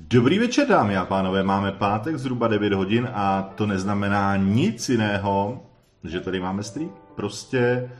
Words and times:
Dobrý 0.00 0.38
večer, 0.38 0.68
dámy 0.68 0.96
a 0.96 1.04
pánové. 1.04 1.42
Máme 1.42 1.72
pátek 1.72 2.16
zhruba 2.18 2.48
9 2.48 2.72
hodin 2.72 3.08
a 3.14 3.42
to 3.42 3.66
neznamená 3.66 4.36
nic 4.36 4.88
jiného, 4.88 5.62
že 6.04 6.20
tady 6.20 6.40
máme 6.40 6.62
stream. 6.62 6.90
Prostě 7.14 7.90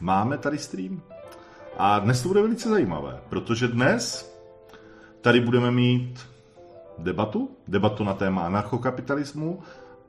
máme 0.00 0.38
tady 0.38 0.58
stream. 0.58 1.02
A 1.78 1.98
dnes 1.98 2.22
to 2.22 2.28
bude 2.28 2.42
velice 2.42 2.68
zajímavé, 2.68 3.20
protože 3.28 3.68
dnes 3.68 4.34
tady 5.20 5.40
budeme 5.40 5.70
mít 5.70 6.20
debatu, 6.98 7.50
debatu 7.68 8.04
na 8.04 8.14
téma 8.14 8.46
anarchokapitalismu 8.46 9.60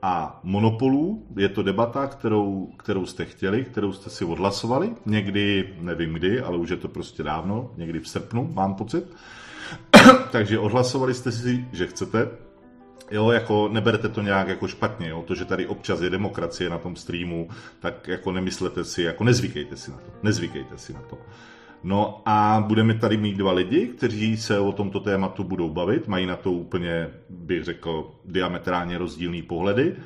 a 0.02 0.40
monopolů. 0.42 1.26
Je 1.36 1.48
to 1.48 1.62
debata, 1.62 2.06
kterou, 2.06 2.66
kterou 2.76 3.06
jste 3.06 3.24
chtěli, 3.24 3.64
kterou 3.64 3.92
jste 3.92 4.10
si 4.10 4.24
odhlasovali. 4.24 4.94
Někdy, 5.06 5.74
nevím 5.80 6.14
kdy, 6.14 6.40
ale 6.40 6.56
už 6.56 6.70
je 6.70 6.76
to 6.76 6.88
prostě 6.88 7.22
dávno, 7.22 7.70
někdy 7.76 8.00
v 8.00 8.08
srpnu, 8.08 8.50
mám 8.54 8.74
pocit. 8.74 9.16
Takže 10.32 10.58
odhlasovali 10.58 11.14
jste 11.14 11.32
si, 11.32 11.64
že 11.72 11.86
chcete. 11.86 12.28
Jo, 13.10 13.30
jako 13.30 13.68
neberte 13.72 14.08
to 14.08 14.22
nějak 14.22 14.48
jako 14.48 14.68
špatně, 14.68 15.08
jo, 15.08 15.24
to, 15.26 15.34
že 15.34 15.44
tady 15.44 15.66
občas 15.66 16.00
je 16.00 16.10
demokracie 16.10 16.70
na 16.70 16.78
tom 16.78 16.96
streamu, 16.96 17.48
tak 17.80 18.08
jako 18.08 18.32
nemyslete 18.32 18.84
si, 18.84 19.02
jako 19.02 19.24
nezvykejte 19.24 19.76
si 19.76 19.90
na 19.90 19.96
to, 19.96 20.10
nezvykejte 20.22 20.78
si 20.78 20.92
na 20.92 21.00
to. 21.00 21.18
No 21.82 22.22
a 22.24 22.64
budeme 22.66 22.94
tady 22.94 23.16
mít 23.16 23.36
dva 23.36 23.52
lidi, 23.52 23.86
kteří 23.86 24.36
se 24.36 24.58
o 24.58 24.72
tomto 24.72 25.00
tématu 25.00 25.44
budou 25.44 25.70
bavit, 25.70 26.08
mají 26.08 26.26
na 26.26 26.36
to 26.36 26.52
úplně, 26.52 27.08
bych 27.30 27.64
řekl, 27.64 28.10
diametrálně 28.24 28.98
rozdílný 28.98 29.42
pohledy. 29.42 29.96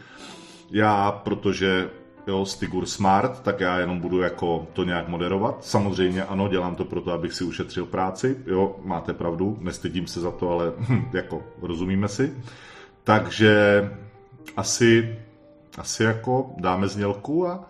Já, 0.71 1.13
protože 1.13 1.91
jo, 2.31 2.45
Stigur 2.45 2.87
Smart, 2.87 3.41
tak 3.43 3.61
já 3.61 3.79
jenom 3.79 4.01
budu 4.01 4.21
jako 4.21 4.67
to 4.73 4.85
nějak 4.85 5.09
moderovat. 5.09 5.65
Samozřejmě 5.65 6.25
ano, 6.25 6.49
dělám 6.49 6.75
to 6.75 6.85
proto, 6.85 7.13
abych 7.13 7.33
si 7.33 7.45
ušetřil 7.45 7.87
práci, 7.87 8.37
jo, 8.47 8.77
máte 8.85 9.13
pravdu, 9.13 9.59
nestydím 9.61 10.07
se 10.07 10.21
za 10.21 10.31
to, 10.31 10.51
ale 10.51 10.73
hm, 10.79 11.11
jako 11.13 11.43
rozumíme 11.63 12.09
si. 12.09 12.37
Takže 13.05 13.91
asi, 14.57 15.19
asi 15.79 16.05
jako 16.05 16.51
dáme 16.57 16.89
znělku 16.89 17.47
a 17.49 17.69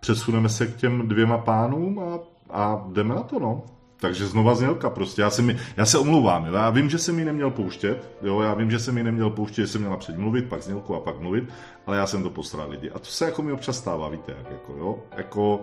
přesuneme 0.00 0.48
se 0.48 0.66
k 0.66 0.76
těm 0.76 1.08
dvěma 1.08 1.38
pánům 1.38 1.98
a, 1.98 2.18
a 2.50 2.84
jdeme 2.92 3.14
na 3.14 3.22
to, 3.22 3.38
no. 3.38 3.62
Takže 4.00 4.26
znova 4.26 4.54
znělka 4.54 4.90
prostě. 4.90 5.22
Já 5.22 5.30
se, 5.30 5.42
mi, 5.42 5.56
já 5.76 5.86
se 5.86 5.98
omlouvám. 5.98 6.46
Jo? 6.46 6.54
Já 6.54 6.70
vím, 6.70 6.90
že 6.90 6.98
jsem 6.98 7.16
mi 7.16 7.24
neměl 7.24 7.50
pouštět. 7.50 8.10
Jo? 8.22 8.40
Já 8.40 8.54
vím, 8.54 8.70
že 8.70 8.78
jsem 8.78 8.94
mi 8.94 9.02
neměl 9.02 9.30
pouštět, 9.30 9.62
že 9.62 9.66
jsem 9.66 9.80
měl 9.80 9.90
napřed 9.90 10.18
mluvit, 10.18 10.48
pak 10.48 10.62
znělku 10.62 10.94
a 10.94 11.00
pak 11.00 11.20
mluvit, 11.20 11.44
ale 11.86 11.96
já 11.96 12.06
jsem 12.06 12.22
to 12.22 12.30
posral 12.30 12.70
lidi. 12.70 12.90
A 12.90 12.98
to 12.98 13.04
se 13.04 13.24
jako 13.24 13.42
mi 13.42 13.52
občas 13.52 13.76
stává, 13.76 14.08
víte, 14.08 14.34
jak 14.38 14.50
jako, 14.50 14.72
jo? 14.72 14.98
Jako, 15.16 15.60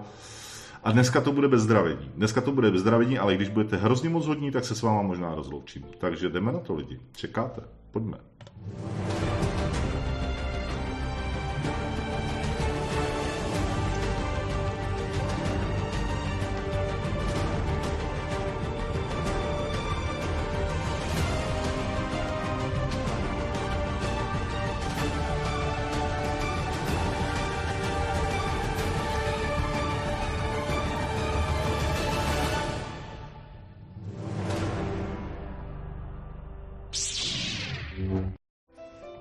a 0.84 0.92
dneska 0.92 1.22
to 1.22 1.31
bude 1.31 1.48
bez 1.48 1.62
zdravení. 1.62 2.12
Dneska 2.16 2.42
to 2.42 2.52
bude 2.52 2.72
bez 2.72 2.81
zdravení, 2.81 3.20
ale 3.20 3.36
když 3.36 3.50
budete 3.50 3.78
hrozně 3.78 4.09
moc 4.09 4.25
hodní, 4.25 4.52
tak 4.52 4.66
se 4.66 4.75
s 4.75 4.81
váma 4.81 5.02
možná 5.02 5.36
rozloučím. 5.36 5.86
Takže 5.97 6.30
jdeme 6.30 6.52
na 6.52 6.59
to 6.59 6.75
lidi. 6.75 7.00
Čekáte? 7.16 7.62
Pojďme. 7.92 8.18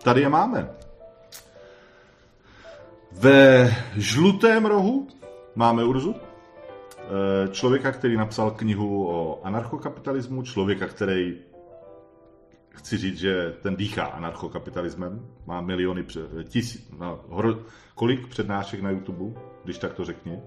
Tady 0.02 0.20
je 0.20 0.28
máme. 0.28 0.70
Ve 3.12 3.70
žlutém 3.96 4.66
rohu 4.66 5.08
máme 5.54 5.84
Urzu, 5.84 6.14
eh, 6.14 7.48
člověka, 7.48 7.92
který 7.92 8.16
napsal 8.16 8.50
knihu 8.50 9.08
o 9.08 9.46
anarchokapitalismu, 9.46 10.42
člověka, 10.42 10.86
který 10.86 11.38
chci 12.70 12.96
říct, 12.96 13.18
že 13.18 13.54
ten 13.62 13.76
dýchá 13.76 14.04
anarchokapitalismem, 14.04 15.26
má 15.46 15.60
miliony, 15.60 16.06
tisíc, 16.44 16.90
no, 16.98 17.20
hro, 17.30 17.58
kolik 17.94 18.28
přednášek 18.28 18.80
na 18.80 18.90
YouTube, 18.90 19.40
když 19.64 19.78
tak 19.78 19.94
to 19.94 20.04
řekni, 20.04 20.42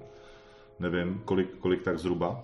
nevím, 0.80 1.22
kolik, 1.26 1.58
kolik 1.58 1.84
tak 1.84 2.00
zhruba, 2.00 2.44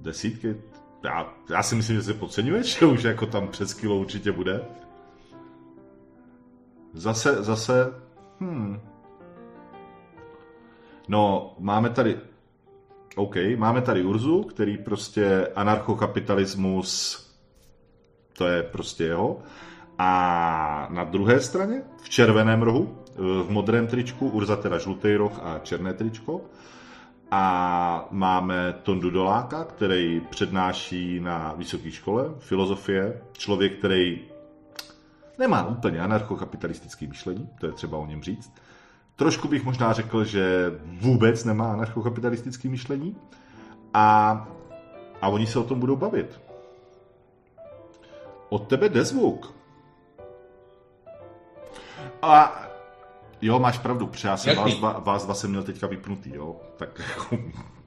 desítky, 0.00 0.56
já, 1.04 1.34
já 1.50 1.62
si 1.62 1.74
myslím, 1.74 1.96
že 1.96 2.02
se 2.02 2.14
podceňuješ, 2.14 2.78
že 2.78 2.86
už 2.86 3.02
jako 3.02 3.26
tam 3.26 3.48
přes 3.48 3.74
kilo 3.74 3.96
určitě 3.96 4.32
bude. 4.32 4.60
Zase, 6.92 7.42
zase, 7.42 7.92
hmm. 8.40 8.80
No, 11.08 11.54
máme 11.58 11.90
tady, 11.90 12.18
OK, 13.16 13.36
máme 13.56 13.82
tady 13.82 14.04
Urzu, 14.04 14.42
který 14.42 14.78
prostě 14.78 15.48
anarchokapitalismus, 15.54 17.20
to 18.32 18.46
je 18.46 18.62
prostě 18.62 19.04
jeho. 19.04 19.38
A 19.98 20.88
na 20.90 21.04
druhé 21.04 21.40
straně, 21.40 21.82
v 22.02 22.08
červeném 22.08 22.62
rohu, 22.62 22.98
v 23.16 23.50
modrém 23.50 23.86
tričku, 23.86 24.28
Urza 24.28 24.56
teda 24.56 24.78
žlutý 24.78 25.16
roh 25.16 25.32
a 25.42 25.58
černé 25.58 25.94
tričko, 25.94 26.40
a 27.30 28.06
máme 28.10 28.74
Tondu 28.82 29.10
Doláka, 29.10 29.64
který 29.64 30.20
přednáší 30.20 31.20
na 31.20 31.54
vysoké 31.56 31.90
škole 31.90 32.30
filozofie. 32.38 33.22
Člověk, 33.32 33.78
který 33.78 34.20
nemá 35.38 35.66
úplně 35.66 36.00
anarchokapitalistické 36.00 37.06
myšlení, 37.06 37.48
to 37.60 37.66
je 37.66 37.72
třeba 37.72 37.98
o 37.98 38.06
něm 38.06 38.22
říct. 38.22 38.52
Trošku 39.16 39.48
bych 39.48 39.64
možná 39.64 39.92
řekl, 39.92 40.24
že 40.24 40.72
vůbec 40.84 41.44
nemá 41.44 41.72
anarchokapitalistické 41.72 42.68
myšlení. 42.68 43.16
A, 43.94 44.48
a 45.22 45.28
oni 45.28 45.46
se 45.46 45.58
o 45.58 45.64
tom 45.64 45.80
budou 45.80 45.96
bavit. 45.96 46.40
Od 48.48 48.68
tebe 48.68 48.88
jde 48.88 49.04
zvuk. 49.04 49.54
A 52.22 52.62
Jo, 53.42 53.58
máš 53.58 53.78
pravdu, 53.78 54.06
protože 54.06 54.28
já 54.28 54.36
jsem 54.36 54.56
vás 54.56 54.74
dva, 54.74 54.98
vás 54.98 55.24
dva 55.24 55.34
jsem 55.34 55.50
měl 55.50 55.62
teďka 55.62 55.86
vypnutý, 55.86 56.32
jo. 56.34 56.56
Tak 56.76 57.00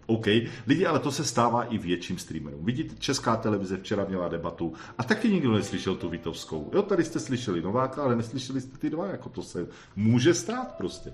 OK. 0.05 0.25
Lidi, 0.67 0.85
ale 0.85 0.99
to 0.99 1.11
se 1.11 1.25
stává 1.25 1.63
i 1.63 1.77
větším 1.77 2.17
streamerům. 2.17 2.65
Vidíte, 2.65 2.95
Česká 2.99 3.35
televize 3.35 3.77
včera 3.77 4.05
měla 4.05 4.27
debatu 4.27 4.73
a 4.97 5.03
taky 5.03 5.29
nikdo 5.29 5.51
neslyšel 5.51 5.95
tu 5.95 6.09
Vitovskou. 6.09 6.69
Jo, 6.73 6.81
tady 6.81 7.03
jste 7.03 7.19
slyšeli 7.19 7.61
Nováka, 7.61 8.03
ale 8.03 8.15
neslyšeli 8.15 8.61
jste 8.61 8.77
ty 8.77 8.89
dva, 8.89 9.07
jako 9.07 9.29
to 9.29 9.41
se 9.41 9.67
může 9.95 10.33
stát 10.33 10.75
prostě. 10.77 11.13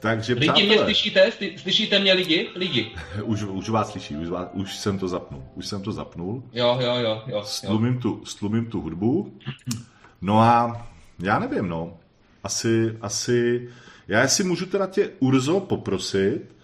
Takže, 0.00 0.32
lidi 0.32 0.46
přátelé, 0.46 0.66
mě 0.66 0.78
slyšíte? 0.78 1.30
Slyšíte 1.56 1.98
mě 1.98 2.12
lidi? 2.12 2.48
Lidi. 2.56 2.92
Už, 3.24 3.42
už 3.42 3.68
vás 3.68 3.90
slyší, 3.90 4.16
už, 4.16 4.28
vás, 4.28 4.48
už 4.52 4.76
jsem 4.76 4.98
to 4.98 5.08
zapnul. 5.08 5.42
Už 5.54 5.66
jsem 5.66 5.82
to 5.82 5.92
zapnul. 5.92 6.42
Jo, 6.52 6.78
jo, 6.80 6.94
jo. 6.96 7.22
jo, 7.26 7.42
Stlumím, 7.44 8.00
tu, 8.00 8.24
stlumím 8.24 8.66
tu 8.66 8.80
hudbu. 8.80 9.38
No 10.22 10.40
a 10.40 10.86
já 11.18 11.38
nevím, 11.38 11.68
no 11.68 11.96
asi, 12.44 12.96
asi, 13.00 13.68
já 14.08 14.28
si 14.28 14.44
můžu 14.44 14.66
teda 14.66 14.86
tě, 14.86 15.10
Urzo, 15.18 15.60
poprosit 15.60 16.56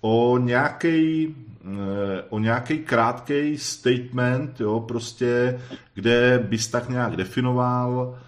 o 0.00 0.38
nějaký 0.38 1.34
eh, 1.64 2.22
o 2.28 2.38
nějaký 2.38 2.78
krátký 2.78 3.58
statement, 3.58 4.60
jo, 4.60 4.80
prostě, 4.80 5.60
kde 5.94 6.38
bys 6.48 6.68
tak 6.68 6.88
nějak 6.88 7.16
definoval 7.16 8.18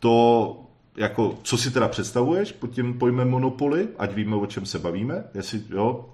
to, 0.00 0.56
jako, 0.96 1.38
co 1.42 1.58
si 1.58 1.70
teda 1.70 1.88
představuješ 1.88 2.52
pod 2.52 2.70
tím 2.70 2.98
pojmem 2.98 3.30
monopoly, 3.30 3.88
ať 3.98 4.14
víme, 4.14 4.36
o 4.36 4.46
čem 4.46 4.66
se 4.66 4.78
bavíme, 4.78 5.24
jestli, 5.34 5.62
jo, 5.70 6.04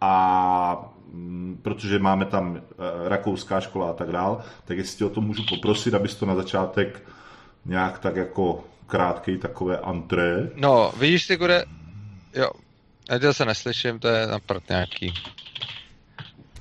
a 0.00 0.94
mm, 1.12 1.58
protože 1.62 1.98
máme 1.98 2.24
tam 2.24 2.56
eh, 2.56 3.08
rakouská 3.08 3.60
škola 3.60 3.90
a 3.90 3.92
tak 3.92 4.12
dál, 4.12 4.40
tak 4.64 4.78
jestli 4.78 4.98
tě 4.98 5.04
o 5.04 5.10
to 5.10 5.20
můžu 5.20 5.42
poprosit, 5.48 5.94
abys 5.94 6.14
to 6.14 6.26
na 6.26 6.34
začátek 6.34 7.02
nějak 7.64 7.98
tak 7.98 8.16
jako 8.16 8.64
krátký 8.88 9.38
takové 9.38 9.78
antré. 9.78 10.50
No, 10.54 10.92
vidíš 10.96 11.26
ty, 11.26 11.36
kde... 11.36 11.64
Jo, 12.34 12.50
já 13.22 13.32
se 13.32 13.44
neslyším, 13.44 13.98
to 13.98 14.08
je 14.08 14.26
na 14.26 14.38
prd 14.38 14.68
nějaký. 14.68 15.14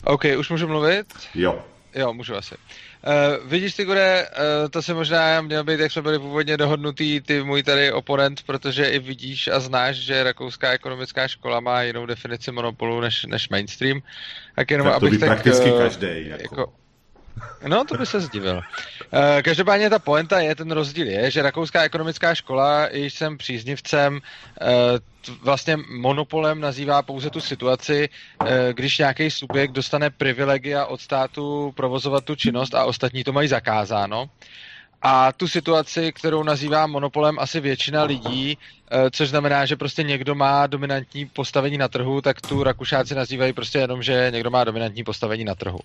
OK, 0.04 0.24
už 0.38 0.50
můžu 0.50 0.68
mluvit? 0.68 1.06
Jo. 1.36 1.66
Jo, 1.96 2.14
můžu 2.14 2.36
asi. 2.36 2.56
Uh, 2.56 3.50
vidíš 3.50 3.76
ty, 3.76 3.86
kde, 3.86 4.28
uh, 4.30 4.70
to 4.70 4.82
se 4.82 4.94
možná 4.94 5.42
měl 5.42 5.64
být, 5.64 5.80
jak 5.80 5.92
jsme 5.92 6.02
byli 6.02 6.20
původně 6.20 6.58
dohodnutý, 6.58 7.22
ty 7.22 7.44
můj 7.44 7.64
tady 7.64 7.92
oponent, 7.92 8.44
protože 8.46 8.86
i 8.86 9.00
vidíš 9.00 9.48
a 9.48 9.60
znáš, 9.60 9.96
že 9.96 10.24
rakouská 10.24 10.72
ekonomická 10.72 11.28
škola 11.28 11.60
má 11.60 11.82
jinou 11.82 12.06
definici 12.06 12.52
monopolu 12.52 13.02
než, 13.02 13.26
než 13.26 13.50
mainstream. 13.50 14.02
Tak 14.56 14.72
jenom, 14.72 14.88
tak 14.88 15.00
to 15.00 15.06
abych 15.06 15.20
tak, 15.20 15.30
prakticky 15.30 15.72
uh, 15.72 15.80
každý. 15.80 16.08
Jako. 16.28 16.42
jako 16.42 16.74
No, 17.68 17.86
to 17.86 17.98
by 17.98 18.06
se 18.06 18.20
zdivil. 18.20 18.62
Eh, 19.14 19.42
každopádně 19.44 19.90
ta 19.90 20.00
poenta 20.00 20.40
je, 20.40 20.56
ten 20.56 20.72
rozdíl 20.72 21.08
je, 21.08 21.32
že 21.32 21.42
Rakouská 21.42 21.84
ekonomická 21.84 22.36
škola, 22.36 22.88
když 22.88 23.14
jsem 23.14 23.38
příznivcem, 23.38 24.20
eh, 24.62 24.66
vlastně 25.42 25.78
monopolem 25.98 26.60
nazývá 26.60 27.02
pouze 27.02 27.30
tu 27.30 27.42
situaci, 27.42 28.10
eh, 28.46 28.74
když 28.74 28.98
nějaký 28.98 29.32
subjekt 29.32 29.72
dostane 29.72 30.10
privilegia 30.10 30.86
od 30.86 31.02
státu 31.02 31.74
provozovat 31.76 32.24
tu 32.24 32.36
činnost 32.36 32.76
a 32.76 32.86
ostatní 32.86 33.24
to 33.24 33.34
mají 33.34 33.48
zakázáno. 33.48 34.30
A 35.02 35.32
tu 35.32 35.48
situaci, 35.48 36.14
kterou 36.14 36.44
nazývá 36.44 36.88
monopolem 36.88 37.40
asi 37.40 37.60
většina 37.60 38.04
lidí, 38.04 38.58
což 39.12 39.30
znamená, 39.30 39.66
že 39.66 39.76
prostě 39.76 40.04
někdo 40.04 40.36
má 40.36 40.68
dominantní 40.68 41.26
postavení 41.26 41.78
na 41.78 41.88
trhu, 41.88 42.22
tak 42.22 42.42
tu 42.42 42.64
Rakušáci 42.64 43.16
nazývají 43.16 43.54
prostě 43.54 43.80
jenom, 43.80 44.04
že 44.04 44.28
někdo 44.34 44.50
má 44.50 44.64
dominantní 44.64 45.04
postavení 45.04 45.44
na 45.44 45.56
trhu. 45.56 45.80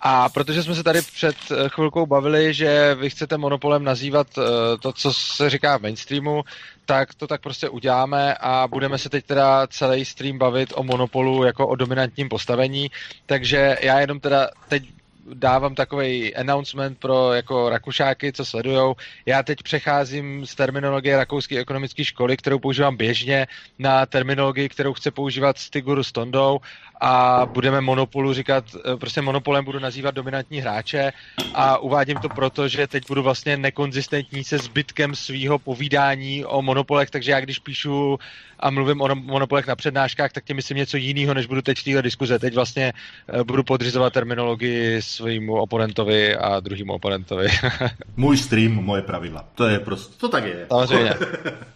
A 0.00 0.28
protože 0.28 0.62
jsme 0.62 0.74
se 0.74 0.82
tady 0.82 1.02
před 1.02 1.36
eh, 1.50 1.68
chvilkou 1.68 2.06
bavili, 2.06 2.54
že 2.54 2.94
vy 2.94 3.10
chcete 3.10 3.38
monopolem 3.38 3.84
nazývat 3.84 4.26
eh, 4.38 4.42
to, 4.80 4.92
co 4.92 5.12
se 5.12 5.50
říká 5.50 5.78
v 5.78 5.82
mainstreamu, 5.82 6.44
tak 6.86 7.14
to 7.14 7.26
tak 7.26 7.40
prostě 7.40 7.68
uděláme 7.68 8.34
a 8.40 8.68
budeme 8.68 8.98
se 8.98 9.08
teď 9.08 9.24
teda 9.26 9.66
celý 9.66 10.04
stream 10.04 10.38
bavit 10.38 10.72
o 10.76 10.82
monopolu 10.82 11.44
jako 11.44 11.68
o 11.68 11.76
dominantním 11.76 12.28
postavení. 12.28 12.90
Takže 13.26 13.78
já 13.80 14.00
jenom 14.00 14.20
teda 14.20 14.48
teď 14.68 14.97
dávám 15.34 15.74
takový 15.74 16.34
announcement 16.34 16.98
pro 16.98 17.32
jako 17.32 17.68
Rakušáky, 17.68 18.32
co 18.32 18.44
sledujou. 18.44 18.94
Já 19.26 19.42
teď 19.42 19.62
přecházím 19.62 20.46
z 20.46 20.54
terminologie 20.54 21.16
rakouské 21.16 21.58
ekonomické 21.58 22.04
školy, 22.04 22.36
kterou 22.36 22.58
používám 22.58 22.96
běžně, 22.96 23.46
na 23.78 24.06
terminologii, 24.06 24.68
kterou 24.68 24.92
chce 24.92 25.10
používat 25.10 25.58
Stiguru 25.58 26.04
s 26.04 26.12
Tondou 26.12 26.60
a 27.00 27.46
budeme 27.46 27.80
monopolu 27.80 28.34
říkat, 28.34 28.64
eh, 28.76 28.96
prostě 28.96 29.22
monopolem 29.22 29.64
budu 29.64 29.78
nazývat 29.78 30.14
dominantní 30.14 30.60
hráče 30.60 31.12
a 31.54 31.78
uvádím 31.78 32.18
to 32.18 32.28
proto, 32.28 32.68
že 32.68 32.86
teď 32.86 33.08
budu 33.08 33.22
vlastně 33.22 33.56
nekonzistentní 33.56 34.44
se 34.44 34.58
zbytkem 34.58 35.14
svého 35.14 35.58
povídání 35.58 36.44
o 36.44 36.62
monopolech, 36.62 37.10
takže 37.10 37.30
já 37.30 37.40
když 37.40 37.58
píšu 37.58 38.18
a 38.60 38.70
mluvím 38.70 39.00
o 39.00 39.14
monopolech 39.14 39.66
na 39.66 39.76
přednáškách, 39.76 40.32
tak 40.32 40.44
tě 40.44 40.54
myslím 40.54 40.76
něco 40.76 40.96
jiného, 40.96 41.34
než 41.34 41.46
budu 41.46 41.62
teď 41.62 41.78
v 41.78 41.84
téhle 41.84 42.02
diskuze. 42.02 42.38
Teď 42.38 42.54
vlastně 42.54 42.92
eh, 43.28 43.44
budu 43.44 43.64
podřizovat 43.64 44.12
terminologii 44.12 45.02
svýmu 45.18 45.54
oponentovi 45.54 46.36
a 46.36 46.60
druhému 46.60 46.92
oponentovi. 46.92 47.48
Můj 48.16 48.36
stream, 48.36 48.72
moje 48.72 49.02
pravidla. 49.02 49.48
To 49.54 49.66
je 49.66 49.78
prostě, 49.78 50.14
to 50.18 50.28
tak 50.28 50.44
je. 50.44 50.66
Samozřejmě. 50.68 51.14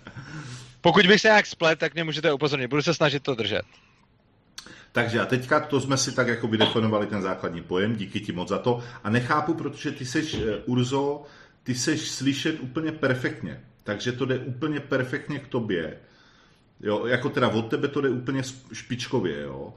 Pokud 0.81 1.07
bych 1.07 1.21
se 1.21 1.29
nějak 1.29 1.47
splet, 1.47 1.79
tak 1.79 1.95
mě 1.95 2.05
můžete 2.05 2.33
upozornit. 2.33 2.67
Budu 2.67 2.83
se 2.83 2.95
snažit 2.95 3.23
to 3.23 3.35
držet. 3.35 3.63
Takže 4.93 5.21
a 5.21 5.27
teďka 5.27 5.61
to 5.61 5.81
jsme 5.81 5.97
si 5.97 6.13
tak 6.13 6.29
jako 6.29 6.49
vydefinovali 6.49 7.07
ten 7.07 7.23
základní 7.23 7.63
pojem, 7.63 7.97
díky 7.97 8.21
ti 8.21 8.33
moc 8.33 8.49
za 8.49 8.59
to. 8.59 8.83
A 9.05 9.11
nechápu, 9.11 9.55
protože 9.55 9.91
ty 9.91 10.05
seš, 10.05 10.35
eh, 10.35 10.57
Urzo, 10.67 11.23
ty 11.63 11.75
seš 11.75 12.11
slyšet 12.11 12.61
úplně 12.61 12.93
perfektně. 12.93 13.61
Takže 13.85 14.13
to 14.13 14.25
jde 14.25 14.39
úplně 14.39 14.81
perfektně 14.81 15.39
k 15.39 15.49
tobě. 15.49 15.97
Jo, 16.81 17.07
jako 17.07 17.29
teda 17.29 17.49
od 17.49 17.63
tebe 17.63 17.89
to 17.89 18.01
jde 18.01 18.09
úplně 18.09 18.43
špičkově, 18.73 19.41
jo. 19.43 19.75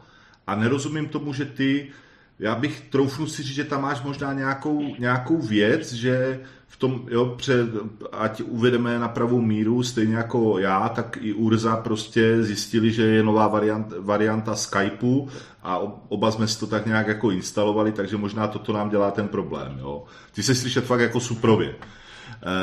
A 0.47 0.55
nerozumím 0.55 1.09
tomu, 1.09 1.33
že 1.33 1.45
ty, 1.45 1.91
já 2.39 2.55
bych 2.55 2.81
troufnu 2.81 3.27
si 3.27 3.43
říct, 3.43 3.55
že 3.55 3.63
tam 3.63 3.81
máš 3.81 4.01
možná 4.01 4.33
nějakou, 4.33 4.95
nějakou 4.99 5.37
věc, 5.37 5.93
že 5.93 6.39
v 6.67 6.77
tom, 6.77 7.05
jo, 7.09 7.25
před, 7.37 7.69
ať 8.11 8.41
uvedeme 8.41 8.99
na 8.99 9.07
pravou 9.07 9.41
míru, 9.41 9.83
stejně 9.83 10.15
jako 10.15 10.59
já, 10.59 10.89
tak 10.89 11.17
i 11.21 11.33
Urza 11.33 11.75
prostě 11.75 12.43
zjistili, 12.43 12.91
že 12.91 13.03
je 13.03 13.23
nová 13.23 13.47
variant, 13.47 13.93
varianta 13.99 14.55
Skypeu 14.55 15.27
a 15.63 15.79
oba 16.09 16.31
jsme 16.31 16.47
si 16.47 16.59
to 16.59 16.67
tak 16.67 16.85
nějak 16.85 17.07
jako 17.07 17.31
instalovali, 17.31 17.91
takže 17.91 18.17
možná 18.17 18.47
toto 18.47 18.73
nám 18.73 18.89
dělá 18.89 19.11
ten 19.11 19.27
problém, 19.27 19.77
jo. 19.79 20.03
Ty 20.31 20.43
se 20.43 20.55
slyšet 20.55 20.85
fakt 20.85 20.99
jako 20.99 21.19
suprově. 21.19 21.75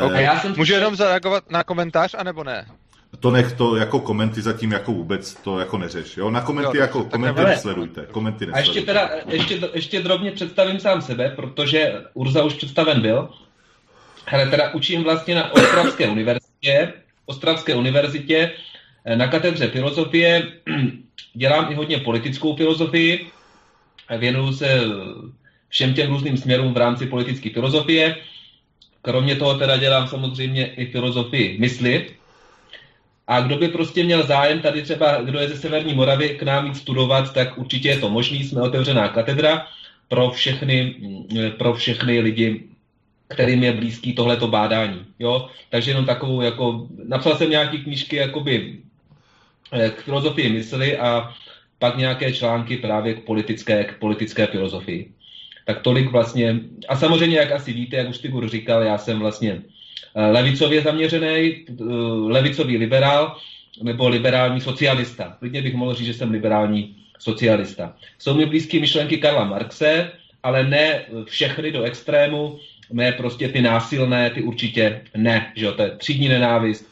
Okay, 0.06 0.24
já 0.24 0.40
jsem... 0.40 0.54
Můžu 0.56 0.72
jenom 0.72 0.96
zareagovat 0.96 1.50
na 1.50 1.64
komentář, 1.64 2.14
anebo 2.18 2.44
ne? 2.44 2.66
To 3.20 3.30
nech 3.30 3.52
to 3.52 3.76
jako 3.76 4.00
komenty 4.00 4.42
zatím 4.42 4.72
jako 4.72 4.92
vůbec 4.92 5.34
to 5.34 5.58
jako 5.58 5.78
neřeš, 5.78 6.16
jo? 6.16 6.30
Na 6.30 6.40
komenty 6.40 6.76
jo, 6.76 6.82
jako 6.82 7.04
komenty 7.04 7.44
nesledujte, 7.44 8.06
komenty 8.10 8.46
nesledujte. 8.46 8.70
A 8.70 8.74
ještě 8.74 8.86
teda, 8.86 9.10
ještě, 9.28 9.70
ještě 9.74 10.02
drobně 10.02 10.30
představím 10.30 10.80
sám 10.80 11.02
sebe, 11.02 11.32
protože 11.36 11.92
Urza 12.14 12.44
už 12.44 12.54
představen 12.54 13.00
byl. 13.00 13.28
Ale 14.26 14.46
teda 14.46 14.74
učím 14.74 15.02
vlastně 15.02 15.34
na 15.34 15.52
Ostravské 15.52 16.08
univerzitě, 16.08 16.92
Ostravské 17.26 17.74
univerzitě 17.74 18.50
eh, 19.04 19.16
na 19.16 19.28
katedře 19.28 19.68
filozofie, 19.68 20.52
dělám 21.34 21.72
i 21.72 21.74
hodně 21.74 21.98
politickou 21.98 22.56
filozofii, 22.56 23.30
věnuju 24.18 24.52
se 24.52 24.80
všem 25.68 25.94
těm 25.94 26.10
různým 26.10 26.36
směrům 26.36 26.74
v 26.74 26.76
rámci 26.76 27.06
politické 27.06 27.50
filozofie. 27.50 28.16
Kromě 29.02 29.36
toho 29.36 29.58
teda 29.58 29.76
dělám 29.76 30.08
samozřejmě 30.08 30.66
i 30.66 30.86
filozofii 30.86 31.58
mysli, 31.58 32.06
a 33.26 33.40
kdo 33.40 33.56
by 33.56 33.68
prostě 33.68 34.04
měl 34.04 34.26
zájem 34.26 34.60
tady 34.60 34.82
třeba, 34.82 35.22
kdo 35.22 35.38
je 35.38 35.48
ze 35.48 35.56
Severní 35.56 35.94
Moravy 35.94 36.28
k 36.28 36.42
nám 36.42 36.66
jít 36.66 36.76
studovat, 36.76 37.32
tak 37.32 37.58
určitě 37.58 37.88
je 37.88 37.98
to 37.98 38.10
možný, 38.10 38.44
jsme 38.44 38.62
otevřená 38.62 39.08
katedra 39.08 39.66
pro 40.08 40.30
všechny, 40.30 40.94
pro 41.58 41.74
všechny 41.74 42.20
lidi, 42.20 42.64
kterým 43.28 43.62
je 43.62 43.72
blízký 43.72 44.12
tohleto 44.12 44.48
bádání. 44.48 45.06
Jo? 45.18 45.48
Takže 45.70 45.90
jenom 45.90 46.04
takovou, 46.04 46.40
jako, 46.40 46.86
napsal 47.08 47.36
jsem 47.36 47.50
nějaké 47.50 47.78
knížky 47.78 48.16
jakoby 48.16 48.78
eh, 49.72 49.90
k 49.90 50.02
filozofii 50.02 50.50
mysli 50.50 50.98
a 50.98 51.34
pak 51.78 51.96
nějaké 51.96 52.32
články 52.32 52.76
právě 52.76 53.14
k 53.14 53.24
politické, 53.24 53.84
k 53.84 53.98
politické 53.98 54.46
filozofii. 54.46 55.10
Tak 55.66 55.80
tolik 55.80 56.10
vlastně. 56.10 56.60
A 56.88 56.96
samozřejmě, 56.96 57.36
jak 57.36 57.52
asi 57.52 57.72
víte, 57.72 57.96
jak 57.96 58.08
už 58.08 58.18
Tibur 58.18 58.48
říkal, 58.48 58.82
já 58.82 58.98
jsem 58.98 59.18
vlastně 59.18 59.62
levicově 60.14 60.82
zaměřený, 60.82 61.26
eh, 61.26 61.84
levicový 62.26 62.76
liberál 62.76 63.36
nebo 63.82 64.08
liberální 64.08 64.60
socialista. 64.60 65.36
Klidně 65.38 65.62
bych 65.62 65.74
mohl 65.74 65.94
říct, 65.94 66.06
že 66.06 66.14
jsem 66.14 66.30
liberální 66.30 66.96
socialista. 67.18 67.96
Jsou 68.18 68.34
mi 68.34 68.46
blízké 68.46 68.80
myšlenky 68.80 69.18
Karla 69.18 69.44
Marxe, 69.44 70.12
ale 70.42 70.64
ne 70.64 71.04
všechny 71.24 71.72
do 71.72 71.82
extrému, 71.82 72.58
ne 72.92 73.12
prostě 73.12 73.48
ty 73.48 73.62
násilné, 73.62 74.30
ty 74.30 74.42
určitě 74.42 75.00
ne, 75.16 75.52
že 75.56 75.64
jo, 75.64 75.72
to 75.72 75.82
je 75.82 75.90
třídní 75.90 76.28
nenávist, 76.28 76.86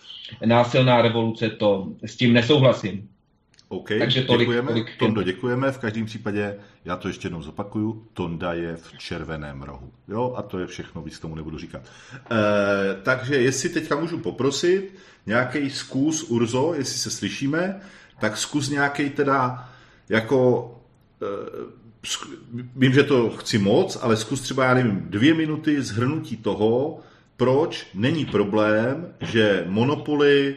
násilná 0.45 1.03
revoluce, 1.03 1.51
to 1.51 1.89
s 2.05 2.17
tím 2.17 2.33
nesouhlasím. 2.33 3.09
OK, 3.69 3.89
Takže 3.99 4.23
tolik, 4.23 4.49
děkujeme. 4.49 4.69
Tolik... 4.69 4.97
Tondo, 4.99 5.23
děkujeme. 5.23 5.73
V 5.73 5.79
každém 5.79 6.07
případě, 6.07 6.55
já 6.85 6.97
to 6.97 7.09
ještě 7.09 7.27
jednou 7.27 7.43
zopakuju, 7.43 8.07
Tonda 8.13 8.53
je 8.53 8.77
v 8.77 8.99
červeném 8.99 9.63
rohu. 9.63 9.93
Jo, 10.09 10.35
a 10.37 10.43
to 10.43 10.59
je 10.59 10.67
všechno, 10.67 11.03
víc 11.03 11.19
tomu 11.19 11.35
nebudu 11.35 11.59
říkat. 11.59 11.83
E, 12.31 12.37
takže 13.03 13.37
jestli 13.37 13.69
teďka 13.69 13.97
můžu 13.97 14.19
poprosit, 14.19 14.95
nějaký 15.27 15.71
zkus 15.71 16.23
Urzo, 16.23 16.75
jestli 16.75 16.99
se 16.99 17.11
slyšíme, 17.11 17.81
tak 18.21 18.37
zkus 18.37 18.69
nějaký 18.69 19.11
teda 19.11 19.69
jako 20.09 20.71
e, 21.23 21.81
vím, 22.77 22.93
že 22.93 23.03
to 23.03 23.31
chci 23.31 23.59
moc, 23.59 23.99
ale 24.01 24.17
zkus 24.17 24.41
třeba, 24.41 24.65
já 24.65 24.75
nevím, 24.75 25.01
dvě 25.01 25.35
minuty 25.35 25.83
zhrnutí 25.83 26.37
toho, 26.37 27.01
proč 27.37 27.87
není 27.95 28.25
problém, 28.27 29.15
že 29.21 29.65
monopoly 29.69 30.57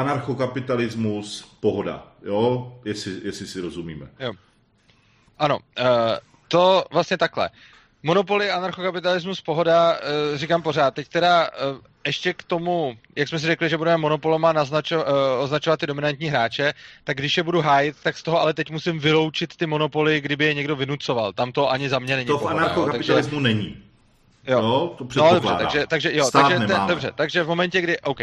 anarchokapitalismus, 0.00 1.56
pohoda, 1.60 2.06
jo, 2.24 2.72
jestli, 2.84 3.20
jestli 3.24 3.46
si 3.46 3.60
rozumíme. 3.60 4.06
Jo. 4.20 4.32
Ano, 5.38 5.58
uh, 5.58 5.84
to 6.48 6.84
vlastně 6.90 7.18
takhle. 7.18 7.50
Monopoly, 8.02 8.50
anarchokapitalismus, 8.50 9.40
pohoda, 9.40 9.92
uh, 9.92 10.38
říkám 10.38 10.62
pořád. 10.62 10.94
Teď 10.94 11.08
teda 11.08 11.50
uh, 11.50 11.78
ještě 12.06 12.34
k 12.34 12.42
tomu, 12.42 12.96
jak 13.16 13.28
jsme 13.28 13.38
si 13.38 13.46
řekli, 13.46 13.68
že 13.68 13.76
budeme 13.76 13.96
monopoloma 13.96 14.52
naznačo, 14.52 15.04
označovat 15.38 15.80
ty 15.80 15.86
dominantní 15.86 16.26
hráče, 16.26 16.74
tak 17.04 17.16
když 17.16 17.36
je 17.36 17.42
budu 17.42 17.60
hájit, 17.60 17.96
tak 18.02 18.16
z 18.16 18.22
toho 18.22 18.40
ale 18.40 18.54
teď 18.54 18.70
musím 18.70 18.98
vyloučit 18.98 19.56
ty 19.56 19.66
monopoly, 19.66 20.20
kdyby 20.20 20.44
je 20.44 20.54
někdo 20.54 20.76
vynucoval. 20.76 21.32
Tam 21.32 21.52
to 21.52 21.70
ani 21.70 21.88
za 21.88 21.98
mě 21.98 22.16
není. 22.16 22.26
To 22.26 22.38
v 22.38 22.46
anarchokapitalismu 22.46 23.42
takže... 23.42 23.54
není. 23.54 23.87
Jo. 24.48 24.62
No, 24.62 24.88
to 24.88 25.06
no, 25.16 25.34
dobře, 25.34 25.54
takže, 25.58 25.86
takže, 25.86 26.16
jo, 26.16 26.30
takže, 26.32 26.58
te, 26.58 26.74
dobře, 26.88 27.12
takže 27.14 27.42
v 27.42 27.48
momentě, 27.48 27.80
kdy, 27.80 28.00
OK, 28.00 28.18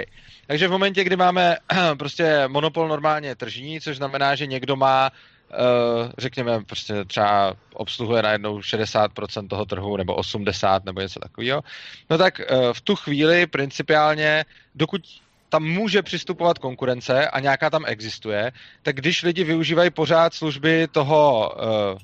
takže 0.48 0.68
v 0.68 0.72
momentě, 0.72 1.04
kdy 1.04 1.16
máme 1.16 1.58
prostě 1.98 2.44
monopol 2.48 2.88
normálně 2.88 3.36
tržní, 3.36 3.82
což 3.82 3.98
znamená, 3.98 4.36
že 4.36 4.48
někdo 4.48 4.76
má 4.76 5.12
Uh, 5.46 6.12
řekněme, 6.18 6.64
prostě 6.64 7.06
třeba 7.06 7.54
obsluhuje 7.74 8.22
najednou 8.22 8.60
60% 8.60 9.48
toho 9.48 9.66
trhu, 9.66 9.98
nebo 9.98 10.16
80%, 10.16 10.82
nebo 10.86 11.02
něco 11.02 11.20
takového, 11.20 11.64
no 12.10 12.18
tak 12.18 12.42
uh, 12.52 12.74
v 12.74 12.82
tu 12.82 12.96
chvíli 12.96 13.48
principiálně, 13.48 14.46
dokud 14.76 15.02
tam 15.50 15.64
může 15.64 16.02
přistupovat 16.02 16.60
konkurence 16.60 17.28
a 17.28 17.40
nějaká 17.40 17.70
tam 17.70 17.84
existuje, 17.88 18.52
tak 18.84 18.96
když 18.96 19.24
lidi 19.24 19.44
využívají 19.44 19.90
pořád 19.90 20.34
služby 20.34 20.88
toho 20.92 21.54
uh, 21.56 22.00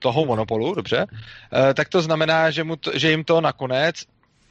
toho 0.00 0.26
monopolu, 0.26 0.74
dobře, 0.74 1.06
tak 1.74 1.88
to 1.88 2.02
znamená, 2.02 2.50
že, 2.50 2.64
mu 2.64 2.76
to, 2.76 2.90
že 2.94 3.10
jim 3.10 3.24
to 3.24 3.40
nakonec 3.40 4.04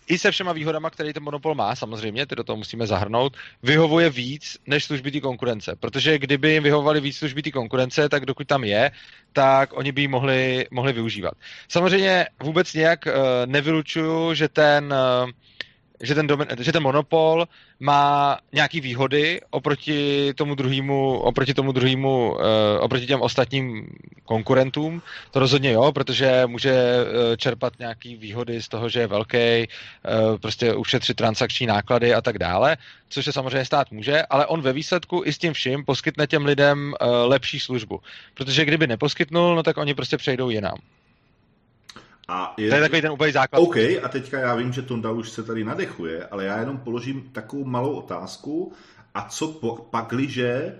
i 0.10 0.18
se 0.18 0.32
všema 0.32 0.54
výhodama, 0.54 0.90
které 0.90 1.14
ten 1.14 1.24
monopol 1.24 1.56
má, 1.56 1.76
samozřejmě, 1.76 2.26
ty 2.26 2.36
do 2.36 2.44
toho 2.44 2.58
musíme 2.58 2.88
zahrnout, 2.88 3.38
vyhovuje 3.64 4.10
víc 4.10 4.58
než 4.68 4.84
služby 4.84 5.12
té 5.12 5.20
konkurence. 5.20 5.76
Protože 5.80 6.18
kdyby 6.18 6.52
jim 6.52 6.64
vyhovovali 6.64 7.02
víc 7.02 7.18
služby 7.18 7.42
té 7.42 7.52
konkurence, 7.52 8.10
tak 8.10 8.26
dokud 8.26 8.48
tam 8.48 8.64
je, 8.64 8.92
tak 9.34 9.78
oni 9.78 9.92
by 9.92 10.02
ji 10.02 10.08
mohli, 10.08 10.68
mohli 10.72 10.94
využívat. 10.94 11.34
Samozřejmě 11.68 12.28
vůbec 12.44 12.74
nějak 12.74 13.06
uh, 13.06 13.14
nevylučuju, 13.46 14.34
že 14.34 14.48
ten 14.50 14.94
uh, 14.94 15.30
že 16.02 16.16
ten, 16.16 16.28
domin, 16.28 16.48
že 16.60 16.72
ten 16.72 16.84
monopol 16.84 17.48
má 17.80 18.38
nějaký 18.54 18.82
výhody 18.82 19.42
oproti 19.50 20.34
tomu 20.34 20.56
druhému, 20.56 21.20
oproti 21.20 21.54
tomu 21.54 21.72
druhému, 21.72 22.32
uh, 22.32 22.40
oproti 22.80 23.08
těm 23.08 23.22
ostatním 23.22 23.88
konkurentům. 24.26 25.02
To 25.32 25.40
rozhodně 25.40 25.72
jo, 25.72 25.92
protože 25.92 26.44
může 26.46 26.72
uh, 26.72 27.36
čerpat 27.36 27.80
nějaký 27.80 28.16
výhody 28.16 28.62
z 28.62 28.68
toho, 28.68 28.90
že 28.90 29.00
je 29.00 29.08
velký, 29.08 29.38
uh, 29.38 30.38
prostě 30.38 30.74
ušetřit 30.74 31.18
transakční 31.18 31.68
náklady 31.68 32.14
a 32.14 32.22
tak 32.22 32.38
dále, 32.38 32.78
což 33.10 33.26
se 33.26 33.34
samozřejmě 33.34 33.66
stát 33.66 33.92
může, 33.92 34.24
ale 34.30 34.46
on 34.46 34.62
ve 34.62 34.74
výsledku 34.74 35.22
i 35.26 35.34
s 35.34 35.38
tím 35.38 35.54
vším 35.54 35.86
poskytne 35.86 36.28
těm 36.28 36.46
lidem 36.46 36.94
uh, 37.02 37.08
lepší 37.26 37.60
službu. 37.60 38.00
Protože 38.34 38.66
kdyby 38.66 38.88
neposkytnul, 38.88 39.56
no 39.56 39.64
tak 39.64 39.78
oni 39.78 39.94
prostě 39.94 40.18
přejdou 40.18 40.50
jinam. 40.50 40.78
A 42.30 42.54
je... 42.58 42.70
To 42.70 42.76
je 42.76 42.82
takový 42.82 43.02
ten 43.02 43.12
úplný 43.12 43.32
základ. 43.32 43.60
OK, 43.60 43.78
a 43.78 44.08
teďka 44.10 44.40
já 44.40 44.56
vím, 44.56 44.74
že 44.74 44.82
Tonda 44.82 45.12
už 45.12 45.30
se 45.30 45.44
tady 45.44 45.64
nadechuje, 45.64 46.26
ale 46.26 46.46
já 46.46 46.60
jenom 46.60 46.78
položím 46.78 47.30
takovou 47.32 47.66
malou 47.66 47.94
otázku. 47.94 48.74
A 49.14 49.22
co 49.30 49.48
po, 49.48 49.76
pakliže 49.76 50.76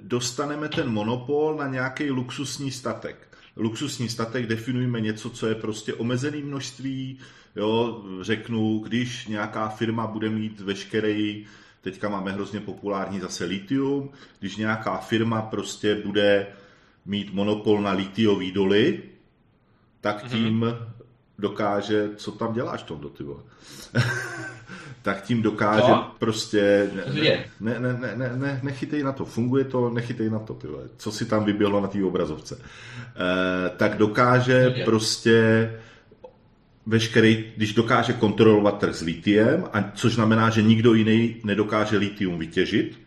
dostaneme 0.00 0.68
ten 0.68 0.88
monopol 0.88 1.56
na 1.56 1.66
nějaký 1.66 2.10
luxusní 2.10 2.70
statek? 2.70 3.28
Luxusní 3.56 4.08
statek 4.08 4.46
definujeme 4.46 5.00
něco, 5.00 5.30
co 5.30 5.46
je 5.46 5.54
prostě 5.54 5.94
omezený 5.94 6.42
množství. 6.42 7.18
Jo, 7.56 8.04
řeknu, 8.20 8.78
když 8.78 9.26
nějaká 9.26 9.68
firma 9.68 10.06
bude 10.06 10.30
mít 10.30 10.60
veškerý, 10.60 11.46
teďka 11.80 12.08
máme 12.08 12.32
hrozně 12.32 12.60
populární 12.60 13.20
zase 13.20 13.44
litium, 13.44 14.10
když 14.40 14.56
nějaká 14.56 14.96
firma 14.96 15.42
prostě 15.42 15.94
bude 15.94 16.46
mít 17.06 17.34
monopol 17.34 17.82
na 17.82 17.92
litiový 17.92 18.52
doly, 18.52 19.02
tak 20.06 20.22
mhm. 20.22 20.30
tím 20.30 20.60
mm-hmm. 20.60 20.76
dokáže, 21.38 22.10
co 22.16 22.32
tam 22.32 22.52
děláš 22.52 22.82
tom 22.82 23.00
do 23.00 23.08
ty 23.08 23.24
vole? 23.24 23.42
tak 25.02 25.22
tím 25.22 25.42
dokáže 25.42 25.90
no? 25.90 26.14
prostě, 26.18 26.90
ne, 27.60 27.80
ne, 27.80 27.80
ne, 27.80 27.98
ne, 28.00 28.16
ne, 28.16 28.36
ne, 28.36 28.60
nechytej 28.62 29.02
na 29.02 29.12
to, 29.12 29.24
funguje 29.24 29.64
to, 29.64 29.90
nechytej 29.90 30.30
na 30.30 30.38
to, 30.38 30.54
ty 30.54 30.66
vole. 30.66 30.84
co 30.96 31.12
si 31.12 31.24
tam 31.24 31.44
vyběhlo 31.44 31.80
na 31.80 31.88
té 31.88 32.04
obrazovce. 32.04 32.58
E, 32.58 33.68
tak 33.76 33.96
dokáže 33.96 34.72
Je. 34.76 34.84
prostě 34.84 35.70
veškerý, 36.86 37.44
když 37.56 37.74
dokáže 37.74 38.12
kontrolovat 38.12 38.78
trh 38.78 38.94
s 38.94 39.02
litiem, 39.02 39.64
a 39.72 39.90
což 39.94 40.14
znamená, 40.14 40.50
že 40.50 40.62
nikdo 40.62 40.94
jiný 40.94 41.36
nedokáže 41.44 41.96
litium 41.96 42.38
vytěžit, 42.38 42.98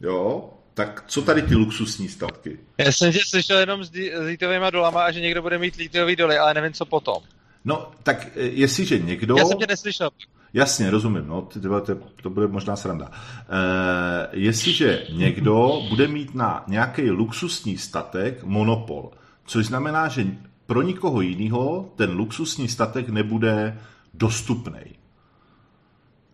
jo, 0.00 0.50
tak 0.74 1.04
co 1.06 1.22
tady 1.22 1.42
ty 1.42 1.54
luxusní 1.54 2.08
statky? 2.08 2.58
Já 2.78 2.92
jsem 2.92 3.12
tě 3.12 3.18
slyšel 3.26 3.58
jenom 3.58 3.84
s, 3.84 3.90
lítovými 4.26 4.66
dolama 4.70 5.04
a 5.04 5.10
že 5.10 5.20
někdo 5.20 5.42
bude 5.42 5.58
mít 5.58 5.76
lítový 5.76 6.16
doly, 6.16 6.38
ale 6.38 6.54
nevím, 6.54 6.72
co 6.72 6.84
potom. 6.84 7.22
No, 7.64 7.90
tak 8.02 8.26
e, 8.36 8.40
jestliže 8.40 8.98
někdo... 8.98 9.36
Já 9.38 9.44
jsem 9.44 9.58
tě 9.58 9.66
neslyšel. 9.66 10.10
Jasně, 10.52 10.90
rozumím, 10.90 11.26
no, 11.26 11.42
ty, 11.42 11.60
to, 11.60 11.80
to 12.22 12.30
bude 12.30 12.46
možná 12.46 12.76
sranda. 12.76 13.10
E, 13.10 14.28
jestliže 14.32 15.06
někdo 15.12 15.82
bude 15.88 16.08
mít 16.08 16.34
na 16.34 16.64
nějaký 16.66 17.10
luxusní 17.10 17.78
statek 17.78 18.44
monopol, 18.44 19.10
což 19.46 19.66
znamená, 19.66 20.08
že 20.08 20.26
pro 20.66 20.82
nikoho 20.82 21.20
jiného 21.20 21.92
ten 21.96 22.10
luxusní 22.10 22.68
statek 22.68 23.08
nebude 23.08 23.78
dostupný. 24.14 24.80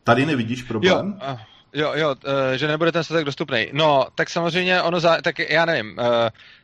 Tady 0.04 0.26
nevidíš 0.26 0.62
problém? 0.62 1.20
Jo, 1.28 1.37
Jo, 1.73 1.93
jo, 1.95 2.09
uh, 2.09 2.33
že 2.57 2.69
nebude 2.69 2.93
ten 2.93 3.05
statek 3.05 3.25
dostupný. 3.25 3.67
No, 3.73 4.07
tak 4.15 4.31
samozřejmě 4.31 4.83
ono, 4.83 5.00
za, 5.00 5.21
tak 5.23 5.39
já 5.39 5.65
nevím, 5.65 5.97
uh, 5.99 6.05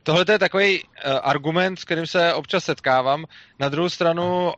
tohle 0.02 0.24
je 0.32 0.38
takový 0.38 0.84
uh, 0.84 0.88
argument, 1.22 1.76
s 1.78 1.84
kterým 1.84 2.06
se 2.06 2.34
občas 2.34 2.64
setkávám. 2.64 3.24
Na 3.58 3.68
druhou 3.68 3.88
stranu, 3.88 4.52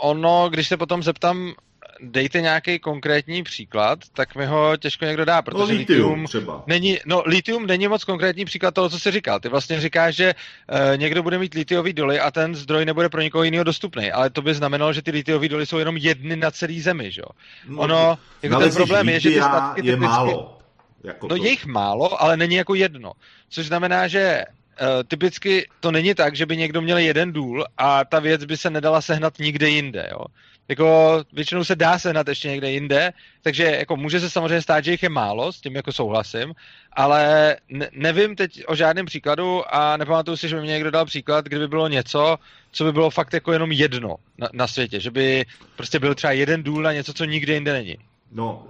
ono, 0.00 0.48
když 0.50 0.68
se 0.68 0.76
potom 0.76 1.02
zeptám 1.02 1.54
dejte 2.00 2.40
nějaký 2.40 2.78
konkrétní 2.78 3.42
příklad, 3.42 3.98
tak 4.12 4.34
mi 4.34 4.46
ho 4.46 4.76
těžko 4.76 5.04
někdo 5.04 5.24
dá, 5.24 5.42
protože 5.42 5.72
no, 5.72 5.78
litium, 5.78 6.10
litium 6.10 6.26
třeba. 6.26 6.64
není, 6.66 6.98
no 7.06 7.22
litium 7.26 7.66
není 7.66 7.88
moc 7.88 8.04
konkrétní 8.04 8.44
příklad 8.44 8.74
toho, 8.74 8.88
co 8.88 8.98
jsi 8.98 9.10
říkal. 9.10 9.40
Ty 9.40 9.48
vlastně 9.48 9.80
říkáš, 9.80 10.16
že 10.16 10.34
uh, 10.34 10.96
někdo 10.96 11.22
bude 11.22 11.38
mít 11.38 11.54
litiový 11.54 11.92
doly 11.92 12.20
a 12.20 12.30
ten 12.30 12.54
zdroj 12.54 12.84
nebude 12.84 13.08
pro 13.08 13.20
někoho 13.20 13.44
jiného 13.44 13.64
dostupný, 13.64 14.12
ale 14.12 14.30
to 14.30 14.42
by 14.42 14.54
znamenalo, 14.54 14.92
že 14.92 15.02
ty 15.02 15.10
litiové 15.10 15.48
doly 15.48 15.66
jsou 15.66 15.78
jenom 15.78 15.96
jedny 15.96 16.36
na 16.36 16.50
celý 16.50 16.80
zemi, 16.80 17.10
že 17.10 17.20
jo? 17.20 17.28
No, 17.68 17.78
ono, 17.78 18.18
jako 18.42 18.58
ten 18.58 18.74
problém 18.74 19.08
je, 19.08 19.20
že 19.20 19.30
ty 19.30 19.36
statky 19.36 19.80
je 19.80 19.92
typicky, 19.92 20.06
málo. 20.06 20.58
Jako 21.04 21.28
no 21.28 21.36
to. 21.36 21.44
je 21.44 21.50
jich 21.50 21.66
málo, 21.66 22.22
ale 22.22 22.36
není 22.36 22.54
jako 22.54 22.74
jedno. 22.74 23.12
Což 23.48 23.66
znamená, 23.66 24.08
že 24.08 24.44
Uh, 24.82 25.02
typicky 25.08 25.68
to 25.80 25.92
není 25.92 26.14
tak, 26.14 26.36
že 26.36 26.46
by 26.46 26.56
někdo 26.56 26.80
měl 26.80 26.98
jeden 26.98 27.32
důl 27.32 27.64
a 27.78 28.04
ta 28.04 28.20
věc 28.20 28.44
by 28.44 28.56
se 28.56 28.70
nedala 28.70 29.00
sehnat 29.00 29.38
nikde 29.38 29.68
jinde. 29.68 30.08
Jo? 30.10 30.24
Jako 30.68 31.22
většinou 31.32 31.64
se 31.64 31.76
dá 31.76 31.98
sehnat 31.98 32.28
ještě 32.28 32.48
někde 32.48 32.70
jinde, 32.70 33.12
takže 33.42 33.64
jako 33.64 33.96
může 33.96 34.20
se 34.20 34.30
samozřejmě 34.30 34.62
stát, 34.62 34.84
že 34.84 34.90
jich 34.90 35.02
je 35.02 35.08
málo, 35.08 35.52
s 35.52 35.60
tím 35.60 35.76
jako 35.76 35.92
souhlasím, 35.92 36.54
ale 36.92 37.56
ne, 37.68 37.88
nevím 37.92 38.36
teď 38.36 38.64
o 38.66 38.74
žádném 38.74 39.06
příkladu 39.06 39.74
a 39.74 39.96
nepamatuju 39.96 40.36
si, 40.36 40.48
že 40.48 40.56
by 40.56 40.62
mě 40.62 40.72
někdo 40.72 40.90
dal 40.90 41.04
příklad, 41.04 41.44
kdyby 41.44 41.68
bylo 41.68 41.88
něco, 41.88 42.38
co 42.72 42.84
by 42.84 42.92
bylo 42.92 43.10
fakt 43.10 43.32
jako 43.32 43.52
jenom 43.52 43.72
jedno 43.72 44.16
na, 44.38 44.48
na 44.52 44.66
světě, 44.66 45.00
že 45.00 45.10
by 45.10 45.44
prostě 45.76 45.98
byl 45.98 46.14
třeba 46.14 46.32
jeden 46.32 46.62
důl 46.62 46.82
na 46.82 46.92
něco, 46.92 47.12
co 47.12 47.24
nikde 47.24 47.54
jinde 47.54 47.72
není. 47.72 47.98
No, 48.34 48.66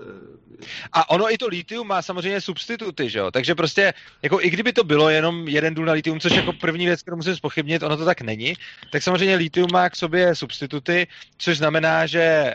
a 0.93 1.11
ono 1.11 1.33
i 1.33 1.39
to 1.39 1.47
litium 1.47 1.89
má 1.89 2.03
samozřejmě 2.03 2.41
substituty, 2.41 3.11
že 3.11 3.19
jo? 3.19 3.31
Takže 3.31 3.55
prostě, 3.55 3.95
jako 4.23 4.41
i 4.41 4.51
kdyby 4.51 4.73
to 4.73 4.85
bylo 4.85 5.11
jenom 5.11 5.49
jeden 5.49 5.75
důl 5.75 5.85
na 5.85 5.93
litium, 5.93 6.21
což 6.21 6.33
jako 6.33 6.53
první 6.53 6.87
věc, 6.87 7.03
kterou 7.03 7.17
musím 7.17 7.37
spochybnit, 7.37 7.83
ono 7.83 7.97
to 7.97 8.05
tak 8.05 8.21
není, 8.21 8.55
tak 8.93 9.03
samozřejmě 9.03 9.37
litium 9.37 9.69
má 9.73 9.91
k 9.91 9.97
sobě 9.97 10.35
substituty, 10.35 11.07
což 11.39 11.59
znamená, 11.59 12.07
že 12.07 12.55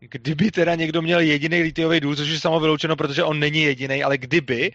kdyby 0.00 0.50
teda 0.50 0.74
někdo 0.74 1.02
měl 1.02 1.20
jediný 1.20 1.62
litiový 1.62 2.00
důl, 2.00 2.16
což 2.16 2.28
je 2.28 2.40
samo 2.40 2.60
vyloučeno, 2.60 2.96
protože 2.96 3.24
on 3.24 3.40
není 3.40 3.62
jediný, 3.62 4.04
ale 4.04 4.18
kdyby, 4.18 4.72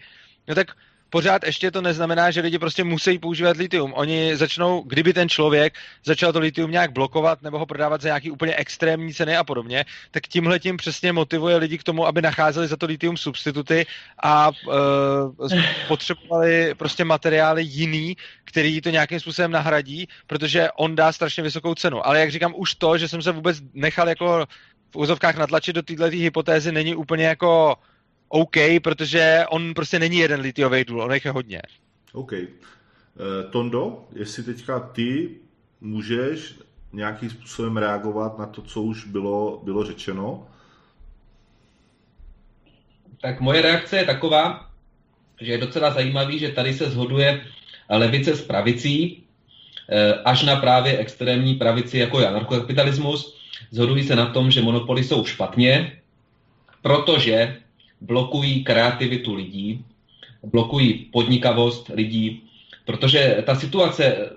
no 0.48 0.54
tak 0.54 0.76
pořád 1.10 1.44
ještě 1.44 1.70
to 1.70 1.82
neznamená, 1.82 2.30
že 2.30 2.40
lidi 2.40 2.58
prostě 2.58 2.84
musí 2.84 3.18
používat 3.18 3.56
litium. 3.56 3.92
Oni 3.96 4.36
začnou, 4.36 4.82
kdyby 4.82 5.12
ten 5.12 5.28
člověk 5.28 5.74
začal 6.04 6.32
to 6.32 6.38
litium 6.38 6.70
nějak 6.70 6.92
blokovat 6.92 7.42
nebo 7.42 7.58
ho 7.58 7.66
prodávat 7.66 8.00
za 8.00 8.08
nějaký 8.08 8.30
úplně 8.30 8.54
extrémní 8.54 9.14
ceny 9.14 9.36
a 9.36 9.44
podobně, 9.44 9.84
tak 10.10 10.26
tímhle 10.26 10.58
tím 10.58 10.76
přesně 10.76 11.12
motivuje 11.12 11.56
lidi 11.56 11.78
k 11.78 11.82
tomu, 11.82 12.06
aby 12.06 12.22
nacházeli 12.22 12.68
za 12.68 12.76
to 12.76 12.86
litium 12.86 13.16
substituty 13.16 13.86
a 14.22 14.50
uh, 14.50 15.58
potřebovali 15.88 16.74
prostě 16.74 17.04
materiály 17.04 17.62
jiný, 17.62 18.16
který 18.44 18.80
to 18.80 18.90
nějakým 18.90 19.20
způsobem 19.20 19.50
nahradí, 19.50 20.08
protože 20.26 20.68
on 20.76 20.96
dá 20.96 21.12
strašně 21.12 21.42
vysokou 21.42 21.74
cenu. 21.74 22.06
Ale 22.06 22.20
jak 22.20 22.30
říkám, 22.30 22.54
už 22.56 22.74
to, 22.74 22.98
že 22.98 23.08
jsem 23.08 23.22
se 23.22 23.32
vůbec 23.32 23.58
nechal 23.74 24.08
jako 24.08 24.46
v 24.90 24.96
úzovkách 24.96 25.36
natlačit 25.36 25.72
do 25.72 25.82
této 25.82 26.04
hypotézy, 26.04 26.72
není 26.72 26.96
úplně 26.96 27.26
jako 27.26 27.76
OK, 28.28 28.56
protože 28.82 29.44
on 29.50 29.74
prostě 29.74 29.98
není 29.98 30.16
jeden 30.16 30.40
litiový 30.40 30.84
důl, 30.84 31.02
on 31.02 31.12
je 31.12 31.30
hodně. 31.30 31.62
OK. 32.12 32.32
Uh, 32.32 33.50
Tondo, 33.50 34.04
jestli 34.12 34.42
teďka 34.42 34.80
ty 34.80 35.30
můžeš 35.80 36.54
nějakým 36.92 37.30
způsobem 37.30 37.76
reagovat 37.76 38.38
na 38.38 38.46
to, 38.46 38.62
co 38.62 38.82
už 38.82 39.06
bylo, 39.06 39.60
bylo 39.64 39.84
řečeno? 39.84 40.46
Tak 43.20 43.40
moje 43.40 43.62
reakce 43.62 43.96
je 43.96 44.04
taková, 44.04 44.70
že 45.40 45.52
je 45.52 45.58
docela 45.58 45.90
zajímavý, 45.90 46.38
že 46.38 46.48
tady 46.48 46.74
se 46.74 46.90
zhoduje 46.90 47.44
levice 47.90 48.36
s 48.36 48.42
pravicí, 48.42 49.24
eh, 49.88 50.14
až 50.14 50.42
na 50.42 50.56
právě 50.56 50.98
extrémní 50.98 51.54
pravici 51.54 51.98
jako 51.98 52.20
je 52.20 52.28
anarchokapitalismus. 52.28 53.36
Zhodují 53.70 54.04
se 54.04 54.16
na 54.16 54.26
tom, 54.26 54.50
že 54.50 54.62
monopoly 54.62 55.04
jsou 55.04 55.24
špatně, 55.24 56.00
protože 56.82 57.56
blokují 58.00 58.64
kreativitu 58.64 59.34
lidí, 59.34 59.84
blokují 60.42 60.94
podnikavost 60.94 61.90
lidí, 61.94 62.42
protože 62.84 63.42
ta 63.46 63.54
situace 63.54 64.04
eh, 64.04 64.30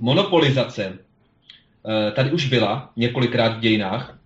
monopolizace 0.00 0.98
eh, 0.98 2.10
tady 2.12 2.32
už 2.32 2.48
byla 2.48 2.90
několikrát 2.96 3.56
v 3.56 3.60
dějinách. 3.60 4.18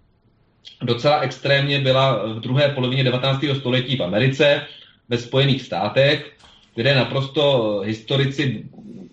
Docela 0.82 1.20
extrémně 1.20 1.80
byla 1.80 2.26
v 2.26 2.40
druhé 2.40 2.68
polovině 2.68 3.04
19. 3.04 3.44
století 3.58 3.96
v 3.96 4.02
Americe, 4.02 4.66
ve 5.08 5.18
Spojených 5.18 5.62
státech, 5.62 6.36
kde 6.74 6.94
naprosto 6.94 7.80
historici 7.84 8.64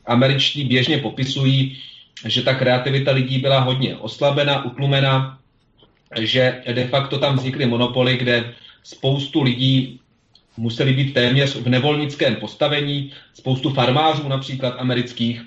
američtí 0.05 0.63
běžně 0.63 0.97
popisují, 0.97 1.77
že 2.25 2.41
ta 2.41 2.53
kreativita 2.53 3.11
lidí 3.11 3.37
byla 3.37 3.59
hodně 3.59 3.95
oslabena, 3.95 4.65
utlumena, 4.65 5.39
že 6.19 6.61
de 6.73 6.87
facto 6.87 7.19
tam 7.19 7.37
vznikly 7.37 7.65
monopoly, 7.65 8.17
kde 8.17 8.53
spoustu 8.85 9.41
lidí 9.41 9.99
museli 10.57 10.93
být 10.93 11.13
téměř 11.13 11.55
v 11.55 11.69
nevolnickém 11.69 12.35
postavení, 12.35 13.11
spoustu 13.33 13.69
farmářů 13.69 14.27
například 14.27 14.75
amerických. 14.77 15.41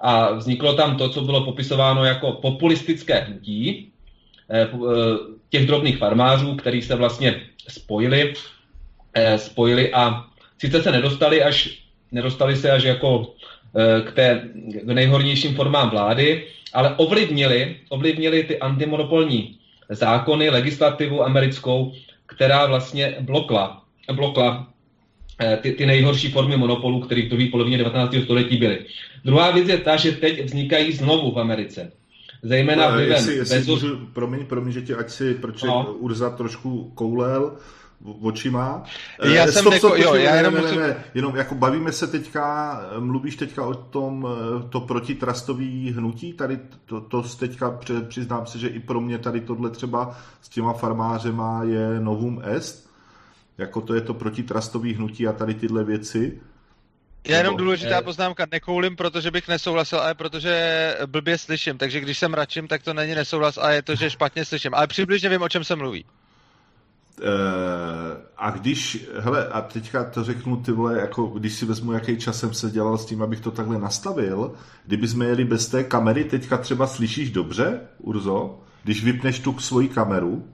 A 0.00 0.32
vzniklo 0.32 0.74
tam 0.74 0.96
to, 0.96 1.08
co 1.08 1.20
bylo 1.20 1.44
popisováno 1.44 2.04
jako 2.04 2.32
populistické 2.32 3.20
hnutí, 3.20 3.88
těch 5.48 5.66
drobných 5.66 5.98
farmářů, 5.98 6.54
kteří 6.54 6.82
se 6.82 6.94
vlastně 6.94 7.40
spojili, 7.68 8.34
spojili 9.36 9.92
a 9.92 10.24
sice 10.58 10.82
se 10.82 10.92
nedostali 10.92 11.42
až 11.42 11.84
nedostali 12.14 12.56
se 12.56 12.70
až 12.70 12.82
jako 12.82 13.34
k, 14.04 14.12
té, 14.12 14.48
k 14.82 14.90
nejhornějším 14.92 15.54
formám 15.54 15.90
vlády, 15.90 16.46
ale 16.72 16.94
ovlivnili, 16.96 17.76
ovlivnili 17.88 18.42
ty 18.42 18.58
antimonopolní 18.58 19.58
zákony, 19.88 20.50
legislativu 20.50 21.22
americkou, 21.22 21.92
která 22.26 22.66
vlastně 22.66 23.16
blokla, 23.20 23.84
blokla 24.12 24.68
eh, 25.40 25.58
ty, 25.62 25.72
ty 25.72 25.86
nejhorší 25.86 26.30
formy 26.30 26.56
monopolů, 26.56 27.00
které 27.00 27.22
v 27.22 27.28
druhé 27.28 27.46
polovině 27.50 27.78
19. 27.78 28.14
století 28.24 28.56
byly. 28.56 28.86
Druhá 29.24 29.50
věc 29.50 29.68
je 29.68 29.78
ta, 29.78 29.96
že 29.96 30.12
teď 30.12 30.44
vznikají 30.44 30.92
znovu 30.92 31.32
v 31.32 31.38
Americe. 31.38 31.92
Zejména 32.42 32.88
vlivem 32.88 33.12
jestli, 33.12 33.36
jestli 33.36 33.58
Bezos... 33.58 33.82
můžu, 33.82 34.06
promiň, 34.12 34.46
promiň, 34.46 34.72
že 34.72 34.82
tě 34.82 34.96
ať 34.96 35.10
si, 35.10 35.34
proč 35.34 35.62
no. 35.62 35.94
Urza 35.98 36.30
trošku 36.30 36.92
koulel, 36.94 37.56
očima. 38.04 38.82
Já 39.22 39.44
eh, 39.44 39.52
jsem 39.52 39.62
stop, 39.62 39.74
stop, 39.74 39.96
jo, 39.96 40.14
já 40.14 40.34
jenom, 40.36 40.54
ne, 40.54 40.62
ne, 40.62 40.76
ne, 40.76 41.04
jenom 41.14 41.36
jako 41.36 41.54
bavíme 41.54 41.92
se 41.92 42.06
teďka, 42.06 42.80
mluvíš 42.98 43.36
teďka 43.36 43.66
o 43.66 43.74
tom 43.74 44.28
eh, 44.28 44.68
to 44.68 44.80
protitrastový 44.80 45.92
hnutí, 45.92 46.32
tady 46.32 46.58
to, 46.84 47.00
to 47.00 47.22
teďka 47.22 47.78
přiznám 48.08 48.46
se, 48.46 48.58
že 48.58 48.68
i 48.68 48.80
pro 48.80 49.00
mě 49.00 49.18
tady 49.18 49.40
tohle 49.40 49.70
třeba 49.70 50.18
s 50.42 50.48
těma 50.48 50.72
farmářema 50.72 51.62
je 51.64 52.00
novum 52.00 52.42
est, 52.44 52.90
jako 53.58 53.80
to 53.80 53.94
je 53.94 54.00
to 54.00 54.14
protitrastový 54.14 54.94
hnutí 54.94 55.26
a 55.26 55.32
tady 55.32 55.54
tyhle 55.54 55.84
věci. 55.84 56.40
Já 57.28 57.38
jenom 57.38 57.56
důležitá 57.56 58.02
poznámka, 58.02 58.46
nekoulím, 58.52 58.96
protože 58.96 59.30
bych 59.30 59.48
nesouhlasil, 59.48 60.00
ale 60.00 60.14
protože 60.14 60.96
blbě 61.06 61.38
slyším, 61.38 61.78
takže 61.78 62.00
když 62.00 62.18
jsem 62.18 62.34
radším, 62.34 62.68
tak 62.68 62.82
to 62.82 62.94
není 62.94 63.14
nesouhlas 63.14 63.58
a 63.58 63.70
je 63.70 63.82
to, 63.82 63.94
že 63.94 64.10
špatně 64.10 64.44
slyším. 64.44 64.74
Ale 64.74 64.86
přibližně 64.86 65.28
vím, 65.28 65.42
o 65.42 65.48
čem 65.48 65.64
se 65.64 65.76
mluví. 65.76 66.04
Eh, 67.22 68.16
a 68.36 68.50
když, 68.50 69.08
hele, 69.18 69.48
a 69.48 69.60
teďka 69.60 70.04
to 70.04 70.24
řeknu 70.24 70.56
ty 70.56 70.72
vole, 70.72 71.00
jako 71.00 71.26
když 71.26 71.54
si 71.54 71.66
vezmu, 71.66 71.92
jaký 71.92 72.16
čas 72.16 72.38
jsem 72.38 72.54
se 72.54 72.70
dělal 72.70 72.98
s 72.98 73.06
tím, 73.06 73.22
abych 73.22 73.40
to 73.40 73.50
takhle 73.50 73.78
nastavil, 73.78 74.52
kdyby 74.86 75.08
jsme 75.08 75.24
jeli 75.24 75.44
bez 75.44 75.68
té 75.68 75.84
kamery, 75.84 76.24
teďka 76.24 76.56
třeba 76.56 76.86
slyšíš 76.86 77.30
dobře, 77.30 77.80
Urzo, 77.98 78.58
když 78.84 79.04
vypneš 79.04 79.38
tu 79.40 79.58
svoji 79.58 79.88
kameru, 79.88 80.44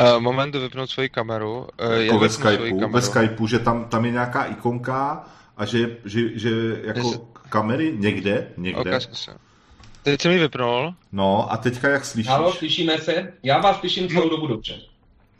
Uh, 0.00 0.20
momentu 0.20 0.60
vypnout 0.60 0.90
svoji 0.90 1.08
kameru. 1.08 1.66
Uh, 1.86 1.92
jako 1.92 2.18
ve 2.18 2.28
Skypeu, 2.28 2.68
kameru. 2.68 2.92
ve 2.92 3.02
Skypeu, 3.02 3.46
že 3.46 3.58
tam, 3.58 3.84
tam 3.84 4.04
je 4.04 4.10
nějaká 4.10 4.44
ikonka 4.44 5.24
a 5.56 5.64
že, 5.64 5.96
že, 6.04 6.38
že 6.38 6.50
jako 6.84 7.12
Jsi... 7.12 7.18
kamery 7.48 7.94
někde, 7.98 8.48
někde. 8.56 8.80
Okay, 8.80 9.00
Teď 10.02 10.20
jsem 10.20 10.32
ji 10.32 10.38
vypnul. 10.38 10.94
No 11.12 11.52
a 11.52 11.56
teďka 11.56 11.88
jak 11.88 12.04
slyšíš? 12.04 12.30
Halo, 12.30 12.52
slyšíme 12.52 12.98
se? 12.98 13.32
Já 13.42 13.58
vás 13.60 13.80
slyším 13.80 14.08
celou 14.08 14.28
dobu 14.28 14.46
dobře. 14.46 14.80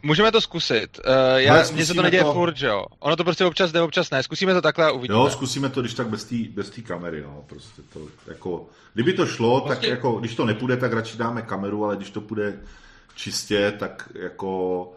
Můžeme 0.07 0.33
to 0.33 0.41
zkusit. 0.41 1.01
Uh, 1.07 1.37
já, 1.37 1.65
mně 1.73 1.87
se 1.87 1.95
to 1.95 2.03
neděje 2.03 2.25
to... 2.25 2.33
furt, 2.33 2.57
že 2.57 2.67
jo. 2.67 2.85
Ono 2.99 3.17
to 3.17 3.25
prostě 3.25 3.45
občas 3.45 3.73
jde, 3.73 3.83
občas 3.83 4.11
ne. 4.11 4.23
Zkusíme 4.23 4.55
to 4.55 4.63
takhle 4.63 4.87
a 4.87 4.91
uvidíme. 4.91 5.19
Jo, 5.19 5.31
zkusíme 5.31 5.69
to, 5.69 5.81
když 5.81 5.95
tak 5.95 6.09
bez 6.09 6.25
té 6.25 6.37
bez 6.51 6.71
tý 6.71 6.83
kamery, 6.83 7.23
no. 7.23 7.45
Prostě 7.47 7.83
to, 7.93 8.01
jako, 8.27 8.67
kdyby 8.95 9.13
to 9.13 9.27
šlo, 9.27 9.61
prostě... 9.61 9.87
tak 9.87 9.91
jako, 9.91 10.13
když 10.13 10.35
to 10.35 10.45
nepůjde, 10.45 10.77
tak 10.77 10.93
radši 10.93 11.19
dáme 11.19 11.43
kameru, 11.43 11.85
ale 11.85 11.97
když 11.97 12.11
to 12.11 12.21
půjde 12.21 12.59
čistě, 13.15 13.73
tak 13.79 14.09
jako, 14.15 14.93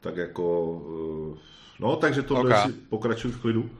tak 0.00 0.16
jako, 0.16 0.70
uh, 0.70 1.38
no, 1.80 1.96
takže 1.96 2.22
tohle 2.22 2.50
okay. 2.50 2.72
pokračuj 2.88 3.30
v 3.30 3.40
klidu. 3.40 3.70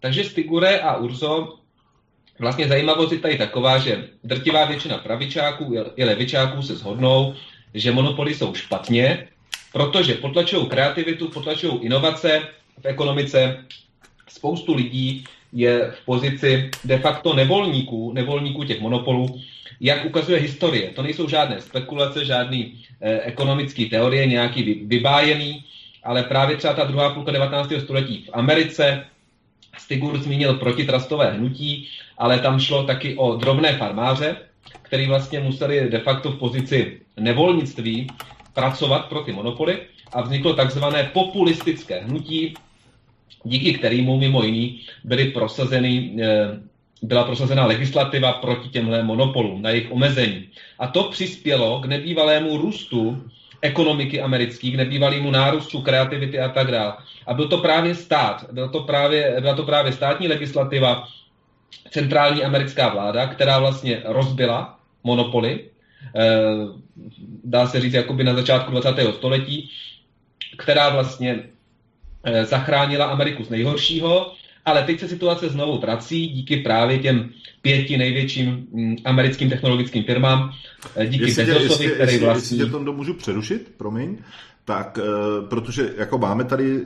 Takže 0.00 0.24
Stigure 0.24 0.80
a 0.80 0.96
Urzo, 0.96 1.58
vlastně 2.38 2.68
zajímavost 2.68 3.12
je 3.12 3.18
tady 3.18 3.38
taková, 3.38 3.78
že 3.78 4.08
drtivá 4.24 4.64
většina 4.64 4.98
pravičáků 4.98 5.74
i 5.96 6.04
levičáků 6.04 6.62
se 6.62 6.76
shodnou, 6.76 7.34
že 7.74 7.92
monopoly 7.92 8.34
jsou 8.34 8.54
špatně, 8.54 9.28
protože 9.72 10.14
potlačují 10.14 10.66
kreativitu, 10.66 11.28
potlačují 11.28 11.78
inovace 11.82 12.42
v 12.82 12.86
ekonomice. 12.86 13.64
Spoustu 14.28 14.74
lidí 14.74 15.24
je 15.52 15.90
v 15.90 16.04
pozici 16.04 16.70
de 16.84 16.98
facto 16.98 17.34
nevolníků, 17.34 18.12
nevolníků 18.12 18.64
těch 18.64 18.80
monopolů, 18.80 19.40
jak 19.80 20.04
ukazuje 20.04 20.40
historie. 20.40 20.90
To 20.90 21.02
nejsou 21.02 21.28
žádné 21.28 21.60
spekulace, 21.60 22.24
žádné 22.24 22.64
eh, 23.00 23.20
ekonomické 23.20 23.84
teorie, 23.86 24.26
nějaký 24.26 24.62
vybájený, 24.86 25.64
ale 26.02 26.22
právě 26.22 26.56
třeba 26.56 26.74
ta 26.74 26.84
druhá 26.84 27.10
půlka 27.10 27.32
19. 27.32 27.72
století 27.84 28.24
v 28.26 28.30
Americe, 28.32 29.04
Stigur 29.78 30.18
zmínil 30.18 30.54
protitrastové 30.54 31.30
hnutí, 31.30 31.88
ale 32.18 32.38
tam 32.38 32.60
šlo 32.60 32.84
taky 32.84 33.16
o 33.16 33.36
drobné 33.36 33.78
farmáře, 33.78 34.36
který 34.82 35.06
vlastně 35.06 35.40
museli 35.40 35.88
de 35.90 35.98
facto 35.98 36.30
v 36.30 36.38
pozici 36.38 37.00
nevolnictví 37.20 38.06
pracovat 38.54 39.08
pro 39.08 39.20
ty 39.20 39.32
monopoly 39.32 39.78
a 40.12 40.22
vzniklo 40.22 40.54
takzvané 40.54 41.10
populistické 41.12 42.00
hnutí, 42.00 42.54
díky 43.44 43.74
kterému 43.74 44.18
mimo 44.18 44.42
jiný 44.42 44.80
byly 45.04 45.24
prosazeny, 45.24 46.16
eh, 46.22 46.60
byla 47.02 47.24
prosazena 47.24 47.66
legislativa 47.66 48.32
proti 48.32 48.68
těmhle 48.68 49.02
monopolům, 49.02 49.62
na 49.62 49.70
jejich 49.70 49.92
omezení. 49.92 50.48
A 50.78 50.86
to 50.86 51.04
přispělo 51.04 51.80
k 51.80 51.86
nebývalému 51.86 52.56
růstu 52.56 53.22
ekonomiky 53.64 54.20
americký, 54.20 54.72
k 54.72 54.76
nebývalému 54.76 55.30
nárůstu 55.30 55.80
kreativity 55.80 56.40
a 56.40 56.48
tak 56.48 56.70
dále. 56.70 56.92
A 57.26 57.34
byl 57.34 57.48
to 57.48 57.58
právě 57.58 57.94
stát, 57.94 58.46
byl 58.52 58.68
to 58.68 58.80
právě, 58.80 59.36
byla 59.40 59.54
to 59.54 59.62
právě 59.62 59.92
státní 59.92 60.28
legislativa, 60.28 61.08
centrální 61.90 62.44
americká 62.44 62.88
vláda, 62.88 63.26
která 63.26 63.58
vlastně 63.58 64.02
rozbila 64.04 64.78
monopoly, 65.04 65.60
eh, 66.16 66.30
dá 67.44 67.66
se 67.66 67.80
říct 67.80 67.92
jakoby 67.92 68.24
na 68.24 68.34
začátku 68.34 68.70
20. 68.70 69.12
století, 69.12 69.70
která 70.58 70.88
vlastně 70.88 71.42
eh, 72.24 72.44
zachránila 72.44 73.06
Ameriku 73.06 73.44
z 73.44 73.50
nejhoršího, 73.50 74.32
ale 74.64 74.82
teď 74.82 75.00
se 75.00 75.08
situace 75.08 75.48
znovu 75.48 75.78
vrací 75.78 76.28
díky 76.28 76.56
právě 76.56 76.98
těm 76.98 77.30
pěti 77.62 77.96
největším 77.96 78.66
mm, 78.72 78.96
americkým 79.04 79.50
technologickým 79.50 80.04
firmám, 80.04 80.52
eh, 80.96 81.06
díky 81.06 81.24
jestli 81.24 81.44
Bezosovi, 81.44 81.88
který 81.88 82.12
jestli, 82.12 82.26
vlastní... 82.26 82.58
Jestli 82.58 82.78
tě 82.78 82.84
to 82.84 82.92
můžu 82.92 83.14
přerušit, 83.14 83.72
promiň, 83.76 84.18
tak 84.64 84.98
protože 85.48 85.94
jako 85.96 86.18
máme 86.18 86.44
tady, 86.44 86.80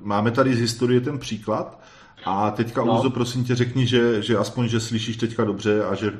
máme 0.00 0.30
tady 0.30 0.54
z 0.54 0.60
historie 0.60 1.00
ten 1.00 1.18
příklad, 1.18 1.80
a 2.28 2.50
teďka, 2.50 2.84
no. 2.84 2.98
Uzo, 2.98 3.10
prosím 3.10 3.44
tě, 3.44 3.54
řekni, 3.54 3.86
že, 3.86 4.22
že 4.22 4.36
aspoň, 4.36 4.68
že 4.68 4.80
slyšíš 4.80 5.16
teďka 5.16 5.44
dobře 5.44 5.84
a 5.84 5.94
že 5.94 6.12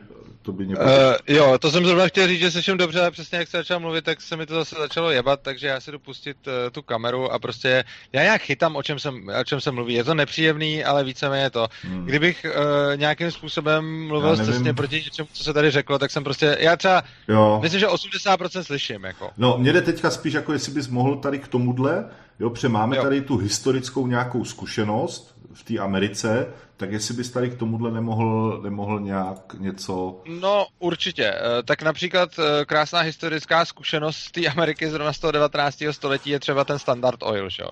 to 0.48 0.52
by 0.52 0.66
mě... 0.66 0.76
Uh, 0.76 0.82
jo, 1.26 1.58
to 1.58 1.70
jsem 1.70 1.86
zrovna 1.86 2.08
chtěl 2.08 2.28
říct, 2.28 2.40
že 2.40 2.50
slyším 2.50 2.76
dobře, 2.76 3.00
ale 3.00 3.10
přesně 3.10 3.38
jak 3.38 3.48
se 3.48 3.56
začal 3.56 3.80
mluvit, 3.80 4.04
tak 4.04 4.20
se 4.20 4.36
mi 4.36 4.46
to 4.46 4.54
zase 4.54 4.76
začalo 4.78 5.10
jebat, 5.10 5.40
takže 5.42 5.66
já 5.66 5.80
si 5.80 5.92
jdu 5.92 5.98
pustit 5.98 6.36
uh, 6.46 6.52
tu 6.72 6.82
kameru 6.82 7.32
a 7.32 7.38
prostě 7.38 7.84
já 8.12 8.22
nějak 8.22 8.42
chytám, 8.42 8.76
o 8.76 8.82
čem, 8.82 8.98
jsem, 8.98 9.28
o 9.40 9.44
čem 9.44 9.60
se 9.60 9.70
mluví. 9.70 9.94
Je 9.94 10.04
to 10.04 10.14
nepříjemný, 10.14 10.84
ale 10.84 11.04
víceméně 11.04 11.50
to. 11.50 11.68
Hmm. 11.82 12.04
Kdybych 12.04 12.46
uh, 12.48 12.96
nějakým 12.96 13.30
způsobem 13.30 14.06
mluvil 14.06 14.36
cestně 14.36 14.74
proti 14.74 14.96
něčemu, 14.96 15.28
co 15.32 15.44
se 15.44 15.52
tady 15.52 15.70
řeklo, 15.70 15.98
tak 15.98 16.10
jsem 16.10 16.24
prostě, 16.24 16.56
já 16.60 16.76
třeba, 16.76 17.02
jo. 17.28 17.58
myslím, 17.62 17.80
že 17.80 17.86
80% 17.86 18.60
slyším, 18.60 19.04
jako. 19.04 19.30
No, 19.36 19.58
mě 19.58 19.72
jde 19.72 19.82
teďka 19.82 20.10
spíš, 20.10 20.34
jako 20.34 20.52
jestli 20.52 20.72
bys 20.72 20.88
mohl 20.88 21.16
tady 21.16 21.38
k 21.38 21.48
tomuhle, 21.48 22.04
jo, 22.40 22.50
protože 22.50 22.68
máme 22.68 22.96
jo. 22.96 23.02
tady 23.02 23.20
tu 23.20 23.36
historickou 23.36 24.06
nějakou 24.06 24.44
zkušenost, 24.44 25.38
v 25.52 25.64
té 25.64 25.78
Americe, 25.78 26.46
tak 26.78 26.92
jestli 26.92 27.14
bys 27.14 27.30
tady 27.30 27.50
k 27.50 27.58
tomuhle 27.58 27.90
nemohl, 27.90 28.60
nemohl 28.62 29.00
nějak 29.00 29.54
něco... 29.58 30.22
No 30.40 30.66
určitě. 30.78 31.24
Eh, 31.24 31.62
tak 31.62 31.82
například 31.82 32.30
eh, 32.38 32.64
krásná 32.64 33.00
historická 33.00 33.64
zkušenost 33.64 34.16
z 34.16 34.30
té 34.30 34.46
Ameriky 34.46 34.90
zrovna 34.90 35.12
z 35.12 35.18
toho 35.18 35.32
19. 35.32 35.82
století 35.90 36.30
je 36.30 36.40
třeba 36.40 36.64
ten 36.64 36.78
Standard 36.78 37.22
Oil, 37.22 37.50
že? 37.50 37.64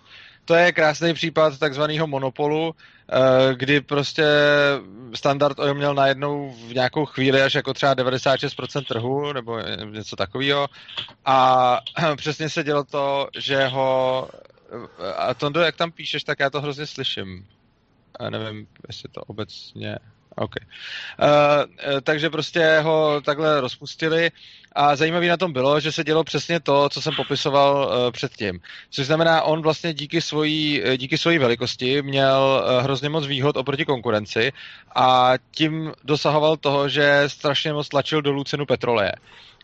To 0.44 0.54
je 0.54 0.72
krásný 0.72 1.14
případ 1.14 1.58
takzvaného 1.58 2.06
monopolu, 2.06 2.74
eh, 2.74 3.54
kdy 3.54 3.80
prostě 3.80 4.24
Standard 5.14 5.58
Oil 5.58 5.74
měl 5.74 5.94
najednou 5.94 6.54
v 6.68 6.74
nějakou 6.74 7.04
chvíli 7.04 7.42
až 7.42 7.54
jako 7.54 7.74
třeba 7.74 7.94
96% 7.94 8.84
trhu, 8.84 9.32
nebo 9.32 9.58
něco 9.90 10.16
takového. 10.16 10.68
A 11.24 11.80
přesně 12.16 12.48
se 12.48 12.64
dělo 12.64 12.84
to, 12.84 13.28
že 13.38 13.66
ho 13.66 14.28
a 15.16 15.34
Tondo, 15.34 15.60
jak 15.60 15.76
tam 15.76 15.92
píšeš, 15.92 16.24
tak 16.24 16.40
já 16.40 16.50
to 16.50 16.60
hrozně 16.60 16.86
slyším 16.86 17.46
nevím, 18.30 18.66
jestli 18.88 19.08
to 19.08 19.20
obecně... 19.20 19.98
OK. 20.38 20.54
Uh, 20.56 22.00
takže 22.02 22.30
prostě 22.30 22.80
ho 22.82 23.20
takhle 23.20 23.60
rozpustili 23.60 24.30
a 24.72 24.96
zajímavé 24.96 25.28
na 25.28 25.36
tom 25.36 25.52
bylo, 25.52 25.80
že 25.80 25.92
se 25.92 26.04
dělo 26.04 26.24
přesně 26.24 26.60
to, 26.60 26.88
co 26.88 27.02
jsem 27.02 27.14
popisoval 27.14 27.76
uh, 27.76 28.10
předtím. 28.10 28.60
Což 28.90 29.06
znamená, 29.06 29.42
on 29.42 29.62
vlastně 29.62 29.94
díky 29.94 30.20
svojí, 30.20 30.82
díky 30.96 31.18
svojí 31.18 31.38
velikosti 31.38 32.02
měl 32.02 32.64
uh, 32.64 32.84
hrozně 32.84 33.08
moc 33.08 33.26
výhod 33.26 33.56
oproti 33.56 33.84
konkurenci 33.84 34.52
a 34.94 35.32
tím 35.50 35.92
dosahoval 36.04 36.56
toho, 36.56 36.88
že 36.88 37.22
strašně 37.26 37.72
moc 37.72 37.88
tlačil 37.88 38.22
dolů 38.22 38.44
cenu 38.44 38.66
petroleje. 38.66 39.12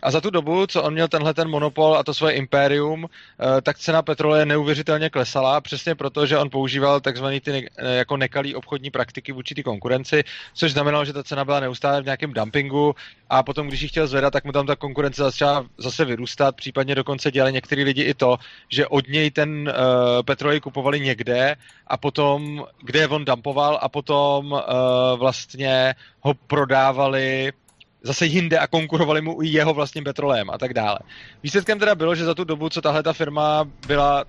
A 0.03 0.11
za 0.11 0.21
tu 0.21 0.31
dobu, 0.31 0.67
co 0.67 0.83
on 0.83 0.93
měl 0.93 1.09
tenhle 1.09 1.35
ten 1.35 1.49
monopol 1.49 1.97
a 1.97 2.03
to 2.03 2.15
svoje 2.15 2.35
impérium, 2.35 3.07
eh, 3.07 3.61
tak 3.61 3.79
cena 3.79 4.03
petroleje 4.03 4.47
neuvěřitelně 4.47 5.11
klesala, 5.11 5.61
přesně 5.61 5.95
proto, 5.95 6.27
že 6.27 6.39
on 6.39 6.51
používal 6.51 7.01
takzvané 7.01 7.41
ty 7.41 7.53
ne, 7.53 7.61
eh, 7.77 7.95
jako 7.97 8.17
nekalý 8.17 8.55
obchodní 8.55 8.91
praktiky 8.91 9.33
vůči 9.33 9.55
té 9.55 9.63
konkurenci, 9.63 10.25
což 10.55 10.73
znamenalo, 10.73 11.05
že 11.05 11.13
ta 11.13 11.23
cena 11.23 11.45
byla 11.45 11.61
neustále 11.61 12.03
v 12.03 12.05
nějakém 12.05 12.33
dumpingu 12.33 12.95
a 13.31 13.43
potom, 13.43 13.69
když 13.69 13.81
ji 13.81 13.89
chtěl 13.89 14.07
zvedat, 14.07 14.33
tak 14.33 14.45
mu 14.45 14.53
tam 14.53 14.67
ta 14.67 14.77
konkurence 14.77 15.23
začala 15.23 15.67
zase 15.79 16.05
vyrůstat, 16.05 16.57
případně 16.57 16.95
dokonce 16.95 17.31
dělali 17.31 17.53
některý 17.53 17.85
lidi 17.85 18.03
i 18.03 18.15
to, 18.15 18.39
že 18.69 18.87
od 18.87 19.09
něj 19.09 19.31
ten 19.31 19.69
uh, 19.69 19.75
petrolej 20.23 20.61
kupovali 20.61 21.01
někde 21.01 21.57
a 21.87 21.97
potom, 21.97 22.65
kde 22.83 23.09
on 23.09 23.25
dumpoval 23.25 23.79
a 23.83 23.89
potom 23.89 24.53
uh, 24.53 24.61
vlastně 25.17 25.95
ho 26.21 26.35
prodávali 26.35 27.53
zase 28.03 28.27
jinde 28.27 28.59
a 28.59 28.67
konkurovali 28.67 29.21
mu 29.21 29.43
i 29.43 29.49
jeho 29.49 29.75
vlastním 29.75 30.05
petrolem 30.05 30.51
a 30.51 30.59
tak 30.59 30.75
dále. 30.75 30.99
Výsledkem 31.43 31.79
teda 31.79 31.95
bylo, 31.95 32.15
že 32.15 32.25
za 32.25 32.35
tu 32.35 32.45
dobu, 32.45 32.69
co 32.69 32.81
tahle 32.81 33.03
ta 33.03 33.13
firma 33.13 33.65
byla 33.87 34.25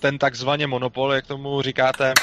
ten 0.00 0.18
takzvaně 0.18 0.66
monopol, 0.66 1.12
jak 1.12 1.26
tomu 1.26 1.62
říkáte, 1.62 2.14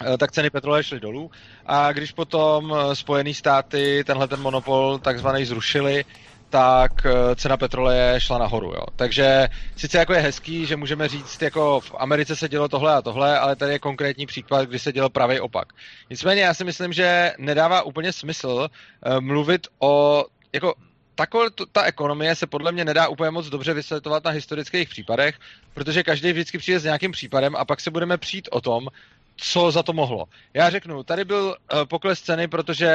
eh, 0.00 0.18
tak 0.18 0.32
ceny 0.32 0.50
petroleje 0.50 0.84
šly 0.84 1.00
dolů. 1.00 1.30
A 1.66 1.92
když 1.92 2.12
potom 2.12 2.74
eh, 2.74 2.96
Spojené 2.96 3.34
státy 3.34 4.04
tenhle 4.06 4.28
ten 4.28 4.40
monopol 4.40 4.98
takzvaný 4.98 5.44
zrušili, 5.44 6.04
tak 6.52 7.06
eh, 7.06 7.36
cena 7.36 7.56
petroleje 7.56 8.20
šla 8.20 8.38
nahoru. 8.38 8.72
Jo. 8.72 8.84
Takže 8.96 9.48
sice 9.76 9.98
jako 9.98 10.12
je 10.12 10.20
hezký, 10.20 10.66
že 10.66 10.76
můžeme 10.76 11.08
říct, 11.08 11.42
jako 11.42 11.80
v 11.80 11.94
Americe 11.98 12.36
se 12.36 12.48
dělo 12.48 12.68
tohle 12.68 12.94
a 12.94 13.02
tohle, 13.02 13.38
ale 13.38 13.56
tady 13.56 13.72
je 13.72 13.78
konkrétní 13.78 14.26
příklad, 14.26 14.68
kdy 14.68 14.78
se 14.78 14.92
dělo 14.92 15.10
pravý 15.10 15.40
opak. 15.40 15.72
Nicméně 16.10 16.42
já 16.42 16.54
si 16.54 16.64
myslím, 16.64 16.92
že 16.92 17.32
nedává 17.38 17.82
úplně 17.82 18.12
smysl 18.12 18.68
uh, 18.68 19.20
mluvit 19.20 19.66
o 19.78 20.24
jako 20.52 20.74
takhle 21.14 21.50
ta 21.72 21.82
ekonomie 21.82 22.34
se 22.36 22.46
podle 22.46 22.72
mě 22.72 22.84
nedá 22.84 23.08
úplně 23.08 23.30
moc 23.30 23.48
dobře 23.48 23.74
vysvětlovat 23.74 24.24
na 24.24 24.30
historických 24.30 24.88
případech, 24.88 25.38
protože 25.74 26.02
každý 26.02 26.32
vždycky 26.32 26.58
přijde 26.58 26.80
s 26.80 26.84
nějakým 26.84 27.12
případem 27.12 27.56
a 27.56 27.64
pak 27.64 27.80
se 27.80 27.90
budeme 27.90 28.18
přijít 28.18 28.48
o 28.52 28.60
tom, 28.60 28.88
co 29.36 29.70
za 29.70 29.82
to 29.82 29.92
mohlo. 29.92 30.24
Já 30.54 30.70
řeknu, 30.70 31.02
tady 31.02 31.24
byl 31.24 31.44
uh, 31.44 31.84
pokles 31.84 32.20
ceny, 32.20 32.48
protože 32.48 32.88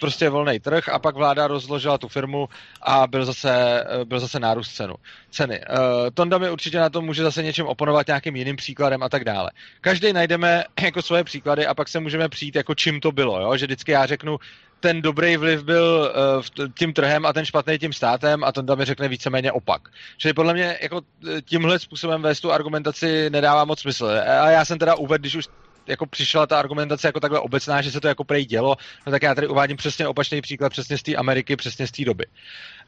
prostě 0.00 0.28
volný 0.28 0.60
trh 0.60 0.88
a 0.88 0.98
pak 0.98 1.16
vláda 1.16 1.46
rozložila 1.46 1.98
tu 1.98 2.08
firmu 2.08 2.48
a 2.82 3.06
byl 3.06 3.24
zase, 3.24 3.84
byl 4.04 4.20
zase 4.20 4.40
nárůst 4.40 4.74
cenu, 4.74 4.94
ceny. 5.30 5.60
Uh, 5.60 5.76
Tonda 6.14 6.38
mi 6.38 6.50
určitě 6.50 6.78
na 6.78 6.90
to 6.90 7.02
může 7.02 7.22
zase 7.22 7.42
něčem 7.42 7.66
oponovat 7.66 8.06
nějakým 8.06 8.36
jiným 8.36 8.56
příkladem 8.56 9.02
a 9.02 9.08
tak 9.08 9.24
dále. 9.24 9.50
Každý 9.80 10.12
najdeme 10.12 10.64
jako 10.82 11.02
svoje 11.02 11.24
příklady 11.24 11.66
a 11.66 11.74
pak 11.74 11.88
se 11.88 12.00
můžeme 12.00 12.28
přijít 12.28 12.56
jako 12.56 12.74
čím 12.74 13.00
to 13.00 13.12
bylo, 13.12 13.40
jo? 13.40 13.56
že 13.56 13.66
vždycky 13.66 13.92
já 13.92 14.06
řeknu, 14.06 14.38
ten 14.80 15.02
dobrý 15.02 15.36
vliv 15.36 15.62
byl 15.62 16.12
uh, 16.58 16.66
tím 16.78 16.92
trhem 16.92 17.26
a 17.26 17.32
ten 17.32 17.44
špatný 17.44 17.78
tím 17.78 17.92
státem 17.92 18.44
a 18.44 18.52
Tonda 18.52 18.74
mi 18.74 18.84
řekne 18.84 19.08
víceméně 19.08 19.52
opak. 19.52 19.88
Čili 20.16 20.34
podle 20.34 20.54
mě 20.54 20.78
jako 20.82 21.00
tímhle 21.44 21.78
způsobem 21.78 22.22
vést 22.22 22.40
tu 22.40 22.52
argumentaci 22.52 23.30
nedává 23.30 23.64
moc 23.64 23.80
smysl. 23.80 24.06
A 24.40 24.50
já 24.50 24.64
jsem 24.64 24.78
teda 24.78 24.94
uvedl, 24.94 25.22
když 25.22 25.34
už 25.34 25.48
jako 25.86 26.06
přišla 26.06 26.46
ta 26.46 26.58
argumentace 26.58 27.08
jako 27.08 27.20
takhle 27.20 27.40
obecná, 27.40 27.82
že 27.82 27.90
se 27.90 28.00
to 28.00 28.08
jako 28.08 28.24
prej 28.24 28.44
dělo, 28.44 28.76
no 29.06 29.12
tak 29.12 29.22
já 29.22 29.34
tady 29.34 29.46
uvádím 29.48 29.76
přesně 29.76 30.08
opačný 30.08 30.40
příklad, 30.40 30.70
přesně 30.70 30.98
z 30.98 31.02
té 31.02 31.14
Ameriky, 31.14 31.56
přesně 31.56 31.86
z 31.86 31.90
té 31.90 32.04
doby. 32.04 32.26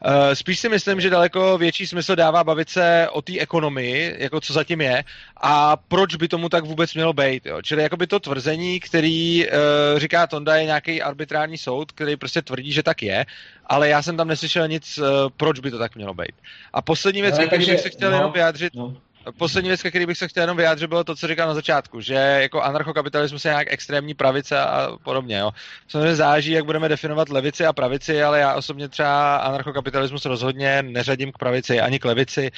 Uh, 0.07 0.13
spíš 0.35 0.61
si 0.61 0.69
myslím, 0.69 1.01
že 1.01 1.11
daleko 1.11 1.59
větší 1.59 1.87
smysl 1.87 2.17
dává 2.17 2.45
bavit 2.45 2.71
se 2.71 3.09
o 3.13 3.23
té 3.23 3.39
ekonomii, 3.39 4.17
jako 4.19 4.41
co 4.41 4.53
zatím 4.53 4.81
je, 4.81 5.05
a 5.41 5.77
proč 5.77 6.15
by 6.15 6.29
tomu 6.29 6.49
tak 6.49 6.65
vůbec 6.65 6.95
mělo 6.95 7.13
být. 7.13 7.47
Jo? 7.47 7.63
Čili 7.63 7.83
jako 7.83 7.97
by 7.97 8.07
to 8.07 8.21
tvrzení, 8.21 8.81
který 8.81 9.47
uh, 9.47 9.53
říká 9.99 10.27
Tonda, 10.27 10.57
je 10.57 10.65
nějaký 10.65 11.03
arbitrární 11.03 11.59
soud, 11.59 11.93
který 11.93 12.17
prostě 12.17 12.43
tvrdí, 12.43 12.73
že 12.73 12.83
tak 12.83 13.03
je, 13.03 13.27
ale 13.67 13.89
já 13.89 14.03
jsem 14.03 14.17
tam 14.17 14.29
neslyšel 14.29 14.69
nic, 14.69 14.99
uh, 14.99 15.07
proč 15.37 15.61
by 15.61 15.71
to 15.71 15.79
tak 15.79 15.97
mělo 15.97 16.15
být. 16.15 16.35
A 16.73 16.83
poslední 16.83 17.23
věc, 17.23 17.39
no, 17.39 17.47
který 17.47 17.67
bych 17.67 17.81
se 17.81 17.91
chtěl 17.91 18.11
no, 18.11 18.17
jenom 18.17 18.33
vyjádřit, 18.33 18.75
no 18.75 18.97
poslední 19.33 19.69
věc, 19.69 19.81
který 19.81 20.07
bych 20.07 20.19
se 20.19 20.29
chtěl 20.29 20.43
jenom 20.43 20.57
vyjádřit, 20.57 20.87
bylo 20.87 21.05
to, 21.05 21.17
co 21.17 21.29
říkal 21.29 21.49
na 21.49 21.55
začátku, 21.55 22.01
že 22.01 22.15
jako 22.15 22.63
anarchokapitalismus 22.63 23.45
je 23.45 23.51
nějak 23.51 23.69
extrémní 23.71 24.15
pravice 24.15 24.59
a 24.59 24.97
podobně. 25.05 25.39
Jo. 25.39 25.51
Samozřejmě 25.89 26.15
záží, 26.15 26.51
jak 26.51 26.65
budeme 26.65 26.89
definovat 26.89 27.29
levici 27.29 27.67
a 27.67 27.73
pravici, 27.73 28.23
ale 28.23 28.41
já 28.41 28.55
osobně 28.55 28.89
třeba 28.89 29.37
anarchokapitalismus 29.37 30.25
rozhodně 30.25 30.83
neřadím 30.83 31.33
k 31.33 31.39
pravici 31.39 31.81
ani 31.81 31.99
k 31.99 32.05
levici. 32.05 32.51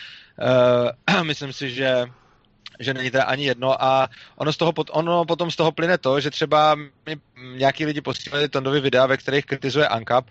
Uh, 1.08 1.22
myslím 1.22 1.52
si, 1.52 1.70
že 1.70 2.06
že 2.80 2.94
není 2.94 3.10
to 3.10 3.28
ani 3.28 3.44
jedno 3.44 3.82
a 3.84 4.08
ono, 4.36 4.52
z 4.52 4.56
toho, 4.56 4.72
ono 4.90 5.24
potom 5.24 5.50
z 5.50 5.56
toho 5.56 5.72
plyne 5.72 5.98
to, 5.98 6.20
že 6.20 6.30
třeba 6.30 6.74
mi 6.74 7.16
nějaký 7.56 7.86
lidi 7.86 8.00
posílali 8.00 8.48
Tondovi 8.48 8.80
videa, 8.80 9.06
ve 9.06 9.16
kterých 9.16 9.46
kritizuje 9.46 9.88
ANCAP 9.88 10.26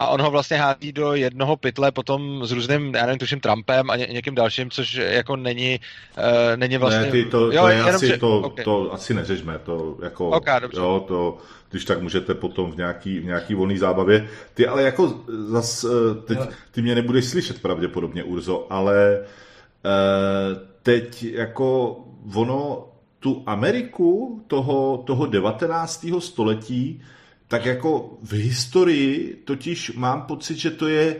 a 0.00 0.08
on 0.08 0.20
ho 0.20 0.30
vlastně 0.30 0.56
hází 0.56 0.92
do 0.92 1.14
jednoho 1.14 1.56
pytle 1.56 1.92
potom 1.92 2.46
s 2.46 2.52
různým, 2.52 2.94
já 2.94 3.06
nevím, 3.06 3.18
tuším 3.18 3.40
Trumpem 3.40 3.90
a 3.90 3.96
ně, 3.96 4.06
někým 4.06 4.34
dalším, 4.34 4.70
což 4.70 4.94
jako 4.94 5.36
není, 5.36 5.80
uh, 6.18 6.56
není 6.56 6.76
vlastně... 6.76 7.00
Ne, 7.00 7.10
ty 7.10 7.24
to, 7.24 7.52
jo, 7.52 7.62
to 7.62 7.68
je 7.68 7.82
asi, 7.82 8.06
že... 8.06 8.18
to, 8.18 8.38
okay. 8.38 8.64
to 8.64 8.92
asi 8.92 9.14
neřešme, 9.14 9.58
to 9.58 9.96
jako, 10.02 10.28
okay, 10.28 10.60
jo, 10.72 11.04
to, 11.08 11.38
když 11.70 11.84
tak 11.84 12.02
můžete 12.02 12.34
potom 12.34 12.72
v 12.72 12.76
nějaký, 12.76 13.18
v 13.18 13.24
nějaký 13.24 13.54
volný 13.54 13.78
zábavě. 13.78 14.28
Ty 14.54 14.66
ale 14.66 14.82
jako 14.82 15.20
zas, 15.48 15.84
eh, 15.84 16.14
teď, 16.24 16.38
ty 16.70 16.82
mě 16.82 16.94
nebudeš 16.94 17.24
slyšet 17.24 17.62
pravděpodobně, 17.62 18.24
Urzo, 18.24 18.66
ale 18.70 19.18
uh, 19.20 20.62
teď 20.82 21.22
jako 21.22 21.96
ono, 22.34 22.88
tu 23.18 23.42
Ameriku 23.46 24.42
toho, 24.46 25.02
toho 25.06 25.26
19. 25.26 26.06
století 26.18 27.02
tak 27.50 27.66
jako 27.66 28.18
v 28.22 28.32
historii 28.32 29.42
totiž 29.44 29.92
mám 29.96 30.22
pocit, 30.22 30.56
že 30.56 30.70
to 30.70 30.88
je 30.88 31.16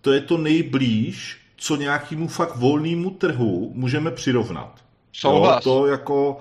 to, 0.00 0.12
je 0.12 0.20
to 0.20 0.38
nejblíž, 0.38 1.38
co 1.56 1.76
nějakému 1.76 2.28
fakt 2.28 2.56
volnému 2.56 3.10
trhu 3.10 3.70
můžeme 3.74 4.10
přirovnat. 4.10 4.84
Souhlas. 5.12 5.66
Jo, 5.66 5.72
to 5.72 5.86
jako 5.86 6.40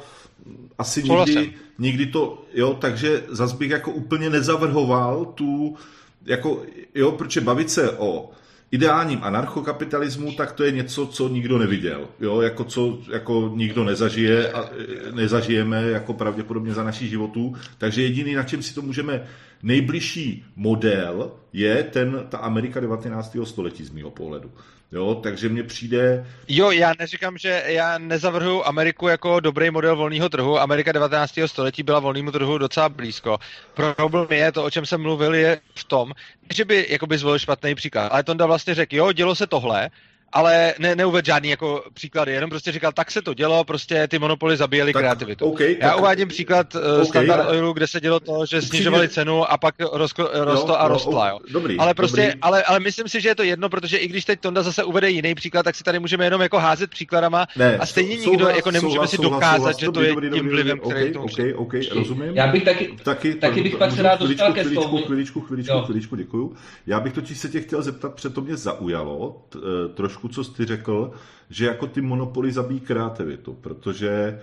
asi 0.77 1.03
nikdy, 1.03 1.53
nikdy 1.79 2.05
to, 2.05 2.45
jo, 2.53 2.73
takže 2.73 3.23
zas 3.29 3.53
bych 3.53 3.69
jako 3.69 3.91
úplně 3.91 4.29
nezavrhoval 4.29 5.25
tu, 5.25 5.75
jako, 6.25 6.63
jo, 6.95 7.11
protože 7.11 7.41
bavit 7.41 7.69
se 7.69 7.91
o 7.91 8.29
ideálním 8.71 9.19
anarchokapitalismu, 9.23 10.31
tak 10.31 10.51
to 10.51 10.63
je 10.63 10.71
něco, 10.71 11.07
co 11.07 11.29
nikdo 11.29 11.57
neviděl. 11.57 12.07
Jo, 12.19 12.41
jako 12.41 12.63
co 12.63 12.99
jako 13.11 13.51
nikdo 13.55 13.83
nezažije 13.83 14.51
a 14.51 14.69
nezažijeme 15.11 15.83
jako 15.83 16.13
pravděpodobně 16.13 16.73
za 16.73 16.83
naší 16.83 17.09
životů. 17.09 17.55
Takže 17.77 18.01
jediný, 18.01 18.33
na 18.33 18.43
čem 18.43 18.63
si 18.63 18.75
to 18.75 18.81
můžeme 18.81 19.27
nejbližší 19.63 20.45
model 20.55 21.31
je 21.53 21.83
ten, 21.83 22.25
ta 22.29 22.37
Amerika 22.37 22.79
19. 22.79 23.37
století 23.43 23.83
z 23.83 23.91
mého 23.91 24.11
pohledu. 24.11 24.51
Jo, 24.91 25.15
takže 25.15 25.49
mně 25.49 25.63
přijde... 25.63 26.25
Jo, 26.47 26.71
já 26.71 26.93
neříkám, 26.99 27.37
že 27.37 27.63
já 27.65 27.97
nezavrhuji 27.97 28.63
Ameriku 28.63 29.07
jako 29.07 29.39
dobrý 29.39 29.69
model 29.69 29.95
volného 29.95 30.29
trhu. 30.29 30.59
Amerika 30.59 30.91
19. 30.91 31.33
století 31.45 31.83
byla 31.83 31.99
volnému 31.99 32.31
trhu 32.31 32.57
docela 32.57 32.89
blízko. 32.89 33.37
Problém 33.95 34.27
je, 34.31 34.51
to, 34.51 34.63
o 34.63 34.69
čem 34.69 34.85
jsem 34.85 35.01
mluvil, 35.01 35.35
je 35.35 35.59
v 35.75 35.83
tom, 35.83 36.11
že 36.55 36.65
by 36.65 36.85
jakoby 36.89 37.17
zvolil 37.17 37.39
špatný 37.39 37.75
příklad. 37.75 38.07
Ale 38.07 38.23
Tonda 38.23 38.45
vlastně 38.45 38.75
řekl, 38.75 38.95
jo, 38.95 39.11
dělo 39.11 39.35
se 39.35 39.47
tohle, 39.47 39.89
ale 40.37 40.73
ne, 40.79 40.95
neuved 40.95 41.25
žádný 41.25 41.49
jako 41.49 41.83
příklady, 41.93 42.31
jenom 42.31 42.49
prostě 42.49 42.71
říkal, 42.71 42.91
tak 42.91 43.11
se 43.11 43.21
to 43.21 43.33
dělo, 43.33 43.63
prostě 43.63 44.07
ty 44.07 44.19
monopoly 44.19 44.57
zabíjely 44.57 44.93
tak, 44.93 45.01
kreativitu. 45.01 45.45
Okay, 45.45 45.75
Já 45.81 45.89
tak, 45.89 45.99
uvádím 45.99 46.27
příklad 46.27 46.75
uh, 46.75 46.81
okay, 46.81 47.05
Standard 47.05 47.49
Oilu, 47.49 47.73
kde 47.73 47.87
se 47.87 47.99
dělo 47.99 48.19
to, 48.19 48.45
že 48.45 48.61
snižovali 48.61 49.09
cenu 49.09 49.51
a 49.51 49.57
pak 49.57 49.75
rosko, 49.93 50.29
rostlo 50.33 50.67
no, 50.67 50.81
a 50.81 50.87
rostla. 50.87 51.29
Jo. 51.29 51.39
Dobrý, 51.51 51.77
ale 51.77 51.93
prostě, 51.93 52.21
dobrý. 52.21 52.41
Ale, 52.41 52.63
ale 52.63 52.79
myslím 52.79 53.07
si, 53.07 53.21
že 53.21 53.29
je 53.29 53.35
to 53.35 53.43
jedno, 53.43 53.69
protože 53.69 53.97
i 53.97 54.07
když 54.07 54.25
teď 54.25 54.39
Tonda 54.39 54.63
zase 54.63 54.83
uvede 54.83 55.09
jiný 55.09 55.35
příklad, 55.35 55.63
tak 55.63 55.75
si 55.75 55.83
tady 55.83 55.99
můžeme 55.99 56.25
jenom 56.25 56.41
jako 56.41 56.59
házet 56.59 56.89
příkladama 56.89 57.47
ne, 57.55 57.77
a 57.77 57.85
stejně 57.85 58.15
souhlas, 58.15 58.31
nikdo 58.31 58.47
jako 58.47 58.71
nemůžeme 58.71 59.07
souhlas, 59.07 59.11
si 59.11 59.17
dokázat, 59.17 59.55
souhlas, 59.55 59.77
že 59.77 59.85
to 59.85 59.91
dobrý, 59.91 60.07
je 60.07 60.15
dobrý, 60.15 60.29
tím 60.29 60.49
vlivem, 60.49 60.79
okay, 60.83 60.91
který 60.93 61.15
okay, 61.15 61.53
okay, 61.53 61.81
okay, 61.81 61.99
rozumím. 61.99 62.35
Já 62.35 62.47
bych 62.47 62.63
taky, 62.63 62.97
taky, 63.03 63.35
taky 63.35 63.61
bych 63.61 63.77
pak 63.77 63.91
se 63.91 64.01
rád 64.01 64.19
dostal 64.19 64.53
ke 64.53 64.65
slovu. 64.65 64.97
Chviličku, 64.97 65.41
chviličku, 65.41 65.81
chviličku, 65.85 66.15
děkuju. 66.15 66.55
Já 66.87 66.99
bych 66.99 67.13
totiž 67.13 67.37
se 67.37 67.49
tě 67.49 67.61
chtěl 67.61 67.81
zeptat, 67.81 68.13
protože 68.13 68.29
to 68.29 68.41
mě 68.41 68.57
zaujalo, 68.57 69.41
eh, 69.55 69.59
trošku, 70.27 70.43
co 70.43 70.55
jsi 70.55 70.65
řekl, 70.65 71.11
že 71.49 71.65
jako 71.65 71.87
ty 71.87 72.01
monopoly 72.01 72.51
zabíjí 72.51 72.79
kreativitu, 72.79 73.53
protože 73.53 74.41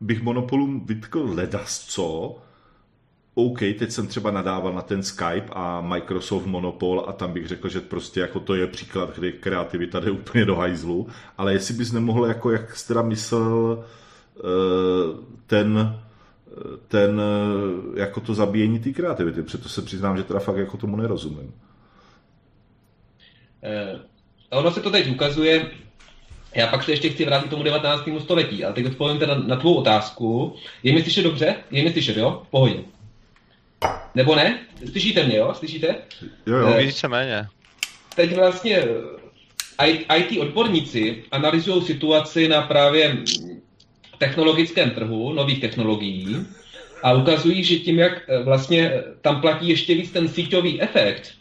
bych 0.00 0.22
monopolům 0.22 0.86
vytkl 0.86 1.30
ledas 1.34 1.78
co, 1.78 2.36
OK, 3.34 3.58
teď 3.58 3.90
jsem 3.90 4.06
třeba 4.06 4.30
nadával 4.30 4.72
na 4.72 4.82
ten 4.82 5.02
Skype 5.02 5.48
a 5.52 5.80
Microsoft 5.80 6.46
Monopol 6.46 7.04
a 7.08 7.12
tam 7.12 7.32
bych 7.32 7.48
řekl, 7.48 7.68
že 7.68 7.80
prostě 7.80 8.20
jako 8.20 8.40
to 8.40 8.54
je 8.54 8.66
příklad, 8.66 9.18
kdy 9.18 9.32
kreativita 9.32 10.00
jde 10.00 10.10
úplně 10.10 10.44
do 10.44 10.56
hajzlu, 10.56 11.06
ale 11.38 11.52
jestli 11.52 11.74
bys 11.74 11.92
nemohl, 11.92 12.26
jako 12.26 12.50
jak 12.50 12.76
jsi 12.76 12.88
teda 12.88 13.02
myslel, 13.02 13.84
eh, 14.36 14.42
ten, 15.46 15.96
ten, 16.88 17.20
jako 17.96 18.20
to 18.20 18.34
zabíjení 18.34 18.78
té 18.78 18.92
kreativity, 18.92 19.42
protože 19.42 19.68
se 19.68 19.82
přiznám, 19.82 20.16
že 20.16 20.24
teda 20.24 20.40
fakt 20.40 20.56
jako 20.56 20.76
tomu 20.76 20.96
nerozumím. 20.96 21.52
Eh, 24.50 24.56
ono 24.56 24.70
se 24.70 24.80
to 24.80 24.90
teď 24.90 25.10
ukazuje, 25.10 25.70
já 26.54 26.66
pak 26.66 26.82
se 26.82 26.92
ještě 26.92 27.08
chci 27.08 27.24
vrátit 27.24 27.46
k 27.46 27.50
tomu 27.50 27.62
19. 27.62 28.20
století, 28.20 28.64
ale 28.64 28.74
teď 28.74 28.86
odpovím 28.86 29.18
teda 29.18 29.34
na 29.34 29.56
tvou 29.56 29.74
otázku. 29.74 30.56
Je 30.82 30.92
mi 30.92 31.02
slyšet 31.02 31.22
dobře? 31.22 31.54
Je 31.70 31.82
mi 31.82 31.92
slyšet, 31.92 32.16
jo? 32.16 32.42
V 32.46 32.50
pohodě. 32.50 32.80
Nebo 34.14 34.34
ne? 34.34 34.58
Slyšíte 34.90 35.26
mě, 35.26 35.36
jo? 35.36 35.54
Slyšíte? 35.54 35.96
Jo, 36.46 36.56
jo. 36.56 36.74
Eh, 37.04 37.08
méně. 37.08 37.46
teď 38.14 38.36
vlastně 38.36 38.84
IT 40.16 40.40
odborníci 40.40 41.24
analyzují 41.30 41.82
situaci 41.82 42.48
na 42.48 42.62
právě 42.62 43.16
technologickém 44.18 44.90
trhu, 44.90 45.32
nových 45.32 45.60
technologií 45.60 46.46
a 47.02 47.12
ukazují, 47.12 47.64
že 47.64 47.76
tím, 47.76 47.98
jak 47.98 48.22
eh, 48.28 48.42
vlastně 48.42 48.92
tam 49.20 49.40
platí 49.40 49.68
ještě 49.68 49.94
víc 49.94 50.10
ten 50.10 50.28
síťový 50.28 50.82
efekt, 50.82 51.32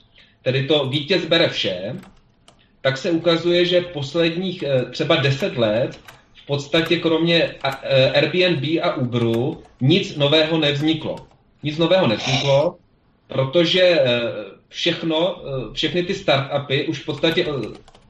tedy 0.42 0.68
to 0.68 0.90
vítěz 0.90 1.26
bere 1.26 1.50
vše, 1.50 1.96
tak 2.82 2.98
se 2.98 3.12
ukazuje, 3.12 3.66
že 3.66 3.82
posledních 3.82 4.64
eh, 4.64 4.86
třeba 4.92 5.16
deset 5.16 5.58
let 5.58 6.00
v 6.44 6.46
podstatě 6.46 6.98
kromě 6.98 7.56
eh, 7.64 8.12
Airbnb 8.12 8.64
a 8.82 8.96
Uberu 8.96 9.64
nic 9.82 10.16
nového 10.16 10.58
nevzniklo. 10.58 11.16
Nic 11.64 11.78
nového 11.78 12.08
nevzniklo, 12.08 12.76
protože 13.28 14.00
všechno, 14.68 15.42
všechny 15.74 16.04
ty 16.04 16.16
startupy 16.16 16.88
už 16.88 17.00
v 17.00 17.06
podstatě 17.06 17.46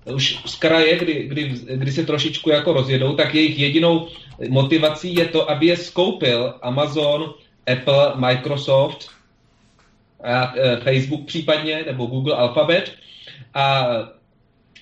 už 0.06 0.40
z 0.46 0.56
kraje, 0.56 0.98
kdy, 0.98 1.14
kdy, 1.24 1.44
kdy 1.76 1.92
se 1.92 2.06
trošičku 2.06 2.50
jako 2.50 2.74
rozjedou, 2.74 3.16
tak 3.16 3.36
jejich 3.36 3.60
jedinou 3.60 4.08
motivací 4.50 5.16
je 5.16 5.26
to, 5.26 5.52
aby 5.52 5.66
je 5.66 5.78
skoupil 5.78 6.54
Amazon, 6.62 7.34
Apple, 7.72 8.14
Microsoft, 8.16 9.10
a, 10.24 10.54
Facebook 10.84 11.26
případně, 11.26 11.84
nebo 11.86 12.06
Google 12.06 12.36
Alphabet 12.36 12.94
a 13.54 13.88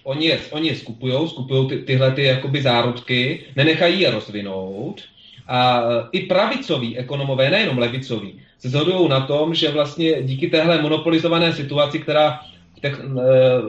oni 0.07 0.25
je, 0.25 0.39
oni 0.51 0.67
je 0.67 0.75
skupují, 0.75 1.29
skupují 1.29 1.67
ty, 1.67 1.77
tyhle 1.77 2.11
ty 2.11 2.23
jakoby 2.23 2.61
zárodky, 2.61 3.43
nenechají 3.55 4.01
je 4.01 4.11
rozvinout. 4.11 5.03
A 5.47 5.83
i 6.11 6.19
pravicoví 6.19 6.97
ekonomové, 6.97 7.49
nejenom 7.49 7.77
levicoví, 7.77 8.39
se 8.59 8.69
zhodují 8.69 9.09
na 9.09 9.21
tom, 9.27 9.55
že 9.55 9.71
vlastně 9.71 10.23
díky 10.23 10.47
téhle 10.47 10.81
monopolizované 10.81 11.53
situaci, 11.53 11.99
která 11.99 12.39
e, 12.83 12.91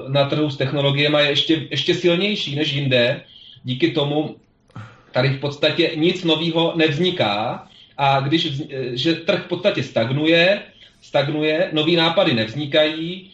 na 0.09 0.25
trhu 0.25 0.51
s 0.51 0.57
technologiemi 0.57 1.19
je 1.19 1.29
ještě, 1.29 1.67
ještě 1.71 1.95
silnější 1.95 2.57
než 2.57 2.73
jinde, 2.73 3.21
díky 3.65 3.91
tomu 3.91 4.37
tady 5.13 5.29
v 5.29 5.41
podstatě 5.41 5.91
nic 5.95 6.25
nového 6.25 6.73
nevzniká. 6.77 7.67
A 7.99 8.21
když, 8.21 8.63
že 8.93 9.15
trh 9.15 9.45
v 9.45 9.49
podstatě 9.49 9.83
stagnuje, 9.83 10.63
stagnuje, 11.03 11.71
nový 11.73 11.97
nápady 11.97 12.35
nevznikají, 12.35 13.31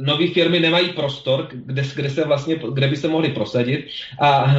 nové 0.00 0.26
firmy 0.26 0.60
nemají 0.60 0.88
prostor, 0.88 1.48
kde, 1.52 1.82
kde, 1.94 2.10
se 2.10 2.24
vlastně, 2.24 2.56
kde 2.72 2.88
by 2.88 2.96
se 2.96 3.08
mohly 3.08 3.28
prosadit 3.28 3.86
a 4.20 4.54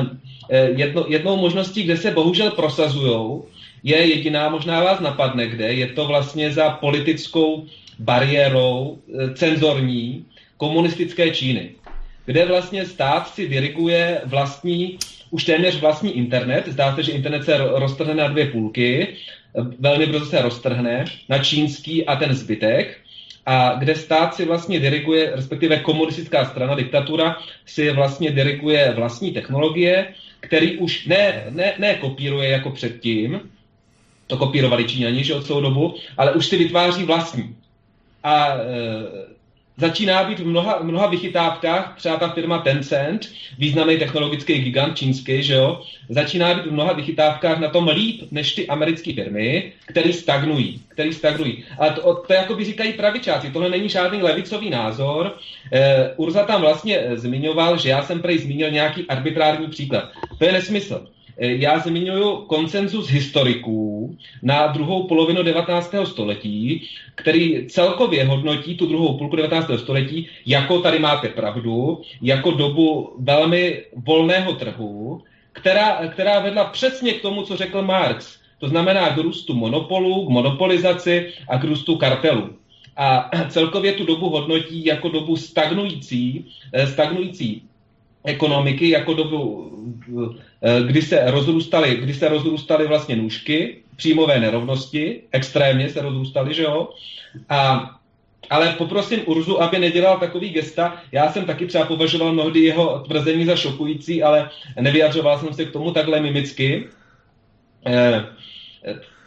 eh, 0.49 0.69
jedno, 0.75 1.05
jednou 1.07 1.37
možností, 1.37 1.83
kde 1.83 1.97
se 1.97 2.11
bohužel 2.11 2.51
prosazují, 2.51 3.41
je 3.83 3.97
jediná, 3.97 4.49
možná 4.49 4.83
vás 4.83 4.99
napadne 4.99 5.47
kde, 5.47 5.73
je 5.73 5.87
to 5.87 6.05
vlastně 6.05 6.51
za 6.51 6.69
politickou 6.69 7.65
bariérou 7.99 8.97
eh, 8.97 9.33
cenzorní 9.33 10.25
komunistické 10.57 11.29
Číny, 11.29 11.69
kde 12.25 12.45
vlastně 12.45 12.85
stát 12.85 13.27
si 13.27 13.47
diriguje 13.47 14.21
vlastní 14.25 14.97
už 15.31 15.43
téměř 15.43 15.79
vlastní 15.79 16.17
internet. 16.17 16.67
Zdá 16.67 16.95
se, 16.95 17.03
že 17.03 17.11
internet 17.11 17.43
se 17.43 17.57
roztrhne 17.57 18.13
na 18.13 18.27
dvě 18.27 18.45
půlky, 18.45 19.07
velmi 19.79 20.05
brzo 20.05 20.25
se 20.25 20.41
roztrhne 20.41 21.05
na 21.29 21.39
čínský 21.39 22.05
a 22.05 22.15
ten 22.15 22.33
zbytek, 22.33 22.97
a 23.45 23.73
kde 23.73 23.95
stát 23.95 24.35
si 24.35 24.45
vlastně 24.45 24.79
diriguje, 24.79 25.31
respektive 25.35 25.79
komunistická 25.79 26.45
strana, 26.45 26.75
diktatura, 26.75 27.37
si 27.65 27.91
vlastně 27.91 28.31
diriguje 28.31 28.93
vlastní 28.95 29.31
technologie, 29.31 30.13
který 30.39 30.77
už 30.77 31.05
ne, 31.05 31.43
ne, 31.49 31.73
ne 31.79 31.95
kopíruje 31.95 32.49
jako 32.49 32.71
předtím, 32.71 33.41
to 34.27 34.37
kopírovali 34.37 34.85
Číňani, 34.85 35.23
že 35.23 35.35
od 35.35 35.45
celou 35.45 35.61
dobu, 35.61 35.95
ale 36.17 36.33
už 36.33 36.45
si 36.45 36.57
vytváří 36.57 37.03
vlastní. 37.03 37.55
A 38.23 38.47
e, 38.47 39.34
začíná 39.77 40.23
být 40.23 40.39
v 40.39 40.45
mnoha, 40.45 40.79
mnoha 40.83 41.07
vychytávkách, 41.07 41.93
třeba 41.97 42.17
ta 42.17 42.29
firma 42.29 42.57
Tencent, 42.57 43.29
významný 43.57 43.97
technologický 43.97 44.53
gigant 44.53 44.97
čínský, 44.97 45.43
že 45.43 45.53
jo, 45.53 45.81
začíná 46.09 46.53
být 46.53 46.65
v 46.65 46.71
mnoha 46.71 46.93
vychytávkách 46.93 47.59
na 47.59 47.69
tom 47.69 47.87
líp 47.87 48.21
než 48.31 48.55
ty 48.55 48.67
americké 48.67 49.13
firmy, 49.13 49.73
které 49.85 50.13
stagnují, 50.13 50.81
který 50.87 51.13
stagnují. 51.13 51.63
Ale 51.77 51.91
to, 51.91 52.23
to 52.27 52.33
jako 52.33 52.55
by 52.55 52.65
říkají 52.65 52.93
pravičáci, 52.93 53.51
tohle 53.51 53.69
není 53.69 53.89
žádný 53.89 54.21
levicový 54.21 54.69
názor. 54.69 55.37
Eh, 55.73 56.13
Urza 56.15 56.43
tam 56.43 56.61
vlastně 56.61 57.03
zmiňoval, 57.13 57.77
že 57.77 57.89
já 57.89 58.03
jsem 58.03 58.21
prej 58.21 58.37
zmínil 58.37 58.71
nějaký 58.71 59.07
arbitrární 59.07 59.67
příklad. 59.67 60.09
To 60.37 60.45
je 60.45 60.51
nesmysl. 60.51 61.07
Eh, 61.37 61.47
já 61.47 61.79
zmiňuji 61.79 62.45
koncenzus 62.47 63.09
historiků 63.09 64.17
na 64.41 64.67
druhou 64.67 65.07
polovinu 65.07 65.43
19. 65.43 66.05
století, 66.05 66.87
který 67.15 67.67
celkově 67.67 68.25
hodnotí 68.25 68.75
tu 68.75 68.85
druhou 68.85 69.17
půlku 69.17 69.35
19. 69.35 69.77
století, 69.77 70.27
jako 70.45 70.79
tady 70.79 70.99
máte 70.99 71.29
pravdu, 71.29 72.01
jako 72.21 72.51
dobu 72.51 73.15
velmi 73.19 73.83
volného 73.95 74.53
trhu, 74.53 75.21
která, 75.51 76.07
která 76.07 76.39
vedla 76.39 76.63
přesně 76.63 77.13
k 77.13 77.21
tomu, 77.21 77.43
co 77.43 77.55
řekl 77.55 77.81
Marx. 77.81 78.39
To 78.59 78.67
znamená 78.67 79.09
k 79.09 79.17
růstu 79.17 79.53
monopolu, 79.53 80.25
k 80.25 80.29
monopolizaci 80.29 81.33
a 81.47 81.57
k 81.57 81.63
růstu 81.63 81.95
kartelu. 81.95 82.49
A 82.97 83.29
celkově 83.49 83.93
tu 83.93 84.05
dobu 84.05 84.29
hodnotí 84.29 84.85
jako 84.85 85.09
dobu 85.09 85.35
stagnující, 85.35 86.45
eh, 86.73 86.87
stagnující 86.87 87.61
ekonomiky 88.25 88.89
jako 88.89 89.13
dobu, 89.13 89.71
eh, 90.61 90.83
kdy 90.83 91.01
se 91.01 91.31
rozrůstaly, 91.31 91.95
kdy 91.95 92.13
se 92.13 92.29
rozrůstaly 92.29 92.87
vlastně 92.87 93.15
nůžky, 93.15 93.77
příjmové 93.95 94.39
nerovnosti, 94.39 95.21
extrémně 95.31 95.89
se 95.89 96.01
rozrůstaly, 96.01 96.53
že 96.53 96.63
jo? 96.63 96.89
A 97.49 97.91
ale 98.49 98.75
poprosím 98.77 99.21
Urzu, 99.25 99.61
aby 99.61 99.79
nedělal 99.79 100.19
takový 100.19 100.49
gesta. 100.49 101.01
Já 101.11 101.31
jsem 101.31 101.45
taky 101.45 101.65
třeba 101.65 101.85
považoval 101.85 102.33
mnohdy 102.33 102.59
jeho 102.59 102.99
tvrzení 102.99 103.45
za 103.45 103.55
šokující, 103.55 104.23
ale 104.23 104.49
nevyjadřoval 104.79 105.39
jsem 105.39 105.53
se 105.53 105.65
k 105.65 105.71
tomu 105.71 105.91
takhle 105.91 106.19
mimicky. 106.19 106.87
Eh, 107.85 108.25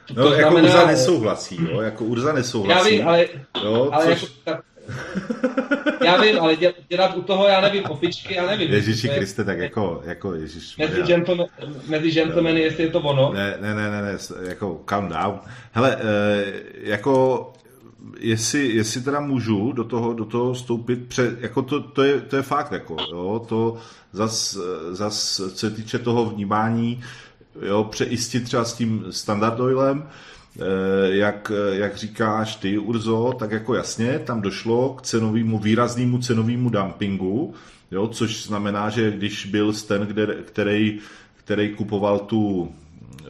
to, 0.06 0.14
no, 0.14 0.28
to 0.28 0.34
jako 0.34 0.50
znamená, 0.50 0.74
Urza 0.74 0.87
nesouhlasí, 0.87 1.58
jo? 1.70 1.80
Jako 1.80 2.04
Urza 2.04 2.32
nesouhlasí. 2.32 2.96
Já 2.96 2.98
vím, 2.98 3.08
ale, 3.08 3.26
jo, 3.64 3.90
ale 3.92 4.04
což... 4.04 4.22
jako, 4.22 4.34
tak, 4.44 4.61
já 6.05 6.20
vím, 6.20 6.40
ale 6.40 6.57
dělat 6.88 7.16
u 7.16 7.22
toho, 7.22 7.48
já 7.48 7.61
nevím, 7.61 7.85
opičky, 7.85 8.35
já 8.35 8.46
nevím. 8.46 8.72
Ježíši 8.72 9.09
Kriste, 9.09 9.44
tak 9.44 9.59
jako, 9.59 10.03
jako 10.05 10.35
Ježíš. 10.35 10.77
Mezi, 10.77 11.03
gentleman, 11.03 11.46
mezi 11.88 12.11
gentlemany, 12.11 12.61
jestli 12.61 12.83
je 12.83 12.90
to 12.90 13.01
ono. 13.01 13.33
Ne, 13.33 13.57
ne, 13.61 13.74
ne, 13.74 13.90
ne, 13.90 14.03
ne 14.03 14.18
jako 14.48 14.83
calm 14.85 15.09
down. 15.09 15.40
Hele, 15.72 15.96
e, 15.96 16.44
jako 16.83 17.53
jestli, 18.20 18.77
jestli 18.77 19.01
teda 19.01 19.20
můžu 19.20 19.72
do 19.72 19.85
toho, 19.85 20.12
do 20.12 20.24
toho 20.24 20.53
vstoupit, 20.53 21.09
pře, 21.09 21.37
jako 21.40 21.62
to, 21.62 21.81
to, 21.81 22.03
je, 22.03 22.20
to 22.20 22.37
je 22.37 22.42
fakt, 22.42 22.72
jako, 22.72 22.96
jo, 23.12 23.44
to 23.48 23.77
zas, 24.12 24.59
zas, 24.90 25.40
co 25.55 25.59
se 25.59 25.70
týče 25.70 25.98
toho 25.98 26.24
vnímání, 26.24 27.01
jo, 27.62 27.85
přejistit 27.85 28.44
třeba 28.44 28.64
s 28.64 28.74
tím 28.74 29.05
standard 29.11 29.61
oilem, 29.61 30.03
Eh, 30.03 30.09
jak, 31.05 31.53
jak 31.71 31.97
říkáš 31.97 32.57
ty, 32.57 32.79
Urzo, 32.79 33.33
tak 33.38 33.51
jako 33.51 33.75
jasně, 33.75 34.18
tam 34.18 34.40
došlo 34.40 34.94
k 34.94 35.03
cenovému, 35.03 35.59
výraznému 35.59 36.18
cenovému 36.18 36.71
dumpingu, 36.71 37.55
jo, 37.90 38.09
což 38.09 38.47
znamená, 38.47 38.90
že 38.90 39.11
když 39.11 39.47
byl 39.47 39.73
ten, 39.88 40.03
kde, 40.07 40.27
který, 40.27 40.99
který 41.37 41.75
kupoval 41.75 42.18
tu 42.18 42.73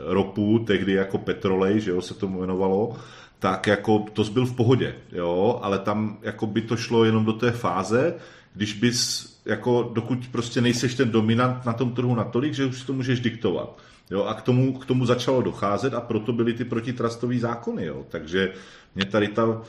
ropu, 0.07 0.59
tehdy 0.59 0.93
jako 0.93 1.19
petrolej, 1.19 1.81
že 1.81 1.91
jo, 1.91 2.03
se 2.03 2.15
to 2.15 2.27
jmenovalo, 2.27 2.97
tak 3.39 3.67
jako 3.67 4.05
to 4.13 4.25
byl 4.25 4.47
v 4.47 4.57
pohodě, 4.57 4.95
jo, 5.13 5.61
ale 5.63 5.79
tam 5.79 6.19
jako 6.23 6.47
by 6.47 6.63
to 6.63 6.77
šlo 6.77 7.05
jenom 7.05 7.25
do 7.25 7.33
té 7.33 7.51
fáze, 7.51 8.15
když 8.55 8.73
bys, 8.73 9.29
jako 9.45 9.91
dokud 9.95 10.19
prostě 10.33 10.61
nejseš 10.61 10.95
ten 10.95 11.11
dominant 11.11 11.67
na 11.67 11.73
tom 11.73 11.93
trhu 11.93 12.15
natolik, 12.15 12.55
že 12.55 12.67
už 12.67 12.83
to 12.83 12.93
můžeš 12.93 13.21
diktovat. 13.21 13.79
Jo, 14.11 14.25
a 14.25 14.35
k 14.35 14.43
tomu, 14.43 14.79
k 14.79 14.87
tomu 14.87 15.07
začalo 15.07 15.43
docházet 15.43 15.95
a 15.95 16.01
proto 16.01 16.33
byly 16.33 16.53
ty 16.53 16.65
protitrastové 16.65 17.39
zákony. 17.39 17.85
Jo. 17.85 18.07
Takže 18.09 18.53
mě 18.95 19.05
tady 19.05 19.29
ta... 19.29 19.45
Uh, 19.45 19.63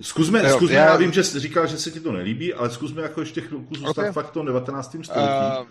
zkusme, 0.00 0.42
jo, 0.44 0.56
zkusme 0.56 0.76
já... 0.76 0.84
já 0.84 0.96
vím, 0.96 1.12
že 1.12 1.24
jsi 1.24 1.40
říkal, 1.40 1.66
že 1.66 1.78
se 1.78 1.90
ti 1.90 2.00
to 2.00 2.12
nelíbí, 2.12 2.54
ale 2.54 2.70
zkusme 2.70 3.02
jako 3.02 3.20
ještě 3.20 3.40
chvilku 3.40 3.74
zůstat 3.74 4.02
okay. 4.02 4.12
fakt 4.12 4.26
v 4.26 4.32
tom 4.32 4.46
19. 4.46 4.96
století. 5.02 5.60
Uh, 5.60 5.66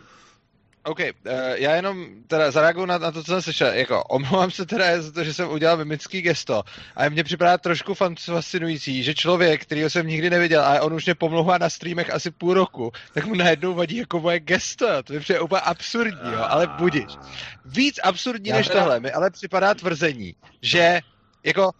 OK, 0.85 0.99
uh, 0.99 1.05
já 1.53 1.75
jenom 1.75 2.07
teda 2.27 2.51
zareaguju 2.51 2.85
na, 2.85 2.97
na 2.97 3.11
to, 3.11 3.23
co 3.23 3.31
jsem 3.31 3.41
slyšel. 3.41 3.67
Jako, 3.67 4.03
omlouvám 4.03 4.51
se 4.51 4.65
teda 4.65 5.01
za 5.01 5.11
to, 5.11 5.23
že 5.23 5.33
jsem 5.33 5.49
udělal 5.49 5.77
mimický 5.77 6.21
gesto. 6.21 6.63
A 6.95 7.09
mně 7.09 7.23
připadá 7.23 7.57
trošku 7.57 7.93
fascinující, 7.93 9.03
že 9.03 9.13
člověk, 9.13 9.61
kterýho 9.61 9.89
jsem 9.89 10.07
nikdy 10.07 10.29
neviděl, 10.29 10.61
a 10.61 10.81
on 10.81 10.93
už 10.93 11.05
mě 11.05 11.15
pomlouvá 11.15 11.57
na 11.57 11.69
streamech 11.69 12.13
asi 12.13 12.31
půl 12.31 12.53
roku, 12.53 12.91
tak 13.13 13.25
mu 13.25 13.35
najednou 13.35 13.73
vadí 13.73 13.97
jako 13.97 14.19
moje 14.19 14.39
gesto. 14.39 15.03
To 15.03 15.13
mi 15.13 15.19
přijde 15.19 15.39
úplně 15.39 15.61
absurdní, 15.61 16.31
jo, 16.31 16.45
ale 16.49 16.67
budiš. 16.67 17.17
Víc 17.65 17.99
absurdní 18.03 18.49
já 18.49 18.55
než 18.55 18.67
teda... 18.67 18.79
tohle 18.79 18.99
mi 18.99 19.11
ale 19.11 19.31
připadá 19.31 19.73
tvrzení, 19.73 20.35
že 20.61 20.99
jako, 21.43 21.71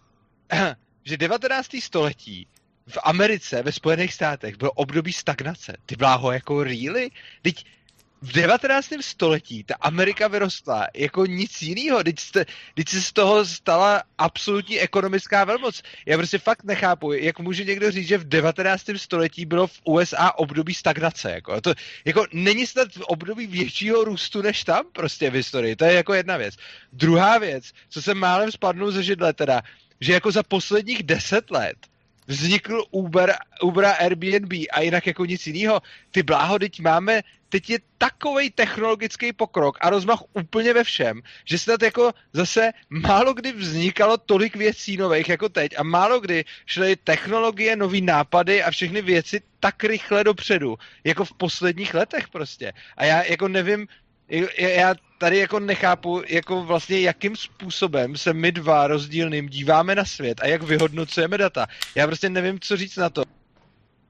že 1.04 1.16
19. 1.16 1.68
století 1.80 2.46
v 2.88 2.98
Americe, 3.04 3.62
ve 3.62 3.72
Spojených 3.72 4.14
státech, 4.14 4.56
bylo 4.56 4.72
období 4.72 5.12
stagnace. 5.12 5.76
Ty 5.86 5.96
bláho, 5.96 6.32
jako 6.32 6.62
really? 6.62 7.10
Teď 7.42 7.64
v 8.24 8.32
19. 8.32 8.88
století 9.00 9.64
ta 9.64 9.74
Amerika 9.80 10.28
vyrostla 10.28 10.86
jako 10.96 11.26
nic 11.26 11.62
jiného. 11.62 12.04
Teď, 12.04 12.88
se 12.88 13.02
z 13.02 13.12
toho 13.12 13.44
stala 13.44 14.02
absolutní 14.18 14.80
ekonomická 14.80 15.44
velmoc. 15.44 15.82
Já 16.06 16.16
prostě 16.16 16.38
fakt 16.38 16.64
nechápu, 16.64 17.12
jak 17.12 17.38
může 17.38 17.64
někdo 17.64 17.90
říct, 17.90 18.08
že 18.08 18.18
v 18.18 18.28
19. 18.28 18.84
století 18.96 19.46
bylo 19.46 19.66
v 19.66 19.80
USA 19.84 20.38
období 20.38 20.74
stagnace. 20.74 21.30
Jako. 21.30 21.60
To, 21.60 21.74
jako 22.04 22.26
není 22.32 22.66
snad 22.66 22.88
v 22.92 23.00
období 23.00 23.46
většího 23.46 24.04
růstu 24.04 24.42
než 24.42 24.64
tam 24.64 24.84
prostě 24.92 25.30
v 25.30 25.34
historii. 25.34 25.76
To 25.76 25.84
je 25.84 25.92
jako 25.92 26.14
jedna 26.14 26.36
věc. 26.36 26.54
Druhá 26.92 27.38
věc, 27.38 27.72
co 27.88 28.02
jsem 28.02 28.18
málem 28.18 28.52
spadnul 28.52 28.92
ze 28.92 29.02
židle 29.02 29.32
teda, 29.32 29.62
že 30.00 30.12
jako 30.12 30.32
za 30.32 30.42
posledních 30.42 31.02
deset 31.02 31.50
let 31.50 31.76
vznikl 32.26 32.84
Uber, 32.90 33.34
Uber 33.62 33.84
a 33.84 33.92
Airbnb 33.92 34.52
a 34.72 34.80
jinak 34.80 35.06
jako 35.06 35.24
nic 35.24 35.46
jiného. 35.46 35.82
Ty 36.10 36.22
bláho, 36.22 36.58
teď 36.58 36.80
máme, 36.80 37.22
teď 37.48 37.70
je 37.70 37.78
takový 37.98 38.50
technologický 38.50 39.32
pokrok 39.32 39.78
a 39.80 39.90
rozmach 39.90 40.22
úplně 40.32 40.74
ve 40.74 40.84
všem, 40.84 41.22
že 41.44 41.58
snad 41.58 41.82
jako 41.82 42.12
zase 42.32 42.72
málo 42.90 43.34
kdy 43.34 43.52
vznikalo 43.52 44.16
tolik 44.16 44.56
věcí 44.56 44.96
nových 44.96 45.28
jako 45.28 45.48
teď 45.48 45.78
a 45.78 45.82
málo 45.82 46.20
kdy 46.20 46.44
šly 46.66 46.96
technologie, 46.96 47.76
nový 47.76 48.00
nápady 48.00 48.62
a 48.62 48.70
všechny 48.70 49.02
věci 49.02 49.40
tak 49.60 49.84
rychle 49.84 50.24
dopředu, 50.24 50.76
jako 51.04 51.24
v 51.24 51.34
posledních 51.34 51.94
letech 51.94 52.28
prostě. 52.28 52.72
A 52.96 53.04
já 53.04 53.22
jako 53.22 53.48
nevím, 53.48 53.86
já 54.58 54.94
tady 55.18 55.38
jako 55.38 55.60
nechápu, 55.60 56.22
jako 56.28 56.64
vlastně 56.64 57.00
jakým 57.00 57.36
způsobem 57.36 58.16
se 58.16 58.32
my 58.32 58.52
dva 58.52 58.86
rozdílným 58.86 59.48
díváme 59.48 59.94
na 59.94 60.04
svět 60.04 60.40
a 60.42 60.46
jak 60.46 60.62
vyhodnocujeme 60.62 61.38
data. 61.38 61.66
Já 61.94 62.06
prostě 62.06 62.30
nevím, 62.30 62.60
co 62.60 62.76
říct 62.76 62.96
na 62.96 63.10
to, 63.10 63.22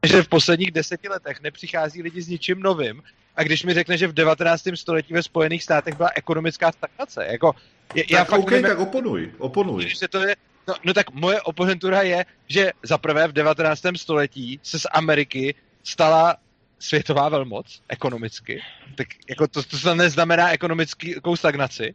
že 0.06 0.22
v 0.22 0.28
posledních 0.28 0.70
deseti 0.70 1.08
letech 1.08 1.42
nepřichází 1.42 2.02
lidi 2.02 2.22
s 2.22 2.28
ničím 2.28 2.60
novým 2.60 3.02
a 3.36 3.42
když 3.42 3.62
mi 3.62 3.74
řekne, 3.74 3.98
že 3.98 4.06
v 4.06 4.12
19. 4.12 4.62
století 4.74 5.14
ve 5.14 5.22
Spojených 5.22 5.62
státech 5.62 5.96
byla 5.96 6.10
ekonomická 6.14 6.72
stagnace, 6.72 7.26
jako 7.26 7.54
já 7.94 8.18
tak 8.18 8.28
fakt 8.28 8.40
okay, 8.40 8.62
nevím, 8.62 8.76
tak 8.76 8.86
oponuj, 8.88 9.32
oponuj. 9.38 9.88
Že 9.88 10.08
to 10.08 10.18
je, 10.26 10.36
no, 10.68 10.74
no 10.84 10.94
tak 10.94 11.10
moje 11.12 11.40
oponentura 11.40 12.02
je, 12.02 12.24
že 12.48 12.72
za 12.82 12.98
prvé 12.98 13.28
v 13.28 13.32
19. 13.32 13.82
století 13.96 14.60
se 14.62 14.78
z 14.78 14.86
Ameriky 14.92 15.54
stala 15.84 16.36
světová 16.78 17.28
velmoc 17.28 17.80
ekonomicky, 17.88 18.62
tak 18.94 19.06
jako 19.28 19.48
to, 19.48 19.62
to 19.62 19.94
neznamená 19.94 20.52
ekonomickou 20.52 21.36
stagnaci. 21.36 21.94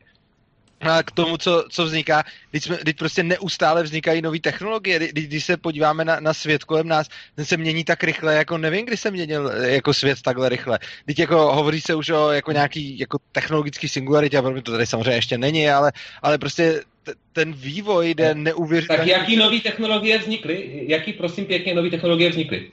A 0.81 1.03
k 1.03 1.11
tomu, 1.11 1.37
co, 1.37 1.65
co 1.69 1.85
vzniká, 1.85 2.23
když, 2.51 2.63
jsme, 2.63 2.77
když 2.81 2.95
prostě 2.95 3.23
neustále 3.23 3.83
vznikají 3.83 4.21
nové 4.21 4.39
technologie, 4.39 4.99
když, 4.99 5.27
když 5.27 5.45
se 5.45 5.57
podíváme 5.57 6.05
na, 6.05 6.19
na 6.19 6.33
svět 6.33 6.63
kolem 6.63 6.87
nás, 6.87 7.07
ten 7.35 7.45
se 7.45 7.57
mění 7.57 7.83
tak 7.83 8.03
rychle, 8.03 8.35
jako 8.35 8.57
nevím, 8.57 8.85
kdy 8.85 8.97
se 8.97 9.11
měnil 9.11 9.51
jako 9.65 9.93
svět 9.93 10.21
takhle 10.21 10.49
rychle. 10.49 10.79
Teď 11.05 11.19
jako 11.19 11.55
hovoří 11.55 11.81
se 11.81 11.95
už 11.95 12.09
o 12.09 12.31
jako 12.31 12.51
nějaký 12.51 12.99
jako 12.99 13.17
technologický 13.31 13.87
singularitě, 13.89 14.37
a 14.37 14.41
to 14.41 14.71
tady 14.71 14.87
samozřejmě 14.87 15.11
ještě 15.11 15.37
není, 15.37 15.69
ale, 15.69 15.91
ale 16.21 16.37
prostě 16.37 16.81
t- 17.03 17.13
ten 17.33 17.53
vývoj 17.53 18.09
jde 18.13 18.35
neuvěřitelně. 18.35 19.13
Tak 19.13 19.21
jaký 19.21 19.35
nové 19.35 19.59
technologie 19.59 20.17
vznikly? 20.17 20.85
Jaký, 20.87 21.13
prosím 21.13 21.45
pěkně, 21.45 21.75
nové 21.75 21.89
technologie 21.89 22.29
vznikly? 22.29 22.71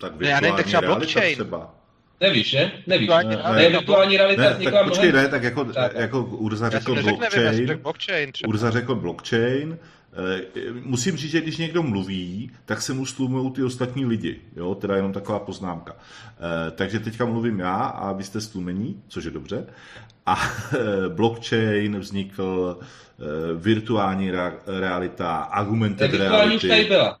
Tak 0.00 0.12
virtuální 0.12 0.30
já 0.30 0.40
nevím, 0.40 0.56
tak 0.56 0.66
třeba 0.66 0.82
blockchain. 0.82 1.34
Třeba. 1.34 1.74
Nevíš, 2.20 2.50
že? 2.50 2.72
Nevíš. 2.86 3.08
Ne, 3.08 3.24
ne, 3.24 3.52
ne, 3.54 3.68
virtuální 3.68 4.16
realita 4.16 4.42
ne, 4.42 4.52
vznikla 4.52 4.80
tak 4.80 4.88
počkej, 4.88 5.12
ne, 5.12 5.28
tak 5.28 5.42
jako, 5.42 5.64
tak. 5.64 5.94
jako 5.94 6.24
Urza 6.24 6.70
řekl 6.70 7.02
blockchain, 7.02 7.44
nevím, 7.44 7.78
blockchain 7.82 8.32
Urza 8.46 8.70
řekl 8.70 8.94
blockchain, 8.94 9.78
musím 10.84 11.16
říct, 11.16 11.30
že 11.30 11.40
když 11.40 11.56
někdo 11.56 11.82
mluví, 11.82 12.50
tak 12.64 12.82
se 12.82 12.92
mu 12.92 13.06
stlumují 13.06 13.50
ty 13.50 13.62
ostatní 13.64 14.06
lidi. 14.06 14.40
Jo, 14.56 14.74
teda 14.74 14.96
jenom 14.96 15.12
taková 15.12 15.38
poznámka. 15.38 15.96
E, 15.96 16.70
takže 16.70 17.00
teďka 17.00 17.24
mluvím 17.24 17.58
já 17.58 17.76
a 17.76 18.12
vy 18.12 18.24
jste 18.24 18.40
stlumení, 18.40 19.02
což 19.08 19.24
je 19.24 19.30
dobře. 19.30 19.66
A 20.26 20.36
e, 20.36 21.08
blockchain 21.08 21.98
vznikl, 21.98 22.78
e, 22.80 22.84
virtuální 23.54 24.30
realita, 24.66 25.48
augmented 25.52 26.14
reality. 26.14 26.22
Virtuální 26.22 26.56
už 26.56 26.62
tady 26.62 26.84
byla. 26.84 27.18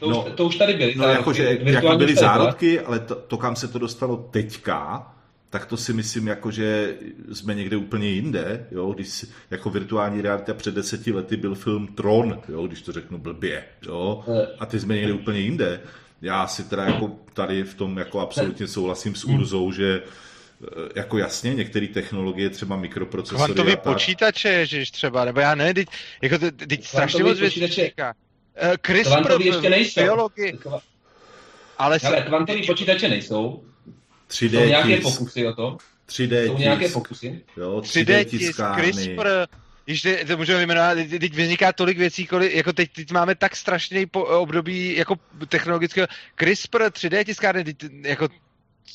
To, 0.00 0.10
no, 0.10 0.24
už, 0.24 0.32
to 0.34 0.44
už 0.44 0.56
tady 0.56 0.74
byly. 0.74 0.94
No, 0.96 1.04
jakože, 1.04 1.58
jako 1.62 1.96
byly 1.96 2.14
zárodky, 2.14 2.80
ale 2.80 2.98
to, 2.98 3.14
to, 3.14 3.36
kam 3.36 3.56
se 3.56 3.68
to 3.68 3.78
dostalo 3.78 4.16
teďka, 4.16 5.12
tak 5.50 5.66
to 5.66 5.76
si 5.76 5.92
myslím, 5.92 6.26
jako, 6.26 6.50
že 6.50 6.94
jsme 7.32 7.54
někde 7.54 7.76
úplně 7.76 8.08
jinde, 8.08 8.66
jo? 8.70 8.92
když 8.92 9.24
jako 9.50 9.70
virtuální 9.70 10.22
realita 10.22 10.54
před 10.54 10.74
deseti 10.74 11.12
lety 11.12 11.36
byl 11.36 11.54
film 11.54 11.86
Tron, 11.86 12.40
jo? 12.48 12.66
když 12.66 12.82
to 12.82 12.92
řeknu 12.92 13.18
blbě, 13.18 13.64
jo? 13.86 14.24
Eh. 14.28 14.46
a 14.58 14.66
ty 14.66 14.80
jsme 14.80 14.94
někde 14.94 15.12
úplně 15.12 15.40
jinde. 15.40 15.80
Já 16.22 16.46
si 16.46 16.64
teda 16.64 16.84
jako 16.84 17.10
tady 17.34 17.62
v 17.62 17.74
tom 17.74 17.98
jako 17.98 18.20
absolutně 18.20 18.66
souhlasím 18.66 19.14
s 19.14 19.24
Urzou, 19.24 19.72
že 19.72 20.02
eh, 20.02 20.66
jako 20.94 21.18
jasně, 21.18 21.54
některé 21.54 21.86
technologie, 21.86 22.50
třeba 22.50 22.76
mikroprocesory. 22.76 23.52
Kvantový 23.54 23.70
tak... 23.70 23.82
počítače, 23.82 24.48
ježiš, 24.48 24.90
třeba, 24.90 25.24
nebo 25.24 25.40
já 25.40 25.54
ne, 25.54 25.74
teď, 25.74 25.88
jako 26.22 26.38
teď 26.66 26.84
strašně 26.84 27.24
moc 27.24 27.38
věcí 27.38 27.60
Uh, 27.60 28.25
CRISPR 28.82 29.32
ještě 29.40 29.70
nejsou. 29.70 30.00
biologii. 30.00 30.58
Ale, 31.78 31.98
Ale 32.04 32.22
kvantový 32.22 32.66
počítače 32.66 33.08
nejsou. 33.08 33.64
3D 34.30 34.60
Jsou 34.60 34.68
nějaké 34.68 35.00
pokusy 35.00 35.46
o 35.46 35.52
to. 35.52 35.76
3D 36.08 36.46
Jsou 36.46 36.58
nějaké 36.58 36.88
pokusy. 36.88 37.40
Jo, 37.56 37.80
3D, 37.80 38.04
3D 38.04 38.24
tisk, 38.24 38.60
CRISPR, 38.74 39.28
když 39.84 40.02
te, 40.02 40.24
to 40.24 40.36
můžeme 40.36 40.58
vyjmenovat, 40.58 40.98
teď 41.10 41.32
vzniká 41.32 41.72
tolik 41.72 41.98
věcí, 41.98 42.26
kolik, 42.26 42.54
jako 42.54 42.72
teď, 42.72 42.92
teď 42.92 43.10
máme 43.10 43.34
tak 43.34 43.56
strašný 43.56 44.06
po, 44.06 44.24
období 44.24 44.96
jako 44.96 45.16
technologického, 45.48 46.06
CRISPR, 46.36 46.82
3D 46.82 47.24
tiskárny, 47.24 47.64
teď, 47.64 47.76
jako, 48.02 48.28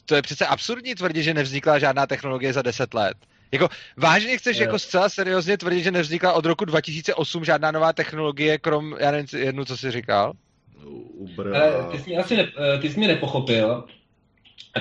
to 0.06 0.15
je 0.15 0.21
přece 0.21 0.45
absurdní 0.47 0.95
tvrdit, 0.95 1.24
že 1.24 1.34
nevznikla 1.34 1.80
žádná 1.80 2.08
technologie 2.08 2.54
za 2.54 2.62
10 2.62 2.93
let. 2.93 3.17
Jako 3.51 3.69
vážně 3.97 4.37
chceš 4.37 4.57
jako 4.57 4.79
zcela 4.79 5.09
seriózně 5.09 5.57
tvrdit, 5.57 5.83
že 5.83 5.91
nevznikla 5.91 6.33
od 6.33 6.45
roku 6.45 6.65
2008 6.65 7.45
žádná 7.45 7.71
nová 7.71 7.93
technologie, 7.93 8.57
krom, 8.57 8.95
já 8.99 9.11
nevím, 9.11 9.27
jednu, 9.39 9.65
co 9.65 9.77
jsi 9.77 9.91
říkal? 9.91 10.33
Uber. 11.21 11.53
ty 11.91 11.99
jsi 11.99 12.09
mě 12.09 12.17
asi 12.17 12.37
ne, 12.37 12.51
eh, 12.75 12.77
ty 12.77 12.89
jsi 12.89 12.97
mě 12.97 13.07
nepochopil. 13.07 13.83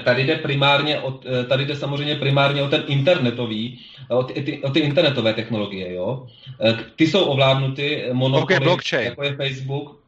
Tady 0.04 0.24
jde 0.24 0.37
primárně, 0.37 1.00
o, 1.00 1.20
eh, 1.26 1.44
tady 1.44 1.64
jde 1.64 1.76
samozřejmě 1.76 2.14
primárně 2.16 2.62
o 2.62 2.68
ten 2.68 2.85
internetový, 2.87 3.80
o 4.09 4.22
ty, 4.22 4.62
o 4.62 4.70
ty 4.70 4.80
internetové 4.80 5.35
technologie, 5.35 5.94
jo. 5.94 6.26
Eh, 6.64 6.78
ty 6.96 7.06
jsou 7.06 7.24
ovládnuty 7.24 8.09
monopoly, 8.12 8.42
okay, 8.42 8.61
blockchain. 8.61 9.04
jako 9.04 9.22
je 9.22 9.37
Facebook. 9.37 10.00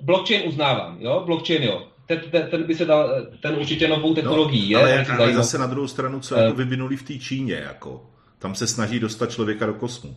Blockchain 0.00 0.42
uznávám, 0.48 0.96
jo, 1.00 1.22
blockchain 1.26 1.62
jo. 1.62 1.89
Ten, 2.10 2.20
ten, 2.30 2.46
ten 2.50 2.62
by 2.62 2.74
se 2.74 2.84
dal, 2.84 3.26
ten 3.42 3.54
určitě 3.54 3.88
novou 3.88 4.14
technologií 4.14 4.72
no, 4.72 4.80
je. 4.80 5.06
Ale, 5.06 5.18
ale 5.18 5.34
zase 5.34 5.58
na 5.58 5.66
druhou 5.66 5.88
stranu, 5.88 6.20
co 6.20 6.34
jako 6.34 6.56
vyvinuli 6.56 6.96
v 6.96 7.02
té 7.02 7.18
Číně, 7.18 7.54
jako. 7.54 8.06
Tam 8.38 8.54
se 8.54 8.66
snaží 8.66 9.00
dostat 9.00 9.30
člověka 9.30 9.66
do 9.66 9.74
kosmu. 9.74 10.16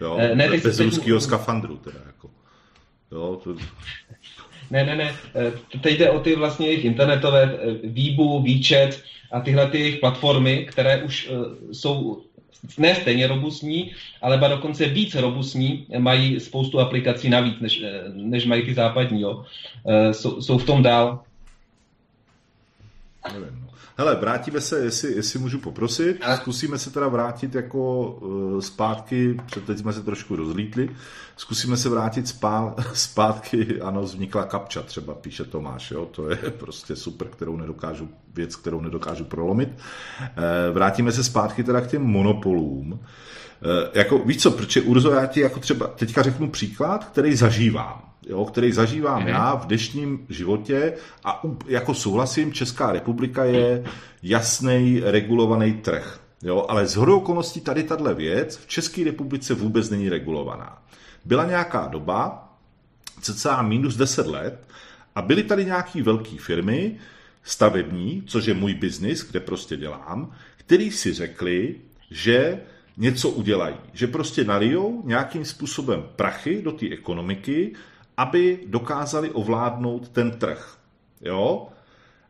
Jo, 0.00 0.16
eh, 0.20 0.34
ne, 0.34 0.48
bez 0.48 0.76
teď, 0.76 0.86
ruského 0.86 1.20
skafandru 1.20 1.76
teda 1.76 1.98
jako. 2.06 2.30
Jo, 3.12 3.40
to... 3.44 3.54
Ne, 4.70 4.86
ne, 4.86 4.96
ne. 4.96 5.14
Eh, 5.34 5.52
teď 5.80 5.98
jde 5.98 6.10
o 6.10 6.20
ty 6.20 6.36
vlastně 6.36 6.66
jejich 6.66 6.84
internetové 6.84 7.58
výbu, 7.84 8.42
výčet 8.42 9.02
a 9.32 9.40
tyhle 9.40 9.70
ty 9.70 9.78
jejich 9.78 10.00
platformy, 10.00 10.66
které 10.70 11.02
už 11.02 11.30
jsou 11.72 12.22
ne 12.78 12.94
stejně 12.94 13.26
robustní, 13.26 13.92
ale 14.22 14.38
ba 14.38 14.48
dokonce 14.48 14.86
víc 14.86 15.14
robustní, 15.14 15.86
mají 15.98 16.40
spoustu 16.40 16.80
aplikací 16.80 17.28
navíc, 17.28 17.60
než, 17.60 17.82
než 18.14 18.44
mají 18.44 18.62
ty 18.62 18.74
západní. 18.74 19.20
Jo. 19.20 19.44
Jsou, 20.12 20.42
jsou 20.42 20.58
v 20.58 20.64
tom 20.64 20.82
dál. 20.82 21.24
Nevím. 23.32 23.69
Hele, 24.00 24.16
vrátíme 24.16 24.60
se, 24.60 24.78
jestli, 24.78 25.12
jestli 25.12 25.38
můžu 25.38 25.58
poprosit, 25.58 26.18
a? 26.22 26.36
zkusíme 26.36 26.78
se 26.78 26.90
teda 26.90 27.08
vrátit 27.08 27.54
jako 27.54 28.10
uh, 28.10 28.60
zpátky, 28.60 29.40
před 29.46 29.64
teď 29.64 29.78
jsme 29.78 29.92
se 29.92 30.02
trošku 30.02 30.36
rozlítli, 30.36 30.90
zkusíme 31.36 31.76
se 31.76 31.88
vrátit 31.88 32.28
spá, 32.28 32.74
zpátky, 32.92 33.80
ano, 33.80 34.02
vznikla 34.02 34.44
kapča 34.44 34.82
třeba, 34.82 35.14
píše 35.14 35.44
Tomáš, 35.44 35.90
jo, 35.90 36.06
to 36.06 36.30
je 36.30 36.36
prostě 36.58 36.96
super, 36.96 37.28
kterou 37.28 37.56
nedokážu, 37.56 38.08
věc, 38.34 38.56
kterou 38.56 38.80
nedokážu 38.80 39.24
prolomit. 39.24 39.68
Uh, 39.68 40.26
vrátíme 40.74 41.12
se 41.12 41.24
zpátky 41.24 41.64
teda 41.64 41.80
k 41.80 41.90
těm 41.90 42.02
monopolům. 42.02 42.92
Uh, 42.92 42.98
jako, 43.94 44.18
víš 44.18 44.42
co, 44.42 44.50
protože 44.50 44.80
Urzo, 44.80 45.10
já 45.10 45.26
ti 45.26 45.40
jako 45.40 45.60
třeba 45.60 45.86
teďka 45.86 46.22
řeknu 46.22 46.50
příklad, 46.50 47.04
který 47.04 47.36
zažívám 47.36 48.10
jo, 48.28 48.44
který 48.44 48.72
zažívám 48.72 49.24
mm-hmm. 49.24 49.28
já 49.28 49.54
v 49.54 49.66
dnešním 49.66 50.26
životě 50.28 50.92
a 51.24 51.42
jako 51.66 51.94
souhlasím, 51.94 52.52
Česká 52.52 52.92
republika 52.92 53.44
je 53.44 53.84
jasný 54.22 55.00
regulovaný 55.04 55.72
trh. 55.72 56.20
Jo, 56.42 56.66
ale 56.68 56.86
z 56.86 56.96
hodou 56.96 57.16
okolností 57.16 57.60
tady 57.60 57.82
tahle 57.82 58.14
věc 58.14 58.56
v 58.56 58.66
České 58.66 59.04
republice 59.04 59.54
vůbec 59.54 59.90
není 59.90 60.08
regulovaná. 60.08 60.82
Byla 61.24 61.44
nějaká 61.44 61.86
doba, 61.86 62.48
cca 63.20 63.62
minus 63.62 63.96
10 63.96 64.26
let, 64.26 64.68
a 65.14 65.22
byly 65.22 65.42
tady 65.42 65.64
nějaké 65.64 66.02
velké 66.02 66.36
firmy, 66.38 66.96
stavební, 67.42 68.22
což 68.26 68.46
je 68.46 68.54
můj 68.54 68.74
biznis, 68.74 69.30
kde 69.30 69.40
prostě 69.40 69.76
dělám, 69.76 70.32
který 70.56 70.90
si 70.90 71.12
řekli, 71.12 71.74
že 72.10 72.60
něco 73.00 73.30
udělají. 73.30 73.76
Že 73.92 74.06
prostě 74.06 74.44
nalijou 74.44 75.02
nějakým 75.04 75.44
způsobem 75.44 76.04
prachy 76.16 76.62
do 76.62 76.72
té 76.72 76.86
ekonomiky 76.86 77.72
aby 78.20 78.60
dokázali 78.66 79.30
ovládnout 79.30 80.08
ten 80.08 80.30
trh. 80.30 80.76
Jo? 81.20 81.68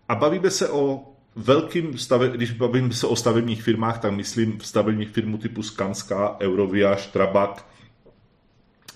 A 0.08 0.14
bavíme 0.14 0.50
se 0.50 0.68
o 0.68 1.02
velkým 1.36 1.98
stave, 1.98 2.28
když 2.28 2.50
bavím 2.50 2.92
se 2.92 3.06
o 3.06 3.16
stavebních 3.16 3.62
firmách, 3.62 4.00
tak 4.00 4.12
myslím 4.12 4.58
v 4.58 4.66
stavebních 4.66 5.08
firmů 5.08 5.38
typu 5.38 5.62
Skanska, 5.62 6.36
Eurovia, 6.40 6.96
Strabag, 6.96 7.66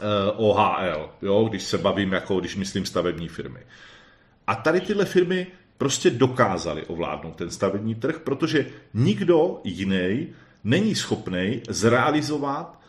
eh, 0.01 0.33
OHL, 0.37 1.11
jo, 1.23 1.45
když 1.49 1.63
se 1.63 1.79
bavím 1.79 2.13
jako, 2.13 2.41
když 2.41 2.57
myslím 2.57 2.87
stavební 2.87 3.29
firmy. 3.29 3.61
A 4.47 4.55
tady 4.55 4.81
tyhle 4.81 5.05
firmy 5.05 5.47
prostě 5.79 6.11
dokázali 6.11 6.87
ovládnout 6.87 7.37
ten 7.37 7.51
stavební 7.51 7.95
trh, 7.95 8.19
protože 8.19 8.67
nikdo 8.95 9.61
jiný 9.65 10.29
není 10.65 10.95
schopný 10.95 11.61
zrealizovat 11.69 12.81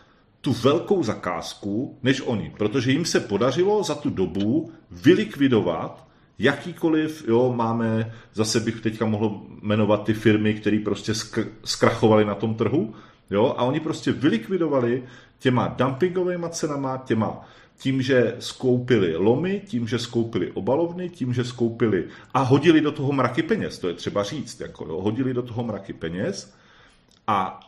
tu 0.41 0.53
velkou 0.53 1.03
zakázku 1.03 1.97
než 2.03 2.21
oni, 2.21 2.53
protože 2.57 2.91
jim 2.91 3.05
se 3.05 3.19
podařilo 3.19 3.84
za 3.84 3.95
tu 3.95 4.09
dobu 4.09 4.71
vylikvidovat 4.91 6.07
jakýkoliv, 6.39 7.28
jo, 7.28 7.53
máme, 7.55 8.13
zase 8.34 8.59
bych 8.59 8.82
teďka 8.82 9.05
mohl 9.05 9.41
jmenovat 9.61 10.03
ty 10.03 10.13
firmy, 10.13 10.53
které 10.53 10.80
prostě 10.80 11.13
zkrachovaly 11.63 12.26
na 12.26 12.36
tom 12.36 12.55
trhu, 12.55 12.93
jo, 13.30 13.55
a 13.57 13.63
oni 13.63 13.80
prostě 13.80 14.11
vylikvidovali 14.11 15.03
těma 15.39 15.67
dumpingovými 15.67 16.45
cenama, 16.49 16.97
těma 16.97 17.41
tím, 17.78 18.01
že 18.01 18.36
skoupili 18.39 19.15
lomy, 19.15 19.61
tím, 19.65 19.88
že 19.88 19.99
skoupili 19.99 20.51
obalovny, 20.51 21.09
tím, 21.09 21.34
že 21.34 21.43
skoupili 21.43 22.07
a 22.34 22.41
hodili 22.41 22.82
do 22.82 22.91
toho 22.91 23.11
mraky 23.11 23.43
peněz, 23.43 23.80
to 23.80 23.88
je 23.88 23.93
třeba 23.93 24.23
říct, 24.23 24.59
jako 24.61 24.86
jo, 24.86 25.01
hodili 25.01 25.34
do 25.34 25.41
toho 25.41 25.63
mraky 25.63 25.93
peněz 25.93 26.55
a 27.28 27.59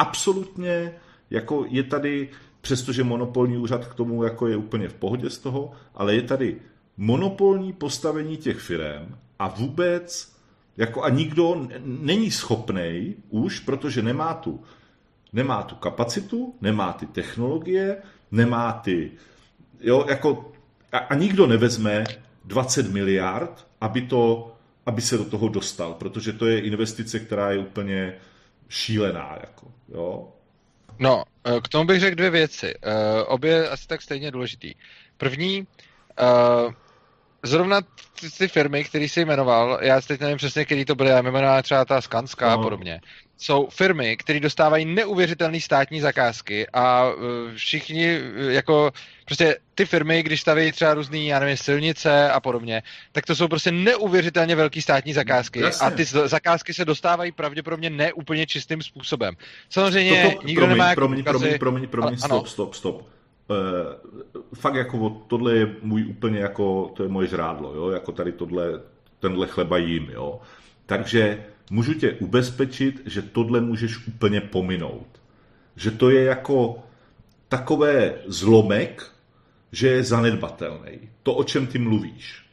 absolutně 0.00 0.94
jako 1.30 1.64
je 1.68 1.82
tady, 1.82 2.28
přestože 2.60 3.04
monopolní 3.04 3.56
úřad 3.56 3.86
k 3.86 3.94
tomu 3.94 4.24
jako 4.24 4.48
je 4.48 4.56
úplně 4.56 4.88
v 4.88 4.94
pohodě 4.94 5.30
z 5.30 5.38
toho, 5.38 5.72
ale 5.94 6.14
je 6.14 6.22
tady 6.22 6.56
monopolní 6.96 7.72
postavení 7.72 8.36
těch 8.36 8.58
firm 8.58 9.14
a 9.38 9.48
vůbec 9.48 10.32
jako 10.76 11.02
a 11.02 11.08
nikdo 11.08 11.68
není 11.84 12.30
schopný 12.30 13.14
už, 13.30 13.60
protože 13.60 14.02
nemá 14.02 14.34
tu, 14.34 14.60
nemá 15.32 15.62
tu 15.62 15.74
kapacitu, 15.74 16.54
nemá 16.60 16.92
ty 16.92 17.06
technologie, 17.06 17.96
nemá 18.30 18.72
ty, 18.72 19.10
jo, 19.80 20.04
jako 20.08 20.52
a, 20.92 20.98
a 20.98 21.14
nikdo 21.14 21.46
nevezme 21.46 22.04
20 22.44 22.92
miliard, 22.92 23.66
aby 23.80 24.02
to, 24.02 24.52
aby 24.86 25.00
se 25.00 25.18
do 25.18 25.24
toho 25.24 25.48
dostal, 25.48 25.94
protože 25.94 26.32
to 26.32 26.46
je 26.46 26.60
investice, 26.60 27.20
která 27.20 27.50
je 27.50 27.58
úplně 27.58 28.14
šílená, 28.70 29.36
jako, 29.40 29.66
jo. 29.88 30.28
No, 30.98 31.24
eh, 31.44 31.60
k 31.60 31.68
tomu 31.68 31.84
bych 31.84 32.00
řekl 32.00 32.16
dvě 32.16 32.30
věci. 32.30 32.74
Uh, 32.86 32.92
obě 33.26 33.68
asi 33.68 33.86
tak 33.86 34.02
stejně 34.02 34.30
důležitý. 34.30 34.74
První, 35.16 35.60
uh, 35.60 36.72
zrovna 37.42 37.80
ty, 38.20 38.30
ty 38.38 38.48
firmy, 38.48 38.84
které 38.84 39.04
jsi 39.04 39.24
jmenoval, 39.24 39.78
já 39.82 40.00
teď 40.00 40.20
nevím 40.20 40.36
přesně, 40.36 40.64
který 40.64 40.84
to 40.84 40.94
byly, 40.94 41.10
já 41.10 41.22
jmenoval 41.22 41.62
třeba 41.62 41.84
ta 41.84 42.00
Skanská 42.00 42.48
no. 42.48 42.60
a 42.60 42.62
podobně, 42.62 43.00
jsou 43.40 43.68
firmy, 43.70 44.16
které 44.16 44.40
dostávají 44.40 44.84
neuvěřitelné 44.84 45.60
státní 45.60 46.00
zakázky 46.00 46.66
a 46.72 47.10
uh, 47.10 47.14
všichni 47.54 48.20
uh, 48.20 48.50
jako 48.50 48.90
prostě 49.24 49.56
ty 49.74 49.86
firmy, 49.86 50.22
když 50.22 50.40
staví 50.40 50.72
třeba 50.72 50.94
různé, 50.94 51.18
já 51.18 51.38
nevím, 51.38 51.56
silnice 51.56 52.30
a 52.30 52.40
podobně, 52.40 52.82
tak 53.12 53.26
to 53.26 53.36
jsou 53.36 53.48
prostě 53.48 53.72
neuvěřitelně 53.72 54.56
velké 54.56 54.82
státní 54.82 55.12
zakázky 55.12 55.60
Jasně. 55.60 55.86
a 55.86 55.90
ty 55.90 56.04
zakázky 56.04 56.74
se 56.74 56.84
dostávají 56.84 57.32
pravděpodobně 57.32 57.90
neúplně 57.90 58.46
čistým 58.46 58.82
způsobem. 58.82 59.34
Samozřejmě 59.70 60.22
to, 60.22 60.46
nikdo 60.46 60.60
promiň, 60.60 60.76
nemá 60.78 60.88
jako 60.88 61.00
promiň, 61.00 61.24
promiň, 61.24 61.58
promiň, 61.58 61.88
promiň, 61.88 62.18
stop, 62.18 62.46
stop, 62.46 62.74
stop. 62.74 63.08
Uh, 63.48 63.56
fakt 64.54 64.74
jako 64.74 65.10
tohle 65.10 65.54
je 65.54 65.66
můj 65.82 66.06
úplně 66.06 66.38
jako, 66.38 66.92
to 66.96 67.02
je 67.02 67.08
moje 67.08 67.28
žrádlo, 67.28 67.74
jo, 67.74 67.90
jako 67.90 68.12
tady 68.12 68.32
tohle, 68.32 68.80
tenhle 69.20 69.46
chleba 69.46 69.78
jím, 69.78 70.10
jo. 70.10 70.40
Takže 70.86 71.44
můžu 71.70 71.94
tě 71.94 72.12
ubezpečit, 72.12 73.02
že 73.06 73.22
tohle 73.22 73.60
můžeš 73.60 74.06
úplně 74.06 74.40
pominout. 74.40 75.06
Že 75.76 75.90
to 75.90 76.10
je 76.10 76.24
jako 76.24 76.82
takové 77.48 78.14
zlomek, 78.26 79.10
že 79.72 79.88
je 79.88 80.04
zanedbatelný. 80.04 80.98
To, 81.22 81.34
o 81.34 81.44
čem 81.44 81.66
ty 81.66 81.78
mluvíš. 81.78 82.44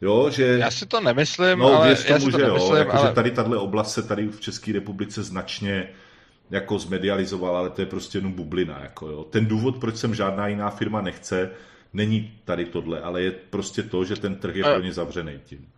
Jo, 0.00 0.30
že... 0.30 0.44
Já 0.44 0.70
si 0.70 0.86
to 0.86 1.00
nemyslím, 1.00 1.58
no, 1.58 1.66
ale 1.66 1.76
tomu, 1.76 2.12
já 2.12 2.18
si 2.18 2.24
to 2.24 2.30
že 2.30 2.44
nemyslím, 2.44 2.70
jo, 2.70 2.76
jako, 2.76 2.92
ale... 2.92 3.08
že 3.08 3.14
tady 3.14 3.30
tahle 3.30 3.58
oblast 3.58 3.94
se 3.94 4.02
tady 4.02 4.28
v 4.28 4.40
České 4.40 4.72
republice 4.72 5.22
značně 5.22 5.88
jako 6.50 6.78
zmedializovala, 6.78 7.58
ale 7.58 7.70
to 7.70 7.82
je 7.82 7.86
prostě 7.86 8.18
jenom 8.18 8.32
bublina. 8.32 8.78
Jako, 8.82 9.08
jo. 9.08 9.24
Ten 9.24 9.46
důvod, 9.46 9.76
proč 9.76 9.96
sem 9.96 10.14
žádná 10.14 10.48
jiná 10.48 10.70
firma 10.70 11.00
nechce, 11.00 11.50
není 11.92 12.32
tady 12.44 12.64
tohle, 12.64 13.00
ale 13.00 13.22
je 13.22 13.30
prostě 13.30 13.82
to, 13.82 14.04
že 14.04 14.16
ten 14.16 14.36
trh 14.36 14.56
je 14.56 14.64
pro 14.64 14.80
ně 14.80 14.92
zavřený 14.92 15.40
tím. 15.44 15.68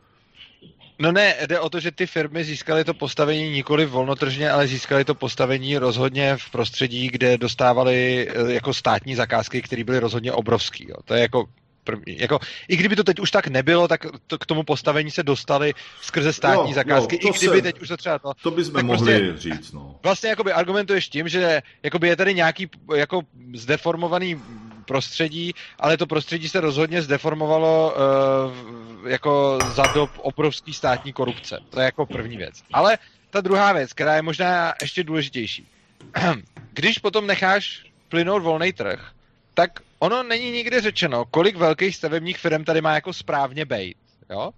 No 0.98 1.12
ne, 1.12 1.34
jde 1.46 1.60
o 1.60 1.70
to, 1.70 1.80
že 1.80 1.90
ty 1.90 2.06
firmy 2.06 2.44
získaly 2.44 2.84
to 2.84 2.94
postavení 2.94 3.50
nikoli 3.50 3.86
volnotržně, 3.86 4.50
ale 4.50 4.66
získaly 4.66 5.04
to 5.04 5.14
postavení 5.14 5.78
rozhodně 5.78 6.36
v 6.36 6.50
prostředí, 6.50 7.08
kde 7.08 7.38
dostávali 7.38 8.28
eh, 8.28 8.52
jako 8.52 8.74
státní 8.74 9.14
zakázky, 9.14 9.62
které 9.62 9.84
byly 9.84 9.98
rozhodně 9.98 10.32
obrovský. 10.32 10.86
Jo. 10.88 10.96
To 11.04 11.14
je 11.14 11.20
jako 11.20 11.44
první. 11.84 12.18
Jako, 12.18 12.38
I 12.68 12.76
kdyby 12.76 12.96
to 12.96 13.04
teď 13.04 13.20
už 13.20 13.30
tak 13.30 13.48
nebylo, 13.48 13.88
tak 13.88 14.06
to, 14.26 14.38
k 14.38 14.46
tomu 14.46 14.62
postavení 14.62 15.10
se 15.10 15.22
dostali 15.22 15.74
skrze 16.02 16.32
státní 16.32 16.70
jo, 16.70 16.74
zakázky. 16.74 17.18
Jo, 17.22 17.30
I 17.30 17.38
kdyby 17.38 17.56
se, 17.56 17.62
teď 17.62 17.80
už 17.80 17.88
to 17.88 17.96
třeba 17.96 18.18
to... 18.18 18.32
To 18.42 18.50
bychom 18.50 18.86
mohli 18.86 19.20
prostě, 19.20 19.50
říct, 19.50 19.72
no. 19.72 19.96
Vlastně 20.02 20.30
jakoby 20.30 20.52
argumentuješ 20.52 21.08
tím, 21.08 21.28
že 21.28 21.62
jakoby 21.82 22.08
je 22.08 22.16
tady 22.16 22.34
nějaký 22.34 22.70
jako 22.96 23.20
zdeformovaný 23.54 24.40
prostředí, 24.88 25.52
ale 25.78 25.96
to 25.96 26.06
prostředí 26.06 26.48
se 26.48 26.60
rozhodně 26.60 27.02
zdeformovalo 27.02 27.92
uh, 27.92 29.10
jako 29.10 29.58
za 29.74 29.82
dob 29.82 30.10
obrovský 30.16 30.74
státní 30.74 31.12
korupce. 31.12 31.60
To 31.70 31.80
je 31.80 31.84
jako 31.84 32.06
první 32.06 32.36
věc. 32.36 32.62
Ale 32.72 32.98
ta 33.30 33.40
druhá 33.40 33.72
věc, 33.72 33.92
která 33.92 34.16
je 34.16 34.22
možná 34.22 34.74
ještě 34.80 35.04
důležitější. 35.04 35.66
Když 36.72 36.98
potom 36.98 37.26
necháš 37.26 37.84
plynout 38.08 38.42
volný 38.42 38.72
trh, 38.72 39.12
tak 39.54 39.70
ono 39.98 40.22
není 40.22 40.50
nikdy 40.50 40.80
řečeno, 40.80 41.24
kolik 41.24 41.56
velkých 41.56 41.96
stavebních 41.96 42.38
firm 42.38 42.64
tady 42.64 42.80
má 42.80 42.94
jako 42.94 43.12
správně 43.12 43.64
bejt. 43.64 43.96
Jo? 44.30 44.50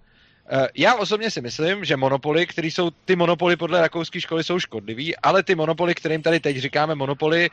Já 0.75 0.95
osobně 0.95 1.31
si 1.31 1.41
myslím, 1.41 1.85
že 1.85 1.97
monopoly, 1.97 2.47
které 2.47 2.67
jsou, 2.67 2.89
ty 3.05 3.15
monopoly 3.15 3.55
podle 3.55 3.81
rakouské 3.81 4.21
školy 4.21 4.43
jsou 4.43 4.59
škodlivý, 4.59 5.15
ale 5.15 5.43
ty 5.43 5.55
monopoly, 5.55 5.95
kterým 5.95 6.21
tady 6.21 6.39
teď 6.39 6.57
říkáme 6.57 6.95
monopoly, 6.95 7.49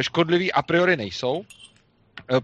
škodlivý 0.00 0.52
a 0.52 0.62
priori 0.62 0.96
nejsou. 0.96 1.44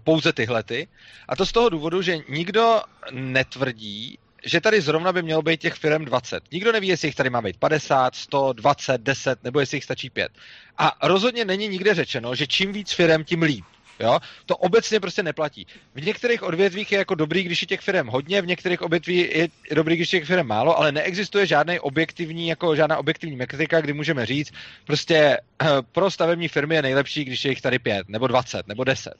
Pouze 0.04 0.32
tyhle 0.32 0.62
ty. 0.62 0.88
A 1.28 1.36
to 1.36 1.46
z 1.46 1.52
toho 1.52 1.68
důvodu, 1.68 2.02
že 2.02 2.18
nikdo 2.28 2.80
netvrdí, 3.10 4.18
že 4.44 4.60
tady 4.60 4.80
zrovna 4.80 5.12
by 5.12 5.22
mělo 5.22 5.42
být 5.42 5.60
těch 5.60 5.74
firm 5.74 6.04
20. 6.04 6.42
Nikdo 6.52 6.72
neví, 6.72 6.88
jestli 6.88 7.08
jich 7.08 7.14
tady 7.14 7.30
má 7.30 7.42
být 7.42 7.56
50, 7.56 8.14
100, 8.14 8.52
20, 8.52 9.00
10, 9.00 9.44
nebo 9.44 9.60
jestli 9.60 9.76
jich 9.76 9.84
stačí 9.84 10.10
5. 10.10 10.32
A 10.78 10.96
rozhodně 11.02 11.44
není 11.44 11.68
nikde 11.68 11.94
řečeno, 11.94 12.34
že 12.34 12.46
čím 12.46 12.72
víc 12.72 12.92
firm, 12.92 13.24
tím 13.24 13.42
líp. 13.42 13.64
Jo? 14.00 14.18
To 14.46 14.56
obecně 14.56 15.00
prostě 15.00 15.22
neplatí. 15.22 15.66
V 15.94 16.04
některých 16.04 16.42
odvětvích 16.42 16.92
je 16.92 16.98
jako 16.98 17.14
dobrý, 17.14 17.42
když 17.42 17.62
je 17.62 17.66
těch 17.66 17.80
firm 17.80 18.06
hodně, 18.06 18.42
v 18.42 18.46
některých 18.46 18.82
odvětví 18.82 19.16
je 19.16 19.48
dobrý, 19.72 19.96
když 19.96 20.12
je 20.12 20.20
těch 20.20 20.28
firm 20.28 20.46
málo, 20.46 20.78
ale 20.78 20.92
neexistuje 20.92 21.46
žádný 21.46 21.80
objektivní, 21.80 22.48
jako 22.48 22.76
žádná 22.76 22.96
objektivní 22.96 23.36
metrika, 23.36 23.80
kdy 23.80 23.92
můžeme 23.92 24.26
říct, 24.26 24.52
prostě 24.84 25.38
pro 25.92 26.10
stavební 26.10 26.48
firmy 26.48 26.74
je 26.74 26.82
nejlepší, 26.82 27.24
když 27.24 27.44
je 27.44 27.50
jich 27.50 27.60
tady 27.60 27.78
pět, 27.78 28.08
nebo 28.08 28.26
20, 28.26 28.68
nebo 28.68 28.84
10. 28.84 29.14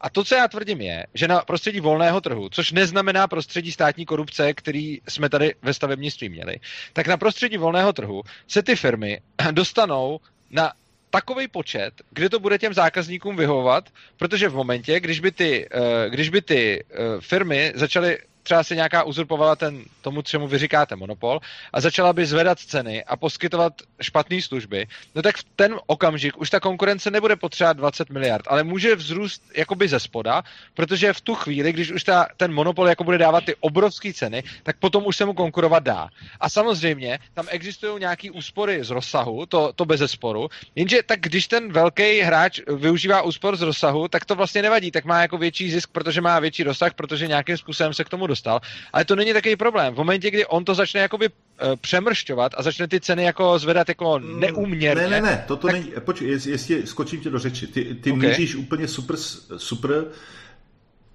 A 0.00 0.10
to, 0.10 0.24
co 0.24 0.34
já 0.34 0.48
tvrdím, 0.48 0.80
je, 0.80 1.06
že 1.14 1.28
na 1.28 1.40
prostředí 1.40 1.80
volného 1.80 2.20
trhu, 2.20 2.48
což 2.48 2.72
neznamená 2.72 3.28
prostředí 3.28 3.72
státní 3.72 4.06
korupce, 4.06 4.54
který 4.54 5.00
jsme 5.08 5.28
tady 5.28 5.54
ve 5.62 5.74
stavebnictví 5.74 6.28
měli, 6.28 6.56
tak 6.92 7.06
na 7.06 7.16
prostředí 7.16 7.56
volného 7.56 7.92
trhu 7.92 8.22
se 8.48 8.62
ty 8.62 8.76
firmy 8.76 9.20
dostanou 9.50 10.20
na 10.50 10.72
takový 11.10 11.48
počet, 11.48 11.94
kde 12.10 12.28
to 12.28 12.38
bude 12.38 12.58
těm 12.58 12.74
zákazníkům 12.74 13.36
vyhovovat, 13.36 13.88
protože 14.16 14.48
v 14.48 14.54
momentě, 14.54 15.00
když 15.00 15.20
by 15.20 15.32
ty, 15.32 15.68
eh, 15.70 16.10
když 16.10 16.28
by 16.28 16.42
ty 16.42 16.84
eh, 16.90 16.96
firmy 17.20 17.72
začaly 17.74 18.18
třeba 18.44 18.64
si 18.64 18.76
nějaká 18.76 19.02
uzurpovala 19.02 19.56
ten, 19.56 19.84
tomu, 20.00 20.22
čemu 20.22 20.48
vy 20.48 20.58
říkáte 20.58 20.96
monopol 20.96 21.40
a 21.72 21.80
začala 21.80 22.12
by 22.12 22.26
zvedat 22.26 22.58
ceny 22.58 23.04
a 23.04 23.16
poskytovat 23.16 23.72
špatné 24.00 24.42
služby, 24.42 24.86
no 25.14 25.22
tak 25.22 25.36
v 25.36 25.44
ten 25.56 25.76
okamžik 25.86 26.40
už 26.40 26.50
ta 26.50 26.60
konkurence 26.60 27.10
nebude 27.10 27.36
potřebovat 27.36 27.76
20 27.76 28.10
miliard, 28.10 28.44
ale 28.48 28.64
může 28.64 28.96
vzrůst 28.96 29.42
jakoby 29.56 29.88
ze 29.88 30.00
spoda, 30.00 30.42
protože 30.74 31.12
v 31.12 31.20
tu 31.20 31.34
chvíli, 31.34 31.72
když 31.72 31.90
už 31.92 32.04
ta, 32.04 32.26
ten 32.36 32.52
monopol 32.52 32.88
jako 32.88 33.04
bude 33.04 33.18
dávat 33.18 33.44
ty 33.44 33.54
obrovské 33.60 34.12
ceny, 34.12 34.42
tak 34.62 34.76
potom 34.76 35.06
už 35.06 35.16
se 35.16 35.24
mu 35.24 35.34
konkurovat 35.34 35.82
dá. 35.82 36.08
A 36.40 36.50
samozřejmě 36.50 37.18
tam 37.34 37.46
existují 37.50 38.00
nějaké 38.00 38.30
úspory 38.30 38.84
z 38.84 38.90
rozsahu, 38.90 39.46
to, 39.46 39.72
to 39.72 39.84
bez 39.84 40.02
sporu, 40.06 40.48
jenže 40.74 41.02
tak 41.02 41.20
když 41.20 41.48
ten 41.48 41.72
velký 41.72 42.20
hráč 42.20 42.60
využívá 42.68 43.22
úspor 43.22 43.56
z 43.56 43.62
rozsahu, 43.62 44.08
tak 44.08 44.24
to 44.24 44.34
vlastně 44.34 44.62
nevadí, 44.62 44.90
tak 44.90 45.04
má 45.04 45.20
jako 45.20 45.38
větší 45.38 45.70
zisk, 45.70 45.90
protože 45.92 46.20
má 46.20 46.38
větší 46.38 46.62
rozsah, 46.62 46.94
protože 46.94 47.26
nějakým 47.26 47.56
způsobem 47.56 47.94
se 47.94 48.04
k 48.04 48.08
tomu 48.08 48.26
dostal. 48.34 48.60
Ale 48.92 49.04
to 49.04 49.16
není 49.16 49.32
takový 49.32 49.56
problém. 49.56 49.94
V 49.94 49.96
momentě, 49.96 50.30
kdy 50.30 50.46
on 50.46 50.64
to 50.64 50.74
začne 50.74 51.00
jakoby 51.00 51.28
uh, 51.28 51.76
přemršťovat 51.76 52.52
a 52.56 52.62
začne 52.62 52.88
ty 52.88 53.00
ceny 53.00 53.24
jako 53.24 53.58
zvedat 53.58 53.88
jako 53.88 54.18
mm, 54.18 54.40
neuměrně. 54.40 55.08
Ne, 55.08 55.20
ne, 55.20 55.20
ne, 55.20 55.44
toto 55.46 55.66
tak... 55.66 55.76
není, 55.76 55.92
počkej, 56.00 56.28
jestli, 56.28 56.50
jestli 56.50 56.86
skočím 56.86 57.20
tě 57.20 57.30
do 57.30 57.38
řeči, 57.38 57.66
ty, 57.66 57.94
ty 57.94 58.12
okay. 58.12 58.28
míříš 58.28 58.54
úplně 58.54 58.88
super, 58.88 59.16
super, 59.56 60.04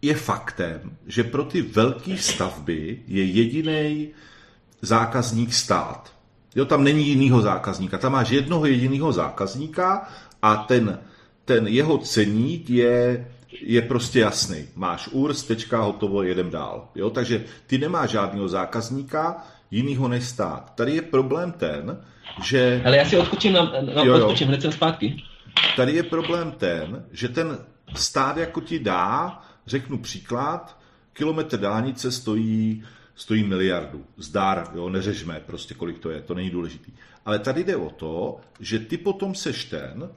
je 0.01 0.15
faktem, 0.15 0.97
že 1.07 1.23
pro 1.23 1.43
ty 1.43 1.61
velké 1.61 2.17
stavby 2.17 2.99
je 3.07 3.23
jediný 3.23 4.09
zákazník 4.81 5.53
stát. 5.53 6.13
Jo, 6.55 6.65
tam 6.65 6.83
není 6.83 7.07
jinýho 7.07 7.41
zákazníka. 7.41 7.97
Tam 7.97 8.11
máš 8.11 8.29
jednoho 8.29 8.65
jediného 8.65 9.11
zákazníka 9.11 10.07
a 10.41 10.55
ten, 10.55 10.99
ten 11.45 11.67
jeho 11.67 11.97
ceník 11.97 12.69
je, 12.69 13.27
je 13.61 13.81
prostě 13.81 14.19
jasný. 14.19 14.67
Máš 14.75 15.07
URS, 15.11 15.43
tečka, 15.43 15.81
hotovo, 15.81 16.23
jedem 16.23 16.49
dál. 16.49 16.89
Jo, 16.95 17.09
takže 17.09 17.45
ty 17.67 17.77
nemáš 17.77 18.09
žádného 18.09 18.47
zákazníka, 18.47 19.47
jinýho 19.71 20.07
než 20.07 20.23
stát. 20.23 20.75
Tady 20.75 20.95
je 20.95 21.01
problém 21.01 21.51
ten, 21.51 22.01
že... 22.43 22.81
Ale 22.85 22.97
já 22.97 23.05
si 23.05 23.17
odskočím, 23.17 23.53
na, 23.53 23.63
na, 23.63 24.03
jo, 24.03 24.05
jo. 24.05 24.15
odskočím 24.15 24.47
hned 24.47 24.61
jsem 24.61 24.71
zpátky. 24.71 25.23
Tady 25.75 25.93
je 25.93 26.03
problém 26.03 26.51
ten, 26.51 27.05
že 27.11 27.27
ten 27.29 27.57
stát 27.95 28.37
jako 28.37 28.61
ti 28.61 28.79
dá, 28.79 29.41
řeknu 29.67 29.97
příklad, 29.97 30.77
kilometr 31.13 31.59
dálnice 31.59 32.11
stojí, 32.11 32.83
stojí 33.15 33.43
miliardu. 33.43 34.05
Zdár, 34.17 34.71
jo, 34.75 34.89
neřežme 34.89 35.41
prostě, 35.45 35.73
kolik 35.73 35.99
to 35.99 36.09
je, 36.09 36.21
to 36.21 36.33
není 36.33 36.49
důležitý. 36.49 36.91
Ale 37.25 37.39
tady 37.39 37.63
jde 37.63 37.75
o 37.75 37.89
to, 37.89 38.37
že 38.59 38.79
ty 38.79 38.97
potom 38.97 39.35
seš 39.35 39.65
ten, 39.65 40.09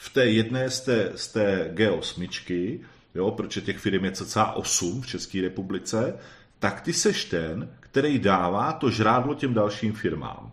v 0.00 0.10
té 0.12 0.26
jedné 0.26 0.70
z 0.70 0.80
té, 0.80 1.12
z 1.14 1.28
té 1.28 1.70
G8, 1.74 2.80
jo, 3.14 3.30
protože 3.30 3.60
těch 3.60 3.78
firm 3.78 4.04
je 4.04 4.12
cca 4.12 4.52
8 4.52 5.00
v 5.02 5.06
České 5.06 5.42
republice, 5.42 6.18
tak 6.58 6.80
ty 6.80 6.92
seš 6.92 7.24
ten, 7.24 7.70
který 7.80 8.18
dává 8.18 8.72
to 8.72 8.90
žrádlo 8.90 9.34
těm 9.34 9.54
dalším 9.54 9.92
firmám. 9.92 10.52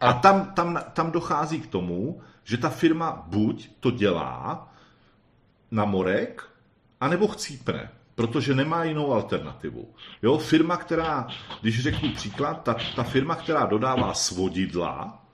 A 0.00 0.12
tam, 0.12 0.52
tam, 0.54 0.80
tam 0.92 1.10
dochází 1.10 1.60
k 1.60 1.66
tomu, 1.66 2.20
že 2.44 2.56
ta 2.56 2.68
firma 2.68 3.24
buď 3.26 3.70
to 3.80 3.90
dělá 3.90 4.72
na 5.70 5.84
morek, 5.84 6.44
anebo 7.00 7.28
chcípne, 7.28 7.90
protože 8.14 8.54
nemá 8.54 8.84
jinou 8.84 9.12
alternativu. 9.12 9.94
Jo, 10.22 10.38
firma, 10.38 10.76
která, 10.76 11.26
když 11.60 11.82
řeknu 11.82 12.12
příklad, 12.12 12.62
ta, 12.62 12.76
ta 12.96 13.02
firma, 13.02 13.34
která 13.34 13.66
dodává 13.66 14.14
svodidla, 14.14 15.24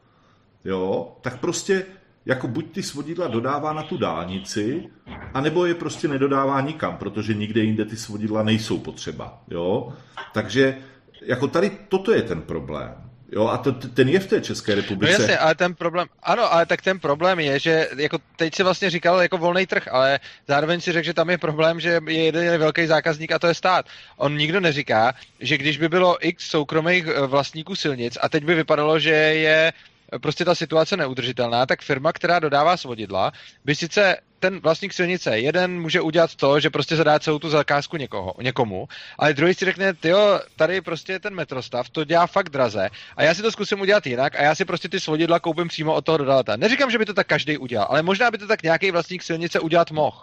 jo, 0.65 1.17
tak 1.21 1.41
prostě 1.41 1.87
jako 2.27 2.49
buď 2.49 2.73
ty 2.73 2.83
svodidla 2.83 3.29
dodává 3.29 3.73
na 3.73 3.83
tu 3.83 3.97
dálnici, 3.97 4.89
anebo 5.35 5.67
je 5.67 5.75
prostě 5.75 6.09
nedodává 6.09 6.61
nikam, 6.61 6.97
protože 6.97 7.35
nikde 7.35 7.61
jinde 7.61 7.85
ty 7.85 7.97
svodidla 7.97 8.43
nejsou 8.43 8.79
potřeba. 8.79 9.43
Jo? 9.51 9.93
Takže 10.33 10.77
jako 11.23 11.49
tady 11.49 11.71
toto 11.89 12.13
je 12.13 12.23
ten 12.23 12.43
problém. 12.43 12.95
Jo, 13.33 13.49
a 13.49 13.59
to, 13.59 13.73
ten 13.73 14.09
je 14.09 14.21
v 14.21 14.27
té 14.27 14.41
České 14.41 14.75
republice. 14.75 15.13
No 15.13 15.19
jasně, 15.19 15.39
ale 15.39 15.55
ten 15.55 15.75
problém, 15.75 16.07
ano, 16.23 16.53
ale 16.53 16.67
tak 16.67 16.83
ten 16.83 17.01
problém 17.01 17.41
je, 17.41 17.59
že 17.59 17.89
jako 17.97 18.19
teď 18.37 18.55
si 18.55 18.63
vlastně 18.63 18.91
říkal 18.91 19.23
jako 19.23 19.39
volný 19.39 19.67
trh, 19.67 19.89
ale 19.91 20.21
zároveň 20.49 20.81
si 20.81 20.93
řekl, 20.93 21.07
že 21.07 21.15
tam 21.15 21.31
je 21.31 21.39
problém, 21.39 21.81
že 21.81 22.01
je 22.07 22.25
jeden 22.25 22.59
velký 22.59 22.87
zákazník 22.87 23.33
a 23.33 23.39
to 23.39 23.47
je 23.47 23.55
stát. 23.55 23.87
On 24.17 24.37
nikdo 24.37 24.61
neříká, 24.61 25.15
že 25.41 25.59
když 25.59 25.79
by 25.79 25.89
bylo 25.89 26.27
x 26.27 26.51
soukromých 26.51 27.07
eh, 27.07 27.27
vlastníků 27.27 27.77
silnic 27.77 28.19
a 28.21 28.29
teď 28.29 28.45
by 28.45 28.55
vypadalo, 28.55 28.99
že 28.99 29.11
je 29.11 29.73
prostě 30.21 30.45
ta 30.45 30.55
situace 30.55 30.97
neudržitelná, 30.97 31.67
tak 31.67 31.83
firma, 31.83 32.13
která 32.13 32.39
dodává 32.39 32.77
svodidla, 32.77 33.33
by 33.65 33.75
sice 33.75 34.17
ten 34.39 34.61
vlastník 34.61 34.93
silnice, 34.93 35.39
jeden 35.39 35.81
může 35.81 36.01
udělat 36.01 36.35
to, 36.35 36.61
že 36.61 36.71
prostě 36.71 36.97
zadá 36.97 37.19
celou 37.19 37.39
tu 37.39 37.51
zakázku 37.51 37.97
někoho, 37.97 38.35
někomu, 38.43 38.89
ale 39.19 39.35
druhý 39.35 39.55
si 39.55 39.65
řekne, 39.65 39.95
jo, 40.05 40.41
tady 40.57 40.81
prostě 40.81 41.19
ten 41.19 41.35
metrostav, 41.35 41.91
to 41.91 42.05
dělá 42.05 42.27
fakt 42.27 42.49
draze 42.49 42.89
a 43.17 43.23
já 43.23 43.35
si 43.35 43.43
to 43.43 43.53
zkusím 43.53 43.81
udělat 43.81 44.07
jinak 44.07 44.35
a 44.35 44.43
já 44.43 44.55
si 44.55 44.65
prostě 44.65 44.89
ty 44.89 45.01
svodidla 45.01 45.41
koupím 45.41 45.69
přímo 45.69 45.95
od 45.95 46.05
toho 46.05 46.19
dodavatele. 46.19 46.57
Neříkám, 46.57 46.91
že 46.91 46.99
by 46.99 47.05
to 47.05 47.15
tak 47.15 47.27
každý 47.27 47.59
udělal, 47.59 47.87
ale 47.91 48.03
možná 48.03 48.31
by 48.31 48.39
to 48.39 48.47
tak 48.47 48.63
nějaký 48.63 48.91
vlastník 48.91 49.23
silnice 49.23 49.61
udělat 49.61 49.91
mohl. 49.91 50.19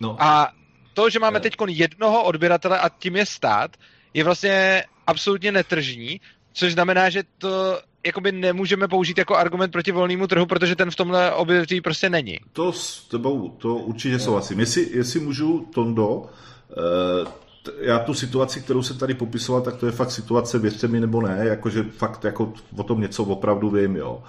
No. 0.00 0.16
A 0.22 0.52
to, 0.94 1.10
že 1.10 1.18
máme 1.18 1.40
teď 1.40 1.54
jednoho 1.68 2.24
odběratele 2.24 2.78
a 2.78 2.88
tím 2.88 3.16
je 3.16 3.26
stát, 3.26 3.76
je 4.14 4.24
vlastně 4.24 4.84
absolutně 5.06 5.52
netržní, 5.52 6.20
což 6.52 6.72
znamená, 6.72 7.10
že 7.10 7.22
to 7.38 7.80
jakoby 8.06 8.32
nemůžeme 8.32 8.88
použít 8.88 9.18
jako 9.18 9.36
argument 9.36 9.70
proti 9.70 9.92
volnému 9.92 10.26
trhu, 10.26 10.46
protože 10.46 10.76
ten 10.76 10.90
v 10.90 10.96
tomhle 10.96 11.32
objevitví 11.32 11.80
prostě 11.80 12.10
není. 12.10 12.38
To 12.52 12.72
s 12.72 13.04
tebou, 13.08 13.48
to 13.48 13.74
určitě 13.74 14.18
souhlasím. 14.18 14.60
Jestli, 14.60 14.88
jestli 14.92 15.20
můžu, 15.20 15.66
Tondo, 15.74 16.26
eh, 16.70 17.46
já 17.80 17.98
tu 17.98 18.14
situaci, 18.14 18.60
kterou 18.60 18.82
se 18.82 18.94
tady 18.94 19.14
popisoval, 19.14 19.62
tak 19.62 19.76
to 19.76 19.86
je 19.86 19.92
fakt 19.92 20.10
situace, 20.10 20.58
věřte 20.58 20.88
mi 20.88 21.00
nebo 21.00 21.22
ne, 21.22 21.38
jakože 21.42 21.82
fakt 21.82 22.24
jako 22.24 22.52
o 22.76 22.82
tom 22.82 23.00
něco 23.00 23.24
opravdu 23.24 23.70
vím, 23.70 23.96
jo. 23.96 24.22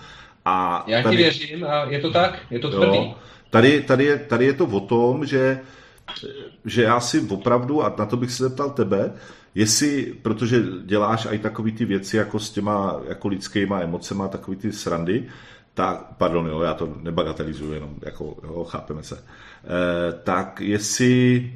A 0.45 0.84
já 0.88 1.03
tady, 1.03 1.15
ti 1.15 1.23
věřím 1.23 1.65
a 1.65 1.84
je 1.84 1.99
to 1.99 2.11
tak, 2.11 2.39
je 2.51 2.59
to 2.59 2.69
tvrdý. 2.69 2.97
Jo, 2.97 3.15
tady, 3.49 3.82
tady, 3.82 4.05
je, 4.05 4.17
tady 4.17 4.45
je 4.45 4.53
to 4.53 4.65
o 4.65 4.80
tom, 4.80 5.25
že, 5.25 5.59
že 6.65 6.84
já 6.84 6.99
si 6.99 7.21
opravdu, 7.30 7.84
a 7.84 7.95
na 7.97 8.05
to 8.05 8.17
bych 8.17 8.32
se 8.32 8.43
zeptal 8.43 8.69
tebe, 8.69 9.13
jestli, 9.57 10.13
protože 10.21 10.63
děláš 10.85 11.27
i 11.31 11.39
takový 11.39 11.71
ty 11.71 11.85
věci 11.85 12.17
jako 12.17 12.39
s 12.39 12.49
těma 12.49 12.99
jako 13.07 13.27
lidskýma 13.27 13.79
emocema, 13.79 14.27
takový 14.27 14.57
ty 14.57 14.71
srandy, 14.71 15.27
tak, 15.73 16.05
pardon, 16.17 16.47
jo, 16.47 16.61
já 16.61 16.73
to 16.73 16.97
nebagatelizuju, 17.01 17.73
jenom 17.73 17.95
jako, 18.05 18.37
jo, 18.43 18.63
chápeme 18.63 19.03
se, 19.03 19.15
e, 19.17 19.21
tak 20.23 20.61
jestli, 20.61 21.53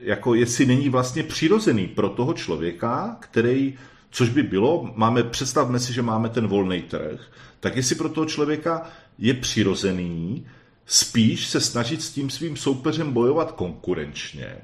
jako 0.00 0.34
jestli 0.34 0.66
není 0.66 0.88
vlastně 0.88 1.22
přirozený 1.22 1.86
pro 1.86 2.08
toho 2.08 2.32
člověka, 2.32 3.16
který, 3.20 3.74
což 4.10 4.28
by 4.28 4.42
bylo, 4.42 4.92
máme, 4.94 5.22
představme 5.22 5.78
si, 5.78 5.92
že 5.92 6.02
máme 6.02 6.28
ten 6.28 6.46
volný 6.46 6.82
trh, 6.82 7.20
tak 7.60 7.76
jestli 7.76 7.94
pro 7.96 8.08
toho 8.08 8.26
člověka 8.26 8.82
je 9.18 9.34
přirozený 9.34 10.46
spíš 10.86 11.46
se 11.46 11.60
snažit 11.60 12.02
s 12.02 12.10
tím 12.10 12.30
svým 12.30 12.56
soupeřem 12.56 13.12
bojovat 13.12 13.52
konkurenčně, 13.52 14.56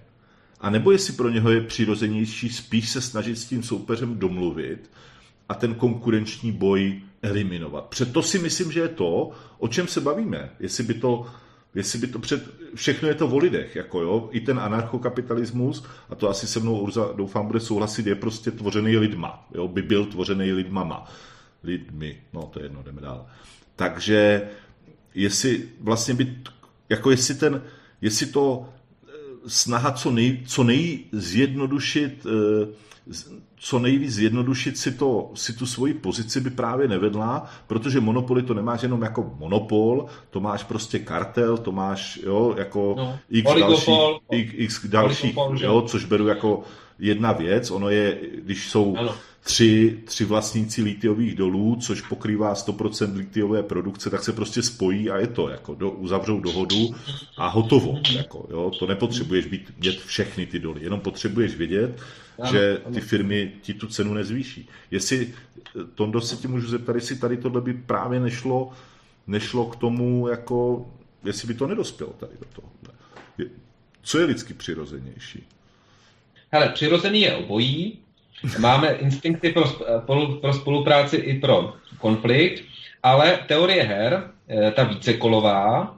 a 0.62 0.70
nebo 0.70 0.92
jestli 0.92 1.12
pro 1.12 1.28
něho 1.28 1.50
je 1.50 1.60
přirozenější 1.60 2.48
spíš 2.48 2.88
se 2.90 3.00
snažit 3.00 3.36
s 3.36 3.44
tím 3.44 3.62
soupeřem 3.62 4.18
domluvit 4.18 4.90
a 5.48 5.54
ten 5.54 5.74
konkurenční 5.74 6.52
boj 6.52 7.00
eliminovat. 7.22 7.84
Přeto 7.84 8.22
si 8.22 8.38
myslím, 8.38 8.72
že 8.72 8.80
je 8.80 8.88
to, 8.88 9.30
o 9.58 9.68
čem 9.68 9.86
se 9.86 10.00
bavíme. 10.00 10.50
Jestli 10.60 10.84
by 10.84 10.94
to, 10.94 11.26
jestli 11.74 11.98
by 11.98 12.06
to 12.06 12.18
před, 12.18 12.54
všechno 12.74 13.08
je 13.08 13.14
to 13.14 13.28
o 13.28 13.38
lidech, 13.38 13.76
jako 13.76 14.00
jo, 14.00 14.28
i 14.32 14.40
ten 14.40 14.58
anarchokapitalismus, 14.58 15.84
a 16.10 16.14
to 16.14 16.28
asi 16.28 16.46
se 16.46 16.60
mnou 16.60 16.78
Urza, 16.78 17.12
doufám, 17.16 17.46
bude 17.46 17.60
souhlasit, 17.60 18.06
je 18.06 18.14
prostě 18.14 18.50
tvořený 18.50 18.96
lidma, 18.96 19.48
jo, 19.54 19.68
by 19.68 19.82
byl 19.82 20.06
tvořený 20.06 20.52
lidmama. 20.52 21.04
Lidmi, 21.64 22.20
no 22.32 22.42
to 22.42 22.60
je 22.60 22.64
jedno, 22.64 22.82
jdeme 22.82 23.00
dál. 23.00 23.26
Takže 23.76 24.48
jestli 25.14 25.68
vlastně 25.80 26.14
by, 26.14 26.36
jako 26.88 27.10
jestli 27.10 27.34
ten, 27.34 27.62
jestli 28.00 28.26
to 28.26 28.68
snaha 29.46 29.92
co, 29.92 30.10
nej, 30.10 30.40
co 30.46 30.64
nejzjednodušit, 30.64 32.26
eh, 32.26 32.66
co 33.56 33.78
nejvíc 33.78 34.12
zjednodušit 34.12 34.78
si, 34.78 34.92
to, 34.92 35.30
si 35.34 35.52
tu 35.52 35.66
svoji 35.66 35.94
pozici 35.94 36.40
by 36.40 36.50
právě 36.50 36.88
nevedla, 36.88 37.46
protože 37.66 38.00
monopoly 38.00 38.42
to 38.42 38.54
nemáš 38.54 38.82
jenom 38.82 39.02
jako 39.02 39.34
monopol, 39.38 40.06
to 40.30 40.40
máš 40.40 40.64
prostě 40.64 40.98
kartel, 40.98 41.58
to 41.58 41.72
máš 41.72 42.20
jo, 42.22 42.54
jako 42.58 42.94
no, 42.98 43.18
x, 43.30 43.50
další, 43.60 43.92
x, 44.30 44.52
x 44.56 44.86
dalších, 44.86 45.36
jo, 45.54 45.82
což 45.86 46.04
beru 46.04 46.26
jako 46.26 46.62
jedna 46.98 47.32
věc, 47.32 47.70
ono 47.70 47.88
je, 47.88 48.18
když 48.44 48.70
jsou 48.70 48.96
ano 48.96 49.14
tři, 49.42 50.00
tři 50.04 50.24
vlastníci 50.24 50.82
litiových 50.82 51.34
dolů, 51.34 51.76
což 51.80 52.00
pokrývá 52.00 52.54
100% 52.54 53.16
litiové 53.16 53.62
produkce, 53.62 54.10
tak 54.10 54.24
se 54.24 54.32
prostě 54.32 54.62
spojí 54.62 55.10
a 55.10 55.18
je 55.18 55.26
to, 55.26 55.48
jako 55.48 55.74
do, 55.74 55.90
uzavřou 55.90 56.40
dohodu 56.40 56.94
a 57.36 57.48
hotovo. 57.48 58.00
Jako, 58.12 58.46
jo, 58.50 58.70
to 58.78 58.86
nepotřebuješ 58.86 59.46
být, 59.46 59.72
mít 59.80 60.00
všechny 60.00 60.46
ty 60.46 60.58
doly, 60.58 60.82
jenom 60.82 61.00
potřebuješ 61.00 61.56
vědět, 61.56 62.00
ano, 62.38 62.52
že 62.52 62.80
ty 62.94 63.00
firmy 63.00 63.52
ti 63.62 63.74
tu 63.74 63.86
cenu 63.86 64.14
nezvýší. 64.14 64.68
Jestli, 64.90 65.34
Tondo 65.94 66.20
se 66.20 66.36
ti 66.36 66.48
můžu 66.48 66.68
zeptat, 66.68 66.94
jestli 66.94 67.16
tady 67.16 67.36
tohle 67.36 67.60
by 67.60 67.74
právě 67.74 68.20
nešlo, 68.20 68.70
nešlo 69.26 69.66
k 69.66 69.76
tomu, 69.76 70.28
jako, 70.28 70.86
jestli 71.24 71.48
by 71.48 71.54
to 71.54 71.66
nedospělo 71.66 72.12
tady 72.12 72.32
do 72.40 72.46
toho. 72.52 72.68
Co 74.02 74.18
je 74.18 74.24
lidsky 74.24 74.54
přirozenější? 74.54 75.46
Hele, 76.50 76.68
přirozený 76.68 77.20
je 77.20 77.36
obojí, 77.36 77.98
Máme 78.58 78.88
instinkty 78.88 79.52
pro, 79.52 79.64
pro 80.40 80.52
spolupráci 80.52 81.16
i 81.16 81.40
pro 81.40 81.74
konflikt, 81.98 82.62
ale 83.02 83.38
teorie 83.46 83.82
her, 83.82 84.30
eh, 84.48 84.70
ta 84.70 84.84
vícekolová, 84.84 85.96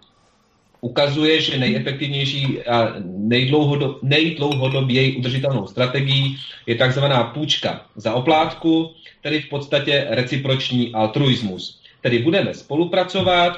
ukazuje, 0.80 1.40
že 1.40 1.58
nejefektivnější 1.58 2.62
a 2.62 2.92
nejdlouhodob, 3.04 4.02
nejdlouhodoběji 4.02 5.16
udržitelnou 5.16 5.66
strategií 5.66 6.36
je 6.66 6.74
takzvaná 6.74 7.24
půjčka 7.24 7.86
za 7.96 8.14
oplátku, 8.14 8.92
tedy 9.22 9.40
v 9.40 9.48
podstatě 9.48 10.06
reciproční 10.10 10.92
altruismus. 10.92 11.80
Tedy 12.00 12.18
budeme 12.18 12.54
spolupracovat 12.54 13.56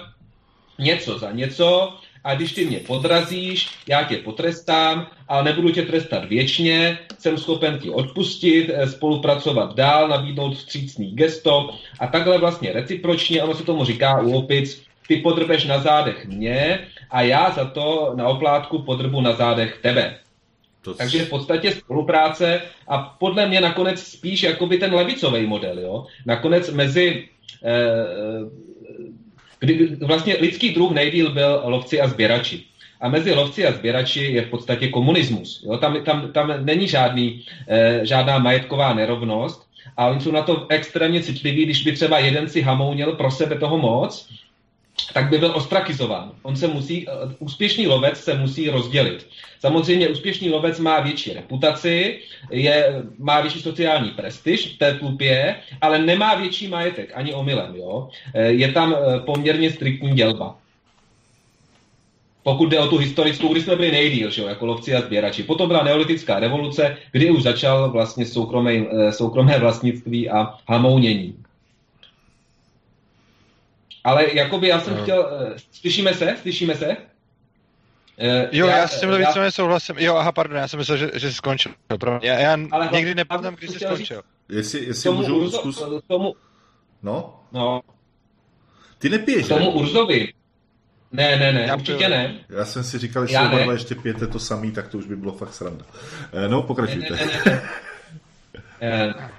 něco 0.78 1.18
za 1.18 1.32
něco 1.32 1.98
a 2.26 2.34
když 2.34 2.52
ty 2.52 2.64
mě 2.66 2.78
podrazíš, 2.78 3.68
já 3.88 4.02
tě 4.02 4.16
potrestám, 4.16 5.06
ale 5.28 5.44
nebudu 5.44 5.70
tě 5.70 5.82
trestat 5.82 6.24
věčně, 6.24 6.98
jsem 7.18 7.38
schopen 7.38 7.78
ti 7.78 7.90
odpustit, 7.90 8.70
eh, 8.74 8.86
spolupracovat 8.86 9.74
dál, 9.74 10.08
nabídnout 10.08 10.54
vstřícný 10.54 11.14
gesto 11.14 11.70
a 12.00 12.06
takhle 12.06 12.38
vlastně 12.38 12.72
recipročně, 12.72 13.42
ono 13.42 13.54
se 13.54 13.64
tomu 13.64 13.84
říká 13.84 14.20
u 14.20 14.32
opic, 14.32 14.82
ty 15.08 15.16
podrbeš 15.16 15.64
na 15.64 15.78
zádech 15.78 16.26
mě 16.26 16.86
a 17.10 17.22
já 17.22 17.50
za 17.50 17.64
to 17.64 18.12
na 18.14 18.28
oplátku 18.28 18.82
podrbu 18.82 19.20
na 19.20 19.32
zádech 19.32 19.78
tebe. 19.82 20.18
To... 20.82 20.94
Takže 20.94 21.24
v 21.24 21.28
podstatě 21.28 21.72
spolupráce 21.72 22.62
a 22.88 22.98
podle 22.98 23.46
mě 23.46 23.60
nakonec 23.60 24.00
spíš 24.00 24.42
jakoby 24.42 24.78
ten 24.78 24.94
levicový 24.94 25.46
model, 25.46 25.78
jo? 25.78 26.06
Nakonec 26.26 26.70
mezi 26.70 27.28
kdy 29.60 29.96
vlastně 30.02 30.36
lidský 30.40 30.74
druh 30.74 30.92
nejdíl 30.92 31.32
byl 31.32 31.62
lovci 31.64 32.00
a 32.00 32.08
sběrači. 32.08 32.62
A 33.00 33.08
mezi 33.08 33.32
lovci 33.32 33.66
a 33.66 33.72
sběrači 33.72 34.20
je 34.20 34.42
v 34.42 34.50
podstatě 34.50 34.88
komunismus. 34.88 35.62
Jo? 35.66 35.78
Tam, 35.78 36.04
tam, 36.04 36.32
tam 36.32 36.64
není 36.64 36.88
žádný, 36.88 37.44
žádná 38.02 38.38
majetková 38.38 38.94
nerovnost 38.94 39.66
a 39.96 40.06
oni 40.06 40.20
jsou 40.20 40.32
na 40.32 40.42
to 40.42 40.66
extrémně 40.68 41.22
citliví, 41.22 41.64
když 41.64 41.82
by 41.82 41.92
třeba 41.92 42.18
jeden 42.18 42.48
si 42.48 42.62
hamounil 42.62 43.12
pro 43.12 43.30
sebe 43.30 43.58
toho 43.58 43.78
moc, 43.78 44.28
tak 45.12 45.28
by 45.30 45.38
byl 45.38 45.52
ostrakizován. 45.56 46.32
On 46.42 46.56
se 46.56 46.68
musí, 46.68 47.06
úspěšný 47.38 47.86
lovec 47.86 48.20
se 48.20 48.34
musí 48.34 48.70
rozdělit. 48.70 49.26
Samozřejmě 49.60 50.08
úspěšný 50.08 50.50
lovec 50.50 50.78
má 50.78 51.00
větší 51.00 51.32
reputaci, 51.32 52.18
je, 52.50 53.02
má 53.18 53.40
větší 53.40 53.60
sociální 53.60 54.10
prestiž 54.10 54.74
v 54.74 54.78
té 54.78 54.94
tlupě, 54.94 55.56
ale 55.80 55.98
nemá 55.98 56.34
větší 56.34 56.68
majetek, 56.68 57.12
ani 57.14 57.34
omylem. 57.34 57.76
Jo? 57.76 58.08
Je 58.46 58.72
tam 58.72 58.94
eh, 58.94 59.20
poměrně 59.20 59.70
striktní 59.72 60.12
dělba. 60.12 60.58
Pokud 62.42 62.68
jde 62.68 62.78
o 62.78 62.86
tu 62.86 62.96
historickou, 62.96 63.48
kdy 63.48 63.62
jsme 63.62 63.76
byli 63.76 63.90
nejdíl, 63.90 64.30
že 64.30 64.42
jo, 64.42 64.48
jako 64.48 64.66
lovci 64.66 64.94
a 64.94 65.00
sběrači. 65.00 65.42
Potom 65.42 65.68
byla 65.68 65.82
neolitická 65.82 66.40
revoluce, 66.40 66.96
kdy 67.12 67.30
už 67.30 67.42
začal 67.42 67.90
vlastně 67.90 68.26
soukromé, 68.26 68.72
eh, 68.74 69.12
soukromé 69.12 69.58
vlastnictví 69.58 70.30
a 70.30 70.54
hamounění. 70.68 71.45
Ale 74.06 74.26
jakoby 74.32 74.68
já 74.68 74.80
jsem 74.80 74.96
no. 74.96 75.02
chtěl... 75.02 75.30
Eh, 75.54 75.58
slyšíme 75.72 76.14
se? 76.14 76.36
Slyšíme 76.42 76.74
se? 76.74 76.86
Uh, 76.88 78.48
jo, 78.52 78.66
já, 78.66 78.78
já 78.78 78.88
s 78.88 79.00
tímhle 79.00 79.18
víceméně 79.18 79.50
souhlasím. 79.50 79.98
Jo, 79.98 80.16
aha, 80.16 80.32
pardon, 80.32 80.56
já 80.56 80.68
jsem 80.68 80.78
myslel, 80.78 80.98
že, 80.98 81.10
že 81.14 81.28
jsi 81.28 81.34
skončil. 81.34 81.72
Já, 82.22 82.38
já 82.38 82.58
Ale 82.70 82.88
někdy 82.92 83.14
nepaznám, 83.14 83.54
kdy 83.54 83.68
jsi 83.68 83.78
skončil. 83.78 84.22
Jestli, 84.48 84.84
jestli 84.84 85.02
tomu 85.02 85.20
můžu 85.20 85.36
Urzo, 85.36 85.58
zkus... 85.58 85.84
Tomu... 86.08 86.34
No? 87.02 87.40
No. 87.52 87.80
Ty 88.98 89.08
nepiješ, 89.08 89.48
Tomu 89.48 89.60
ne? 89.60 89.68
Urzovi. 89.68 90.32
Ne, 91.12 91.36
ne, 91.36 91.52
ne, 91.52 91.60
já 91.60 91.76
určitě 91.76 92.08
ne. 92.08 92.34
Já 92.48 92.64
jsem 92.64 92.84
si 92.84 92.98
říkal, 92.98 93.26
že 93.26 93.38
oba 93.38 93.72
ještě 93.72 93.94
pijete 93.94 94.26
to 94.26 94.38
samý, 94.38 94.72
tak 94.72 94.88
to 94.88 94.98
už 94.98 95.06
by 95.06 95.16
bylo 95.16 95.32
fakt 95.32 95.54
sranda. 95.54 95.84
No, 96.48 96.62
pokračujte. 96.62 97.14
Ne, 97.14 97.26
ne, 98.80 98.90
ne, 98.90 99.06
ne. 99.06 99.30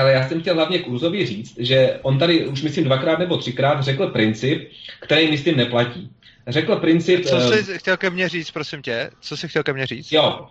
Ale 0.00 0.12
já 0.12 0.28
jsem 0.28 0.40
chtěl 0.40 0.54
hlavně 0.54 0.78
Kurzovi 0.78 1.26
říct, 1.26 1.54
že 1.58 1.98
on 2.02 2.18
tady 2.18 2.46
už 2.46 2.62
myslím 2.62 2.84
dvakrát 2.84 3.18
nebo 3.18 3.36
třikrát 3.36 3.82
řekl 3.82 4.06
princip, 4.06 4.70
který 5.00 5.30
myslím 5.30 5.56
neplatí. 5.56 6.10
Řekl 6.48 6.76
princip... 6.76 7.24
Co 7.24 7.40
jsi 7.40 7.72
uh, 7.72 7.78
chtěl 7.78 7.96
ke 7.96 8.10
mně 8.10 8.28
říct, 8.28 8.50
prosím 8.50 8.82
tě? 8.82 9.10
Co 9.20 9.36
jsi 9.36 9.48
chtěl 9.48 9.62
ke 9.62 9.72
mně 9.72 9.86
říct? 9.86 10.12
Jo. 10.12 10.48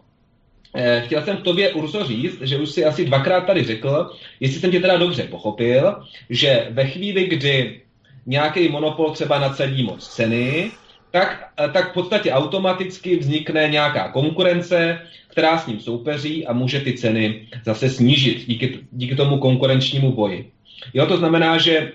Eh, 0.76 1.02
chtěl 1.06 1.22
jsem 1.22 1.38
tobě, 1.38 1.74
Urzo, 1.74 2.06
říct, 2.06 2.42
že 2.42 2.58
už 2.58 2.70
si 2.70 2.86
asi 2.86 3.06
dvakrát 3.06 3.42
tady 3.42 3.64
řekl, 3.64 4.12
jestli 4.40 4.60
jsem 4.60 4.72
tě 4.72 4.80
teda 4.80 4.98
dobře 4.98 5.24
pochopil, 5.24 5.96
že 6.30 6.68
ve 6.70 6.88
chvíli, 6.88 7.24
kdy 7.24 7.82
nějaký 8.26 8.70
monopol 8.70 9.12
třeba 9.12 9.40
nasadí 9.40 9.84
moc 9.84 10.08
ceny, 10.08 10.72
tak, 11.12 11.52
eh, 11.60 11.70
tak 11.70 11.92
v 11.92 11.94
podstatě 11.94 12.32
automaticky 12.32 13.18
vznikne 13.18 13.68
nějaká 13.68 14.12
konkurence, 14.12 15.00
která 15.28 15.58
s 15.58 15.68
ním 15.68 15.80
soupeří 15.80 16.48
a 16.48 16.54
může 16.54 16.80
ty 16.80 16.94
ceny 16.94 17.48
zase 17.66 17.90
snížit 17.90 18.48
díky, 18.48 18.80
díky 18.92 19.16
tomu 19.16 19.38
konkurenčnímu 19.38 20.12
boji. 20.12 20.52
Jo, 20.94 21.06
to 21.06 21.18
znamená, 21.18 21.58
že, 21.58 21.92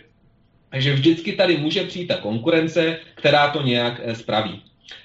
že 0.74 0.92
vždycky 0.92 1.32
tady 1.32 1.56
může 1.56 1.84
přijít 1.84 2.06
ta 2.06 2.16
konkurence, 2.16 2.98
která 3.14 3.50
to 3.50 3.62
nějak 3.62 4.00
eh, 4.04 4.14
spraví. 4.14 4.62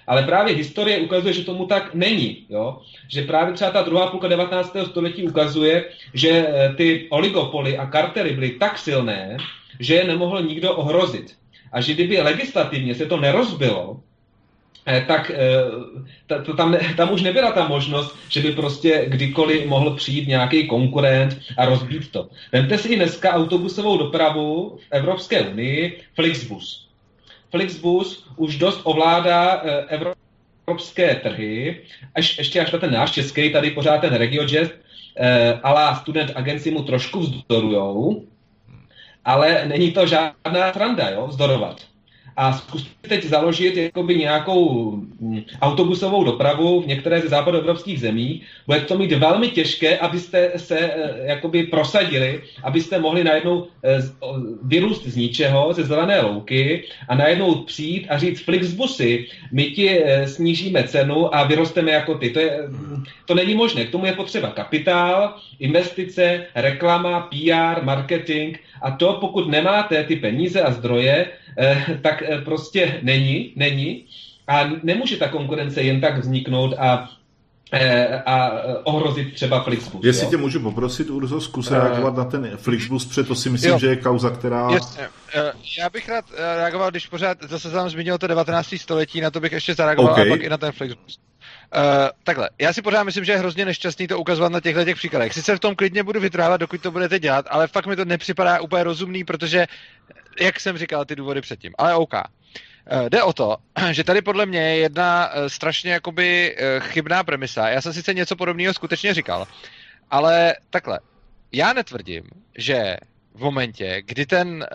Ale 0.08 0.24
právě 0.24 0.56
historie 0.56 0.98
ukazuje, 0.98 1.34
že 1.34 1.46
tomu 1.46 1.66
tak 1.66 1.94
není. 1.96 2.46
Jo? 2.50 2.82
Že 3.08 3.22
právě 3.22 3.54
třeba 3.54 3.72
ta 3.72 3.82
druhá 3.82 4.08
půlka 4.08 4.28
19. 4.28 4.76
století 4.92 5.24
ukazuje, 5.24 5.86
že 6.14 6.30
eh, 6.30 6.74
ty 6.78 7.08
oligopoly 7.10 7.78
a 7.78 7.86
kartery 7.86 8.34
byly 8.34 8.50
tak 8.50 8.78
silné, 8.78 9.38
že 9.80 9.96
je 9.96 10.04
nemohl 10.04 10.42
nikdo 10.44 10.76
ohrozit. 10.76 11.41
A 11.72 11.82
že 11.82 11.94
kdyby 11.94 12.22
legislativně 12.22 12.96
se 12.96 13.06
to 13.06 13.18
nerozbilo, 13.18 14.00
eh, 14.86 15.06
tak 15.08 15.32
eh, 15.32 16.44
to 16.44 16.54
tam, 16.54 16.78
tam 16.98 17.12
už 17.12 17.22
nebyla 17.22 17.52
ta 17.52 17.68
možnost, 17.68 18.16
že 18.30 18.42
by 18.42 18.52
prostě 18.52 19.06
kdykoliv 19.08 19.66
mohl 19.66 19.96
přijít 19.96 20.28
nějaký 20.28 20.68
konkurent 20.68 21.40
a 21.58 21.66
rozbít 21.66 22.12
to. 22.12 22.30
Vemte 22.52 22.78
si 22.78 22.96
dneska 22.96 23.34
autobusovou 23.34 23.98
dopravu 23.98 24.78
v 24.82 24.88
Evropské 24.92 25.42
unii, 25.42 26.02
Flixbus. 26.16 26.88
Flixbus 27.52 28.28
už 28.36 28.58
dost 28.58 28.82
ovládá 28.84 29.62
eh, 29.64 30.00
evropské 30.68 31.16
trhy, 31.16 31.82
až, 32.16 32.38
ještě 32.38 32.62
až 32.62 32.72
na 32.72 32.80
ten 32.80 32.94
náš 32.94 33.12
český, 33.12 33.52
tady 33.52 33.72
pořád 33.72 33.98
ten 33.98 34.14
RegioJet, 34.14 34.82
ale 35.64 35.96
student 35.96 36.32
agenci 36.36 36.72
mu 36.72 36.84
trošku 36.84 37.20
vzdorujou, 37.20 38.26
ale 39.26 39.66
není 39.66 39.92
to 39.92 40.08
žádná 40.08 40.74
sranda, 40.74 41.10
jo, 41.10 41.28
vzdorovat 41.28 41.91
a 42.38 42.54
zkuste 42.54 43.02
teď 43.10 43.24
založit 43.26 43.78
jakoby 43.78 44.16
nějakou 44.16 44.92
mm, 44.92 45.42
autobusovou 45.62 46.24
dopravu 46.24 46.82
v 46.82 46.88
některé 46.88 47.22
ze 47.22 47.28
západoevropských 47.28 48.00
zemí, 48.00 48.42
bude 48.68 48.80
to 48.80 48.98
mít 48.98 49.12
velmi 49.12 49.50
těžké, 49.50 49.98
abyste 49.98 50.52
se 50.56 50.80
eh, 50.80 51.14
jakoby 51.24 51.64
prosadili, 51.64 52.42
abyste 52.64 53.00
mohli 53.00 53.24
najednou 53.24 53.68
eh, 53.84 54.00
vyrůst 54.64 55.08
z 55.08 55.16
ničeho, 55.16 55.74
ze 55.74 55.84
zelené 55.84 56.22
louky 56.22 56.84
a 57.08 57.16
najednou 57.16 57.56
přijít 57.56 58.08
a 58.10 58.18
říct 58.18 58.42
Flixbusy, 58.42 59.28
my 59.52 59.64
ti 59.72 59.90
eh, 59.90 60.28
snížíme 60.28 60.84
cenu 60.84 61.36
a 61.36 61.44
vyrosteme 61.44 61.92
jako 61.92 62.16
ty. 62.16 62.30
To, 62.30 62.40
je, 62.40 62.60
mm, 62.68 63.04
to 63.26 63.36
není 63.36 63.56
možné. 63.56 63.86
K 63.86 63.92
tomu 63.92 64.06
je 64.06 64.14
potřeba 64.14 64.50
kapitál, 64.50 65.36
investice, 65.60 66.46
reklama, 66.56 67.30
PR, 67.30 67.84
marketing 67.84 68.58
a 68.82 68.92
to, 68.92 69.14
pokud 69.14 69.48
nemáte 69.50 70.04
ty 70.04 70.16
peníze 70.16 70.62
a 70.62 70.72
zdroje, 70.72 71.28
tak 72.02 72.24
prostě 72.38 73.00
není, 73.04 73.54
není 73.56 74.06
a 74.48 74.70
nemůže 74.84 75.18
ta 75.18 75.28
konkurence 75.28 75.82
jen 75.82 76.02
tak 76.02 76.18
vzniknout 76.18 76.74
a 76.78 77.10
eh, 77.74 78.22
a 78.26 78.52
ohrozit 78.84 79.34
třeba 79.34 79.64
Flixbus. 79.64 80.06
Jestli 80.06 80.26
jo? 80.26 80.30
tě 80.30 80.38
můžu 80.38 80.60
poprosit, 80.60 81.10
Urzo, 81.10 81.42
zkus 81.42 81.72
reagovat 81.72 82.14
uh, 82.14 82.18
na 82.18 82.26
ten 82.26 82.58
Flixbus, 82.58 83.06
protože 83.06 83.24
to 83.24 83.36
si 83.36 83.50
myslím, 83.50 83.72
jo. 83.72 83.80
že 83.80 83.88
je 83.88 83.96
kauza, 83.96 84.30
která... 84.30 84.72
Jasně. 84.72 85.08
Já 85.80 85.90
bych 85.90 86.10
rád 86.10 86.26
reagoval, 86.56 86.92
když 86.92 87.08
pořád 87.08 87.38
zase 87.44 87.72
jsem 87.72 87.90
zmínil 87.90 88.18
to 88.18 88.28
19. 88.28 88.76
století, 88.78 89.22
na 89.22 89.32
to 89.32 89.40
bych 89.40 89.52
ještě 89.52 89.76
zareagoval 89.76 90.12
okay. 90.12 90.28
a 90.28 90.30
pak 90.30 90.42
i 90.42 90.50
na 90.50 90.58
ten 90.58 90.72
Flixbus. 90.72 91.20
Uh, 91.76 91.82
takhle, 92.24 92.50
já 92.62 92.74
si 92.74 92.82
pořád 92.82 93.04
myslím, 93.04 93.26
že 93.26 93.32
je 93.32 93.38
hrozně 93.38 93.66
nešťastný 93.66 94.08
to 94.08 94.20
ukazovat 94.20 94.52
na 94.52 94.60
těchto 94.60 94.86
těch 94.86 94.96
příkladech. 94.96 95.34
Sice 95.34 95.56
v 95.56 95.60
tom 95.60 95.76
klidně 95.76 96.04
budu 96.04 96.20
vytrávat, 96.20 96.60
dokud 96.60 96.82
to 96.82 96.92
budete 96.92 97.20
dělat, 97.20 97.46
ale 97.50 97.68
fakt 97.68 97.88
mi 97.88 97.96
to 97.96 98.06
nepřipadá 98.06 98.62
úplně 98.62 98.84
rozumný, 98.84 99.24
protože 99.24 99.68
jak 100.40 100.60
jsem 100.60 100.78
říkal, 100.78 101.06
ty 101.06 101.16
důvody 101.16 101.42
předtím. 101.42 101.74
Ale 101.78 101.96
OK. 101.96 102.14
Eh, 102.88 103.10
jde 103.10 103.24
o 103.24 103.34
to, 103.34 103.58
že 103.92 104.04
tady 104.04 104.22
podle 104.22 104.46
mě 104.46 104.60
je 104.60 104.78
jedna 104.78 105.30
eh, 105.32 105.50
strašně 105.50 105.92
jakoby 105.92 106.56
eh, 106.58 106.80
chybná 106.80 107.24
premisa. 107.24 107.70
Já 107.70 107.82
jsem 107.82 107.94
sice 107.94 108.14
něco 108.14 108.36
podobného 108.36 108.74
skutečně 108.74 109.14
říkal, 109.14 109.48
ale 110.12 110.56
takhle. 110.70 111.00
Já 111.52 111.74
netvrdím, 111.74 112.24
že 112.58 112.98
v 113.34 113.44
momentě, 113.44 114.02
kdy 114.06 114.26
ten 114.26 114.66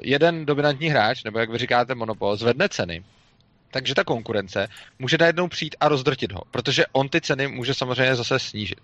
jeden 0.00 0.46
dominantní 0.46 0.88
hráč, 0.88 1.24
nebo 1.24 1.38
jak 1.38 1.50
vy 1.50 1.58
říkáte 1.58 1.94
monopol, 1.94 2.36
zvedne 2.36 2.68
ceny, 2.68 3.04
takže 3.70 3.94
ta 3.94 4.04
konkurence 4.04 4.68
může 4.98 5.16
najednou 5.20 5.48
přijít 5.48 5.76
a 5.80 5.88
rozdrtit 5.88 6.32
ho, 6.32 6.40
protože 6.50 6.86
on 6.92 7.08
ty 7.08 7.20
ceny 7.20 7.48
může 7.48 7.74
samozřejmě 7.74 8.16
zase 8.16 8.38
snížit. 8.38 8.80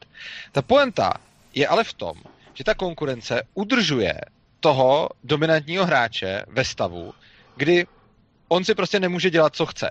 Ta 0.53 0.63
poenta 0.63 1.13
je 1.55 1.69
ale 1.69 1.85
v 1.85 1.95
tom, 1.95 2.15
že 2.55 2.65
ta 2.65 2.75
konkurence 2.75 3.43
udržuje 3.55 4.21
toho 4.67 5.09
dominantního 5.25 5.87
hráče 5.87 6.43
ve 6.49 6.65
stavu, 6.65 7.15
kdy 7.57 7.87
on 8.49 8.65
si 8.65 8.75
prostě 8.75 9.01
nemůže 9.01 9.31
dělat, 9.31 9.55
co 9.55 9.67
chce. 9.67 9.91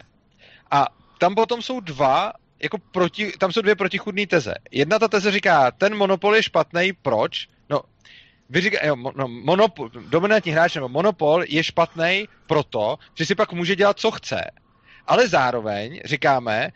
A 0.71 0.87
tam 1.17 1.35
potom 1.35 1.61
jsou 1.61 1.79
dva, 1.79 2.33
jako 2.63 2.77
proti, 2.91 3.31
tam 3.39 3.51
jsou 3.51 3.61
dvě 3.61 3.75
protichudné 3.75 4.27
teze. 4.27 4.53
Jedna 4.71 4.99
ta 4.99 5.07
teze 5.07 5.31
říká, 5.31 5.71
ten 5.71 5.95
monopol 5.95 6.35
je 6.35 6.43
špatný, 6.43 6.93
proč? 7.01 7.47
No, 7.69 7.81
vy 8.49 8.61
říká, 8.61 8.85
jo, 8.85 8.95
no, 9.15 9.27
monopol, 9.27 9.89
dominantní 9.89 10.51
hráč 10.51 10.75
nebo 10.75 10.89
monopol 10.89 11.43
je 11.47 11.63
špatný 11.63 12.27
proto, 12.47 12.99
že 13.13 13.25
si 13.25 13.35
pak 13.35 13.53
může 13.53 13.75
dělat, 13.75 13.99
co 13.99 14.11
chce. 14.11 14.41
Ale 15.07 15.27
zároveň 15.27 16.01
říkáme, 16.05 16.69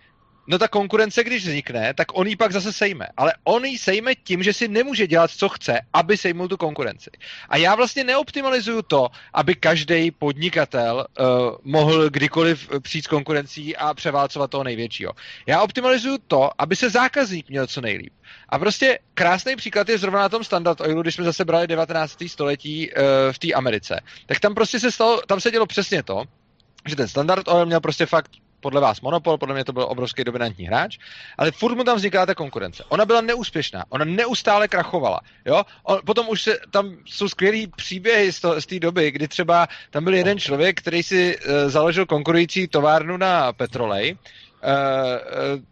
No 0.52 0.58
ta 0.58 0.68
konkurence, 0.68 1.24
když 1.24 1.46
vznikne, 1.46 1.94
tak 1.94 2.18
on 2.18 2.28
ji 2.28 2.36
pak 2.36 2.52
zase 2.52 2.74
sejme. 2.74 3.08
Ale 3.18 3.34
on 3.44 3.66
ji 3.66 3.78
sejme 3.78 4.16
tím, 4.16 4.44
že 4.44 4.54
si 4.54 4.68
nemůže 4.68 5.08
dělat, 5.08 5.32
co 5.32 5.50
chce, 5.50 5.80
aby 5.94 6.18
sejmul 6.18 6.48
tu 6.48 6.58
konkurenci. 6.58 7.10
A 7.50 7.58
já 7.58 7.76
vlastně 7.76 8.04
neoptimalizuju 8.04 8.82
to, 8.82 9.08
aby 9.34 9.56
každý 9.56 10.12
podnikatel 10.12 11.06
uh, 11.20 11.26
mohl 11.64 12.10
kdykoliv 12.10 12.70
přijít 12.82 13.06
s 13.06 13.08
konkurencí 13.08 13.78
a 13.78 13.94
převálcovat 13.94 14.52
toho 14.52 14.64
největšího. 14.64 15.14
Já 15.46 15.62
optimalizuju 15.62 16.18
to, 16.28 16.50
aby 16.58 16.76
se 16.76 16.90
zákazník 16.90 17.50
měl 17.50 17.68
co 17.68 17.82
nejlíp. 17.82 18.14
A 18.50 18.60
prostě 18.60 19.00
krásný 19.14 19.56
příklad 19.56 19.90
je 19.90 19.98
zrovna 19.98 20.20
na 20.20 20.30
tom 20.30 20.44
Standard 20.44 20.82
Oilu, 20.82 21.02
když 21.02 21.16
jsme 21.16 21.26
zase 21.26 21.46
brali 21.46 21.68
19. 21.68 22.18
století 22.28 22.92
uh, 22.92 23.04
v 23.32 23.40
té 23.40 23.54
Americe. 23.54 24.02
Tak 24.26 24.40
tam 24.40 24.56
prostě 24.56 24.80
se 24.80 24.92
stalo, 24.92 25.22
tam 25.28 25.40
se 25.40 25.52
dělo 25.52 25.66
přesně 25.66 26.04
to, 26.04 26.24
že 26.88 26.96
ten 26.96 27.08
Standard 27.08 27.48
Oil 27.48 27.66
měl 27.66 27.80
prostě 27.80 28.06
fakt 28.06 28.32
podle 28.60 28.82
vás 28.82 29.02
monopol, 29.02 29.38
podle 29.38 29.56
mě 29.56 29.66
to 29.66 29.74
byl 29.74 29.84
obrovský 29.90 30.24
dominantní 30.24 30.66
hráč, 30.66 30.98
ale 31.38 31.52
furt 31.52 31.76
mu 31.76 31.84
tam 31.84 31.98
vznikala 31.98 32.26
ta 32.26 32.36
konkurence. 32.36 32.84
Ona 32.90 33.06
byla 33.06 33.22
neúspěšná, 33.22 33.86
ona 33.90 34.06
neustále 34.06 34.68
krachovala. 34.68 35.20
Jo? 35.46 35.64
On, 35.84 36.00
potom 36.06 36.30
už 36.30 36.42
se, 36.42 36.60
tam 36.72 36.98
jsou 37.06 37.30
skvělý 37.30 37.68
příběhy 37.68 38.34
z, 38.34 38.40
to, 38.40 38.62
z 38.62 38.66
té 38.66 38.80
doby, 38.80 39.12
kdy 39.12 39.28
třeba 39.28 39.68
tam 39.90 40.04
byl 40.04 40.14
jeden 40.14 40.40
člověk, 40.40 40.82
který 40.82 41.04
si 41.04 41.38
uh, 41.38 41.70
založil 41.70 42.06
konkurující 42.06 42.68
továrnu 42.68 43.18
na 43.18 43.54
petrolej, 43.54 44.14
uh, 44.14 44.20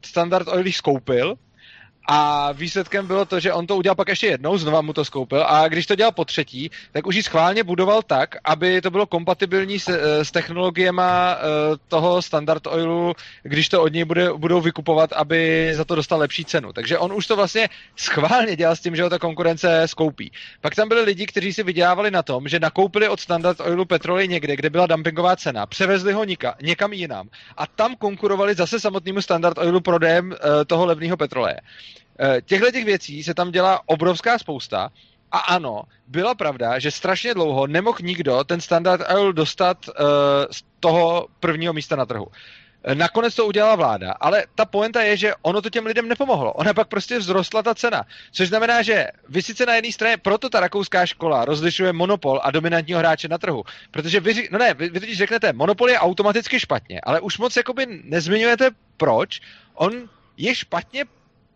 Standard 0.05 0.47
Oil 0.47 0.71
skoupil 0.71 1.35
a 2.07 2.51
výsledkem 2.51 3.07
bylo 3.07 3.25
to, 3.25 3.39
že 3.39 3.53
on 3.53 3.67
to 3.67 3.75
udělal 3.75 3.95
pak 3.95 4.07
ještě 4.07 4.27
jednou, 4.27 4.57
znova 4.57 4.81
mu 4.81 4.93
to 4.93 5.05
skoupil 5.05 5.43
a 5.47 5.67
když 5.67 5.85
to 5.85 5.95
dělal 5.95 6.11
po 6.11 6.25
třetí, 6.25 6.71
tak 6.91 7.07
už 7.07 7.15
ji 7.15 7.23
schválně 7.23 7.63
budoval 7.63 8.01
tak, 8.01 8.35
aby 8.43 8.81
to 8.81 8.91
bylo 8.91 9.05
kompatibilní 9.05 9.79
s, 9.79 9.89
eh, 9.89 10.25
s 10.25 10.31
technologiemi 10.31 11.01
eh, 11.01 11.37
toho 11.87 12.21
Standard 12.21 12.67
Oilu, 12.67 13.13
když 13.43 13.69
to 13.69 13.83
od 13.83 13.93
něj 13.93 14.05
bude, 14.05 14.33
budou 14.33 14.61
vykupovat, 14.61 15.13
aby 15.13 15.71
za 15.73 15.85
to 15.85 15.95
dostal 15.95 16.19
lepší 16.19 16.45
cenu. 16.45 16.73
Takže 16.73 16.97
on 16.97 17.13
už 17.13 17.27
to 17.27 17.35
vlastně 17.35 17.69
schválně 17.95 18.55
dělal 18.55 18.75
s 18.75 18.79
tím, 18.79 18.95
že 18.95 19.03
ho 19.03 19.09
ta 19.09 19.19
konkurence 19.19 19.87
skoupí. 19.87 20.31
Pak 20.61 20.75
tam 20.75 20.87
byli 20.87 21.01
lidi, 21.01 21.25
kteří 21.25 21.53
si 21.53 21.63
vydělávali 21.63 22.11
na 22.11 22.23
tom, 22.23 22.47
že 22.47 22.59
nakoupili 22.59 23.09
od 23.09 23.19
Standard 23.19 23.59
Oilu 23.59 23.85
petroly 23.85 24.27
někde, 24.27 24.55
kde 24.55 24.69
byla 24.69 24.87
dumpingová 24.87 25.35
cena, 25.35 25.65
převezli 25.65 26.13
ho 26.13 26.23
nika, 26.23 26.55
někam 26.61 26.93
jinam 26.93 27.29
a 27.57 27.67
tam 27.67 27.95
konkurovali 27.95 28.55
zase 28.55 28.79
samotnému 28.79 29.21
Standard 29.21 29.57
Oilu 29.57 29.81
prodejem 29.81 30.31
uh, 30.31 30.35
toho 30.67 30.85
levného 30.85 31.17
petroleje. 31.17 31.59
Eh, 32.19 32.41
těchto 32.41 32.71
těch 32.71 32.85
věcí 32.85 33.23
se 33.23 33.33
tam 33.33 33.51
dělá 33.51 33.81
obrovská 33.85 34.37
spousta 34.39 34.89
a 35.31 35.37
ano, 35.37 35.83
byla 36.07 36.35
pravda, 36.35 36.79
že 36.79 36.91
strašně 36.91 37.33
dlouho 37.33 37.67
nemohl 37.67 37.97
nikdo 38.01 38.43
ten 38.43 38.61
standard 38.61 39.01
oil 39.15 39.33
dostat 39.33 39.87
uh, 39.87 39.93
z 40.51 40.63
toho 40.79 41.27
prvního 41.39 41.73
místa 41.73 41.95
na 41.95 42.05
trhu. 42.05 42.27
Eh, 42.83 42.95
nakonec 42.95 43.35
to 43.35 43.45
udělala 43.45 43.75
vláda, 43.75 44.11
ale 44.11 44.43
ta 44.55 44.65
poenta 44.65 45.01
je, 45.01 45.17
že 45.17 45.33
ono 45.41 45.61
to 45.61 45.69
těm 45.69 45.85
lidem 45.85 46.07
nepomohlo. 46.07 46.53
Ona 46.53 46.73
pak 46.73 46.87
prostě 46.87 47.19
vzrostla 47.19 47.63
ta 47.63 47.75
cena. 47.75 48.03
Což 48.31 48.47
znamená, 48.47 48.81
že 48.81 49.07
vy 49.29 49.41
sice 49.41 49.65
na 49.65 49.75
jedné 49.75 49.91
straně, 49.91 50.17
proto 50.17 50.49
ta 50.49 50.59
rakouská 50.59 51.05
škola 51.05 51.45
rozlišuje 51.45 51.93
monopol 51.93 52.39
a 52.43 52.51
dominantního 52.51 52.99
hráče 52.99 53.27
na 53.27 53.37
trhu. 53.37 53.63
Protože 53.91 54.19
vy, 54.19 54.47
no 54.51 54.59
ne, 54.59 54.73
vy, 54.73 54.89
vy 54.89 54.99
totiž 54.99 55.17
řeknete, 55.17 55.53
monopol 55.53 55.89
je 55.89 55.99
automaticky 55.99 56.59
špatně, 56.59 57.01
ale 57.03 57.19
už 57.19 57.37
moc 57.37 57.55
jakoby 57.55 57.85
nezmiňujete 58.03 58.69
proč. 58.97 59.41
On 59.73 60.09
je 60.37 60.55
špatně 60.55 61.05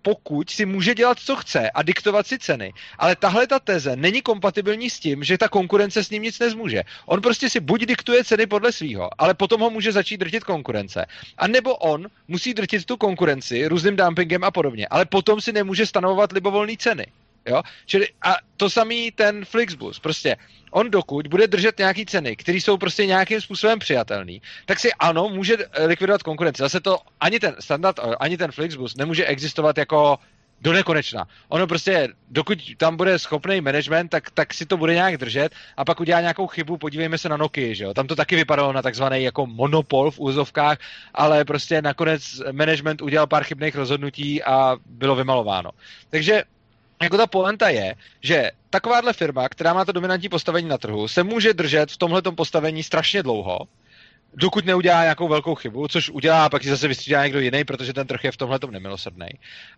pokud 0.01 0.49
si 0.49 0.65
může 0.65 0.95
dělat, 0.95 1.19
co 1.19 1.35
chce 1.35 1.71
a 1.71 1.83
diktovat 1.83 2.27
si 2.27 2.39
ceny. 2.39 2.73
Ale 2.97 3.15
tahle 3.15 3.47
ta 3.47 3.59
teze 3.59 3.95
není 3.95 4.21
kompatibilní 4.21 4.89
s 4.89 4.99
tím, 4.99 5.23
že 5.23 5.37
ta 5.37 5.49
konkurence 5.49 6.03
s 6.03 6.09
ním 6.09 6.23
nic 6.23 6.39
nezmůže. 6.39 6.83
On 7.05 7.21
prostě 7.21 7.49
si 7.49 7.59
buď 7.59 7.81
diktuje 7.81 8.23
ceny 8.23 8.45
podle 8.45 8.71
svého, 8.71 9.09
ale 9.17 9.33
potom 9.33 9.61
ho 9.61 9.69
může 9.69 9.91
začít 9.91 10.17
drtit 10.17 10.43
konkurence. 10.43 11.05
A 11.37 11.47
nebo 11.47 11.75
on 11.75 12.07
musí 12.27 12.53
drtit 12.53 12.85
tu 12.85 12.97
konkurenci 12.97 13.67
různým 13.67 13.95
dumpingem 13.95 14.43
a 14.43 14.51
podobně, 14.51 14.87
ale 14.87 15.05
potom 15.05 15.41
si 15.41 15.51
nemůže 15.51 15.85
stanovovat 15.85 16.31
libovolné 16.31 16.73
ceny. 16.77 17.05
Jo? 17.45 17.61
Čili 17.85 18.07
a 18.21 18.35
to 18.57 18.69
samý 18.69 19.11
ten 19.11 19.45
Flixbus. 19.45 19.99
Prostě 19.99 20.37
on 20.71 20.91
dokud 20.91 21.27
bude 21.27 21.47
držet 21.47 21.79
nějaký 21.79 22.05
ceny, 22.05 22.35
které 22.35 22.57
jsou 22.57 22.77
prostě 22.77 23.05
nějakým 23.05 23.41
způsobem 23.41 23.79
přijatelné, 23.79 24.37
tak 24.65 24.79
si 24.79 24.93
ano, 24.93 25.29
může 25.29 25.57
likvidovat 25.85 26.23
konkurenci. 26.23 26.61
Zase 26.61 26.79
to 26.79 26.97
ani 27.19 27.39
ten 27.39 27.55
standard, 27.59 27.99
ani 28.19 28.37
ten 28.37 28.51
Flixbus 28.51 28.95
nemůže 28.95 29.25
existovat 29.25 29.77
jako 29.77 30.17
do 30.61 30.73
nekonečna. 30.73 31.27
Ono 31.49 31.67
prostě, 31.67 32.07
dokud 32.29 32.57
tam 32.77 32.97
bude 32.97 33.19
schopný 33.19 33.61
management, 33.61 34.07
tak, 34.07 34.31
tak 34.31 34.53
si 34.53 34.65
to 34.65 34.77
bude 34.77 34.93
nějak 34.93 35.17
držet 35.17 35.55
a 35.77 35.85
pak 35.85 35.99
udělá 35.99 36.21
nějakou 36.21 36.47
chybu, 36.47 36.77
podívejme 36.77 37.17
se 37.17 37.29
na 37.29 37.37
Nokia, 37.37 37.73
že 37.73 37.83
jo. 37.83 37.93
Tam 37.93 38.07
to 38.07 38.15
taky 38.15 38.35
vypadalo 38.35 38.73
na 38.73 38.81
takzvaný 38.81 39.23
jako 39.23 39.45
monopol 39.45 40.11
v 40.11 40.19
úzovkách, 40.19 40.77
ale 41.13 41.45
prostě 41.45 41.81
nakonec 41.81 42.41
management 42.51 43.01
udělal 43.01 43.27
pár 43.27 43.43
chybných 43.43 43.75
rozhodnutí 43.75 44.43
a 44.43 44.77
bylo 44.85 45.15
vymalováno. 45.15 45.71
Takže 46.09 46.43
jako 47.01 47.17
ta 47.17 47.27
poenta 47.27 47.69
je, 47.69 47.95
že 48.21 48.51
takováhle 48.69 49.13
firma, 49.13 49.49
která 49.49 49.73
má 49.73 49.85
to 49.85 49.91
dominantní 49.91 50.29
postavení 50.29 50.69
na 50.69 50.77
trhu, 50.77 51.07
se 51.07 51.23
může 51.23 51.53
držet 51.53 51.91
v 51.91 51.97
tomhle 51.97 52.21
postavení 52.21 52.83
strašně 52.83 53.23
dlouho, 53.23 53.59
dokud 54.33 54.65
neudělá 54.65 55.01
nějakou 55.01 55.27
velkou 55.27 55.55
chybu, 55.55 55.87
což 55.87 56.09
udělá, 56.09 56.49
pak 56.49 56.63
si 56.63 56.69
zase 56.69 56.87
vystřídá 56.87 57.23
někdo 57.23 57.39
jiný, 57.39 57.63
protože 57.63 57.93
ten 57.93 58.07
trh 58.07 58.23
je 58.23 58.31
v 58.31 58.37
tomhle 58.37 58.59
nemilosrdný. 58.69 59.27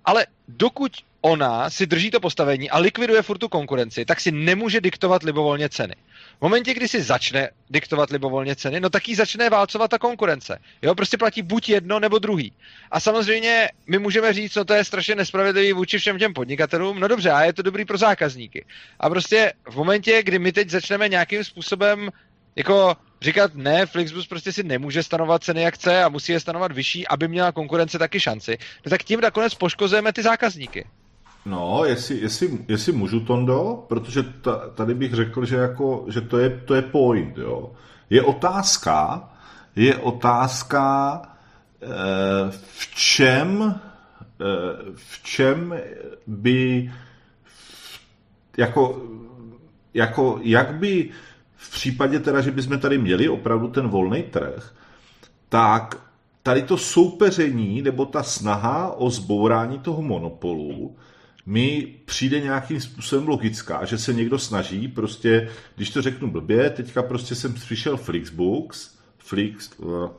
Ale 0.05 0.25
dokud 0.47 0.91
ona 1.21 1.69
si 1.69 1.85
drží 1.85 2.11
to 2.11 2.19
postavení 2.19 2.69
a 2.69 2.79
likviduje 2.79 3.21
furt 3.21 3.37
tu 3.37 3.49
konkurenci, 3.49 4.05
tak 4.05 4.19
si 4.19 4.31
nemůže 4.31 4.81
diktovat 4.81 5.23
libovolně 5.23 5.69
ceny. 5.69 5.95
V 6.37 6.41
momentě, 6.41 6.73
kdy 6.73 6.87
si 6.87 7.01
začne 7.01 7.49
diktovat 7.69 8.09
libovolně 8.09 8.55
ceny, 8.55 8.79
no 8.79 8.89
tak 8.89 9.09
jí 9.09 9.15
začne 9.15 9.49
válcovat 9.49 9.91
ta 9.91 9.97
konkurence. 9.97 10.59
Jo, 10.81 10.95
prostě 10.95 11.17
platí 11.17 11.41
buď 11.41 11.69
jedno 11.69 11.99
nebo 11.99 12.19
druhý. 12.19 12.53
A 12.91 12.99
samozřejmě 12.99 13.69
my 13.87 13.99
můžeme 13.99 14.33
říct, 14.33 14.55
no 14.55 14.65
to 14.65 14.73
je 14.73 14.83
strašně 14.83 15.15
nespravedlivý 15.15 15.73
vůči 15.73 15.97
všem 15.97 16.19
těm 16.19 16.33
podnikatelům, 16.33 16.99
no 16.99 17.07
dobře, 17.07 17.31
a 17.31 17.43
je 17.43 17.53
to 17.53 17.61
dobrý 17.61 17.85
pro 17.85 17.97
zákazníky. 17.97 18.65
A 18.99 19.09
prostě 19.09 19.53
v 19.69 19.75
momentě, 19.75 20.23
kdy 20.23 20.39
my 20.39 20.51
teď 20.51 20.69
začneme 20.69 21.09
nějakým 21.09 21.43
způsobem 21.43 22.09
jako 22.55 22.95
říkat, 23.21 23.55
ne, 23.55 23.85
Flixbus 23.85 24.27
prostě 24.27 24.51
si 24.51 24.63
nemůže 24.63 25.03
stanovat 25.03 25.43
ceny, 25.43 25.61
jak 25.61 25.73
chce 25.73 26.03
a 26.03 26.09
musí 26.09 26.31
je 26.31 26.39
stanovat 26.39 26.71
vyšší, 26.71 27.07
aby 27.07 27.27
měla 27.27 27.51
konkurence 27.51 27.99
taky 27.99 28.19
šanci, 28.19 28.57
no 28.85 28.89
tak 28.89 29.03
tím 29.03 29.21
nakonec 29.21 29.55
poškozujeme 29.55 30.13
ty 30.13 30.23
zákazníky. 30.23 30.85
No, 31.45 31.85
jestli, 31.85 32.19
jestli, 32.19 32.59
jestli 32.67 32.91
můžu, 32.91 33.19
Tondo, 33.19 33.85
protože 33.87 34.23
ta, 34.23 34.69
tady 34.69 34.93
bych 34.93 35.13
řekl, 35.13 35.45
že, 35.45 35.55
jako, 35.55 36.05
že 36.07 36.21
to, 36.21 36.37
je, 36.37 36.49
to 36.49 36.73
je 36.73 36.81
point, 36.81 37.37
jo. 37.37 37.71
Je 38.09 38.21
otázka, 38.21 39.29
je 39.75 39.97
otázka, 39.97 41.21
eh, 41.81 42.51
v 42.51 42.95
čem, 42.95 43.79
eh, 44.41 44.45
v 44.95 45.23
čem 45.23 45.75
by, 46.27 46.91
jako, 48.57 49.01
jako, 49.93 50.39
jak 50.41 50.73
by 50.73 51.09
v 51.55 51.71
případě 51.71 52.19
teda, 52.19 52.41
že 52.41 52.51
bychom 52.51 52.79
tady 52.79 52.97
měli 52.97 53.29
opravdu 53.29 53.67
ten 53.67 53.87
volný 53.87 54.23
trh, 54.23 54.75
tak 55.49 55.95
tady 56.43 56.61
to 56.61 56.77
soupeření 56.77 57.81
nebo 57.81 58.05
ta 58.05 58.23
snaha 58.23 58.91
o 58.91 59.09
zbourání 59.09 59.79
toho 59.79 60.01
monopolu 60.01 60.95
mi 61.45 61.95
přijde 62.05 62.39
nějakým 62.39 62.81
způsobem 62.81 63.27
logická, 63.27 63.85
že 63.85 63.97
se 63.97 64.13
někdo 64.13 64.39
snaží, 64.39 64.87
prostě, 64.87 65.49
když 65.75 65.89
to 65.89 66.01
řeknu 66.01 66.31
blbě, 66.31 66.69
teďka 66.69 67.03
prostě 67.03 67.35
jsem 67.35 67.53
přišel 67.53 67.97
Flixbooks, 67.97 68.97
Flix, 69.17 69.69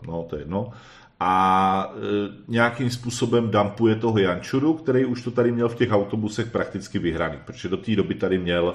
no 0.06 0.26
to 0.30 0.36
je 0.36 0.42
jedno, 0.42 0.72
a 1.20 1.94
e, 1.96 2.00
nějakým 2.48 2.90
způsobem 2.90 3.50
dampuje 3.50 3.96
toho 3.96 4.18
Jančuru, 4.18 4.74
který 4.74 5.04
už 5.04 5.22
to 5.22 5.30
tady 5.30 5.52
měl 5.52 5.68
v 5.68 5.74
těch 5.74 5.92
autobusech 5.92 6.50
prakticky 6.50 6.98
vyhraný, 6.98 7.38
protože 7.44 7.68
do 7.68 7.76
té 7.76 7.96
doby 7.96 8.14
tady 8.14 8.38
měl 8.38 8.74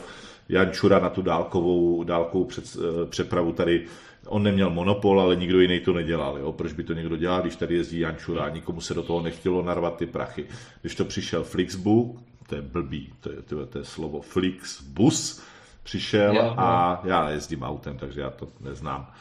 Jančura 0.49 0.99
na 0.99 1.09
tu 1.09 1.21
dálkovou, 1.21 2.03
dálkovou 2.03 2.45
před, 2.45 2.65
e, 2.65 3.05
přepravu 3.05 3.53
tady 3.53 3.85
on 4.27 4.43
neměl 4.43 4.69
monopol, 4.69 5.21
ale 5.21 5.35
nikdo 5.35 5.59
jiný 5.59 5.79
to 5.79 5.93
nedělal. 5.93 6.37
Jo? 6.37 6.51
Proč 6.51 6.73
by 6.73 6.83
to 6.83 6.93
někdo 6.93 7.17
dělal, 7.17 7.41
když 7.41 7.55
tady 7.55 7.75
jezdí 7.75 7.99
Jančura 7.99 8.49
nikomu 8.49 8.81
se 8.81 8.93
do 8.93 9.03
toho 9.03 9.21
nechtělo 9.21 9.63
narvat 9.63 9.97
ty 9.97 10.05
prachy. 10.05 10.45
Když 10.81 10.95
to 10.95 11.05
přišel 11.05 11.43
Flixbook, 11.43 12.21
to 12.49 12.55
je 12.55 12.61
blbý, 12.61 13.13
to 13.19 13.31
je, 13.31 13.41
to 13.41 13.59
je, 13.59 13.65
to 13.65 13.77
je 13.77 13.85
slovo 13.85 14.21
Flixbus, 14.21 15.41
přišel 15.83 16.35
jo, 16.35 16.53
a 16.57 17.01
já 17.03 17.29
jezdím 17.29 17.63
autem, 17.63 17.97
takže 17.97 18.21
já 18.21 18.29
to 18.29 18.47
neznám. 18.61 19.11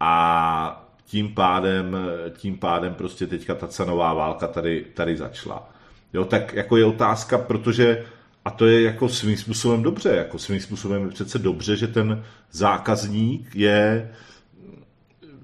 A 0.00 0.88
tím 1.04 1.34
pádem, 1.34 1.96
tím 2.36 2.58
pádem 2.58 2.94
prostě 2.94 3.26
teďka 3.26 3.54
ta 3.54 3.66
cenová 3.66 4.14
válka 4.14 4.46
tady, 4.46 4.86
tady 4.94 5.16
začala. 5.16 5.70
Jo, 6.12 6.24
tak 6.24 6.54
jako 6.54 6.76
je 6.76 6.84
otázka, 6.84 7.38
protože 7.38 8.04
a 8.44 8.50
to 8.50 8.66
je 8.66 8.82
jako 8.82 9.08
svým 9.08 9.36
způsobem 9.36 9.82
dobře, 9.82 10.08
jako 10.08 10.38
svým 10.38 10.60
způsobem 10.60 11.02
je 11.02 11.08
přece 11.08 11.38
dobře, 11.38 11.76
že 11.76 11.86
ten 11.86 12.24
zákazník 12.50 13.56
je 13.56 14.10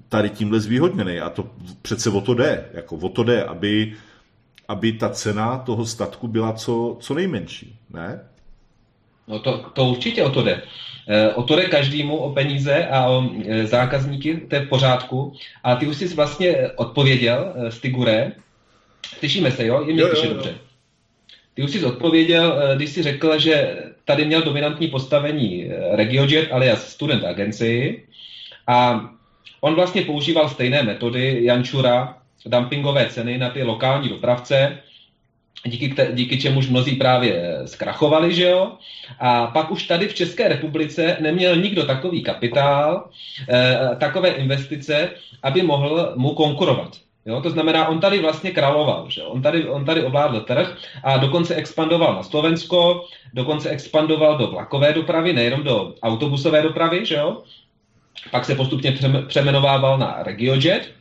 tady 0.09 0.29
tímhle 0.29 0.59
zvýhodněný 0.59 1.19
a 1.19 1.29
to 1.29 1.49
přece 1.81 2.09
o 2.09 2.21
to 2.21 2.33
jde, 2.33 2.65
jako 2.73 2.95
o 2.95 3.09
to 3.09 3.23
jde, 3.23 3.43
aby, 3.43 3.95
aby 4.67 4.93
ta 4.93 5.09
cena 5.09 5.57
toho 5.57 5.85
statku 5.85 6.27
byla 6.27 6.53
co, 6.53 6.97
co 6.99 7.13
nejmenší, 7.13 7.75
ne? 7.93 8.19
No 9.27 9.39
to, 9.39 9.57
to 9.73 9.85
určitě 9.85 10.23
o 10.23 10.29
to 10.29 10.43
jde. 10.43 10.61
E, 11.07 11.33
o 11.33 11.43
to 11.43 11.55
jde 11.55 11.65
každému, 11.65 12.17
o 12.17 12.33
peníze 12.33 12.87
a 12.87 13.07
o 13.07 13.29
e, 13.45 13.67
zákazníky, 13.67 14.37
to 14.37 14.55
je 14.55 14.61
v 14.61 14.69
pořádku. 14.69 15.33
A 15.63 15.75
ty 15.75 15.87
už 15.87 15.97
jsi 15.97 16.07
vlastně 16.07 16.71
odpověděl, 16.75 17.53
e, 17.55 17.71
Stigure. 17.71 18.31
Slyšíme 19.17 19.51
se, 19.51 19.65
jo? 19.65 19.83
Je 19.87 19.93
mi 19.93 20.01
jo, 20.01 20.07
dobře. 20.07 20.55
Ty 21.53 21.63
už 21.63 21.71
jsi 21.71 21.85
odpověděl, 21.85 22.61
když 22.75 22.89
jsi 22.89 23.03
řekl, 23.03 23.39
že 23.39 23.77
tady 24.05 24.25
měl 24.25 24.41
dominantní 24.41 24.87
postavení 24.87 25.71
RegioJet 25.91 26.51
alias 26.51 26.89
Student 26.89 27.23
Agency 27.23 28.03
a 28.67 29.09
on 29.61 29.75
vlastně 29.75 30.01
používal 30.01 30.49
stejné 30.49 30.83
metody 30.83 31.39
Jančura, 31.43 32.17
dumpingové 32.49 33.09
ceny 33.09 33.37
na 33.37 33.49
ty 33.49 33.63
lokální 33.63 34.09
dopravce, 34.09 34.77
díky, 35.65 35.95
díky 36.13 36.37
čemuž 36.37 36.67
mnozí 36.67 36.95
právě 36.95 37.61
zkrachovali, 37.65 38.35
že 38.35 38.43
jo? 38.43 38.71
A 39.19 39.47
pak 39.47 39.71
už 39.71 39.83
tady 39.83 40.07
v 40.07 40.13
České 40.13 40.47
republice 40.47 41.17
neměl 41.19 41.55
nikdo 41.55 41.85
takový 41.85 42.23
kapitál, 42.23 43.09
eh, 43.49 43.79
takové 43.99 44.29
investice, 44.29 45.09
aby 45.43 45.63
mohl 45.63 46.13
mu 46.15 46.33
konkurovat. 46.33 46.97
Jo, 47.25 47.41
to 47.41 47.49
znamená, 47.49 47.87
on 47.87 47.99
tady 47.99 48.19
vlastně 48.19 48.51
královal, 48.51 49.09
že? 49.09 49.23
On, 49.23 49.41
tady, 49.41 49.67
on 49.67 49.85
tady 49.85 50.03
ovládl 50.03 50.41
trh 50.41 50.77
a 51.03 51.17
dokonce 51.17 51.55
expandoval 51.55 52.15
na 52.15 52.23
Slovensko, 52.23 53.05
dokonce 53.33 53.69
expandoval 53.69 54.37
do 54.37 54.47
vlakové 54.47 54.93
dopravy, 54.93 55.33
nejenom 55.33 55.63
do 55.63 55.93
autobusové 56.03 56.61
dopravy, 56.61 57.05
že 57.05 57.15
jo? 57.15 57.41
Pak 58.31 58.45
se 58.45 58.55
postupně 58.55 58.97
přemenovával 59.27 59.97
na 59.97 60.23
RegioJet. 60.23 60.91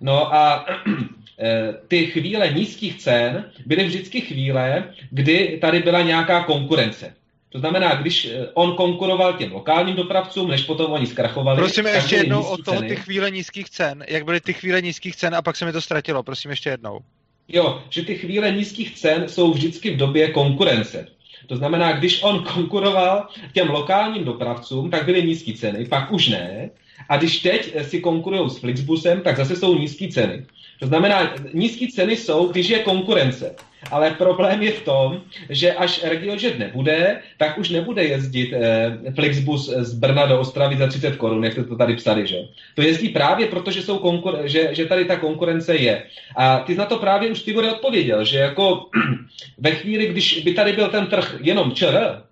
No 0.00 0.34
a 0.34 0.66
eh, 1.38 1.74
ty 1.88 2.06
chvíle 2.06 2.52
nízkých 2.52 2.98
cen 2.98 3.50
byly 3.66 3.84
vždycky 3.84 4.20
chvíle, 4.20 4.84
kdy 5.10 5.58
tady 5.60 5.80
byla 5.80 6.02
nějaká 6.02 6.44
konkurence. 6.44 7.14
To 7.48 7.58
znamená, 7.58 7.94
když 7.94 8.24
eh, 8.24 8.46
on 8.54 8.76
konkuroval 8.76 9.32
těm 9.32 9.52
lokálním 9.52 9.96
dopravcům, 9.96 10.48
než 10.48 10.62
potom 10.62 10.92
oni 10.92 11.06
zkrachovali. 11.06 11.58
Prosím 11.58 11.86
ještě 11.86 12.16
jednou 12.16 12.42
o 12.42 12.56
toho 12.56 12.80
ty 12.80 12.96
chvíle 12.96 13.30
nízkých 13.30 13.70
cen. 13.70 14.04
Jak 14.08 14.24
byly 14.24 14.40
ty 14.40 14.52
chvíle 14.52 14.82
nízkých 14.82 15.16
cen 15.16 15.34
a 15.34 15.42
pak 15.42 15.56
se 15.56 15.64
mi 15.64 15.72
to 15.72 15.80
ztratilo. 15.80 16.22
Prosím 16.22 16.50
ještě 16.50 16.70
jednou. 16.70 17.00
Jo, 17.48 17.82
že 17.90 18.02
ty 18.02 18.14
chvíle 18.14 18.50
nízkých 18.50 18.94
cen 18.94 19.28
jsou 19.28 19.52
vždycky 19.52 19.90
v 19.90 19.96
době 19.96 20.30
konkurence. 20.30 21.06
To 21.46 21.56
znamená, 21.56 21.92
když 21.92 22.22
on 22.22 22.44
konkuroval 22.54 23.28
těm 23.52 23.70
lokálním 23.70 24.24
dopravcům, 24.24 24.90
tak 24.90 25.04
byly 25.04 25.22
nízké 25.22 25.52
ceny, 25.52 25.84
pak 25.84 26.12
už 26.12 26.28
ne. 26.28 26.70
A 27.08 27.16
když 27.16 27.38
teď 27.38 27.74
si 27.82 28.00
konkurují 28.00 28.50
s 28.50 28.58
Flixbusem, 28.58 29.20
tak 29.20 29.36
zase 29.36 29.56
jsou 29.56 29.78
nízké 29.78 30.08
ceny. 30.08 30.46
To 30.80 30.86
znamená, 30.86 31.34
nízké 31.54 31.86
ceny 31.94 32.16
jsou, 32.16 32.48
když 32.48 32.68
je 32.68 32.78
konkurence. 32.78 33.54
Ale 33.90 34.10
problém 34.10 34.62
je 34.62 34.72
v 34.72 34.82
tom, 34.82 35.20
že 35.50 35.72
až 35.72 36.04
RegioJet 36.04 36.58
nebude, 36.58 37.20
tak 37.38 37.58
už 37.58 37.70
nebude 37.70 38.04
jezdit 38.04 38.52
eh, 38.52 39.12
Flixbus 39.14 39.68
z 39.68 39.94
Brna 39.94 40.26
do 40.26 40.40
Ostravy 40.40 40.76
za 40.76 40.86
30 40.86 41.16
korun, 41.16 41.44
jak 41.44 41.52
jste 41.52 41.64
to 41.64 41.76
tady 41.76 41.96
psali, 41.96 42.26
že? 42.26 42.36
To 42.74 42.82
jezdí 42.82 43.08
právě 43.08 43.46
proto, 43.46 43.70
že, 43.70 43.82
jsou 43.82 43.98
konkur- 43.98 44.44
že, 44.44 44.68
že 44.72 44.86
tady 44.86 45.04
ta 45.04 45.16
konkurence 45.16 45.76
je. 45.76 46.02
A 46.36 46.58
ty 46.58 46.74
na 46.74 46.84
to 46.84 46.98
právě 46.98 47.30
už 47.30 47.42
Tibor 47.42 47.64
odpověděl, 47.64 48.24
že 48.24 48.38
jako 48.38 48.90
ve 49.58 49.70
chvíli, 49.70 50.06
když 50.06 50.42
by 50.44 50.54
tady 50.54 50.72
byl 50.72 50.88
ten 50.88 51.06
trh 51.06 51.36
jenom 51.40 51.72
ČR 51.72 52.22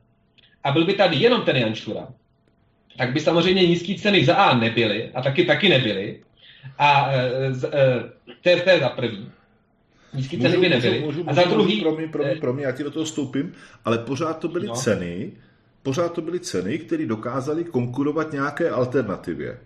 a 0.65 0.73
byl 0.73 0.85
by 0.85 0.95
tady 0.95 1.17
jenom 1.17 1.43
ten 1.43 1.57
Jančura, 1.57 2.09
tak 2.97 3.13
by 3.13 3.21
samozřejmě 3.21 3.67
nízké 3.67 3.95
ceny 3.95 4.25
za 4.25 4.35
A 4.35 4.59
nebyly 4.59 5.11
a 5.15 5.23
taky 5.23 5.45
taky 5.45 5.69
nebyly. 5.69 6.21
A 6.79 7.11
e, 7.13 7.55
z, 7.55 7.65
e, 7.65 7.71
to, 8.43 8.49
je, 8.49 8.61
to 8.61 8.71
je 8.71 8.81
za 8.81 8.89
prvý. 8.89 9.29
Nízké 10.15 10.39
ceny 10.39 10.57
by 10.57 10.69
nebyly. 10.69 11.01
Můžu, 11.01 11.19
můžu, 11.19 11.31
a 11.31 11.35
za 11.35 11.43
druhý... 11.43 11.81
Promiň, 11.81 12.09
promiň, 12.09 12.41
promiň, 12.41 12.63
já 12.63 12.73
ti 12.73 12.83
do 12.83 12.91
toho 12.91 13.07
stoupím, 13.07 13.53
ale 13.85 13.99
pořád 13.99 14.39
to 14.39 14.49
byly 14.49 14.67
no. 14.67 14.75
ceny, 14.75 15.33
pořád 15.83 16.13
to 16.13 16.21
byly 16.21 16.41
ceny, 16.41 16.79
které 16.79 17.07
dokázaly 17.07 17.65
konkurovat 17.65 18.33
nějaké 18.33 18.71
alternativě. 18.71 19.59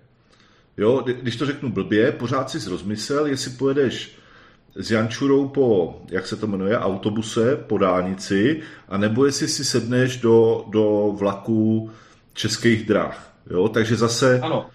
Jo, 0.77 1.05
když 1.23 1.37
to 1.37 1.47
řeknu 1.47 1.73
blbě, 1.73 2.13
pořád 2.13 2.51
si 2.51 2.71
rozmyslel, 2.71 3.27
jestli 3.27 3.51
pojedeš 3.51 4.19
s 4.75 4.91
Jančurou 4.91 5.49
po, 5.49 6.01
jak 6.11 6.27
se 6.27 6.37
to 6.37 6.47
jmenuje, 6.47 6.79
autobuse 6.79 7.57
po 7.57 7.79
dálnici, 7.79 8.61
anebo 8.89 9.27
jestli 9.27 9.49
si 9.49 9.65
sedneš 9.65 10.17
do, 10.17 10.65
do 10.69 11.15
vlaku 11.19 11.91
českých 12.39 12.87
drah. 12.87 13.35
Jo, 13.51 13.69
takže 13.69 13.97
zase... 13.97 14.41
Ano, 14.41 14.67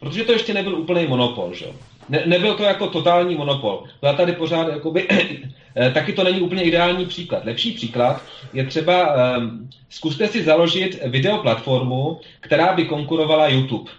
protože 0.00 0.24
to 0.24 0.32
ještě 0.32 0.54
nebyl 0.54 0.78
úplný 0.78 1.06
monopol, 1.06 1.54
že? 1.54 1.66
Ne, 2.08 2.22
nebyl 2.26 2.54
to 2.54 2.62
jako 2.62 2.86
totální 2.86 3.34
monopol. 3.34 3.84
To 4.00 4.12
tady 4.12 4.32
pořád, 4.32 4.68
jakoby, 4.68 5.08
eh, 5.76 5.90
taky 5.90 6.12
to 6.12 6.24
není 6.24 6.40
úplně 6.40 6.62
ideální 6.62 7.06
příklad. 7.06 7.44
Lepší 7.44 7.72
příklad 7.72 8.22
je 8.52 8.66
třeba, 8.66 9.14
um, 9.36 9.70
zkuste 9.90 10.28
si 10.28 10.42
založit 10.42 11.00
videoplatformu, 11.06 12.20
která 12.40 12.72
by 12.72 12.84
konkurovala 12.84 13.48
YouTube. 13.48 13.90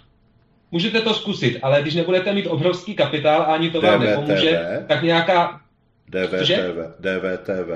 Můžete 0.72 1.02
to 1.02 1.14
zkusit, 1.14 1.60
ale 1.62 1.82
když 1.82 1.96
nebudete 1.96 2.34
mít 2.34 2.48
obrovský 2.48 2.96
kapitál 2.96 3.42
a 3.42 3.46
ani 3.46 3.70
to 3.70 3.82
vám 3.82 4.00
DVTV, 4.00 4.10
nepomůže, 4.10 4.62
tak 4.88 5.04
nějaká... 5.04 5.62
DVTV, 6.10 6.80
DVTV, 7.00 7.72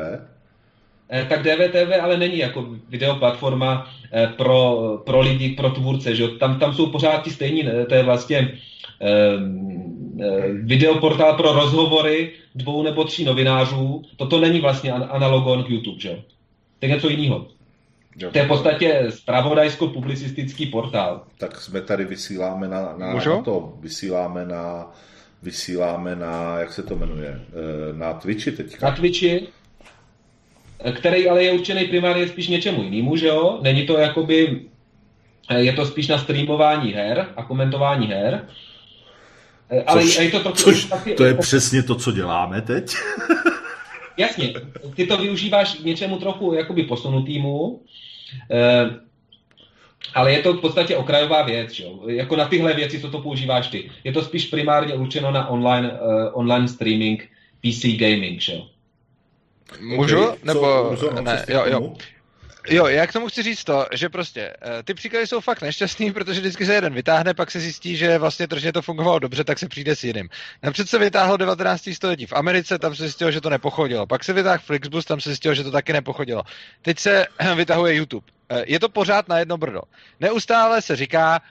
tak 1.30 1.43
DVTV 1.43 2.01
ale 2.01 2.18
není 2.18 2.38
jako 2.38 2.68
videoplatforma 2.89 3.91
eh, 4.12 4.28
pro, 4.38 5.01
pro 5.05 5.22
lidi, 5.22 5.49
pro 5.49 5.70
tvůrce, 5.70 6.16
že 6.16 6.28
Tam, 6.28 6.60
tam 6.60 6.74
jsou 6.74 6.86
pořád 6.86 7.24
ti 7.24 7.30
stejní, 7.30 7.64
to 7.89 7.95
je 7.95 8.03
vlastně 8.03 8.57
videoportál 10.64 11.34
pro 11.34 11.53
rozhovory 11.53 12.32
dvou 12.55 12.84
nebo 12.84 13.03
tří 13.03 13.26
novinářů. 13.26 14.01
Toto 14.16 14.39
není 14.39 14.60
vlastně 14.60 14.91
analogon 14.91 15.64
k 15.64 15.70
YouTube, 15.70 15.99
že? 15.99 16.22
To 16.80 16.86
je 16.86 16.89
něco 16.89 17.10
jiného. 17.10 17.47
Jo, 18.18 18.32
to 18.32 18.38
je 18.38 18.45
v 18.45 18.47
podstatě 18.47 19.05
spravodajsko-publicistický 19.10 20.66
portál. 20.66 21.24
Tak 21.38 21.62
jsme 21.62 21.82
tady 21.82 22.05
vysíláme 22.05 22.68
na, 22.68 22.95
na, 22.97 23.14
na 23.14 23.41
to, 23.41 23.74
vysíláme 23.80 24.45
na, 24.45 24.91
vysíláme 25.43 26.16
na, 26.16 26.60
jak 26.60 26.74
se 26.74 26.84
to 26.84 26.95
jmenuje, 26.95 27.30
eh, 27.30 27.93
na 27.93 28.14
Twitchi 28.14 28.51
teďka. 28.51 28.89
Na 28.89 28.95
Twitchi, 28.95 29.47
který 30.91 31.30
ale 31.30 31.43
je 31.43 31.51
určený 31.51 31.86
primárně 31.86 32.27
spíš 32.27 32.47
něčemu 32.47 32.84
jinému, 32.84 33.15
že 33.15 33.27
jo? 33.27 33.59
Není 33.61 33.86
to 33.86 33.97
jakoby, 33.97 34.61
eh, 35.49 35.61
je 35.61 35.73
to 35.73 35.86
spíš 35.86 36.07
na 36.07 36.17
streamování 36.17 36.93
her 36.93 37.27
a 37.36 37.43
komentování 37.43 38.07
her. 38.07 38.47
Eh, 39.69 39.84
ale 39.84 40.01
což, 40.01 40.19
je 40.19 40.32
to, 40.32 40.39
trochu, 40.39 40.57
což, 40.57 40.86
taky, 40.86 41.13
to 41.13 41.25
je 41.25 41.34
přesně 41.34 41.84
to, 41.84 41.95
co 41.95 42.11
děláme 42.11 42.61
teď. 42.61 42.95
Jasně, 44.17 44.53
ty 44.95 45.07
to 45.07 45.17
využíváš 45.17 45.75
k 45.75 45.84
něčemu 45.84 46.17
trochu 46.17 46.53
jakoby 46.53 46.84
posunutýmu, 46.84 47.82
eh, 48.51 48.89
ale 50.13 50.34
je 50.34 50.41
to 50.41 50.53
v 50.53 50.61
podstatě 50.61 50.97
okrajová 50.97 51.41
věc, 51.41 51.71
že? 51.71 51.86
jako 52.07 52.36
na 52.36 52.45
tyhle 52.45 52.73
věci, 52.73 53.01
co 53.01 53.11
to 53.11 53.21
používáš 53.21 53.67
ty. 53.67 53.91
Je 54.03 54.11
to 54.11 54.21
spíš 54.21 54.45
primárně 54.45 54.93
určeno 54.93 55.32
na 55.32 55.47
online, 55.47 55.99
online 56.34 56.67
streaming, 56.67 57.30
PC 57.61 57.97
gaming, 57.97 58.41
že? 58.41 58.61
Můžu? 59.80 60.24
Okay. 60.24 60.38
Nebo 60.43 60.95
co, 60.99 61.22
ne, 61.22 61.45
jo, 61.47 61.63
jo. 61.65 61.93
Jo, 62.70 62.88
já 62.88 63.07
k 63.07 63.13
tomu 63.13 63.28
chci 63.28 63.43
říct 63.43 63.63
to, 63.63 63.86
že 63.93 64.09
prostě 64.09 64.53
uh, 64.65 64.72
ty 64.84 64.93
příklady 64.93 65.28
jsou 65.28 65.41
fakt 65.41 65.61
nešťastný, 65.61 66.11
protože 66.13 66.39
vždycky 66.39 66.65
se 66.65 66.74
jeden 66.74 66.93
vytáhne, 66.93 67.34
pak 67.34 67.51
se 67.51 67.59
zjistí, 67.59 67.97
že 67.97 68.17
vlastně 68.17 68.47
tržně 68.47 68.74
to 68.74 68.82
fungovalo 68.82 69.20
dobře, 69.20 69.43
tak 69.43 69.59
se 69.59 69.67
přijde 69.67 69.95
s 69.95 70.03
jiným. 70.03 70.30
Napřed 70.63 70.89
se 70.89 70.99
vytáhlo 70.99 71.38
19. 71.38 71.89
století 71.93 72.26
v 72.26 72.34
Americe, 72.34 72.80
tam 72.80 72.95
se 72.95 73.03
zjistilo, 73.03 73.32
že 73.32 73.41
to 73.41 73.49
nepochodilo. 73.49 74.07
Pak 74.07 74.24
se 74.24 74.34
vytáhl 74.34 74.63
Flixbus, 74.65 75.05
tam 75.05 75.22
se 75.22 75.30
zjistilo, 75.30 75.53
že 75.55 75.63
to 75.63 75.72
taky 75.72 75.93
nepochodilo. 75.93 76.43
Teď 76.82 76.99
se 76.99 77.26
vytahuje 77.55 77.95
YouTube. 77.95 78.28
Uh, 78.51 78.57
je 78.65 78.80
to 78.80 78.89
pořád 78.89 79.28
na 79.28 79.39
jedno 79.39 79.57
brdo. 79.57 79.82
Neustále 80.20 80.82
se 80.82 80.95
říká, 80.95 81.41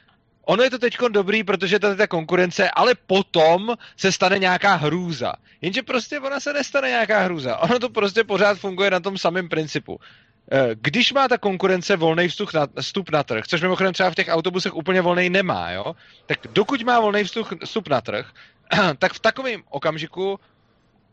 Ono 0.49 0.63
je 0.63 0.71
to 0.71 0.79
teď 0.79 0.99
dobrý, 1.09 1.45
protože 1.45 1.79
tady 1.79 1.97
ta 1.97 2.07
konkurence, 2.07 2.71
ale 2.71 2.95
potom 3.07 3.77
se 3.97 4.13
stane 4.13 4.39
nějaká 4.39 4.75
hrůza. 4.75 5.33
Jenže 5.61 5.83
prostě 5.83 6.21
ona 6.21 6.41
se 6.41 6.53
nestane 6.53 6.89
nějaká 6.89 7.21
hrůza. 7.21 7.57
Ono 7.57 7.79
to 7.79 7.89
prostě 7.89 8.25
pořád 8.25 8.59
funguje 8.59 8.91
na 8.91 9.01
tom 9.01 9.19
samém 9.19 9.49
principu. 9.49 10.01
Eh, 10.53 10.69
když 10.75 11.13
má 11.13 11.29
ta 11.29 11.39
konkurence 11.39 11.97
volný 11.97 12.29
vstup 12.29 12.55
na, 12.55 12.67
vstup 12.81 13.11
na 13.11 13.23
trh, 13.23 13.45
což 13.47 13.63
mimochodem 13.63 13.93
třeba 13.93 14.11
v 14.11 14.15
těch 14.15 14.29
autobusech 14.29 14.75
úplně 14.75 15.01
volný 15.01 15.31
nemá, 15.31 15.71
jo, 15.71 15.97
tak 16.27 16.39
dokud 16.53 16.83
má 16.83 17.01
volný 17.01 17.25
vstup, 17.25 17.47
vstup 17.65 17.89
na 17.89 18.01
trh, 18.01 18.27
tak 18.99 19.13
v 19.13 19.21
takovém 19.21 19.63
okamžiku 19.71 20.41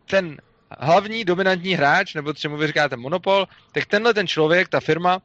ten 0.06 0.38
hlavní 0.80 1.26
dominantní 1.26 1.74
hráč, 1.74 2.14
nebo 2.14 2.34
čemu 2.34 2.58
vy 2.58 2.68
říkáte 2.68 2.98
monopol, 2.98 3.48
tak 3.72 3.86
tenhle 3.86 4.14
ten 4.14 4.28
člověk, 4.28 4.68
ta 4.68 4.80
firma, 4.80 5.20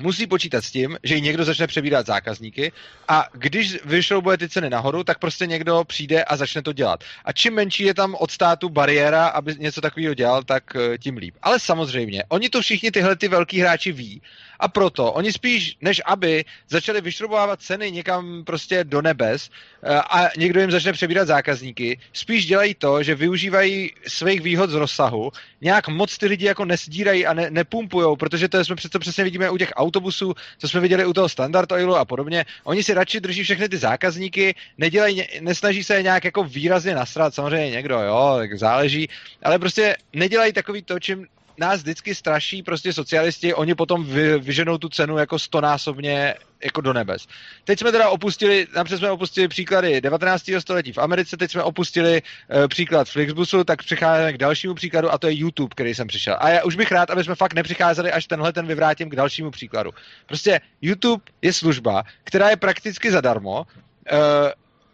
musí 0.00 0.26
počítat 0.26 0.64
s 0.64 0.70
tím, 0.70 0.98
že 1.02 1.14
jí 1.14 1.20
někdo 1.20 1.44
začne 1.44 1.66
přebírat 1.66 2.06
zákazníky 2.06 2.72
a 3.08 3.28
když 3.32 3.84
vyšroubuje 3.84 4.38
ty 4.38 4.48
ceny 4.48 4.70
nahoru, 4.70 5.04
tak 5.04 5.18
prostě 5.18 5.46
někdo 5.46 5.84
přijde 5.84 6.24
a 6.24 6.36
začne 6.36 6.62
to 6.62 6.72
dělat. 6.72 7.04
A 7.24 7.32
čím 7.32 7.54
menší 7.54 7.82
je 7.82 7.94
tam 7.94 8.14
od 8.14 8.30
státu 8.30 8.68
bariéra, 8.68 9.26
aby 9.26 9.54
něco 9.58 9.80
takového 9.80 10.14
dělal, 10.14 10.42
tak 10.42 10.76
eh, 10.76 10.98
tím 10.98 11.16
líp. 11.16 11.34
Ale 11.42 11.60
samozřejmě, 11.60 12.24
oni 12.28 12.48
to 12.48 12.60
všichni 12.60 12.90
tyhle 12.90 13.16
ty 13.16 13.28
velký 13.28 13.60
hráči 13.60 13.92
ví 13.92 14.22
a 14.60 14.68
proto 14.68 15.12
oni 15.12 15.32
spíš, 15.32 15.76
než 15.80 16.02
aby 16.04 16.44
začali 16.68 17.00
vyšrobovávat 17.00 17.62
ceny 17.62 17.90
někam 17.90 18.44
prostě 18.44 18.84
do 18.84 19.02
nebes 19.02 19.50
eh, 19.82 19.94
a 19.96 20.30
někdo 20.38 20.60
jim 20.60 20.70
začne 20.70 20.92
přebírat 20.92 21.28
zákazníky, 21.28 21.98
spíš 22.12 22.46
dělají 22.46 22.74
to, 22.74 23.02
že 23.02 23.14
využívají 23.14 23.90
svých 24.08 24.40
výhod 24.40 24.70
z 24.70 24.74
rozsahu, 24.74 25.30
nějak 25.60 25.88
moc 25.88 26.18
ty 26.18 26.26
lidi 26.26 26.46
jako 26.46 26.64
nesdírají 26.64 27.26
a 27.26 27.34
ne, 27.34 27.50
nepumpujou, 27.50 28.16
protože 28.16 28.48
to 28.48 28.64
jsme 28.64 28.76
přesto 28.76 28.98
přesně 28.98 29.24
vidíme 29.24 29.50
u 29.50 29.58
těch 29.58 29.72
autobusů, 29.84 30.34
co 30.58 30.68
jsme 30.68 30.80
viděli 30.80 31.04
u 31.06 31.12
toho 31.12 31.28
Standard 31.28 31.72
Oilu 31.72 31.96
a 31.96 32.04
podobně. 32.04 32.44
Oni 32.64 32.82
si 32.82 32.94
radši 32.94 33.20
drží 33.20 33.42
všechny 33.42 33.68
ty 33.68 33.76
zákazníky, 33.76 34.54
nedělají, 34.78 35.24
nesnaží 35.40 35.84
se 35.84 35.94
je 35.94 36.02
nějak 36.02 36.24
jako 36.24 36.44
výrazně 36.44 36.94
nasrat, 36.94 37.34
samozřejmě 37.34 37.70
někdo, 37.70 38.00
jo, 38.00 38.34
tak 38.38 38.58
záleží, 38.58 39.08
ale 39.42 39.58
prostě 39.58 39.96
nedělají 40.12 40.52
takový 40.52 40.82
to, 40.82 41.00
čím 41.00 41.26
nás 41.58 41.80
vždycky 41.80 42.14
straší 42.14 42.62
prostě 42.62 42.92
socialisti, 42.92 43.54
oni 43.54 43.74
potom 43.74 44.04
vy, 44.04 44.38
vyženou 44.38 44.78
tu 44.78 44.88
cenu 44.88 45.18
jako 45.18 45.38
stonásobně 45.38 46.34
jako 46.64 46.80
do 46.80 46.92
nebes. 46.92 47.26
Teď 47.64 47.78
jsme 47.78 47.92
teda 47.92 48.08
opustili, 48.08 48.66
napřed 48.76 48.98
jsme 48.98 49.10
opustili 49.10 49.48
příklady 49.48 50.00
19. 50.00 50.50
století 50.58 50.92
v 50.92 50.98
Americe, 50.98 51.36
teď 51.36 51.50
jsme 51.50 51.62
opustili 51.62 52.22
uh, 52.22 52.68
příklad 52.68 53.08
Flixbusu, 53.08 53.64
tak 53.64 53.82
přicházíme 53.82 54.32
k 54.32 54.38
dalšímu 54.38 54.74
příkladu 54.74 55.12
a 55.12 55.18
to 55.18 55.26
je 55.26 55.38
YouTube, 55.38 55.68
který 55.70 55.94
jsem 55.94 56.06
přišel. 56.06 56.36
A 56.40 56.48
já 56.48 56.64
už 56.64 56.76
bych 56.76 56.92
rád, 56.92 57.10
aby 57.10 57.24
jsme 57.24 57.34
fakt 57.34 57.54
nepřicházeli, 57.54 58.12
až 58.12 58.26
tenhle 58.26 58.52
ten 58.52 58.66
vyvrátím 58.66 59.10
k 59.10 59.16
dalšímu 59.16 59.50
příkladu. 59.50 59.90
Prostě 60.26 60.60
YouTube 60.82 61.24
je 61.42 61.52
služba, 61.52 62.02
která 62.24 62.50
je 62.50 62.56
prakticky 62.56 63.10
zadarmo, 63.10 63.60
uh, 63.60 63.66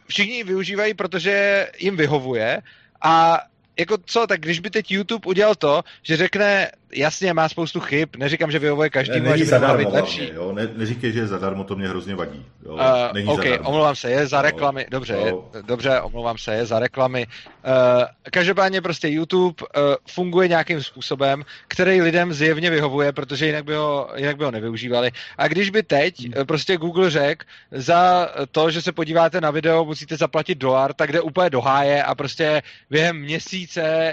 všichni 0.06 0.34
ji 0.34 0.44
využívají, 0.44 0.94
protože 0.94 1.66
jim 1.78 1.96
vyhovuje 1.96 2.62
a 3.02 3.40
jako 3.80 3.98
co, 4.06 4.26
tak 4.26 4.40
když 4.40 4.60
by 4.60 4.70
teď 4.70 4.90
YouTube 4.90 5.26
udělal 5.26 5.54
to, 5.54 5.82
že 6.02 6.16
řekne, 6.16 6.70
jasně, 6.92 7.32
má 7.32 7.48
spoustu 7.48 7.80
chyb, 7.80 8.08
neříkám, 8.16 8.50
že 8.50 8.58
vyhovuje 8.58 8.90
každému, 8.90 9.24
ne, 9.24 9.32
a 9.32 9.36
že 9.36 9.44
by 9.44 9.50
zadarmo, 9.50 9.78
být 9.78 9.94
lepší. 9.94 10.30
Jo? 10.34 10.52
Ne, 10.52 10.68
neříkej, 10.76 11.12
že 11.12 11.18
je 11.18 11.26
zadarmo, 11.26 11.64
to 11.64 11.76
mě 11.76 11.88
hrozně 11.88 12.14
vadí. 12.14 12.46
Jo? 12.64 12.72
Uh, 12.72 12.80
není 13.14 13.28
OK, 13.28 13.44
zadarmo. 13.44 13.68
omlouvám 13.68 13.96
se, 13.96 14.10
je 14.10 14.26
za 14.26 14.42
reklamy, 14.42 14.86
no, 14.90 14.98
dobře, 14.98 15.16
no. 15.16 15.26
je, 15.26 15.62
dobře, 15.62 16.00
omlouvám 16.00 16.38
se, 16.38 16.54
je 16.54 16.66
za 16.66 16.78
reklamy. 16.78 17.26
Uh, 17.26 18.04
každopádně 18.30 18.80
prostě 18.80 19.08
YouTube 19.08 19.62
uh, 19.62 19.82
funguje 20.08 20.48
nějakým 20.48 20.82
způsobem, 20.82 21.44
který 21.68 22.02
lidem 22.02 22.32
zjevně 22.32 22.70
vyhovuje, 22.70 23.12
protože 23.12 23.46
jinak 23.46 23.64
by 23.64 23.74
ho, 23.74 24.10
jinak 24.16 24.36
by 24.36 24.44
ho 24.44 24.50
nevyužívali. 24.50 25.10
A 25.38 25.48
když 25.48 25.70
by 25.70 25.82
teď 25.82 26.24
hmm. 26.24 26.46
prostě 26.46 26.76
Google 26.76 27.10
řekl, 27.10 27.44
za 27.72 28.28
to, 28.50 28.70
že 28.70 28.82
se 28.82 28.92
podíváte 28.92 29.40
na 29.40 29.50
video, 29.50 29.84
musíte 29.84 30.16
zaplatit 30.16 30.58
dolar, 30.58 30.94
tak 30.94 31.12
jde 31.12 31.20
úplně 31.20 31.50
do 31.50 31.60
háje 31.60 32.02
a 32.02 32.14
prostě 32.14 32.62
během 32.90 33.22
měsíce 33.70 34.12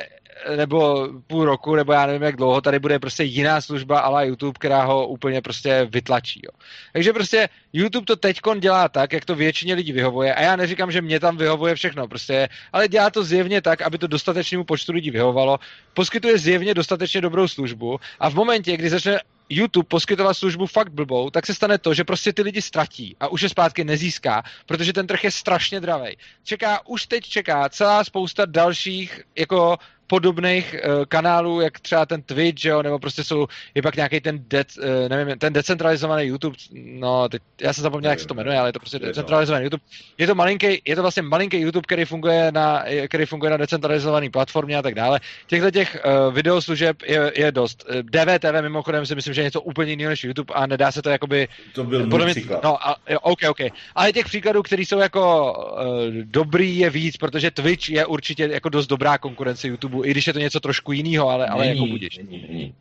nebo 0.55 1.09
půl 1.27 1.45
roku, 1.45 1.75
nebo 1.75 1.93
já 1.93 2.05
nevím, 2.05 2.21
jak 2.21 2.35
dlouho, 2.35 2.61
tady 2.61 2.79
bude 2.79 2.99
prostě 2.99 3.23
jiná 3.23 3.61
služba 3.61 3.99
ala 3.99 4.23
YouTube, 4.23 4.53
která 4.59 4.83
ho 4.83 5.07
úplně 5.07 5.41
prostě 5.41 5.87
vytlačí. 5.89 6.41
Jo. 6.45 6.51
Takže 6.93 7.13
prostě 7.13 7.49
YouTube 7.73 8.05
to 8.05 8.15
teďkon 8.15 8.59
dělá 8.59 8.89
tak, 8.89 9.13
jak 9.13 9.25
to 9.25 9.35
většině 9.35 9.73
lidí 9.73 9.91
vyhovuje 9.91 10.35
a 10.35 10.41
já 10.41 10.55
neříkám, 10.55 10.91
že 10.91 11.01
mě 11.01 11.19
tam 11.19 11.37
vyhovuje 11.37 11.75
všechno, 11.75 12.07
prostě, 12.07 12.49
ale 12.73 12.87
dělá 12.87 13.09
to 13.09 13.23
zjevně 13.23 13.61
tak, 13.61 13.81
aby 13.81 13.97
to 13.97 14.07
dostatečnému 14.07 14.63
počtu 14.63 14.91
lidí 14.91 15.11
vyhovovalo, 15.11 15.59
poskytuje 15.93 16.37
zjevně 16.37 16.73
dostatečně 16.73 17.21
dobrou 17.21 17.47
službu 17.47 17.99
a 18.19 18.29
v 18.29 18.33
momentě, 18.33 18.77
kdy 18.77 18.89
začne 18.89 19.19
YouTube 19.49 19.87
poskytovat 19.87 20.33
službu 20.33 20.65
fakt 20.65 20.91
blbou, 20.91 21.29
tak 21.29 21.45
se 21.45 21.53
stane 21.53 21.77
to, 21.77 21.93
že 21.93 22.03
prostě 22.03 22.33
ty 22.33 22.41
lidi 22.41 22.61
ztratí 22.61 23.15
a 23.19 23.27
už 23.27 23.41
je 23.41 23.49
zpátky 23.49 23.83
nezíská, 23.83 24.43
protože 24.65 24.93
ten 24.93 25.07
trh 25.07 25.23
je 25.23 25.31
strašně 25.31 25.79
dravej. 25.79 26.17
Čeká, 26.43 26.87
už 26.87 27.05
teď 27.05 27.23
čeká 27.23 27.69
celá 27.69 28.03
spousta 28.03 28.45
dalších 28.45 29.21
jako 29.35 29.77
podobných 30.07 30.75
uh, 30.75 31.05
kanálů, 31.05 31.61
jak 31.61 31.79
třeba 31.79 32.05
ten 32.05 32.21
Twitch, 32.21 32.65
jo, 32.65 32.83
nebo 32.83 32.99
prostě 32.99 33.23
jsou, 33.23 33.47
je 33.75 33.81
pak 33.81 33.95
nějaký 33.95 34.19
ten, 34.19 34.39
de, 34.47 34.63
uh, 34.77 35.09
nevím, 35.09 35.37
ten 35.37 35.53
decentralizovaný 35.53 36.23
YouTube, 36.23 36.57
no, 36.73 37.29
teď, 37.29 37.41
já 37.61 37.73
jsem 37.73 37.81
zapomněl, 37.81 38.11
jak 38.11 38.19
se 38.19 38.27
to 38.27 38.33
jmenuje, 38.33 38.59
ale 38.59 38.69
je 38.69 38.73
to 38.73 38.79
prostě 38.79 38.99
decentralizovaný 38.99 39.63
YouTube. 39.63 39.83
Je 40.17 40.27
to 40.27 40.35
malinký, 40.35 40.81
je 40.85 40.95
to 40.95 41.01
vlastně 41.01 41.23
malinký 41.23 41.57
YouTube, 41.57 41.83
který 41.83 42.05
funguje 42.05 42.51
na, 42.51 42.83
který 43.07 43.25
funguje 43.25 43.51
na 43.51 43.57
decentralizovaný 43.57 44.29
platformě 44.29 44.77
a 44.77 44.81
tak 44.81 44.95
dále. 44.95 45.19
Těchto 45.47 45.71
těch 45.71 45.97
uh, 46.05 46.33
videoslužeb 46.33 46.97
je, 47.07 47.31
je 47.35 47.51
dost. 47.51 47.85
DVTV 48.01 48.61
mimochodem 48.61 49.05
si 49.05 49.15
myslím, 49.15 49.33
že 49.33 49.41
je 49.41 49.45
něco 49.45 49.61
úplně 49.61 49.91
jiného 49.91 50.09
než 50.09 50.23
YouTube 50.23 50.53
a 50.53 50.67
nedá 50.67 50.91
se 50.91 51.01
to 51.01 51.09
jakoby... 51.09 51.47
To 51.73 51.83
byl 51.83 52.05
můj 52.05 52.25
příklad. 52.25 52.63
No, 52.63 52.87
a, 52.87 52.95
jo, 53.09 53.19
OK, 53.21 53.39
OK. 53.49 53.59
Ale 53.95 54.13
těch 54.13 54.25
příkladů, 54.25 54.63
které 54.63 54.81
jsou 54.81 54.99
jako 54.99 55.53
uh, 55.53 56.13
dobrý, 56.23 56.77
je 56.77 56.89
víc, 56.89 57.17
protože 57.17 57.51
Twitch 57.51 57.89
je 57.89 58.05
určitě 58.05 58.49
jako 58.51 58.69
dost 58.69 58.87
dobrá 58.87 59.17
konkurence 59.17 59.67
YouTube 59.67 59.96
i 60.05 60.11
když 60.11 60.27
je 60.27 60.33
to 60.33 60.39
něco 60.39 60.59
trošku 60.59 60.91
jiného, 60.91 61.29
ale, 61.29 61.47
ale 61.47 61.67
jako 61.67 61.85
budíš. 61.85 62.17
Není, 62.17 62.45
není. 62.49 62.73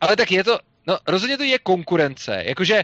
Ale 0.00 0.16
tak 0.16 0.32
je 0.32 0.44
to, 0.44 0.58
no 0.86 0.98
rozhodně 1.06 1.36
to 1.36 1.44
je 1.44 1.58
konkurence, 1.58 2.42
jakože 2.46 2.82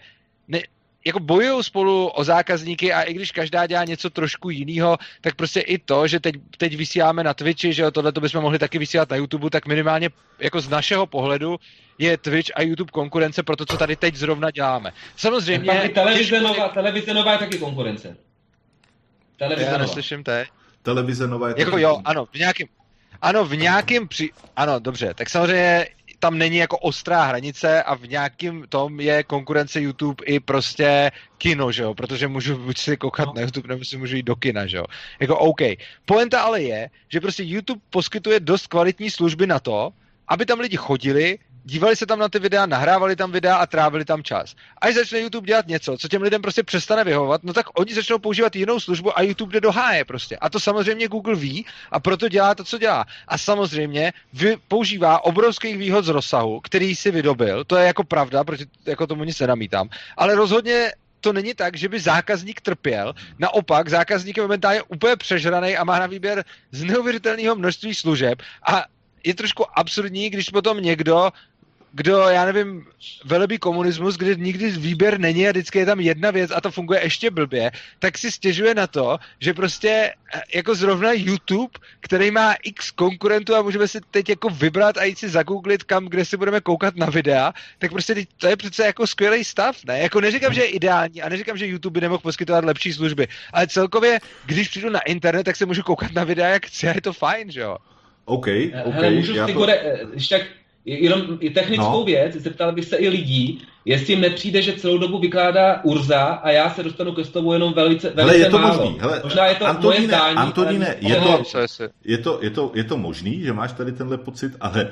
ne, 0.48 0.60
jako 1.04 1.20
bojují 1.20 1.64
spolu 1.64 2.08
o 2.08 2.24
zákazníky 2.24 2.92
a 2.92 3.02
i 3.02 3.14
když 3.14 3.32
každá 3.32 3.66
dělá 3.66 3.84
něco 3.84 4.10
trošku 4.10 4.50
jiného, 4.50 4.98
tak 5.20 5.34
prostě 5.34 5.60
i 5.60 5.78
to, 5.78 6.08
že 6.08 6.20
teď, 6.20 6.34
teď 6.56 6.76
vysíláme 6.76 7.24
na 7.24 7.34
Twitchi, 7.34 7.72
že 7.72 7.82
jo, 7.82 7.90
tohle 7.90 8.12
to 8.12 8.20
bychom 8.20 8.42
mohli 8.42 8.58
taky 8.58 8.78
vysílat 8.78 9.10
na 9.10 9.16
YouTube, 9.16 9.50
tak 9.50 9.66
minimálně 9.66 10.10
jako 10.38 10.60
z 10.60 10.68
našeho 10.68 11.06
pohledu 11.06 11.56
je 11.98 12.16
Twitch 12.16 12.50
a 12.54 12.62
YouTube 12.62 12.90
konkurence 12.90 13.42
pro 13.42 13.56
to, 13.56 13.66
co 13.66 13.76
tady 13.76 13.96
teď 13.96 14.14
zrovna 14.14 14.50
děláme. 14.50 14.92
Samozřejmě... 15.16 15.72
Tak 15.72 15.92
televize, 15.92 16.40
nová, 16.40 16.68
televize 16.68 17.14
nová 17.14 17.32
je 17.32 17.38
taky 17.38 17.58
konkurence. 17.58 18.16
Televize 19.36 19.70
Já 19.70 19.78
neslyším 19.78 20.24
teď. 20.24 20.48
Televize 20.82 21.26
nová 21.26 21.48
je 21.48 21.54
Jako 21.58 21.78
jo, 21.78 22.00
ano, 22.04 22.26
v 22.26 22.34
nějakém, 22.34 22.66
ano, 23.22 23.44
v 23.44 23.56
nějakém 23.56 24.08
při... 24.08 24.30
Ano, 24.56 24.78
dobře, 24.78 25.14
tak 25.14 25.30
samozřejmě 25.30 25.86
tam 26.22 26.38
není 26.38 26.56
jako 26.56 26.78
ostrá 26.78 27.24
hranice 27.24 27.82
a 27.82 27.94
v 27.94 28.08
nějakém 28.08 28.64
tom 28.68 29.00
je 29.00 29.22
konkurence 29.22 29.80
YouTube 29.80 30.24
i 30.26 30.40
prostě 30.40 31.10
kino, 31.38 31.72
že 31.72 31.82
jo, 31.82 31.94
protože 31.94 32.28
můžu 32.28 32.58
buď 32.58 32.78
si 32.78 32.96
koukat 32.96 33.26
no. 33.26 33.32
na 33.34 33.40
YouTube, 33.40 33.68
nebo 33.68 33.84
si 33.84 33.96
můžu 33.96 34.16
jít 34.16 34.30
do 34.30 34.36
kina, 34.36 34.66
že 34.66 34.76
jo. 34.76 34.84
Jako 35.20 35.38
OK. 35.38 35.60
Poenta 36.04 36.40
ale 36.40 36.62
je, 36.62 36.90
že 37.08 37.20
prostě 37.20 37.42
YouTube 37.42 37.80
poskytuje 37.90 38.40
dost 38.40 38.66
kvalitní 38.66 39.10
služby 39.10 39.46
na 39.46 39.60
to, 39.60 39.90
aby 40.28 40.46
tam 40.46 40.60
lidi 40.60 40.76
chodili, 40.76 41.38
dívali 41.64 41.96
se 41.96 42.06
tam 42.06 42.18
na 42.18 42.28
ty 42.28 42.38
videa, 42.38 42.66
nahrávali 42.66 43.16
tam 43.16 43.32
videa 43.32 43.56
a 43.56 43.66
trávili 43.66 44.04
tam 44.04 44.22
čas. 44.22 44.54
Až 44.80 44.94
začne 44.94 45.20
YouTube 45.20 45.46
dělat 45.46 45.66
něco, 45.66 45.96
co 45.98 46.08
těm 46.08 46.22
lidem 46.22 46.42
prostě 46.42 46.62
přestane 46.62 47.04
vyhovovat, 47.04 47.44
no 47.44 47.52
tak 47.52 47.66
oni 47.78 47.94
začnou 47.94 48.18
používat 48.18 48.56
jinou 48.56 48.80
službu 48.80 49.18
a 49.18 49.22
YouTube 49.22 49.52
jde 49.52 49.60
do 49.60 49.72
háje 49.72 50.04
prostě. 50.04 50.36
A 50.36 50.50
to 50.50 50.60
samozřejmě 50.60 51.08
Google 51.08 51.34
ví 51.34 51.66
a 51.90 52.00
proto 52.00 52.28
dělá 52.28 52.54
to, 52.54 52.64
co 52.64 52.78
dělá. 52.78 53.04
A 53.28 53.38
samozřejmě 53.38 54.12
vy, 54.32 54.56
používá 54.68 55.24
obrovských 55.24 55.78
výhod 55.78 56.04
z 56.04 56.08
rozsahu, 56.08 56.60
který 56.60 56.96
si 56.96 57.10
vydobil, 57.10 57.64
to 57.64 57.76
je 57.76 57.86
jako 57.86 58.04
pravda, 58.04 58.44
proti 58.44 58.66
jako 58.86 59.06
tomu 59.06 59.24
nic 59.24 59.40
nenamítám, 59.40 59.88
ale 60.16 60.34
rozhodně 60.34 60.92
to 61.20 61.32
není 61.32 61.54
tak, 61.54 61.76
že 61.76 61.88
by 61.88 62.00
zákazník 62.00 62.60
trpěl. 62.60 63.14
Naopak, 63.38 63.88
zákazník 63.88 64.36
je 64.36 64.42
momentálně 64.42 64.82
úplně 64.82 65.16
přežraný 65.16 65.76
a 65.76 65.84
má 65.84 65.98
na 65.98 66.06
výběr 66.06 66.44
z 66.70 66.84
neuvěřitelného 66.84 67.56
množství 67.56 67.94
služeb 67.94 68.42
a 68.66 68.84
je 69.24 69.34
trošku 69.34 69.78
absurdní, 69.78 70.30
když 70.30 70.50
potom 70.50 70.82
někdo 70.82 71.30
kdo, 71.92 72.18
já 72.18 72.44
nevím, 72.44 72.86
velebí 73.24 73.58
komunismus, 73.58 74.16
kde 74.16 74.34
nikdy 74.34 74.70
výběr 74.70 75.20
není 75.20 75.48
a 75.48 75.50
vždycky 75.50 75.78
je 75.78 75.86
tam 75.86 76.00
jedna 76.00 76.30
věc 76.30 76.50
a 76.54 76.60
to 76.60 76.70
funguje 76.70 77.02
ještě 77.02 77.30
blbě, 77.30 77.70
tak 77.98 78.18
si 78.18 78.30
stěžuje 78.30 78.74
na 78.74 78.86
to, 78.86 79.18
že 79.40 79.54
prostě 79.54 80.14
eh, 80.34 80.40
jako 80.54 80.74
zrovna 80.74 81.12
YouTube, 81.12 81.72
který 82.00 82.30
má 82.30 82.54
x 82.62 82.90
konkurentů 82.90 83.54
a 83.54 83.62
můžeme 83.62 83.88
si 83.88 84.00
teď 84.10 84.28
jako 84.28 84.48
vybrat 84.48 84.98
a 84.98 85.04
jít 85.04 85.18
si 85.18 85.28
zagooglit 85.28 85.82
kam, 85.82 86.06
kde 86.06 86.24
si 86.24 86.36
budeme 86.36 86.60
koukat 86.60 86.96
na 86.96 87.06
videa, 87.06 87.52
tak 87.78 87.90
prostě 87.90 88.14
teď 88.14 88.28
to 88.36 88.46
je 88.46 88.56
přece 88.56 88.86
jako 88.86 89.06
skvělý 89.06 89.44
stav, 89.44 89.76
ne? 89.84 89.98
Jako 89.98 90.20
neříkám, 90.20 90.54
že 90.54 90.60
je 90.60 90.68
ideální 90.68 91.22
a 91.22 91.28
neříkám, 91.28 91.56
že 91.56 91.66
YouTube 91.66 91.94
by 91.94 92.00
nemohl 92.00 92.22
poskytovat 92.22 92.64
lepší 92.64 92.92
služby, 92.92 93.28
ale 93.52 93.66
celkově, 93.66 94.18
když 94.46 94.68
přijdu 94.68 94.90
na 94.90 95.00
internet, 95.00 95.44
tak 95.44 95.56
se 95.56 95.66
můžu 95.66 95.82
koukat 95.82 96.12
na 96.12 96.24
videa, 96.24 96.48
jak 96.48 96.66
chci 96.66 96.88
a 96.88 96.94
je 96.94 97.00
to 97.00 97.12
fajn, 97.12 97.50
že 97.50 97.60
jo? 97.60 97.76
OK, 98.24 98.46
OK. 98.84 98.94
Hele, 98.94 99.10
můžu 99.10 99.34
já 99.34 99.46
to... 99.46 99.52
Gore, 99.52 99.74
eh, 99.74 100.00
když 100.12 100.28
tak 100.28 100.42
Jenom 100.84 101.38
technickou 101.54 101.98
no. 101.98 102.04
věc, 102.04 102.36
zeptal 102.36 102.72
bych 102.72 102.84
se 102.84 102.96
i 102.96 103.08
lidí, 103.08 103.62
jestli 103.84 104.12
jim 104.12 104.20
nepřijde, 104.20 104.62
že 104.62 104.72
celou 104.72 104.98
dobu 104.98 105.18
vykládá 105.18 105.84
Urza 105.84 106.22
a 106.22 106.50
já 106.50 106.70
se 106.70 106.82
dostanu 106.82 107.12
ke 107.12 107.24
slovu 107.24 107.52
jenom 107.52 107.72
velice, 107.72 108.10
velice 108.10 108.36
Hele, 108.36 108.46
je 108.46 108.50
to 108.50 108.58
málo. 108.58 108.84
možný. 108.84 109.00
Hele, 109.00 109.20
Možná 109.24 109.46
je 109.46 109.54
to 109.54 109.66
Antoníne, 109.66 109.96
moje 109.96 110.08
zdání, 110.08 110.36
Antoníne, 110.36 110.96
je, 111.00 111.16
to, 111.16 111.42
je, 112.04 112.18
to, 112.18 112.38
je, 112.42 112.50
to, 112.50 112.72
je 112.74 112.84
to 112.84 112.96
možný, 112.96 113.42
že 113.42 113.52
máš 113.52 113.72
tady 113.72 113.92
tenhle 113.92 114.18
pocit, 114.18 114.52
ale 114.60 114.88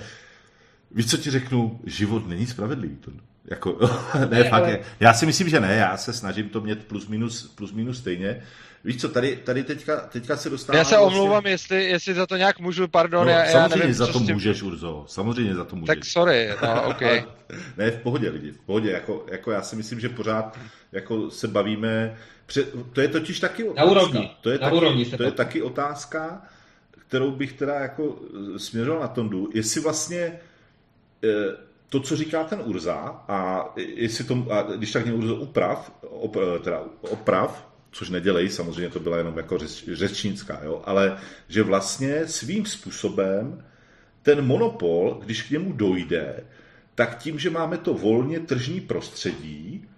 víš, 0.90 1.10
co 1.10 1.16
ti 1.16 1.30
řeknu, 1.30 1.80
život 1.86 2.28
není 2.28 2.46
spravedlivý. 2.46 2.96
To, 2.96 3.10
jako, 3.50 3.78
ne, 4.18 4.26
ne 4.30 4.44
fakt, 4.44 4.64
ale... 4.64 4.78
já 5.00 5.12
si 5.12 5.26
myslím, 5.26 5.48
že 5.48 5.60
ne, 5.60 5.74
já 5.74 5.96
se 5.96 6.12
snažím 6.12 6.48
to 6.48 6.60
mít 6.60 6.84
plus 6.84 7.06
minus, 7.06 7.52
plus 7.54 7.72
minus 7.72 7.98
stejně, 7.98 8.42
Víš 8.84 9.00
co, 9.00 9.08
tady, 9.08 9.36
tady 9.36 9.64
teďka, 9.64 10.00
teďka 10.00 10.36
se 10.36 10.50
dostává... 10.50 10.78
Já 10.78 10.84
se 10.84 10.96
vlastně... 10.96 11.18
omlouvám, 11.20 11.46
jestli, 11.46 11.84
jestli 11.84 12.14
za 12.14 12.26
to 12.26 12.36
nějak 12.36 12.60
můžu, 12.60 12.88
pardon, 12.88 13.26
no, 13.26 13.32
já, 13.32 13.46
samozřejmě 13.46 13.60
já 13.60 13.76
nevím, 13.76 13.94
za 13.94 14.06
to 14.06 14.18
tím... 14.18 14.34
můžeš, 14.34 14.62
Urzo, 14.62 15.04
samozřejmě 15.08 15.54
za 15.54 15.64
to 15.64 15.76
můžeš. 15.76 15.86
Tak 15.86 16.04
sorry, 16.04 16.50
no, 16.62 16.82
ok. 16.90 17.00
ne, 17.76 17.90
v 17.90 17.98
pohodě 18.02 18.30
lidi, 18.30 18.50
v 18.50 18.58
pohodě, 18.58 18.90
jako, 18.90 19.26
jako 19.30 19.50
já 19.50 19.62
si 19.62 19.76
myslím, 19.76 20.00
že 20.00 20.08
pořád 20.08 20.58
jako 20.92 21.30
se 21.30 21.48
bavíme, 21.48 22.16
před, 22.46 22.74
to 22.92 23.00
je 23.00 23.08
totiž 23.08 23.40
taky 23.40 23.64
otázka. 23.64 23.84
Na 23.84 23.90
úrovni, 23.90 24.30
to 24.40 24.50
je, 24.50 24.58
na 24.58 24.64
taky, 24.64 24.76
úrovni 24.76 25.04
to 25.04 25.22
je 25.22 25.30
taky 25.30 25.62
otázka, 25.62 26.42
kterou 26.90 27.30
bych 27.30 27.52
teda 27.52 27.74
jako 27.74 28.18
směřoval 28.56 29.00
na 29.00 29.08
Tondu, 29.08 29.50
jestli 29.54 29.80
vlastně 29.80 30.40
eh, 31.24 31.56
to, 31.88 32.00
co 32.00 32.16
říká 32.16 32.44
ten 32.44 32.62
Urza, 32.64 33.24
a 33.28 33.68
jestli 33.76 34.24
to, 34.24 34.46
a 34.50 34.62
když 34.62 34.92
tak 34.92 35.04
mě 35.04 35.14
Urzo 35.14 35.36
uprav, 35.36 35.92
op, 36.02 36.36
teda 36.62 36.82
oprav, 37.00 37.69
což 37.92 38.10
nedělej, 38.10 38.48
samozřejmě 38.48 38.88
to 38.88 39.00
byla 39.00 39.18
jenom 39.18 39.36
jako 39.36 39.58
řeč, 39.58 39.84
řečnická, 39.92 40.60
jo, 40.64 40.82
ale 40.84 41.16
že 41.48 41.62
vlastně 41.62 42.26
svým 42.26 42.66
způsobem 42.66 43.64
ten 44.22 44.46
monopol, 44.46 45.20
když 45.24 45.42
k 45.42 45.50
němu 45.50 45.72
dojde, 45.72 46.44
tak 46.94 47.18
tím, 47.18 47.38
že 47.38 47.50
máme 47.50 47.78
to 47.78 47.94
volně 47.94 48.40
tržní 48.40 48.80
prostředí, 48.80 49.88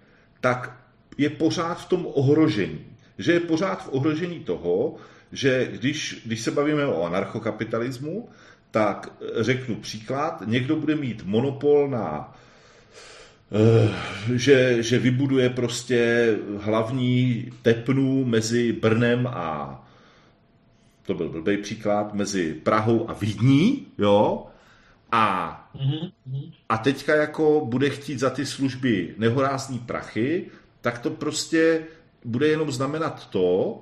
tak 0.41 0.77
je 1.17 1.29
pořád 1.29 1.75
v 1.75 1.89
tom 1.89 2.07
ohrožení. 2.13 2.85
Že 3.17 3.33
je 3.33 3.39
pořád 3.39 3.83
v 3.83 3.89
ohrožení 3.91 4.39
toho, 4.39 4.95
že 5.31 5.67
když, 5.71 6.21
když 6.25 6.41
se 6.41 6.51
bavíme 6.51 6.85
o 6.85 7.03
anarchokapitalismu, 7.03 8.29
tak 8.71 9.09
řeknu 9.35 9.75
příklad, 9.75 10.43
někdo 10.45 10.75
bude 10.75 10.95
mít 10.95 11.23
monopol 11.25 11.89
na 11.89 12.35
že, 14.35 14.83
že 14.83 14.99
vybuduje 14.99 15.49
prostě 15.49 16.33
hlavní 16.59 17.49
tepnu 17.61 18.25
mezi 18.25 18.73
Brnem 18.73 19.27
a 19.27 19.79
to 21.05 21.13
byl 21.13 21.29
blbý 21.29 21.57
příklad, 21.57 22.13
mezi 22.13 22.53
Prahou 22.53 23.09
a 23.09 23.13
Vídní, 23.13 23.87
jo, 23.97 24.47
a, 25.11 25.71
a 26.69 26.77
teďka 26.77 27.15
jako 27.15 27.65
bude 27.65 27.89
chtít 27.89 28.19
za 28.19 28.29
ty 28.29 28.45
služby 28.45 29.15
nehorázní 29.17 29.79
prachy, 29.79 30.45
tak 30.81 30.99
to 30.99 31.09
prostě 31.09 31.83
bude 32.25 32.47
jenom 32.47 32.71
znamenat 32.71 33.29
to, 33.29 33.81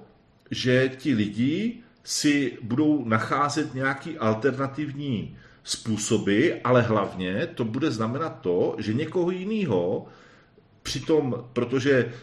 že 0.51 0.89
ti 0.97 1.13
lidi 1.13 1.77
si 2.03 2.57
budou 2.61 3.05
nacházet 3.05 3.73
nějaký 3.73 4.17
alternativní 4.17 5.37
způsoby, 5.63 6.49
ale 6.63 6.81
hlavně 6.81 7.47
to 7.47 7.65
bude 7.65 7.91
znamenat 7.91 8.39
to, 8.41 8.75
že 8.79 8.93
někoho 8.93 9.31
jiného 9.31 10.05
přitom, 10.83 11.45
protože 11.53 12.13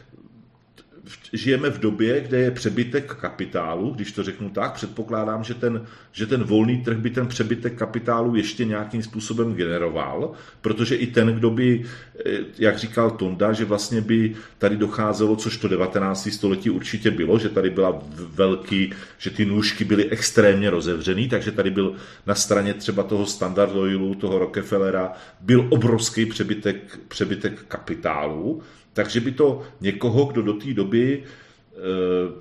žijeme 1.32 1.70
v 1.70 1.78
době, 1.78 2.20
kde 2.20 2.38
je 2.38 2.50
přebytek 2.50 3.14
kapitálu, 3.14 3.90
když 3.90 4.12
to 4.12 4.22
řeknu 4.22 4.50
tak, 4.50 4.72
předpokládám, 4.72 5.44
že 5.44 5.54
ten, 5.54 5.86
že 6.12 6.26
ten 6.26 6.44
volný 6.44 6.78
trh 6.84 6.96
by 6.96 7.10
ten 7.10 7.26
přebytek 7.26 7.74
kapitálu 7.74 8.36
ještě 8.36 8.64
nějakým 8.64 9.02
způsobem 9.02 9.54
generoval, 9.54 10.32
protože 10.60 10.96
i 10.96 11.06
ten, 11.06 11.28
kdo 11.28 11.50
by, 11.50 11.84
eh, 12.26 12.38
jak 12.58 12.78
říkal 12.78 13.10
Tonda, 13.10 13.52
že 13.52 13.64
vlastně 13.64 14.00
by 14.00 14.34
tady 14.58 14.76
docházelo, 14.76 15.36
což 15.36 15.56
to 15.56 15.68
19. 15.68 16.30
století 16.30 16.70
určitě 16.70 17.10
bylo, 17.10 17.38
že 17.38 17.48
tady 17.48 17.70
byla 17.70 18.02
velký, 18.34 18.92
že 19.18 19.30
ty 19.30 19.44
nůžky 19.44 19.84
byly 19.84 20.10
extrémně 20.10 20.70
rozevřený, 20.70 21.28
takže 21.28 21.52
tady 21.52 21.70
byl 21.70 21.94
na 22.26 22.34
straně 22.34 22.74
třeba 22.74 23.02
toho 23.02 23.26
Standard 23.26 23.76
Oilu, 23.76 24.14
toho 24.14 24.38
Rockefellera, 24.38 25.12
byl 25.40 25.66
obrovský 25.70 26.26
přebytek, 26.26 26.98
přebytek 27.08 27.64
kapitálu, 27.68 28.62
takže 28.98 29.20
by 29.20 29.32
to 29.32 29.62
někoho, 29.80 30.24
kdo 30.24 30.42
do 30.42 30.52
té 30.52 30.74
doby 30.74 31.22
eh, 31.22 31.78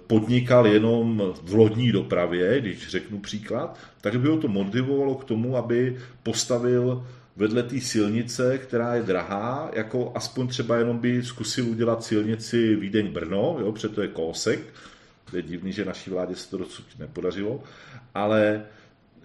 podnikal 0.07 0.67
jenom 0.67 1.33
v 1.43 1.53
lodní 1.53 1.91
dopravě, 1.91 2.61
když 2.61 2.87
řeknu 2.87 3.19
příklad, 3.19 3.79
tak 4.01 4.19
by 4.19 4.27
ho 4.27 4.37
to 4.37 4.47
motivovalo 4.47 5.15
k 5.15 5.23
tomu, 5.23 5.57
aby 5.57 5.97
postavil 6.23 7.05
vedle 7.35 7.63
té 7.63 7.79
silnice, 7.81 8.57
která 8.57 8.95
je 8.95 9.03
drahá, 9.03 9.71
jako 9.73 10.11
aspoň 10.15 10.47
třeba 10.47 10.77
jenom 10.77 10.97
by 10.97 11.23
zkusil 11.23 11.69
udělat 11.69 12.03
silnici 12.03 12.75
Vídeň-Brno, 12.75 13.57
jo, 13.59 13.71
protože 13.71 13.89
to 13.89 14.01
je 14.01 14.07
kousek, 14.07 14.59
je 15.33 15.41
divný, 15.41 15.71
že 15.71 15.85
naší 15.85 16.09
vládě 16.09 16.35
se 16.35 16.49
to 16.49 16.57
dosud 16.57 16.85
nepodařilo, 16.99 17.63
ale 18.13 18.65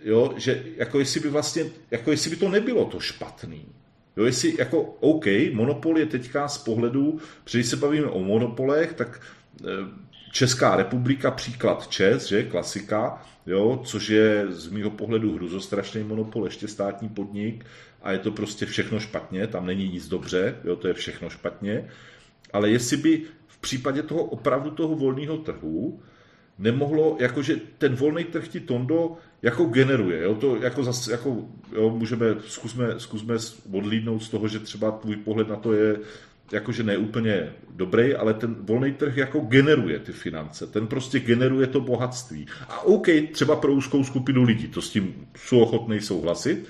jo, 0.04 0.34
že 0.36 0.62
jako 0.76 0.98
jestli 0.98 1.20
by 1.20 1.28
vlastně, 1.28 1.64
jako 1.90 2.10
jestli 2.10 2.30
by 2.30 2.36
to 2.36 2.48
nebylo 2.48 2.84
to 2.84 3.00
špatný, 3.00 3.64
Jo, 4.16 4.24
jestli 4.24 4.54
jako 4.58 4.82
OK, 4.82 5.26
monopol 5.52 5.98
je 5.98 6.06
teďka 6.06 6.48
z 6.48 6.58
pohledu, 6.58 7.18
když 7.52 7.66
se 7.66 7.76
bavíme 7.76 8.06
o 8.06 8.20
monopolech, 8.20 8.92
tak 8.92 9.20
eh, 9.60 9.66
Česká 10.32 10.76
republika, 10.76 11.30
příklad 11.30 11.88
Čes, 11.88 12.26
že, 12.26 12.42
klasika, 12.42 13.22
jo, 13.46 13.82
což 13.84 14.08
je 14.08 14.46
z 14.48 14.68
mýho 14.68 14.90
pohledu 14.90 15.34
hruzostrašný 15.34 16.02
monopol, 16.02 16.44
ještě 16.44 16.68
státní 16.68 17.08
podnik 17.08 17.64
a 18.02 18.12
je 18.12 18.18
to 18.18 18.30
prostě 18.30 18.66
všechno 18.66 19.00
špatně, 19.00 19.46
tam 19.46 19.66
není 19.66 19.88
nic 19.88 20.08
dobře, 20.08 20.56
jo, 20.64 20.76
to 20.76 20.88
je 20.88 20.94
všechno 20.94 21.30
špatně, 21.30 21.88
ale 22.52 22.70
jestli 22.70 22.96
by 22.96 23.22
v 23.46 23.58
případě 23.58 24.02
toho 24.02 24.24
opravdu 24.24 24.70
toho 24.70 24.94
volného 24.94 25.36
trhu 25.36 26.02
nemohlo, 26.58 27.16
jakože 27.20 27.56
ten 27.78 27.94
volný 27.94 28.24
trh 28.24 28.48
ti 28.48 28.60
Tondo 28.60 29.16
jako 29.42 29.64
generuje. 29.64 30.22
Jo? 30.22 30.34
To 30.34 30.56
jako 30.56 30.84
zas, 30.84 31.08
jako, 31.08 31.48
jo, 31.72 31.90
můžeme, 31.90 32.26
zkusme, 32.46 32.94
zkusme 32.98 33.34
odlídnout 33.72 34.22
z 34.22 34.28
toho, 34.28 34.48
že 34.48 34.58
třeba 34.58 34.90
tvůj 34.90 35.16
pohled 35.16 35.48
na 35.48 35.56
to 35.56 35.72
je 35.72 35.96
jakože 36.52 36.82
neúplně 36.82 37.52
dobrý, 37.70 38.14
ale 38.14 38.34
ten 38.34 38.54
volný 38.60 38.92
trh 38.92 39.16
jako 39.16 39.40
generuje 39.40 39.98
ty 39.98 40.12
finance. 40.12 40.66
Ten 40.66 40.86
prostě 40.86 41.20
generuje 41.20 41.66
to 41.66 41.80
bohatství. 41.80 42.46
A 42.68 42.80
OK, 42.80 43.06
třeba 43.32 43.56
pro 43.56 43.72
úzkou 43.72 44.04
skupinu 44.04 44.42
lidí, 44.42 44.68
to 44.68 44.82
s 44.82 44.90
tím 44.90 45.26
jsou 45.36 45.60
ochotný 45.60 46.00
souhlasit, 46.00 46.68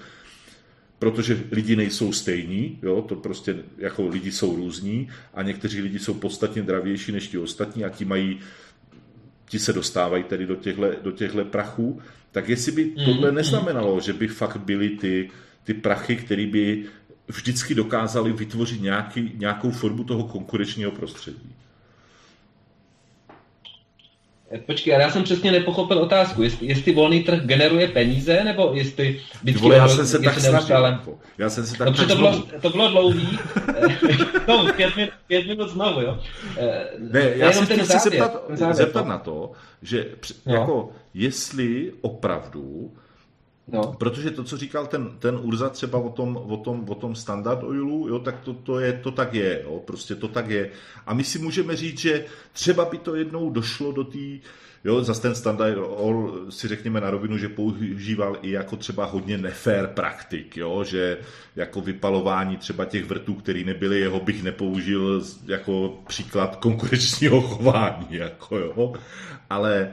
protože 0.99 1.41
lidi 1.51 1.77
nejsou 1.77 2.13
stejní, 2.13 2.79
jo, 2.83 3.03
to 3.03 3.17
prostě 3.17 3.57
jako 3.79 4.09
lidi 4.09 4.33
jsou 4.33 4.57
různí 4.57 5.09
a 5.35 5.43
někteří 5.43 5.81
lidi 5.81 5.99
jsou 5.99 6.15
podstatně 6.15 6.63
dravější 6.63 7.13
než 7.13 7.29
ti 7.29 7.39
ostatní 7.39 7.85
a 7.85 7.89
ti 7.89 8.05
mají 8.05 8.41
ti 9.53 9.59
se 9.59 9.73
dostávají 9.73 10.25
tedy 10.25 10.47
do 10.47 10.57
těchto, 10.57 10.83
do 11.03 11.13
těchto 11.13 11.45
prachů, 11.45 12.01
tak 12.31 12.49
jestli 12.49 12.73
by 12.73 12.85
mm, 12.85 13.05
tohle 13.05 13.31
mm. 13.31 13.37
neznamenalo, 13.37 14.01
že 14.01 14.13
by 14.13 14.29
fakt 14.29 14.57
byly 14.57 14.89
ty, 14.89 15.31
ty 15.65 15.75
prachy, 15.75 16.17
které 16.17 16.47
by 16.47 16.85
vždycky 17.29 17.75
dokázali 17.75 18.33
vytvořit 18.33 18.83
nějaký, 18.83 19.33
nějakou 19.37 19.71
formu 19.71 20.05
toho 20.05 20.25
konkurenčního 20.25 20.91
prostředí. 20.91 21.53
Počkej, 24.59 24.95
ale 24.95 25.03
já 25.03 25.11
jsem 25.11 25.23
přesně 25.23 25.53
nepochopil 25.53 25.99
otázku, 25.99 26.43
jestli, 26.43 26.67
jestli 26.67 26.93
volný 26.93 27.23
trh 27.23 27.41
generuje 27.43 27.89
peníze, 27.89 28.45
nebo 28.45 28.71
jestli 28.75 29.21
vždycky 29.43 29.63
Vole, 29.63 29.77
já 29.77 29.89
jsem 29.89 30.07
se 30.07 30.19
tak 30.19 30.43
neustále... 30.43 31.01
Já 31.39 31.51
jsem 31.51 31.67
se 31.67 31.79
tak 31.79 31.87
Dobře, 31.87 32.07
to 32.07 32.17
bylo, 32.17 32.43
to 32.61 32.71
bylo 32.71 32.89
dlouhý. 32.89 33.39
no, 34.49 34.73
pět, 34.77 34.97
minut, 34.97 35.13
pět 35.27 35.47
minut 35.47 35.69
znovu, 35.69 36.01
jo. 36.01 36.19
Ne, 36.99 37.21
já, 37.21 37.47
já 37.47 37.53
se 37.53 37.65
chci 37.67 37.99
zeptat, 37.99 38.43
zeptat 38.73 39.07
na 39.07 39.19
to, 39.19 39.53
že 39.83 40.07
no. 40.47 40.55
jako, 40.55 40.91
jestli 41.15 41.93
opravdu 42.01 42.93
No. 43.73 43.95
Protože 43.99 44.31
to, 44.31 44.45
co 44.45 44.57
říkal 44.57 44.87
ten, 44.87 45.11
ten 45.19 45.39
Urza 45.43 45.69
třeba 45.69 45.99
o 45.99 46.11
tom, 46.11 46.37
o 46.37 46.57
tom, 46.57 46.85
o 46.89 46.95
tom 46.95 47.15
standard 47.15 47.63
oilu, 47.63 48.09
jo, 48.09 48.19
tak 48.19 48.41
to, 48.41 48.55
to, 48.55 48.81
je, 48.81 48.93
to 48.93 49.11
tak 49.11 49.35
je, 49.35 49.63
jo, 49.65 49.83
prostě 49.87 50.15
to 50.15 50.29
tak 50.29 50.51
je. 50.51 50.71
A 51.07 51.15
my 51.15 51.25
si 51.25 51.39
můžeme 51.39 51.77
říct, 51.77 51.99
že 51.99 52.25
třeba 52.53 52.85
by 52.85 52.99
to 52.99 53.15
jednou 53.15 53.51
došlo 53.51 53.93
do 53.93 54.05
té, 54.05 54.19
jo, 54.85 55.05
zase 55.05 55.23
ten 55.23 55.35
standard 55.35 55.79
oil 55.79 56.47
si 56.51 56.69
řekněme 56.69 57.01
na 57.01 57.11
rovinu, 57.11 57.39
že 57.39 57.49
používal 57.49 58.39
i 58.43 58.51
jako 58.51 58.77
třeba 58.77 59.05
hodně 59.05 59.39
nefér 59.39 59.87
praktik, 59.87 60.57
jo, 60.57 60.85
že 60.85 61.19
jako 61.57 61.81
vypalování 61.81 62.57
třeba 62.57 62.85
těch 62.85 63.05
vrtů, 63.05 63.35
které 63.35 63.65
nebyly 63.65 64.01
jeho, 64.01 64.21
bych 64.21 64.43
nepoužil 64.43 65.23
jako 65.47 65.99
příklad 66.07 66.57
konkurenčního 66.57 67.41
chování, 67.41 68.07
jako 68.11 68.59
jo, 68.59 68.93
ale 69.51 69.93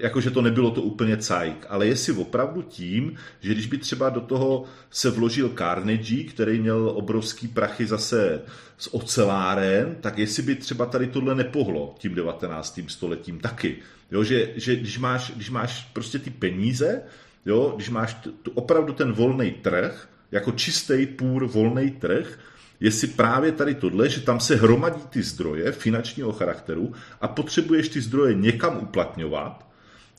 jakože 0.00 0.30
to 0.30 0.42
nebylo 0.42 0.70
to 0.70 0.82
úplně 0.82 1.16
cajk, 1.16 1.66
ale 1.68 1.86
jestli 1.86 2.12
opravdu 2.12 2.62
tím, 2.62 3.14
že 3.40 3.54
když 3.54 3.66
by 3.66 3.78
třeba 3.78 4.08
do 4.08 4.20
toho 4.20 4.64
se 4.90 5.10
vložil 5.10 5.52
Carnegie, 5.58 6.24
který 6.24 6.60
měl 6.60 6.92
obrovský 6.94 7.48
prachy 7.48 7.86
zase 7.86 8.42
s 8.78 8.94
oceláren, 8.94 9.96
tak 10.00 10.18
jestli 10.18 10.42
by 10.42 10.54
třeba 10.54 10.86
tady 10.86 11.06
tohle 11.06 11.34
nepohlo 11.34 11.94
tím 11.98 12.14
19. 12.14 12.80
stoletím 12.88 13.38
taky. 13.38 13.76
Jo, 14.10 14.24
že, 14.24 14.50
že 14.56 14.76
když, 14.76 14.98
máš, 14.98 15.32
když 15.36 15.50
máš 15.50 15.90
prostě 15.92 16.18
ty 16.18 16.30
peníze, 16.30 17.02
jo, 17.46 17.72
když 17.76 17.90
máš 17.90 18.14
t, 18.14 18.30
t, 18.30 18.50
opravdu 18.54 18.92
ten 18.92 19.12
volný 19.12 19.50
trh, 19.50 20.08
jako 20.32 20.52
čistý 20.52 21.06
půr 21.06 21.46
volný 21.46 21.90
trh, 21.90 22.38
jestli 22.80 23.08
právě 23.08 23.52
tady 23.52 23.74
tohle, 23.74 24.08
že 24.08 24.20
tam 24.20 24.40
se 24.40 24.56
hromadí 24.56 25.02
ty 25.10 25.22
zdroje 25.22 25.72
finančního 25.72 26.32
charakteru 26.32 26.92
a 27.20 27.28
potřebuješ 27.28 27.88
ty 27.88 28.00
zdroje 28.00 28.34
někam 28.34 28.78
uplatňovat, 28.82 29.69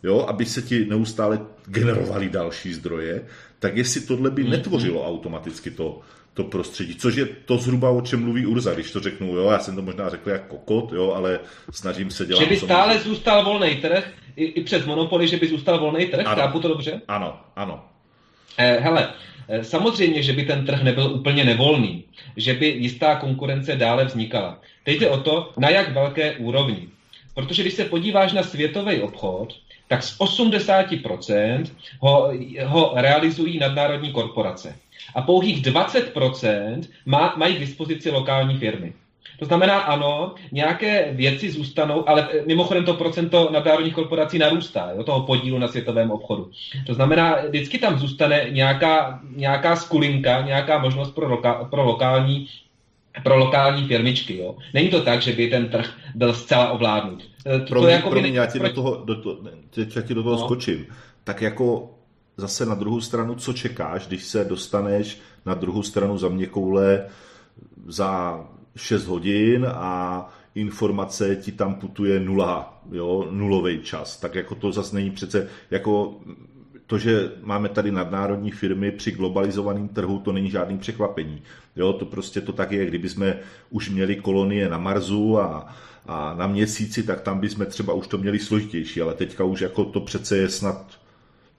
jo, 0.04 0.26
aby 0.28 0.46
se 0.46 0.62
ti 0.62 0.86
neustále 0.86 1.40
generovaly 1.66 2.30
další 2.30 2.74
zdroje, 2.74 3.26
tak 3.60 3.78
jestli 3.78 4.02
tohle 4.02 4.32
by 4.32 4.44
mm-hmm. 4.44 4.50
netvořilo 4.50 5.08
automaticky 5.08 5.72
to, 5.72 6.00
to 6.34 6.44
prostředí, 6.44 6.96
což 6.96 7.16
je 7.16 7.26
to 7.26 7.58
zhruba, 7.58 7.90
o 7.90 8.02
čem 8.02 8.24
mluví 8.24 8.46
Urza, 8.46 8.74
když 8.74 8.92
to 8.92 9.00
řeknu, 9.00 9.36
jo, 9.36 9.52
já 9.52 9.60
jsem 9.60 9.76
to 9.76 9.82
možná 9.82 10.10
řekl 10.10 10.30
jako 10.30 10.58
kokot, 10.58 10.94
jo, 10.94 11.12
ale 11.12 11.40
snažím 11.72 12.12
se 12.12 12.26
dělat... 12.26 12.44
Že 12.44 12.50
by 12.50 12.58
stále 12.58 12.94
můžu. 12.94 13.10
zůstal 13.10 13.46
volný 13.46 13.76
trh, 13.76 14.14
i, 14.36 14.46
i 14.46 14.64
přes 14.64 14.86
monopoly, 14.86 15.28
že 15.28 15.38
by 15.38 15.48
zůstal 15.48 15.80
volný 15.80 16.06
trh, 16.06 16.28
ano. 16.28 16.42
chápu 16.42 16.60
to 16.60 16.68
dobře? 16.68 17.02
Ano, 17.08 17.40
ano. 17.56 17.86
Eh, 18.58 18.80
hele, 18.80 19.14
eh, 19.48 19.64
samozřejmě, 19.64 20.24
že 20.24 20.34
by 20.34 20.44
ten 20.44 20.66
trh 20.66 20.84
nebyl 20.84 21.12
úplně 21.14 21.44
nevolný, 21.44 22.04
že 22.38 22.54
by 22.54 22.68
jistá 22.68 23.16
konkurence 23.16 23.76
dále 23.76 24.06
vznikala. 24.06 24.60
Teď 24.84 25.00
jde 25.00 25.10
o 25.10 25.18
to, 25.18 25.54
na 25.58 25.70
jak 25.70 25.94
velké 25.94 26.32
úrovni. 26.32 26.88
Protože 27.34 27.62
když 27.62 27.74
se 27.74 27.86
podíváš 27.86 28.34
na 28.34 28.44
světový 28.44 29.02
obchod, 29.02 29.54
tak 29.92 30.04
z 30.04 30.20
80% 30.20 31.66
ho, 32.00 32.32
ho 32.66 32.92
realizují 32.96 33.60
nadnárodní 33.60 34.12
korporace. 34.12 34.76
A 35.16 35.22
pouhých 35.22 35.62
20% 35.62 36.82
má, 37.06 37.34
mají 37.38 37.56
k 37.56 37.60
dispozici 37.60 38.12
lokální 38.12 38.58
firmy. 38.58 38.94
To 39.40 39.46
znamená, 39.46 39.80
ano, 39.80 40.36
nějaké 40.52 41.10
věci 41.12 41.52
zůstanou, 41.52 42.10
ale 42.10 42.28
eh, 42.32 42.44
mimochodem 42.48 42.86
to 42.86 42.94
procento 42.94 43.50
nadnárodních 43.52 43.94
korporací 43.94 44.40
narůstá, 44.40 44.92
jo, 44.96 45.04
toho 45.04 45.26
podílu 45.26 45.60
na 45.60 45.68
světovém 45.68 46.12
obchodu. 46.12 46.52
To 46.86 46.94
znamená, 46.94 47.36
vždycky 47.48 47.78
tam 47.78 48.00
zůstane 48.00 48.46
nějaká, 48.50 49.20
nějaká 49.36 49.76
skulinka, 49.76 50.42
nějaká 50.42 50.78
možnost 50.78 51.12
pro, 51.12 51.28
loka, 51.28 51.54
pro 51.54 51.84
lokální 51.84 52.48
pro 53.24 53.38
lokální 53.38 53.88
firmičky. 53.88 54.38
Jo. 54.38 54.56
Není 54.74 54.90
to 54.90 55.02
tak, 55.02 55.22
že 55.22 55.34
by 55.34 55.50
ten 55.50 55.70
trh 55.70 55.94
byl 56.16 56.34
zcela 56.34 56.72
ovládnut. 56.72 57.24
To, 57.44 57.66
promiň, 57.68 57.88
to 57.88 57.88
jako 57.88 58.10
promiň, 58.10 58.34
já 58.34 58.46
ti 58.46 58.60
do 58.60 58.74
toho, 58.74 59.04
do 59.06 59.22
to, 59.22 59.38
já 59.96 60.02
ti 60.02 60.14
do 60.14 60.24
toho 60.24 60.36
no. 60.36 60.46
skočím. 60.46 60.86
Tak 61.24 61.42
jako 61.42 61.94
zase 62.38 62.66
na 62.66 62.76
druhou 62.76 63.02
stranu, 63.02 63.36
co 63.36 63.54
čekáš, 63.54 64.08
když 64.08 64.24
se 64.24 64.46
dostaneš 64.46 65.20
na 65.46 65.54
druhou 65.54 65.84
stranu 65.84 66.18
za 66.18 66.30
mě 66.30 66.46
koule 66.46 67.06
za 67.88 68.42
6 68.76 69.06
hodin 69.06 69.68
a 69.70 70.30
informace 70.56 71.36
ti 71.36 71.52
tam 71.52 71.76
putuje 71.76 72.20
nula, 72.20 72.82
jo, 72.92 73.28
nulový 73.32 73.82
čas. 73.82 74.20
Tak 74.20 74.36
jako 74.36 74.56
to 74.56 74.72
zase 74.72 74.96
není 74.96 75.12
přece, 75.12 75.50
jako 75.72 76.16
to, 76.92 76.98
že 76.98 77.32
máme 77.42 77.70
tady 77.70 77.92
nadnárodní 77.92 78.52
firmy 78.52 78.92
při 78.92 79.12
globalizovaném 79.12 79.88
trhu, 79.88 80.20
to 80.20 80.32
není 80.32 80.50
žádný 80.50 80.78
překvapení. 80.78 81.42
Jo, 81.76 81.94
to 81.94 82.06
prostě 82.06 82.42
to 82.42 82.54
tak 82.54 82.72
je, 82.72 82.86
kdyby 82.86 83.10
jsme 83.10 83.40
už 83.70 83.90
měli 83.90 84.16
kolonie 84.16 84.70
na 84.70 84.78
Marsu 84.78 85.40
a, 85.40 85.76
a 86.06 86.34
na 86.34 86.48
měsíci, 86.48 87.04
tak 87.04 87.22
tam 87.22 87.40
bychom 87.40 87.66
třeba 87.66 87.94
už 87.94 88.08
to 88.08 88.18
měli 88.18 88.40
složitější, 88.40 89.02
ale 89.02 89.14
teďka 89.14 89.44
už 89.44 89.62
jako 89.62 89.86
to 89.86 90.00
přece 90.00 90.38
je 90.38 90.50
snad 90.50 90.86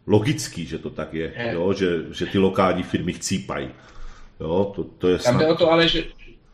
logický, 0.07 0.67
že 0.67 0.79
to 0.79 0.91
tak 0.91 1.15
je, 1.15 1.33
jo, 1.53 1.73
že, 1.73 1.89
že 2.13 2.27
ty 2.27 2.39
lokální 2.39 2.83
firmy 2.83 3.13
chcípají. 3.13 3.69
Jo, 4.41 4.73
to, 4.77 4.85
to 4.85 5.09
je 5.09 5.19
snad... 5.19 5.33
Tam 5.33 5.41
jde 5.41 5.47
o 5.47 5.55
to 5.55 5.71
ale, 5.73 5.89
že, 5.89 6.05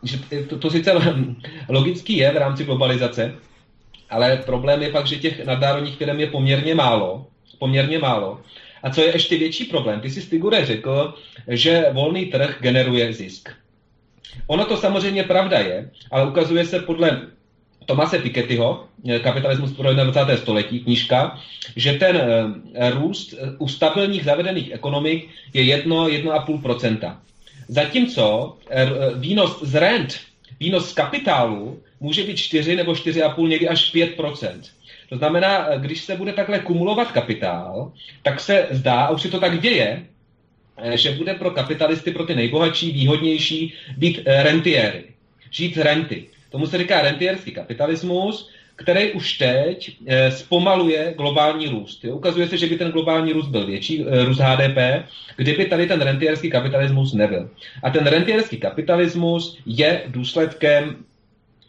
že 0.02 0.18
to, 0.48 0.59
to 0.59 0.70
sice 0.70 0.92
logický 1.68 2.16
je 2.16 2.32
v 2.32 2.36
rámci 2.36 2.64
globalizace, 2.64 3.34
ale 4.10 4.36
problém 4.36 4.82
je 4.82 4.90
pak, 4.90 5.06
že 5.06 5.16
těch 5.16 5.46
nadnárodních 5.46 5.96
firm 5.96 6.20
je 6.20 6.26
poměrně 6.26 6.74
málo, 6.74 7.26
poměrně 7.59 7.98
málo. 7.98 8.40
A 8.82 8.90
co 8.90 9.00
je 9.00 9.14
ještě 9.14 9.38
větší 9.38 9.64
problém, 9.64 10.00
ty 10.00 10.10
jsi 10.10 10.22
Stigure 10.22 10.64
řekl, 10.64 11.14
že 11.48 11.86
volný 11.92 12.26
trh 12.26 12.56
generuje 12.60 13.12
zisk. 13.12 13.48
Ono 14.46 14.64
to 14.64 14.76
samozřejmě 14.76 15.24
pravda 15.24 15.59
je, 15.59 15.90
ale 16.10 16.28
ukazuje 16.28 16.64
se 16.64 16.80
podle 16.80 17.20
Tomase 17.86 18.18
Pikettyho, 18.18 18.84
Kapitalismus 19.22 19.72
pro 19.72 19.94
21. 19.94 20.36
století, 20.36 20.80
knížka, 20.80 21.40
že 21.76 21.92
ten 21.92 22.16
eh, 22.16 22.90
růst 22.90 23.34
u 23.59 23.68
stabilních 23.68 24.24
zavedených 24.24 24.72
ekonomik 24.72 25.28
je 25.52 25.76
1-1,5%. 25.76 27.16
Zatímco 27.68 28.56
eh, 28.70 28.88
výnos 29.14 29.62
z 29.62 29.74
rent, 29.74 30.20
výnos 30.60 30.90
z 30.90 30.92
kapitálu 30.92 31.80
může 32.00 32.24
být 32.24 32.36
4 32.36 32.76
nebo 32.76 32.92
4,5, 32.92 33.48
někdy 33.48 33.68
až 33.68 33.90
5 33.90 34.16
To 35.09 35.16
znamená, 35.16 35.66
eh, 35.68 35.78
když 35.78 36.01
se 36.01 36.16
bude 36.16 36.32
takhle 36.32 36.59
kumulovat 36.59 37.12
kapitál, 37.12 37.93
tak 38.22 38.40
se 38.40 38.66
zdá, 38.70 39.01
a 39.01 39.10
už 39.10 39.22
se 39.22 39.28
to 39.28 39.40
tak 39.40 39.60
děje, 39.60 40.06
eh, 40.76 40.97
že 40.97 41.12
bude 41.12 41.35
pro 41.35 41.51
kapitalisty, 41.51 42.10
pro 42.10 42.26
ty 42.26 42.35
nejbohatší, 42.35 42.93
výhodnější 42.93 43.74
být 43.97 44.20
rentiéry, 44.26 45.05
žít 45.51 45.74
z 45.74 45.78
renty. 45.78 46.26
Tomu 46.51 46.66
se 46.66 46.78
říká 46.78 47.02
rentierský 47.02 47.52
kapitalismus, 47.52 48.51
který 48.78 49.12
už 49.12 49.39
teď 49.39 49.97
eh, 50.06 50.30
zpomaluje 50.30 51.14
globální 51.16 51.68
růst. 51.68 52.05
Ukazuje 52.05 52.48
se, 52.48 52.56
že 52.56 52.66
by 52.66 52.78
ten 52.78 52.90
globální 52.90 53.32
růst 53.32 53.48
byl 53.48 53.66
větší, 53.66 54.05
eh, 54.06 54.24
růst 54.24 54.39
HDP, 54.39 55.05
kdyby 55.36 55.64
tady 55.66 55.86
ten 55.86 56.01
rentierský 56.01 56.51
kapitalismus 56.51 57.12
nebyl. 57.12 57.51
A 57.82 57.90
ten 57.90 58.06
rentierský 58.06 58.56
kapitalismus 58.56 59.59
je 59.66 60.02
důsledkem, 60.06 60.97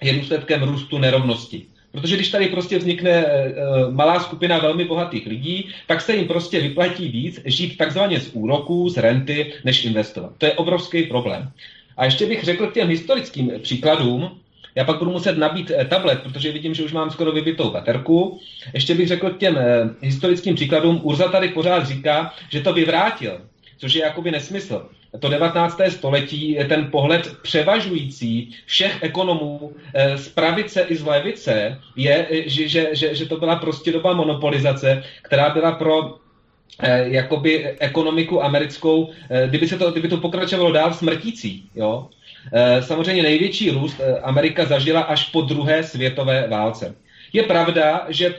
je 0.01 0.13
důsledkem 0.13 0.63
růstu 0.63 0.97
nerovnosti. 0.97 1.65
Protože 1.91 2.15
když 2.15 2.29
tady 2.29 2.47
prostě 2.47 2.77
vznikne 2.77 3.11
e, 3.11 3.53
malá 3.91 4.19
skupina 4.19 4.59
velmi 4.59 4.85
bohatých 4.85 5.27
lidí, 5.27 5.69
tak 5.87 6.01
se 6.01 6.15
jim 6.15 6.27
prostě 6.27 6.59
vyplatí 6.59 7.09
víc 7.09 7.41
žít 7.45 7.77
takzvaně 7.77 8.19
z 8.19 8.29
úroků, 8.33 8.89
z 8.89 8.97
renty, 8.97 9.53
než 9.63 9.85
investovat. 9.85 10.33
To 10.37 10.45
je 10.45 10.53
obrovský 10.53 11.03
problém. 11.03 11.51
A 11.97 12.05
ještě 12.05 12.25
bych 12.25 12.43
řekl 12.43 12.67
k 12.67 12.73
těm 12.73 12.87
historickým 12.87 13.51
příkladům, 13.61 14.39
já 14.75 14.83
pak 14.83 14.99
budu 14.99 15.11
muset 15.11 15.37
nabít 15.37 15.71
eh, 15.71 15.85
tablet, 15.85 16.21
protože 16.23 16.51
vidím, 16.51 16.73
že 16.73 16.83
už 16.83 16.91
mám 16.91 17.11
skoro 17.11 17.31
vybitou 17.31 17.71
baterku. 17.71 18.39
Ještě 18.73 18.95
bych 18.95 19.07
řekl 19.07 19.29
k 19.29 19.37
těm 19.37 19.57
eh, 19.57 19.89
historickým 20.01 20.55
příkladům. 20.55 20.99
Urza 21.03 21.27
tady 21.27 21.47
pořád 21.47 21.87
říká, 21.87 22.33
že 22.49 22.61
to 22.61 22.73
vyvrátil, 22.73 23.41
což 23.77 23.93
je 23.93 24.01
jakoby 24.01 24.31
nesmysl. 24.31 24.89
To 25.19 25.29
19. 25.29 25.81
století 25.89 26.51
je 26.51 26.65
ten 26.65 26.91
pohled 26.91 27.35
převažující 27.41 28.55
všech 28.65 29.03
ekonomů 29.03 29.71
eh, 29.93 30.17
z 30.17 30.29
pravice 30.29 30.81
i 30.81 30.95
z 30.95 31.05
levice, 31.05 31.77
je, 31.95 32.27
že, 32.45 32.67
že, 32.95 33.15
že, 33.15 33.25
to 33.25 33.37
byla 33.37 33.55
prostě 33.55 33.91
doba 33.91 34.13
monopolizace, 34.13 35.03
která 35.21 35.49
byla 35.49 35.71
pro 35.71 36.15
jakoby 37.03 37.67
ekonomiku 37.79 38.43
americkou, 38.43 39.09
kdyby, 39.47 39.67
se 39.67 39.77
to, 39.77 39.91
kdyby 39.91 40.07
to 40.07 40.17
pokračovalo 40.17 40.71
dál 40.71 40.93
smrtící. 40.93 41.69
Jo? 41.75 42.07
Eh, 42.53 42.81
samozřejmě 42.81 43.23
největší 43.23 43.71
růst 43.71 43.99
eh, 43.99 44.19
Amerika 44.19 44.65
zažila 44.65 45.01
až 45.01 45.29
po 45.29 45.41
druhé 45.41 45.83
světové 45.83 46.47
válce. 46.47 46.95
Je 47.33 47.43
pravda, 47.43 48.05
že 48.09 48.35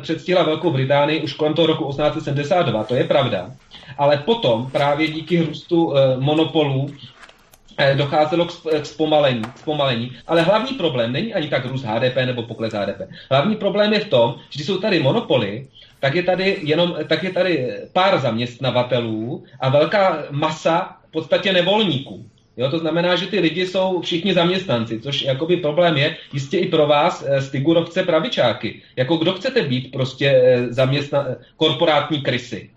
předstihla 0.00 0.42
Velkou 0.42 0.70
Británii 0.70 1.22
už 1.22 1.32
kolem 1.32 1.54
toho 1.54 1.66
roku 1.66 1.88
1872, 1.88 2.84
to 2.84 2.94
je 2.94 3.04
pravda, 3.04 3.50
ale 3.98 4.16
potom 4.16 4.70
právě 4.70 5.08
díky 5.08 5.42
růstu 5.42 5.96
eh, 5.96 6.16
monopolů 6.16 6.90
docházelo 7.94 8.44
k 8.80 8.86
zpomalení, 8.86 9.42
k 9.42 9.58
zpomalení. 9.58 10.12
Ale 10.26 10.42
hlavní 10.42 10.76
problém 10.76 11.12
není 11.12 11.34
ani 11.34 11.48
tak 11.48 11.64
růst 11.64 11.84
HDP 11.84 12.16
nebo 12.16 12.42
pokles 12.42 12.72
HDP. 12.72 13.08
Hlavní 13.30 13.56
problém 13.56 13.92
je 13.92 14.00
v 14.00 14.08
tom, 14.08 14.34
že 14.50 14.56
když 14.56 14.66
jsou 14.66 14.78
tady 14.78 15.02
monopoly, 15.02 15.66
tak 16.00 16.14
je 16.14 16.22
tady 16.22 16.58
jenom 16.62 16.96
tak 17.08 17.22
je 17.22 17.32
tady 17.32 17.72
pár 17.92 18.18
zaměstnavatelů 18.18 19.44
a 19.60 19.68
velká 19.68 20.24
masa 20.30 20.96
v 21.08 21.10
podstatě 21.10 21.52
nevolníků. 21.52 22.24
Jo, 22.60 22.70
to 22.70 22.78
znamená, 22.78 23.16
že 23.16 23.26
ty 23.26 23.40
lidi 23.40 23.66
jsou 23.66 24.00
všichni 24.00 24.34
zaměstnanci, 24.34 25.00
což 25.00 25.22
jakoby 25.22 25.56
problém 25.56 25.96
je 25.96 26.16
jistě 26.32 26.58
i 26.58 26.68
pro 26.68 26.86
vás, 26.86 27.24
eh, 27.26 27.42
stigurovce 27.42 28.02
pravičáky. 28.02 28.82
Jako 28.96 29.16
kdo 29.16 29.32
chcete 29.32 29.62
být 29.62 29.92
prostě 29.92 30.26
eh, 30.28 30.72
zaměstna, 30.72 31.26
korporátní 31.56 32.22
krysy? 32.22 32.70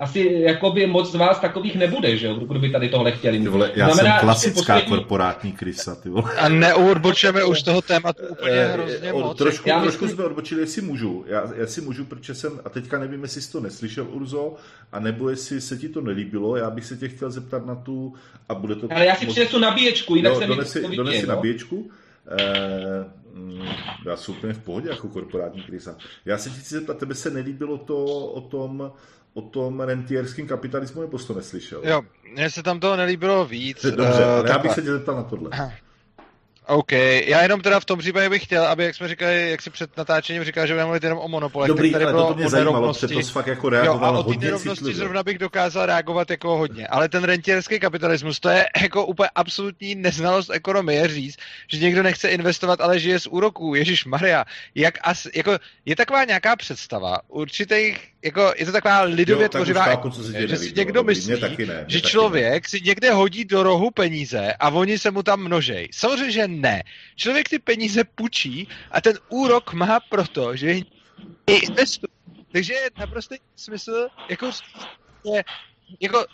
Asi 0.00 0.40
jakoby 0.40 0.86
moc 0.86 1.12
z 1.12 1.14
vás 1.14 1.38
takových 1.40 1.76
nebude, 1.76 2.16
že 2.16 2.26
jo, 2.26 2.34
kdyby 2.34 2.70
tady 2.70 2.88
tohle 2.88 3.12
chtěli. 3.12 3.38
Ty 3.38 3.48
vole, 3.48 3.72
já 3.74 3.86
Znamená, 3.86 4.14
jsem 4.14 4.20
klasická 4.20 4.74
poslední... 4.74 4.88
korporátní 4.88 5.52
krysa, 5.52 5.94
ty 5.94 6.08
vole. 6.08 6.32
A 6.38 6.48
neurbočeme 6.48 7.44
už 7.44 7.62
toho 7.62 7.82
tématu 7.82 8.22
úplně 8.30 8.52
eh, 8.52 8.72
hrozně 8.72 9.12
moc. 9.12 9.38
Trošku, 9.38 9.68
já 9.68 9.80
trošku 9.80 10.04
myslím... 10.04 10.16
jsme 10.16 10.24
odbočili, 10.24 10.60
jestli 10.60 10.82
můžu. 10.82 11.24
Já, 11.26 11.50
já 11.56 11.66
si 11.66 11.80
můžu, 11.80 12.04
protože 12.04 12.34
jsem, 12.34 12.60
a 12.64 12.68
teďka 12.68 12.98
nevím, 12.98 13.22
jestli 13.22 13.42
jsi 13.42 13.52
to 13.52 13.60
neslyšel, 13.60 14.06
Urzo, 14.10 14.54
a 14.92 15.00
nebo 15.00 15.30
jestli 15.30 15.60
se 15.60 15.76
ti 15.76 15.88
to 15.88 16.00
nelíbilo, 16.00 16.56
já 16.56 16.70
bych 16.70 16.84
se 16.84 16.96
tě 16.96 17.08
chtěl 17.08 17.30
zeptat 17.30 17.66
na 17.66 17.74
tu, 17.74 18.14
a 18.48 18.54
bude 18.54 18.74
to... 18.74 18.88
Ale 18.90 19.06
já 19.06 19.14
si 19.14 19.26
moc... 19.26 19.34
přinesu 19.34 19.58
nabíječku, 19.58 20.16
jinak 20.16 20.32
no, 20.32 20.40
se 20.40 20.46
donesi, 20.46 20.80
mi 20.80 20.96
to 20.96 21.02
donesi 21.02 21.26
no? 21.26 21.34
nabíječku. 21.34 21.90
Eh, 22.40 23.04
mm, 23.34 23.68
já 24.06 24.16
jsem 24.16 24.34
úplně 24.34 24.52
v 24.52 24.58
pohodě 24.58 24.88
jako 24.88 25.08
korporátní 25.08 25.62
krysa. 25.62 25.96
Já 26.24 26.38
se 26.38 26.50
ti 26.50 26.60
chci 26.60 26.74
zeptat, 26.74 26.98
tebe 26.98 27.14
se 27.14 27.30
nelíbilo 27.30 27.78
to 27.78 28.04
o 28.26 28.40
tom, 28.40 28.92
o 29.34 29.42
tom 29.42 29.80
rentierském 29.80 30.46
kapitalismu, 30.46 31.00
nebo 31.00 31.18
to 31.18 31.34
neslyšel? 31.34 31.80
Jo, 31.84 32.02
mně 32.32 32.50
se 32.50 32.62
tam 32.62 32.80
toho 32.80 32.96
nelíbilo 32.96 33.44
víc. 33.44 33.82
Dobře, 33.82 34.24
uh, 34.24 34.30
ale 34.30 34.48
já 34.48 34.58
bych 34.58 34.72
se 34.72 34.82
tě 34.82 34.92
zeptal 34.92 35.16
na 35.16 35.22
tohle. 35.22 35.50
OK, 36.70 36.92
já 36.92 37.42
jenom 37.42 37.60
teda 37.60 37.80
v 37.80 37.84
tom 37.84 37.98
případě 37.98 38.28
bych 38.28 38.44
chtěl, 38.44 38.66
aby, 38.66 38.84
jak 38.84 38.94
jsme 38.94 39.08
říkali, 39.08 39.50
jak 39.50 39.62
si 39.62 39.70
před 39.70 39.96
natáčením 39.96 40.44
říkal, 40.44 40.66
že 40.66 40.74
budeme 40.74 40.86
mluvit 40.86 41.02
jenom 41.02 41.18
o 41.18 41.28
monopolech, 41.28 41.68
Dobrý, 41.68 41.92
tady 41.92 42.04
ale 42.04 42.12
bylo 42.12 42.28
to 42.28 42.34
mě 42.34 42.48
zajímalo, 42.48 42.94
to 42.94 43.22
fakt 43.22 43.46
jako 43.46 43.68
reagoval 43.68 44.14
jo, 44.14 44.20
a 44.20 44.24
o 44.24 44.32
té 44.32 44.38
nerovnosti 44.38 44.94
zrovna 44.94 45.22
bych 45.22 45.38
dokázal 45.38 45.86
reagovat 45.86 46.30
jako 46.30 46.56
hodně, 46.56 46.86
ale 46.86 47.08
ten 47.08 47.24
rentierský 47.24 47.80
kapitalismus, 47.80 48.40
to 48.40 48.48
je 48.48 48.66
jako 48.82 49.06
úplně 49.06 49.28
absolutní 49.34 49.94
neznalost 49.94 50.50
ekonomie 50.50 51.08
říct, 51.08 51.36
že 51.68 51.78
někdo 51.78 52.02
nechce 52.02 52.28
investovat, 52.28 52.80
ale 52.80 52.98
žije 52.98 53.20
z 53.20 53.26
úroků, 53.26 53.74
Ježíš 53.74 54.04
Maria, 54.04 54.44
jak 54.74 54.98
as, 55.02 55.26
jako, 55.34 55.58
je 55.84 55.96
taková 55.96 56.24
nějaká 56.24 56.56
představa 56.56 57.18
určitých 57.28 58.10
jako, 58.22 58.52
je 58.56 58.66
to 58.66 58.72
taková 58.72 59.02
lidově 59.02 59.42
jo, 59.42 59.48
tvořivá, 59.48 59.84
chápu, 59.84 60.10
co 60.10 60.24
se 60.24 60.48
že 60.48 60.56
si 60.56 60.72
někdo 60.76 61.02
myslí, 61.02 61.40
taky 61.40 61.66
ne, 61.66 61.84
že 61.88 62.00
člověk 62.00 62.62
ne. 62.62 62.68
si 62.68 62.80
někde 62.80 63.12
hodí 63.12 63.44
do 63.44 63.62
rohu 63.62 63.90
peníze 63.90 64.52
a 64.60 64.68
oni 64.68 64.98
se 64.98 65.10
mu 65.10 65.22
tam 65.22 65.40
množej. 65.40 65.88
Samozřejmě, 65.92 66.32
že 66.32 66.48
ne. 66.48 66.82
Člověk 67.16 67.48
ty 67.48 67.58
peníze 67.58 68.04
půjčí 68.04 68.68
a 68.90 69.00
ten 69.00 69.18
úrok 69.28 69.72
má 69.72 70.00
proto, 70.00 70.56
že 70.56 70.80
investuje. 71.46 72.10
Takže 72.52 72.74
je 72.74 72.90
naprosto 72.98 73.34
smysl, 73.56 74.08
jako, 74.28 74.50
je, 75.24 75.44
jako 76.00 76.26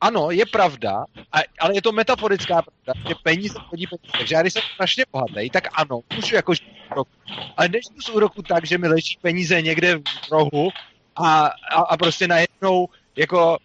ano, 0.00 0.30
je 0.30 0.46
pravda, 0.46 1.04
a, 1.32 1.38
ale 1.58 1.74
je 1.74 1.82
to 1.82 1.92
metaforická 1.92 2.62
pravda, 2.62 3.08
že 3.08 3.14
peníze 3.22 3.58
chodí 3.68 3.86
peníze. 3.86 4.12
Takže 4.18 4.34
já 4.34 4.40
když 4.40 4.52
jsem 4.52 4.62
strašně 4.74 5.04
bohatý, 5.12 5.50
tak 5.50 5.68
ano, 5.72 6.00
můžu 6.14 6.34
jako 6.34 6.54
žít 6.54 6.64
úroku. 6.92 7.10
Ale 7.56 7.68
než 7.68 7.84
z 8.04 8.08
úroku 8.08 8.42
tak, 8.42 8.66
že 8.66 8.78
mi 8.78 8.88
leží 8.88 9.18
peníze 9.22 9.62
někde 9.62 9.98
v 9.98 10.32
rohu 10.32 10.70
a, 11.16 11.46
a, 11.46 11.80
a 11.88 11.96
prostě 11.96 12.28
najednou 12.28 12.88
jako 13.16 13.58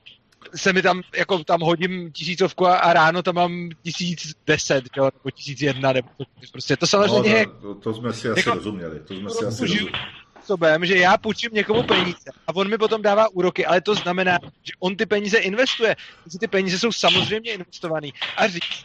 se 0.55 0.73
mi 0.73 0.81
tam, 0.81 1.01
jako 1.15 1.43
tam 1.43 1.61
hodím 1.61 2.11
tisícovku 2.11 2.67
a, 2.67 2.77
a 2.77 2.93
ráno 2.93 3.23
tam 3.23 3.35
mám 3.35 3.69
tisíc 3.83 4.33
deset, 4.47 4.83
jo, 4.97 5.03
nebo 5.03 5.31
tisíc 5.31 5.61
jedna, 5.61 5.93
nebo 5.93 6.09
to, 6.17 6.23
prostě 6.51 6.77
to 6.77 6.87
samozřejmě... 6.87 7.45
No, 7.45 7.61
to, 7.61 7.75
to, 7.75 7.93
jsme 7.93 8.13
si 8.13 8.29
asi 8.29 8.39
jako, 8.39 8.53
rozuměli, 8.53 8.99
to 8.99 9.13
jsme 9.13 9.29
si 9.29 9.45
asi 9.45 9.61
rozuměli. 9.61 9.91
Způsobem, 10.41 10.85
že 10.85 10.97
já 10.97 11.17
půjčím 11.17 11.49
někomu 11.53 11.83
peníze 11.83 12.31
a 12.47 12.55
on 12.55 12.69
mi 12.69 12.77
potom 12.77 13.01
dává 13.01 13.29
úroky, 13.29 13.65
ale 13.65 13.81
to 13.81 13.95
znamená, 13.95 14.39
že 14.63 14.73
on 14.79 14.95
ty 14.95 15.05
peníze 15.05 15.37
investuje. 15.37 15.95
Takže 16.23 16.39
ty 16.39 16.47
peníze 16.47 16.79
jsou 16.79 16.91
samozřejmě 16.91 17.53
investované. 17.53 18.07
A 18.37 18.47
říct, 18.47 18.81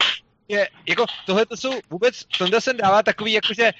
je, 0.47 0.69
jako 0.85 1.05
tohle 1.25 1.45
to 1.45 1.57
jsou 1.57 1.71
vůbec, 1.89 2.23
Tonda 2.37 2.61
se 2.61 2.73
dává 2.73 3.03
takový, 3.03 3.33
jakože 3.33 3.71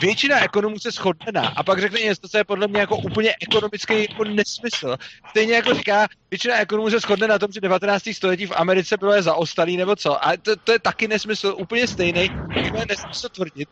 většina 0.00 0.44
ekonomů 0.44 0.78
se 0.78 0.90
shodne 0.90 1.32
na 1.32 1.48
a 1.48 1.62
pak 1.62 1.80
řekne 1.80 2.00
něco, 2.00 2.28
co 2.28 2.38
je 2.38 2.44
podle 2.44 2.68
mě 2.68 2.80
jako 2.80 2.96
úplně 2.96 3.34
ekonomický 3.42 4.06
jako 4.10 4.24
nesmysl. 4.24 4.96
Stejně 5.30 5.54
jako 5.54 5.74
říká, 5.74 6.08
většina 6.30 6.58
ekonomů 6.58 6.90
se 6.90 7.00
shodne 7.00 7.28
na 7.28 7.38
tom, 7.38 7.52
že 7.52 7.60
19. 7.60 8.02
století 8.12 8.46
v 8.46 8.52
Americe 8.56 8.96
bylo 8.96 9.22
zaostalý 9.22 9.76
nebo 9.76 9.96
co. 9.96 10.26
A 10.26 10.36
to, 10.36 10.56
to 10.56 10.72
je 10.72 10.78
taky 10.78 11.08
nesmysl, 11.08 11.54
úplně 11.58 11.86
stejný. 11.86 12.30
Je 12.54 12.86
nesmysl 12.88 13.28
tvrdit, 13.28 13.68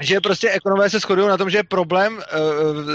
že 0.00 0.20
prostě 0.20 0.50
ekonomové 0.50 0.90
se 0.90 1.00
shodují 1.00 1.28
na 1.28 1.36
tom, 1.36 1.50
že 1.50 1.58
je 1.58 1.64
problém 1.64 2.14
uh, 2.16 2.22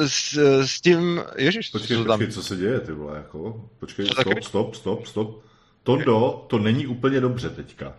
s, 0.07 0.33
s 0.65 0.81
tím... 0.81 1.23
Ježiš, 1.37 1.69
počkej, 1.69 1.97
co, 1.97 2.05
počkej, 2.05 2.31
co 2.31 2.43
se 2.43 2.55
děje, 2.55 2.79
ty 2.79 2.91
vole, 2.91 3.17
jako? 3.17 3.69
Počkej, 3.79 4.05
To 4.05 4.21
stop, 4.21 4.43
stop, 4.43 4.75
stop, 4.75 5.07
stop. 5.07 5.43
Tondo, 5.83 6.45
to 6.47 6.59
není 6.59 6.87
úplně 6.87 7.21
dobře 7.21 7.49
teďka. 7.49 7.93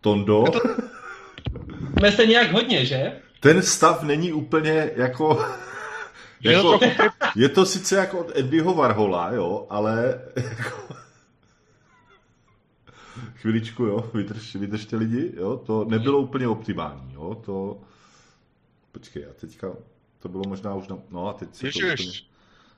Tondo, 0.00 0.44
Jsme 1.98 2.12
se 2.12 2.26
nějak 2.26 2.52
hodně, 2.52 2.86
že? 2.86 3.12
ten 3.40 3.62
stav 3.62 4.02
není 4.02 4.32
úplně 4.32 4.90
jako... 4.96 5.44
Je 6.40 6.60
to 6.60 6.72
jako 6.72 6.78
trochu 6.78 7.14
je 7.36 7.48
to 7.48 7.66
sice 7.66 7.96
jako 7.96 8.18
od 8.18 8.36
Eddieho 8.36 8.74
Warhola, 8.74 9.30
jo, 9.32 9.66
ale 9.70 10.20
jako... 10.36 10.94
Chviličku, 13.34 13.84
jo, 13.84 14.10
vydrž, 14.14 14.54
vydržte 14.54 14.96
lidi, 14.96 15.32
jo, 15.36 15.56
to 15.56 15.84
nebylo 15.84 16.18
úplně 16.18 16.48
optimální, 16.48 17.12
jo, 17.14 17.34
to... 17.34 17.80
Počkej, 18.92 19.24
a 19.24 19.32
teďka, 19.40 19.72
to 20.18 20.28
bylo 20.28 20.42
možná 20.48 20.74
už 20.74 20.88
na... 20.88 20.98
No 21.10 21.28
a 21.28 21.32
teď 21.32 21.54
se 21.54 21.62
to 21.62 21.78
úplně... 21.78 21.96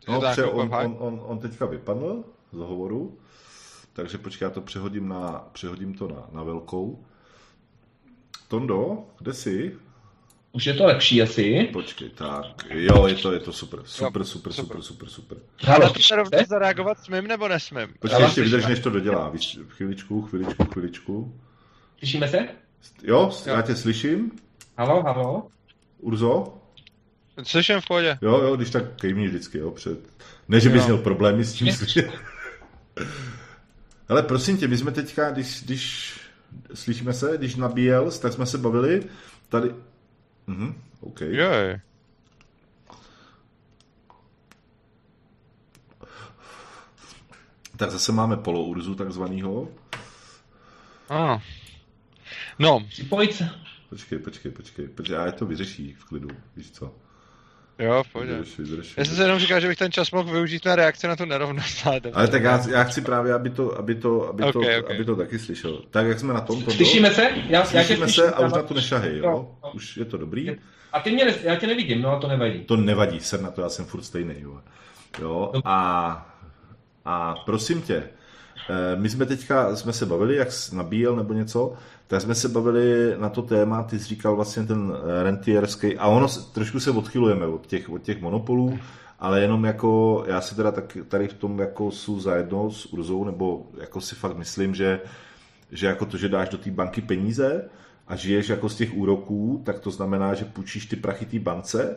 No, 0.08 0.20
tak 0.20 0.32
pře, 0.32 0.40
jako 0.40 0.56
on, 0.56 0.74
on, 0.74 0.96
on, 0.98 1.22
on 1.26 1.38
teďka 1.38 1.66
vypadl 1.66 2.24
z 2.52 2.58
hovoru, 2.58 3.18
takže 3.92 4.18
počkej, 4.18 4.46
já 4.46 4.50
to 4.50 4.60
přehodím, 4.60 5.08
na, 5.08 5.48
přehodím 5.52 5.94
to 5.94 6.08
na, 6.08 6.28
na 6.32 6.42
velkou. 6.42 7.04
Tondo, 8.50 8.98
kde 9.18 9.34
jsi? 9.34 9.76
Už 10.52 10.66
je 10.66 10.74
to 10.74 10.84
lepší 10.84 11.22
asi. 11.22 11.68
Počkej, 11.72 12.08
tak, 12.10 12.66
jo, 12.70 13.06
je 13.06 13.14
to, 13.14 13.32
je 13.32 13.40
to 13.40 13.52
super, 13.52 13.80
super, 13.84 14.20
Jo, 14.22 14.26
super, 14.26 14.52
super. 14.52 14.82
super, 14.82 15.08
super. 15.08 15.38
Ale 15.68 15.92
se 16.00 16.16
rovně 16.16 16.44
zareagovat 16.48 16.98
smím 17.04 17.26
nebo 17.26 17.48
nesmím? 17.48 17.88
Počkej, 17.98 18.22
ještě 18.22 18.42
vydrž, 18.42 18.66
než 18.66 18.78
to 18.80 18.90
dodělá. 18.90 19.28
Víš, 19.28 19.58
chviličku, 19.68 20.22
chviličku, 20.22 20.64
chviličku. 20.64 21.34
Slyšíme 21.98 22.28
se? 22.28 22.38
Jo, 23.02 23.30
Jo. 23.46 23.54
já 23.54 23.62
tě 23.62 23.76
slyším. 23.76 24.32
Halo, 24.78 25.02
halo. 25.02 25.48
Urzo? 25.98 26.54
Slyším 27.42 27.80
v 27.80 27.86
pohodě. 27.86 28.18
Jo, 28.22 28.38
jo, 28.42 28.56
když 28.56 28.70
tak 28.70 28.84
kejmí 29.00 29.26
vždycky, 29.26 29.58
jo, 29.58 29.70
před... 29.70 29.98
Ne, 30.48 30.60
že 30.60 30.68
bys 30.70 30.80
Jo. 30.82 30.86
měl 30.86 30.98
problémy 30.98 31.44
s 31.44 31.52
tím 31.52 31.72
slyšet. 31.72 32.10
Ale 34.08 34.22
prosím 34.22 34.56
tě, 34.56 34.68
my 34.68 34.76
jsme 34.78 34.90
teďka, 34.92 35.30
když, 35.30 35.62
když 35.62 36.14
slyšíme 36.74 37.12
se, 37.12 37.38
když 37.38 37.56
nabíjel, 37.56 38.10
tak 38.10 38.32
jsme 38.32 38.46
se 38.46 38.58
bavili 38.58 39.04
tady... 39.48 39.74
Mhm, 40.46 40.82
OK. 41.00 41.20
Joj. 41.20 41.80
Tak 47.76 47.90
zase 47.90 48.12
máme 48.12 48.36
polourzu 48.36 48.94
takzvanýho. 48.94 49.68
Ano. 51.08 51.42
No, 52.58 52.80
Připojit 52.88 53.34
se. 53.34 53.50
Počkej, 53.88 54.18
počkej, 54.18 54.52
počkej, 54.52 54.88
počkej, 54.88 55.14
já 55.14 55.26
je 55.26 55.32
to 55.32 55.46
vyřeší 55.46 55.92
v 55.92 56.04
klidu, 56.04 56.28
víš 56.56 56.70
co? 56.70 56.94
Jo, 57.80 58.02
v 58.02 58.12
pohodě. 58.12 58.32
Vydrž, 58.32 58.58
vydrž, 58.58 58.94
Já 58.96 59.04
jsem 59.04 59.16
se 59.16 59.22
jenom 59.22 59.38
říkal, 59.38 59.60
že 59.60 59.68
bych 59.68 59.78
ten 59.78 59.92
čas 59.92 60.10
mohl 60.10 60.32
využít 60.32 60.64
na 60.64 60.76
reakci 60.76 61.06
na 61.08 61.16
tu 61.16 61.24
nerovnost. 61.24 61.86
ale. 61.86 62.00
Ale 62.12 62.28
tak 62.28 62.42
já, 62.42 62.68
já 62.70 62.84
chci 62.84 63.00
právě, 63.00 63.34
aby 63.34 63.50
to, 63.50 63.78
aby 63.78 63.94
to, 63.94 64.28
aby 64.28 64.42
to, 64.42 64.48
Ok, 64.48 64.64
ok. 64.80 64.90
aby 64.90 65.04
to 65.04 65.16
taky 65.16 65.38
slyšel. 65.38 65.82
Tak 65.90 66.06
jak 66.06 66.18
jsme 66.18 66.34
na 66.34 66.40
tom, 66.40 66.62
to 66.62 66.70
Slyšíme 66.70 67.10
se? 67.10 67.22
Já, 67.22 67.58
já 67.58 67.64
Slyšíme 67.64 67.96
slyším. 68.06 68.24
se 68.24 68.30
a 68.32 68.40
už 68.46 68.52
já- 68.52 68.56
na 68.58 68.62
to 68.62 68.74
nešahej, 68.74 69.16
jo? 69.18 69.24
Jo, 69.24 69.48
jo. 69.64 69.70
Už 69.74 69.96
je 69.96 70.04
to 70.04 70.16
dobrý. 70.16 70.50
A 70.92 71.00
ty 71.00 71.10
mě, 71.10 71.24
ne, 71.24 71.34
já 71.42 71.56
tě 71.56 71.66
nevidím, 71.66 72.02
no 72.02 72.12
a 72.16 72.18
to 72.20 72.28
nevadí. 72.28 72.60
To 72.60 72.76
nevadí, 72.76 73.20
jsem 73.20 73.42
na 73.42 73.50
to, 73.50 73.60
já 73.62 73.68
jsem 73.68 73.84
furt 73.84 74.02
stejný, 74.02 74.34
jo. 74.38 74.60
jo? 75.20 75.52
A, 75.64 76.26
a 77.04 77.34
prosím 77.46 77.82
tě, 77.82 77.94
eh, 78.70 78.96
my 78.96 79.08
jsme 79.08 79.26
teďka, 79.26 79.76
jsme 79.76 79.92
se 79.92 80.06
bavili, 80.06 80.36
jak 80.36 80.52
jsi 80.52 80.76
nabíjel 80.76 81.16
nebo 81.16 81.32
něco, 81.32 81.74
tak 82.10 82.20
jsme 82.20 82.34
se 82.34 82.48
bavili 82.48 83.14
na 83.18 83.28
to 83.28 83.42
téma, 83.42 83.82
ty 83.82 83.98
jsi 83.98 84.04
říkal 84.04 84.36
vlastně 84.36 84.62
ten 84.62 84.92
eh, 84.92 85.22
rentierský, 85.22 85.96
a 85.98 86.06
ono, 86.06 86.26
trošku 86.52 86.80
se 86.80 86.90
odchylujeme 86.90 87.46
od 87.46 87.66
těch, 87.66 87.90
od 87.90 88.02
těch 88.02 88.20
monopolů, 88.20 88.78
ale 89.18 89.40
jenom 89.40 89.64
jako, 89.64 90.24
já 90.26 90.40
si 90.40 90.54
teda 90.54 90.72
tak, 90.72 90.96
tady 91.08 91.28
v 91.28 91.34
tom 91.34 91.58
jako 91.58 91.90
jsou 91.90 92.20
zajedno 92.20 92.70
s 92.70 92.86
Urzou, 92.86 93.24
nebo 93.24 93.66
jako 93.80 94.00
si 94.00 94.14
fakt 94.14 94.36
myslím, 94.36 94.74
že, 94.74 95.00
že 95.70 95.86
jako 95.86 96.06
to, 96.06 96.16
že 96.16 96.28
dáš 96.28 96.48
do 96.48 96.58
té 96.58 96.70
banky 96.70 97.00
peníze 97.00 97.68
a 98.08 98.16
žiješ 98.16 98.48
jako 98.48 98.68
z 98.68 98.76
těch 98.76 98.94
úroků, 98.94 99.62
tak 99.64 99.78
to 99.78 99.90
znamená, 99.90 100.34
že 100.34 100.44
půjčíš 100.44 100.86
ty 100.86 100.96
prachy 100.96 101.26
té 101.26 101.38
bance 101.38 101.96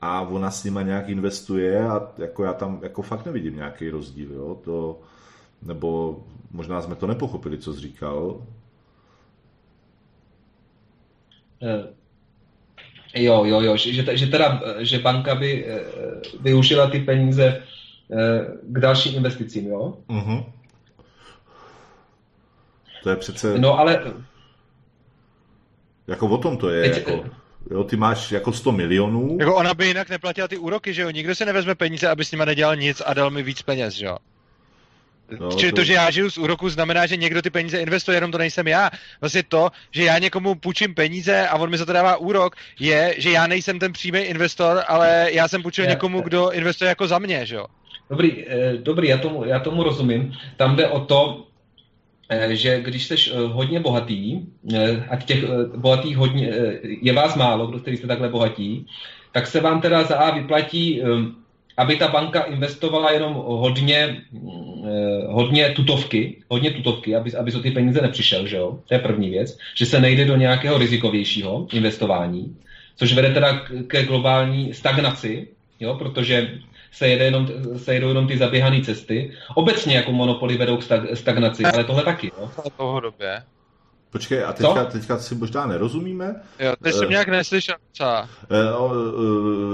a 0.00 0.20
ona 0.20 0.50
s 0.50 0.64
nima 0.64 0.82
nějak 0.82 1.08
investuje 1.08 1.88
a 1.88 2.12
jako 2.18 2.44
já 2.44 2.52
tam 2.52 2.78
jako 2.82 3.02
fakt 3.02 3.26
nevidím 3.26 3.56
nějaký 3.56 3.90
rozdíl, 3.90 4.32
jo, 4.32 4.60
to, 4.64 5.00
nebo 5.62 6.20
možná 6.50 6.82
jsme 6.82 6.94
to 6.94 7.06
nepochopili, 7.06 7.58
co 7.58 7.74
jsi 7.74 7.80
říkal. 7.80 8.40
Eh, 8.40 8.60
Jo, 13.14 13.44
jo, 13.44 13.60
jo, 13.60 13.76
že, 13.76 13.92
že 13.92 14.02
te- 14.02 14.16
že 14.16 14.26
teda, 14.26 14.62
eh, 14.78 14.84
že 14.84 14.98
banka 14.98 15.34
by 15.34 15.64
eh, 15.66 15.80
využila 16.40 16.90
ty 16.90 16.98
peníze 17.00 17.44
eh, 18.12 18.40
k 18.62 18.78
dalším 18.80 19.14
investicím, 19.14 19.66
jo? 19.68 19.96
Mhm. 20.08 20.44
To 23.02 23.10
je 23.10 23.16
přece, 23.16 23.58
No 23.58 23.78
ale 23.78 24.12
jako 26.06 26.26
o 26.28 26.38
tom 26.38 26.56
to 26.56 26.70
je, 26.70 26.90
Teď- 26.90 26.96
jako, 27.06 27.24
jo, 27.70 27.84
ty 27.84 27.96
máš 27.96 28.32
jako 28.32 28.52
100 28.52 28.72
milionů, 28.72 29.36
Jako 29.40 29.56
ona 29.56 29.74
by 29.74 29.86
jinak 29.86 30.08
neplatila 30.10 30.48
ty 30.48 30.56
úroky, 30.58 30.94
že 30.94 31.02
jo? 31.02 31.10
Nikdo 31.10 31.34
si 31.34 31.44
nevezme 31.44 31.74
peníze, 31.74 32.08
aby 32.08 32.24
s 32.24 32.32
nima 32.32 32.44
nedělal 32.44 32.76
nic 32.76 33.02
a 33.06 33.14
dal 33.14 33.30
mi 33.30 33.42
víc 33.42 33.62
peněz, 33.62 33.94
že 33.94 34.06
jo? 34.06 34.16
No, 35.40 35.48
Čili 35.52 35.72
to- 35.72 35.76
to, 35.76 35.84
že 35.84 35.92
já 35.92 36.10
žiju 36.10 36.30
z 36.30 36.38
úroku, 36.38 36.68
znamená, 36.70 37.06
že 37.06 37.16
někdo 37.16 37.42
ty 37.42 37.50
peníze 37.50 37.78
investuje, 37.80 38.16
jenom 38.16 38.32
to 38.32 38.38
nejsem 38.38 38.68
já. 38.68 38.90
Vlastně 39.20 39.42
to, 39.42 39.70
že 39.90 40.04
já 40.04 40.18
někomu 40.18 40.54
půjčím 40.54 40.94
peníze 40.94 41.48
a 41.48 41.56
on 41.56 41.70
mi 41.70 41.78
za 41.78 41.84
to 41.86 41.92
dává 41.92 42.16
úrok, 42.16 42.56
je, 42.80 43.14
že 43.18 43.30
já 43.30 43.46
nejsem 43.46 43.78
ten 43.78 43.92
přímý 43.92 44.18
investor, 44.18 44.82
ale 44.88 45.28
já 45.32 45.48
jsem 45.48 45.62
půjčil 45.62 45.84
Je- 45.84 45.90
někomu, 45.90 46.20
kdo 46.20 46.50
investuje 46.50 46.88
jako 46.88 47.06
za 47.08 47.18
mě, 47.18 47.46
že 47.46 47.54
jo? 47.54 47.66
Dobrý, 48.10 48.44
eh, 48.48 48.72
dobrý, 48.76 49.08
já 49.08 49.18
tomu, 49.18 49.44
já 49.44 49.58
tomu 49.58 49.82
rozumím. 49.82 50.32
Tam 50.56 50.76
jde 50.76 50.88
o 50.88 51.00
to, 51.00 51.46
eh, 52.28 52.56
že 52.56 52.80
když 52.80 53.04
jsi 53.06 53.14
eh, 53.30 53.36
hodně 53.38 53.80
bohatý, 53.80 54.40
eh, 54.74 55.06
a 55.10 55.16
těch 55.16 55.42
eh, 55.42 55.48
bohatých 55.76 56.16
hodně, 56.16 56.48
eh, 56.50 56.78
je 57.02 57.12
vás 57.12 57.36
málo, 57.36 57.66
kdo 57.66 57.78
kteří 57.78 57.96
jste 57.96 58.06
takhle 58.06 58.28
bohatí, 58.28 58.86
tak 59.32 59.46
se 59.46 59.60
vám 59.60 59.80
teda 59.80 60.02
za 60.04 60.16
A 60.16 60.30
vyplatí, 60.34 61.02
eh, 61.02 61.06
aby 61.76 61.96
ta 61.96 62.08
banka 62.08 62.40
investovala 62.42 63.10
jenom 63.12 63.34
hodně, 63.34 64.16
eh, 64.36 65.26
hodně 65.28 65.68
tutovky, 65.68 66.36
hodně 66.48 66.70
tutovky, 66.70 67.16
aby, 67.16 67.32
aby 67.34 67.52
o 67.52 67.58
ty 67.60 67.70
peníze 67.70 68.00
nepřišel, 68.00 68.46
že 68.46 68.56
jo? 68.56 68.78
To 68.88 68.94
je 68.94 69.00
první 69.00 69.30
věc, 69.30 69.58
že 69.74 69.86
se 69.86 70.00
nejde 70.00 70.24
do 70.24 70.36
nějakého 70.36 70.78
rizikovějšího 70.78 71.66
investování, 71.72 72.56
což 72.96 73.12
vede 73.12 73.34
teda 73.34 73.58
k- 73.58 73.70
ke 73.86 74.04
globální 74.04 74.74
stagnaci, 74.74 75.48
jo? 75.80 75.94
protože 75.94 76.50
se, 76.92 77.08
jede 77.08 77.24
jenom, 77.24 77.48
se 77.76 77.94
jedou 77.94 78.08
jenom 78.08 78.26
ty 78.28 78.38
zaběhané 78.38 78.80
cesty. 78.82 79.32
Obecně 79.54 79.96
jako 79.96 80.12
monopoly 80.12 80.56
vedou 80.56 80.76
k 80.76 80.82
stag, 80.82 81.00
stagnaci, 81.14 81.64
ale 81.64 81.84
tohle 81.84 82.02
taky. 82.04 82.30
Jo? 82.40 82.50
Dlouhodobě. 82.78 83.42
Počkej, 84.10 84.44
a 84.44 84.52
teďka, 84.52 84.84
Co? 84.84 84.90
teďka 84.90 85.18
si 85.18 85.34
možná 85.34 85.66
nerozumíme, 85.66 86.34
Jo, 86.58 86.72
teď 86.82 86.94
Eh. 86.94 86.98
jsem 86.98 87.10
nějak 87.10 87.28
neslyšel, 87.28 87.74
co? 87.92 88.04
Eh, 88.50 88.72
o, 88.72 88.92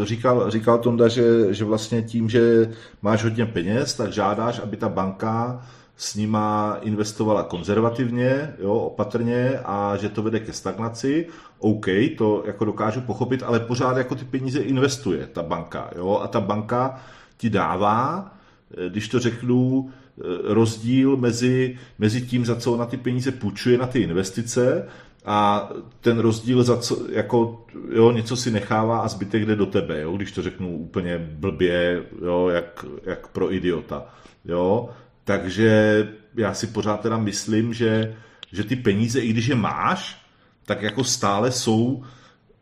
eh, 0.03 0.07
Říkal, 0.07 0.51
říkal 0.51 0.79
Tonda, 0.79 1.09
že, 1.09 1.55
že 1.55 1.65
vlastně 1.65 2.03
tím, 2.03 2.29
že 2.29 2.73
máš 3.03 3.25
hodně 3.25 3.47
peněz, 3.47 3.95
tak 3.95 4.13
žádáš, 4.13 4.59
aby 4.63 4.77
ta 4.77 4.89
banka 4.89 5.63
s 5.97 6.15
nima 6.15 6.79
investovala 6.83 7.43
konzervativně, 7.43 8.55
jo, 8.63 8.75
opatrně 8.75 9.59
a 9.65 9.97
že 9.97 10.09
to 10.09 10.23
vede 10.23 10.41
ke 10.41 10.53
stagnaci. 10.53 11.27
OK, 11.59 11.87
to 12.19 12.43
jako 12.47 12.65
dokážu 12.65 13.01
pochopit, 13.01 13.43
ale 13.43 13.61
pořád 13.61 13.97
jako 13.97 14.15
ty 14.15 14.25
peníze 14.25 14.59
investuje 14.61 15.27
ta 15.33 15.43
banka, 15.43 15.91
jo, 15.97 16.21
a 16.23 16.29
ta 16.29 16.41
banka 16.41 17.01
ti 17.37 17.51
dává, 17.51 18.31
eh, 18.77 18.89
když 18.89 19.09
to 19.09 19.21
řeknu, 19.21 19.91
eh, 19.91 20.06
rozdíl 20.45 21.17
mezi, 21.17 21.79
mezi 21.99 22.21
tím, 22.21 22.45
za 22.45 22.57
co 22.57 22.73
ona 22.73 22.87
ty 22.87 22.97
peníze 22.97 23.33
půjčuje 23.33 23.79
na 23.79 23.87
ty 23.87 24.01
investice 24.01 24.89
a 25.25 25.69
ten 26.01 26.19
rozdíl 26.19 26.63
za 26.63 26.77
co, 26.77 26.99
jako, 27.13 27.67
jo, 27.91 28.13
něco 28.13 28.37
si 28.37 28.51
nechává 28.51 28.99
a 28.99 29.09
zbytek 29.09 29.47
jde 29.47 29.57
do 29.57 29.67
tebe, 29.67 30.01
jo, 30.01 30.17
když 30.17 30.33
to 30.33 30.43
řeknu 30.43 30.79
úplně 30.79 31.19
blbě, 31.19 32.03
jo, 32.25 32.49
jak, 32.49 32.85
jak 33.07 33.29
pro 33.29 33.53
idiota, 33.53 34.07
jo, 34.45 34.91
takže 35.25 36.09
já 36.37 36.55
si 36.55 36.67
pořád 36.67 37.01
teda 37.01 37.19
myslím, 37.19 37.75
že, 37.75 38.17
že 38.53 38.65
ty 38.65 38.77
peníze, 38.77 39.21
i 39.21 39.29
když 39.29 39.47
je 39.47 39.55
máš, 39.55 40.27
tak 40.67 40.83
jako 40.83 41.05
stále 41.05 41.53
jsou, 41.53 42.05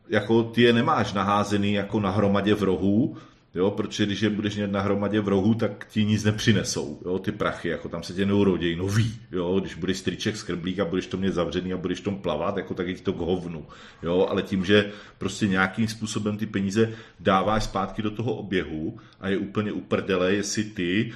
jako 0.09 0.43
ty 0.43 0.63
je 0.63 0.73
nemáš 0.73 1.13
naházený 1.13 1.73
jako 1.73 2.01
na 2.01 2.11
hromadě 2.11 2.55
v 2.55 2.63
rohu, 2.63 3.17
jo, 3.55 3.71
protože 3.71 4.07
když 4.07 4.21
je 4.21 4.31
budeš 4.31 4.57
mít 4.57 4.71
na 4.71 4.81
hromadě 4.81 5.21
v 5.21 5.29
rohu, 5.29 5.55
tak 5.55 5.87
ti 5.91 6.05
nic 6.05 6.25
nepřinesou, 6.25 7.01
jo, 7.05 7.19
ty 7.19 7.33
prachy, 7.33 7.69
jako 7.69 7.89
tam 7.89 8.03
se 8.03 8.15
tě 8.15 8.27
neurodějí 8.27 8.77
nový, 8.77 9.15
jo, 9.33 9.61
když 9.61 9.75
budeš 9.75 9.99
strýček 9.99 10.37
skrblík 10.37 10.79
a 10.79 10.85
budeš 10.85 11.07
to 11.07 11.17
mít 11.17 11.33
zavřený 11.33 11.73
a 11.73 11.77
budeš 11.77 12.01
tom 12.01 12.19
plavat, 12.19 12.57
jako 12.57 12.75
tak 12.75 12.89
je 12.89 12.95
to 12.95 13.13
k 13.13 13.19
hovnu, 13.19 13.67
jo, 14.03 14.27
ale 14.31 14.43
tím, 14.43 14.65
že 14.65 14.91
prostě 15.19 15.49
nějakým 15.49 15.89
způsobem 15.89 16.37
ty 16.37 16.47
peníze 16.47 16.93
dáváš 17.21 17.65
zpátky 17.65 18.03
do 18.03 18.11
toho 18.11 18.35
oběhu 18.35 18.99
a 19.21 19.29
je 19.29 19.39
úplně 19.39 19.73
uprdele, 19.73 20.35
jestli 20.35 20.65
ty 20.65 21.13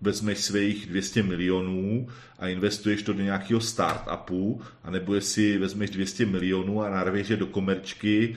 vezmeš 0.00 0.38
svých 0.38 0.86
200 0.86 1.22
milionů 1.22 2.08
a 2.38 2.48
investuješ 2.48 3.02
to 3.02 3.12
do 3.12 3.22
nějakého 3.22 3.60
startupu, 3.60 4.60
anebo 4.84 5.14
jestli 5.14 5.58
vezmeš 5.58 5.90
200 5.90 6.26
milionů 6.26 6.82
a 6.82 6.90
narvěš 6.90 7.28
je 7.28 7.36
do 7.36 7.46
komerčky 7.46 8.36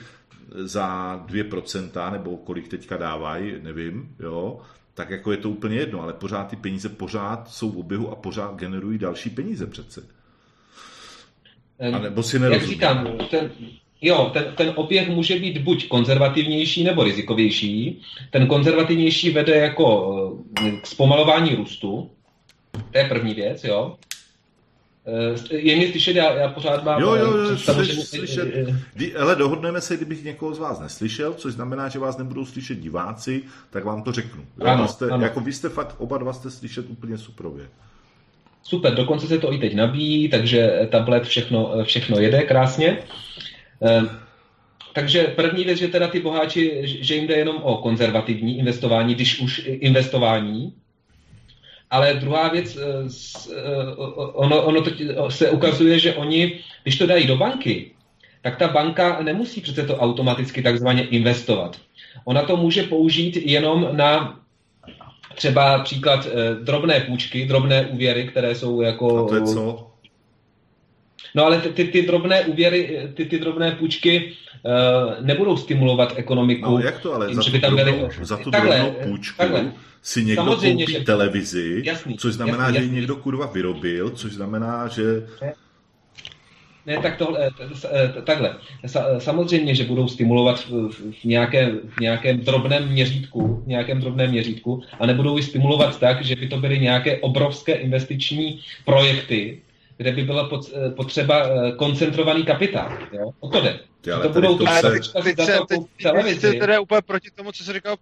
za 0.53 1.17
2%, 1.27 2.11
nebo 2.11 2.37
kolik 2.37 2.67
teďka 2.67 2.97
dávají, 2.97 3.53
nevím, 3.61 4.15
jo, 4.19 4.59
tak 4.93 5.09
jako 5.09 5.31
je 5.31 5.37
to 5.37 5.49
úplně 5.49 5.75
jedno, 5.75 6.01
ale 6.01 6.13
pořád 6.13 6.43
ty 6.43 6.55
peníze 6.55 6.89
pořád 6.89 7.49
jsou 7.49 7.71
v 7.71 7.77
oběhu 7.77 8.11
a 8.11 8.15
pořád 8.15 8.55
generují 8.55 8.97
další 8.97 9.29
peníze 9.29 9.67
přece. 9.67 10.03
A 11.93 11.99
nebo 11.99 12.23
si 12.23 12.39
nerozumím. 12.39 12.61
Jak 12.61 12.69
říkám, 12.69 13.17
ten, 13.29 13.51
jo, 14.01 14.29
ten, 14.33 14.53
ten 14.57 14.73
oběh 14.75 15.09
může 15.09 15.39
být 15.39 15.57
buď 15.57 15.87
konzervativnější 15.87 16.83
nebo 16.83 17.03
rizikovější. 17.03 18.01
Ten 18.31 18.47
konzervativnější 18.47 19.31
vede 19.31 19.55
jako 19.55 20.37
eh, 20.61 20.71
k 20.71 20.87
zpomalování 20.87 21.55
růstu. 21.55 22.11
To 22.91 22.97
je 22.97 23.05
první 23.05 23.33
věc, 23.33 23.63
jo. 23.63 23.97
Eh, 25.07 25.55
je 25.55 25.75
mě 25.75 25.87
slyšet, 25.87 26.15
já, 26.15 26.33
já 26.33 26.49
pořád 26.49 26.83
mám... 26.83 27.01
Jo, 27.01 27.15
jo, 27.15 27.37
jo, 27.37 27.57
slyš, 27.57 28.07
slyšet. 28.07 28.47
Ale 29.19 29.35
dohodneme 29.35 29.81
se, 29.81 29.97
kdybych 29.97 30.23
někoho 30.23 30.53
z 30.53 30.59
vás 30.59 30.79
neslyšel, 30.79 31.33
což 31.33 31.53
znamená, 31.53 31.89
že 31.89 31.99
vás 31.99 32.17
nebudou 32.17 32.45
slyšet 32.45 32.79
diváci, 32.79 33.43
tak 33.69 33.85
vám 33.85 34.03
to 34.03 34.11
řeknu. 34.11 34.45
Ano, 34.59 34.87
jste, 34.87 35.09
ano. 35.09 35.23
Jako 35.23 35.39
vy 35.39 35.53
jste 35.53 35.69
fakt, 35.69 35.95
oba 35.97 36.17
dva 36.17 36.33
jste 36.33 36.51
slyšet 36.51 36.85
úplně 36.89 37.17
suprově. 37.17 37.65
Super, 38.63 38.95
dokonce 38.95 39.27
se 39.27 39.37
to 39.37 39.53
i 39.53 39.57
teď 39.57 39.75
nabíjí, 39.75 40.29
takže 40.29 40.87
tablet 40.91 41.23
všechno, 41.23 41.73
všechno 41.83 42.19
jede 42.19 42.41
krásně. 42.41 42.97
Takže 44.93 45.23
první 45.23 45.63
věc, 45.63 45.79
že 45.79 45.87
teda 45.87 46.07
ty 46.07 46.19
boháči, 46.19 46.81
že 46.83 47.15
jim 47.15 47.27
jde 47.27 47.35
jenom 47.35 47.57
o 47.63 47.77
konzervativní 47.77 48.57
investování, 48.57 49.15
když 49.15 49.39
už 49.39 49.61
investování, 49.65 50.73
ale 51.93 52.13
druhá 52.13 52.49
věc, 52.49 52.77
eh, 52.77 52.81
eh, 53.51 53.93
ono, 54.33 54.61
ono 54.61 54.81
to 54.81 54.91
se 55.29 55.49
ukazuje, 55.49 55.99
že 55.99 56.13
oni, 56.13 56.59
když 56.83 56.97
to 56.97 57.05
dají 57.05 57.27
do 57.27 57.37
banky, 57.37 57.91
tak 58.41 58.57
ta 58.57 58.67
banka 58.67 59.21
nemusí 59.21 59.61
přece 59.61 59.83
to 59.83 59.97
automaticky 59.97 60.61
takzvaně 60.61 61.07
investovat. 61.07 61.77
Ona 62.25 62.41
to 62.41 62.57
může 62.57 62.83
použít 62.83 63.37
jenom 63.37 63.89
na 63.91 64.39
třeba 65.35 65.79
příklad 65.79 66.25
eh, 66.25 66.55
drobné 66.63 66.99
půjčky, 66.99 67.45
drobné 67.45 67.85
úvěry, 67.85 68.27
které 68.27 68.55
jsou 68.55 68.81
jako... 68.81 69.25
A 69.25 69.29
to 69.29 69.35
je 69.35 69.41
co? 69.41 69.87
No 71.35 71.45
ale 71.45 71.61
ty, 71.61 71.69
ty, 71.69 71.83
ty 71.85 72.01
drobné 72.01 72.45
úvěry, 72.45 73.09
ty, 73.13 73.25
ty 73.25 73.39
drobné 73.39 73.71
půjčky 73.71 74.33
uh, 74.63 75.25
nebudou 75.25 75.57
stimulovat 75.57 76.13
ekonomiku. 76.15 76.69
No 76.69 76.79
jak 76.79 76.99
to 76.99 77.13
ale? 77.13 77.27
Tím, 77.27 77.35
za, 77.35 77.43
tu 77.43 77.57
drobnou, 77.59 77.83
byli... 77.83 78.09
za 78.21 78.37
tu 78.37 78.51
takhle, 78.51 78.79
drobnou 78.79 78.99
půjčku 79.03 79.37
takhle. 79.37 79.71
Si 80.03 80.25
někdo 80.25 80.43
Samozřejmě, 80.43 80.85
koupí 80.85 80.93
že... 80.93 80.99
televizi, 80.99 81.81
jasný, 81.85 82.17
což 82.17 82.33
znamená, 82.33 82.63
jasný, 82.63 82.79
že 82.79 82.83
ji 82.83 82.91
někdo 82.91 83.15
kurva 83.15 83.45
vyrobil, 83.45 84.09
což 84.09 84.33
znamená, 84.33 84.87
že... 84.87 85.03
Ne, 86.85 86.97
tak 86.97 87.17
tohle, 87.17 87.49
eh, 87.91 88.21
takhle. 88.25 88.55
Samozřejmě, 89.17 89.75
že 89.75 89.83
budou 89.83 90.07
stimulovat 90.07 90.65
v 91.21 91.23
nějakém, 91.23 91.79
v 91.97 91.99
nějakém 91.99 92.39
drobném 92.39 92.87
měřítku, 92.87 93.63
v 93.65 93.67
nějakém 93.67 93.99
drobném 94.01 94.29
měřítku 94.29 94.83
a 94.99 95.05
nebudou 95.05 95.37
ji 95.37 95.43
stimulovat 95.43 95.99
tak, 95.99 96.25
že 96.25 96.35
by 96.35 96.47
to 96.47 96.57
byly 96.57 96.79
nějaké 96.79 97.17
obrovské 97.17 97.73
investiční 97.73 98.59
projekty, 98.85 99.61
kde 99.97 100.11
by 100.11 100.23
byla 100.23 100.49
eh, 100.53 100.89
potřeba 100.89 101.47
eh, 101.47 101.71
koncentrovaný 101.71 102.43
kapitál. 102.43 102.97
Jo? 103.11 103.31
O 103.39 103.49
to 103.49 103.61
jde. 103.61 103.79
Já, 104.05 104.19
to 104.19 104.29
budou 104.29 104.57
to 104.57 104.65
se... 104.67 104.91
teď, 104.91 105.11
teď, 105.23 106.41
teď, 106.41 106.59
teda 106.59 106.79
úplně 106.79 107.01
proti 107.01 107.29
tomu, 107.35 107.51
co 107.51 107.63
jsi 107.63 107.73
říkal 107.73 107.95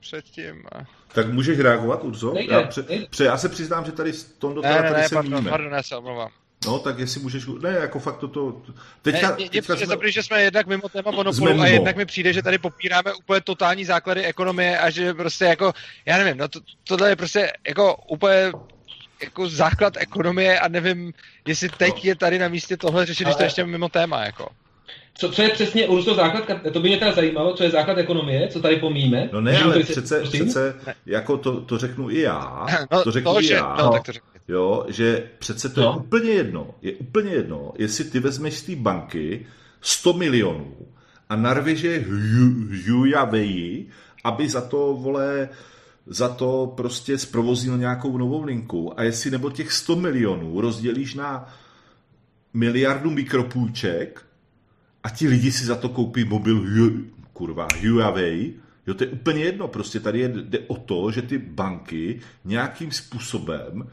předtím. 0.00 0.62
A... 0.72 1.03
Tak 1.14 1.32
můžeš 1.32 1.58
reagovat, 1.58 2.04
Urzo? 2.04 2.32
Nejde, 2.34 2.54
já, 2.54 2.62
pře, 2.62 2.84
pře, 3.10 3.24
já 3.24 3.36
se 3.36 3.48
přiznám, 3.48 3.84
že 3.84 3.92
tady 3.92 4.12
s 4.12 4.24
tom 4.24 4.54
do 4.54 4.62
ne, 4.62 4.82
ne, 4.82 4.90
ne, 4.90 5.08
se 5.08 5.14
pardon, 5.14 5.44
pardon, 5.44 5.72
já 5.72 5.82
se 5.82 5.96
omlouvám. 5.96 6.30
No, 6.66 6.78
tak 6.78 6.98
jestli 6.98 7.20
můžeš... 7.20 7.46
Ne, 7.62 7.70
jako 7.70 7.98
fakt 7.98 8.18
toto... 8.18 8.62
Teďka, 9.02 9.36
ne, 9.38 9.48
teďka 9.48 9.76
jsme... 9.76 9.86
Zaprý, 9.86 10.12
že 10.12 10.22
jsme 10.22 10.42
jednak 10.42 10.66
mimo 10.66 10.88
téma 10.88 11.10
monopolu 11.10 11.60
a 11.60 11.66
jednak 11.66 11.96
mi 11.96 12.06
přijde, 12.06 12.32
že 12.32 12.42
tady 12.42 12.58
popíráme 12.58 13.14
úplně 13.14 13.40
totální 13.40 13.84
základy 13.84 14.24
ekonomie 14.24 14.78
a 14.78 14.90
že 14.90 15.14
prostě 15.14 15.44
jako, 15.44 15.72
já 16.06 16.18
nevím, 16.18 16.36
no 16.36 16.48
to, 16.48 16.60
tohle 16.88 17.08
je 17.08 17.16
prostě 17.16 17.52
jako 17.68 17.96
úplně 18.08 18.52
jako 19.22 19.48
základ 19.48 19.96
ekonomie 19.96 20.60
a 20.60 20.68
nevím, 20.68 21.12
jestli 21.46 21.68
teď 21.68 22.04
je 22.04 22.16
tady 22.16 22.38
na 22.38 22.48
místě 22.48 22.76
tohle 22.76 23.06
řešit, 23.06 23.24
když 23.24 23.36
to 23.36 23.42
ještě 23.42 23.64
mimo 23.64 23.88
téma, 23.88 24.24
jako. 24.24 24.48
Co, 25.16 25.32
co 25.32 25.42
je 25.42 25.48
přesně, 25.48 25.88
Urso, 25.88 26.14
základ, 26.14 26.44
to 26.72 26.80
by 26.80 26.88
mě 26.88 26.98
teda 26.98 27.12
zajímalo, 27.12 27.54
co 27.54 27.64
je 27.64 27.70
základ 27.70 27.98
ekonomie, 27.98 28.48
co 28.48 28.60
tady 28.60 28.76
pomíme. 28.76 29.28
No 29.32 29.40
ne, 29.40 29.62
ale 29.62 29.80
přece, 29.80 30.20
přece 30.20 30.74
jako 31.06 31.36
to, 31.36 31.60
to 31.60 31.78
řeknu 31.78 32.10
i 32.10 32.20
já, 32.20 32.66
no, 32.92 33.04
to 33.04 33.10
řeknu 33.10 33.32
to, 33.32 33.40
i 33.40 33.46
já, 33.46 33.76
no, 33.78 33.90
tak 33.90 34.06
to 34.06 34.12
řeknu. 34.12 34.30
jo, 34.48 34.84
že 34.88 35.30
přece 35.38 35.68
to 35.68 35.80
no. 35.80 35.86
je 35.86 35.96
úplně 35.96 36.30
jedno, 36.30 36.74
je 36.82 36.92
úplně 36.92 37.32
jedno, 37.32 37.72
jestli 37.78 38.04
ty 38.04 38.20
vezmeš 38.20 38.54
z 38.54 38.62
té 38.62 38.76
banky 38.76 39.46
100 39.80 40.12
milionů 40.12 40.74
a 41.28 41.36
narvěš 41.36 41.82
je 41.82 42.04
Huawei, 42.86 43.86
aby 44.24 44.48
za 44.48 44.60
to, 44.60 44.94
vole, 45.00 45.48
za 46.06 46.28
to 46.28 46.72
prostě 46.76 47.18
zprovoznil 47.18 47.78
nějakou 47.78 48.18
novou 48.18 48.44
linku 48.44 49.00
a 49.00 49.02
jestli 49.02 49.30
nebo 49.30 49.50
těch 49.50 49.72
100 49.72 49.96
milionů 49.96 50.60
rozdělíš 50.60 51.14
na 51.14 51.54
miliardu 52.54 53.10
mikropůjček 53.10 54.24
a 55.04 55.10
ti 55.10 55.28
lidi 55.28 55.52
si 55.52 55.64
za 55.64 55.76
to 55.76 55.88
koupí 55.88 56.24
mobil 56.24 56.64
kurva, 57.32 57.68
Huawei, 57.80 58.54
jo, 58.86 58.94
to 58.94 59.04
je 59.04 59.10
úplně 59.10 59.44
jedno, 59.44 59.68
prostě 59.68 60.00
tady 60.00 60.28
jde 60.28 60.58
o 60.58 60.76
to, 60.76 61.10
že 61.10 61.22
ty 61.22 61.38
banky 61.38 62.20
nějakým 62.44 62.92
způsobem 62.92 63.88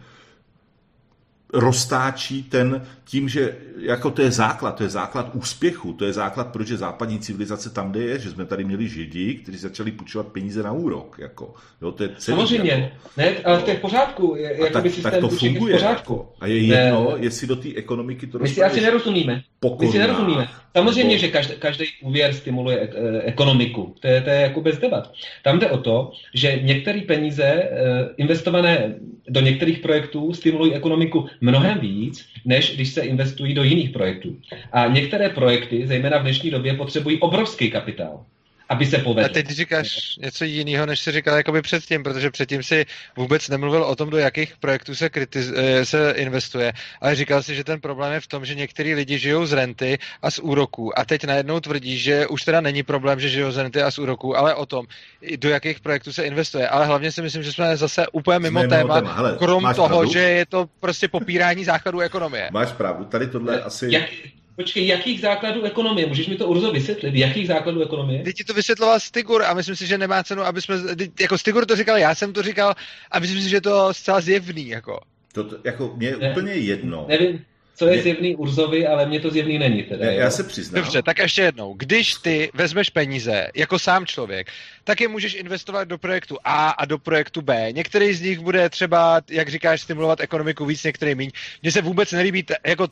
roztáčí 1.53 2.43
ten 2.43 2.81
tím, 3.05 3.29
že 3.29 3.55
jako 3.79 4.11
to 4.11 4.21
je 4.21 4.31
základ, 4.31 4.71
to 4.71 4.83
je 4.83 4.89
základ 4.89 5.29
úspěchu, 5.33 5.93
to 5.93 6.05
je 6.05 6.13
základ, 6.13 6.47
proč 6.47 6.69
je 6.69 6.77
západní 6.77 7.19
civilizace 7.19 7.69
tam, 7.69 7.91
kde 7.91 7.99
je, 7.99 8.19
že 8.19 8.31
jsme 8.31 8.45
tady 8.45 8.63
měli 8.63 8.87
židi, 8.87 9.35
kteří 9.35 9.57
začali 9.57 9.91
půjčovat 9.91 10.27
peníze 10.27 10.63
na 10.63 10.71
úrok, 10.71 11.15
jako, 11.19 11.53
jo, 11.81 11.91
to 11.91 12.03
je 12.03 12.09
celý, 12.17 12.37
Samozřejmě, 12.37 12.71
jako, 12.71 13.09
ne, 13.17 13.35
ale 13.43 13.61
to 13.61 13.69
je 13.69 13.75
v 13.75 13.79
pořádku, 13.79 14.35
je, 14.37 14.57
jako 14.61 14.73
tak, 14.73 14.83
by 14.83 14.89
tak 14.89 15.17
to 15.17 15.29
funguje, 15.29 15.73
v 15.73 15.77
pořádku. 15.77 16.13
Jako, 16.13 16.33
a 16.39 16.47
je 16.47 16.57
jedno, 16.57 17.11
ne, 17.11 17.23
jestli 17.23 17.47
do 17.47 17.55
té 17.55 17.69
ekonomiky 17.75 18.27
to 18.27 18.39
My 18.39 18.47
si 18.47 18.63
asi 18.63 18.81
nerozumíme, 18.81 19.41
my 19.79 19.87
si 19.87 19.99
nerozumíme. 19.99 20.47
Samozřejmě, 20.75 21.15
nebo... 21.15 21.19
že 21.19 21.27
každý, 21.27 21.53
každý 21.59 21.85
úvěr 22.01 22.33
stimuluje 22.33 22.79
e- 22.79 23.21
ekonomiku, 23.21 23.95
to 23.99 24.07
je, 24.07 24.21
to 24.21 24.29
je 24.29 24.35
jako 24.35 24.61
bez 24.61 24.77
debat. 24.77 25.11
Tam 25.43 25.59
jde 25.59 25.69
o 25.69 25.77
to, 25.77 26.11
že 26.33 26.59
některé 26.63 27.01
peníze 27.01 27.43
e, 27.43 27.69
investované 28.17 28.95
do 29.29 29.41
některých 29.41 29.79
projektů 29.79 30.33
stimulují 30.33 30.73
ekonomiku 30.73 31.27
mnohem 31.41 31.79
víc, 31.79 32.25
než 32.45 32.75
když 32.75 32.89
se 32.89 33.01
investují 33.01 33.53
do 33.53 33.63
jiných 33.63 33.89
projektů. 33.89 34.37
A 34.71 34.87
některé 34.87 35.29
projekty, 35.29 35.87
zejména 35.87 36.17
v 36.17 36.21
dnešní 36.21 36.51
době, 36.51 36.73
potřebují 36.73 37.19
obrovský 37.19 37.71
kapitál 37.71 38.25
aby 38.71 38.85
se 38.85 38.97
povedlo. 38.97 39.25
A 39.25 39.33
teď 39.33 39.47
říkáš 39.47 40.15
něco 40.19 40.45
jiného, 40.45 40.85
než 40.85 40.99
jsi 40.99 41.11
říkal 41.11 41.37
jakoby 41.37 41.61
předtím, 41.61 42.03
protože 42.03 42.31
předtím 42.31 42.63
si 42.63 42.85
vůbec 43.17 43.49
nemluvil 43.49 43.83
o 43.83 43.95
tom, 43.95 44.09
do 44.09 44.17
jakých 44.17 44.57
projektů 44.57 44.95
se, 44.95 45.07
kritiz- 45.07 45.53
eh, 45.55 45.85
se 45.85 46.13
investuje, 46.17 46.73
ale 47.01 47.15
říkal 47.15 47.43
si, 47.43 47.55
že 47.55 47.63
ten 47.63 47.81
problém 47.81 48.13
je 48.13 48.19
v 48.19 48.27
tom, 48.27 48.45
že 48.45 48.55
některý 48.55 48.93
lidi 48.93 49.19
žijou 49.19 49.45
z 49.45 49.53
renty 49.53 49.99
a 50.21 50.31
z 50.31 50.39
úroků 50.39 50.99
a 50.99 51.05
teď 51.05 51.23
najednou 51.23 51.59
tvrdí, 51.59 51.97
že 51.97 52.27
už 52.27 52.43
teda 52.43 52.61
není 52.61 52.83
problém, 52.83 53.19
že 53.19 53.29
žijou 53.29 53.51
z 53.51 53.57
renty 53.57 53.81
a 53.81 53.91
z 53.91 53.99
úroků, 53.99 54.37
ale 54.37 54.55
o 54.55 54.65
tom, 54.65 54.85
do 55.37 55.49
jakých 55.49 55.79
projektů 55.79 56.13
se 56.13 56.23
investuje. 56.23 56.69
Ale 56.69 56.85
hlavně 56.85 57.11
si 57.11 57.21
myslím, 57.21 57.43
že 57.43 57.51
jsme 57.51 57.77
zase 57.77 58.07
úplně 58.11 58.39
mimo 58.39 58.59
jsme 58.59 58.69
téma, 58.69 58.81
mimo 58.81 58.93
téma. 58.93 59.13
Hele, 59.13 59.35
krom 59.37 59.63
toho, 59.75 59.87
pravdu? 59.87 60.11
že 60.11 60.19
je 60.19 60.45
to 60.45 60.69
prostě 60.79 61.07
popírání 61.07 61.65
základů 61.65 61.99
ekonomie. 61.99 62.49
Máš 62.51 62.71
pravdu, 62.71 63.05
tady 63.05 63.27
tohle 63.27 63.61
asi... 63.61 63.87
Jak, 63.91 64.03
Počkej, 64.61 64.87
jakých 64.87 65.21
základů 65.21 65.63
ekonomie? 65.63 66.07
Můžeš 66.07 66.27
mi 66.27 66.35
to 66.35 66.47
Urzo 66.47 66.71
vysvětlit? 66.71 67.15
Jakých 67.15 67.47
základů 67.47 67.81
ekonomie? 67.81 68.23
Teď 68.23 68.35
ti 68.35 68.43
to 68.43 68.53
vysvětloval 68.53 68.99
Stigur 68.99 69.43
a 69.43 69.53
myslím 69.53 69.75
si, 69.75 69.87
že 69.87 69.97
nemá 69.97 70.23
cenu, 70.23 70.43
aby 70.43 70.61
jsme, 70.61 70.75
jako 71.19 71.37
Stigur 71.37 71.65
to 71.65 71.75
říkal, 71.75 71.97
já 71.97 72.15
jsem 72.15 72.33
to 72.33 72.43
říkal 72.43 72.75
a 73.11 73.19
myslím 73.19 73.41
si, 73.41 73.49
že 73.49 73.55
je 73.55 73.61
to 73.61 73.93
zcela 73.93 74.21
zjevný, 74.21 74.67
jako. 74.67 74.99
To, 75.33 75.43
to 75.43 75.57
jako, 75.63 75.93
mě 75.95 76.07
je 76.07 76.17
ne, 76.17 76.31
úplně 76.31 76.53
jedno. 76.53 77.05
Nevím, 77.09 77.45
co 77.75 77.85
je 77.85 77.93
mě... 77.93 78.03
zjevný 78.03 78.35
Urzovi, 78.35 78.87
ale 78.87 79.05
mě 79.05 79.19
to 79.19 79.29
zjevný 79.29 79.59
není. 79.59 79.83
Teda, 79.83 80.05
já, 80.05 80.11
já 80.11 80.31
se 80.31 80.43
přiznám. 80.43 80.83
Dobře, 80.83 81.03
tak 81.03 81.17
ještě 81.17 81.41
jednou. 81.41 81.73
Když 81.73 82.13
ty 82.13 82.51
vezmeš 82.53 82.89
peníze 82.89 83.47
jako 83.55 83.79
sám 83.79 84.05
člověk, 84.05 84.47
tak 84.83 85.01
je 85.01 85.07
můžeš 85.07 85.33
investovat 85.33 85.83
do 85.83 85.97
projektu 85.97 86.37
A 86.43 86.69
a 86.69 86.85
do 86.85 86.97
projektu 86.97 87.41
B. 87.41 87.71
Některý 87.71 88.13
z 88.13 88.21
nich 88.21 88.39
bude 88.39 88.69
třeba, 88.69 89.21
jak 89.29 89.49
říkáš, 89.49 89.81
stimulovat 89.81 90.19
ekonomiku 90.19 90.65
víc, 90.65 90.83
některý 90.83 91.15
méně. 91.15 91.31
Mně 91.61 91.71
se 91.71 91.81
vůbec 91.81 92.11
nelíbí, 92.11 92.45
jako, 92.65 92.87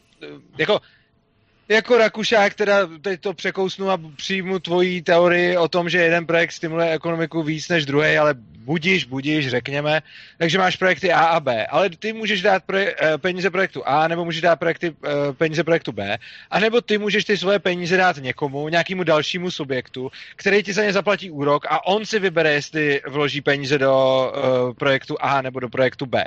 jako 0.57 0.79
jako 1.69 1.97
Rakušák, 1.97 2.53
teda 2.53 2.87
teď 3.01 3.21
to 3.21 3.33
překousnu 3.33 3.89
a 3.89 3.99
přijmu 4.15 4.59
tvoji 4.59 5.01
teorii 5.01 5.57
o 5.57 5.67
tom, 5.67 5.89
že 5.89 5.97
jeden 5.97 6.25
projekt 6.25 6.51
stimuluje 6.51 6.91
ekonomiku 6.91 7.43
víc 7.43 7.69
než 7.69 7.85
druhý, 7.85 8.17
ale 8.17 8.35
budíš, 8.69 9.05
budíš, 9.05 9.49
řekněme. 9.49 10.01
Takže 10.37 10.57
máš 10.57 10.75
projekty 10.75 11.11
A 11.11 11.25
a 11.25 11.39
B, 11.39 11.67
ale 11.67 11.89
ty 11.89 12.13
můžeš 12.13 12.41
dát 12.41 12.63
proje- 12.63 12.93
eh, 13.01 13.17
peníze 13.17 13.49
projektu 13.49 13.81
A, 13.85 14.07
nebo 14.07 14.25
můžeš 14.25 14.41
dát 14.41 14.59
projekty, 14.59 14.93
eh, 15.05 15.33
peníze 15.33 15.63
projektu 15.63 15.91
B, 15.91 16.17
a 16.49 16.59
nebo 16.59 16.81
ty 16.81 16.97
můžeš 16.97 17.25
ty 17.25 17.37
svoje 17.37 17.59
peníze 17.59 17.97
dát 17.97 18.17
někomu, 18.17 18.69
nějakému 18.69 19.03
dalšímu 19.03 19.51
subjektu, 19.51 20.11
který 20.35 20.63
ti 20.63 20.73
za 20.73 20.83
ně 20.83 20.93
zaplatí 20.93 21.31
úrok 21.31 21.65
a 21.69 21.85
on 21.87 22.05
si 22.05 22.19
vybere, 22.19 22.53
jestli 22.53 23.01
vloží 23.07 23.41
peníze 23.41 23.77
do 23.77 23.93
uh, 23.93 24.73
projektu 24.73 25.17
A 25.19 25.41
nebo 25.41 25.59
do 25.59 25.69
projektu 25.69 26.05
B 26.05 26.23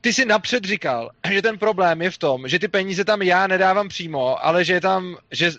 ty 0.00 0.12
si 0.12 0.24
napřed 0.24 0.64
říkal, 0.64 1.10
že 1.32 1.42
ten 1.42 1.58
problém 1.58 2.02
je 2.02 2.10
v 2.10 2.18
tom, 2.18 2.48
že 2.48 2.58
ty 2.58 2.68
peníze 2.68 3.04
tam 3.04 3.22
já 3.22 3.46
nedávám 3.46 3.88
přímo, 3.88 4.44
ale 4.44 4.64
že 4.64 4.72
je 4.72 4.80
tam, 4.80 5.16
že 5.30 5.52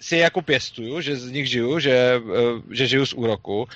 si 0.00 0.16
je 0.16 0.22
jako 0.22 0.42
pěstuju, 0.42 1.00
že 1.00 1.16
z 1.16 1.30
nich 1.30 1.50
žiju, 1.50 1.78
že, 1.78 2.20
že 2.70 2.86
žiju 2.86 3.06
z 3.06 3.12
úroku 3.12 3.68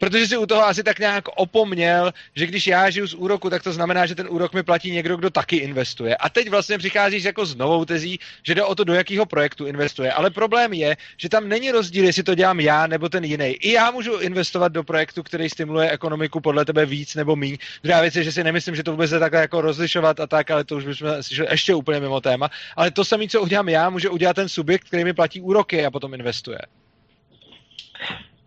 protože 0.00 0.26
si 0.26 0.36
u 0.36 0.46
toho 0.46 0.66
asi 0.66 0.82
tak 0.82 0.98
nějak 0.98 1.28
opomněl, 1.36 2.12
že 2.34 2.46
když 2.46 2.66
já 2.66 2.90
žiju 2.90 3.06
z 3.06 3.14
úroku, 3.14 3.50
tak 3.50 3.62
to 3.62 3.72
znamená, 3.72 4.06
že 4.06 4.14
ten 4.14 4.26
úrok 4.30 4.54
mi 4.54 4.62
platí 4.62 4.90
někdo, 4.90 5.16
kdo 5.16 5.30
taky 5.30 5.56
investuje. 5.56 6.16
A 6.16 6.28
teď 6.28 6.48
vlastně 6.50 6.78
přicházíš 6.78 7.24
jako 7.24 7.46
s 7.46 7.54
novou 7.54 7.84
tezí, 7.84 8.18
že 8.42 8.54
jde 8.54 8.64
o 8.64 8.74
to, 8.74 8.84
do 8.84 8.94
jakého 8.94 9.26
projektu 9.26 9.66
investuje. 9.66 10.12
Ale 10.12 10.30
problém 10.30 10.72
je, 10.72 10.96
že 11.16 11.28
tam 11.28 11.48
není 11.48 11.70
rozdíl, 11.70 12.04
jestli 12.04 12.22
to 12.22 12.34
dělám 12.34 12.60
já 12.60 12.86
nebo 12.86 13.08
ten 13.08 13.24
jiný. 13.24 13.44
I 13.44 13.72
já 13.72 13.90
můžu 13.90 14.18
investovat 14.18 14.72
do 14.72 14.84
projektu, 14.84 15.22
který 15.22 15.48
stimuluje 15.48 15.90
ekonomiku 15.90 16.40
podle 16.40 16.64
tebe 16.64 16.86
víc 16.86 17.14
nebo 17.14 17.36
míň. 17.36 17.56
Druhá 17.82 18.00
věc 18.00 18.16
je, 18.16 18.24
že 18.24 18.32
si 18.32 18.44
nemyslím, 18.44 18.76
že 18.76 18.82
to 18.82 18.90
vůbec 18.90 19.10
je 19.10 19.18
takhle 19.18 19.40
jako 19.40 19.60
rozlišovat 19.60 20.20
a 20.20 20.26
tak, 20.26 20.50
ale 20.50 20.64
to 20.64 20.76
už 20.76 20.84
bychom 20.84 21.08
šli 21.22 21.46
ještě 21.50 21.74
úplně 21.74 22.00
mimo 22.00 22.20
téma. 22.20 22.50
Ale 22.76 22.90
to 22.90 23.04
samé, 23.04 23.28
co 23.28 23.42
udělám 23.42 23.68
já, 23.68 23.90
může 23.90 24.08
udělat 24.08 24.36
ten 24.36 24.48
subjekt, 24.48 24.84
který 24.84 25.04
mi 25.04 25.12
platí 25.12 25.40
úroky 25.40 25.86
a 25.86 25.90
potom 25.90 26.14
investuje. 26.14 26.58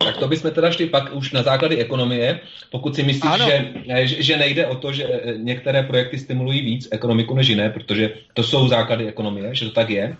Tak 0.04 0.16
to 0.16 0.28
bychom 0.28 0.50
teda 0.50 0.70
šli 0.70 0.86
pak 0.86 1.14
už 1.14 1.32
na 1.32 1.42
základy 1.42 1.76
ekonomie, 1.76 2.40
pokud 2.70 2.94
si 2.94 3.02
myslíš, 3.02 3.32
že, 3.46 3.72
že, 4.06 4.22
že 4.22 4.36
nejde 4.36 4.66
o 4.66 4.74
to, 4.74 4.92
že 4.92 5.06
některé 5.36 5.82
projekty 5.82 6.18
stimulují 6.18 6.60
víc 6.60 6.88
ekonomiku 6.90 7.34
než 7.34 7.48
jiné, 7.48 7.70
protože 7.70 8.10
to 8.34 8.42
jsou 8.42 8.68
základy 8.68 9.08
ekonomie, 9.08 9.54
že 9.54 9.64
to 9.64 9.70
tak 9.70 9.90
je. 9.90 10.16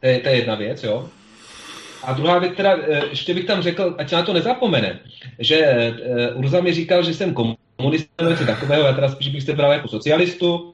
To 0.00 0.06
je, 0.06 0.18
to 0.18 0.28
je 0.28 0.36
jedna 0.36 0.54
věc, 0.54 0.84
jo. 0.84 1.08
A 2.04 2.12
druhá 2.12 2.38
věc, 2.38 2.52
teda, 2.56 2.76
eh, 2.88 3.02
ještě 3.10 3.34
bych 3.34 3.44
tam 3.44 3.62
řekl, 3.62 3.94
ať 3.98 4.08
se 4.08 4.16
na 4.16 4.22
to 4.22 4.32
nezapomene, 4.32 4.98
že 5.38 5.92
Urza 6.34 6.60
mi 6.60 6.72
říkal, 6.72 7.02
že 7.02 7.14
jsem 7.14 7.34
komunista 7.34 8.08
nebo 8.18 8.30
něco 8.30 8.46
takového, 8.46 8.86
já 8.86 8.92
teda 8.92 9.08
spíš 9.08 9.28
bych 9.28 9.42
se 9.42 9.52
bral 9.52 9.72
jako 9.72 9.88
socialistu, 9.88 10.72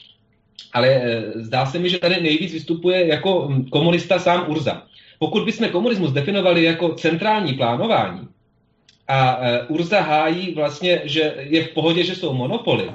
ale 0.73 1.03
zdá 1.35 1.67
se 1.67 1.79
mi, 1.79 1.89
že 1.89 1.99
tady 1.99 2.23
nejvíc 2.23 2.53
vystupuje 2.53 3.07
jako 3.07 3.49
hm, 3.49 3.65
komunista 3.65 4.19
sám 4.19 4.45
Urza 4.49 4.83
pokud 5.23 5.45
bychom 5.45 5.69
komunismus 5.69 6.13
definovali 6.13 6.63
jako 6.63 6.95
centrální 6.95 7.55
plánování 7.55 8.29
a 9.09 9.39
e, 9.41 9.63
Urza 9.63 10.01
hájí 10.01 10.55
vlastně, 10.55 11.03
že 11.05 11.35
je 11.39 11.65
v 11.65 11.69
pohodě, 11.69 12.05
že 12.05 12.15
jsou 12.15 12.33
monopoly, 12.35 12.91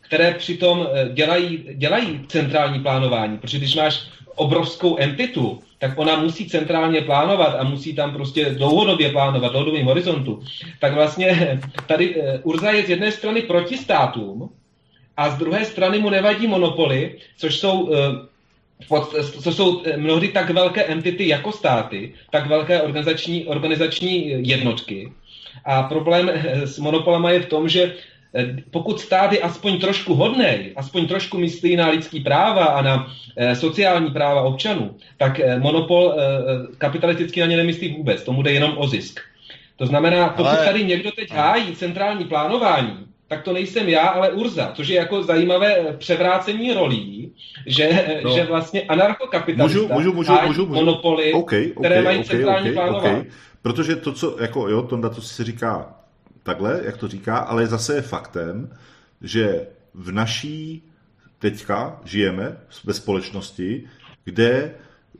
které 0.00 0.34
přitom 0.34 0.86
e, 0.92 1.08
dělají, 1.12 1.64
dělají 1.74 2.20
centrální 2.28 2.80
plánování, 2.80 3.38
protože 3.38 3.58
když 3.58 3.74
máš 3.74 4.00
obrovskou 4.34 4.96
entitu, 4.96 5.60
tak 5.78 5.98
ona 5.98 6.16
musí 6.16 6.48
centrálně 6.48 7.00
plánovat 7.00 7.54
a 7.60 7.64
musí 7.64 7.94
tam 7.94 8.12
prostě 8.12 8.44
dlouhodobě 8.44 9.12
plánovat, 9.12 9.52
dlouhodobým 9.52 9.86
horizontu, 9.86 10.40
tak 10.80 10.94
vlastně 10.94 11.60
tady 11.86 12.16
e, 12.16 12.38
Urza 12.38 12.70
je 12.70 12.86
z 12.86 12.90
jedné 12.90 13.12
strany 13.12 13.42
proti 13.42 13.76
státům 13.76 14.48
a 15.16 15.30
z 15.30 15.38
druhé 15.38 15.64
strany 15.64 15.98
mu 15.98 16.10
nevadí 16.10 16.46
monopoly, 16.46 17.18
což 17.36 17.58
jsou 17.58 17.90
co 19.42 19.52
jsou 19.52 19.82
eh, 19.84 19.96
mnohdy 19.96 20.28
tak 20.28 20.50
velké 20.50 20.84
entity 20.84 21.28
jako 21.28 21.52
státy, 21.52 22.14
tak 22.30 22.46
velké 22.46 22.82
organizační, 22.82 23.46
organizační 23.46 24.48
jednotky. 24.48 25.12
A 25.64 25.82
problém 25.82 26.30
eh, 26.32 26.66
s 26.66 26.78
monopolama 26.78 27.30
je 27.30 27.40
v 27.40 27.46
tom, 27.46 27.68
že 27.68 27.92
eh, 28.34 28.56
pokud 28.70 29.00
stát 29.00 29.32
je 29.32 29.40
aspoň 29.40 29.80
trošku 29.80 30.14
hodnej, 30.14 30.72
aspoň 30.76 31.08
trošku 31.08 31.38
myslí 31.38 31.76
na 31.76 31.88
lidský 31.88 32.20
práva 32.20 32.64
a 32.64 32.82
na 32.82 33.12
sociální 33.54 34.10
práva 34.10 34.42
občanů, 34.42 34.96
tak 35.16 35.40
monopol 35.58 36.14
kapitalisticky 36.78 37.40
na 37.40 37.46
ně 37.46 37.56
nemyslí 37.56 37.88
vůbec, 37.96 38.22
tomu 38.22 38.42
jde 38.42 38.52
jenom 38.52 38.74
o 38.76 38.88
zisk. 38.88 39.20
To 39.76 39.86
znamená, 39.86 40.28
pokud 40.28 40.48
Ale... 40.48 40.64
tady 40.66 40.84
někdo 40.84 41.10
teď 41.10 41.30
hájí 41.30 41.76
centrální 41.76 42.24
plánování, 42.24 43.11
tak 43.32 43.42
to 43.42 43.52
nejsem 43.52 43.88
já, 43.88 44.08
ale 44.08 44.30
Urza, 44.30 44.72
což 44.74 44.88
je 44.88 44.96
jako 44.96 45.22
zajímavé 45.22 45.96
převrácení 45.98 46.72
rolí, 46.72 47.32
že, 47.66 48.20
no. 48.24 48.34
že 48.34 48.44
vlastně 48.44 48.82
anarchokapitalista 48.82 49.80
můžu, 49.80 49.94
můžu, 49.94 50.12
můžu, 50.12 50.32
můžu, 50.46 50.66
můžu. 50.66 50.80
monopoly, 50.80 51.32
okay, 51.32 51.60
okay, 51.60 51.70
které 51.70 52.02
mají 52.02 52.18
okay, 52.18 52.28
centrální 52.28 52.70
okay, 52.70 52.72
plánování. 52.72 53.20
Okay. 53.20 53.32
Protože 53.62 53.96
to, 53.96 54.12
co, 54.12 54.36
jako 54.40 54.68
jo, 54.68 54.82
Tonda, 54.82 55.08
to 55.08 55.22
si 55.22 55.44
říká 55.44 55.94
takhle, 56.42 56.80
jak 56.84 56.96
to 56.96 57.08
říká, 57.08 57.36
ale 57.36 57.66
zase 57.66 57.94
je 57.94 58.02
faktem, 58.02 58.76
že 59.22 59.66
v 59.94 60.12
naší 60.12 60.82
teďka 61.38 62.00
žijeme 62.04 62.56
ve 62.84 62.94
společnosti, 62.94 63.88
kde 64.24 64.74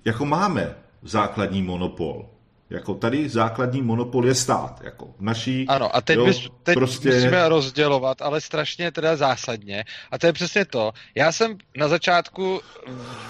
jako 0.04 0.24
máme 0.24 0.74
základní 1.02 1.62
monopol. 1.62 2.26
Jako 2.72 2.94
tady 2.94 3.28
základní 3.28 3.82
monopol 3.82 4.26
je 4.26 4.34
stát. 4.34 4.80
Jako 4.84 5.14
naší, 5.20 5.66
ano, 5.68 5.96
a 5.96 6.00
teď, 6.00 6.16
jo, 6.16 6.24
bys, 6.24 6.48
teď 6.62 6.74
prostě... 6.74 7.14
musíme 7.14 7.48
rozdělovat, 7.48 8.22
ale 8.22 8.40
strašně 8.40 8.92
teda 8.92 9.16
zásadně. 9.16 9.84
A 10.10 10.18
to 10.18 10.26
je 10.26 10.32
přesně 10.32 10.64
to. 10.64 10.92
Já 11.14 11.32
jsem 11.32 11.58
na 11.76 11.88
začátku 11.88 12.60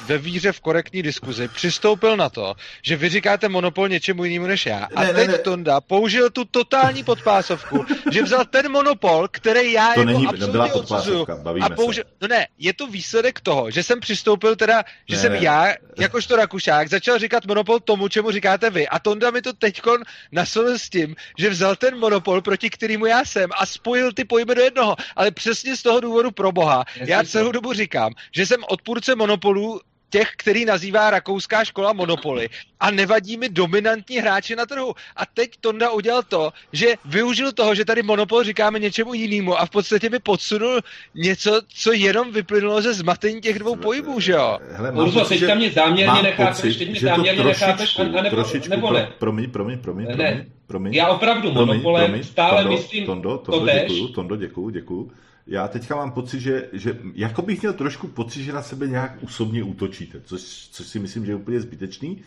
ve 0.06 0.18
víře 0.18 0.52
v 0.52 0.60
korektní 0.60 1.02
diskuzi 1.02 1.48
přistoupil 1.48 2.16
na 2.16 2.28
to, 2.28 2.54
že 2.82 2.96
vy 2.96 3.08
říkáte 3.08 3.48
monopol 3.48 3.88
něčemu 3.88 4.24
jinému 4.24 4.46
než 4.46 4.66
já. 4.66 4.88
A 4.94 5.02
ne, 5.02 5.12
teď 5.12 5.26
ne, 5.26 5.32
ne. 5.32 5.38
Tonda 5.38 5.80
použil 5.80 6.30
tu 6.30 6.44
totální 6.44 7.04
podpásovku, 7.04 7.84
že 8.12 8.22
vzal 8.22 8.44
ten 8.44 8.72
monopol, 8.72 9.28
který 9.30 9.72
já 9.72 9.94
to 9.94 10.00
jako 10.00 10.12
není, 10.12 10.26
absolutně 10.26 10.72
odsuzuju. 10.72 11.26
A 11.62 11.70
použil, 11.70 12.04
no 12.22 12.28
ne, 12.28 12.46
je 12.58 12.72
to 12.72 12.86
výsledek 12.86 13.40
toho, 13.40 13.70
že 13.70 13.82
jsem 13.82 14.00
přistoupil 14.00 14.56
teda, 14.56 14.84
že 15.08 15.16
ne, 15.16 15.22
jsem 15.22 15.32
ne. 15.32 15.38
já, 15.40 15.74
jakožto 15.98 16.36
Rakušák, 16.36 16.88
začal 16.88 17.18
říkat 17.18 17.46
monopol 17.46 17.80
tomu, 17.80 18.08
čemu 18.08 18.30
říkáte 18.30 18.70
vy. 18.70 18.88
A 18.88 18.98
Tonda 18.98 19.31
mi 19.32 19.42
to 19.42 19.52
teďkon 19.52 20.02
naslovil 20.32 20.78
s 20.78 20.90
tím, 20.90 21.16
že 21.38 21.50
vzal 21.50 21.76
ten 21.76 21.98
monopol, 21.98 22.42
proti 22.42 22.70
kterému 22.70 23.06
já 23.06 23.24
jsem 23.24 23.50
a 23.58 23.66
spojil 23.66 24.12
ty 24.12 24.24
pojmy 24.24 24.54
do 24.54 24.62
jednoho. 24.62 24.96
Ale 25.16 25.30
přesně 25.30 25.76
z 25.76 25.82
toho 25.82 26.00
důvodu 26.00 26.30
pro 26.30 26.52
boha. 26.52 26.84
Já 26.96 27.24
celou 27.24 27.52
dobu 27.52 27.72
říkám, 27.72 28.12
že 28.36 28.46
jsem 28.46 28.60
odpůrce 28.68 29.14
monopolů 29.14 29.80
těch, 30.12 30.28
který 30.36 30.64
nazývá 30.64 31.10
rakouská 31.10 31.64
škola 31.64 31.92
Monopoly 31.92 32.48
a 32.80 32.90
nevadí 32.90 33.36
mi 33.36 33.48
dominantní 33.48 34.16
hráči 34.16 34.56
na 34.56 34.66
trhu. 34.66 34.92
A 35.16 35.26
teď 35.26 35.50
Tonda 35.60 35.90
udělal 35.90 36.22
to, 36.22 36.52
že 36.72 36.94
využil 37.04 37.52
toho, 37.52 37.74
že 37.74 37.84
tady 37.84 38.02
Monopol 38.02 38.44
říkáme 38.44 38.78
něčemu 38.78 39.14
jinému 39.14 39.58
a 39.58 39.66
v 39.66 39.70
podstatě 39.70 40.10
mi 40.10 40.18
podsunul 40.18 40.80
něco, 41.14 41.60
co 41.68 41.92
jenom 41.92 42.32
vyplynulo 42.32 42.82
ze 42.82 42.94
zmatení 42.94 43.40
těch 43.40 43.58
dvou 43.58 43.76
pojmů, 43.76 44.20
že 44.20 44.32
jo? 44.32 44.58
Hele, 44.72 44.92
Urzo, 44.92 45.24
teďka 45.24 45.54
mě 45.54 45.70
záměrně 45.70 46.22
nechápeš, 46.22 46.76
teď 46.76 46.90
mě 46.90 47.00
záměrně 47.00 47.44
nechápeš, 47.44 47.98
a, 47.98 48.04
nebo, 48.04 48.22
nebo 48.68 48.92
ne? 48.92 49.12
Promiň, 49.18 49.50
promiň, 49.50 49.78
promiň, 49.78 50.06
promiň, 50.06 50.44
promiň. 50.66 50.92
Já 50.94 51.08
opravdu 51.08 51.52
promiň, 51.52 51.66
Monopolem 51.66 52.04
promiň, 52.04 52.24
stále 52.24 52.62
tondo, 52.62 52.76
myslím 52.76 53.06
Tondo, 53.06 53.38
Tondo, 53.38 53.60
to 53.60 53.78
děkuju, 53.78 54.08
Tondo, 54.08 54.36
děkuju, 54.36 54.70
děkuju 54.70 55.10
já 55.52 55.68
teďka 55.68 55.96
mám 55.96 56.12
pocit, 56.12 56.40
že, 56.40 56.68
že 56.72 56.98
jako 57.14 57.42
bych 57.42 57.60
měl 57.60 57.72
trošku 57.72 58.08
pocit, 58.08 58.42
že 58.42 58.52
na 58.52 58.62
sebe 58.62 58.86
nějak 58.86 59.18
osobně 59.24 59.62
útočíte, 59.62 60.20
což, 60.24 60.68
což 60.70 60.86
si 60.86 60.98
myslím, 60.98 61.26
že 61.26 61.32
je 61.32 61.36
úplně 61.36 61.60
zbytečný, 61.60 62.22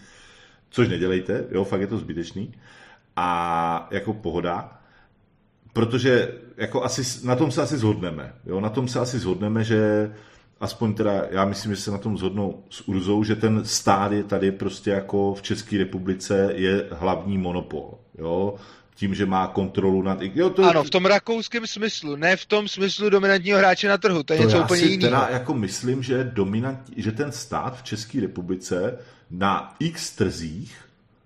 což 0.69 0.89
nedělejte, 0.89 1.45
jo, 1.51 1.63
fakt 1.63 1.81
je 1.81 1.87
to 1.87 1.97
zbytečný. 1.97 2.53
A 3.15 3.87
jako 3.91 4.13
pohoda, 4.13 4.79
protože 5.73 6.33
jako 6.57 6.83
asi, 6.83 7.27
na 7.27 7.35
tom 7.35 7.51
se 7.51 7.61
asi 7.61 7.77
zhodneme, 7.77 8.33
jo, 8.45 8.59
na 8.59 8.69
tom 8.69 8.87
se 8.87 8.99
asi 8.99 9.19
zhodneme, 9.19 9.63
že 9.63 10.11
aspoň 10.59 10.93
teda, 10.93 11.23
já 11.31 11.45
myslím, 11.45 11.75
že 11.75 11.81
se 11.81 11.91
na 11.91 11.97
tom 11.97 12.17
zhodnou 12.17 12.63
s 12.69 12.87
Urzou, 12.87 13.23
že 13.23 13.35
ten 13.35 13.65
stát 13.65 14.11
je 14.11 14.23
tady 14.23 14.51
prostě 14.51 14.89
jako 14.89 15.33
v 15.33 15.41
České 15.41 15.77
republice 15.77 16.51
je 16.55 16.87
hlavní 16.91 17.37
monopol, 17.37 17.97
jo, 18.17 18.55
tím, 18.95 19.15
že 19.15 19.25
má 19.25 19.47
kontrolu 19.47 20.01
nad... 20.01 20.17
Jo, 20.21 20.49
to... 20.49 20.63
Ano, 20.63 20.83
v 20.83 20.89
tom 20.89 21.05
rakouském 21.05 21.67
smyslu, 21.67 22.15
ne 22.15 22.37
v 22.37 22.45
tom 22.45 22.67
smyslu 22.67 23.09
dominantního 23.09 23.57
hráče 23.57 23.87
na 23.87 23.97
trhu, 23.97 24.23
to 24.23 24.33
je 24.33 24.39
to 24.39 24.45
něco 24.45 24.61
úplně 24.61 24.83
jiného. 24.83 25.11
teda 25.11 25.27
jako 25.31 25.53
myslím, 25.53 26.03
že, 26.03 26.23
dominant, 26.23 26.79
že 26.97 27.11
ten 27.11 27.31
stát 27.31 27.77
v 27.77 27.83
České 27.83 28.21
republice 28.21 28.97
na 29.31 29.75
x 29.79 30.11
trzích 30.11 30.77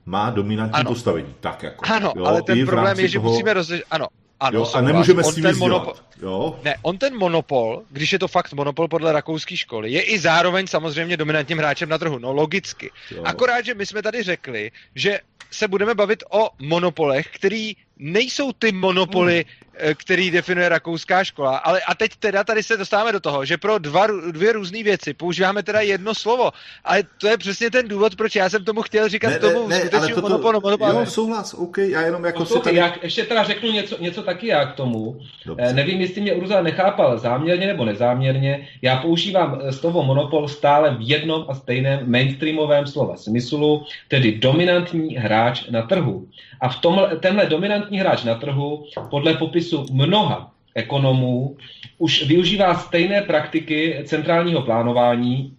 má 0.06 0.30
dominantní 0.30 0.80
ano. 0.80 0.92
postavení. 0.92 1.36
Tak 1.40 1.64
jako. 1.64 1.86
Ano, 1.94 2.14
jo, 2.16 2.26
ale 2.26 2.42
ten 2.42 2.66
problém 2.66 3.00
je, 3.00 3.08
že 3.08 3.20
toho... 3.20 3.30
musíme 3.30 3.54
rozlišit... 3.54 3.86
Ano, 3.92 4.08
ano, 4.40 4.60
jo, 4.60 4.72
a 4.74 4.82
nemůžeme 4.82 5.24
s 5.24 5.36
tím 5.36 5.44
ten 5.44 5.58
monopol, 5.58 5.94
jo? 6.22 6.60
Ne, 6.64 6.76
on 6.82 6.98
ten 6.98 7.18
monopol, 7.18 7.84
když 7.90 8.14
je 8.14 8.20
to 8.20 8.28
fakt 8.28 8.54
monopol 8.54 8.88
podle 8.88 9.12
rakouské 9.12 9.58
školy, 9.58 9.92
je 9.92 10.02
i 10.02 10.20
zároveň 10.20 10.68
samozřejmě 10.68 11.18
dominantním 11.18 11.58
hráčem 11.58 11.90
na 11.90 11.98
trhu, 11.98 12.20
no 12.20 12.34
logicky. 12.34 12.92
Jo. 13.12 13.24
Akorát, 13.26 13.66
že 13.66 13.74
my 13.74 13.86
jsme 13.86 14.02
tady 14.02 14.24
řekli, 14.24 14.72
že 14.96 15.20
se 15.52 15.68
budeme 15.68 15.96
bavit 15.96 16.24
o 16.30 16.50
monopolech, 16.60 17.28
který 17.28 17.76
nejsou 17.98 18.54
ty 18.54 18.72
monopoly, 18.72 19.46
hmm. 19.48 19.69
Eh, 19.80 19.96
který 19.96 20.32
definuje 20.32 20.70
rakouská 20.70 21.24
škola. 21.24 21.58
Ale 21.58 21.82
a 21.82 21.96
teď 21.96 22.12
teda 22.20 22.44
tady 22.44 22.64
se 22.64 22.78
dostáváme 22.78 23.12
do 23.12 23.20
toho, 23.20 23.46
že 23.46 23.58
pro 23.58 23.78
dva, 23.80 24.08
dvě 24.32 24.52
různé 24.54 24.84
věci 24.84 25.14
používáme 25.14 25.64
teda 25.64 25.82
jedno 25.82 26.16
slovo. 26.16 26.52
Ale 26.84 27.04
to 27.18 27.28
je 27.28 27.38
přesně 27.38 27.72
ten 27.72 27.88
důvod, 27.88 28.16
proč 28.16 28.36
já 28.36 28.50
jsem 28.50 28.66
tomu 28.66 28.82
chtěl 28.82 29.10
říkat 29.10 29.30
Ne, 29.30 29.40
tomu 29.40 29.68
ne, 29.68 29.76
ne, 29.76 29.76
ale 29.76 29.90
skutečnému 29.90 30.16
toto, 30.16 30.30
monopolu. 30.30 30.62
monopolu. 30.62 31.00
jo, 31.00 31.06
souhlas, 31.06 31.54
OK, 31.54 31.78
já 31.78 32.02
jenom 32.02 32.26
jako 32.26 32.46
si 32.46 32.54
Poslouchej, 32.54 32.64
tady... 32.64 32.78
já 32.78 32.96
ještě 33.04 33.24
teda 33.24 33.44
řeknu 33.44 33.72
něco, 33.72 33.96
něco 34.00 34.24
taky 34.24 34.48
já 34.48 34.66
k 34.66 34.76
tomu. 34.76 35.20
Dobře. 35.46 35.66
Eh, 35.70 35.74
Nevím, 35.74 36.02
jestli 36.02 36.22
mě 36.22 36.34
Urza 36.34 36.62
nechápal 36.62 37.18
záměrně 37.18 37.68
nebo 37.68 37.86
nezáměrně. 37.86 38.68
Já 38.82 38.98
používám 38.98 39.60
eh, 39.64 39.72
slovo 39.74 40.04
monopol 40.04 40.48
stále 40.48 40.96
v 40.96 41.10
jednom 41.10 41.46
a 41.50 41.54
stejném 41.56 42.12
mainstreamovém 42.12 42.88
slova 42.88 43.16
smyslu, 43.18 43.86
tedy 44.08 44.32
dominantní 44.32 45.16
hráč 45.16 45.70
na 45.70 45.82
trhu. 45.82 46.28
A 46.62 46.70
v 46.70 46.76
tomhle, 46.82 47.16
tenhle 47.16 47.46
dominantní 47.46 48.00
hráč 48.00 48.24
na 48.24 48.36
trhu 48.36 48.86
podle 49.10 49.34
popisu 49.34 49.69
mnoha 49.92 50.52
ekonomů 50.76 51.58
už 51.98 52.26
využívá 52.26 52.76
stejné 52.76 53.22
praktiky 53.22 54.02
centrálního 54.06 54.62
plánování, 54.62 55.54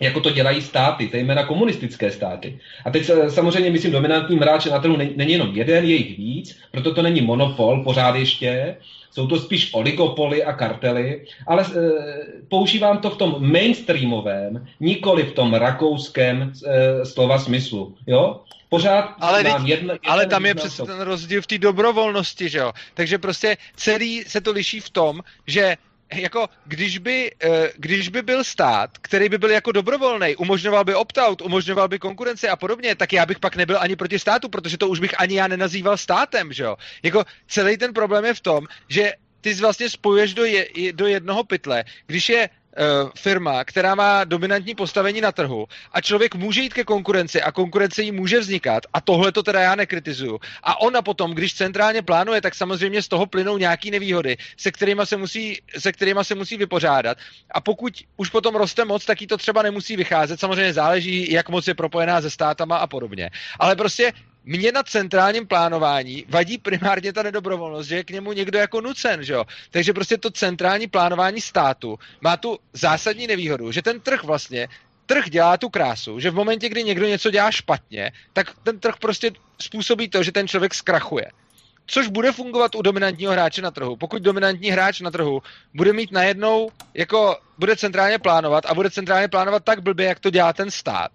jako 0.00 0.20
to 0.20 0.30
dělají 0.30 0.60
státy, 0.60 1.08
zejména 1.12 1.46
komunistické 1.46 2.10
státy. 2.10 2.58
A 2.84 2.90
teď 2.90 3.04
se- 3.04 3.30
samozřejmě 3.30 3.70
myslím, 3.70 3.92
dominantním 3.92 4.38
hráčem 4.38 4.72
na 4.72 4.78
trhu 4.78 4.96
není 4.96 5.32
jenom 5.32 5.50
jeden, 5.54 5.84
je 5.84 5.96
jich 5.96 6.18
víc, 6.18 6.58
proto 6.70 6.94
to 6.94 7.02
není 7.02 7.20
monopol 7.20 7.82
pořád 7.84 8.16
ještě, 8.16 8.76
jsou 9.10 9.26
to 9.26 9.38
spíš 9.38 9.74
oligopoly 9.74 10.44
a 10.44 10.52
kartely, 10.52 11.24
ale 11.46 11.62
e, 11.62 11.66
používám 12.48 12.98
to 12.98 13.10
v 13.10 13.16
tom 13.16 13.36
mainstreamovém, 13.38 14.66
nikoli 14.80 15.22
v 15.22 15.32
tom 15.32 15.54
rakouském 15.54 16.52
e, 16.66 17.04
slova 17.04 17.38
smyslu. 17.38 17.94
Jo? 18.06 18.40
Pořád 18.72 19.14
Ale, 19.20 19.42
mám 19.42 19.60
teď, 19.60 19.68
jedno, 19.68 19.94
ale 20.06 20.26
tam 20.26 20.46
je 20.46 20.54
to- 20.54 20.86
ten 20.86 21.00
rozdíl 21.00 21.42
v 21.42 21.46
té 21.46 21.58
dobrovolnosti, 21.58 22.48
že 22.48 22.58
jo. 22.58 22.72
Takže 22.94 23.18
prostě 23.18 23.56
celý 23.76 24.24
se 24.24 24.40
to 24.40 24.52
liší 24.52 24.80
v 24.80 24.90
tom, 24.90 25.20
že 25.46 25.76
jako 26.12 26.48
když 26.64 26.98
by, 26.98 27.34
eh, 27.42 27.72
když 27.76 28.08
by 28.08 28.22
byl 28.22 28.44
stát, 28.44 28.90
který 29.02 29.28
by 29.28 29.38
byl 29.38 29.50
jako 29.50 29.72
dobrovolný, 29.72 30.36
umožňoval 30.36 30.84
by 30.84 30.94
opt-out, 30.94 31.42
umožňoval 31.44 31.88
by 31.88 31.98
konkurenci 31.98 32.48
a 32.48 32.56
podobně, 32.56 32.94
tak 32.94 33.12
já 33.12 33.26
bych 33.26 33.38
pak 33.38 33.56
nebyl 33.56 33.76
ani 33.80 33.96
proti 33.96 34.18
státu, 34.18 34.48
protože 34.48 34.78
to 34.78 34.88
už 34.88 35.00
bych 35.00 35.20
ani 35.20 35.36
já 35.36 35.48
nenazýval 35.48 35.96
státem, 35.96 36.52
že 36.52 36.62
jo. 36.62 36.76
Jako 37.02 37.24
celý 37.48 37.76
ten 37.76 37.92
problém 37.92 38.24
je 38.24 38.34
v 38.34 38.40
tom, 38.40 38.66
že 38.88 39.12
ty 39.40 39.54
vlastně 39.54 39.90
spojuješ 39.90 40.34
do, 40.34 40.44
je, 40.44 40.66
do 40.92 41.06
jednoho 41.06 41.44
pytle, 41.44 41.84
když 42.06 42.28
je 42.28 42.48
firma, 43.16 43.64
která 43.64 43.94
má 43.94 44.24
dominantní 44.24 44.74
postavení 44.74 45.20
na 45.20 45.32
trhu 45.32 45.66
a 45.92 46.00
člověk 46.00 46.34
může 46.34 46.60
jít 46.60 46.74
ke 46.74 46.84
konkurenci 46.84 47.42
a 47.42 47.52
konkurence 47.52 48.02
jí 48.02 48.12
může 48.12 48.40
vznikat 48.40 48.82
a 48.92 49.00
tohle 49.00 49.32
to 49.32 49.42
teda 49.42 49.60
já 49.60 49.74
nekritizuju. 49.74 50.40
A 50.62 50.80
ona 50.80 51.02
potom, 51.02 51.34
když 51.34 51.54
centrálně 51.54 52.02
plánuje, 52.02 52.40
tak 52.40 52.54
samozřejmě 52.54 53.02
z 53.02 53.08
toho 53.08 53.26
plynou 53.26 53.58
nějaký 53.58 53.90
nevýhody, 53.90 54.36
se 54.56 54.72
kterými 54.72 55.02
se 55.04 55.16
musí, 55.16 55.58
se 55.78 55.92
kterýma 55.92 56.24
se 56.24 56.34
musí 56.34 56.56
vypořádat. 56.56 57.18
A 57.50 57.60
pokud 57.60 57.92
už 58.16 58.30
potom 58.30 58.54
roste 58.54 58.84
moc, 58.84 59.04
tak 59.04 59.20
jí 59.20 59.26
to 59.26 59.36
třeba 59.36 59.62
nemusí 59.62 59.96
vycházet. 59.96 60.40
Samozřejmě 60.40 60.72
záleží, 60.72 61.32
jak 61.32 61.48
moc 61.48 61.68
je 61.68 61.74
propojená 61.74 62.20
se 62.20 62.30
státama 62.30 62.76
a 62.76 62.86
podobně. 62.86 63.30
Ale 63.58 63.76
prostě 63.76 64.12
mě 64.44 64.72
na 64.72 64.82
centrálním 64.82 65.46
plánování 65.46 66.24
vadí 66.28 66.58
primárně 66.58 67.12
ta 67.12 67.22
nedobrovolnost, 67.22 67.88
že 67.88 67.96
je 67.96 68.04
k 68.04 68.10
němu 68.10 68.32
někdo 68.32 68.58
jako 68.58 68.80
nucen, 68.80 69.24
že 69.24 69.32
jo? 69.32 69.44
Takže 69.70 69.92
prostě 69.92 70.18
to 70.18 70.30
centrální 70.30 70.86
plánování 70.86 71.40
státu 71.40 71.98
má 72.20 72.36
tu 72.36 72.58
zásadní 72.72 73.26
nevýhodu, 73.26 73.72
že 73.72 73.82
ten 73.82 74.00
trh 74.00 74.24
vlastně 74.24 74.68
trh 75.06 75.30
dělá 75.30 75.56
tu 75.56 75.68
krásu, 75.68 76.20
že 76.20 76.30
v 76.30 76.34
momentě, 76.34 76.68
kdy 76.68 76.84
někdo 76.84 77.06
něco 77.06 77.30
dělá 77.30 77.50
špatně, 77.50 78.12
tak 78.32 78.46
ten 78.62 78.80
trh 78.80 78.94
prostě 78.96 79.30
způsobí 79.60 80.08
to, 80.08 80.22
že 80.22 80.32
ten 80.32 80.48
člověk 80.48 80.74
zkrachuje. 80.74 81.30
Což 81.86 82.08
bude 82.08 82.32
fungovat 82.32 82.74
u 82.74 82.82
dominantního 82.82 83.32
hráče 83.32 83.62
na 83.62 83.70
trhu. 83.70 83.96
Pokud 83.96 84.22
dominantní 84.22 84.70
hráč 84.70 85.00
na 85.00 85.10
trhu 85.10 85.42
bude 85.74 85.92
mít 85.92 86.12
najednou, 86.12 86.70
jako 86.94 87.36
bude 87.58 87.76
centrálně 87.76 88.18
plánovat 88.18 88.66
a 88.66 88.74
bude 88.74 88.90
centrálně 88.90 89.28
plánovat 89.28 89.64
tak 89.64 89.82
blbě, 89.82 90.06
jak 90.06 90.20
to 90.20 90.30
dělá 90.30 90.52
ten 90.52 90.70
stát, 90.70 91.12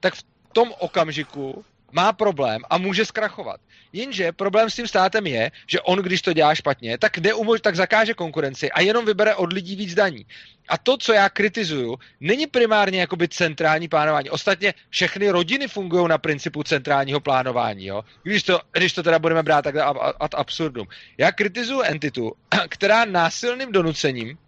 tak 0.00 0.14
v 0.14 0.24
tom 0.52 0.72
okamžiku 0.78 1.64
má 1.92 2.12
problém 2.12 2.62
a 2.70 2.78
může 2.78 3.04
zkrachovat. 3.04 3.60
Jenže 3.92 4.32
problém 4.32 4.70
s 4.70 4.76
tím 4.76 4.86
státem 4.86 5.26
je, 5.26 5.50
že 5.66 5.80
on, 5.80 5.98
když 5.98 6.22
to 6.22 6.32
dělá 6.32 6.54
špatně, 6.54 6.98
tak, 6.98 7.18
neumož, 7.18 7.60
tak 7.60 7.76
zakáže 7.76 8.14
konkurenci 8.14 8.72
a 8.72 8.80
jenom 8.80 9.04
vybere 9.04 9.34
od 9.34 9.52
lidí 9.52 9.76
víc 9.76 9.94
daní. 9.94 10.26
A 10.68 10.78
to, 10.78 10.96
co 10.96 11.12
já 11.12 11.28
kritizuju, 11.28 11.96
není 12.20 12.46
primárně 12.46 13.00
jakoby 13.00 13.28
centrální 13.28 13.88
plánování. 13.88 14.30
Ostatně 14.30 14.74
všechny 14.90 15.30
rodiny 15.30 15.68
fungují 15.68 16.08
na 16.08 16.18
principu 16.18 16.62
centrálního 16.62 17.20
plánování, 17.20 17.86
jo? 17.86 18.04
Když, 18.22 18.42
to, 18.42 18.60
když 18.72 18.92
to 18.92 19.02
teda 19.02 19.18
budeme 19.18 19.42
brát 19.42 19.66
ad- 19.66 20.14
ad 20.20 20.34
absurdum. 20.34 20.86
Já 21.18 21.32
kritizuju 21.32 21.82
entitu, 21.82 22.32
která 22.68 23.04
násilným 23.04 23.72
donucením 23.72 24.38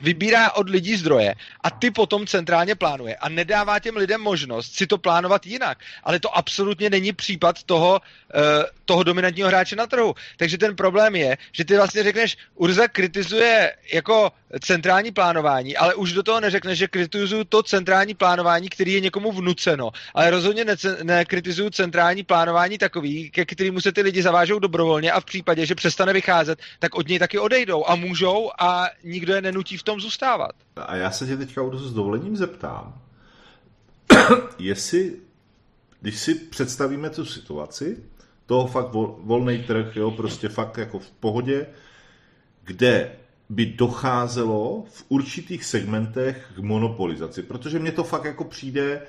vybírá 0.00 0.52
od 0.52 0.68
lidí 0.68 0.96
zdroje 0.96 1.34
a 1.60 1.70
ty 1.70 1.90
potom 1.90 2.26
centrálně 2.26 2.74
plánuje 2.74 3.16
a 3.16 3.28
nedává 3.28 3.78
těm 3.78 3.96
lidem 3.96 4.20
možnost 4.20 4.74
si 4.74 4.86
to 4.86 4.98
plánovat 4.98 5.46
jinak. 5.46 5.78
Ale 6.04 6.20
to 6.20 6.36
absolutně 6.36 6.90
není 6.90 7.12
případ 7.12 7.62
toho, 7.62 8.00
uh, 8.00 8.40
toho 8.84 9.02
dominantního 9.02 9.48
hráče 9.48 9.76
na 9.76 9.86
trhu. 9.86 10.14
Takže 10.36 10.58
ten 10.58 10.76
problém 10.76 11.16
je, 11.16 11.36
že 11.52 11.64
ty 11.64 11.76
vlastně 11.76 12.02
řekneš, 12.02 12.36
Urza 12.54 12.88
kritizuje 12.88 13.76
jako 13.92 14.32
centrální 14.60 15.12
plánování, 15.12 15.76
ale 15.76 15.94
už 15.94 16.12
do 16.12 16.22
toho 16.22 16.40
neřekneš, 16.40 16.78
že 16.78 16.88
kritizuju 16.88 17.44
to 17.44 17.62
centrální 17.62 18.14
plánování, 18.14 18.68
který 18.68 18.92
je 18.92 19.00
někomu 19.00 19.32
vnuceno, 19.32 19.90
ale 20.14 20.30
rozhodně 20.30 20.64
nekritizuju 21.02 21.70
centrální 21.70 22.22
plánování 22.22 22.78
takový, 22.78 23.30
ke 23.30 23.44
kterému 23.44 23.80
se 23.80 23.92
ty 23.92 24.02
lidi 24.02 24.22
zavážou 24.22 24.58
dobrovolně 24.58 25.12
a 25.12 25.20
v 25.20 25.24
případě, 25.24 25.66
že 25.66 25.74
přestane 25.74 26.12
vycházet, 26.12 26.58
tak 26.78 26.94
od 26.94 27.08
něj 27.08 27.18
taky 27.18 27.38
odejdou 27.38 27.84
a 27.86 27.94
můžou 27.94 28.50
a 28.58 28.88
nikdo 29.04 29.34
je 29.34 29.42
nenutí 29.42 29.76
v 29.76 29.82
tom 29.82 30.00
zůstávat. 30.00 30.52
A 30.76 30.96
já 30.96 31.10
se 31.10 31.26
tě 31.26 31.36
teďka 31.36 31.62
s 31.74 31.92
dovolením 31.92 32.36
zeptám, 32.36 33.02
jestli, 34.58 35.16
když 36.00 36.18
si 36.18 36.34
představíme 36.34 37.10
tu 37.10 37.24
situaci, 37.24 37.96
toho 38.46 38.66
fakt 38.66 38.92
vol, 38.92 39.18
volný 39.22 39.58
trh, 39.58 39.96
jo, 39.96 40.10
prostě 40.10 40.48
fakt 40.48 40.78
jako 40.78 40.98
v 40.98 41.10
pohodě, 41.10 41.66
kde 42.64 43.12
by 43.48 43.66
docházelo 43.66 44.84
v 44.90 45.04
určitých 45.08 45.64
segmentech 45.64 46.52
k 46.56 46.58
monopolizaci, 46.58 47.42
protože 47.42 47.78
mně 47.78 47.92
to 47.92 48.04
fakt 48.04 48.24
jako 48.24 48.44
přijde, 48.44 49.02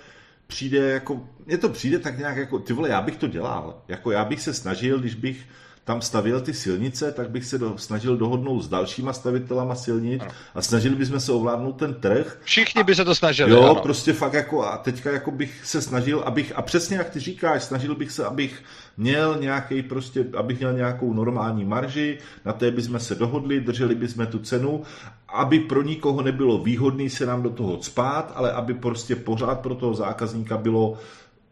přijde 0.48 0.78
jako, 0.78 1.28
mně 1.46 1.58
to 1.58 1.70
přijde 1.70 2.00
tak 2.00 2.18
nějak 2.18 2.38
jako, 2.38 2.60
ty 2.60 2.74
vole, 2.74 2.90
já 2.90 3.02
bych 3.02 3.18
to 3.18 3.28
dělal, 3.28 3.82
jako 3.88 4.12
já 4.12 4.26
bych 4.26 4.42
se 4.42 4.54
snažil, 4.54 5.00
když 5.00 5.16
bych 5.16 5.46
tam 5.90 6.02
stavěl 6.02 6.42
ty 6.42 6.54
silnice, 6.54 7.12
tak 7.12 7.30
bych 7.30 7.46
se 7.46 7.58
do, 7.58 7.78
snažil 7.78 8.18
dohodnout 8.18 8.62
s 8.62 8.68
dalšíma 8.68 9.14
stavitelama 9.14 9.76
silnic 9.76 10.24
a 10.56 10.62
snažili 10.62 10.96
bychom 10.96 11.20
se 11.20 11.32
ovládnout 11.32 11.72
ten 11.72 11.94
trh 11.94 12.40
Všichni 12.44 12.84
by 12.84 12.96
se 12.96 13.06
to 13.06 13.16
snažili. 13.16 13.52
Jo, 13.52 13.64
ano. 13.64 13.76
prostě 13.76 14.14
fakt 14.14 14.34
jako 14.34 14.66
a 14.66 14.78
teďka 14.78 15.12
jako 15.12 15.32
bych 15.32 15.66
se 15.66 15.82
snažil, 15.82 16.20
abych, 16.20 16.54
a 16.56 16.62
přesně 16.62 16.98
jak 16.98 17.10
ty 17.10 17.20
říkáš, 17.20 17.64
snažil 17.64 17.96
bych 17.96 18.12
se, 18.12 18.26
abych 18.26 18.64
měl 18.98 19.38
nějaký 19.40 19.84
prostě, 19.84 20.26
abych 20.38 20.60
měl 20.60 20.74
nějakou 20.74 21.14
normální 21.14 21.66
marži, 21.66 22.18
na 22.46 22.54
té 22.54 22.72
bychom 22.72 23.00
se 23.00 23.16
dohodli, 23.16 23.60
drželi 23.60 23.96
bychom 23.96 24.28
tu 24.28 24.40
cenu, 24.40 24.84
aby 25.34 25.60
pro 25.60 25.82
nikoho 25.82 26.22
nebylo 26.22 26.58
výhodný 26.58 27.10
se 27.10 27.26
nám 27.26 27.42
do 27.42 27.50
toho 27.50 27.78
cpát, 27.78 28.32
ale 28.36 28.52
aby 28.52 28.74
prostě 28.74 29.16
pořád 29.16 29.60
pro 29.60 29.76
toho 29.76 29.94
zákazníka 29.94 30.58
bylo 30.58 30.98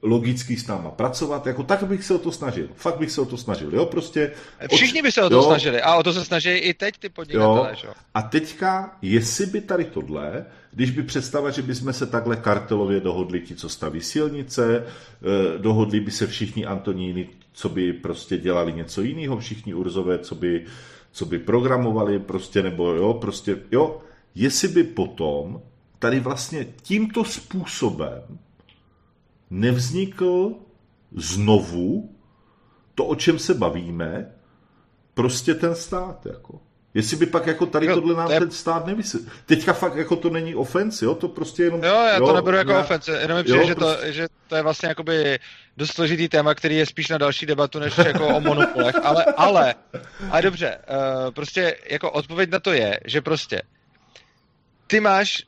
logický 0.02 0.58
s 0.58 0.68
náma 0.68 0.92
pracovat, 0.92 1.48
jako 1.48 1.64
tak 1.64 1.84
bych 1.84 2.04
se 2.04 2.14
o 2.14 2.18
to 2.18 2.32
snažil. 2.32 2.70
Fakt 2.76 2.98
bych 2.98 3.12
se 3.12 3.22
o 3.22 3.26
to 3.26 3.38
snažil, 3.38 3.76
jo, 3.76 3.86
prostě. 3.86 4.32
Všichni 4.76 5.02
by 5.02 5.12
se 5.12 5.24
o 5.24 5.30
to 5.30 5.36
jo, 5.36 5.44
snažili 5.44 5.82
a 5.82 5.96
o 5.96 6.04
to 6.04 6.14
se 6.14 6.26
snaží 6.26 6.50
i 6.50 6.74
teď 6.74 6.98
ty 6.98 7.10
podnikatelé. 7.10 7.76
Jo. 7.84 7.94
A 8.14 8.22
teďka, 8.22 8.98
jestli 9.02 9.46
by 9.46 9.62
tady 9.62 9.86
tohle, 9.86 10.46
když 10.72 10.92
by 10.92 11.04
představa, 11.04 11.50
že 11.50 11.62
bychom 11.62 11.94
se 11.94 12.06
takhle 12.06 12.36
kartelově 12.36 13.00
dohodli 13.00 13.42
ti, 13.42 13.56
co 13.56 13.70
staví 13.70 14.02
silnice, 14.02 14.86
eh, 14.86 15.58
dohodli 15.58 16.00
by 16.00 16.12
se 16.12 16.28
všichni 16.28 16.66
Antoníny, 16.66 17.30
co 17.54 17.70
by 17.70 17.94
prostě 17.94 18.38
dělali 18.38 18.74
něco 18.74 19.02
jiného, 19.02 19.38
všichni 19.38 19.74
Urzové, 19.74 20.20
co 20.20 20.36
by, 20.36 20.66
co 21.12 21.26
by 21.26 21.40
programovali, 21.40 22.20
prostě, 22.20 22.64
nebo 22.64 22.92
jo, 22.94 23.14
prostě, 23.14 23.58
jo, 23.72 24.02
jestli 24.36 24.68
by 24.68 24.84
potom 24.84 25.62
tady 26.00 26.20
vlastně 26.20 26.68
tímto 26.82 27.24
způsobem 27.24 28.22
nevznikl 29.50 30.56
znovu 31.16 32.16
to, 32.96 33.06
o 33.06 33.16
čem 33.16 33.40
se 33.40 33.54
bavíme, 33.54 34.32
prostě 35.14 35.56
ten 35.56 35.76
stát, 35.76 36.26
jako. 36.26 36.60
Jestli 36.94 37.18
by 37.18 37.26
pak 37.26 37.48
jako 37.48 37.66
tady 37.66 37.86
Jo, 37.86 37.96
tohle 37.96 38.16
nám 38.16 38.28
to 38.28 38.34
je- 38.34 38.40
ten 38.40 38.52
stát 38.52 38.86
nevysvětlil. 38.86 39.34
Teďka 39.46 39.74
fakt 39.74 39.96
jako 39.96 40.16
to 40.16 40.30
není 40.30 40.56
ofenz, 40.56 41.02
jo, 41.02 41.16
to 41.16 41.28
prostě 41.28 41.64
jenom... 41.64 41.84
Jo, 41.84 41.94
já 41.94 42.20
to 42.20 42.34
neberu 42.34 42.58
jako 42.58 42.72
nějak- 42.72 42.86
ofence, 42.86 43.12
jenom 43.22 43.38
mi 43.38 43.44
přijde, 43.44 43.60
jo, 43.60 43.68
že, 43.68 43.76
to, 43.76 43.86
prostě- 43.86 44.14
že 44.14 44.28
to 44.48 44.56
je 44.56 44.62
vlastně 44.62 44.90
jakoby 44.90 45.40
dost 45.78 45.92
složitý 45.94 46.30
téma, 46.30 46.56
který 46.56 46.76
je 46.78 46.86
spíš 46.86 47.10
na 47.10 47.18
další 47.18 47.46
debatu, 47.46 47.80
než 47.80 47.98
jako 47.98 48.28
o 48.28 48.40
monopolech, 48.42 48.96
ale, 49.04 49.26
ale, 49.26 49.76
ale 50.32 50.42
dobře, 50.42 50.78
uh, 50.90 51.32
prostě 51.34 51.78
jako 51.90 52.12
odpověď 52.12 52.50
na 52.52 52.60
to 52.60 52.74
je, 52.74 53.00
že 53.06 53.22
prostě 53.22 53.62
ty 54.88 55.00
máš 55.00 55.44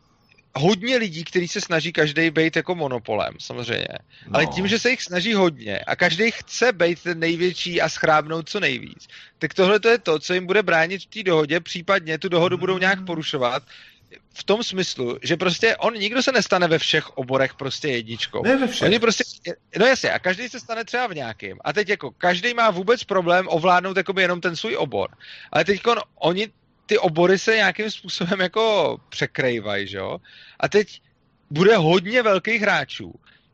hodně 0.55 0.97
lidí, 0.97 1.23
kteří 1.23 1.47
se 1.47 1.61
snaží 1.61 1.93
každý 1.93 2.29
být 2.29 2.55
jako 2.55 2.75
monopolem, 2.75 3.33
samozřejmě. 3.39 3.87
No. 4.27 4.31
Ale 4.33 4.45
tím, 4.45 4.67
že 4.67 4.79
se 4.79 4.89
jich 4.89 5.01
snaží 5.01 5.33
hodně 5.33 5.79
a 5.79 5.95
každý 5.95 6.31
chce 6.31 6.73
být 6.73 7.03
ten 7.03 7.19
největší 7.19 7.81
a 7.81 7.89
schrábnout 7.89 8.49
co 8.49 8.59
nejvíc, 8.59 9.07
tak 9.39 9.53
tohle 9.53 9.79
to 9.79 9.89
je 9.89 9.97
to, 9.97 10.19
co 10.19 10.33
jim 10.33 10.45
bude 10.45 10.63
bránit 10.63 11.01
v 11.01 11.05
té 11.05 11.23
dohodě, 11.23 11.59
případně 11.59 12.17
tu 12.17 12.29
dohodu 12.29 12.57
budou 12.57 12.77
nějak 12.77 13.05
porušovat, 13.05 13.63
v 14.33 14.43
tom 14.43 14.63
smyslu, 14.63 15.17
že 15.21 15.37
prostě 15.37 15.75
on 15.75 15.93
nikdo 15.93 16.23
se 16.23 16.31
nestane 16.31 16.67
ve 16.67 16.79
všech 16.79 17.17
oborech 17.17 17.53
prostě 17.53 17.87
jedničkou. 17.87 18.43
Ne 18.43 18.57
ve 18.57 18.67
všech. 18.67 18.87
Oni 18.87 18.99
prostě, 18.99 19.23
no 19.79 19.85
jasně, 19.85 20.11
a 20.11 20.19
každý 20.19 20.49
se 20.49 20.59
stane 20.59 20.85
třeba 20.85 21.07
v 21.07 21.15
nějakým. 21.15 21.57
A 21.63 21.73
teď 21.73 21.89
jako 21.89 22.11
každý 22.11 22.53
má 22.53 22.71
vůbec 22.71 23.03
problém 23.03 23.45
ovládnout 23.49 23.97
jakoby 23.97 24.21
jenom 24.21 24.41
ten 24.41 24.55
svůj 24.55 24.75
obor. 24.75 25.09
Ale 25.51 25.65
teď 25.65 25.81
oni 26.15 26.47
ty 26.89 26.97
obory 26.97 27.39
se 27.39 27.55
nějakým 27.55 27.91
způsobem 27.91 28.39
jako 28.39 28.97
překrývají, 29.09 29.87
že 29.87 29.97
jo? 29.97 30.17
A 30.59 30.67
teď 30.67 31.01
bude 31.49 31.77
hodně 31.77 32.21
velkých 32.21 32.61
hráčů. 32.61 33.13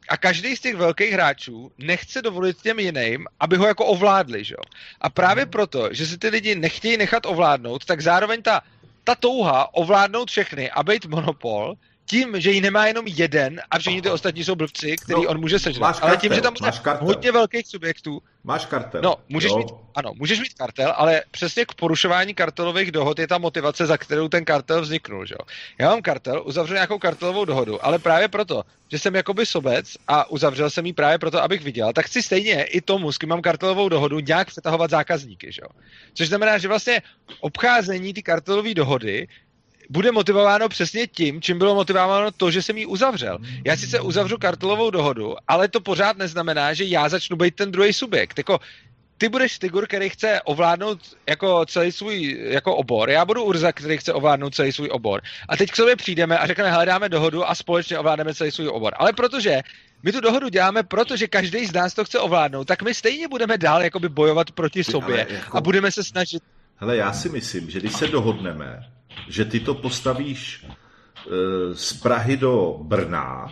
A 0.09 0.17
každý 0.17 0.55
z 0.55 0.59
těch 0.59 0.75
velkých 0.75 1.11
hráčů 1.11 1.71
nechce 1.77 2.21
dovolit 2.21 2.61
těm 2.61 2.79
jiným, 2.79 3.25
aby 3.39 3.57
ho 3.57 3.67
jako 3.67 3.85
ovládli, 3.85 4.43
že 4.43 4.53
jo? 4.53 4.63
A 5.01 5.09
právě 5.09 5.43
hmm. 5.43 5.51
proto, 5.51 5.89
že 5.91 6.07
si 6.07 6.17
ty 6.17 6.29
lidi 6.29 6.55
nechtějí 6.55 6.97
nechat 6.97 7.25
ovládnout, 7.25 7.85
tak 7.85 8.01
zároveň 8.01 8.41
ta 8.41 8.61
ta 9.05 9.15
touha 9.15 9.75
ovládnout 9.75 10.31
všechny 10.31 10.71
a 10.71 10.83
být 10.83 11.05
monopol, 11.05 11.73
tím, 12.06 12.41
že 12.41 12.52
ji 12.52 12.61
nemá 12.61 12.88
jenom 12.88 13.07
jeden 13.07 13.61
a 13.72 13.80
všichni 13.80 14.02
ty 14.02 14.10
ostatní 14.10 14.44
jsou 14.44 14.56
blbci, 14.56 14.95
který 14.95 15.23
no, 15.23 15.30
on 15.30 15.40
může 15.40 15.60
sežrat. 15.60 15.99
Ale 16.02 16.18
tím, 16.18 16.34
že 16.34 16.41
tam 16.41 16.53
bude 16.53 16.72
hodně 17.02 17.32
velkých 17.32 17.68
subjektů. 17.68 18.22
Máš 18.44 18.65
kartel. 18.65 19.02
No, 19.02 19.15
můžeš 19.30 19.53
mít, 19.53 19.68
ano, 19.95 20.11
můžeš 20.15 20.40
mít 20.40 20.53
kartel, 20.53 20.94
ale 20.95 21.22
přesně 21.32 21.65
k 21.65 21.73
porušování 21.73 22.34
kartelových 22.34 22.91
dohod 22.91 23.19
je 23.19 23.27
ta 23.27 23.38
motivace, 23.38 23.86
za 23.86 23.98
kterou 23.98 24.27
ten 24.27 24.45
kartel 24.45 24.82
vzniknul. 24.82 25.26
Že? 25.26 25.36
Já 25.80 25.90
mám 25.90 26.02
kartel, 26.02 26.44
uzavřu 26.45 26.73
nějakou 26.73 26.99
kartelovou 26.99 27.45
dohodu, 27.45 27.86
ale 27.86 27.99
právě 27.99 28.27
proto, 28.27 28.64
že 28.91 28.99
jsem 28.99 29.15
jakoby 29.15 29.45
sobec 29.45 29.98
a 30.07 30.30
uzavřel 30.30 30.69
jsem 30.69 30.86
ji 30.86 30.94
právě 30.94 31.18
proto, 31.18 31.44
abych 31.44 31.61
viděl, 31.64 31.94
tak 31.94 32.06
chci 32.06 32.22
stejně 32.22 32.64
i 32.64 32.82
tomu, 32.82 33.11
s 33.11 33.18
kým 33.18 33.30
mám 33.30 33.41
kartelovou 33.41 33.90
dohodu, 33.90 34.19
nějak 34.19 34.48
přetahovat 34.48 34.91
zákazníky. 34.91 35.52
Že? 35.52 35.61
Což 36.14 36.27
znamená, 36.27 36.57
že 36.57 36.68
vlastně 36.68 37.02
obcházení 37.40 38.14
ty 38.14 38.23
kartelové 38.23 38.73
dohody 38.73 39.27
bude 39.89 40.11
motivováno 40.11 40.69
přesně 40.69 41.07
tím, 41.07 41.41
čím 41.41 41.57
bylo 41.57 41.75
motivováno 41.75 42.31
to, 42.31 42.51
že 42.51 42.61
jsem 42.61 42.77
ji 42.77 42.85
uzavřel. 42.85 43.37
Já 43.65 43.77
sice 43.77 43.99
uzavřu 43.99 44.37
kartelovou 44.37 44.89
dohodu, 44.89 45.35
ale 45.47 45.67
to 45.67 45.81
pořád 45.81 46.17
neznamená, 46.17 46.73
že 46.73 46.83
já 46.83 47.09
začnu 47.09 47.37
být 47.37 47.55
ten 47.55 47.71
druhý 47.71 47.93
subjekt. 47.93 48.37
Jako, 48.37 48.59
ty 49.17 49.29
budeš 49.29 49.59
Tigur, 49.59 49.87
který 49.87 50.09
chce 50.09 50.41
ovládnout 50.41 50.99
jako 51.29 51.65
celý 51.65 51.91
svůj 51.91 52.37
jako 52.49 52.75
obor, 52.75 53.09
já 53.09 53.25
budu 53.25 53.43
Urza, 53.43 53.71
který 53.71 53.97
chce 53.97 54.13
ovládnout 54.13 54.55
celý 54.55 54.71
svůj 54.71 54.89
obor. 54.91 55.21
A 55.49 55.57
teď 55.57 55.71
k 55.71 55.75
sobě 55.75 55.95
přijdeme 55.95 56.37
a 56.37 56.47
řekneme, 56.47 56.71
hledáme 56.71 57.09
dohodu 57.09 57.49
a 57.49 57.55
společně 57.55 57.99
ovládneme 57.99 58.33
celý 58.33 58.51
svůj 58.51 58.67
obor. 58.67 58.93
Ale 58.97 59.13
protože 59.13 59.61
my 60.03 60.11
tu 60.11 60.21
dohodu 60.21 60.49
děláme, 60.49 60.83
protože 60.83 61.27
každý 61.27 61.65
z 61.65 61.73
nás 61.73 61.93
to 61.93 62.05
chce 62.05 62.19
ovládnout, 62.19 62.65
tak 62.65 62.81
my 62.81 62.93
stejně 62.93 63.27
budeme 63.27 63.57
dál 63.57 63.83
jakoby 63.83 64.09
bojovat 64.09 64.51
proti 64.51 64.83
sobě 64.83 65.27
jako... 65.29 65.57
a 65.57 65.61
budeme 65.61 65.91
se 65.91 66.03
snažit. 66.03 66.43
Hele, 66.75 66.97
já 66.97 67.13
si 67.13 67.29
myslím, 67.29 67.69
že 67.69 67.79
když 67.79 67.93
se 67.93 68.07
dohodneme, 68.07 68.79
že 69.27 69.45
ty 69.45 69.59
to 69.59 69.73
postavíš 69.73 70.65
e, 70.65 71.75
z 71.75 71.93
Prahy 71.93 72.37
do 72.37 72.79
Brna 72.81 73.51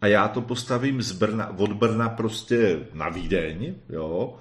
a 0.00 0.06
já 0.06 0.28
to 0.28 0.40
postavím 0.40 1.02
z 1.02 1.12
Brna, 1.12 1.58
od 1.58 1.72
Brna 1.72 2.08
prostě 2.08 2.86
na 2.92 3.08
Vídeň, 3.08 3.74
jo, 3.88 4.38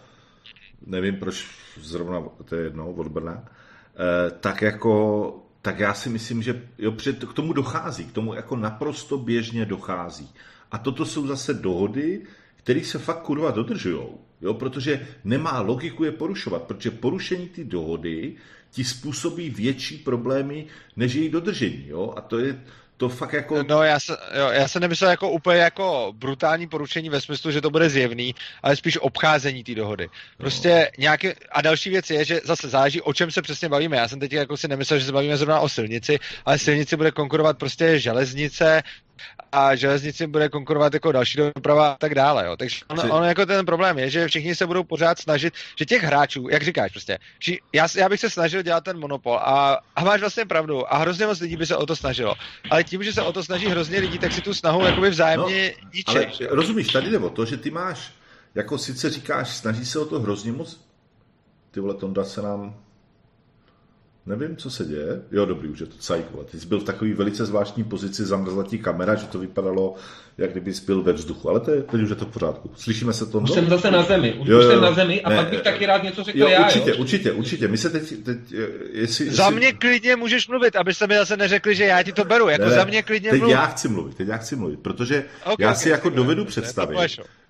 nevím 0.85 1.15
proč 1.15 1.47
zrovna, 1.77 2.23
to 2.45 2.55
je 2.55 2.63
jedno, 2.63 2.91
od 2.91 3.07
Brna, 3.07 3.43
e, 3.43 4.31
tak 4.31 4.61
jako, 4.61 5.35
tak 5.61 5.79
já 5.79 5.93
si 5.93 6.09
myslím, 6.09 6.43
že 6.43 6.61
jo, 6.77 6.91
před, 6.91 7.23
k 7.23 7.33
tomu 7.33 7.53
dochází, 7.53 8.05
k 8.05 8.11
tomu 8.11 8.33
jako 8.33 8.55
naprosto 8.55 9.17
běžně 9.17 9.65
dochází. 9.65 10.29
A 10.71 10.77
toto 10.77 11.05
jsou 11.05 11.27
zase 11.27 11.53
dohody, 11.53 12.21
které 12.55 12.83
se 12.83 12.99
fakt 12.99 13.21
kurva 13.21 13.51
dodržujou. 13.51 14.19
Jo, 14.41 14.53
protože 14.53 15.07
nemá 15.23 15.59
logiku 15.61 16.03
je 16.03 16.11
porušovat, 16.11 16.63
protože 16.63 16.91
porušení 16.91 17.49
ty 17.49 17.63
dohody 17.63 18.35
ti 18.71 18.83
způsobí 18.83 19.49
větší 19.49 19.97
problémy 19.97 20.65
než 20.95 21.13
její 21.13 21.29
dodržení. 21.29 21.85
Jo? 21.87 22.13
A 22.17 22.21
to 22.21 22.39
je 22.39 22.59
to 23.01 23.09
fakt 23.09 23.33
jako... 23.33 23.63
No 23.63 23.83
já 23.83 23.99
se, 23.99 24.17
jo, 24.39 24.47
já 24.47 24.67
se 24.67 24.79
nemyslel 24.79 25.11
jako 25.11 25.29
úplně 25.29 25.59
jako 25.59 26.13
brutální 26.15 26.67
porušení 26.67 27.09
ve 27.09 27.21
smyslu, 27.21 27.51
že 27.51 27.61
to 27.61 27.69
bude 27.69 27.89
zjevný, 27.89 28.35
ale 28.63 28.75
spíš 28.75 28.97
obcházení 29.01 29.63
té 29.63 29.75
dohody. 29.75 30.09
Prostě 30.37 30.91
no. 30.97 31.01
nějaký... 31.01 31.27
A 31.51 31.61
další 31.61 31.89
věc 31.89 32.09
je, 32.09 32.25
že 32.25 32.41
zase 32.43 32.69
záleží, 32.69 33.01
o 33.01 33.13
čem 33.13 33.31
se 33.31 33.41
přesně 33.41 33.69
bavíme. 33.69 33.97
Já 33.97 34.07
jsem 34.07 34.19
teď 34.19 34.33
jako 34.33 34.57
si 34.57 34.67
nemyslel, 34.67 34.99
že 34.99 35.05
se 35.05 35.11
bavíme 35.11 35.37
zrovna 35.37 35.59
o 35.59 35.69
silnici, 35.69 36.19
ale 36.45 36.57
silnici 36.57 36.95
bude 36.95 37.11
konkurovat 37.11 37.57
prostě 37.57 37.99
železnice, 37.99 38.83
a 39.51 39.75
železnici 39.75 40.27
bude 40.27 40.49
konkurovat 40.49 40.93
jako 40.93 41.11
další 41.11 41.37
doprava 41.55 41.91
a 41.91 41.97
tak 41.97 42.15
dále. 42.15 42.45
Jo. 42.45 42.57
Takže 42.57 42.77
on, 42.87 43.11
on, 43.11 43.23
jako 43.23 43.45
ten 43.45 43.65
problém 43.65 43.99
je, 43.99 44.09
že 44.09 44.27
všichni 44.27 44.55
se 44.55 44.67
budou 44.67 44.83
pořád 44.83 45.19
snažit, 45.19 45.53
že 45.79 45.85
těch 45.85 46.03
hráčů, 46.03 46.47
jak 46.49 46.63
říkáš 46.63 46.91
prostě, 46.91 47.17
že 47.39 47.55
já, 47.73 47.87
já 47.95 48.09
bych 48.09 48.19
se 48.19 48.29
snažil 48.29 48.61
dělat 48.61 48.83
ten 48.83 48.99
monopol 48.99 49.37
a, 49.37 49.79
a 49.95 50.03
máš 50.03 50.19
vlastně 50.19 50.45
pravdu 50.45 50.93
a 50.93 50.97
hrozně 50.97 51.25
moc 51.25 51.39
lidí 51.39 51.57
by 51.57 51.65
se 51.65 51.75
o 51.75 51.85
to 51.85 51.95
snažilo. 51.95 52.35
Ale 52.69 52.83
tím, 52.83 53.03
že 53.03 53.13
se 53.13 53.21
o 53.21 53.33
to 53.33 53.43
snaží 53.43 53.67
hrozně 53.67 53.99
lidí, 53.99 54.17
tak 54.17 54.31
si 54.31 54.41
tu 54.41 54.53
snahu 54.53 54.85
jakoby 54.85 55.09
vzájemně 55.09 55.73
no, 55.83 55.89
ničit. 55.93 56.41
Ale 56.41 56.49
rozumíš, 56.49 56.87
tady 56.87 57.09
jde 57.09 57.17
o 57.17 57.29
to, 57.29 57.45
že 57.45 57.57
ty 57.57 57.71
máš, 57.71 58.11
jako 58.55 58.77
sice 58.77 59.09
říkáš, 59.09 59.49
snaží 59.49 59.85
se 59.85 59.99
o 59.99 60.05
to 60.05 60.19
hrozně 60.19 60.51
moc, 60.51 60.79
ty 61.71 61.79
vole, 61.79 61.93
Tonda 61.93 62.23
se 62.23 62.41
nám 62.41 62.75
Nevím, 64.25 64.55
co 64.55 64.69
se 64.69 64.85
děje. 64.85 65.21
Jo, 65.31 65.45
dobrý, 65.45 65.69
už 65.69 65.79
je 65.79 65.85
to 65.85 65.97
cajk, 65.99 66.25
vole. 66.31 66.45
Ty 66.45 66.59
jsi 66.59 66.67
byl 66.67 66.79
v 66.79 66.83
takový 66.83 67.13
velice 67.13 67.45
zvláštní 67.45 67.83
pozici, 67.83 68.25
zamrzla 68.25 68.63
ti 68.63 68.77
kamera, 68.77 69.15
že 69.15 69.25
to 69.27 69.39
vypadalo, 69.39 69.95
jak 70.37 70.51
kdyby 70.51 70.73
jsi 70.73 70.85
byl 70.85 71.03
ve 71.03 71.13
vzduchu, 71.13 71.49
ale 71.49 71.59
to 71.59 71.71
je, 71.71 71.83
teď 71.83 72.01
už 72.01 72.09
je 72.09 72.15
to 72.15 72.25
v 72.25 72.31
pořádku. 72.31 72.71
Slyšíme 72.75 73.13
se 73.13 73.25
to? 73.25 73.37
Už 73.39 73.51
jsem 73.51 73.69
zase 73.69 73.91
na 73.91 74.03
zemi, 74.03 74.33
už, 74.33 74.47
jo, 74.47 74.61
jo, 74.61 74.69
jsem 74.69 74.81
na 74.81 74.91
zemi 74.91 75.21
a 75.21 75.29
ne, 75.29 75.35
pak 75.35 75.49
bych 75.49 75.61
taky 75.61 75.85
rád 75.85 76.03
něco 76.03 76.23
řekl 76.23 76.37
jo, 76.37 76.47
já. 76.47 76.65
Určitě, 76.65 76.89
jo? 76.89 76.95
určitě, 76.99 77.31
určitě. 77.31 77.67
My 77.67 77.77
se 77.77 77.89
teď, 77.89 78.23
teď 78.23 78.37
jestli, 78.91 79.29
Za 79.29 79.43
jestli... 79.43 79.57
mě 79.57 79.73
klidně 79.73 80.15
můžeš 80.15 80.47
mluvit, 80.47 80.75
abyste 80.75 81.07
mi 81.07 81.15
zase 81.15 81.37
neřekli, 81.37 81.75
že 81.75 81.83
já 81.83 82.03
ti 82.03 82.11
to 82.11 82.25
beru, 82.25 82.49
jako 82.49 82.65
ne, 82.65 82.71
za 82.71 82.83
mě 82.83 83.03
klidně 83.03 83.29
teď 83.29 83.39
mluv. 83.39 83.51
já 83.51 83.65
chci 83.65 83.89
mluvit, 83.89 84.15
teď 84.15 84.27
já 84.27 84.37
chci 84.37 84.55
mluvit, 84.55 84.79
protože 84.79 85.25
okay, 85.43 85.55
já 85.59 85.73
si 85.73 85.81
okay, 85.81 85.91
jako 85.91 86.09
dovedu 86.09 86.45
představit, 86.45 86.97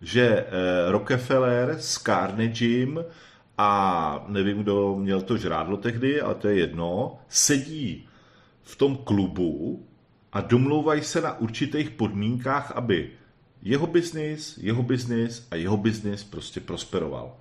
že 0.02 0.46
uh, 0.86 0.92
Rockefeller 0.92 1.76
s 1.80 1.98
Carnegiem 1.98 3.04
a 3.62 4.26
nevím, 4.28 4.58
kdo 4.58 4.96
měl 4.96 5.22
to 5.22 5.38
žrádlo 5.38 5.78
tehdy, 5.78 6.22
ale 6.22 6.36
to 6.36 6.48
je 6.48 6.56
jedno, 6.56 7.20
sedí 7.28 8.08
v 8.64 8.76
tom 8.76 8.98
klubu 8.98 9.86
a 10.34 10.42
domlouvají 10.42 11.04
se 11.04 11.22
na 11.22 11.40
určitých 11.40 11.90
podmínkách, 11.90 12.72
aby 12.72 13.12
jeho 13.62 13.88
biznis, 13.88 14.58
jeho 14.58 14.84
biznis 14.84 15.48
a 15.52 15.56
jeho 15.56 15.78
biznis 15.78 16.24
prostě 16.24 16.60
prosperoval. 16.60 17.38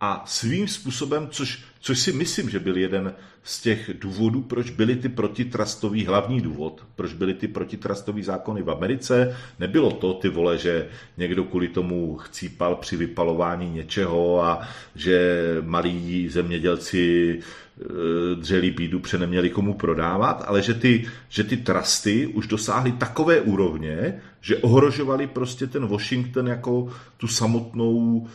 A 0.00 0.22
svým 0.26 0.68
způsobem, 0.68 1.28
což, 1.30 1.62
což 1.80 1.98
si 1.98 2.12
myslím, 2.12 2.50
že 2.50 2.58
byl 2.58 2.76
jeden 2.76 3.14
z 3.42 3.60
těch 3.60 3.90
důvodů, 4.00 4.42
proč 4.42 4.70
byly 4.70 4.96
ty 4.96 5.08
protitrastový 5.08 6.06
hlavní 6.06 6.40
důvod, 6.40 6.86
proč 6.96 7.12
byly 7.12 7.34
ty 7.34 7.48
protitrastový 7.48 8.22
zákony 8.22 8.62
v 8.62 8.70
Americe, 8.70 9.36
nebylo 9.58 9.90
to, 9.90 10.12
ty 10.14 10.28
vole, 10.28 10.58
že 10.58 10.88
někdo 11.16 11.44
kvůli 11.44 11.68
tomu 11.68 12.16
chcípal 12.16 12.74
při 12.74 12.96
vypalování 12.96 13.70
něčeho 13.70 14.44
a 14.44 14.68
že 14.94 15.46
malí 15.64 16.28
zemědělci 16.28 17.32
e, 17.40 18.34
dřelí 18.34 18.70
bídu, 18.70 18.98
protože 19.00 19.18
neměli 19.18 19.50
komu 19.50 19.74
prodávat, 19.74 20.44
ale 20.46 20.62
že 20.62 20.74
ty, 20.74 21.08
že 21.28 21.44
ty 21.44 21.56
trusty 21.56 22.26
už 22.26 22.46
dosáhly 22.46 22.92
takové 22.92 23.40
úrovně, 23.40 24.20
že 24.40 24.56
ohrožovali 24.56 25.26
prostě 25.26 25.66
ten 25.66 25.86
Washington 25.86 26.48
jako 26.48 26.92
tu 27.16 27.28
samotnou 27.28 28.26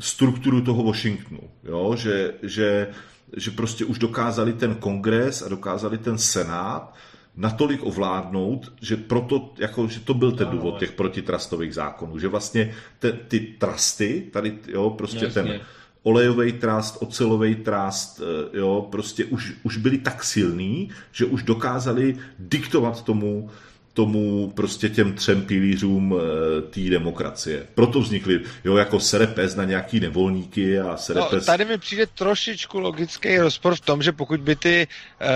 strukturu 0.00 0.60
toho 0.60 0.82
Washingtonu, 0.82 1.40
jo? 1.64 1.94
Že, 1.96 2.34
že, 2.42 2.88
že 3.36 3.50
prostě 3.50 3.84
už 3.84 3.98
dokázali 3.98 4.52
ten 4.52 4.74
kongres 4.74 5.42
a 5.42 5.48
dokázali 5.48 5.98
ten 5.98 6.18
senát 6.18 6.94
natolik 7.36 7.80
ovládnout, 7.82 8.72
že 8.80 8.96
proto, 8.96 9.54
jako, 9.58 9.88
že 9.88 10.00
to 10.00 10.14
byl 10.14 10.32
ten 10.32 10.46
no, 10.46 10.52
důvod 10.52 10.78
těch 10.78 10.92
protitrastových 10.92 11.74
zákonů, 11.74 12.18
že 12.18 12.28
vlastně 12.28 12.74
te, 12.98 13.12
ty 13.12 13.40
trusty, 13.40 14.26
tady, 14.32 14.58
jo, 14.68 14.90
prostě 14.90 15.24
Jasně. 15.24 15.42
ten 15.42 15.60
olejový 16.02 16.52
trust, 16.52 16.96
ocelový 17.00 17.54
trust, 17.54 18.20
eh, 18.20 18.58
jo, 18.58 18.88
prostě 18.90 19.24
už, 19.24 19.52
už 19.62 19.76
byli 19.76 19.98
tak 19.98 20.24
silný, 20.24 20.90
že 21.12 21.24
už 21.24 21.42
dokázali 21.42 22.16
diktovat 22.38 23.04
tomu, 23.04 23.50
tomu 23.92 24.52
prostě 24.56 24.88
těm 24.88 25.12
třem 25.12 25.42
pilířům 25.42 26.14
eh, 26.16 26.62
té 26.62 26.80
demokracie. 26.80 27.66
Proto 27.74 28.00
vznikly, 28.00 28.40
jo, 28.64 28.76
jako 28.76 29.00
serepes 29.00 29.54
na 29.54 29.64
nějaký 29.64 30.00
nevolníky 30.00 30.80
a 30.80 30.96
serepes... 30.96 31.32
No, 31.32 31.40
tady 31.40 31.64
mi 31.64 31.78
přijde 31.78 32.06
trošičku 32.06 32.80
logický 32.80 33.38
rozpor 33.38 33.74
v 33.74 33.80
tom, 33.80 34.02
že 34.02 34.12
pokud 34.12 34.40
by 34.40 34.56
ty 34.56 34.86
uh, 35.20 35.26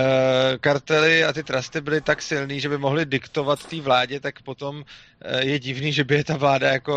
kartely 0.59 1.23
a 1.23 1.33
ty 1.33 1.43
trusty 1.43 1.81
byly 1.81 2.01
tak 2.01 2.21
silný, 2.21 2.59
že 2.59 2.69
by 2.69 2.77
mohly 2.77 3.05
diktovat 3.05 3.65
té 3.65 3.81
vládě, 3.81 4.19
tak 4.19 4.41
potom 4.41 4.75
uh, 4.75 4.83
je 5.39 5.59
divný, 5.59 5.93
že 5.93 6.03
by 6.03 6.15
je 6.15 6.23
ta 6.23 6.37
vláda 6.37 6.69
jako 6.69 6.93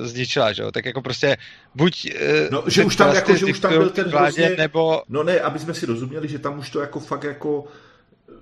uh, 0.00 0.06
zničila, 0.06 0.52
že 0.52 0.62
jo? 0.62 0.70
Tak 0.72 0.84
jako 0.86 1.02
prostě 1.02 1.36
buď... 1.74 2.10
Uh, 2.14 2.50
no, 2.50 2.64
že 2.66 2.84
už 2.84 2.96
tam, 2.96 3.14
jako, 3.14 3.36
že 3.36 3.46
už 3.46 3.60
tam 3.60 3.72
byl 3.72 3.90
ten 3.90 4.10
vládě, 4.10 4.42
hrozně... 4.42 4.56
nebo... 4.56 5.02
No 5.08 5.22
ne, 5.22 5.40
aby 5.40 5.58
jsme 5.58 5.74
si 5.74 5.86
rozuměli, 5.86 6.28
že 6.28 6.38
tam 6.38 6.58
už 6.58 6.70
to 6.70 6.80
jako 6.80 7.00
fakt 7.00 7.24
jako 7.24 7.64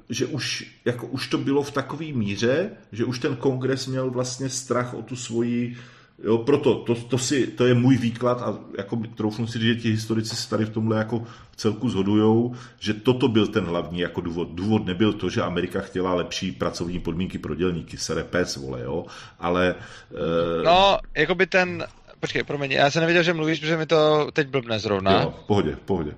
že 0.09 0.27
už, 0.27 0.75
jako 0.85 1.07
už 1.07 1.29
to 1.29 1.39
bylo 1.39 1.62
v 1.62 1.71
takové 1.71 2.07
míře, 2.12 2.71
že 2.93 3.05
už 3.05 3.19
ten 3.19 3.37
kongres 3.37 3.87
měl 3.87 4.11
vlastně 4.11 4.49
strach 4.49 4.95
o 4.95 5.03
tu 5.03 5.17
svoji 5.17 5.77
Jo, 6.25 6.39
proto 6.39 6.75
to, 6.75 6.95
to, 6.95 7.19
si, 7.19 7.47
to 7.47 7.67
je 7.67 7.75
můj 7.75 7.97
výklad 7.97 8.43
a 8.43 8.59
jako 8.79 8.97
troufnu 8.97 9.47
si 9.47 9.61
že 9.61 9.75
ti 9.75 9.91
historici 9.91 10.37
se 10.37 10.51
tady 10.51 10.65
v 10.65 10.71
tomhle 10.71 10.97
jako 10.97 11.23
v 11.51 11.57
celku 11.57 11.89
zhodujou, 11.89 12.55
že 12.79 12.95
toto 12.95 13.29
byl 13.29 13.47
ten 13.47 13.65
hlavní 13.65 14.01
jako 14.01 14.21
důvod. 14.21 14.49
Důvod 14.53 14.87
nebyl 14.87 15.12
to, 15.12 15.31
že 15.31 15.43
Amerika 15.43 15.81
chtěla 15.81 16.15
lepší 16.15 16.53
pracovní 16.53 17.01
podmínky 17.01 17.39
pro 17.39 17.55
dělníky, 17.55 17.97
sere 17.97 18.25
pes, 18.25 18.57
vole, 18.57 18.83
jo, 18.83 19.07
ale... 19.39 19.75
Uh... 20.11 20.65
No, 20.65 20.99
jako 21.15 21.35
by 21.35 21.47
ten, 21.47 21.85
počkej, 22.21 22.43
promiň, 22.43 22.73
já 22.73 22.91
jsem 22.91 23.01
nevěděl, 23.01 23.23
že 23.23 23.35
mluvíš, 23.35 23.61
protože 23.61 23.77
mi 23.77 23.87
to 23.87 24.29
teď 24.33 24.49
blbne 24.49 24.79
zrovna. 24.79 25.23
Jo, 25.23 25.35
v 25.45 25.47
pohodě, 25.47 25.77
v 25.77 25.81
pohodě. 25.81 26.15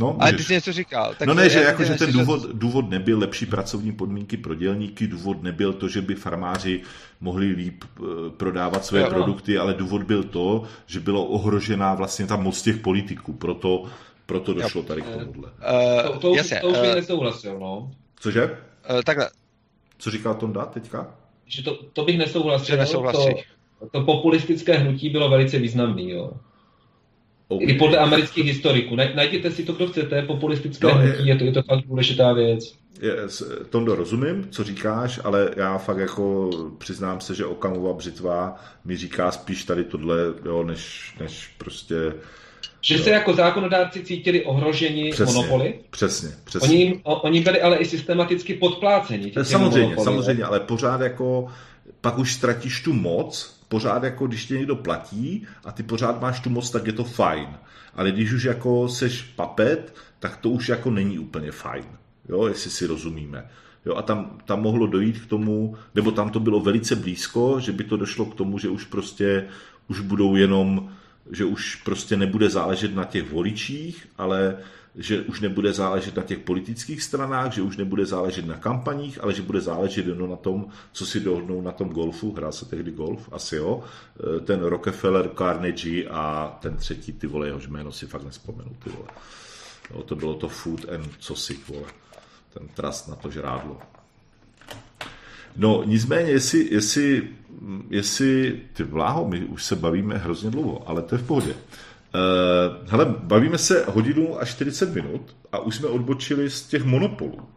No, 0.00 0.16
Ale 0.20 0.32
ty 0.32 0.44
jsi 0.44 0.52
něco 0.52 0.72
říkal. 0.72 1.14
Tak 1.18 1.28
no 1.28 1.34
ne, 1.34 1.48
že, 1.48 1.58
jako, 1.58 1.84
že 1.84 1.94
ten 1.94 2.12
důvod, 2.12 2.50
důvod 2.52 2.90
nebyl 2.90 3.18
lepší 3.18 3.46
pracovní 3.46 3.92
podmínky 3.92 4.36
pro 4.36 4.54
dělníky, 4.54 5.06
důvod 5.06 5.42
nebyl 5.42 5.72
to, 5.72 5.88
že 5.88 6.02
by 6.02 6.14
farmáři 6.14 6.80
mohli 7.20 7.46
líp 7.46 7.84
eh, 7.84 8.02
prodávat 8.36 8.84
své 8.84 9.00
jo, 9.00 9.04
no. 9.04 9.10
produkty, 9.10 9.58
ale 9.58 9.74
důvod 9.74 10.02
byl 10.02 10.22
to, 10.22 10.62
že 10.86 11.00
bylo 11.00 11.24
ohrožená 11.24 11.94
vlastně 11.94 12.26
ta 12.26 12.36
moc 12.36 12.62
těch 12.62 12.76
politiků, 12.76 13.32
proto, 13.32 13.84
proto 14.26 14.54
došlo 14.54 14.82
tady 14.82 15.02
k 15.02 15.04
tomuhle. 15.04 15.50
Uh, 15.50 16.12
to, 16.12 16.18
to, 16.18 16.30
už, 16.30 16.36
jasně, 16.36 16.60
to 16.60 16.68
už 16.68 16.78
bych 16.78 16.90
uh, 16.90 16.94
nesouhlasil, 16.94 17.58
no. 17.58 17.90
Cože? 18.20 18.44
Uh, 18.44 19.02
takhle. 19.02 19.30
Co 19.98 20.10
říkal 20.10 20.34
Tonda 20.34 20.64
teďka? 20.64 21.14
Že 21.46 21.62
to, 21.62 21.74
to 21.92 22.04
bych 22.04 22.18
nesouhlasil. 22.18 22.78
To, 23.78 23.88
to 23.92 24.00
populistické 24.00 24.74
hnutí 24.74 25.10
bylo 25.10 25.30
velice 25.30 25.58
významný, 25.58 26.10
jo. 26.10 26.32
Okay. 27.48 27.68
I 27.68 27.78
podle 27.78 27.98
amerických 27.98 28.44
historiků. 28.46 28.96
Najděte 28.96 29.50
si 29.50 29.64
to, 29.64 29.72
kdo 29.72 29.86
chcete, 29.86 30.22
populistické 30.22 30.86
no, 30.86 30.94
hnutí, 30.94 31.26
je 31.26 31.36
to, 31.36 31.44
je 31.44 31.52
to 31.52 31.62
fakt 31.62 31.86
důležitá 31.86 32.32
věc. 32.32 32.74
Je, 33.02 33.16
Tondo, 33.70 33.94
rozumím, 33.94 34.48
co 34.50 34.64
říkáš, 34.64 35.20
ale 35.24 35.50
já 35.56 35.78
fakt 35.78 35.98
jako 35.98 36.50
přiznám 36.78 37.20
se, 37.20 37.34
že 37.34 37.46
Okamova 37.46 37.92
břitva 37.92 38.56
mi 38.84 38.96
říká 38.96 39.30
spíš 39.30 39.64
tady 39.64 39.84
tohle, 39.84 40.16
jo, 40.44 40.62
než, 40.62 41.14
než 41.20 41.50
prostě... 41.58 41.94
Že 42.80 42.94
jo. 42.94 43.04
se 43.04 43.10
jako 43.10 43.34
zákonodárci 43.34 44.04
cítili 44.04 44.44
ohroženi 44.44 45.10
přesně, 45.10 45.34
monopoly? 45.34 45.74
Přesně, 45.90 46.28
přesně. 46.44 46.68
Oni, 46.68 47.00
oni 47.04 47.40
byli 47.40 47.60
ale 47.60 47.76
i 47.76 47.84
systematicky 47.84 48.54
podpláceni. 48.54 49.32
Samozřejmě, 49.42 49.82
monopoly, 49.82 50.04
samozřejmě, 50.04 50.44
ale 50.44 50.60
pořád 50.60 51.00
jako 51.00 51.48
pak 52.00 52.18
už 52.18 52.34
ztratíš 52.34 52.80
tu 52.80 52.92
moc, 52.92 53.55
pořád 53.68 54.02
jako 54.02 54.26
když 54.26 54.46
tě 54.46 54.54
někdo 54.54 54.76
platí 54.76 55.46
a 55.64 55.72
ty 55.72 55.82
pořád 55.82 56.20
máš 56.20 56.40
tu 56.40 56.50
moc, 56.50 56.70
tak 56.70 56.86
je 56.86 56.92
to 56.92 57.04
fajn. 57.04 57.48
Ale 57.94 58.12
když 58.12 58.32
už 58.32 58.44
jako 58.44 58.88
seš 58.88 59.22
papet, 59.22 59.94
tak 60.18 60.36
to 60.36 60.50
už 60.50 60.68
jako 60.68 60.90
není 60.90 61.18
úplně 61.18 61.52
fajn. 61.52 61.84
Jo, 62.28 62.46
jestli 62.46 62.70
si 62.70 62.86
rozumíme. 62.86 63.50
Jo, 63.86 63.94
a 63.94 64.02
tam, 64.02 64.38
tam 64.44 64.62
mohlo 64.62 64.86
dojít 64.86 65.18
k 65.18 65.26
tomu, 65.26 65.76
nebo 65.94 66.10
tam 66.10 66.30
to 66.30 66.40
bylo 66.40 66.60
velice 66.60 66.96
blízko, 66.96 67.60
že 67.60 67.72
by 67.72 67.84
to 67.84 67.96
došlo 67.96 68.26
k 68.26 68.34
tomu, 68.34 68.58
že 68.58 68.68
už 68.68 68.84
prostě 68.84 69.48
už 69.88 70.00
budou 70.00 70.36
jenom, 70.36 70.92
že 71.30 71.44
už 71.44 71.74
prostě 71.74 72.16
nebude 72.16 72.50
záležet 72.50 72.94
na 72.94 73.04
těch 73.04 73.32
voličích, 73.32 74.08
ale 74.18 74.56
že 74.96 75.22
už 75.22 75.40
nebude 75.40 75.72
záležet 75.72 76.16
na 76.16 76.22
těch 76.22 76.38
politických 76.38 77.02
stranách, 77.02 77.52
že 77.52 77.62
už 77.62 77.76
nebude 77.76 78.06
záležet 78.06 78.46
na 78.46 78.56
kampaních, 78.56 79.22
ale 79.22 79.34
že 79.34 79.42
bude 79.42 79.60
záležet 79.60 80.06
jenom 80.06 80.30
na 80.30 80.36
tom, 80.36 80.66
co 80.92 81.06
si 81.06 81.20
dohodnou 81.20 81.62
na 81.62 81.72
tom 81.72 81.88
golfu. 81.88 82.32
Hrál 82.32 82.52
se 82.52 82.64
tehdy 82.64 82.90
golf, 82.90 83.28
asi 83.32 83.56
jo. 83.56 83.84
E, 84.36 84.40
ten 84.40 84.62
Rockefeller, 84.62 85.30
Carnegie 85.38 86.08
a 86.08 86.56
ten 86.60 86.76
třetí, 86.76 87.12
ty 87.12 87.26
vole, 87.26 87.46
jehož 87.46 87.66
jméno 87.66 87.92
si 87.92 88.06
fakt 88.06 88.24
nespomenu, 88.24 88.70
ty 88.84 88.90
vole. 88.90 89.08
Jo, 89.90 90.02
to 90.02 90.16
bylo 90.16 90.34
to 90.34 90.48
Food 90.48 90.88
and 90.88 91.08
co 91.18 91.36
si, 91.36 91.58
vole. 91.68 91.88
Ten 92.54 92.68
trust 92.68 93.08
na 93.08 93.16
to 93.16 93.30
žrádlo. 93.30 93.78
No, 95.56 95.82
nicméně, 95.84 96.30
jestli, 96.30 96.68
jestli, 96.70 97.28
jestli 97.90 98.60
ty 98.72 98.84
vláho, 98.84 99.28
my 99.28 99.44
už 99.44 99.64
se 99.64 99.76
bavíme 99.76 100.18
hrozně 100.18 100.50
dlouho, 100.50 100.88
ale 100.88 101.02
to 101.02 101.14
je 101.14 101.18
v 101.18 101.26
pohodě. 101.26 101.54
Hele, 102.86 103.04
bavíme 103.04 103.58
se 103.58 103.84
hodinu 103.88 104.40
a 104.40 104.44
40 104.44 104.94
minut 104.94 105.36
a 105.52 105.58
už 105.58 105.76
jsme 105.76 105.88
odbočili 105.88 106.50
z 106.50 106.62
těch 106.62 106.84
monopolů. 106.84 107.48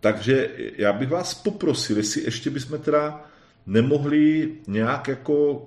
Takže 0.00 0.50
já 0.76 0.92
bych 0.92 1.08
vás 1.08 1.34
poprosil, 1.34 1.96
jestli 1.96 2.22
ještě 2.22 2.50
bychom 2.50 2.78
teda 2.78 3.24
nemohli 3.66 4.52
nějak 4.66 5.08
jako 5.08 5.66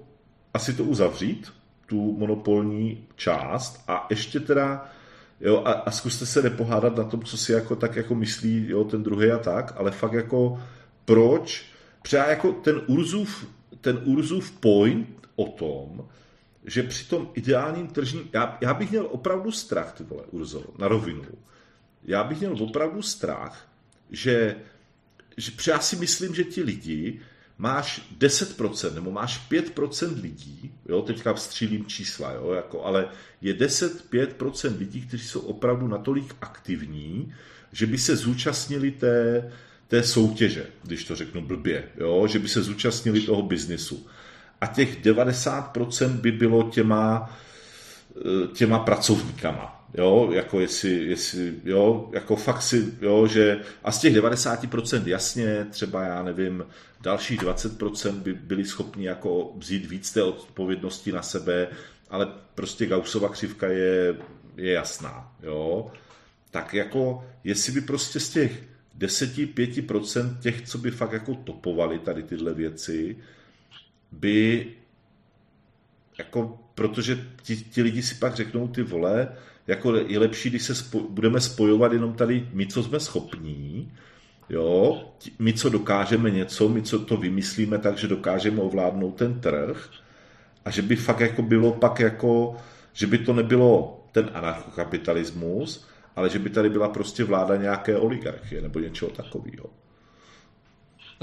asi 0.53 0.73
to 0.73 0.83
uzavřít, 0.83 1.53
tu 1.85 2.17
monopolní 2.17 3.07
část 3.15 3.83
a 3.87 4.07
ještě 4.09 4.39
teda 4.39 4.85
jo, 5.41 5.61
a, 5.65 5.71
a 5.71 5.91
zkuste 5.91 6.25
se 6.25 6.41
nepohádat 6.41 6.97
na 6.97 7.03
tom, 7.03 7.23
co 7.23 7.37
si 7.37 7.51
jako 7.51 7.75
tak 7.75 7.95
jako 7.95 8.15
myslí 8.15 8.65
jo, 8.69 8.83
ten 8.83 9.03
druhý 9.03 9.31
a 9.31 9.37
tak, 9.37 9.73
ale 9.77 9.91
fakt 9.91 10.13
jako 10.13 10.61
proč, 11.05 11.65
třeba 12.01 12.25
jako 12.25 12.51
ten 12.51 12.81
Urzův, 12.87 13.47
ten 13.81 14.01
Urzův 14.03 14.51
point 14.51 15.07
o 15.35 15.45
tom, 15.45 16.07
že 16.65 16.83
při 16.83 17.05
tom 17.05 17.31
ideálním 17.33 17.87
tržním... 17.87 18.29
Já, 18.33 18.57
já 18.61 18.73
bych 18.73 18.91
měl 18.91 19.07
opravdu 19.11 19.51
strach, 19.51 19.93
ty 19.93 20.03
vole, 20.03 20.23
Urzo, 20.31 20.63
na 20.77 20.87
rovinu. 20.87 21.25
Já 22.03 22.23
bych 22.23 22.39
měl 22.39 22.63
opravdu 22.63 23.01
strach, 23.01 23.67
že, 24.11 24.55
že 25.37 25.51
já 25.67 25.79
si 25.79 25.95
myslím, 25.95 26.35
že 26.35 26.43
ti 26.43 26.63
lidi 26.63 27.21
máš 27.57 28.01
10% 28.19 28.93
nebo 28.93 29.11
máš 29.11 29.49
5% 29.51 30.21
lidí, 30.21 30.73
jo, 30.89 31.01
teďka 31.01 31.35
střílím 31.35 31.85
čísla, 31.85 32.31
jo, 32.31 32.51
jako, 32.51 32.83
ale 32.83 33.07
je 33.41 33.53
10-5% 33.53 34.77
lidí, 34.77 35.01
kteří 35.01 35.27
jsou 35.27 35.39
opravdu 35.39 35.87
natolik 35.87 36.35
aktivní, 36.41 37.33
že 37.71 37.85
by 37.85 37.97
se 37.97 38.15
zúčastnili 38.15 38.91
té, 38.91 39.51
té 39.87 40.03
soutěže, 40.03 40.65
když 40.83 41.03
to 41.03 41.15
řeknu 41.15 41.41
blbě, 41.41 41.89
jo, 41.97 42.27
že 42.27 42.39
by 42.39 42.47
se 42.47 42.61
zúčastnili 42.61 43.21
toho 43.21 43.41
biznisu 43.41 44.07
a 44.63 44.67
těch 44.67 45.01
90% 45.01 46.09
by 46.09 46.31
bylo 46.31 46.63
těma, 46.63 47.35
eh, 48.15 48.47
těma 48.47 48.79
pracovníkama. 48.79 49.87
Jo, 49.97 50.29
jako 50.33 50.59
jestli, 50.59 50.89
jestli, 50.89 51.53
jo, 51.63 52.09
jako 52.13 52.35
fakt 52.35 52.61
si, 52.61 52.93
jo, 53.01 53.27
že 53.27 53.59
a 53.83 53.91
z 53.91 53.99
těch 53.99 54.13
90% 54.13 55.07
jasně, 55.07 55.67
třeba 55.69 56.03
já 56.03 56.23
nevím, 56.23 56.65
dalších 57.01 57.39
20% 57.39 58.19
by 58.19 58.33
byli 58.33 58.65
schopni 58.65 59.05
jako 59.05 59.53
vzít 59.57 59.85
víc 59.85 60.11
té 60.11 60.23
odpovědnosti 60.23 61.11
na 61.11 61.21
sebe, 61.21 61.67
ale 62.09 62.27
prostě 62.55 62.85
Gaussova 62.85 63.29
křivka 63.29 63.67
je, 63.67 64.15
je 64.57 64.73
jasná, 64.73 65.31
jo. 65.43 65.91
Tak 66.51 66.73
jako, 66.73 67.25
jestli 67.43 67.71
by 67.73 67.81
prostě 67.81 68.19
z 68.19 68.29
těch 68.29 68.63
10-5% 68.99 70.39
těch, 70.39 70.61
co 70.61 70.77
by 70.77 70.91
fakt 70.91 71.11
jako 71.11 71.35
topovali 71.35 71.99
tady 71.99 72.23
tyhle 72.23 72.53
věci, 72.53 73.17
by 74.19 74.67
jako, 76.17 76.59
protože 76.75 77.27
ti, 77.41 77.57
ti 77.57 77.81
lidi 77.81 78.01
si 78.01 78.15
pak 78.15 78.35
řeknou 78.35 78.67
ty 78.67 78.83
vole, 78.83 79.27
jako 79.67 79.95
je 79.95 80.19
lepší, 80.19 80.49
když 80.49 80.63
se 80.63 80.75
spo, 80.75 80.99
budeme 80.99 81.41
spojovat 81.41 81.93
jenom 81.93 82.13
tady 82.13 82.49
my, 82.53 82.67
co 82.67 82.83
jsme 82.83 82.99
schopní, 82.99 83.91
jo, 84.49 85.03
my, 85.39 85.53
co 85.53 85.69
dokážeme 85.69 86.31
něco, 86.31 86.69
my, 86.69 86.81
co 86.81 86.99
to 86.99 87.17
vymyslíme 87.17 87.77
tak, 87.77 87.97
že 87.97 88.07
dokážeme 88.07 88.61
ovládnout 88.61 89.15
ten 89.15 89.39
trh 89.39 89.89
a 90.65 90.71
že 90.71 90.81
by 90.81 90.95
fakt 90.95 91.19
jako 91.19 91.41
bylo 91.41 91.71
pak 91.71 91.99
jako, 91.99 92.55
že 92.93 93.07
by 93.07 93.17
to 93.17 93.33
nebylo 93.33 94.03
ten 94.11 94.29
anarchokapitalismus, 94.33 95.87
ale 96.15 96.29
že 96.29 96.39
by 96.39 96.49
tady 96.49 96.69
byla 96.69 96.89
prostě 96.89 97.23
vláda 97.23 97.55
nějaké 97.55 97.97
oligarchie 97.97 98.61
nebo 98.61 98.79
něčeho 98.79 99.11
takového. 99.11 99.69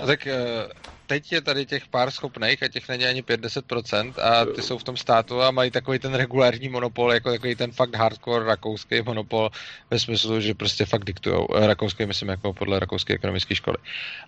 No 0.01 0.07
tak 0.07 0.27
eh, 0.27 0.69
teď 1.07 1.33
je 1.33 1.41
tady 1.41 1.67
těch 1.67 1.89
pár 1.89 2.11
schopných 2.11 2.63
a 2.63 2.69
těch 2.69 2.89
není 2.89 3.05
ani 3.05 3.23
5-10% 3.23 4.13
a 4.23 4.45
ty 4.45 4.63
jsou 4.63 4.79
v 4.79 4.85
tom 4.85 4.97
státu 4.97 5.43
a 5.43 5.51
mají 5.51 5.71
takový 5.71 5.99
ten 5.99 6.15
regulární 6.15 6.69
monopol, 6.69 7.13
jako 7.13 7.31
takový 7.31 7.55
ten 7.55 7.73
fakt 7.73 7.95
hardcore 7.95 8.45
rakouský 8.45 9.03
monopol 9.03 9.51
ve 9.91 9.99
smyslu, 9.99 10.41
že 10.41 10.55
prostě 10.55 10.87
fakt 10.87 11.05
diktujou. 11.05 11.47
Eh, 11.57 11.67
rakouský, 11.67 12.07
myslím, 12.07 12.29
jako 12.29 12.53
podle 12.53 12.79
rakouské 12.79 13.15
ekonomické 13.15 13.55
školy. 13.55 13.77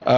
Uh, 0.06 0.14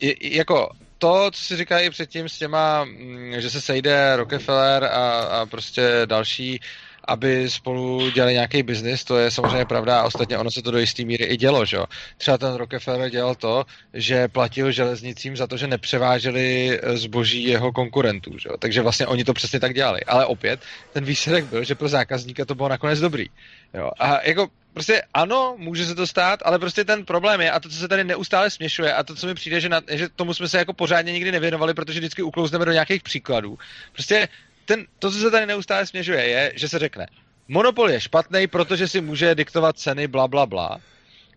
je, 0.00 0.36
jako 0.36 0.70
to, 0.98 1.30
co 1.30 1.44
si 1.44 1.56
říkají 1.56 1.90
předtím 1.90 2.28
s 2.28 2.38
těma, 2.38 2.84
mm, 2.84 3.34
že 3.40 3.50
se 3.50 3.60
sejde 3.60 4.16
Rockefeller 4.16 4.84
a, 4.84 5.20
a 5.20 5.46
prostě 5.46 6.02
další 6.04 6.60
uh, 6.60 6.66
aby 7.08 7.50
spolu 7.50 8.10
dělali 8.10 8.32
nějaký 8.32 8.62
biznis, 8.62 9.04
to 9.04 9.18
je 9.18 9.30
samozřejmě 9.30 9.64
pravda 9.64 10.00
a 10.00 10.04
ostatně 10.04 10.38
ono 10.38 10.50
se 10.50 10.62
to 10.62 10.70
do 10.70 10.78
jisté 10.78 11.04
míry 11.04 11.24
i 11.24 11.36
dělo, 11.36 11.64
že 11.64 11.78
Třeba 12.18 12.38
ten 12.38 12.54
Rockefeller 12.54 13.10
dělal 13.10 13.34
to, 13.34 13.64
že 13.94 14.28
platil 14.28 14.72
železnicím 14.72 15.36
za 15.36 15.46
to, 15.46 15.56
že 15.56 15.66
nepřeváželi 15.66 16.80
zboží 16.94 17.44
jeho 17.44 17.72
konkurentů, 17.72 18.38
že 18.38 18.48
Takže 18.58 18.82
vlastně 18.82 19.06
oni 19.06 19.24
to 19.24 19.34
přesně 19.34 19.60
tak 19.60 19.74
dělali. 19.74 20.00
Ale 20.04 20.26
opět, 20.26 20.60
ten 20.92 21.04
výsledek 21.04 21.44
byl, 21.44 21.64
že 21.64 21.74
pro 21.74 21.88
zákazníka 21.88 22.44
to 22.44 22.54
bylo 22.54 22.68
nakonec 22.68 23.00
dobrý. 23.00 23.26
Jo? 23.74 23.90
A 23.98 24.22
jako 24.22 24.48
prostě 24.72 25.02
ano, 25.14 25.54
může 25.58 25.86
se 25.86 25.94
to 25.94 26.06
stát, 26.06 26.40
ale 26.44 26.58
prostě 26.58 26.84
ten 26.84 27.04
problém 27.04 27.40
je, 27.40 27.50
a 27.50 27.60
to, 27.60 27.68
co 27.68 27.76
se 27.76 27.88
tady 27.88 28.04
neustále 28.04 28.50
směšuje, 28.50 28.94
a 28.94 29.02
to, 29.02 29.14
co 29.14 29.26
mi 29.26 29.34
přijde, 29.34 29.60
že, 29.60 29.68
na, 29.68 29.80
že 29.90 30.08
tomu 30.08 30.34
jsme 30.34 30.48
se 30.48 30.58
jako 30.58 30.72
pořádně 30.72 31.12
nikdy 31.12 31.32
nevěnovali, 31.32 31.74
protože 31.74 32.00
vždycky 32.00 32.22
uklouzneme 32.22 32.64
do 32.64 32.72
nějakých 32.72 33.02
příkladů. 33.02 33.58
Prostě 33.92 34.28
ten, 34.64 34.86
to, 34.98 35.10
co 35.10 35.18
se 35.18 35.30
tady 35.30 35.46
neustále 35.46 35.86
směřuje, 35.86 36.24
je, 36.24 36.52
že 36.56 36.68
se 36.68 36.78
řekne, 36.78 37.06
monopol 37.48 37.90
je 37.90 38.00
špatný, 38.00 38.46
protože 38.46 38.88
si 38.88 39.00
může 39.00 39.34
diktovat 39.34 39.78
ceny, 39.78 40.06
bla, 40.06 40.28
bla, 40.28 40.46
bla. 40.46 40.80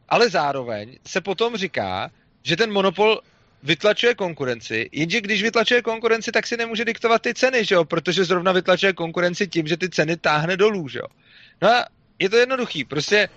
ale 0.09 0.29
zároveň 0.29 0.97
se 1.07 1.21
potom 1.21 1.57
říká, 1.57 2.11
že 2.43 2.55
ten 2.55 2.71
monopol 2.71 3.19
vytlačuje 3.63 4.15
konkurenci, 4.15 4.89
jenže 4.91 5.21
když 5.21 5.43
vytlačuje 5.43 5.81
konkurenci, 5.81 6.31
tak 6.31 6.47
si 6.47 6.57
nemůže 6.57 6.85
diktovat 6.85 7.21
ty 7.21 7.33
ceny, 7.33 7.65
že 7.65 7.75
jo? 7.75 7.85
protože 7.85 8.25
zrovna 8.25 8.51
vytlačuje 8.51 8.93
konkurenci 8.93 9.47
tím, 9.47 9.67
že 9.67 9.77
ty 9.77 9.89
ceny 9.89 10.17
táhne 10.17 10.57
dolů. 10.57 10.87
Že 10.87 10.99
jo? 10.99 11.07
No 11.61 11.69
a 11.69 11.85
je 12.19 12.29
to 12.29 12.37
jednoduchý, 12.37 12.83
prostě 12.83 13.29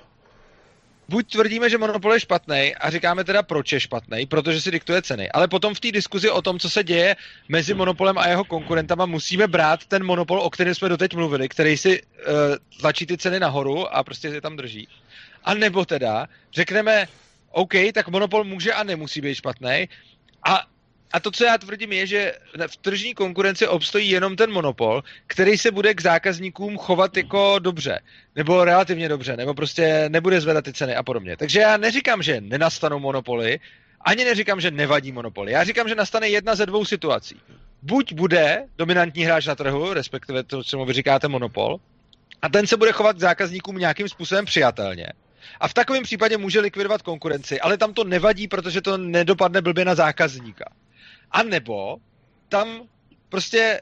buď 1.10 1.32
tvrdíme, 1.32 1.66
že 1.70 1.78
monopol 1.78 2.14
je 2.14 2.20
špatný 2.20 2.74
a 2.74 2.90
říkáme 2.90 3.24
teda, 3.24 3.42
proč 3.42 3.72
je 3.72 3.80
špatný, 3.80 4.26
protože 4.26 4.60
si 4.60 4.70
diktuje 4.70 5.02
ceny, 5.02 5.30
ale 5.30 5.48
potom 5.48 5.74
v 5.74 5.80
té 5.80 5.90
diskuzi 5.92 6.30
o 6.30 6.42
tom, 6.42 6.58
co 6.58 6.70
se 6.70 6.84
děje 6.84 7.16
mezi 7.48 7.74
monopolem 7.74 8.18
a 8.18 8.28
jeho 8.28 8.44
konkurentama, 8.44 9.06
musíme 9.06 9.50
brát 9.50 9.84
ten 9.90 10.04
monopol, 10.06 10.40
o 10.40 10.50
kterém 10.50 10.74
jsme 10.74 10.88
doteď 10.88 11.14
mluvili, 11.14 11.48
který 11.48 11.76
si 11.76 12.02
uh, 12.02 12.06
tlačí 12.80 13.06
ty 13.06 13.18
ceny 13.18 13.40
nahoru 13.40 13.90
a 13.90 14.04
prostě 14.06 14.28
je 14.28 14.40
tam 14.40 14.56
drží. 14.56 14.88
A 15.44 15.54
nebo 15.54 15.84
teda 15.84 16.28
řekneme, 16.54 17.08
OK, 17.50 17.74
tak 17.94 18.08
monopol 18.08 18.44
může 18.44 18.72
a 18.72 18.82
nemusí 18.82 19.20
být 19.20 19.34
špatný. 19.34 19.88
A, 20.46 20.62
a 21.12 21.20
to, 21.20 21.30
co 21.30 21.44
já 21.44 21.58
tvrdím, 21.58 21.92
je, 21.92 22.06
že 22.06 22.32
v 22.66 22.76
tržní 22.76 23.14
konkurenci 23.14 23.66
obstojí 23.66 24.10
jenom 24.10 24.36
ten 24.36 24.52
monopol, 24.52 25.02
který 25.26 25.58
se 25.58 25.70
bude 25.70 25.94
k 25.94 26.02
zákazníkům 26.02 26.78
chovat 26.78 27.16
jako 27.16 27.58
dobře, 27.58 28.00
nebo 28.36 28.64
relativně 28.64 29.08
dobře, 29.08 29.36
nebo 29.36 29.54
prostě 29.54 30.04
nebude 30.08 30.40
zvedat 30.40 30.64
ty 30.64 30.72
ceny 30.72 30.96
a 30.96 31.02
podobně. 31.02 31.36
Takže 31.36 31.60
já 31.60 31.76
neříkám, 31.76 32.22
že 32.22 32.40
nenastanou 32.40 32.98
monopoly, 32.98 33.60
ani 34.00 34.24
neříkám, 34.24 34.60
že 34.60 34.70
nevadí 34.70 35.12
monopoly. 35.12 35.52
Já 35.52 35.64
říkám, 35.64 35.88
že 35.88 35.94
nastane 35.94 36.28
jedna 36.28 36.54
ze 36.54 36.66
dvou 36.66 36.84
situací. 36.84 37.40
Buď 37.82 38.12
bude 38.12 38.64
dominantní 38.78 39.24
hráč 39.24 39.46
na 39.46 39.54
trhu, 39.54 39.92
respektive 39.92 40.42
to, 40.42 40.64
co 40.64 40.84
vy 40.84 40.92
říkáte 40.92 41.28
monopol, 41.28 41.80
a 42.42 42.48
ten 42.48 42.66
se 42.66 42.76
bude 42.76 42.92
chovat 42.92 43.16
k 43.16 43.20
zákazníkům 43.20 43.78
nějakým 43.78 44.08
způsobem 44.08 44.44
přijatelně. 44.44 45.06
A 45.60 45.68
v 45.68 45.74
takovém 45.74 46.02
případě 46.02 46.36
může 46.36 46.60
likvidovat 46.60 47.02
konkurenci, 47.02 47.60
ale 47.60 47.78
tam 47.78 47.94
to 47.94 48.04
nevadí, 48.04 48.48
protože 48.48 48.80
to 48.80 48.98
nedopadne 48.98 49.62
blbě 49.62 49.84
na 49.84 49.94
zákazníka. 49.94 50.64
A 51.30 51.42
nebo 51.42 51.96
tam 52.48 52.88
prostě 53.28 53.80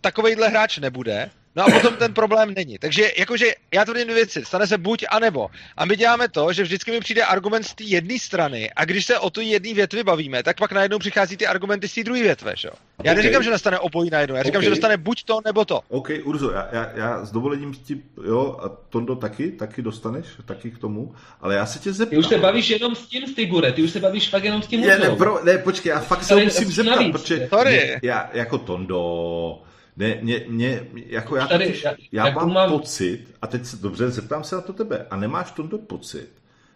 takovejhle 0.00 0.48
hráč 0.48 0.78
nebude, 0.78 1.30
No 1.56 1.64
a 1.64 1.70
potom 1.70 1.94
ten 1.94 2.14
problém 2.14 2.54
není. 2.56 2.78
Takže 2.78 3.12
jakože 3.18 3.46
já 3.74 3.84
tvrdím 3.84 4.04
dvě 4.04 4.14
věci. 4.14 4.44
Stane 4.44 4.66
se 4.66 4.78
buď 4.78 5.04
a 5.10 5.18
nebo. 5.18 5.48
A 5.76 5.84
my 5.84 5.96
děláme 5.96 6.28
to, 6.28 6.52
že 6.52 6.62
vždycky 6.62 6.90
mi 6.90 7.00
přijde 7.00 7.24
argument 7.24 7.62
z 7.62 7.74
té 7.74 7.84
jedné 7.84 8.18
strany 8.18 8.70
a 8.76 8.84
když 8.84 9.06
se 9.06 9.18
o 9.18 9.30
tu 9.30 9.40
jedné 9.40 9.74
větvi 9.74 10.04
bavíme, 10.04 10.42
tak 10.42 10.58
pak 10.58 10.72
najednou 10.72 10.98
přichází 10.98 11.36
ty 11.36 11.46
argumenty 11.46 11.88
z 11.88 11.94
té 11.94 12.04
druhé 12.04 12.22
větve. 12.22 12.52
Že? 12.56 12.68
Já 13.04 13.12
okay. 13.12 13.14
neříkám, 13.14 13.42
že 13.42 13.50
nastane 13.50 13.78
obojí 13.78 14.10
najednou. 14.10 14.36
Já 14.36 14.42
říkám, 14.42 14.58
okay. 14.58 14.64
že 14.64 14.70
nastane 14.70 14.96
buď 14.96 15.24
to, 15.24 15.40
nebo 15.44 15.64
to. 15.64 15.80
OK, 15.88 16.08
Urzo, 16.24 16.50
já, 16.50 16.68
já, 16.72 16.90
já 16.94 17.24
s 17.24 17.32
dovolením 17.32 17.74
ti, 17.74 18.02
jo, 18.26 18.58
a 18.62 18.68
Tondo 18.68 19.16
taky, 19.16 19.50
taky 19.50 19.82
dostaneš, 19.82 20.26
taky 20.44 20.70
k 20.70 20.78
tomu, 20.78 21.14
ale 21.40 21.54
já 21.54 21.66
se 21.66 21.78
tě 21.78 21.92
zeptám. 21.92 22.10
Ty 22.10 22.18
už 22.18 22.26
se 22.26 22.38
bavíš 22.38 22.70
jenom 22.70 22.94
s 22.94 23.06
tím, 23.06 23.26
Stigure, 23.26 23.72
ty 23.72 23.82
už 23.82 23.90
se 23.90 24.00
bavíš 24.00 24.28
fakt 24.28 24.44
jenom 24.44 24.62
s 24.62 24.66
tím. 24.66 24.80
Ne, 24.80 24.98
ne, 24.98 25.10
bro, 25.10 25.44
ne, 25.44 25.58
počkej, 25.58 25.90
já 25.90 26.00
fakt 26.00 26.24
se 26.24 26.36
musím 26.36 26.72
zeptat, 26.72 26.96
navíc, 26.96 27.12
protože 27.12 27.48
Sorry. 27.48 27.98
já 28.02 28.30
jako 28.32 28.58
Tondo, 28.58 29.62
ne, 29.96 30.18
mě, 30.22 30.44
mě, 30.48 30.86
jako 30.92 31.36
já, 31.36 31.46
Tady, 31.46 31.80
já, 31.84 31.94
já 32.12 32.30
mám, 32.30 32.52
mám 32.52 32.70
pocit, 32.70 33.34
a 33.42 33.46
teď 33.46 33.66
se 33.66 33.76
dobře 33.76 34.10
zeptám 34.10 34.44
se 34.44 34.54
na 34.54 34.60
to 34.60 34.72
tebe, 34.72 35.06
a 35.10 35.16
nemáš 35.16 35.50
tomto 35.50 35.78
pocit, 35.78 36.28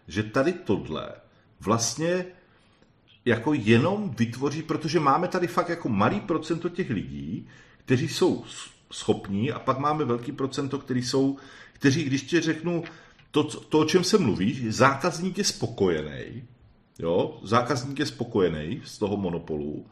že 0.07 0.23
tady 0.23 0.53
tohle 0.53 1.09
vlastně 1.59 2.25
jako 3.25 3.53
jenom 3.53 4.09
vytvoří, 4.09 4.63
protože 4.63 4.99
máme 4.99 5.27
tady 5.27 5.47
fakt 5.47 5.69
jako 5.69 5.89
malý 5.89 6.19
procento 6.19 6.69
těch 6.69 6.89
lidí, 6.89 7.47
kteří 7.85 8.07
jsou 8.07 8.45
schopní 8.91 9.51
a 9.51 9.59
pak 9.59 9.77
máme 9.77 10.05
velký 10.05 10.31
procento, 10.31 10.79
kteří 10.79 11.03
jsou, 11.03 11.37
kteří, 11.73 12.03
když 12.03 12.21
ti 12.21 12.41
řeknu 12.41 12.83
to, 13.31 13.43
to 13.43 13.79
o 13.79 13.85
čem 13.85 14.03
se 14.03 14.17
mluví, 14.17 14.71
zákazník 14.71 15.37
je 15.37 15.43
spokojený, 15.43 16.43
jo, 16.99 17.39
zákazník 17.43 17.99
je 17.99 18.05
spokojený 18.05 18.81
z 18.85 18.97
toho 18.97 19.17
monopolu, 19.17 19.85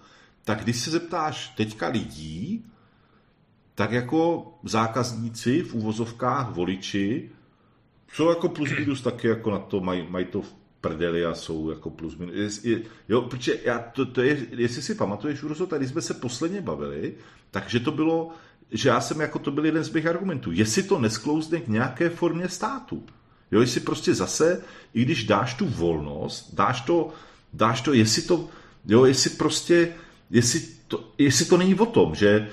tak 0.43 0.63
když 0.63 0.79
se 0.79 0.91
zeptáš 0.91 1.47
teďka 1.57 1.87
lidí, 1.87 2.65
tak 3.79 3.91
jako 3.91 4.47
zákazníci 4.63 5.61
v 5.61 5.73
úvozovkách, 5.73 6.51
voliči, 6.51 7.29
jsou 8.13 8.29
jako 8.29 8.49
plus 8.49 8.69
minus 8.79 9.01
taky 9.01 9.27
jako 9.27 9.51
na 9.51 9.59
to, 9.59 9.79
mají, 9.79 10.07
mají 10.09 10.25
to 10.25 10.41
v 10.41 10.55
prdeli 10.81 11.25
a 11.25 11.35
jsou 11.35 11.69
jako 11.69 11.89
plus 11.89 12.17
minus. 12.17 12.35
Je, 12.35 12.71
je, 12.71 12.81
jo, 13.09 13.21
protože 13.21 13.59
já, 13.65 13.79
to, 13.79 14.05
to 14.05 14.21
je, 14.21 14.45
jestli 14.51 14.81
si 14.81 14.95
pamatuješ, 14.95 15.43
Urzo, 15.43 15.67
tady 15.67 15.87
jsme 15.87 16.01
se 16.01 16.13
posledně 16.13 16.61
bavili, 16.61 17.13
takže 17.51 17.79
to 17.79 17.91
bylo, 17.91 18.31
že 18.71 18.89
já 18.89 19.01
jsem 19.01 19.19
jako 19.19 19.39
to 19.39 19.51
byl 19.51 19.65
jeden 19.65 19.83
z 19.83 19.91
mých 19.91 20.07
argumentů. 20.07 20.51
Jestli 20.51 20.83
to 20.83 20.99
nesklouzne 20.99 21.59
k 21.59 21.67
nějaké 21.67 22.09
formě 22.09 22.49
státu. 22.49 23.03
Jo, 23.51 23.61
jestli 23.61 23.81
prostě 23.81 24.15
zase, 24.15 24.61
i 24.93 25.05
když 25.05 25.23
dáš 25.23 25.53
tu 25.53 25.65
volnost, 25.65 26.53
dáš 26.53 26.81
to, 26.81 27.13
dáš 27.53 27.81
to, 27.81 27.93
jestli 27.93 28.21
to, 28.21 28.47
jo, 28.85 29.05
jestli 29.05 29.29
prostě, 29.29 29.93
jestli 30.29 30.61
to, 30.87 31.13
jestli 31.17 31.45
to 31.45 31.57
není 31.57 31.75
o 31.75 31.85
tom, 31.85 32.15
že 32.15 32.49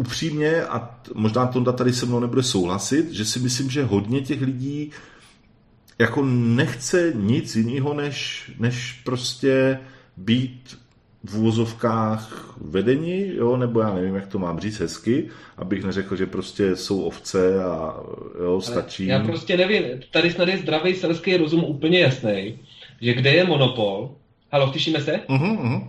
upřímně, 0.00 0.64
a 0.64 1.00
možná 1.14 1.46
Tonda 1.46 1.72
tady 1.72 1.92
se 1.92 2.06
mnou 2.06 2.20
nebude 2.20 2.42
souhlasit, 2.42 3.12
že 3.12 3.24
si 3.24 3.38
myslím, 3.38 3.70
že 3.70 3.84
hodně 3.84 4.20
těch 4.20 4.40
lidí 4.40 4.90
jako 5.98 6.24
nechce 6.24 7.12
nic 7.14 7.56
jiného, 7.56 7.94
než, 7.94 8.50
než 8.58 9.00
prostě 9.04 9.78
být 10.16 10.78
v 11.24 11.38
úvozovkách 11.38 12.54
vedení, 12.60 13.36
jo, 13.36 13.56
nebo 13.56 13.80
já 13.80 13.94
nevím, 13.94 14.14
jak 14.14 14.26
to 14.26 14.38
mám 14.38 14.60
říct 14.60 14.80
hezky, 14.80 15.28
abych 15.56 15.84
neřekl, 15.84 16.16
že 16.16 16.26
prostě 16.26 16.76
jsou 16.76 17.02
ovce 17.02 17.64
a 17.64 17.94
jo, 18.42 18.60
stačí. 18.60 19.12
Ale 19.12 19.20
já 19.20 19.26
prostě 19.26 19.56
nevím, 19.56 19.82
tady 20.10 20.30
snad 20.30 20.48
je 20.48 20.58
zdravý 20.58 20.94
selský 20.94 21.36
rozum 21.36 21.64
úplně 21.64 22.00
jasný, 22.00 22.58
že 23.00 23.14
kde 23.14 23.30
je 23.30 23.44
monopol, 23.44 24.16
halo, 24.52 24.70
slyšíme 24.70 25.00
se? 25.00 25.20
Uh-huh, 25.28 25.58
uh-huh. 25.60 25.88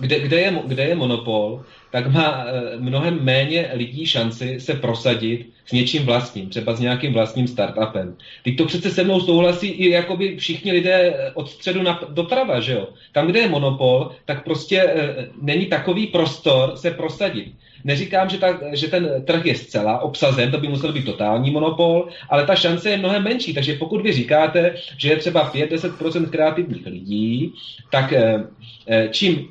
Kde, 0.00 0.20
kde, 0.20 0.40
je, 0.40 0.62
kde 0.66 0.84
je 0.84 0.94
monopol, 0.94 1.62
tak 1.90 2.12
má 2.12 2.44
eh, 2.46 2.76
mnohem 2.76 3.24
méně 3.24 3.70
lidí 3.72 4.06
šanci 4.06 4.60
se 4.60 4.74
prosadit 4.74 5.50
s 5.66 5.72
něčím 5.72 6.02
vlastním, 6.06 6.48
třeba 6.48 6.74
s 6.74 6.80
nějakým 6.80 7.12
vlastním 7.12 7.46
startupem. 7.46 8.16
Teď 8.44 8.56
to 8.56 8.64
přece 8.64 8.90
se 8.90 9.04
mnou 9.04 9.20
souhlasí 9.20 9.66
i 9.66 9.90
jakoby 9.90 10.36
všichni 10.36 10.72
lidé 10.72 11.14
od 11.34 11.50
středu 11.50 11.82
na, 11.82 12.00
doprava, 12.08 12.60
že 12.60 12.72
jo? 12.72 12.88
Tam, 13.12 13.26
kde 13.26 13.40
je 13.40 13.48
monopol, 13.48 14.10
tak 14.24 14.44
prostě 14.44 14.82
e, 14.82 15.28
není 15.42 15.66
takový 15.66 16.06
prostor 16.06 16.76
se 16.76 16.90
prosadit. 16.90 17.52
Neříkám, 17.84 18.28
že, 18.28 18.38
ta, 18.38 18.58
že 18.72 18.88
ten 18.88 19.22
trh 19.24 19.46
je 19.46 19.54
zcela 19.54 20.00
obsazen, 20.00 20.50
to 20.50 20.58
by 20.58 20.68
musel 20.68 20.92
být 20.92 21.04
totální 21.04 21.50
monopol, 21.50 22.08
ale 22.28 22.46
ta 22.46 22.54
šance 22.54 22.90
je 22.90 22.96
mnohem 22.96 23.24
menší. 23.24 23.54
Takže 23.54 23.74
pokud 23.74 24.02
vy 24.02 24.12
říkáte, 24.12 24.74
že 24.96 25.08
je 25.08 25.16
třeba 25.16 25.52
5-10% 25.52 26.30
kreativních 26.30 26.86
lidí, 26.86 27.52
tak 27.90 28.12
eh, 28.12 28.44
eh, 28.86 29.08
čím, 29.10 29.48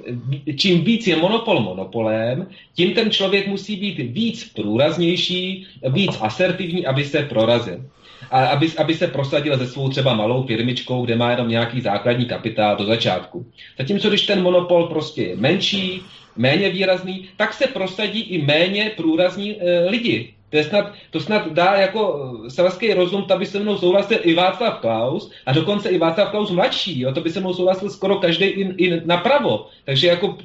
čím 0.56 0.84
víc 0.84 1.08
je 1.08 1.16
monopol 1.16 1.60
monopolem, 1.60 2.48
tím 2.76 2.94
ten 2.94 3.12
člověk 3.12 3.48
musí 3.48 3.76
být 3.76 3.98
víc 4.00 4.52
průraznější, 4.54 5.68
víc 5.90 6.18
asertivní, 6.22 6.86
aby 6.86 7.04
se 7.06 7.22
prorazil 7.22 7.86
a 8.32 8.46
aby, 8.46 8.72
aby 8.78 8.94
se 8.94 9.08
prosadil 9.08 9.58
se 9.58 9.68
svou 9.68 9.90
třeba 9.90 10.14
malou 10.14 10.44
firmičkou, 10.44 11.06
kde 11.06 11.16
má 11.16 11.32
jenom 11.32 11.48
nějaký 11.48 11.82
základní 11.82 12.26
kapitál 12.26 12.76
do 12.76 12.86
začátku. 12.86 13.46
Zatímco 13.78 14.10
když 14.10 14.22
ten 14.22 14.42
monopol 14.42 14.88
prostě 14.88 15.24
je 15.24 15.36
menší, 15.36 16.02
méně 16.36 16.70
výrazný, 16.70 17.30
tak 17.38 17.54
se 17.54 17.68
prosadí 17.68 18.22
i 18.22 18.42
méně 18.42 18.92
průrazní 18.98 19.62
e, 19.62 19.90
lidi. 19.90 20.34
To, 20.50 20.58
je 20.58 20.64
snad, 20.64 20.94
to 21.12 21.20
snad 21.20 21.52
dá 21.54 21.76
jako 21.76 22.02
eh, 22.46 22.50
selský 22.50 22.94
rozum, 22.94 23.24
to 23.24 23.38
by 23.38 23.46
se 23.46 23.60
mnou 23.60 23.78
souhlasil 23.78 24.18
i 24.22 24.34
Václav 24.34 24.80
Klaus, 24.80 25.32
a 25.46 25.54
dokonce 25.54 25.90
i 25.90 25.98
Václav 25.98 26.30
Klaus 26.30 26.52
mladší, 26.52 27.00
jo, 27.00 27.14
to 27.14 27.22
by 27.22 27.30
se 27.30 27.40
mnou 27.40 27.54
souhlasil 27.54 27.90
skoro 27.90 28.16
každý 28.16 28.46
i, 28.46 28.86
i 28.86 29.02
napravo. 29.06 29.68
Takže 29.86 30.08
jako 30.08 30.38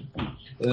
e, 0.67 0.71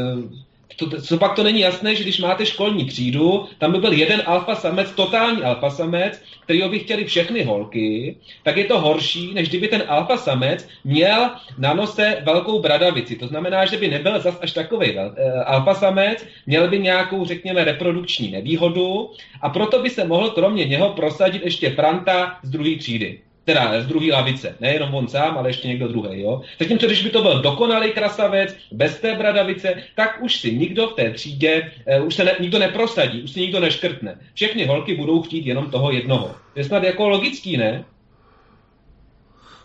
to, 0.86 1.02
co 1.02 1.18
pak 1.18 1.36
to 1.36 1.44
není 1.44 1.60
jasné, 1.60 1.96
že 1.96 2.04
když 2.04 2.20
máte 2.20 2.46
školní 2.46 2.86
třídu, 2.86 3.46
tam 3.58 3.72
by 3.72 3.78
byl 3.78 3.94
jeden 3.94 4.24
alfa 4.26 4.56
samec, 4.56 4.92
totální 4.92 5.42
alfa 5.42 5.70
samec, 5.70 6.22
kterýho 6.44 6.70
by 6.70 6.80
chtěli 6.80 7.06
všechny 7.06 7.44
holky, 7.44 8.16
tak 8.44 8.58
je 8.58 8.66
to 8.66 8.80
horší, 8.80 9.34
než 9.34 9.50
kdyby 9.50 9.68
ten 9.68 9.84
alfa 9.88 10.18
samec 10.18 10.68
měl 10.84 11.30
na 11.58 11.74
nose 11.74 12.18
velkou 12.24 12.60
bradavici. 12.60 13.16
To 13.16 13.28
znamená, 13.28 13.66
že 13.66 13.78
by 13.78 13.88
nebyl 13.88 14.20
zas 14.20 14.40
až 14.42 14.52
takový 14.52 14.92
uh, 14.92 15.02
alfa 15.46 15.74
samec, 15.74 16.26
měl 16.46 16.68
by 16.68 16.80
nějakou, 16.80 17.26
řekněme, 17.26 17.64
reprodukční 17.64 18.32
nevýhodu 18.32 19.10
a 19.42 19.50
proto 19.50 19.82
by 19.82 19.90
se 19.90 20.04
mohl 20.08 20.30
kromě 20.30 20.66
něho 20.66 20.90
prosadit 20.90 21.42
ještě 21.44 21.70
Franta 21.70 22.40
z 22.44 22.50
druhé 22.50 22.76
třídy 22.76 23.20
teda 23.46 23.82
z 23.82 23.88
druhé 23.88 24.12
lavice, 24.12 24.56
nejenom 24.60 24.96
on 24.96 25.08
sám, 25.08 25.38
ale 25.38 25.50
ještě 25.50 25.68
někdo 25.68 25.88
druhý. 25.88 26.22
Jo? 26.22 26.42
Zatímco, 26.60 26.86
když 26.86 27.04
by 27.04 27.10
to 27.10 27.22
byl 27.22 27.42
dokonalý 27.42 27.92
krasavec, 27.92 28.56
bez 28.72 29.00
té 29.00 29.16
bradavice, 29.16 29.84
tak 29.96 30.18
už 30.22 30.40
si 30.40 30.58
nikdo 30.58 30.88
v 30.88 30.94
té 30.94 31.12
třídě, 31.12 31.72
uh, 32.00 32.08
už 32.08 32.16
se 32.16 32.24
ne, 32.24 32.36
nikdo 32.40 32.60
neprosadí, 32.60 33.22
už 33.24 33.32
si 33.32 33.40
nikdo 33.40 33.60
neškrtne. 33.60 34.20
Všechny 34.34 34.66
holky 34.66 34.96
budou 34.96 35.22
chtít 35.22 35.46
jenom 35.46 35.72
toho 35.72 35.92
jednoho. 35.92 36.36
Je 36.56 36.64
snad 36.64 36.84
jako 36.84 37.10
logický, 37.10 37.58
ne? 37.58 37.86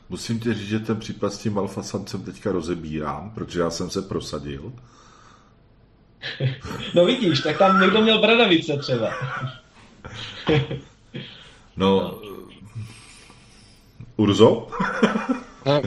Musím 0.08 0.40
ti 0.40 0.54
říct, 0.54 0.68
že 0.68 0.78
ten 0.78 0.98
případ 1.00 1.32
s 1.32 1.38
tím 1.38 1.58
alfa 1.58 1.82
samcem 1.82 2.22
teďka 2.22 2.52
rozebírám, 2.52 3.32
protože 3.34 3.60
já 3.60 3.70
jsem 3.70 3.90
se 3.90 4.02
prosadil. 4.02 4.72
no 6.94 7.04
vidíš, 7.04 7.40
tak 7.40 7.58
tam 7.58 7.80
někdo 7.80 8.02
měl 8.02 8.20
bradavice 8.20 8.76
třeba. 8.76 9.10
no, 11.76 12.20
Urzo? 14.16 14.68
No, 15.66 15.82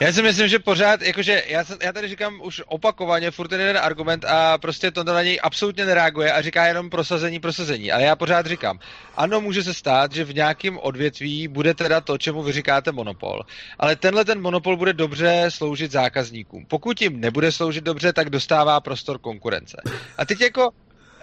já 0.00 0.12
si 0.12 0.22
myslím, 0.22 0.48
že 0.48 0.58
pořád, 0.58 1.02
jakože 1.02 1.42
já, 1.48 1.64
já 1.82 1.92
tady 1.92 2.08
říkám 2.08 2.40
už 2.42 2.62
opakovaně 2.66 3.30
furt 3.30 3.48
ten 3.48 3.60
jeden 3.60 3.78
argument 3.78 4.24
a 4.24 4.58
prostě 4.58 4.90
to 4.90 5.04
na 5.04 5.22
něj 5.22 5.40
absolutně 5.42 5.86
nereaguje 5.86 6.32
a 6.32 6.42
říká 6.42 6.66
jenom 6.66 6.90
prosazení, 6.90 7.40
prosazení. 7.40 7.92
Ale 7.92 8.02
já 8.02 8.16
pořád 8.16 8.46
říkám, 8.46 8.78
ano, 9.16 9.40
může 9.40 9.62
se 9.62 9.74
stát, 9.74 10.12
že 10.12 10.24
v 10.24 10.34
nějakém 10.34 10.78
odvětví 10.78 11.48
bude 11.48 11.74
teda 11.74 12.00
to, 12.00 12.18
čemu 12.18 12.42
vy 12.42 12.52
říkáte 12.52 12.92
monopol. 12.92 13.42
Ale 13.78 13.96
tenhle 13.96 14.24
ten 14.24 14.40
monopol 14.40 14.76
bude 14.76 14.92
dobře 14.92 15.44
sloužit 15.48 15.92
zákazníkům. 15.92 16.66
Pokud 16.66 17.02
jim 17.02 17.20
nebude 17.20 17.52
sloužit 17.52 17.84
dobře, 17.84 18.12
tak 18.12 18.30
dostává 18.30 18.80
prostor 18.80 19.18
konkurence. 19.18 19.76
A 20.18 20.24
teď 20.24 20.40
jako, 20.40 20.70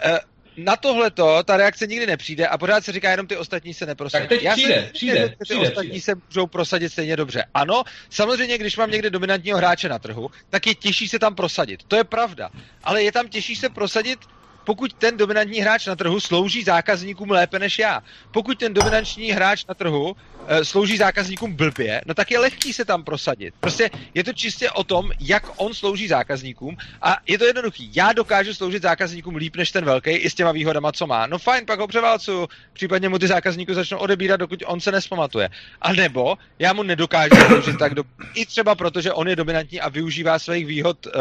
eh, 0.04 0.18
na 0.56 0.76
tohle 0.76 1.10
to 1.10 1.42
ta 1.42 1.56
reakce 1.56 1.86
nikdy 1.86 2.06
nepřijde 2.06 2.48
a 2.48 2.58
pořád 2.58 2.84
se 2.84 2.92
říká, 2.92 3.10
jenom 3.10 3.26
ty 3.26 3.36
ostatní 3.36 3.74
se 3.74 3.86
neprosadí. 3.86 4.22
Tak 4.22 4.28
teď 4.28 4.42
Já 4.42 4.52
přijde, 4.52 4.84
si 4.86 4.92
přijde, 4.92 5.16
že 5.16 5.28
ty 5.28 5.36
přijde, 5.44 5.68
ostatní 5.68 5.90
přijde. 5.90 6.02
se 6.04 6.14
můžou 6.28 6.46
prosadit 6.46 6.92
stejně 6.92 7.16
dobře. 7.16 7.44
Ano, 7.54 7.82
samozřejmě, 8.10 8.58
když 8.58 8.76
mám 8.76 8.90
někde 8.90 9.10
dominantního 9.10 9.58
hráče 9.58 9.88
na 9.88 9.98
trhu, 9.98 10.30
tak 10.50 10.66
je 10.66 10.74
těžší 10.74 11.08
se 11.08 11.18
tam 11.18 11.34
prosadit. 11.34 11.82
To 11.88 11.96
je 11.96 12.04
pravda. 12.04 12.50
Ale 12.84 13.02
je 13.02 13.12
tam 13.12 13.28
těžší 13.28 13.56
se 13.56 13.68
prosadit 13.68 14.18
pokud 14.66 14.92
ten 14.92 15.16
dominantní 15.16 15.60
hráč 15.60 15.86
na 15.86 15.96
trhu 15.96 16.20
slouží 16.20 16.62
zákazníkům 16.62 17.30
lépe 17.30 17.58
než 17.58 17.78
já. 17.78 18.02
Pokud 18.30 18.58
ten 18.58 18.74
dominantní 18.74 19.30
hráč 19.30 19.66
na 19.66 19.74
trhu 19.74 20.16
e, 20.46 20.64
slouží 20.64 20.96
zákazníkům 20.96 21.52
blbě, 21.52 22.02
no 22.06 22.14
tak 22.14 22.30
je 22.30 22.38
lehký 22.38 22.72
se 22.72 22.84
tam 22.84 23.04
prosadit. 23.04 23.54
Prostě 23.60 23.90
je 24.14 24.24
to 24.24 24.32
čistě 24.32 24.70
o 24.70 24.84
tom, 24.84 25.10
jak 25.20 25.46
on 25.56 25.74
slouží 25.74 26.08
zákazníkům 26.08 26.76
a 27.02 27.16
je 27.26 27.38
to 27.38 27.44
jednoduchý. 27.44 27.90
Já 27.94 28.12
dokážu 28.12 28.54
sloužit 28.54 28.82
zákazníkům 28.82 29.36
líp 29.36 29.56
než 29.56 29.70
ten 29.70 29.84
velký 29.84 30.10
i 30.10 30.30
s 30.30 30.34
těma 30.34 30.52
výhodama, 30.52 30.92
co 30.92 31.06
má. 31.06 31.26
No 31.26 31.38
fajn, 31.38 31.66
pak 31.66 31.78
ho 31.78 31.86
převálcuju, 31.86 32.48
případně 32.72 33.08
mu 33.08 33.18
ty 33.18 33.26
zákazníků 33.26 33.74
začnou 33.74 33.98
odebírat, 33.98 34.40
dokud 34.40 34.62
on 34.66 34.80
se 34.80 34.92
nespamatuje. 34.92 35.48
A 35.82 35.92
nebo 35.92 36.38
já 36.58 36.72
mu 36.72 36.82
nedokážu 36.82 37.36
sloužit 37.46 37.78
tak 37.78 37.94
do... 37.94 38.04
i 38.34 38.46
třeba 38.46 38.74
proto, 38.74 39.00
že 39.00 39.12
on 39.12 39.28
je 39.28 39.36
dominantní 39.36 39.80
a 39.80 39.88
využívá 39.88 40.38
svých 40.38 40.66
výhod 40.66 41.06
uh, 41.06 41.12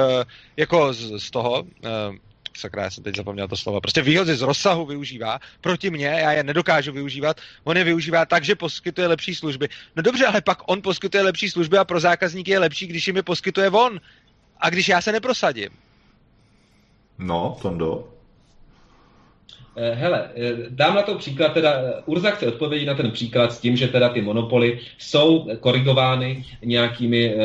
jako 0.58 0.94
z, 0.94 1.20
z 1.22 1.32
toho, 1.32 1.62
uh, 1.62 2.16
sakra, 2.58 2.84
já 2.84 2.90
jsem 2.90 3.04
teď 3.04 3.16
zapomněl 3.16 3.48
to 3.48 3.58
slovo, 3.58 3.82
prostě 3.82 4.02
výhody 4.02 4.36
z 4.36 4.42
rozsahu 4.42 4.86
využívá 4.86 5.40
proti 5.62 5.90
mně, 5.90 6.08
já 6.08 6.32
je 6.32 6.44
nedokážu 6.44 6.92
využívat, 6.92 7.42
on 7.64 7.78
je 7.78 7.84
využívá 7.84 8.26
tak, 8.26 8.44
že 8.44 8.56
poskytuje 8.56 9.08
lepší 9.08 9.36
služby. 9.36 9.70
No 9.96 10.04
dobře, 10.04 10.26
ale 10.26 10.42
pak 10.42 10.58
on 10.66 10.82
poskytuje 10.82 11.24
lepší 11.24 11.50
služby 11.50 11.78
a 11.78 11.86
pro 11.86 12.00
zákazníky 12.00 12.52
je 12.52 12.60
lepší, 12.60 12.88
když 12.88 13.08
jim 13.08 13.16
je 13.16 13.24
poskytuje 13.24 13.70
on. 13.70 14.00
A 14.60 14.70
když 14.70 14.88
já 14.88 15.02
se 15.02 15.12
neprosadím. 15.12 15.70
No, 17.18 17.58
Tondo. 17.62 18.16
Eh, 19.78 19.96
Hele, 19.96 20.30
eh, 20.36 20.54
dám 20.70 20.96
na 20.96 21.02
to 21.02 21.16
příklad, 21.16 21.54
teda 21.54 21.74
eh, 21.74 21.94
Urza 22.06 22.32
chce 22.32 22.48
odpovědět 22.48 22.86
na 22.86 22.94
ten 22.94 23.12
příklad 23.12 23.54
s 23.54 23.60
tím, 23.60 23.78
že 23.78 23.88
teda 23.88 24.10
ty 24.10 24.22
monopoly 24.22 24.80
jsou 24.98 25.48
korigovány 25.60 26.46
nějakými 26.64 27.36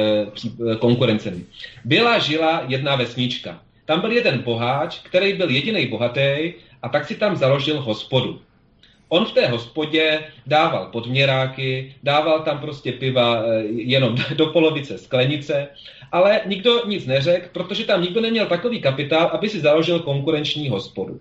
konkurencemi. 0.78 1.44
Byla 1.84 2.18
žila 2.18 2.62
jedna 2.68 2.96
vesnička. 2.96 3.62
Tam 3.90 4.00
byl 4.00 4.12
jeden 4.12 4.42
boháč, 4.42 4.98
který 4.98 5.32
byl 5.32 5.50
jediný 5.50 5.86
bohatý 5.86 6.54
a 6.82 6.88
tak 6.88 7.06
si 7.06 7.14
tam 7.14 7.36
založil 7.36 7.80
hospodu. 7.80 8.40
On 9.08 9.24
v 9.24 9.32
té 9.32 9.46
hospodě 9.46 10.20
dával 10.46 10.86
podměráky, 10.86 11.94
dával 12.02 12.40
tam 12.40 12.58
prostě 12.58 12.92
piva 12.92 13.42
eh, 13.42 13.62
jenom 13.66 14.14
do 14.34 14.46
polovice 14.46 14.98
sklenice, 14.98 15.68
ale 16.12 16.40
nikdo 16.46 16.86
nic 16.86 17.06
neřekl, 17.06 17.48
protože 17.52 17.84
tam 17.84 18.02
nikdo 18.02 18.20
neměl 18.20 18.46
takový 18.46 18.80
kapitál, 18.80 19.30
aby 19.32 19.48
si 19.48 19.60
založil 19.60 19.98
konkurenční 19.98 20.68
hospodu. 20.68 21.20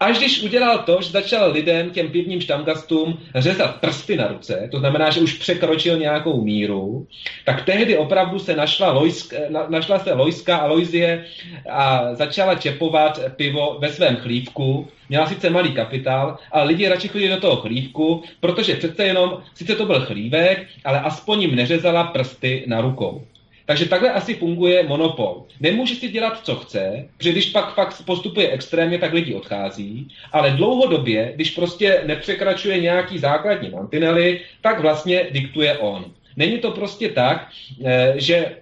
Až 0.00 0.18
když 0.18 0.42
udělal 0.42 0.78
to, 0.78 0.98
že 1.02 1.10
začal 1.10 1.52
lidem, 1.52 1.90
těm 1.90 2.08
pivním 2.08 2.40
štamgastům, 2.40 3.18
řezat 3.34 3.80
prsty 3.80 4.16
na 4.16 4.28
ruce, 4.28 4.68
to 4.70 4.78
znamená, 4.78 5.10
že 5.10 5.20
už 5.20 5.32
překročil 5.32 5.98
nějakou 5.98 6.44
míru, 6.44 7.06
tak 7.44 7.64
tehdy 7.64 7.96
opravdu 7.96 8.38
se 8.38 8.56
našla, 8.56 8.92
Lojsk, 8.92 9.34
na, 9.48 9.66
našla 9.68 9.98
se 9.98 10.12
Lojska 10.12 10.56
a 10.56 10.66
Lojzie 10.66 11.24
a 11.70 12.14
začala 12.14 12.54
čepovat 12.54 13.20
pivo 13.36 13.78
ve 13.80 13.88
svém 13.88 14.16
chlívku. 14.16 14.88
Měla 15.08 15.26
sice 15.26 15.50
malý 15.50 15.72
kapitál, 15.72 16.38
ale 16.52 16.64
lidi 16.64 16.88
radši 16.88 17.08
chodili 17.08 17.34
do 17.34 17.40
toho 17.40 17.56
chlívku, 17.56 18.22
protože 18.40 18.76
přece 18.76 19.04
jenom, 19.04 19.42
sice 19.54 19.74
to 19.74 19.86
byl 19.86 20.00
chlívek, 20.00 20.66
ale 20.84 21.00
aspoň 21.00 21.42
jim 21.42 21.56
neřezala 21.56 22.04
prsty 22.04 22.64
na 22.66 22.80
rukou. 22.80 23.24
Takže 23.66 23.86
takhle 23.88 24.12
asi 24.12 24.34
funguje 24.34 24.82
monopol. 24.88 25.44
Nemůže 25.60 25.94
si 25.94 26.08
dělat, 26.08 26.40
co 26.42 26.56
chce, 26.56 27.08
protože 27.16 27.32
když 27.32 27.46
pak 27.50 27.74
fakt 27.74 28.02
postupuje 28.04 28.50
extrémně, 28.50 28.98
tak 28.98 29.12
lidi 29.12 29.34
odchází, 29.34 30.08
ale 30.32 30.50
dlouhodobě, 30.50 31.32
když 31.34 31.50
prostě 31.50 32.02
nepřekračuje 32.06 32.80
nějaký 32.80 33.18
základní 33.18 33.70
mantinely, 33.70 34.40
tak 34.60 34.80
vlastně 34.80 35.26
diktuje 35.30 35.78
on. 35.78 36.04
Není 36.36 36.58
to 36.58 36.70
prostě 36.70 37.08
tak, 37.08 37.48
eh, 37.84 38.14
že 38.16 38.56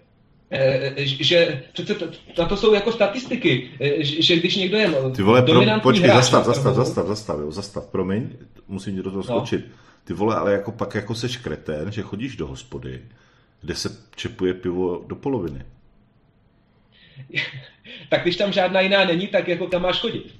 eh, 0.50 0.92
že 0.96 1.62
přece 1.72 1.94
to, 1.94 2.06
na 2.38 2.44
to 2.48 2.56
jsou 2.56 2.74
jako 2.74 2.92
statistiky, 2.92 3.70
eh, 3.80 4.04
že 4.04 4.36
když 4.36 4.56
někdo 4.56 4.76
je 4.78 4.90
Ty 5.16 5.22
vole, 5.22 5.42
pro, 5.42 5.54
dominantní 5.54 5.82
počkej, 5.82 6.08
hráč 6.08 6.16
zastav, 6.16 6.44
zastav, 6.44 6.72
trhu- 6.72 6.76
zastav, 6.76 7.06
zastav, 7.06 7.40
jo, 7.40 7.52
zastav, 7.52 7.86
promiň, 7.86 8.28
musím 8.68 8.96
ti 8.96 9.02
do 9.02 9.10
toho 9.10 9.24
No. 9.28 9.36
skočit. 9.36 9.64
Ty 10.04 10.12
vole, 10.12 10.36
ale 10.36 10.52
jako 10.52 10.72
pak 10.72 10.94
jako 10.94 11.14
seš 11.14 11.36
kretén, 11.36 11.92
že 11.92 12.02
chodíš 12.02 12.36
do 12.36 12.46
hospody, 12.46 13.00
kde 13.64 13.74
se 13.74 13.88
čepuje 14.16 14.54
pivo 14.54 15.04
do 15.06 15.16
poloviny. 15.16 15.66
tak 18.08 18.22
když 18.22 18.36
tam 18.36 18.52
žádná 18.52 18.80
jiná 18.80 19.04
není, 19.04 19.28
tak 19.28 19.48
jako 19.48 19.66
kam 19.66 19.82
máš 19.82 20.00
chodit? 20.00 20.34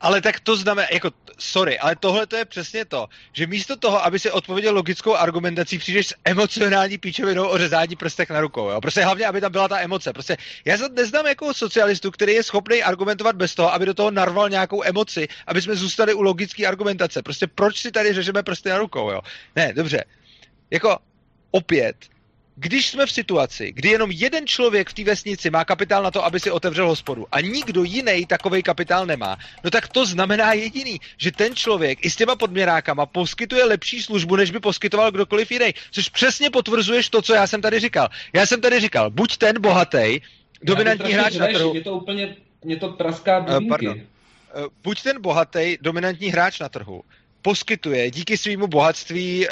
Ale 0.00 0.20
tak 0.20 0.40
to 0.40 0.56
znamená, 0.56 0.88
jako, 0.92 1.10
sorry, 1.38 1.78
ale 1.78 1.96
tohle 1.96 2.26
to 2.26 2.36
je 2.36 2.44
přesně 2.44 2.84
to, 2.84 3.06
že 3.32 3.46
místo 3.46 3.76
toho, 3.76 4.04
aby 4.04 4.18
si 4.18 4.30
odpověděl 4.30 4.74
logickou 4.74 5.14
argumentací, 5.14 5.78
přijdeš 5.78 6.06
s 6.06 6.14
emocionální 6.24 6.98
píčovinou 6.98 7.48
o 7.48 7.58
řezání 7.58 7.96
prstek 7.96 8.30
na 8.30 8.40
rukou. 8.40 8.68
Jo? 8.68 8.80
Prostě 8.80 9.04
hlavně, 9.04 9.26
aby 9.26 9.40
tam 9.40 9.52
byla 9.52 9.68
ta 9.68 9.80
emoce. 9.80 10.12
Prostě 10.12 10.36
já 10.64 10.78
se 10.78 10.88
neznám 10.88 11.26
jako 11.26 11.54
socialistu, 11.54 12.10
který 12.10 12.32
je 12.32 12.42
schopný 12.42 12.82
argumentovat 12.82 13.36
bez 13.36 13.54
toho, 13.54 13.74
aby 13.74 13.86
do 13.86 13.94
toho 13.94 14.10
narval 14.10 14.48
nějakou 14.48 14.84
emoci, 14.84 15.28
aby 15.46 15.62
jsme 15.62 15.76
zůstali 15.76 16.14
u 16.14 16.22
logické 16.22 16.66
argumentace. 16.66 17.22
Prostě 17.22 17.46
proč 17.46 17.80
si 17.80 17.90
tady 17.90 18.12
řežeme 18.12 18.42
prsty 18.42 18.68
na 18.68 18.78
rukou, 18.78 19.10
jo? 19.10 19.20
Ne, 19.56 19.72
dobře. 19.72 20.04
Jako, 20.70 20.98
opět, 21.50 21.96
když 22.60 22.90
jsme 22.90 23.06
v 23.06 23.12
situaci, 23.12 23.72
kdy 23.72 23.88
jenom 23.88 24.10
jeden 24.10 24.46
člověk 24.46 24.90
v 24.90 24.94
té 24.94 25.04
vesnici 25.04 25.50
má 25.50 25.64
kapitál 25.64 26.02
na 26.02 26.10
to, 26.10 26.24
aby 26.24 26.40
si 26.40 26.50
otevřel 26.50 26.88
hospodu 26.88 27.26
a 27.32 27.40
nikdo 27.40 27.84
jiný 27.84 28.26
takový 28.26 28.62
kapitál 28.62 29.06
nemá, 29.06 29.36
no 29.64 29.70
tak 29.70 29.88
to 29.88 30.06
znamená 30.06 30.52
jediný, 30.52 31.00
že 31.16 31.32
ten 31.32 31.54
člověk 31.54 32.04
i 32.04 32.10
s 32.10 32.16
těma 32.16 32.36
podměrákama 32.36 33.06
poskytuje 33.06 33.64
lepší 33.64 34.02
službu, 34.02 34.36
než 34.36 34.50
by 34.50 34.60
poskytoval 34.60 35.10
kdokoliv 35.10 35.52
jiný. 35.52 35.70
Což 35.90 36.08
přesně 36.08 36.50
potvrzuješ 36.50 37.08
to, 37.08 37.22
co 37.22 37.34
já 37.34 37.46
jsem 37.46 37.62
tady 37.62 37.80
říkal. 37.80 38.08
Já 38.32 38.46
jsem 38.46 38.60
tady 38.60 38.80
říkal, 38.80 39.10
buď 39.10 39.36
ten 39.36 39.60
bohatý, 39.60 40.20
dominantní 40.62 41.12
hráč 41.12 41.34
na 41.34 41.46
trhu, 41.46 41.72
Mě 41.72 41.80
to 41.80 41.92
úplně, 41.92 42.36
mě 42.64 42.76
to 42.76 42.88
praská 42.88 43.40
pardon. 43.40 43.68
bubínky. 43.68 44.06
Eh, 44.54 44.68
buď 44.82 45.02
ten 45.02 45.22
bohatý 45.22 45.78
dominantní 45.80 46.28
hráč 46.28 46.58
na 46.58 46.68
trhu 46.68 47.02
poskytuje 47.42 48.10
díky 48.10 48.36
svýmu 48.36 48.66
bohatství, 48.66 49.48
e, 49.48 49.50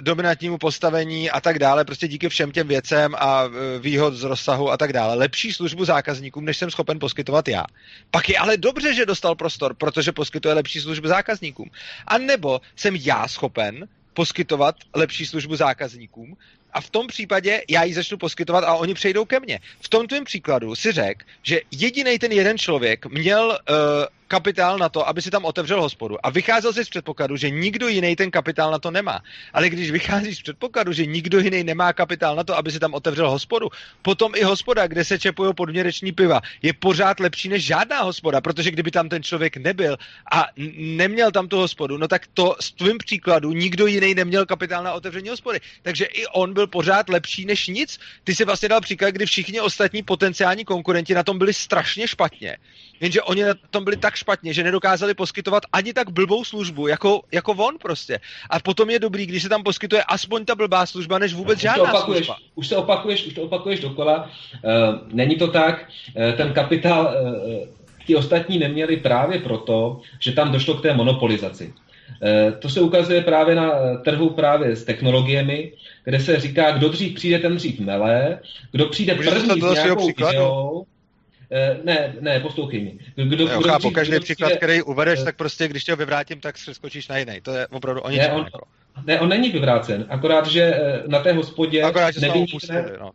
dominantnímu 0.00 0.58
postavení 0.58 1.30
a 1.30 1.40
tak 1.40 1.58
dále, 1.58 1.84
prostě 1.84 2.08
díky 2.08 2.28
všem 2.28 2.52
těm 2.52 2.68
věcem 2.68 3.14
a 3.18 3.44
e, 3.44 3.78
výhod 3.78 4.14
z 4.14 4.22
rozsahu 4.22 4.70
a 4.70 4.76
tak 4.76 4.92
dále, 4.92 5.14
lepší 5.14 5.52
službu 5.52 5.84
zákazníkům, 5.84 6.44
než 6.44 6.56
jsem 6.56 6.70
schopen 6.70 6.98
poskytovat 6.98 7.48
já. 7.48 7.64
Pak 8.10 8.28
je 8.28 8.38
ale 8.38 8.56
dobře, 8.56 8.94
že 8.94 9.06
dostal 9.06 9.34
prostor, 9.34 9.74
protože 9.74 10.12
poskytuje 10.12 10.54
lepší 10.54 10.80
službu 10.80 11.08
zákazníkům. 11.08 11.70
A 12.06 12.18
nebo 12.18 12.60
jsem 12.76 12.96
já 12.96 13.28
schopen 13.28 13.88
poskytovat 14.14 14.76
lepší 14.94 15.26
službu 15.26 15.56
zákazníkům 15.56 16.36
a 16.72 16.80
v 16.80 16.90
tom 16.90 17.06
případě 17.06 17.62
já 17.68 17.84
ji 17.84 17.94
začnu 17.94 18.18
poskytovat 18.18 18.64
a 18.64 18.74
oni 18.74 18.94
přejdou 18.94 19.24
ke 19.24 19.40
mně. 19.40 19.60
V 19.80 19.88
tom 19.88 20.06
tvém 20.06 20.24
příkladu 20.24 20.74
si 20.74 20.92
řekl, 20.92 21.24
že 21.42 21.60
jediný 21.70 22.18
ten 22.18 22.32
jeden 22.32 22.58
člověk 22.58 23.06
měl 23.06 23.48
uh, 23.48 23.76
kapitál 24.28 24.78
na 24.78 24.88
to, 24.88 25.08
aby 25.08 25.22
si 25.22 25.30
tam 25.30 25.44
otevřel 25.44 25.82
hospodu. 25.82 26.26
A 26.26 26.30
vycházel 26.30 26.72
si 26.72 26.84
z 26.84 26.88
předpokladu, 26.88 27.36
že 27.36 27.50
nikdo 27.50 27.88
jiný 27.88 28.16
ten 28.16 28.30
kapitál 28.30 28.70
na 28.70 28.78
to 28.78 28.90
nemá. 28.90 29.22
Ale 29.52 29.70
když 29.70 29.90
vycházíš 29.90 30.38
z 30.38 30.42
předpokladu, 30.42 30.92
že 30.92 31.06
nikdo 31.06 31.38
jiný 31.38 31.64
nemá 31.64 31.92
kapitál 31.92 32.36
na 32.36 32.44
to, 32.44 32.56
aby 32.56 32.72
si 32.72 32.78
tam 32.78 32.94
otevřel 32.94 33.30
hospodu, 33.30 33.68
potom 34.02 34.32
i 34.36 34.42
hospoda, 34.42 34.86
kde 34.86 35.04
se 35.04 35.18
čepují 35.18 35.54
podměreční 35.54 36.12
piva, 36.12 36.40
je 36.62 36.72
pořád 36.72 37.20
lepší 37.20 37.48
než 37.48 37.64
žádná 37.64 38.02
hospoda, 38.02 38.40
protože 38.40 38.70
kdyby 38.70 38.90
tam 38.90 39.08
ten 39.08 39.22
člověk 39.22 39.56
nebyl 39.56 39.96
a 40.32 40.46
neměl 40.76 41.30
tam 41.30 41.48
tu 41.48 41.56
hospodu, 41.56 41.96
no 41.98 42.08
tak 42.08 42.26
to 42.34 42.56
z 42.60 42.72
tvým 42.72 42.98
příkladu 42.98 43.52
nikdo 43.52 43.86
jiný 43.86 44.14
neměl 44.14 44.46
kapitál 44.46 44.84
na 44.84 44.92
otevření 44.92 45.28
hospody. 45.28 45.60
Takže 45.82 46.04
i 46.04 46.26
on 46.26 46.54
byl 46.54 46.66
pořád 46.66 47.08
lepší 47.08 47.44
než 47.44 47.66
nic. 47.66 47.98
Ty 48.24 48.34
si 48.34 48.44
vlastně 48.44 48.68
dal 48.68 48.80
příklad, 48.80 49.10
kdy 49.10 49.26
všichni 49.26 49.60
ostatní 49.60 50.02
potenciální 50.02 50.64
konkurenti 50.64 51.14
na 51.14 51.22
tom 51.22 51.38
byli 51.38 51.54
strašně 51.54 52.08
špatně. 52.08 52.56
Jenže 53.00 53.22
oni 53.22 53.42
na 53.42 53.54
tom 53.70 53.84
byli 53.84 53.96
tak 53.96 54.14
špatně, 54.14 54.54
že 54.54 54.64
nedokázali 54.64 55.14
poskytovat 55.14 55.62
ani 55.72 55.92
tak 55.92 56.10
blbou 56.10 56.44
službu, 56.44 56.86
jako, 56.86 57.20
jako 57.32 57.52
on 57.52 57.78
prostě. 57.82 58.20
A 58.50 58.60
potom 58.60 58.90
je 58.90 58.98
dobrý, 58.98 59.26
když 59.26 59.42
se 59.42 59.48
tam 59.48 59.62
poskytuje 59.62 60.02
aspoň 60.02 60.44
ta 60.44 60.54
blbá 60.54 60.86
služba, 60.86 61.18
než 61.18 61.34
vůbec 61.34 61.56
už 61.56 61.62
to 61.62 61.68
žádná 61.68 61.92
opakuješ, 61.92 62.26
služba. 62.26 62.36
už 62.54 62.68
to 62.68 62.76
opakuješ, 62.76 63.26
už 63.26 63.34
to 63.34 63.42
opakuješ 63.42 63.80
dokola. 63.80 64.30
Uh, 64.64 64.70
není 65.12 65.36
to 65.36 65.48
tak. 65.48 65.88
Uh, 66.16 66.36
ten 66.36 66.52
kapitál 66.52 67.04
uh, 67.04 67.68
ti 68.06 68.16
ostatní 68.16 68.58
neměli 68.58 68.96
právě 68.96 69.38
proto, 69.38 70.00
že 70.20 70.32
tam 70.32 70.52
došlo 70.52 70.74
k 70.74 70.82
té 70.82 70.94
monopolizaci. 70.94 71.74
To 72.58 72.68
se 72.68 72.80
ukazuje 72.80 73.22
právě 73.22 73.54
na 73.54 73.96
trhu 74.04 74.30
právě 74.30 74.76
s 74.76 74.84
technologiemi, 74.84 75.72
kde 76.04 76.20
se 76.20 76.40
říká, 76.40 76.70
kdo 76.70 76.88
dřív 76.88 77.14
přijde, 77.14 77.38
ten 77.38 77.56
dřív 77.56 77.80
mele, 77.80 78.38
kdo 78.72 78.86
přijde 78.86 79.14
Můžete 79.14 79.36
první 79.36 79.60
s 79.60 79.72
nějakou 79.72 80.08
ideou, 80.08 80.86
ne, 81.84 82.14
ne, 82.20 82.40
poslouchej 82.40 82.84
mi. 82.84 82.98
Kdo, 83.24 83.48
jo, 83.48 83.60
kdo 83.60 83.68
chápu, 83.68 83.90
každý 83.90 84.16
kdo 84.16 84.20
příklad, 84.20 84.46
přijde, 84.46 84.56
který 84.56 84.82
uvedeš, 84.82 85.22
tak 85.22 85.36
prostě, 85.36 85.68
když 85.68 85.84
tě 85.84 85.92
ho 85.92 85.96
vyvrátím, 85.96 86.40
tak 86.40 86.58
skočíš 86.58 87.08
na 87.08 87.18
jiný. 87.18 87.40
To 87.42 87.54
je 87.54 87.66
opravdu 87.66 88.00
o 88.00 88.10
ničem. 88.10 88.26
Ne, 88.26 88.32
on, 88.32 88.44
jako. 88.44 88.66
ne, 89.06 89.20
on 89.20 89.28
není 89.28 89.50
vyvrácen, 89.50 90.06
akorát, 90.08 90.46
že 90.46 90.80
na 91.06 91.18
té 91.18 91.32
hospodě 91.32 91.82
akorát, 91.82 92.16
nevynikne, 92.16 92.84
no. 93.00 93.10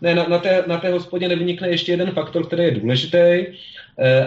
ne, 0.00 0.14
na, 0.14 0.28
na, 0.28 0.38
té, 0.38 0.64
na 0.66 0.78
té 0.78 0.92
hospodě 0.92 1.28
nevynikne 1.28 1.68
ještě 1.68 1.92
jeden 1.92 2.10
faktor, 2.10 2.46
který 2.46 2.62
je 2.62 2.70
důležitý, 2.70 3.18
Eh, 3.18 3.44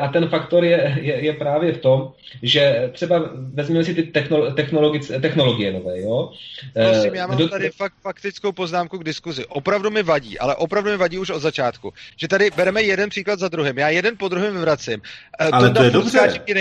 a 0.02 0.08
ten 0.08 0.28
faktor 0.30 0.66
je, 0.66 0.98
je, 1.02 1.26
je 1.26 1.34
právě 1.34 1.74
v 1.74 1.78
tom, 1.78 2.12
že 2.44 2.90
třeba 2.94 3.30
vezměme 3.54 3.84
si 3.84 3.94
ty 3.94 4.04
technologie 5.22 5.74
nové. 5.74 6.02
Jo? 6.02 6.32
Eh, 6.76 6.92
Prosím, 6.92 7.16
já 7.16 7.28
mám 7.28 7.50
tady 7.50 7.70
fakt, 7.70 7.94
faktickou 8.02 8.52
poznámku 8.52 8.98
k 8.98 9.04
diskuzi. 9.04 9.46
Opravdu 9.46 9.90
mi 9.90 10.04
vadí, 10.04 10.40
ale 10.40 10.56
opravdu 10.56 10.92
mi 10.92 10.98
vadí 10.98 11.20
už 11.20 11.30
od 11.30 11.40
začátku, 11.40 11.94
že 12.16 12.28
tady 12.28 12.50
bereme 12.56 12.82
jeden 12.82 13.10
příklad 13.10 13.40
za 13.40 13.48
druhým. 13.48 13.78
Já 13.78 13.90
jeden 13.90 14.18
po 14.18 14.28
druhém 14.28 14.54
vyvracím. 14.54 15.02
Eh, 15.40 15.50
ale 15.52 15.70
to 15.70 15.84
je 15.84 15.90
dobře. 15.92 16.20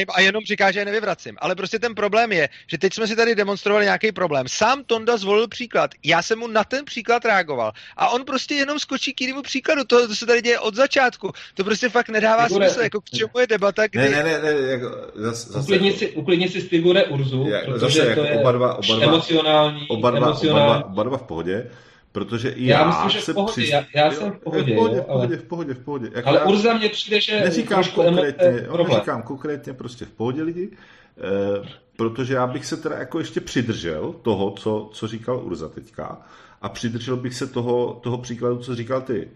A 0.08 0.20
jenom 0.20 0.44
říká, 0.44 0.70
že 0.70 0.78
je 0.78 0.84
nevyvracím. 0.84 1.36
Ale 1.38 1.54
prostě 1.54 1.78
ten 1.78 1.94
problém 1.94 2.32
je, 2.32 2.48
že 2.66 2.78
teď 2.78 2.94
jsme 2.94 3.06
si 3.06 3.16
tady 3.16 3.34
demonstrovali 3.34 3.84
nějaký 3.84 4.12
problém. 4.12 4.48
Sám 4.48 4.84
Tonda 4.84 5.16
zvolil 5.16 5.48
příklad. 5.48 5.90
Já 6.04 6.22
jsem 6.22 6.38
mu 6.38 6.46
na 6.46 6.64
ten 6.64 6.84
příklad 6.84 7.24
reagoval. 7.24 7.72
A 7.96 8.08
on 8.08 8.24
prostě 8.24 8.54
jenom 8.54 8.78
skočí 8.78 9.12
k 9.12 9.20
jinému 9.20 9.42
příkladu. 9.42 9.84
To, 9.84 10.08
to 10.08 10.14
se 10.14 10.26
tady 10.26 10.42
děje 10.42 10.58
od 10.58 10.74
začátku. 10.74 11.32
To 11.54 11.64
prostě 11.64 11.88
fakt 11.88 12.08
nedává 12.08 12.48
smysl. 12.48 12.80
Jako 12.82 12.95
k 13.00 13.10
čemu 13.10 13.38
je 13.40 13.46
debata, 13.46 13.86
kdy... 13.86 13.98
Ne, 13.98 14.08
ne, 14.08 14.22
ne, 14.22 14.54
ne 14.54 14.60
jako 14.60 14.90
zase, 15.14 15.52
zase, 15.52 15.60
uklidni, 15.60 15.92
si, 15.92 16.10
uklidni 16.10 16.48
si 16.48 16.60
Stigure 16.60 17.04
Urzu, 17.04 17.46
jak, 17.48 17.64
protože 17.64 17.78
zase, 17.78 18.08
jako 18.08 18.20
to 18.20 18.26
je 18.26 18.38
oba 18.38 18.52
dva, 18.52 18.74
oba 18.74 18.94
dva, 18.96 19.04
emocionální, 19.04 19.88
oba 19.88 20.10
dva, 20.10 20.26
emocionální. 20.26 20.70
Oba, 20.70 20.78
dva, 20.78 20.92
oba 20.92 21.02
dva 21.02 21.18
v 21.18 21.22
pohodě, 21.22 21.66
protože 22.12 22.48
i 22.50 22.66
já, 22.66 22.78
já 22.78 22.86
myslím, 22.86 23.10
že 23.10 23.20
v 23.20 23.34
pohodě, 23.34 23.52
při... 23.52 23.68
já, 23.68 23.84
já 23.94 24.10
jsem 24.10 24.32
v 24.32 24.38
pohodě, 24.38 24.72
v 24.72 24.76
pohodě, 24.76 24.96
jo, 24.96 25.02
v 25.02 25.06
pohodě, 25.06 25.36
v 25.36 25.42
pohodě, 25.42 25.74
v 25.74 25.78
pohodě. 25.78 26.10
Jako 26.14 26.28
ale 26.28 26.38
já, 26.38 26.44
Urza 26.44 26.74
mě 26.74 26.88
přijde, 26.88 27.20
že 27.20 27.40
neříkám 27.40 27.84
konkrétně, 27.84 28.66
neříkám 28.88 29.22
konkrétně 29.22 29.72
prostě 29.72 30.04
v 30.04 30.10
pohodě 30.10 30.42
lidi, 30.42 30.70
eh, 31.18 31.68
protože 31.96 32.34
já 32.34 32.46
bych 32.46 32.66
se 32.66 32.76
teda 32.76 32.98
jako 32.98 33.18
ještě 33.18 33.40
přidržel 33.40 34.14
toho, 34.22 34.50
co, 34.50 34.90
co 34.92 35.08
říkal 35.08 35.40
Urza 35.44 35.68
teďka, 35.68 36.18
a 36.62 36.68
přidržel 36.68 37.16
bych 37.16 37.34
se 37.34 37.46
toho, 37.46 38.00
toho 38.02 38.18
příkladu, 38.18 38.58
co 38.58 38.74
říkal 38.74 39.00
ty. 39.00 39.28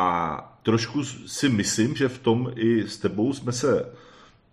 A 0.00 0.58
trošku 0.62 1.04
si 1.04 1.48
myslím, 1.48 1.96
že 1.96 2.08
v 2.08 2.18
tom 2.18 2.52
i 2.56 2.88
s 2.88 2.98
tebou 2.98 3.32
jsme 3.32 3.52
se 3.52 3.92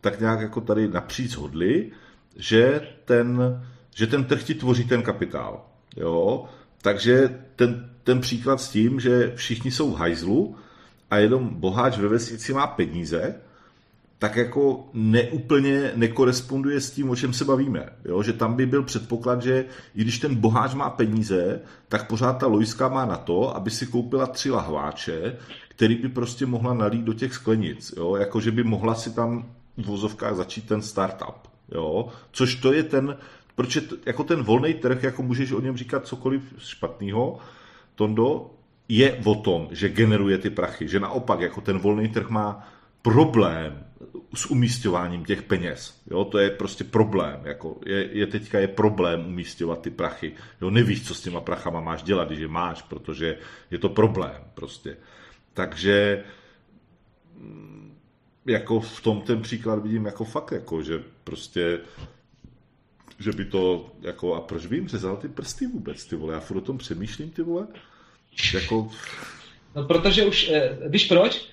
tak 0.01 0.19
nějak 0.19 0.41
jako 0.41 0.61
tady 0.61 0.87
napříč 0.87 1.35
hodli, 1.35 1.91
že 2.35 2.81
ten, 3.05 3.61
že 3.95 4.07
ten 4.07 4.25
trh 4.25 4.43
ti 4.43 4.55
tvoří 4.55 4.83
ten 4.83 5.01
kapitál. 5.01 5.65
Jo? 5.95 6.45
Takže 6.81 7.43
ten, 7.55 7.89
ten 8.03 8.19
příklad 8.19 8.61
s 8.61 8.69
tím, 8.69 8.99
že 8.99 9.31
všichni 9.35 9.71
jsou 9.71 9.91
v 9.91 9.97
hajzlu 9.97 10.55
a 11.09 11.17
jenom 11.17 11.49
boháč 11.49 11.97
ve 11.97 12.07
vesnici 12.07 12.53
má 12.53 12.67
peníze, 12.67 13.35
tak 14.19 14.35
jako 14.35 14.89
neúplně 14.93 15.91
nekoresponduje 15.95 16.81
s 16.81 16.91
tím, 16.91 17.09
o 17.09 17.15
čem 17.15 17.33
se 17.33 17.45
bavíme. 17.45 17.89
Jo? 18.05 18.23
Že 18.23 18.33
tam 18.33 18.55
by 18.55 18.65
byl 18.65 18.83
předpoklad, 18.83 19.41
že 19.41 19.65
i 19.95 20.01
když 20.01 20.19
ten 20.19 20.35
boháč 20.35 20.73
má 20.73 20.89
peníze, 20.89 21.61
tak 21.89 22.07
pořád 22.07 22.33
ta 22.33 22.47
lojska 22.47 22.87
má 22.87 23.05
na 23.05 23.17
to, 23.17 23.55
aby 23.55 23.69
si 23.69 23.85
koupila 23.85 24.25
tři 24.25 24.51
lahváče, 24.51 25.37
který 25.67 25.95
by 25.95 26.09
prostě 26.09 26.45
mohla 26.45 26.73
nalít 26.73 27.03
do 27.05 27.13
těch 27.13 27.33
sklenic. 27.33 27.93
Jo? 27.97 28.15
Jako, 28.15 28.41
že 28.41 28.51
by 28.51 28.63
mohla 28.63 28.95
si 28.95 29.15
tam 29.15 29.45
v 29.77 29.85
vozovkách 29.85 30.35
začít 30.35 30.67
ten 30.67 30.81
startup. 30.81 31.47
Jo? 31.71 32.07
Což 32.31 32.55
to 32.55 32.73
je 32.73 32.83
ten, 32.83 33.17
proč 33.55 33.75
je 33.75 33.81
to, 33.81 33.95
jako 34.05 34.23
ten 34.23 34.43
volný 34.43 34.73
trh, 34.73 35.03
jako 35.03 35.23
můžeš 35.23 35.51
o 35.51 35.61
něm 35.61 35.77
říkat 35.77 36.07
cokoliv 36.07 36.41
špatného, 36.57 37.39
Tondo, 37.95 38.51
je 38.89 39.21
o 39.25 39.35
tom, 39.35 39.67
že 39.71 39.89
generuje 39.89 40.37
ty 40.37 40.49
prachy, 40.49 40.87
že 40.87 40.99
naopak 40.99 41.39
jako 41.39 41.61
ten 41.61 41.79
volný 41.79 42.07
trh 42.07 42.29
má 42.29 42.67
problém 43.01 43.86
s 44.37 44.45
umístěváním 44.45 45.25
těch 45.25 45.41
peněz. 45.41 46.01
Jo, 46.11 46.25
to 46.25 46.37
je 46.37 46.49
prostě 46.49 46.83
problém. 46.83 47.41
Jako 47.43 47.79
je, 47.85 48.09
je, 48.11 48.27
teďka 48.27 48.59
je 48.59 48.67
problém 48.67 49.25
umístěvat 49.25 49.81
ty 49.81 49.89
prachy. 49.89 50.33
Jo, 50.61 50.69
nevíš, 50.69 51.07
co 51.07 51.15
s 51.15 51.21
těma 51.21 51.41
prachama 51.41 51.81
máš 51.81 52.03
dělat, 52.03 52.27
když 52.27 52.39
je 52.39 52.47
máš, 52.47 52.81
protože 52.81 53.37
je 53.71 53.77
to 53.77 53.89
problém 53.89 54.43
prostě. 54.53 54.97
Takže 55.53 56.23
mm, 57.35 57.97
jako 58.45 58.79
v 58.79 59.01
tom 59.01 59.21
ten 59.21 59.41
příklad 59.41 59.83
vidím 59.83 60.05
jako 60.05 60.25
fakt, 60.25 60.51
jako, 60.51 60.83
že 60.83 61.03
prostě 61.23 61.79
že 63.19 63.31
by 63.31 63.45
to, 63.45 63.91
jako, 64.01 64.35
a 64.35 64.41
proč 64.41 64.65
by 64.65 64.75
jim 64.75 64.87
řezal 64.87 65.17
ty 65.17 65.27
prsty 65.27 65.67
vůbec, 65.67 66.05
ty 66.05 66.15
vole, 66.15 66.33
já 66.33 66.39
furt 66.39 66.57
o 66.57 66.61
tom 66.61 66.77
přemýšlím, 66.77 67.29
ty 67.29 67.41
vole, 67.41 67.67
jako... 68.53 68.89
No, 69.75 69.83
protože 69.83 70.25
už, 70.25 70.49
eh, 70.49 70.77
víš 70.89 71.05
proč? 71.05 71.49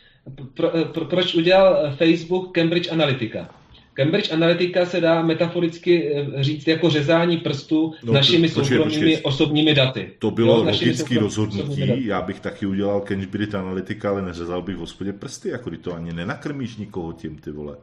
Pro, 0.54 0.76
eh, 0.76 0.84
pro, 0.84 1.04
proč 1.04 1.34
udělal 1.34 1.92
Facebook 1.96 2.52
Cambridge 2.52 2.92
Analytica? 2.92 3.48
Cambridge 3.94 4.32
Analytica 4.32 4.86
se 4.86 5.00
dá 5.00 5.22
metaforicky 5.22 6.14
eh, 6.14 6.42
říct 6.42 6.68
jako 6.68 6.90
řezání 6.90 7.36
prstů 7.36 7.94
no, 8.04 8.12
našimi 8.12 8.48
to, 8.48 8.54
soukromými 8.54 8.94
počkej, 8.94 9.20
osobními 9.22 9.74
daty. 9.74 10.10
To 10.18 10.30
bylo 10.30 10.56
jo, 10.56 10.64
logické 10.64 11.18
rozhodnutí, 11.18 12.06
já 12.06 12.22
bych 12.22 12.40
taky 12.40 12.66
udělal 12.66 13.00
Cambridge 13.00 13.54
Analytica, 13.54 14.10
ale 14.10 14.22
neřezal 14.22 14.62
bych 14.62 14.76
v 14.76 14.78
hospodě 14.78 15.12
prsty, 15.12 15.48
jako 15.48 15.70
když 15.70 15.80
to 15.80 15.94
ani 15.94 16.12
nenakrmíš 16.12 16.76
nikoho 16.76 17.12
tím, 17.12 17.36
ty 17.36 17.50
vole. 17.50 17.76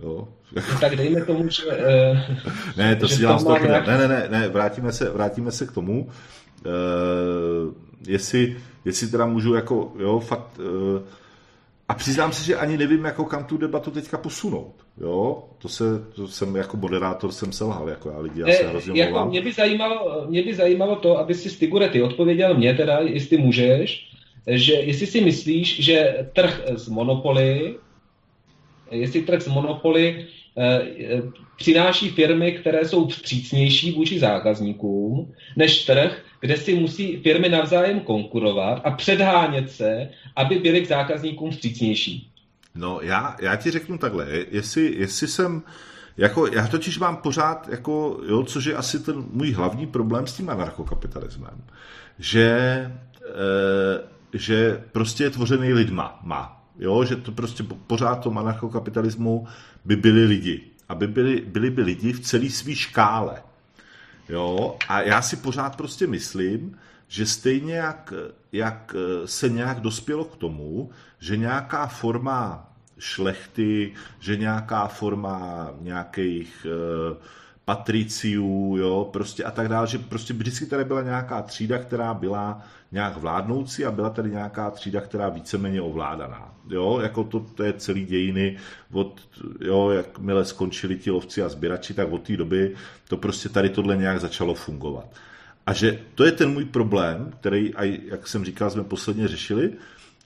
Jo. 0.00 0.28
No, 0.56 0.62
tak 0.80 0.96
dejme 0.96 1.24
tomu, 1.24 1.48
že... 1.48 1.62
Ne, 2.76 2.96
to 2.96 3.06
že 3.06 3.14
si 3.14 3.20
dělám 3.20 3.38
z 3.38 3.44
toho 3.44 3.58
nějak... 3.66 3.86
ne, 3.86 3.98
ne, 3.98 4.08
ne, 4.08 4.28
ne, 4.30 4.48
vrátíme 4.48 4.92
se, 4.92 5.10
vrátíme 5.10 5.52
se 5.52 5.66
k 5.66 5.72
tomu. 5.72 6.08
Uh, 6.66 7.74
jestli, 8.06 8.56
jestli 8.84 9.08
teda 9.08 9.26
můžu 9.26 9.54
jako, 9.54 9.92
jo, 9.98 10.20
fakt... 10.20 10.58
Uh, 10.58 11.02
a 11.88 11.94
přiznám 11.94 12.32
se, 12.32 12.44
že 12.44 12.56
ani 12.56 12.76
nevím, 12.76 13.04
jako 13.04 13.24
kam 13.24 13.44
tu 13.44 13.56
debatu 13.56 13.90
teďka 13.90 14.18
posunout. 14.18 14.74
Jo, 15.00 15.44
to, 15.58 15.68
se, 15.68 15.84
to 16.14 16.28
jsem 16.28 16.56
jako 16.56 16.76
moderátor 16.76 17.32
jsem 17.32 17.52
selhal, 17.52 17.88
jako 17.88 18.10
já 18.10 18.18
lidi, 18.18 18.40
já 18.40 18.46
se 18.46 18.68
hrozně 18.68 19.02
jako 19.02 19.26
mě, 19.26 19.40
by 19.40 19.52
zajímalo, 19.52 20.26
mě 20.28 20.42
by 20.42 20.54
zajímalo 20.54 20.96
to, 20.96 21.18
aby 21.18 21.34
si 21.34 21.50
Stigurety 21.50 22.02
odpověděl 22.02 22.54
mě 22.56 22.74
teda, 22.74 22.98
jestli 22.98 23.38
můžeš, 23.38 24.08
že 24.46 24.72
jestli 24.74 25.06
si 25.06 25.20
myslíš, 25.20 25.84
že 25.84 26.26
trh 26.32 26.62
z 26.74 26.88
monopoly, 26.88 27.76
jestli 28.90 29.22
trh 29.22 29.42
z 29.42 29.48
monopoly 29.48 30.26
eh, 30.58 30.82
přináší 31.56 32.08
firmy, 32.08 32.52
které 32.52 32.88
jsou 32.88 33.08
vstřícnější 33.08 33.92
vůči 33.92 34.18
zákazníkům, 34.18 35.34
než 35.56 35.84
trh, 35.84 36.24
kde 36.42 36.56
si 36.56 36.74
musí 36.74 37.16
firmy 37.16 37.48
navzájem 37.48 38.00
konkurovat 38.00 38.80
a 38.84 38.90
předhánět 38.90 39.70
se, 39.70 40.08
aby 40.36 40.58
byly 40.58 40.80
k 40.80 40.88
zákazníkům 40.88 41.50
vstřícnější. 41.50 42.32
No 42.74 43.00
já, 43.02 43.36
já 43.40 43.56
ti 43.56 43.70
řeknu 43.70 43.98
takhle, 43.98 44.26
jestli, 44.50 44.94
jestli 44.98 45.28
jsem, 45.28 45.62
jako, 46.16 46.46
já 46.46 46.66
totiž 46.66 46.98
mám 46.98 47.16
pořád, 47.16 47.68
jako, 47.68 48.20
jo, 48.28 48.42
což 48.42 48.64
je 48.64 48.74
asi 48.74 48.98
ten 49.00 49.24
můj 49.30 49.52
hlavní 49.52 49.86
problém 49.86 50.26
s 50.26 50.32
tím 50.32 50.50
anarchokapitalismem, 50.50 51.64
že, 52.18 52.42
e, 52.42 54.38
že 54.38 54.82
prostě 54.92 55.24
je 55.24 55.30
tvořený 55.30 55.72
lidma, 55.72 56.20
má. 56.22 56.64
Jo, 56.78 57.04
že 57.04 57.16
to 57.16 57.32
prostě 57.32 57.64
pořád 57.86 58.16
tom 58.16 58.38
anarchokapitalismu 58.38 59.46
by 59.84 59.96
byli 59.96 60.24
lidi. 60.24 60.60
Aby 60.88 61.06
byli, 61.06 61.40
byli 61.40 61.70
by 61.70 61.82
lidi 61.82 62.12
v 62.12 62.20
celé 62.20 62.50
své 62.50 62.74
škále. 62.74 63.42
Jo, 64.32 64.76
a 64.88 65.00
já 65.02 65.22
si 65.22 65.36
pořád 65.36 65.76
prostě 65.76 66.06
myslím, 66.06 66.78
že 67.08 67.26
stejně 67.26 67.74
jak, 67.74 68.12
jak 68.52 68.94
se 69.24 69.48
nějak 69.48 69.80
dospělo 69.80 70.24
k 70.24 70.36
tomu, 70.36 70.90
že 71.18 71.36
nějaká 71.36 71.86
forma 71.86 72.72
šlechty, 72.98 73.94
že 74.20 74.36
nějaká 74.36 74.88
forma 74.88 75.70
nějakých 75.80 76.66
e, 76.66 77.16
patriciů, 77.64 78.76
jo, 78.78 79.08
prostě 79.12 79.44
a 79.44 79.50
tak 79.50 79.68
dále, 79.68 79.86
že 79.86 79.98
prostě 79.98 80.34
vždycky 80.34 80.66
tady 80.66 80.84
byla 80.84 81.02
nějaká 81.02 81.42
třída, 81.42 81.78
která 81.78 82.14
byla 82.14 82.62
nějak 82.92 83.16
vládnoucí 83.16 83.84
a 83.84 83.90
byla 83.90 84.10
tady 84.10 84.30
nějaká 84.30 84.70
třída, 84.70 85.00
která 85.00 85.28
víceméně 85.28 85.82
ovládaná. 85.82 86.54
Jo, 86.68 86.98
jako 87.02 87.24
to, 87.24 87.40
to 87.40 87.62
je 87.62 87.72
celý 87.72 88.04
dějiny, 88.04 88.56
od, 88.92 89.20
jo, 89.60 89.90
jakmile 89.90 90.44
skončili 90.44 90.96
ti 90.96 91.10
lovci 91.10 91.42
a 91.42 91.48
sběrači, 91.48 91.94
tak 91.94 92.12
od 92.12 92.22
té 92.22 92.36
doby 92.36 92.74
to 93.08 93.16
prostě 93.16 93.48
tady 93.48 93.68
tohle 93.68 93.96
nějak 93.96 94.20
začalo 94.20 94.54
fungovat. 94.54 95.06
A 95.66 95.72
že 95.72 96.00
to 96.14 96.24
je 96.24 96.32
ten 96.32 96.52
můj 96.52 96.64
problém, 96.64 97.32
který, 97.40 97.74
a 97.74 97.84
jak 97.84 98.28
jsem 98.28 98.44
říkal, 98.44 98.70
jsme 98.70 98.84
posledně 98.84 99.28
řešili, 99.28 99.72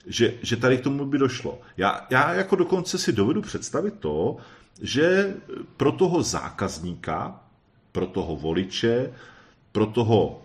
že, 0.07 0.33
že 0.41 0.57
tady 0.57 0.77
k 0.77 0.81
tomu 0.81 1.05
by 1.05 1.17
došlo. 1.17 1.61
Já, 1.77 2.07
já 2.09 2.33
jako 2.33 2.55
dokonce 2.55 2.97
si 2.97 3.11
dovedu 3.11 3.41
představit 3.41 3.93
to, 3.99 4.37
že 4.81 5.35
pro 5.77 5.91
toho 5.91 6.23
zákazníka, 6.23 7.43
pro 7.91 8.07
toho 8.07 8.35
voliče, 8.35 9.13
pro 9.71 9.85
toho, 9.85 10.41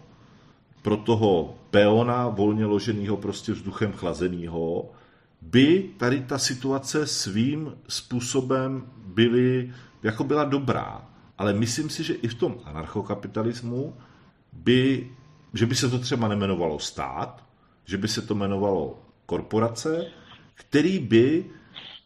pro 0.83 0.97
toho 0.97 1.59
peona 1.71 2.29
volně 2.29 2.67
loženého 2.67 3.17
prostě 3.17 3.53
vzduchem 3.53 3.93
chlazeného, 3.93 4.91
by 5.43 5.91
tady 5.97 6.21
ta 6.21 6.39
situace 6.39 7.07
svým 7.07 7.75
způsobem 7.89 8.87
byly, 9.05 9.73
jako 10.03 10.25
byla 10.25 10.45
dobrá. 10.45 11.09
ale 11.39 11.53
myslím 11.53 11.91
si, 11.91 12.05
že 12.05 12.15
i 12.15 12.29
v 12.29 12.35
tom 12.35 12.57
anarchokapitalismu 12.65 13.97
by, 14.53 15.11
že 15.55 15.67
by 15.67 15.75
se 15.75 15.89
to 15.89 15.99
třeba 15.99 16.29
nemenovalo 16.29 16.79
stát, 16.79 17.45
že 17.85 17.97
by 17.99 18.09
se 18.09 18.23
to 18.23 18.35
jmenovalo 18.35 19.03
korporace, 19.27 20.07
který 20.55 20.99
by 20.99 21.45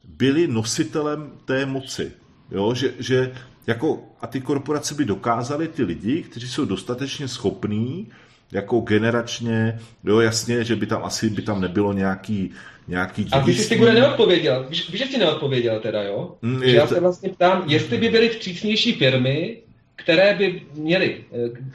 byli 0.08 0.46
nositelem 0.46 1.32
té 1.44 1.66
moci. 1.66 2.12
Jo? 2.50 2.74
Že, 2.74 2.94
že 2.98 3.32
jako, 3.66 4.04
a 4.20 4.26
ty 4.26 4.40
korporace 4.40 4.94
by 4.94 5.04
dokázaly 5.04 5.68
ty 5.68 5.82
lidi, 5.82 6.22
kteří 6.22 6.48
jsou 6.48 6.64
dostatečně 6.64 7.28
schopní, 7.28 8.08
jako 8.52 8.80
generačně, 8.80 9.78
jo, 10.04 10.20
jasně, 10.20 10.64
že 10.64 10.76
by 10.76 10.86
tam 10.86 11.04
asi 11.04 11.30
by 11.30 11.42
tam 11.42 11.60
nebylo 11.60 11.92
nějaký, 11.92 12.50
nějaký 12.88 13.26
A 13.32 13.40
když 13.40 13.58
jsi 13.58 13.78
bude 13.78 13.92
neodpověděl, 13.92 14.66
víš, 14.68 14.90
víš, 14.90 15.00
že 15.00 15.06
jsi 15.06 15.18
neodpověděl 15.18 15.80
teda, 15.80 16.02
jo? 16.02 16.36
Mm, 16.42 16.64
že 16.64 16.76
já 16.76 16.86
se 16.86 17.00
vlastně 17.00 17.28
ptám, 17.28 17.64
jestli 17.66 17.98
by 17.98 18.08
byly 18.08 18.28
vstřícnější 18.28 18.92
firmy, 18.92 19.62
které 19.96 20.34
by 20.34 20.62
měly, 20.74 21.24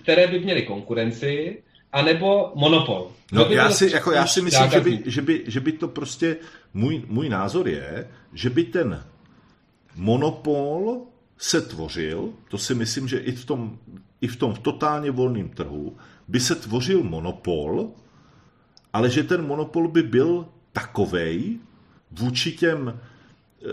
které 0.04 0.28
by 0.28 0.40
měly 0.40 0.62
konkurenci, 0.62 1.58
anebo 1.92 2.52
monopol. 2.56 3.12
No, 3.32 3.46
já 3.46 3.72
si, 3.72 3.92
jako, 3.92 4.12
já 4.12 4.28
si 4.28 4.42
myslím, 4.42 4.72
že 4.72 4.80
by, 4.80 5.04
že, 5.06 5.22
by, 5.22 5.44
že 5.48 5.60
by 5.60 5.72
to 5.72 5.88
prostě, 5.88 6.38
můj, 6.74 7.04
můj 7.08 7.30
názor 7.30 7.68
je, 7.68 8.08
že 8.34 8.50
by 8.50 8.64
ten 8.64 9.04
monopol 9.96 11.02
se 11.38 11.62
tvořil, 11.62 12.30
to 12.50 12.58
si 12.58 12.76
myslím, 12.76 13.08
že 13.08 13.18
i 13.18 13.32
v 13.32 13.46
tom, 13.46 13.78
i 14.22 14.28
v 14.28 14.36
tom 14.36 14.56
totálně 14.56 15.12
volném 15.12 15.50
trhu, 15.50 15.98
by 16.28 16.40
se 16.40 16.56
tvořil 16.56 17.04
monopol, 17.04 17.92
ale 18.94 19.10
že 19.10 19.24
ten 19.24 19.48
monopol 19.48 19.88
by 19.88 20.04
byl 20.04 20.48
takovej 20.74 21.60
vůči 22.12 22.52
těm, 22.52 23.00
eh, 23.62 23.68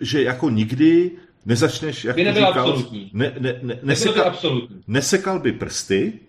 že 0.00 0.22
jako 0.22 0.50
nikdy 0.50 1.10
nezačneš, 1.46 2.04
jak 2.04 2.16
by 2.16 2.24
nebyl 2.24 2.46
říkal, 2.46 2.68
absolutní. 2.68 3.10
Ne, 3.12 3.32
ne, 3.38 3.58
ne, 3.62 3.78
nesekal, 3.82 4.24
by 4.24 4.30
absolutní. 4.30 4.82
nesekal 4.86 5.38
by 5.38 5.52
prsty, 5.52 6.20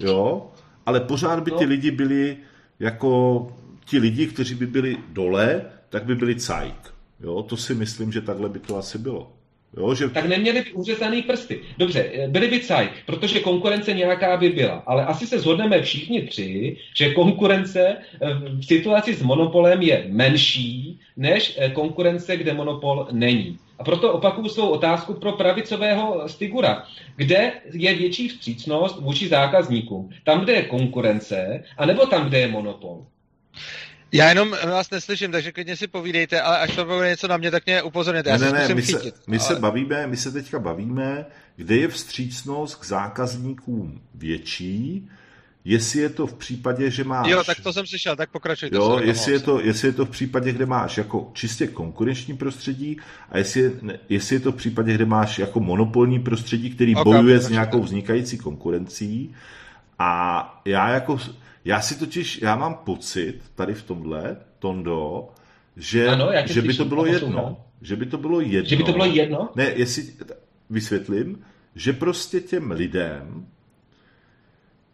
jo, 0.00 0.50
ale 0.86 1.00
pořád 1.00 1.40
by 1.40 1.50
no. 1.50 1.58
ty 1.58 1.64
lidi 1.64 1.90
byli 1.90 2.36
jako 2.80 3.52
ti 3.84 3.98
lidi, 3.98 4.26
kteří 4.26 4.54
by 4.54 4.66
byli 4.66 4.96
dole, 5.08 5.62
tak 5.88 6.04
by 6.04 6.14
byli 6.14 6.34
cajk. 6.34 6.94
Jo, 7.20 7.42
to 7.42 7.56
si 7.56 7.74
myslím, 7.74 8.12
že 8.12 8.20
takhle 8.20 8.48
by 8.48 8.58
to 8.58 8.76
asi 8.76 8.98
bylo. 8.98 9.32
Jo, 9.76 9.94
že... 9.94 10.08
Tak 10.08 10.24
neměli 10.26 10.62
by 10.62 10.72
uřezaný 10.72 11.22
prsty. 11.22 11.60
Dobře, 11.78 12.10
byli 12.28 12.48
by 12.48 12.60
cajk, 12.60 12.90
protože 13.06 13.40
konkurence 13.40 13.92
nějaká 13.92 14.36
by 14.36 14.48
byla. 14.48 14.82
Ale 14.86 15.06
asi 15.06 15.26
se 15.26 15.38
shodneme 15.38 15.82
všichni 15.82 16.22
tři, 16.22 16.76
že 16.96 17.14
konkurence 17.14 17.80
eh, 17.80 18.34
v 18.34 18.62
situaci 18.62 19.14
s 19.14 19.22
monopolem 19.22 19.82
je 19.82 20.04
menší 20.08 21.00
než 21.16 21.56
eh, 21.58 21.70
konkurence, 21.70 22.36
kde 22.36 22.54
monopol 22.54 23.08
není. 23.12 23.58
A 23.78 23.84
proto 23.84 24.12
opakuju 24.12 24.48
svou 24.48 24.68
otázku 24.68 25.14
pro 25.14 25.32
pravicového 25.32 26.28
Stigura. 26.28 26.84
Kde 27.16 27.52
je 27.72 27.94
větší 27.94 28.28
vstřícnost 28.28 29.00
vůči 29.00 29.28
zákazníkům? 29.28 30.10
Tam, 30.24 30.40
kde 30.40 30.52
je 30.52 30.62
konkurence, 30.62 31.64
anebo 31.78 32.06
tam, 32.06 32.28
kde 32.28 32.38
je 32.38 32.48
monopol? 32.48 33.06
Já 34.12 34.28
jenom 34.28 34.50
vás 34.50 34.90
neslyším, 34.90 35.32
takže 35.32 35.52
klidně 35.52 35.76
si 35.76 35.86
povídejte, 35.86 36.40
ale 36.40 36.58
až 36.58 36.76
to 36.76 36.84
bude 36.84 37.08
něco 37.08 37.28
na 37.28 37.36
mě, 37.36 37.50
tak 37.50 37.66
mě 37.66 37.82
upozorněte. 37.82 38.30
Já 38.30 38.36
ne, 38.36 38.52
ne, 38.52 38.68
ne, 38.68 38.74
my, 38.74 38.82
se, 38.82 39.12
my 39.26 39.36
ale... 39.36 39.46
se 39.46 39.54
bavíme, 39.54 40.06
my 40.06 40.16
se 40.16 40.32
teďka 40.32 40.58
bavíme, 40.58 41.26
kde 41.56 41.76
je 41.76 41.88
vstřícnost 41.88 42.74
k 42.74 42.84
zákazníkům 42.84 44.00
větší, 44.14 45.08
jestli 45.64 46.00
je 46.00 46.08
to 46.08 46.26
v 46.26 46.34
případě, 46.34 46.90
že 46.90 47.04
máš... 47.04 47.28
Jo, 47.28 47.44
tak 47.44 47.60
to 47.60 47.72
jsem 47.72 47.86
slyšel, 47.86 48.16
tak 48.16 48.30
pokračujte. 48.30 48.76
Jo, 48.76 49.00
jestli 49.02 49.32
je, 49.32 49.40
to, 49.40 49.60
jestli 49.60 49.88
je 49.88 49.92
to 49.92 50.06
v 50.06 50.10
případě, 50.10 50.52
kde 50.52 50.66
máš 50.66 50.98
jako 50.98 51.30
čistě 51.32 51.66
konkurenční 51.66 52.36
prostředí 52.36 52.96
a 53.30 53.38
jestli 53.38 53.60
je, 53.60 53.72
jestli 54.08 54.36
je 54.36 54.40
to 54.40 54.52
v 54.52 54.56
případě, 54.56 54.94
kde 54.94 55.04
máš 55.04 55.38
jako 55.38 55.60
monopolní 55.60 56.18
prostředí, 56.18 56.70
který 56.70 56.96
okay, 56.96 57.04
bojuje 57.04 57.40
s 57.40 57.48
nějakou 57.48 57.82
vznikající 57.82 58.38
konkurencí. 58.38 59.34
A 59.98 60.62
já 60.64 60.88
jako 60.88 61.18
já 61.64 61.80
si 61.80 61.98
totiž, 61.98 62.42
já 62.42 62.56
mám 62.56 62.74
pocit 62.74 63.40
tady 63.54 63.74
v 63.74 63.82
tomhle, 63.82 64.36
Tondo, 64.58 65.28
že, 65.76 66.08
ano, 66.08 66.28
že 66.46 66.62
by 66.62 66.74
to 66.74 66.84
bylo 66.84 67.06
jedno. 67.06 67.64
Že 67.82 67.96
by 67.96 68.06
to 68.06 68.18
bylo 68.18 68.40
jedno. 68.40 68.68
Že 68.68 68.76
by 68.76 68.84
to 68.84 68.92
bylo 68.92 69.04
jedno? 69.04 69.48
Ne, 69.56 69.64
jestli, 69.76 70.12
vysvětlím, 70.70 71.44
že 71.74 71.92
prostě 71.92 72.40
těm 72.40 72.70
lidem, 72.70 73.46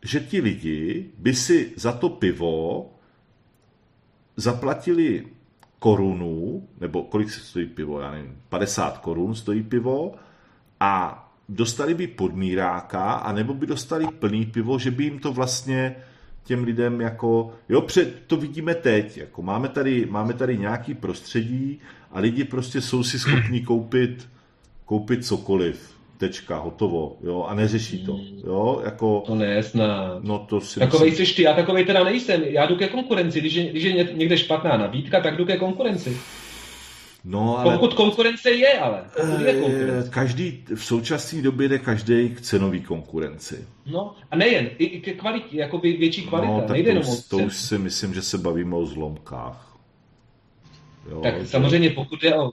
že 0.03 0.21
ti 0.21 0.41
lidi 0.41 1.11
by 1.19 1.35
si 1.35 1.73
za 1.77 1.93
to 1.93 2.09
pivo 2.09 2.91
zaplatili 4.37 5.27
korunu, 5.79 6.69
nebo 6.81 7.03
kolik 7.03 7.31
se 7.31 7.41
stojí 7.41 7.67
pivo, 7.67 8.01
já 8.01 8.11
nevím, 8.11 8.43
50 8.49 8.99
korun 8.99 9.35
stojí 9.35 9.63
pivo 9.63 10.15
a 10.81 11.23
dostali 11.49 11.95
by 11.95 12.07
podmíráka, 12.07 13.13
anebo 13.13 13.55
by 13.55 13.67
dostali 13.67 14.07
plný 14.07 14.47
pivo, 14.47 14.79
že 14.79 14.91
by 14.91 15.05
jim 15.05 15.19
to 15.19 15.33
vlastně 15.33 15.97
těm 16.47 16.65
lidem 16.65 17.01
jako, 17.01 17.53
jo, 17.69 17.81
před, 17.81 18.23
to 18.27 18.37
vidíme 18.37 18.75
teď, 18.75 19.17
jako 19.17 19.43
máme 19.43 19.69
tady, 19.69 20.07
máme 20.11 20.35
tady 20.35 20.59
nějaký 20.59 20.95
prostředí 20.95 21.81
a 22.13 22.21
lidi 22.21 22.45
prostě 22.45 22.81
jsou 22.81 23.03
si 23.03 23.19
schopni 23.19 23.61
koupit, 23.67 24.29
koupit 24.85 25.27
cokoliv, 25.27 25.91
tečka, 26.19 26.57
hotovo, 26.59 27.17
jo, 27.23 27.43
a 27.49 27.55
neřeší 27.55 28.05
to, 28.05 28.21
jo, 28.47 28.83
jako... 28.85 29.23
To 29.27 29.35
ne, 29.35 29.63
snad. 29.63 30.25
No 30.25 30.39
to 30.39 30.61
si 30.61 30.81
Takovej 30.81 31.11
myslím... 31.11 31.27
jsi 31.27 31.35
ty, 31.35 31.43
já 31.43 31.55
takovej 31.55 31.85
teda 31.85 32.05
nejsem, 32.05 32.43
já 32.43 32.67
jdu 32.67 32.77
ke 32.77 32.89
konkurenci, 32.89 33.41
když 33.41 33.55
je, 33.55 33.71
když 33.71 33.85
je 33.85 34.09
někde 34.15 34.39
špatná 34.39 34.77
nabídka, 34.77 35.21
tak 35.21 35.37
jdu 35.37 35.45
ke 35.45 35.57
konkurenci. 35.57 36.17
No, 37.29 37.59
ale... 37.59 37.73
Pokud 37.73 37.95
konkurence 37.95 38.51
je, 38.51 38.79
ale. 38.79 39.05
Je 39.39 39.51
eh, 39.51 39.61
konkurence. 39.61 40.11
Každý, 40.11 40.65
v 40.75 40.85
současné 40.85 41.43
době 41.43 41.69
jde 41.69 41.79
každý 41.79 42.29
k 42.29 42.41
cenový 42.41 42.81
konkurenci. 42.81 43.65
No 43.87 44.15
a 44.31 44.37
nejen, 44.37 44.71
i 44.79 45.01
ke 45.01 45.13
kvalitě, 45.13 45.59
jako 45.59 45.79
by 45.79 45.93
větší 45.93 46.27
kvalita. 46.27 46.53
No, 46.53 46.61
tak 46.61 46.71
Nejde 46.71 46.95
to, 46.95 47.23
to 47.29 47.39
už 47.39 47.57
si 47.57 47.79
myslím, 47.79 48.15
že 48.15 48.23
se 48.23 48.39
bavíme 48.39 48.77
o 48.77 48.87
zlomkách. 48.87 49.76
Jo, 51.11 51.21
tak 51.23 51.41
že... 51.41 51.47
samozřejmě 51.47 51.91
pokud 51.91 52.25
je 52.25 52.37
o 52.37 52.51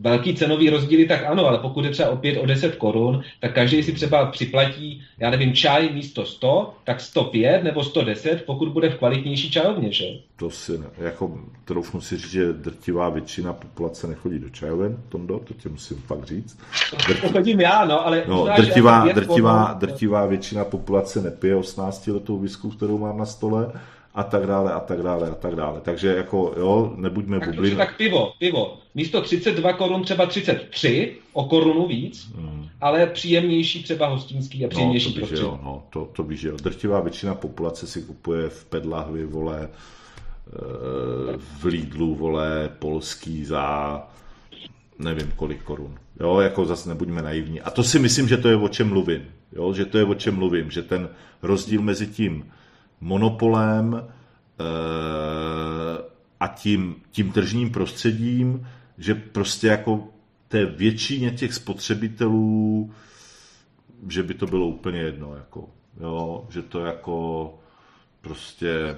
velký 0.00 0.34
cenový 0.34 0.70
rozdíly, 0.70 1.06
tak 1.06 1.24
ano, 1.24 1.46
ale 1.46 1.58
pokud 1.58 1.84
je 1.84 1.90
třeba 1.90 2.10
o 2.10 2.16
5, 2.16 2.38
o 2.38 2.46
10 2.46 2.76
korun, 2.76 3.22
tak 3.40 3.54
každý 3.54 3.82
si 3.82 3.92
třeba 3.92 4.26
připlatí, 4.26 5.02
já 5.18 5.30
nevím, 5.30 5.54
čaj 5.54 5.88
místo 5.92 6.26
100, 6.26 6.74
tak 6.84 7.00
105 7.00 7.64
nebo 7.64 7.84
110, 7.84 8.44
pokud 8.46 8.68
bude 8.68 8.90
v 8.90 8.98
kvalitnější 8.98 9.50
čajovně, 9.50 9.92
že? 9.92 10.04
To 10.36 10.50
si, 10.50 10.72
jako 10.98 11.38
troufnu 11.64 12.00
si 12.00 12.16
říct, 12.16 12.30
že 12.30 12.52
drtivá 12.52 13.08
většina 13.08 13.52
populace 13.52 14.06
nechodí 14.06 14.38
do 14.38 14.48
čajoven, 14.48 14.96
Tondo, 15.08 15.38
to 15.38 15.54
tě 15.54 15.68
musím 15.68 15.96
fakt 15.96 16.24
říct. 16.24 16.58
Drti... 17.06 17.20
To 17.20 17.28
chodím 17.28 17.60
já, 17.60 17.84
no, 17.84 18.06
ale... 18.06 18.24
No, 18.28 18.42
uznáš, 18.42 18.60
drtivá, 18.60 19.12
drtivá, 19.12 19.64
korun, 19.64 19.78
drtivá 19.78 20.26
většina 20.26 20.64
populace 20.64 21.22
nepije 21.22 21.56
18 21.56 22.06
letou 22.06 22.38
visku, 22.38 22.70
kterou 22.70 22.98
mám 22.98 23.18
na 23.18 23.26
stole, 23.26 23.72
a 24.14 24.22
tak 24.22 24.46
dále, 24.46 24.72
a 24.72 24.80
tak 24.80 25.02
dále, 25.02 25.30
a 25.30 25.34
tak 25.34 25.54
dále. 25.54 25.80
Takže 25.80 26.14
jako, 26.16 26.54
jo, 26.56 26.92
nebuďme 26.96 27.40
tak 27.40 27.48
bublin. 27.48 27.76
Tak 27.76 27.96
pivo, 27.96 28.32
pivo. 28.38 28.78
Místo 28.94 29.20
32 29.22 29.72
korun 29.72 30.02
třeba 30.02 30.26
33, 30.26 31.16
o 31.32 31.44
korunu 31.44 31.86
víc, 31.86 32.30
hmm. 32.36 32.68
ale 32.80 33.06
příjemnější 33.06 33.82
třeba 33.82 34.06
hostinský 34.06 34.64
a 34.64 34.66
no, 34.66 34.68
příjemnější 34.68 35.08
no, 35.08 35.14
to 35.14 35.18
prostředí. 35.18 35.42
Jo, 35.42 35.60
no, 35.62 35.82
to, 35.90 36.08
to 36.12 36.22
víš, 36.22 36.42
jo. 36.42 36.56
Drtivá 36.56 37.00
většina 37.00 37.34
populace 37.34 37.86
si 37.86 38.02
kupuje 38.02 38.48
v 38.48 38.64
Pedlahvi, 38.64 39.24
vole, 39.24 39.68
eh, 39.68 41.38
v 41.38 41.64
Lidlu, 41.64 42.14
vole, 42.14 42.70
polský 42.78 43.44
za 43.44 44.02
nevím 44.98 45.32
kolik 45.36 45.62
korun. 45.62 45.98
Jo, 46.20 46.40
jako 46.40 46.64
zase 46.64 46.88
nebuďme 46.88 47.22
naivní. 47.22 47.60
A 47.60 47.70
to 47.70 47.82
si 47.82 47.98
myslím, 47.98 48.28
že 48.28 48.36
to 48.36 48.48
je 48.48 48.56
o 48.56 48.68
čem 48.68 48.88
mluvím. 48.88 49.22
Jo, 49.52 49.72
že 49.72 49.84
to 49.84 49.98
je 49.98 50.04
o 50.04 50.14
čem 50.14 50.34
mluvím, 50.34 50.70
že 50.70 50.82
ten 50.82 51.08
rozdíl 51.42 51.82
mezi 51.82 52.06
tím 52.06 52.44
monopolem 53.00 54.02
eh, 54.04 54.64
a 56.40 56.46
tím, 56.46 56.96
tím 57.10 57.32
tržním 57.32 57.70
prostředím, 57.70 58.68
že 58.98 59.14
prostě 59.14 59.66
jako 59.66 60.08
té 60.48 60.66
většině 60.66 61.30
těch 61.30 61.54
spotřebitelů, 61.54 62.90
že 64.08 64.22
by 64.22 64.34
to 64.34 64.46
bylo 64.46 64.66
úplně 64.66 64.98
jedno, 64.98 65.34
jako, 65.34 65.68
jo, 66.00 66.46
že 66.50 66.62
to 66.62 66.80
jako 66.80 67.54
prostě 68.20 68.96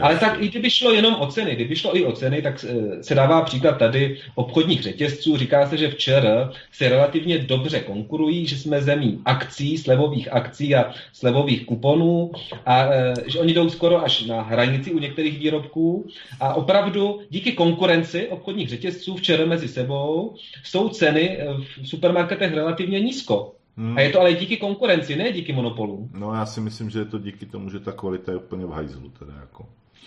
ale 0.00 0.16
tak 0.16 0.42
i 0.42 0.48
kdyby 0.48 0.70
šlo 0.70 0.92
jenom 0.92 1.14
o 1.14 1.26
ceny, 1.26 1.54
kdyby 1.54 1.76
šlo 1.76 1.96
i 1.96 2.04
o 2.04 2.12
ceny, 2.12 2.42
tak 2.42 2.64
eh, 2.68 3.02
se 3.02 3.14
dává 3.14 3.42
příklad 3.42 3.78
tady 3.78 4.18
obchodních 4.34 4.82
řetězců. 4.82 5.36
Říká 5.36 5.66
se, 5.66 5.76
že 5.76 5.90
včera 5.90 6.52
se 6.72 6.88
relativně 6.88 7.38
dobře 7.38 7.80
konkurují, 7.80 8.46
že 8.46 8.58
jsme 8.58 8.82
zemí 8.82 9.20
akcí, 9.24 9.78
slevových 9.78 10.32
akcí 10.32 10.74
a 10.74 10.92
slevových 11.12 11.66
kuponů 11.66 12.32
a 12.66 12.84
eh, 12.92 13.14
že 13.26 13.38
oni 13.38 13.54
jdou 13.54 13.70
skoro 13.70 14.04
až 14.04 14.24
na 14.24 14.42
hranici 14.42 14.92
u 14.92 14.98
některých 14.98 15.38
výrobků 15.38 16.06
a 16.40 16.54
opravdu 16.54 17.20
díky 17.30 17.52
konkurenci 17.52 18.28
obchodních 18.28 18.68
řetězců 18.68 19.16
včera 19.16 19.46
mezi 19.46 19.68
sebou 19.68 20.34
jsou 20.64 20.88
ceny 20.88 21.38
v 21.82 21.88
supermarketech 21.88 22.54
relativně 22.54 23.00
nízko. 23.00 23.57
Hmm. 23.78 23.98
A 23.98 24.00
je 24.00 24.10
to 24.10 24.20
ale 24.20 24.32
díky 24.32 24.56
konkurenci, 24.56 25.16
ne 25.16 25.32
díky 25.32 25.52
monopolu. 25.52 26.08
No 26.14 26.34
já 26.34 26.46
si 26.46 26.60
myslím, 26.60 26.90
že 26.90 26.98
je 26.98 27.04
to 27.04 27.18
díky 27.18 27.46
tomu, 27.46 27.70
že 27.70 27.80
ta 27.80 27.92
kvalita 27.92 28.32
je 28.32 28.38
úplně 28.38 28.66
v 28.66 28.70
hajzlu. 28.70 29.10
Teda 29.18 29.32
jako. 29.40 29.66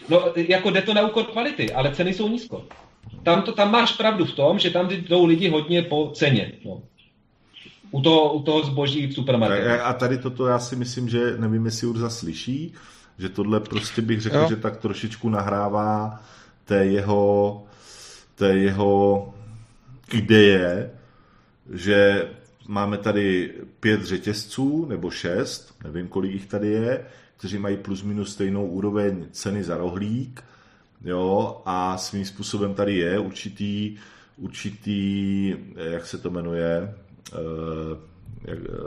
No 0.09 0.23
jako 0.35 0.71
jde 0.71 0.81
to 0.81 0.93
na 0.93 1.07
úkor 1.07 1.23
kvality, 1.25 1.73
ale 1.73 1.95
ceny 1.95 2.13
jsou 2.13 2.29
nízko. 2.29 2.63
Tam, 3.23 3.41
to, 3.41 3.51
tam 3.51 3.71
máš 3.71 3.91
pravdu 3.91 4.25
v 4.25 4.35
tom, 4.35 4.59
že 4.59 4.69
tam 4.69 4.89
jdou 4.89 5.25
lidi 5.25 5.49
hodně 5.49 5.81
po 5.81 6.11
ceně. 6.13 6.51
No. 6.65 6.81
u 7.91 8.01
toho, 8.01 8.33
u 8.33 8.43
toho 8.43 8.63
zboží 8.63 9.07
v 9.07 9.13
supermarketu. 9.13 9.69
A, 9.69 9.83
a 9.83 9.93
tady 9.93 10.17
toto 10.17 10.47
já 10.47 10.59
si 10.59 10.75
myslím, 10.75 11.09
že 11.09 11.37
nevím, 11.37 11.65
jestli 11.65 11.87
Urza 11.87 12.09
slyší, 12.09 12.73
že 13.19 13.29
tohle 13.29 13.59
prostě 13.59 14.01
bych 14.01 14.21
řekl, 14.21 14.37
jo. 14.37 14.49
že 14.49 14.55
tak 14.55 14.77
trošičku 14.77 15.29
nahrává 15.29 16.19
té 16.65 16.85
jeho, 16.85 17.63
té 18.35 18.57
jeho 18.57 19.33
ideje, 20.13 20.91
že 21.73 22.27
máme 22.67 22.97
tady 22.97 23.53
pět 23.79 24.03
řetězců, 24.03 24.85
nebo 24.85 25.11
šest, 25.11 25.75
nevím, 25.83 26.07
kolik 26.07 26.31
jich 26.31 26.45
tady 26.45 26.67
je, 26.67 27.05
kteří 27.37 27.57
mají 27.57 27.77
plus 27.77 28.03
minus 28.03 28.33
stejnou 28.33 28.67
úroveň 28.67 29.25
ceny 29.31 29.63
za 29.63 29.77
rohlík, 29.77 30.43
jo, 31.03 31.61
a 31.65 31.97
svým 31.97 32.25
způsobem 32.25 32.73
tady 32.73 32.95
je 32.95 33.19
určitý, 33.19 33.97
určitý, 34.37 35.55
jak 35.75 36.07
se 36.07 36.17
to 36.17 36.29
jmenuje, 36.29 36.95
eh, 37.33 38.11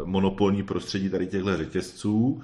monopolní 0.05 0.63
prostředí 0.63 1.11
tady 1.11 1.27
těchto 1.27 1.57
řetězců. 1.57 2.43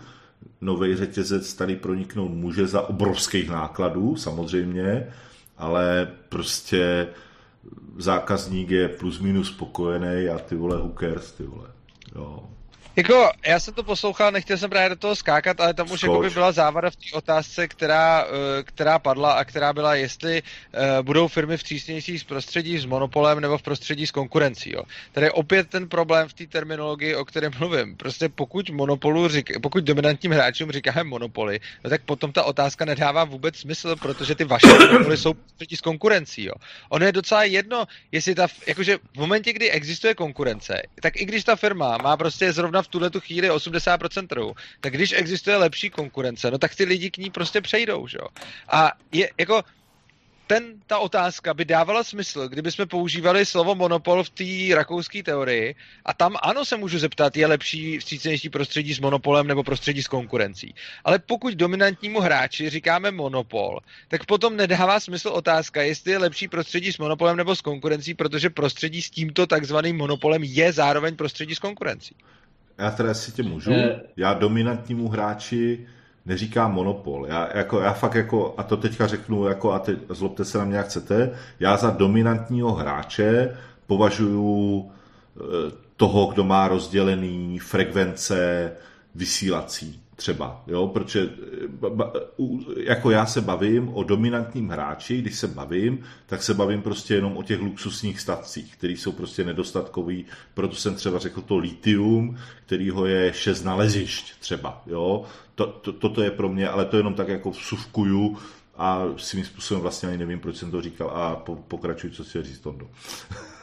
Nový 0.61 0.97
řetězec 0.97 1.55
tady 1.55 1.77
proniknout 1.77 2.31
může 2.31 2.67
za 2.67 2.89
obrovských 2.89 3.51
nákladů, 3.51 4.17
samozřejmě, 4.17 5.07
ale 5.59 6.13
prostě 6.29 7.09
zákazník 7.99 8.71
je 8.71 8.89
plus 8.89 9.21
minus 9.21 9.49
spokojený 9.49 10.29
a 10.29 10.39
ty 10.39 10.57
vole, 10.57 10.91
cares, 10.99 11.33
ty 11.33 11.43
vole. 11.43 11.69
Jo. 12.15 12.45
Jako, 12.97 13.31
já 13.47 13.61
jsem 13.61 13.75
to 13.75 13.83
poslouchal, 13.83 14.33
nechtěl 14.33 14.59
jsem 14.59 14.71
právě 14.71 14.89
do 14.89 14.97
toho 14.97 15.17
skákat, 15.17 15.61
ale 15.61 15.75
tam 15.75 15.91
už 15.91 16.03
jako 16.03 16.21
by 16.21 16.31
byla 16.31 16.53
závada 16.53 16.91
v 16.91 16.97
té 16.97 17.07
otázce, 17.13 17.69
která, 17.69 18.25
eh, 18.25 18.63
která 18.63 18.99
padla 18.99 19.33
a 19.33 19.45
která 19.45 19.73
byla, 19.73 19.95
jestli 19.95 20.43
uh, 20.43 20.81
budou 21.03 21.29
firmy 21.29 21.57
v 21.57 21.63
přísnější 21.63 22.19
z 22.19 22.25
prostředí 22.25 22.79
s 22.79 22.85
monopolem 22.85 23.41
nebo 23.41 23.59
v 23.59 23.63
prostředí 23.63 24.07
s 24.07 24.11
konkurencí. 24.11 24.73
Jo. 24.73 24.83
Tady 25.13 25.27
je 25.27 25.31
opět 25.33 25.69
ten 25.69 25.89
problém 25.89 26.29
v 26.29 26.35
té 26.35 26.47
terminologii, 26.47 27.15
o 27.15 27.25
kterém 27.25 27.53
mluvím. 27.59 27.97
Prostě 27.97 28.29
pokud 28.29 28.71
monopolu 28.71 29.29
řík, 29.29 29.61
pokud 29.63 29.85
dominantním 29.85 30.33
hráčům 30.33 30.71
říkáme 30.71 31.05
monopoly, 31.05 31.61
no 31.85 31.91
tak 31.91 32.03
potom 32.03 32.33
ta 32.33 32.43
otázka 32.43 32.85
nedává 32.85 33.25
vůbec 33.25 33.57
smysl, 33.57 33.97
protože 33.97 34.35
ty 34.35 34.45
vaše 34.45 34.67
monopoly 34.67 35.17
jsou 35.17 35.33
v 35.33 35.37
prostředí 35.37 35.77
s 35.77 35.81
konkurencí. 35.81 36.45
Jo. 36.45 36.55
Ono 36.89 37.07
je 37.07 37.13
docela 37.13 37.45
jedno, 37.45 37.85
jestli 38.13 38.35
ta, 38.35 38.47
jakože 38.67 38.99
v 39.15 39.19
momentě, 39.19 39.53
kdy 39.53 39.71
existuje 39.71 40.15
konkurence, 40.15 40.83
tak 41.03 41.17
i 41.17 41.25
když 41.25 41.45
ta 41.45 41.57
firma 41.57 41.99
má 42.03 42.17
prostě 42.17 42.53
zrovna 42.53 42.83
v 42.83 42.89
tuhle 42.91 43.11
tu 43.11 43.21
chvíli 43.21 43.51
80% 43.51 44.27
trhu, 44.27 44.55
tak 44.81 44.93
když 44.93 45.13
existuje 45.13 45.57
lepší 45.57 45.91
konkurence, 45.91 46.51
no 46.51 46.59
tak 46.59 46.75
ty 46.75 46.85
lidi 46.85 47.11
k 47.11 47.19
ní 47.19 47.31
prostě 47.31 47.61
přejdou, 47.61 48.07
že 48.07 48.19
jo. 48.21 48.27
A 48.69 48.93
je 49.13 49.31
jako, 49.39 49.63
ten, 50.51 50.83
ta 50.87 50.99
otázka 50.99 51.55
by 51.55 51.65
dávala 51.65 52.05
smysl, 52.05 52.49
kdyby 52.49 52.73
jsme 52.73 52.87
používali 52.87 53.47
slovo 53.47 53.75
monopol 53.75 54.25
v 54.25 54.31
té 54.31 54.75
rakouské 54.75 55.23
teorii 55.23 55.75
a 56.05 56.15
tam 56.15 56.37
ano 56.43 56.65
se 56.65 56.77
můžu 56.77 56.99
zeptat, 56.99 57.37
je 57.37 57.47
lepší 57.47 57.99
vstřícnější 57.99 58.51
prostředí 58.51 58.95
s 58.95 59.01
monopolem 59.01 59.47
nebo 59.47 59.63
prostředí 59.63 60.03
s 60.03 60.09
konkurencí. 60.09 60.75
Ale 61.05 61.19
pokud 61.19 61.55
dominantnímu 61.55 62.21
hráči 62.21 62.71
říkáme 62.71 63.11
monopol, 63.11 63.81
tak 64.09 64.27
potom 64.27 64.57
nedává 64.57 65.01
smysl 65.01 65.29
otázka, 65.29 65.83
jestli 65.83 66.13
je 66.13 66.19
lepší 66.19 66.49
prostředí 66.49 66.93
s 66.93 66.99
monopolem 66.99 67.37
nebo 67.37 67.57
s 67.57 67.61
konkurencí, 67.61 68.15
protože 68.15 68.51
prostředí 68.51 69.03
s 69.03 69.11
tímto 69.11 69.47
takzvaným 69.47 69.97
monopolem 69.97 70.43
je 70.43 70.73
zároveň 70.73 71.17
prostředí 71.17 71.55
s 71.55 71.59
konkurencí. 71.59 72.15
Já 72.81 72.91
teda 72.91 73.15
si 73.15 73.33
tě 73.33 73.43
můžu, 73.43 73.73
eh. 73.73 74.01
já 74.17 74.35
dominantnímu 74.35 75.09
hráči 75.09 75.87
neříkám 76.27 76.73
monopol. 76.73 77.27
Já, 77.27 77.49
jako, 77.55 77.81
já 77.81 77.93
fakt 77.93 78.15
jako, 78.15 78.55
a 78.57 78.63
to 78.63 78.77
teďka 78.77 79.07
řeknu, 79.07 79.45
jako, 79.45 79.73
a 79.73 79.79
teď 79.79 79.99
zlobte 80.09 80.45
se 80.45 80.59
na 80.59 80.65
mě, 80.65 80.77
jak 80.77 80.87
chcete, 80.87 81.31
já 81.61 81.77
za 81.77 81.91
dominantního 81.91 82.73
hráče 82.73 83.57
považuji 83.87 84.91
eh, 85.37 85.41
toho, 85.97 86.27
kdo 86.27 86.45
má 86.45 86.69
rozdělený 86.69 87.59
frekvence 87.59 88.73
vysílací 89.15 90.01
třeba, 90.21 90.63
jo, 90.67 90.87
protože 90.87 91.31
jako 92.77 93.11
já 93.11 93.27
se 93.27 93.41
bavím 93.41 93.89
o 93.89 94.05
dominantním 94.05 94.69
hráči, 94.69 95.23
když 95.23 95.39
se 95.39 95.49
bavím, 95.49 96.03
tak 96.27 96.43
se 96.43 96.55
bavím 96.55 96.83
prostě 96.83 97.15
jenom 97.15 97.37
o 97.37 97.43
těch 97.43 97.61
luxusních 97.61 98.21
statcích, 98.21 98.77
které 98.77 98.93
jsou 98.93 99.13
prostě 99.13 99.45
nedostatkový, 99.45 100.25
proto 100.55 100.77
jsem 100.77 100.95
třeba 100.95 101.19
řekl 101.19 101.41
to 101.41 101.57
litium, 101.57 102.37
kterýho 102.67 103.07
je 103.07 103.33
šest 103.33 103.65
nalezišť 103.65 104.41
třeba, 104.41 104.83
jo, 104.87 105.25
to, 105.55 105.67
to, 105.67 105.93
toto 105.93 106.23
je 106.23 106.31
pro 106.31 106.49
mě, 106.49 106.69
ale 106.69 106.85
to 106.85 106.97
jenom 106.97 107.15
tak 107.15 107.29
jako 107.29 107.51
vsuvkuju 107.51 108.37
a 108.77 109.05
svým 109.17 109.45
způsobem 109.45 109.83
vlastně 109.83 110.09
ani 110.09 110.19
nevím, 110.19 110.41
proč 110.41 110.57
jsem 110.57 110.71
to 110.71 110.83
říkal 110.83 111.11
a 111.11 111.37
po, 111.37 111.57
pokračuji, 111.57 112.13
co 112.13 112.25
si 112.25 112.43
říct, 112.43 112.61
Tondo. 112.61 112.87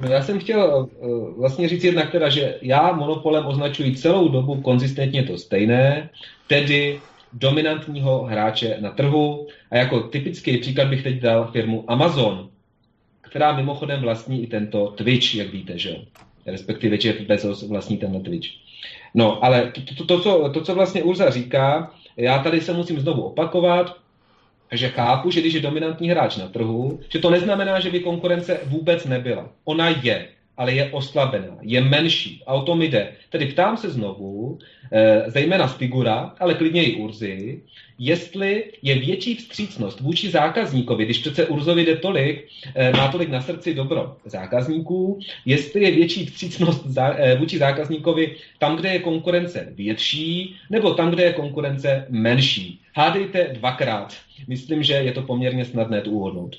No 0.00 0.08
já 0.08 0.22
jsem 0.22 0.40
chtěl 0.40 0.88
uh, 0.98 1.38
vlastně 1.38 1.68
říct 1.68 1.84
jednak 1.84 2.12
teda, 2.12 2.28
že 2.28 2.58
já 2.62 2.92
monopolem 2.92 3.46
označuji 3.46 3.96
celou 3.96 4.28
dobu 4.28 4.60
konzistentně 4.62 5.22
to 5.22 5.38
stejné, 5.38 6.10
tedy 6.46 7.00
dominantního 7.32 8.22
hráče 8.24 8.76
na 8.80 8.90
trhu. 8.90 9.46
A 9.70 9.76
jako 9.76 10.00
typický 10.00 10.58
příklad 10.58 10.88
bych 10.88 11.02
teď 11.02 11.20
dal 11.20 11.50
firmu 11.52 11.84
Amazon, 11.88 12.48
která 13.20 13.52
mimochodem 13.52 14.00
vlastní 14.00 14.42
i 14.42 14.46
tento 14.46 14.86
Twitch, 14.86 15.34
jak 15.34 15.52
víte, 15.52 15.78
že 15.78 15.96
Respektive 16.46 16.96
Jeff 17.04 17.20
Bezos 17.20 17.62
vlastní 17.62 17.96
ten 17.96 18.22
Twitch. 18.22 18.48
No, 19.14 19.44
ale 19.44 19.72
to, 19.72 19.94
to, 19.94 20.04
to, 20.04 20.20
co, 20.20 20.50
to, 20.54 20.60
co 20.60 20.74
vlastně 20.74 21.02
Urza 21.02 21.30
říká, 21.30 21.92
já 22.16 22.38
tady 22.38 22.60
se 22.60 22.72
musím 22.72 23.00
znovu 23.00 23.22
opakovat, 23.22 23.96
takže 24.68 24.88
chápu, 24.88 25.30
že 25.30 25.40
když 25.40 25.54
je 25.54 25.60
dominantní 25.60 26.10
hráč 26.10 26.36
na 26.36 26.48
trhu, 26.48 27.00
že 27.08 27.18
to 27.18 27.30
neznamená, 27.30 27.80
že 27.80 27.90
by 27.90 28.00
konkurence 28.00 28.60
vůbec 28.64 29.04
nebyla. 29.04 29.48
Ona 29.64 29.88
je, 29.88 30.28
ale 30.58 30.72
je 30.72 30.90
oslabená, 30.90 31.56
je 31.62 31.80
menší. 31.80 32.42
A 32.46 32.54
o 32.54 32.62
tom 32.62 32.82
jde. 32.82 33.12
Tedy 33.30 33.46
ptám 33.46 33.76
se 33.76 33.90
znovu, 33.90 34.58
eh, 34.92 35.24
zejména 35.26 35.66
Figura, 35.66 36.34
ale 36.40 36.54
klidně 36.54 36.84
i 36.84 36.96
Urzy, 36.96 37.60
jestli 37.98 38.64
je 38.82 38.98
větší 38.98 39.34
vstřícnost 39.34 40.00
vůči 40.00 40.30
zákazníkovi, 40.30 41.04
když 41.04 41.18
přece 41.18 41.46
Urzovi 41.46 41.84
jde 41.84 41.96
tolik, 41.96 42.48
eh, 42.74 42.92
má 42.92 43.08
tolik 43.08 43.28
na 43.28 43.40
srdci 43.40 43.74
dobro 43.74 44.16
zákazníků, 44.24 45.20
jestli 45.44 45.82
je 45.82 45.90
větší 45.90 46.26
vstřícnost 46.26 46.86
eh, 46.98 47.36
vůči 47.36 47.58
zákazníkovi 47.58 48.36
tam, 48.58 48.76
kde 48.76 48.88
je 48.88 48.98
konkurence 48.98 49.68
větší, 49.74 50.56
nebo 50.70 50.94
tam, 50.94 51.10
kde 51.10 51.22
je 51.22 51.32
konkurence 51.32 52.06
menší. 52.08 52.80
Hádejte 52.94 53.48
dvakrát. 53.52 54.14
Myslím, 54.48 54.82
že 54.82 54.94
je 54.94 55.12
to 55.12 55.22
poměrně 55.22 55.64
snadné 55.64 56.00
tu 56.00 56.10
uhodnout. 56.10 56.56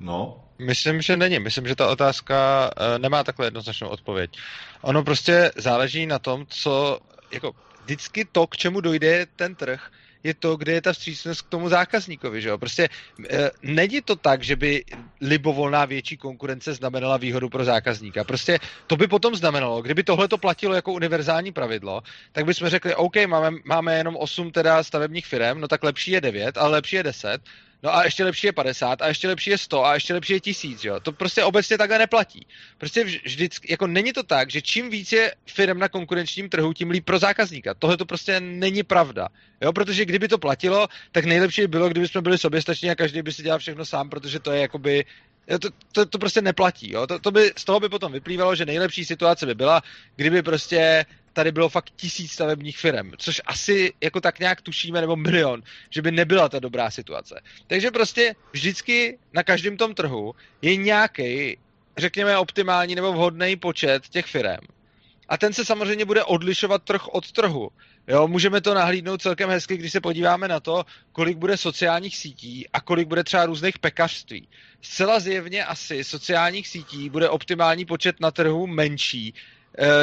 No, 0.00 0.45
Myslím, 0.58 1.02
že 1.02 1.16
není. 1.16 1.38
Myslím, 1.38 1.66
že 1.66 1.76
ta 1.76 1.88
otázka 1.88 2.70
uh, 2.70 2.98
nemá 2.98 3.24
takhle 3.24 3.46
jednoznačnou 3.46 3.88
odpověď. 3.88 4.38
Ono 4.82 5.04
prostě 5.04 5.52
záleží 5.56 6.06
na 6.06 6.18
tom, 6.18 6.46
co, 6.48 7.00
jako 7.32 7.52
vždycky 7.84 8.24
to, 8.24 8.46
k 8.46 8.56
čemu 8.56 8.80
dojde 8.80 9.26
ten 9.36 9.54
trh, 9.54 9.90
je 10.26 10.34
to, 10.34 10.56
kde 10.56 10.72
je 10.72 10.82
ta 10.82 10.92
vstřícnost 10.92 11.42
k 11.42 11.48
tomu 11.48 11.68
zákazníkovi, 11.68 12.42
že 12.42 12.48
jo? 12.48 12.58
Prostě 12.58 12.88
e, 13.30 13.50
není 13.62 14.02
to 14.02 14.16
tak, 14.16 14.42
že 14.42 14.56
by 14.56 14.84
libovolná 15.20 15.84
větší 15.84 16.16
konkurence 16.16 16.74
znamenala 16.74 17.16
výhodu 17.16 17.48
pro 17.48 17.64
zákazníka. 17.64 18.24
Prostě 18.24 18.58
to 18.86 18.96
by 18.96 19.06
potom 19.06 19.36
znamenalo, 19.36 19.82
kdyby 19.82 20.02
tohle 20.02 20.28
to 20.28 20.38
platilo 20.38 20.74
jako 20.74 20.92
univerzální 20.92 21.52
pravidlo, 21.52 22.02
tak 22.32 22.44
bychom 22.44 22.68
řekli, 22.68 22.94
OK, 22.94 23.16
máme, 23.26 23.58
máme 23.64 23.98
jenom 23.98 24.16
8 24.16 24.50
teda 24.50 24.82
stavebních 24.82 25.26
firm, 25.26 25.60
no 25.60 25.68
tak 25.68 25.84
lepší 25.84 26.10
je 26.10 26.20
9, 26.20 26.58
ale 26.58 26.70
lepší 26.70 26.96
je 26.96 27.02
10, 27.02 27.42
No 27.86 27.96
a 27.96 28.04
ještě 28.04 28.24
lepší 28.24 28.46
je 28.46 28.52
50, 28.52 29.02
a 29.02 29.08
ještě 29.08 29.28
lepší 29.28 29.50
je 29.50 29.58
100, 29.58 29.84
a 29.84 29.94
ještě 29.94 30.14
lepší 30.14 30.32
je 30.32 30.40
1000, 30.40 30.84
jo. 30.84 31.00
To 31.00 31.12
prostě 31.12 31.44
obecně 31.44 31.78
takhle 31.78 31.98
neplatí. 31.98 32.46
Prostě 32.78 33.04
vždycky, 33.04 33.72
jako 33.72 33.86
není 33.86 34.12
to 34.12 34.22
tak, 34.22 34.50
že 34.50 34.62
čím 34.62 34.90
víc 34.90 35.12
je 35.12 35.34
firm 35.46 35.78
na 35.78 35.88
konkurenčním 35.88 36.48
trhu, 36.48 36.72
tím 36.72 36.90
líp 36.90 37.04
pro 37.04 37.18
zákazníka. 37.18 37.74
Tohle 37.74 37.96
to 37.96 38.06
prostě 38.06 38.40
není 38.40 38.82
pravda. 38.82 39.28
Jo, 39.60 39.72
protože 39.72 40.04
kdyby 40.04 40.28
to 40.28 40.38
platilo, 40.38 40.88
tak 41.12 41.24
nejlepší 41.24 41.60
by 41.60 41.68
bylo, 41.68 41.88
kdyby 41.88 42.08
jsme 42.08 42.22
byli 42.22 42.38
soběstační 42.38 42.90
a 42.90 42.94
každý 42.94 43.22
by 43.22 43.32
si 43.32 43.42
dělal 43.42 43.58
všechno 43.58 43.84
sám, 43.84 44.10
protože 44.10 44.40
to 44.40 44.52
je 44.52 44.60
jakoby 44.60 45.04
to, 45.60 45.68
to, 45.92 46.06
to 46.06 46.18
prostě 46.18 46.42
neplatí. 46.42 46.92
Jo? 46.92 47.06
To, 47.06 47.18
to 47.18 47.30
by, 47.30 47.52
z 47.56 47.64
toho 47.64 47.80
by 47.80 47.88
potom 47.88 48.12
vyplývalo, 48.12 48.54
že 48.54 48.66
nejlepší 48.66 49.04
situace 49.04 49.46
by 49.46 49.54
byla, 49.54 49.82
kdyby 50.16 50.42
prostě 50.42 51.06
tady 51.36 51.52
bylo 51.52 51.68
fakt 51.68 51.90
tisíc 51.96 52.32
stavebních 52.32 52.78
firm, 52.78 53.12
což 53.18 53.40
asi 53.46 53.92
jako 54.00 54.20
tak 54.20 54.40
nějak 54.40 54.62
tušíme, 54.62 55.00
nebo 55.00 55.16
milion, 55.16 55.62
že 55.90 56.02
by 56.02 56.10
nebyla 56.10 56.48
ta 56.48 56.58
dobrá 56.58 56.90
situace. 56.90 57.40
Takže 57.66 57.90
prostě 57.90 58.34
vždycky 58.52 59.18
na 59.32 59.42
každém 59.42 59.76
tom 59.76 59.94
trhu 59.94 60.34
je 60.62 60.76
nějaký, 60.76 61.58
řekněme, 61.96 62.38
optimální 62.38 62.94
nebo 62.94 63.12
vhodný 63.12 63.56
počet 63.56 64.08
těch 64.08 64.26
firm. 64.26 64.64
A 65.28 65.36
ten 65.36 65.52
se 65.52 65.64
samozřejmě 65.64 66.04
bude 66.04 66.24
odlišovat 66.24 66.82
trh 66.82 67.08
od 67.08 67.32
trhu. 67.32 67.68
Jo, 68.08 68.28
můžeme 68.28 68.60
to 68.60 68.74
nahlídnout 68.74 69.22
celkem 69.22 69.50
hezky, 69.50 69.76
když 69.76 69.92
se 69.92 70.00
podíváme 70.00 70.48
na 70.48 70.60
to, 70.60 70.84
kolik 71.12 71.36
bude 71.36 71.56
sociálních 71.56 72.16
sítí 72.16 72.68
a 72.72 72.80
kolik 72.80 73.08
bude 73.08 73.24
třeba 73.24 73.46
různých 73.46 73.78
pekařství. 73.78 74.48
Zcela 74.80 75.20
zjevně 75.20 75.64
asi 75.64 76.04
sociálních 76.04 76.68
sítí 76.68 77.10
bude 77.10 77.28
optimální 77.28 77.84
počet 77.84 78.20
na 78.20 78.30
trhu 78.30 78.66
menší, 78.66 79.34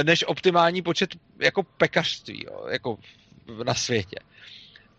než 0.04 0.24
optimální 0.28 0.82
počet 0.82 1.10
jako 1.40 1.64
pekařství 1.64 2.46
jo, 2.46 2.66
jako 2.72 2.98
na 3.64 3.74
světě. 3.74 4.18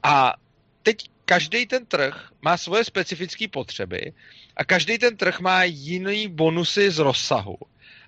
A 0.03 0.35
teď 0.83 0.97
každý 1.25 1.67
ten 1.67 1.87
trh 1.87 2.29
má 2.43 2.57
svoje 2.57 2.85
specifické 2.85 3.49
potřeby 3.49 4.13
a 4.57 4.65
každý 4.65 4.99
ten 4.99 5.17
trh 5.17 5.41
má 5.41 5.65
jiný 5.65 6.29
bonusy 6.29 6.91
z 6.91 6.99
rozsahu. 6.99 7.57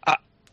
A 0.07 0.13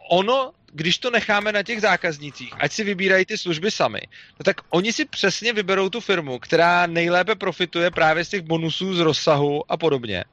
ono, 0.09 0.51
když 0.71 0.97
to 0.97 1.11
necháme 1.11 1.51
na 1.51 1.63
těch 1.63 1.81
zákaznících, 1.81 2.53
ať 2.59 2.71
si 2.71 2.83
vybírají 2.83 3.25
ty 3.25 3.37
služby 3.37 3.71
sami, 3.71 4.01
no 4.39 4.43
tak 4.43 4.61
oni 4.69 4.93
si 4.93 5.05
přesně 5.05 5.53
vyberou 5.53 5.89
tu 5.89 5.99
firmu, 5.99 6.39
která 6.39 6.87
nejlépe 6.87 7.35
profituje 7.35 7.91
právě 7.91 8.25
z 8.25 8.29
těch 8.29 8.41
bonusů 8.41 8.95
z 8.95 8.99
rozsahu 8.99 9.71
a 9.71 9.77
podobně. 9.77 10.23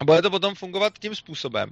A 0.00 0.04
bude 0.04 0.22
to 0.22 0.30
potom 0.30 0.54
fungovat 0.54 0.98
tím 0.98 1.14
způsobem, 1.14 1.70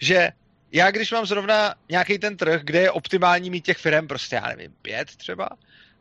že 0.00 0.30
já 0.72 0.90
když 0.90 1.12
mám 1.12 1.26
zrovna 1.26 1.74
nějaký 1.88 2.18
ten 2.18 2.36
trh, 2.36 2.60
kde 2.64 2.80
je 2.80 2.90
optimální 2.90 3.50
mít 3.50 3.64
těch 3.64 3.78
firm 3.78 4.08
prostě, 4.08 4.36
já 4.36 4.48
nevím, 4.48 4.74
pět 4.82 5.16
třeba, 5.16 5.48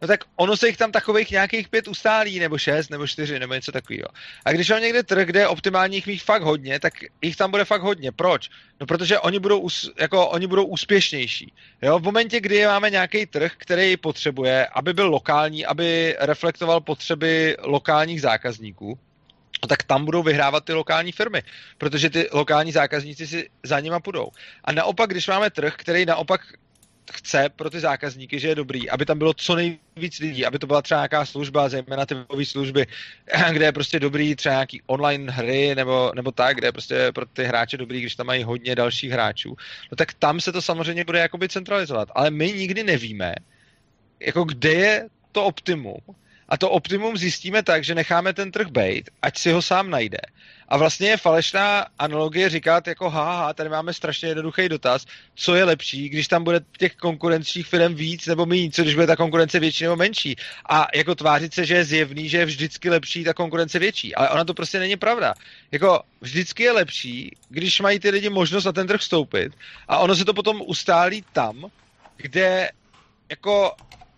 no 0.02 0.08
tak 0.08 0.24
ono 0.36 0.58
se 0.58 0.68
jich 0.68 0.78
tam 0.78 0.92
takových 0.92 1.32
nějakých 1.32 1.70
pět 1.70 1.88
ustálí, 1.88 2.40
nebo 2.40 2.58
šest, 2.58 2.90
nebo 2.90 3.08
čtyři, 3.08 3.40
nebo 3.40 3.54
něco 3.54 3.72
takového. 3.72 4.08
A 4.46 4.52
když 4.52 4.70
mám 4.70 4.82
někde 4.82 5.04
trh, 5.04 5.26
kde 5.26 5.40
je 5.40 5.48
optimální 5.48 5.96
jich 5.96 6.08
mít 6.08 6.24
fakt 6.24 6.42
hodně, 6.42 6.80
tak 6.80 6.94
jich 7.22 7.36
tam 7.36 7.52
bude 7.52 7.66
fakt 7.66 7.82
hodně. 7.82 8.12
Proč? 8.12 8.50
No 8.80 8.86
protože 8.86 9.20
oni 9.20 9.40
budou, 9.40 9.68
jako, 10.00 10.28
oni 10.28 10.48
budou 10.48 10.66
úspěšnější. 10.66 11.54
Jo? 11.82 12.00
V 12.00 12.04
momentě, 12.04 12.42
kdy 12.42 12.66
máme 12.66 12.90
nějaký 12.90 13.26
trh, 13.26 13.52
který 13.58 13.98
potřebuje, 13.98 14.66
aby 14.66 14.94
byl 14.94 15.10
lokální, 15.10 15.66
aby 15.66 16.16
reflektoval 16.20 16.82
potřeby 16.82 17.58
lokálních 17.64 18.22
zákazníků, 18.22 19.00
tak 19.68 19.84
tam 19.84 20.06
budou 20.06 20.24
vyhrávat 20.24 20.66
ty 20.66 20.74
lokální 20.74 21.12
firmy, 21.12 21.44
protože 21.78 22.10
ty 22.10 22.30
lokální 22.32 22.72
zákazníci 22.72 23.28
si 23.28 23.50
za 23.64 23.80
nima 23.80 24.00
půjdou. 24.00 24.30
A 24.64 24.72
naopak, 24.72 25.10
když 25.10 25.28
máme 25.28 25.50
trh, 25.50 25.74
který 25.78 26.06
naopak 26.06 26.42
chce 27.14 27.50
pro 27.56 27.70
ty 27.70 27.80
zákazníky, 27.80 28.40
že 28.40 28.48
je 28.48 28.56
dobrý, 28.56 28.90
aby 28.90 29.06
tam 29.06 29.18
bylo 29.18 29.34
co 29.34 29.56
nejvíc 29.56 30.20
lidí, 30.20 30.46
aby 30.46 30.60
to 30.60 30.68
byla 30.68 30.82
třeba 30.82 31.00
nějaká 31.00 31.26
služba, 31.26 31.70
zejména 31.70 32.06
ty 32.06 32.16
webové 32.16 32.46
služby, 32.46 32.86
kde 33.52 33.66
je 33.66 33.72
prostě 33.72 34.00
dobrý 34.00 34.36
třeba 34.36 34.54
nějaký 34.56 34.82
online 34.86 35.32
hry 35.32 35.76
nebo, 35.76 36.12
nebo 36.16 36.32
tak, 36.32 36.58
kde 36.58 36.68
je 36.68 36.72
prostě 36.72 37.12
pro 37.12 37.26
ty 37.26 37.44
hráče 37.44 37.78
dobrý, 37.78 38.02
když 38.02 38.16
tam 38.16 38.28
mají 38.28 38.44
hodně 38.44 38.76
dalších 38.76 39.12
hráčů, 39.12 39.56
no 39.92 39.96
tak 39.96 40.14
tam 40.14 40.40
se 40.40 40.52
to 40.52 40.62
samozřejmě 40.62 41.04
bude 41.04 41.20
jakoby 41.20 41.50
centralizovat. 41.50 42.10
Ale 42.16 42.32
my 42.32 42.54
nikdy 42.54 42.84
nevíme, 42.84 43.34
jako 44.20 44.44
kde 44.44 44.74
je 44.74 45.08
to 45.32 45.46
optimum 45.46 46.02
a 46.50 46.58
to 46.58 46.70
optimum 46.70 47.18
zjistíme 47.18 47.64
tak, 47.64 47.84
že 47.84 47.96
necháme 47.96 48.34
ten 48.34 48.52
trh 48.52 48.68
bejt, 48.68 49.10
ať 49.22 49.38
si 49.38 49.52
ho 49.52 49.62
sám 49.62 49.90
najde. 49.90 50.18
A 50.70 50.78
vlastně 50.78 51.10
je 51.10 51.18
falešná 51.18 51.86
analogie 52.00 52.50
říkat 52.50 52.88
jako 52.88 53.10
haha, 53.10 53.54
tady 53.54 53.70
máme 53.70 53.94
strašně 53.94 54.30
jednoduchý 54.30 54.70
dotaz, 54.70 55.06
co 55.36 55.56
je 55.56 55.64
lepší, 55.64 56.10
když 56.10 56.28
tam 56.28 56.44
bude 56.44 56.60
těch 56.78 56.96
konkurenčních 56.96 57.68
firm 57.68 57.96
víc 57.96 58.28
nebo 58.28 58.46
méně, 58.46 58.72
co 58.72 58.82
když 58.82 58.96
bude 58.96 59.08
ta 59.08 59.16
konkurence 59.16 59.60
větší 59.60 59.84
nebo 59.84 59.96
menší. 59.96 60.36
A 60.70 60.88
jako 60.96 61.16
tvářit 61.16 61.54
se, 61.54 61.66
že 61.66 61.76
je 61.76 61.86
zjevný, 61.86 62.30
že 62.30 62.38
je 62.38 62.46
vždycky 62.46 62.90
lepší 62.90 63.24
ta 63.24 63.34
konkurence 63.34 63.80
větší. 63.80 64.16
Ale 64.16 64.30
ona 64.30 64.44
to 64.44 64.54
prostě 64.54 64.80
není 64.80 64.96
pravda. 64.96 65.34
Jako 65.72 66.02
vždycky 66.22 66.64
je 66.64 66.72
lepší, 66.72 67.36
když 67.50 67.80
mají 67.80 68.00
ty 68.00 68.10
lidi 68.10 68.30
možnost 68.30 68.66
na 68.66 68.72
ten 68.72 68.88
trh 68.88 69.00
vstoupit 69.00 69.54
a 69.88 69.98
ono 69.98 70.16
se 70.16 70.26
to 70.26 70.34
potom 70.34 70.62
ustálí 70.66 71.24
tam, 71.34 71.66
kde 72.18 72.70
jako 73.30 73.76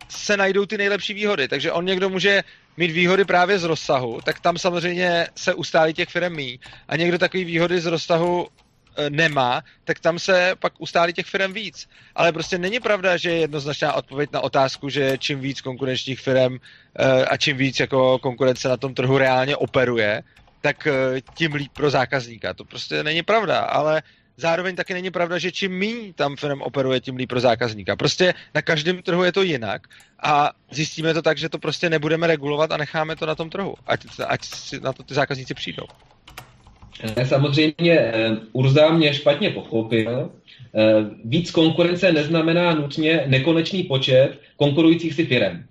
se 0.10 0.38
najdou 0.38 0.66
ty 0.66 0.78
nejlepší 0.78 1.14
výhody. 1.14 1.48
Takže 1.48 1.72
on 1.72 1.86
někdo 1.86 2.10
může 2.10 2.44
mít 2.78 2.92
výhody 2.92 3.26
právě 3.26 3.60
z 3.60 3.64
rozsahu, 3.64 4.20
tak 4.24 4.40
tam 4.40 4.58
samozřejmě 4.58 5.28
se 5.36 5.54
ustálí 5.54 5.94
těch 5.94 6.10
firm 6.10 6.36
mí. 6.36 6.60
A 6.88 6.96
někdo 6.96 7.18
takový 7.18 7.46
výhody 7.46 7.82
z 7.82 7.86
rozsahu 7.86 8.48
e, 8.96 9.10
nemá, 9.10 9.64
tak 9.84 10.00
tam 10.00 10.20
se 10.20 10.56
pak 10.60 10.74
ustálí 10.78 11.14
těch 11.14 11.26
firm 11.26 11.54
víc. 11.54 11.90
Ale 12.16 12.32
prostě 12.32 12.58
není 12.58 12.80
pravda, 12.80 13.18
že 13.18 13.30
je 13.32 13.38
jednoznačná 13.38 13.94
odpověď 13.94 14.30
na 14.34 14.42
otázku, 14.42 14.90
že 14.90 15.18
čím 15.18 15.40
víc 15.40 15.62
konkurenčních 15.62 16.20
firm 16.20 16.56
e, 16.56 17.26
a 17.26 17.38
čím 17.38 17.58
víc 17.58 17.80
jako 17.80 18.20
konkurence 18.20 18.70
na 18.70 18.78
tom 18.78 18.94
trhu 18.94 19.18
reálně 19.18 19.56
operuje, 19.56 20.24
tak 20.62 20.88
e, 20.88 20.92
tím 21.34 21.54
líp 21.54 21.72
pro 21.74 21.90
zákazníka. 21.90 22.54
To 22.54 22.66
prostě 22.66 23.04
není 23.04 23.24
pravda, 23.24 23.60
ale 23.60 24.02
zároveň 24.40 24.76
taky 24.76 24.94
není 24.94 25.12
pravda, 25.12 25.38
že 25.38 25.52
čím 25.52 25.72
méně 25.80 26.14
tam 26.16 26.36
firm 26.36 26.62
operuje, 26.62 27.00
tím 27.00 27.16
líp 27.16 27.30
pro 27.30 27.40
zákazníka. 27.40 27.96
Prostě 27.96 28.34
na 28.56 28.62
každém 28.62 29.02
trhu 29.02 29.24
je 29.24 29.32
to 29.32 29.42
jinak 29.42 29.88
a 30.24 30.52
zjistíme 30.72 31.14
to 31.14 31.22
tak, 31.22 31.38
že 31.38 31.50
to 31.50 31.58
prostě 31.58 31.90
nebudeme 31.90 32.28
regulovat 32.28 32.72
a 32.72 32.78
necháme 32.78 33.16
to 33.16 33.26
na 33.26 33.36
tom 33.36 33.50
trhu, 33.50 33.76
ať, 33.88 34.06
ať 34.28 34.46
si 34.46 34.80
na 34.80 34.94
to 34.94 35.04
ty 35.04 35.14
zákazníci 35.14 35.54
přijdou. 35.54 35.86
Samozřejmě 37.24 38.00
eh, 38.00 38.38
Urza 38.52 38.90
mě 38.90 39.14
špatně 39.14 39.50
pochopil. 39.50 40.32
Eh, 40.76 41.06
víc 41.26 41.52
konkurence 41.52 42.12
neznamená 42.12 42.74
nutně 42.74 43.24
nekonečný 43.28 43.84
počet 43.84 44.40
konkurujících 44.56 45.14
si 45.14 45.26
firm. 45.26 45.64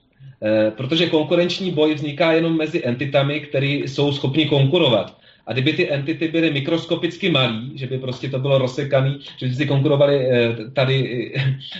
Eh, 0.42 0.70
protože 0.70 1.06
konkurenční 1.06 1.70
boj 1.70 1.94
vzniká 1.94 2.32
jenom 2.32 2.56
mezi 2.56 2.86
entitami, 2.86 3.40
které 3.40 3.66
jsou 3.66 4.12
schopni 4.12 4.46
konkurovat. 4.46 5.17
A 5.48 5.52
kdyby 5.52 5.72
ty 5.72 5.90
entity 5.90 6.28
byly 6.28 6.50
mikroskopicky 6.50 7.30
malý, 7.30 7.72
že 7.74 7.86
by 7.86 7.98
prostě 7.98 8.28
to 8.28 8.38
bylo 8.38 8.58
rozsekaný, 8.58 9.20
že 9.36 9.46
by 9.46 9.54
si 9.54 9.66
konkurovali 9.66 10.28
eh, 10.30 10.56
tady, 10.72 11.32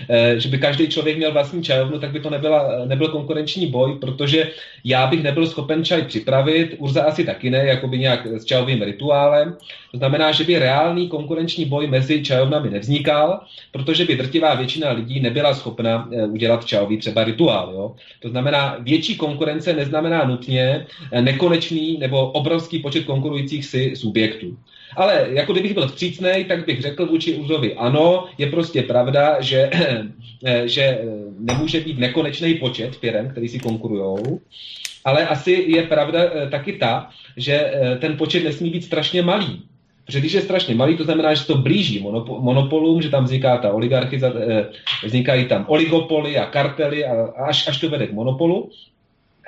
eh, 0.09 0.41
že 0.41 0.49
by 0.49 0.59
každý 0.59 0.89
člověk 0.89 1.17
měl 1.17 1.33
vlastní 1.33 1.63
čajovnu, 1.63 1.99
tak 1.99 2.11
by 2.11 2.21
to 2.21 2.31
nebyla, 2.31 2.85
nebyl 2.85 3.09
konkurenční 3.09 3.67
boj, 3.67 3.99
protože 4.01 4.51
já 4.85 5.07
bych 5.07 5.23
nebyl 5.23 5.47
schopen 5.47 5.85
čaj 5.85 6.03
připravit, 6.03 6.75
Urza 6.79 7.03
asi 7.03 7.25
taky 7.25 7.51
ne, 7.51 7.59
jako 7.59 7.89
by 7.89 7.99
nějak 7.99 8.27
s 8.27 8.45
čajovým 8.45 8.83
rituálem. 8.83 9.57
To 9.91 9.99
znamená, 9.99 10.33
že 10.33 10.45
by 10.45 10.59
reálný 10.59 11.09
konkurenční 11.09 11.65
boj 11.65 11.87
mezi 11.87 12.23
čajovnami 12.23 12.71
nevznikal, 12.71 13.41
protože 13.73 14.05
by 14.05 14.17
drtivá 14.17 14.55
většina 14.55 14.91
lidí 14.93 15.21
nebyla 15.21 15.55
schopna 15.55 16.09
eh, 16.13 16.27
udělat 16.27 16.65
čajový 16.65 16.97
třeba 16.99 17.25
rituál. 17.25 17.73
Jo? 17.75 17.95
To 18.21 18.29
znamená, 18.29 18.77
větší 18.81 19.17
konkurence 19.17 19.73
neznamená 19.73 20.25
nutně 20.25 20.87
nekonečný 21.21 21.99
nebo 21.99 22.31
obrovský 22.31 22.79
počet 22.79 23.05
konkurujících 23.05 23.58
blížících 23.59 23.65
si 23.65 23.97
subjektů. 23.97 24.57
Ale 24.97 25.29
jako 25.31 25.53
kdybych 25.53 25.75
byl 25.75 25.89
vstřícnej, 25.89 26.45
tak 26.45 26.67
bych 26.67 26.83
řekl 26.83 27.07
vůči 27.07 27.35
Uzovi 27.35 27.75
ano, 27.75 28.27
je 28.39 28.47
prostě 28.51 28.83
pravda, 28.83 29.41
že, 29.41 29.71
že 30.65 30.99
nemůže 31.39 31.81
být 31.81 31.99
nekonečný 31.99 32.55
počet 32.55 32.97
firm, 32.97 33.29
který 33.29 33.49
si 33.49 33.59
konkurují, 33.59 34.39
ale 35.05 35.27
asi 35.27 35.65
je 35.69 35.83
pravda 35.83 36.21
eh, 36.25 36.51
taky 36.51 36.73
ta, 36.73 37.11
že 37.37 37.55
eh, 37.55 37.97
ten 37.99 38.17
počet 38.17 38.45
nesmí 38.45 38.71
být 38.71 38.85
strašně 38.85 39.23
malý. 39.23 39.63
Protože 40.07 40.21
když 40.21 40.33
je 40.33 40.49
strašně 40.49 40.75
malý, 40.75 40.97
to 40.97 41.05
znamená, 41.05 41.35
že 41.35 41.45
to 41.45 41.61
blíží 41.61 42.01
monopolům, 42.25 43.03
že 43.03 43.13
tam 43.13 43.25
vzniká 43.25 43.61
ta 43.61 43.73
oligarchizace, 43.73 44.41
eh, 44.41 44.67
vznikají 45.05 45.45
tam 45.53 45.65
oligopoly 45.69 46.39
a 46.39 46.49
kartely 46.49 47.05
a 47.05 47.13
až, 47.45 47.69
až 47.69 47.77
to 47.81 47.89
vede 47.89 48.07
k 48.07 48.17
monopolu, 48.17 48.73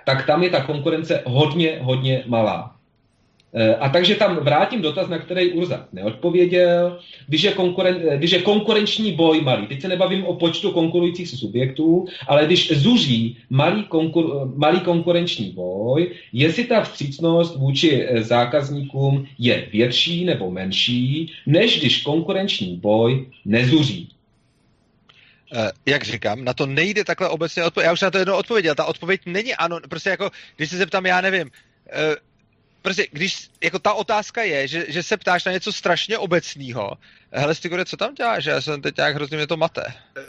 tak 0.05 0.27
tam 0.27 0.43
je 0.43 0.51
ta 0.51 0.61
konkurence 0.61 1.23
hodně, 1.25 1.79
hodně 1.81 2.23
malá. 2.27 2.80
Eh, 3.55 3.75
a 3.75 3.89
takže 3.89 4.15
tam 4.15 4.37
vrátím 4.37 4.83
dotaz, 4.83 5.09
na 5.09 5.19
který 5.19 5.53
Urza 5.53 5.89
neodpověděl. 5.93 6.99
Když 7.27 7.43
je, 7.43 7.53
konkuren, 7.53 8.01
eh, 8.09 8.17
když 8.17 8.31
je 8.31 8.43
konkurenční 8.43 9.13
boj 9.13 9.41
malý, 9.41 9.67
teď 9.67 9.81
se 9.81 9.89
nebavím 9.89 10.25
o 10.25 10.35
počtu 10.35 10.71
konkurujících 10.71 11.29
subjektů, 11.29 12.07
ale 12.29 12.47
když 12.47 12.73
zuří 12.73 13.37
malý, 13.51 13.85
konkur, 13.85 14.53
malý 14.55 14.81
konkurenční 14.81 15.51
boj, 15.51 16.11
jestli 16.33 16.65
ta 16.65 16.83
vstřícnost 16.83 17.57
vůči 17.57 18.07
eh, 18.07 18.23
zákazníkům 18.23 19.27
je 19.39 19.69
větší 19.73 20.25
nebo 20.25 20.51
menší, 20.51 21.33
než 21.47 21.79
když 21.81 22.03
konkurenční 22.03 22.77
boj 22.77 23.27
nezuří. 23.45 24.09
jak 25.87 26.05
říkám, 26.05 26.45
na 26.45 26.55
to 26.55 26.67
nejde 26.67 27.05
takhle 27.05 27.29
obecně 27.29 27.65
odpovědět. 27.65 27.87
Já 27.87 27.93
už 27.93 28.01
na 28.01 28.11
to 28.11 28.19
jednou 28.19 28.37
odpověděl. 28.37 28.75
Ta 28.75 28.85
odpověď 28.85 29.21
není 29.27 29.55
ano. 29.55 29.81
Prostě 29.89 30.11
jako, 30.11 30.31
když 30.57 30.71
se 30.71 30.77
zeptám, 30.77 31.07
já 31.07 31.21
nevím, 31.21 31.51
prostě, 32.83 33.07
když, 33.13 33.51
jako 33.63 33.79
ta 33.79 33.93
otázka 33.93 34.43
je, 34.43 34.69
že, 34.69 34.85
že 34.89 35.03
se 35.03 35.17
ptáš 35.17 35.45
na 35.45 35.53
něco 35.53 35.73
strašně 35.73 36.19
obecného, 36.19 36.93
hele, 37.33 37.55
Stigore, 37.55 37.85
co 37.85 37.97
tam 37.97 38.15
děláš? 38.15 38.45
Já 38.45 38.61
jsem 38.61 38.83
teď 38.83 38.97
nějak 38.97 39.15
hrozně 39.15 39.37
mě 39.37 39.47
to 39.47 39.57
mate. 39.57 39.85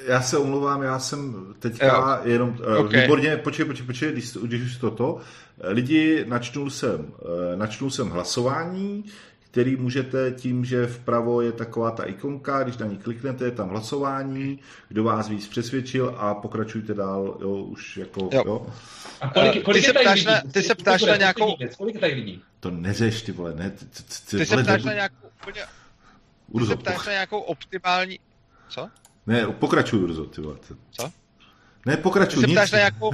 Já 0.07 0.21
se 0.21 0.37
omlouvám, 0.37 0.83
já 0.83 0.99
jsem 0.99 1.53
teďka 1.59 2.21
jo. 2.23 2.31
jenom, 2.31 2.57
eh, 2.73 2.77
okay. 2.77 3.01
výborně, 3.01 3.37
počkej, 3.37 3.65
počkej, 3.65 3.85
počkej, 3.85 4.11
když, 4.11 4.31
když 4.31 4.61
už 4.61 4.77
toto, 4.77 5.19
lidi, 5.63 6.25
načnul 6.27 6.69
jsem, 6.69 7.13
eh, 7.21 7.55
načnul 7.55 7.91
jsem 7.91 8.09
hlasování, 8.09 9.05
který 9.51 9.75
můžete 9.75 10.31
tím, 10.31 10.65
že 10.65 10.87
vpravo 10.87 11.41
je 11.41 11.51
taková 11.51 11.91
ta 11.91 12.03
ikonka, 12.03 12.63
když 12.63 12.77
na 12.77 12.85
ní 12.85 12.97
kliknete, 12.97 13.45
je 13.45 13.51
tam 13.51 13.69
hlasování, 13.69 14.59
kdo 14.87 15.03
vás 15.03 15.29
víc 15.29 15.47
přesvědčil 15.47 16.15
a 16.17 16.33
pokračujte 16.33 16.93
dál, 16.93 17.37
jo, 17.41 17.49
už 17.49 17.97
jako, 17.97 18.29
jo. 18.33 18.43
jo. 18.45 18.67
A 19.21 19.29
kolik, 19.29 19.63
kolik 19.63 19.81
ty 19.81 19.87
se 19.87 19.93
ptáš 19.93 20.25
na, 20.25 20.41
ty 20.51 20.63
se 20.63 20.75
ptáš 20.75 21.01
na 21.01 21.15
nějakou... 21.15 21.55
Kolik 21.77 21.95
je 21.95 22.01
tady 22.01 22.13
lidí? 22.13 22.41
To 22.59 22.71
neřeš, 22.71 23.21
ty 23.21 23.31
vole, 23.31 23.55
ne. 23.55 23.69
Ty, 23.69 23.85
ty, 23.85 24.03
ty, 24.29 24.37
ty 24.37 24.45
se 24.45 24.63
ptáš 24.63 24.83
na 24.83 24.93
nějakou 24.93 25.27
úplně... 25.41 25.61
Ty 26.59 26.65
se 26.65 26.75
ptáš 26.75 27.05
na 27.05 27.11
nějakou 27.11 27.39
optimální... 27.39 28.19
Co? 28.69 28.89
Ne, 29.27 29.47
pokračuj, 29.47 30.03
Urzo, 30.03 30.25
ty 30.25 30.41
vole. 30.41 30.57
Co? 30.91 31.11
Ne, 31.85 31.97
pokračuj, 31.97 32.43
Ty 32.43 32.49
se 32.49 32.53
ptáš 32.53 32.71
na 32.71 32.77
nějakou 32.77 33.11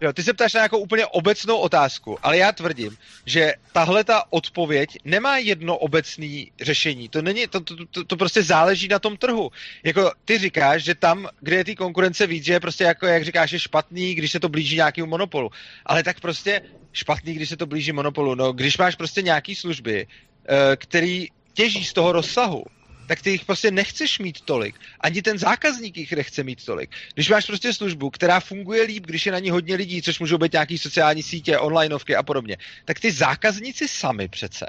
Jo, 0.00 0.12
ty 0.12 0.22
se 0.22 0.32
ptáš 0.32 0.54
na 0.54 0.58
nějakou 0.58 0.78
úplně 0.78 1.06
obecnou 1.06 1.56
otázku, 1.56 2.18
ale 2.22 2.38
já 2.38 2.52
tvrdím, 2.52 2.96
že 3.26 3.54
tahle 3.72 4.04
ta 4.04 4.32
odpověď 4.32 4.98
nemá 5.04 5.38
jedno 5.38 5.76
obecný 5.76 6.52
řešení. 6.60 7.08
To, 7.08 7.22
není, 7.22 7.46
to, 7.46 7.60
to, 7.60 7.86
to, 7.86 8.04
to 8.04 8.16
prostě 8.16 8.42
záleží 8.42 8.88
na 8.88 8.98
tom 8.98 9.16
trhu. 9.16 9.50
Jako 9.84 10.12
ty 10.24 10.38
říkáš, 10.38 10.84
že 10.84 10.94
tam, 10.94 11.28
kde 11.40 11.56
je 11.56 11.64
ty 11.64 11.76
konkurence 11.76 12.26
víc, 12.26 12.44
že 12.44 12.52
je 12.52 12.60
prostě 12.60 12.84
jako, 12.84 13.06
jak 13.06 13.24
říkáš, 13.24 13.52
je 13.52 13.58
špatný, 13.58 14.14
když 14.14 14.32
se 14.32 14.40
to 14.40 14.48
blíží 14.48 14.76
nějakému 14.76 15.06
monopolu. 15.06 15.50
Ale 15.86 16.02
tak 16.02 16.20
prostě 16.20 16.62
špatný, 16.92 17.34
když 17.34 17.48
se 17.48 17.56
to 17.56 17.66
blíží 17.66 17.92
monopolu. 17.92 18.34
No, 18.34 18.52
když 18.52 18.78
máš 18.78 18.94
prostě 18.94 19.22
nějaký 19.22 19.54
služby, 19.54 20.06
eh, 20.06 20.76
který 20.76 21.28
těží 21.54 21.84
z 21.84 21.92
toho 21.92 22.12
rozsahu, 22.12 22.64
tak 23.08 23.22
ty 23.22 23.30
jich 23.30 23.44
prostě 23.44 23.70
nechceš 23.70 24.18
mít 24.18 24.40
tolik. 24.40 24.74
Ani 25.00 25.22
ten 25.22 25.38
zákazník 25.38 25.96
jich 25.96 26.12
nechce 26.12 26.44
mít 26.44 26.64
tolik. 26.64 26.90
Když 27.14 27.28
máš 27.28 27.46
prostě 27.46 27.72
službu, 27.72 28.10
která 28.10 28.40
funguje 28.40 28.82
líp, 28.82 29.06
když 29.06 29.26
je 29.26 29.32
na 29.32 29.38
ní 29.38 29.50
hodně 29.50 29.76
lidí, 29.76 30.02
což 30.02 30.18
můžou 30.18 30.38
být 30.38 30.52
nějaký 30.52 30.78
sociální 30.78 31.22
sítě, 31.22 31.58
onlineovky 31.58 32.16
a 32.16 32.22
podobně, 32.22 32.56
tak 32.84 33.00
ty 33.00 33.12
zákazníci 33.12 33.88
sami 33.88 34.28
přece 34.28 34.66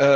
uh, 0.00 0.06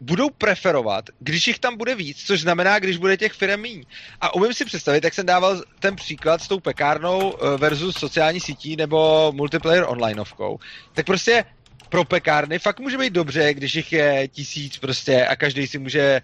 budou 0.00 0.30
preferovat, 0.30 1.04
když 1.18 1.46
jich 1.46 1.58
tam 1.58 1.76
bude 1.76 1.94
víc, 1.94 2.26
což 2.26 2.40
znamená, 2.40 2.78
když 2.78 2.96
bude 2.96 3.16
těch 3.16 3.32
firm 3.32 3.60
míň. 3.60 3.84
A 4.20 4.34
umím 4.34 4.54
si 4.54 4.64
představit, 4.64 5.04
jak 5.04 5.14
jsem 5.14 5.26
dával 5.26 5.62
ten 5.78 5.96
příklad 5.96 6.42
s 6.42 6.48
tou 6.48 6.60
pekárnou 6.60 7.34
eh, 7.34 7.56
versus 7.58 7.96
sociální 7.96 8.40
sítí 8.40 8.76
nebo 8.76 9.32
multiplayer 9.34 9.84
onlineovkou, 9.88 10.58
tak 10.92 11.06
prostě 11.06 11.44
pro 11.88 12.04
pekárny 12.04 12.58
fakt 12.58 12.80
může 12.80 12.98
být 12.98 13.12
dobře, 13.12 13.54
když 13.54 13.74
jich 13.74 13.92
je 13.92 14.28
tisíc 14.28 14.78
prostě 14.78 15.26
a 15.26 15.36
každý 15.36 15.66
si 15.66 15.78
může 15.78 16.20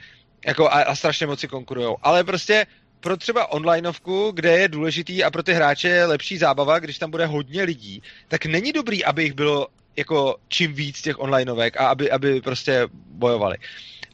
jako 0.46 0.68
a, 0.68 0.82
a 0.82 0.94
strašně 0.94 1.26
moc 1.26 1.40
si 1.40 1.48
konkurujou. 1.48 1.96
Ale 2.02 2.24
prostě 2.24 2.66
pro 3.00 3.16
třeba 3.16 3.52
onlineovku, 3.52 4.30
kde 4.34 4.58
je 4.58 4.68
důležitý 4.68 5.24
a 5.24 5.30
pro 5.30 5.42
ty 5.42 5.52
hráče 5.52 5.88
je 5.88 6.06
lepší 6.06 6.38
zábava, 6.38 6.78
když 6.78 6.98
tam 6.98 7.10
bude 7.10 7.26
hodně 7.26 7.62
lidí, 7.62 8.02
tak 8.28 8.46
není 8.46 8.72
dobrý, 8.72 9.04
aby 9.04 9.22
jich 9.22 9.32
bylo 9.32 9.68
jako 9.96 10.36
čím 10.48 10.74
víc 10.74 11.02
těch 11.02 11.18
onlineovek 11.18 11.76
a 11.76 11.88
aby, 11.88 12.10
aby 12.10 12.40
prostě 12.40 12.88
bojovali. 13.06 13.56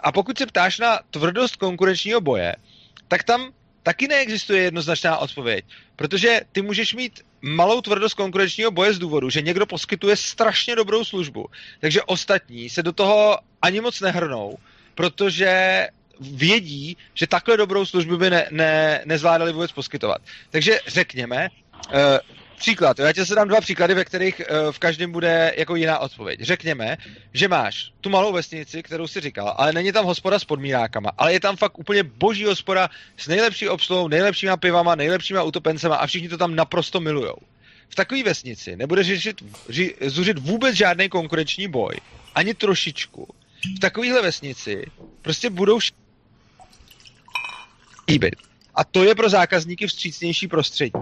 A 0.00 0.12
pokud 0.12 0.38
se 0.38 0.46
ptáš 0.46 0.78
na 0.78 1.00
tvrdost 1.10 1.56
konkurenčního 1.56 2.20
boje, 2.20 2.56
tak 3.08 3.24
tam 3.24 3.52
taky 3.82 4.08
neexistuje 4.08 4.62
jednoznačná 4.62 5.18
odpověď. 5.18 5.64
Protože 5.96 6.40
ty 6.52 6.62
můžeš 6.62 6.94
mít 6.94 7.20
malou 7.42 7.80
tvrdost 7.80 8.14
konkurenčního 8.14 8.70
boje 8.70 8.92
z 8.92 8.98
důvodu, 8.98 9.30
že 9.30 9.42
někdo 9.42 9.66
poskytuje 9.66 10.16
strašně 10.16 10.76
dobrou 10.76 11.04
službu, 11.04 11.46
takže 11.80 12.02
ostatní 12.02 12.70
se 12.70 12.82
do 12.82 12.92
toho 12.92 13.38
ani 13.62 13.80
moc 13.80 14.00
nehrnou, 14.00 14.58
protože 14.94 15.86
vědí, 16.20 16.96
že 17.14 17.26
takhle 17.26 17.56
dobrou 17.56 17.86
službu 17.86 18.16
by 18.16 18.30
ne, 18.30 18.48
ne, 18.50 19.02
nezvládali 19.04 19.52
vůbec 19.52 19.72
poskytovat. 19.72 20.22
Takže 20.50 20.80
řekněme, 20.86 21.48
uh, 21.94 21.98
Příklad, 22.56 22.98
já 22.98 23.12
ti 23.12 23.26
se 23.26 23.34
dám 23.34 23.48
dva 23.48 23.60
příklady, 23.60 23.94
ve 23.94 24.04
kterých 24.04 24.40
uh, 24.40 24.72
v 24.72 24.78
každém 24.78 25.12
bude 25.12 25.54
jako 25.56 25.76
jiná 25.76 25.98
odpověď. 25.98 26.40
Řekněme, 26.40 26.96
že 27.32 27.48
máš 27.48 27.92
tu 28.00 28.10
malou 28.10 28.32
vesnici, 28.32 28.82
kterou 28.82 29.06
si 29.06 29.20
říkal, 29.20 29.54
ale 29.56 29.72
není 29.72 29.92
tam 29.92 30.04
hospoda 30.04 30.38
s 30.38 30.44
podmírákama, 30.44 31.10
ale 31.18 31.32
je 31.32 31.40
tam 31.40 31.56
fakt 31.56 31.78
úplně 31.78 32.02
boží 32.02 32.44
hospoda 32.44 32.90
s 33.16 33.28
nejlepší 33.28 33.68
obsluhou, 33.68 34.08
nejlepšíma 34.08 34.56
pivama, 34.56 34.94
nejlepšíma 34.94 35.42
utopencema 35.42 35.96
a 35.96 36.06
všichni 36.06 36.28
to 36.28 36.38
tam 36.38 36.54
naprosto 36.54 37.00
milujou. 37.00 37.36
V 37.88 37.94
takové 37.94 38.22
vesnici 38.22 38.76
nebude 38.76 39.02
řešit, 39.02 39.44
ři, 39.68 39.94
zuřit 40.00 40.38
vůbec 40.38 40.76
žádný 40.76 41.08
konkurenční 41.08 41.68
boj, 41.68 41.94
ani 42.34 42.54
trošičku. 42.54 43.28
V 43.76 43.80
takovéhle 43.80 44.22
vesnici 44.22 44.86
prostě 45.22 45.50
budou 45.50 45.80
líbit. 48.08 48.36
A 48.74 48.84
to 48.84 49.04
je 49.04 49.14
pro 49.14 49.28
zákazníky 49.28 49.86
vstřícnější 49.86 50.48
prostředí. 50.48 50.92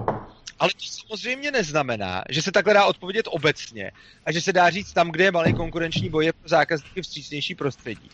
Ale 0.58 0.70
to 0.70 1.08
samozřejmě 1.08 1.50
neznamená, 1.50 2.24
že 2.30 2.42
se 2.42 2.52
takhle 2.52 2.74
dá 2.74 2.84
odpovědět 2.84 3.28
obecně 3.30 3.92
a 4.26 4.32
že 4.32 4.40
se 4.40 4.52
dá 4.52 4.70
říct 4.70 4.92
tam, 4.92 5.10
kde 5.10 5.24
je 5.24 5.32
malý 5.32 5.54
konkurenční 5.54 6.08
boj, 6.08 6.24
je 6.24 6.32
pro 6.32 6.48
zákazníky 6.48 7.02
vstřícnější 7.02 7.54
prostředí. 7.54 8.10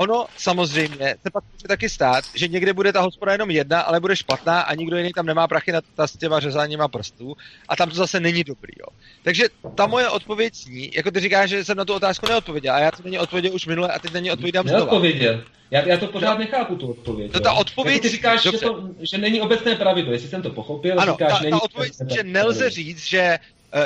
Ono 0.00 0.26
samozřejmě 0.36 1.16
se 1.22 1.30
pak 1.32 1.44
může 1.52 1.68
taky 1.68 1.88
stát, 1.88 2.24
že 2.34 2.48
někde 2.48 2.72
bude 2.72 2.92
ta 2.92 3.00
hospoda 3.00 3.32
jenom 3.32 3.50
jedna, 3.50 3.80
ale 3.80 4.00
bude 4.00 4.16
špatná 4.16 4.60
a 4.60 4.74
nikdo 4.74 4.96
jiný 4.96 5.12
tam 5.12 5.26
nemá 5.26 5.48
prachy 5.48 5.72
na 5.72 5.80
ta 5.94 6.06
s 6.06 6.16
těma 6.16 6.40
řezáníma 6.40 6.88
prstů 6.88 7.36
a 7.68 7.76
tam 7.76 7.88
to 7.88 7.94
zase 7.94 8.20
není 8.20 8.44
dobrý. 8.44 8.72
Jo. 8.80 8.86
Takže 9.22 9.44
ta 9.74 9.86
moje 9.86 10.08
odpověď 10.08 10.54
zní, 10.54 10.90
jako 10.94 11.10
ty 11.10 11.20
říkáš, 11.20 11.50
že 11.50 11.64
jsem 11.64 11.76
na 11.76 11.84
tu 11.84 11.94
otázku 11.94 12.26
neodpověděl 12.28 12.74
a 12.74 12.78
já 12.78 12.90
to 12.90 13.02
není 13.04 13.18
odpověděl 13.18 13.54
už 13.54 13.66
minule 13.66 13.88
a 13.92 13.98
teď 13.98 14.12
na 14.12 14.20
ní 14.20 14.32
odpovídám 14.32 14.68
znovu. 14.68 14.78
Neodpověděl. 14.78 15.44
Já, 15.70 15.80
já 15.80 15.96
to 15.96 16.06
pořád 16.06 16.38
nechápu, 16.38 16.76
tu 16.76 16.90
odpověď. 16.90 17.32
No 17.34 17.40
ta 17.40 17.52
odpověď... 17.52 17.94
Jako 17.94 18.02
ty 18.02 18.08
říkáš, 18.08 18.42
že, 18.42 18.52
to, 18.52 18.88
že 19.00 19.18
není 19.18 19.40
obecné 19.40 19.74
pravidlo, 19.76 20.12
jestli 20.12 20.28
jsem 20.28 20.42
to 20.42 20.50
pochopil. 20.50 21.00
Ano, 21.00 21.12
říkáš, 21.12 21.40
ta, 21.40 21.50
ta 21.50 21.62
odpověď, 21.62 21.92
že 22.14 22.22
nelze 22.22 22.70
říct, 22.70 23.04
že 23.04 23.38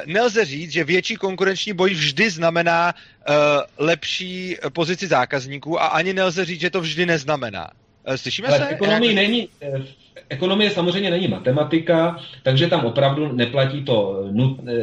nelze 0.07 0.45
říct, 0.45 0.71
že 0.73 0.85
větší 0.85 1.17
konkurenční 1.17 1.73
boj 1.73 1.91
vždy 1.95 2.31
znamená 2.31 2.95
uh, 2.95 3.35
lepší 3.79 4.57
pozici 4.73 5.07
zákazníků 5.07 5.83
a 5.83 5.87
ani 5.87 6.13
nelze 6.13 6.45
říct, 6.45 6.61
že 6.61 6.71
to 6.71 6.81
vždy 6.81 7.07
neznamená. 7.07 7.71
Uh, 8.09 8.15
slyšíme 8.15 8.49
Ale 8.49 8.59
se? 8.59 8.65
V 8.65 8.69
ekonomii 8.69 9.15
není, 9.15 9.49
ekonomie 10.29 10.71
samozřejmě 10.71 11.11
není 11.11 11.29
matematika, 11.29 12.21
takže 12.43 12.67
tam 12.67 12.85
opravdu 12.85 13.33
neplatí 13.33 13.83
to, 13.83 14.25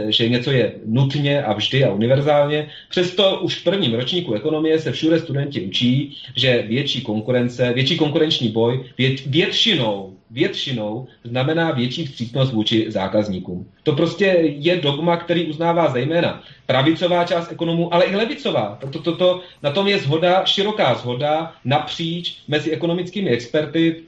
že 0.08 0.30
něco 0.30 0.52
je 0.52 0.74
nutně 0.86 1.44
a 1.44 1.54
vždy 1.54 1.84
a 1.86 1.94
univerzálně. 1.94 2.70
Přesto 2.90 3.40
už 3.40 3.56
v 3.56 3.64
prvním 3.64 3.94
ročníku 3.94 4.34
ekonomie 4.34 4.80
se 4.80 4.92
všude 4.92 5.20
studenti 5.20 5.62
učí, 5.62 6.18
že 6.36 6.64
větší 6.68 7.02
konkurence, 7.02 7.74
větší 7.74 7.98
konkurenční 7.98 8.50
boj 8.50 8.86
většinou, 9.26 10.14
většinou 10.32 11.08
znamená 11.24 11.72
větší 11.72 12.06
vstřícnost 12.06 12.54
vůči 12.54 12.92
zákazníkům. 12.92 13.68
To 13.84 13.94
prostě 13.94 14.26
je 14.44 14.76
dogma, 14.76 15.18
který 15.18 15.46
uznává 15.46 15.90
zejména 15.90 16.44
pravicová 16.66 17.24
část 17.24 17.52
ekonomů, 17.52 17.94
ale 17.94 18.06
i 18.06 18.16
levicová. 18.16 18.80
To, 18.92 19.00
to, 19.00 19.16
to, 19.16 19.42
na 19.64 19.72
tom 19.72 19.88
je 19.88 20.00
zhoda, 20.00 20.46
široká 20.46 20.96
zhoda 20.96 21.54
napříč 21.66 22.38
mezi 22.48 22.72
ekonomickými 22.72 23.30
experty, 23.30 24.04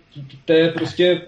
to 0.45 0.53
je 0.53 0.71
prostě 0.71 1.21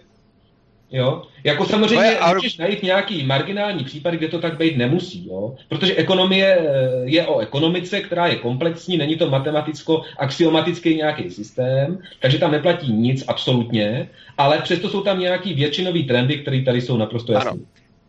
Jo? 0.91 1.21
Jako 1.43 1.65
samozřejmě 1.65 2.17
ar... 2.17 2.35
můžeš 2.35 2.57
najít 2.57 2.83
nějaký 2.83 3.23
marginální 3.23 3.83
případ, 3.83 4.13
kde 4.13 4.27
to 4.27 4.39
tak 4.39 4.57
být 4.57 4.77
nemusí, 4.77 5.27
jo? 5.27 5.55
protože 5.69 5.95
ekonomie 5.95 6.57
eh, 6.59 7.01
je 7.03 7.27
o 7.27 7.39
ekonomice, 7.39 8.01
která 8.01 8.27
je 8.27 8.35
komplexní, 8.35 8.97
není 8.97 9.15
to 9.15 9.29
matematicko-axiomatický 9.29 10.95
nějaký 10.95 11.29
systém, 11.29 11.99
takže 12.19 12.37
tam 12.37 12.51
neplatí 12.51 12.93
nic 12.93 13.23
absolutně, 13.27 14.09
ale 14.37 14.61
přesto 14.61 14.89
jsou 14.89 15.01
tam 15.01 15.19
nějaký 15.19 15.53
většinový 15.53 16.03
trendy, 16.03 16.37
které 16.37 16.61
tady 16.61 16.81
jsou 16.81 16.97
naprosto 16.97 17.33
jasné. 17.33 17.59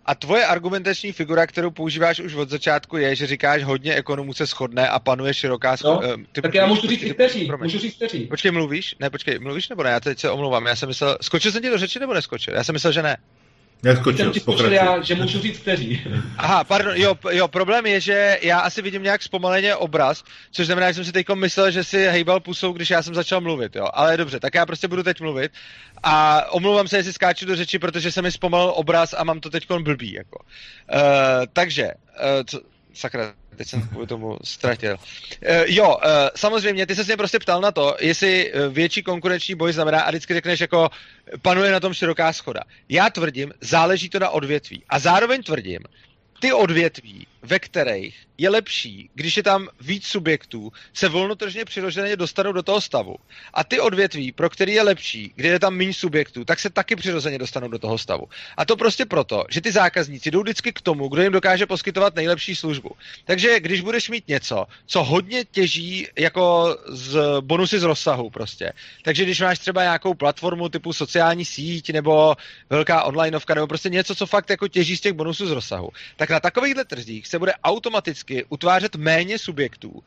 A 0.09 0.15
tvoje 0.15 0.47
argumentační 0.47 1.13
figura, 1.13 1.47
kterou 1.47 1.71
používáš 1.71 2.21
už 2.21 2.35
od 2.35 2.49
začátku, 2.49 2.97
je, 2.97 3.17
že 3.17 3.27
říkáš 3.27 3.65
hodně 3.65 3.95
ekonomů 3.95 4.35
se 4.35 4.47
shodne 4.47 4.89
a 4.89 4.99
panuje 4.99 5.35
široká 5.35 5.75
scho- 5.75 6.03
no, 6.03 6.25
ty 6.33 6.43
Tak 6.43 6.55
já 6.55 6.67
můžu 6.67 6.89
říct 6.89 7.03
i 7.03 7.15
kteří, 7.15 7.51
můžu 7.63 7.79
říct 7.79 7.97
kteří. 7.97 8.27
Počkej, 8.27 8.51
mluvíš? 8.51 8.97
Ne, 9.01 9.11
počkej, 9.11 9.39
mluvíš 9.39 9.69
nebo 9.69 9.83
ne? 9.83 9.91
Já 9.91 10.01
teď 10.01 10.19
se 10.19 10.31
omlouvám. 10.31 10.67
Já 10.67 10.77
jsem 10.77 10.89
myslel, 10.89 11.19
skočil 11.21 11.53
jsem 11.53 11.63
ti 11.63 11.71
do 11.71 11.79
řeči 11.79 11.99
nebo 11.99 12.15
neskočil? 12.15 12.55
Já 12.55 12.65
jsem 12.65 12.73
myslel, 12.73 12.93
že 12.93 13.03
ne. 13.03 13.17
Neskočil, 13.83 14.35
jsem 14.35 14.57
ti 14.57 14.75
já, 14.75 15.01
že 15.01 15.15
můžu 15.15 15.41
říct 15.41 15.59
kteří. 15.59 16.01
Aha, 16.39 16.65
pardon, 16.65 16.93
jo, 16.97 17.15
jo, 17.31 17.49
problém 17.49 17.87
je, 17.87 18.01
že 18.01 18.39
já 18.43 18.59
asi 18.59 18.83
vidím 18.83 19.03
nějak 19.03 19.23
zpomaleně 19.23 19.77
obraz, 19.77 20.25
což 20.51 20.67
znamená, 20.67 20.91
že 20.91 20.95
jsem 20.95 21.05
si 21.05 21.13
teď 21.13 21.27
myslel, 21.35 21.71
že 21.71 21.85
si 21.85 22.07
hejbal 22.07 22.41
pusou, 22.41 22.73
když 22.73 22.91
já 22.91 23.03
jsem 23.03 23.15
začal 23.15 23.41
mluvit, 23.41 23.77
jo. 23.77 23.89
Ale 23.93 24.17
dobře, 24.17 24.41
tak 24.41 24.55
já 24.55 24.67
prostě 24.67 24.89
budu 24.89 25.03
teď 25.03 25.21
mluvit. 25.21 25.53
A 26.03 26.45
omlouvám 26.51 26.89
se, 26.89 26.97
jestli 26.97 27.13
skáču 27.13 27.47
do 27.47 27.57
řeči, 27.57 27.79
protože 27.79 28.13
se 28.13 28.23
mi 28.23 28.33
zpomalil 28.33 28.73
obraz 28.77 29.15
a 29.19 29.25
mám 29.25 29.41
to 29.41 29.51
teď 29.51 29.67
blbý, 29.79 30.13
jako. 30.13 30.39
Uh, 30.95 31.01
takže, 31.53 31.85
uh, 31.85 32.45
co, 32.47 32.61
sakra, 32.97 33.35
teď 33.57 33.69
jsem 33.69 33.89
kvůli 33.89 34.07
tomu 34.07 34.37
ztratil. 34.45 34.93
Uh, 34.97 34.99
jo, 35.67 35.89
uh, 35.89 36.03
samozřejmě, 36.37 36.87
ty 36.87 36.95
se 36.95 37.05
mě 37.05 37.17
prostě 37.17 37.39
ptal 37.39 37.61
na 37.61 37.73
to, 37.73 37.97
jestli 38.01 38.53
větší 38.71 39.03
konkurenční 39.03 39.55
boj 39.55 39.73
znamená, 39.73 40.01
a 40.01 40.11
vždycky 40.11 40.35
řekneš 40.35 40.61
jako, 40.61 40.89
panuje 41.43 41.73
na 41.73 41.81
tom 41.81 41.95
široká 41.95 42.33
schoda. 42.33 42.61
Já 42.89 43.11
tvrdím, 43.11 43.53
záleží 43.61 44.09
to 44.09 44.19
na 44.19 44.31
odvětví. 44.31 44.85
A 44.89 44.99
zároveň 44.99 45.43
tvrdím, 45.43 45.81
ty 46.41 46.53
odvětví, 46.53 47.27
ve 47.47 47.59
kterých 47.59 48.27
je 48.39 48.51
lepší, 48.51 49.11
když 49.15 49.37
je 49.37 49.43
tam 49.43 49.69
víc 49.81 50.07
subjektů, 50.07 50.73
se 50.95 51.09
volnotržně 51.09 51.65
přirozeně 51.65 52.17
dostanou 52.17 52.53
do 52.53 52.63
toho 52.63 52.81
stavu. 52.81 53.17
A 53.55 53.65
ty 53.65 53.81
odvětví, 53.81 54.33
pro 54.33 54.51
který 54.51 54.73
je 54.73 54.83
lepší, 54.83 55.33
kde 55.37 55.49
je 55.49 55.59
tam 55.59 55.75
méně 55.75 55.95
subjektů, 55.95 56.45
tak 56.45 56.61
se 56.61 56.71
taky 56.71 56.97
přirozeně 56.97 57.39
dostanou 57.39 57.69
do 57.69 57.79
toho 57.79 57.99
stavu. 57.99 58.25
A 58.57 58.65
to 58.65 58.77
prostě 58.77 59.07
proto, 59.07 59.45
že 59.51 59.61
ty 59.61 59.73
zákazníci 59.73 60.31
jdou 60.31 60.43
vždycky 60.43 60.73
k 60.73 60.81
tomu, 60.81 61.09
kdo 61.09 61.23
jim 61.23 61.33
dokáže 61.33 61.67
poskytovat 61.67 62.15
nejlepší 62.15 62.55
službu. 62.55 62.91
Takže 63.25 63.61
když 63.61 63.81
budeš 63.81 64.11
mít 64.11 64.29
něco, 64.29 64.67
co 64.87 65.05
hodně 65.05 65.45
těží 65.45 66.07
jako 66.19 66.77
z 66.89 67.41
bonusy 67.41 67.79
z 67.81 67.83
rozsahu 67.83 68.31
prostě. 68.31 68.73
Takže 69.03 69.23
když 69.23 69.41
máš 69.41 69.59
třeba 69.59 69.83
nějakou 69.83 70.15
platformu 70.15 70.69
typu 70.69 70.93
sociální 70.93 71.45
síť 71.45 71.93
nebo 71.93 72.37
velká 72.71 73.03
onlineovka 73.03 73.55
nebo 73.55 73.67
prostě 73.67 73.89
něco, 73.89 74.15
co 74.15 74.27
fakt 74.27 74.51
jako 74.51 74.69
těží 74.69 74.97
z 74.97 75.01
těch 75.01 75.13
bonusů 75.13 75.47
z 75.47 75.51
rozsahu, 75.51 75.89
tak 76.17 76.31
na 76.31 76.41
takovýchhle 76.41 76.85
trzích 76.85 77.27
se 77.27 77.36
bude 77.39 77.53
automaticky 77.65 77.97
automaticky 78.07 78.45
utvářet 78.49 78.97
méně 78.97 79.39
subjektů. 79.39 80.03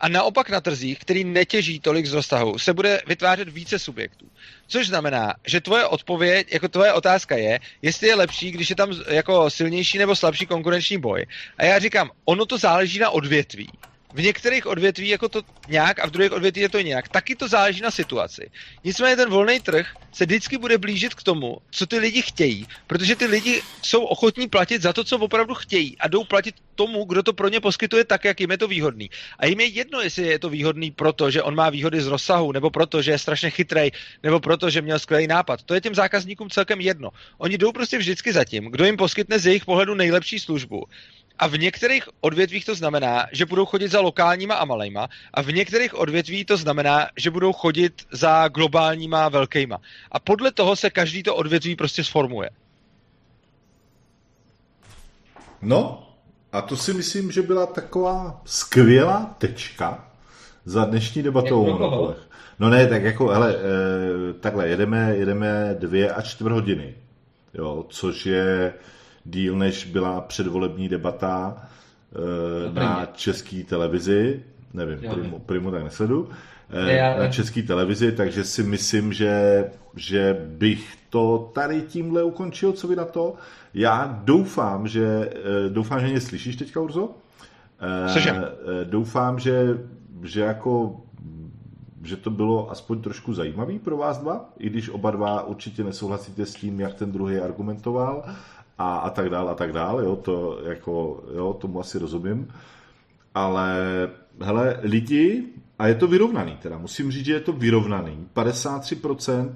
A 0.00 0.08
naopak 0.08 0.50
na 0.50 0.60
trzích, 0.60 0.98
který 0.98 1.24
netěží 1.24 1.80
tolik 1.80 2.06
z 2.06 2.12
rozsahu, 2.12 2.58
se 2.58 2.72
bude 2.72 3.02
vytvářet 3.06 3.48
více 3.48 3.78
subjektů. 3.78 4.26
Což 4.66 4.86
znamená, 4.86 5.34
že 5.46 5.60
tvoje 5.60 5.84
odpověď, 5.86 6.52
jako 6.52 6.68
tvoje 6.68 6.92
otázka 6.92 7.36
je, 7.36 7.60
jestli 7.82 8.08
je 8.08 8.14
lepší, 8.14 8.50
když 8.50 8.70
je 8.70 8.76
tam 8.76 8.90
jako 9.08 9.50
silnější 9.50 9.98
nebo 9.98 10.16
slabší 10.16 10.46
konkurenční 10.46 10.98
boj. 10.98 11.26
A 11.58 11.64
já 11.64 11.78
říkám, 11.78 12.10
ono 12.24 12.46
to 12.46 12.58
záleží 12.58 12.98
na 12.98 13.10
odvětví. 13.10 13.68
V 14.14 14.22
některých 14.22 14.66
odvětví 14.66 15.08
jako 15.08 15.28
to 15.28 15.42
nějak 15.68 15.98
a 15.98 16.06
v 16.06 16.10
druhých 16.10 16.32
odvětví 16.32 16.62
je 16.62 16.68
to 16.68 16.80
nějak. 16.80 17.08
Taky 17.08 17.36
to 17.36 17.48
záleží 17.48 17.80
na 17.80 17.90
situaci. 17.90 18.50
Nicméně 18.84 19.16
ten 19.16 19.30
volný 19.30 19.60
trh 19.60 19.86
se 20.12 20.26
vždycky 20.26 20.58
bude 20.58 20.78
blížit 20.78 21.14
k 21.14 21.22
tomu, 21.22 21.56
co 21.70 21.86
ty 21.86 21.98
lidi 21.98 22.22
chtějí, 22.22 22.66
protože 22.86 23.16
ty 23.16 23.26
lidi 23.26 23.62
jsou 23.82 24.04
ochotní 24.04 24.48
platit 24.48 24.82
za 24.82 24.92
to, 24.92 25.04
co 25.04 25.18
opravdu 25.18 25.54
chtějí 25.54 25.98
a 25.98 26.08
jdou 26.08 26.24
platit 26.24 26.54
tomu, 26.74 27.04
kdo 27.04 27.22
to 27.22 27.32
pro 27.32 27.48
ně 27.48 27.60
poskytuje 27.60 28.04
tak, 28.04 28.24
jak 28.24 28.40
jim 28.40 28.50
je 28.50 28.58
to 28.58 28.68
výhodný. 28.68 29.10
A 29.38 29.46
jim 29.46 29.60
je 29.60 29.66
jedno, 29.66 30.00
jestli 30.00 30.22
je 30.22 30.38
to 30.38 30.48
výhodný 30.48 30.90
proto, 30.90 31.30
že 31.30 31.42
on 31.42 31.54
má 31.54 31.70
výhody 31.70 32.00
z 32.00 32.06
rozsahu, 32.06 32.52
nebo 32.52 32.70
proto, 32.70 33.02
že 33.02 33.10
je 33.10 33.18
strašně 33.18 33.50
chytrý, 33.50 33.90
nebo 34.22 34.40
proto, 34.40 34.70
že 34.70 34.82
měl 34.82 34.98
skvělý 34.98 35.26
nápad. 35.26 35.62
To 35.62 35.74
je 35.74 35.80
těm 35.80 35.94
zákazníkům 35.94 36.50
celkem 36.50 36.80
jedno. 36.80 37.10
Oni 37.38 37.58
jdou 37.58 37.72
prostě 37.72 37.98
vždycky 37.98 38.32
za 38.32 38.44
tím, 38.44 38.70
kdo 38.70 38.84
jim 38.84 38.96
poskytne 38.96 39.38
z 39.38 39.46
jejich 39.46 39.64
pohledu 39.64 39.94
nejlepší 39.94 40.38
službu. 40.38 40.86
A 41.38 41.46
v 41.46 41.58
některých 41.58 42.08
odvětvích 42.20 42.64
to 42.64 42.74
znamená, 42.74 43.26
že 43.32 43.46
budou 43.46 43.64
chodit 43.64 43.88
za 43.88 44.00
lokálníma 44.00 44.54
a 44.54 44.64
malejma, 44.64 45.08
a 45.34 45.42
v 45.42 45.52
některých 45.52 45.94
odvětví 45.94 46.44
to 46.44 46.56
znamená, 46.56 47.08
že 47.16 47.30
budou 47.30 47.52
chodit 47.52 48.02
za 48.12 48.48
globálníma 48.48 49.28
velkýma. 49.28 49.78
A 50.12 50.20
podle 50.20 50.52
toho 50.52 50.76
se 50.76 50.90
každý 50.90 51.22
to 51.22 51.36
odvětví 51.36 51.76
prostě 51.76 52.04
sformuje. 52.04 52.50
No, 55.62 56.08
a 56.52 56.62
to 56.62 56.76
si 56.76 56.94
myslím, 56.94 57.32
že 57.32 57.42
byla 57.42 57.66
taková 57.66 58.42
skvělá 58.44 59.34
tečka 59.38 60.04
za 60.64 60.84
dnešní 60.84 61.22
debatou 61.22 61.64
o 61.64 61.70
monopolech. 61.78 62.18
No 62.58 62.70
ne, 62.70 62.86
tak 62.86 63.02
jako, 63.02 63.28
hele, 63.28 63.54
e, 63.54 64.32
takhle, 64.32 64.68
jedeme, 64.68 65.16
jedeme 65.16 65.76
dvě 65.78 66.12
a 66.12 66.22
čtvrt 66.22 66.52
hodiny, 66.52 66.94
jo, 67.54 67.86
což 67.88 68.26
je 68.26 68.74
díl, 69.30 69.56
než 69.56 69.84
byla 69.84 70.20
předvolební 70.20 70.88
debata 70.88 71.56
e, 72.68 72.72
na 72.72 73.08
české 73.12 73.64
televizi, 73.64 74.42
nevím, 74.74 74.98
jo, 75.02 75.12
primu, 75.12 75.38
primu 75.38 75.70
tak 75.70 75.84
nesledu, 75.84 76.28
e, 76.70 76.92
já, 76.92 77.18
na 77.18 77.28
české 77.28 77.62
televizi, 77.62 78.12
takže 78.12 78.44
si 78.44 78.62
myslím, 78.62 79.12
že, 79.12 79.64
že 79.96 80.46
bych 80.48 80.96
to 81.10 81.50
tady 81.54 81.82
tímhle 81.82 82.22
ukončil, 82.22 82.72
co 82.72 82.88
vy 82.88 82.96
na 82.96 83.04
to. 83.04 83.34
Já 83.74 84.20
doufám, 84.24 84.88
že 84.88 85.30
doufám, 85.68 86.00
že 86.00 86.06
mě 86.06 86.20
slyšíš 86.20 86.56
teďka, 86.56 86.80
Urzo? 86.80 87.10
Slyším. 88.12 88.34
Doufám, 88.84 89.38
že, 89.38 89.78
že 90.22 90.40
jako 90.40 91.00
že 92.02 92.16
to 92.16 92.30
bylo 92.30 92.70
aspoň 92.70 93.02
trošku 93.02 93.34
zajímavý 93.34 93.78
pro 93.78 93.96
vás 93.96 94.18
dva, 94.18 94.50
i 94.58 94.70
když 94.70 94.88
oba 94.88 95.10
dva 95.10 95.42
určitě 95.42 95.84
nesouhlasíte 95.84 96.46
s 96.46 96.54
tím, 96.54 96.80
jak 96.80 96.94
ten 96.94 97.12
druhý 97.12 97.38
argumentoval 97.38 98.24
a, 98.78 98.96
a 98.96 99.10
tak 99.10 99.30
dál 99.30 99.48
a 99.48 99.54
tak 99.54 99.72
dál, 99.72 100.00
jo, 100.00 100.16
to 100.16 100.60
jako, 100.64 101.24
jo, 101.34 101.56
tomu 101.60 101.80
asi 101.80 101.98
rozumím, 101.98 102.48
ale 103.34 103.76
hele, 104.40 104.80
lidi, 104.82 105.44
a 105.78 105.86
je 105.86 105.94
to 105.94 106.06
vyrovnaný 106.06 106.56
teda, 106.62 106.78
musím 106.78 107.10
říct, 107.10 107.24
že 107.24 107.32
je 107.32 107.40
to 107.40 107.52
vyrovnaný, 107.52 108.26
53%, 108.34 109.54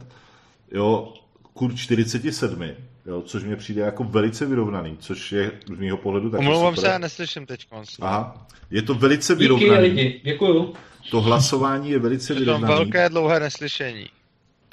jo, 0.73 1.15
kur 1.53 1.75
47, 1.75 2.71
jo, 3.07 3.23
což 3.23 3.45
mě 3.45 3.57
přijde 3.57 3.83
jako 3.83 4.05
velice 4.05 4.47
vyrovnaný, 4.47 4.97
což 5.01 5.33
je 5.33 5.53
z 5.67 5.79
mého 5.79 5.97
pohledu 5.97 6.31
taky 6.31 6.47
Omlouvám 6.47 6.77
se, 6.77 6.87
já 6.87 6.99
neslyším 6.99 7.47
teď. 7.47 7.67
Aha, 8.01 8.47
je 8.71 8.83
to 8.83 8.95
velice 8.95 9.35
vyrovnaný. 9.35 9.91
Díky 9.91 10.01
lidi, 10.03 10.21
děkuju. 10.25 10.75
To 11.11 11.21
hlasování 11.21 11.91
je 11.91 11.99
velice 11.99 12.35
vyrovnané. 12.35 12.75
velké 12.75 13.09
dlouhé 13.09 13.41
neslyšení. 13.41 14.07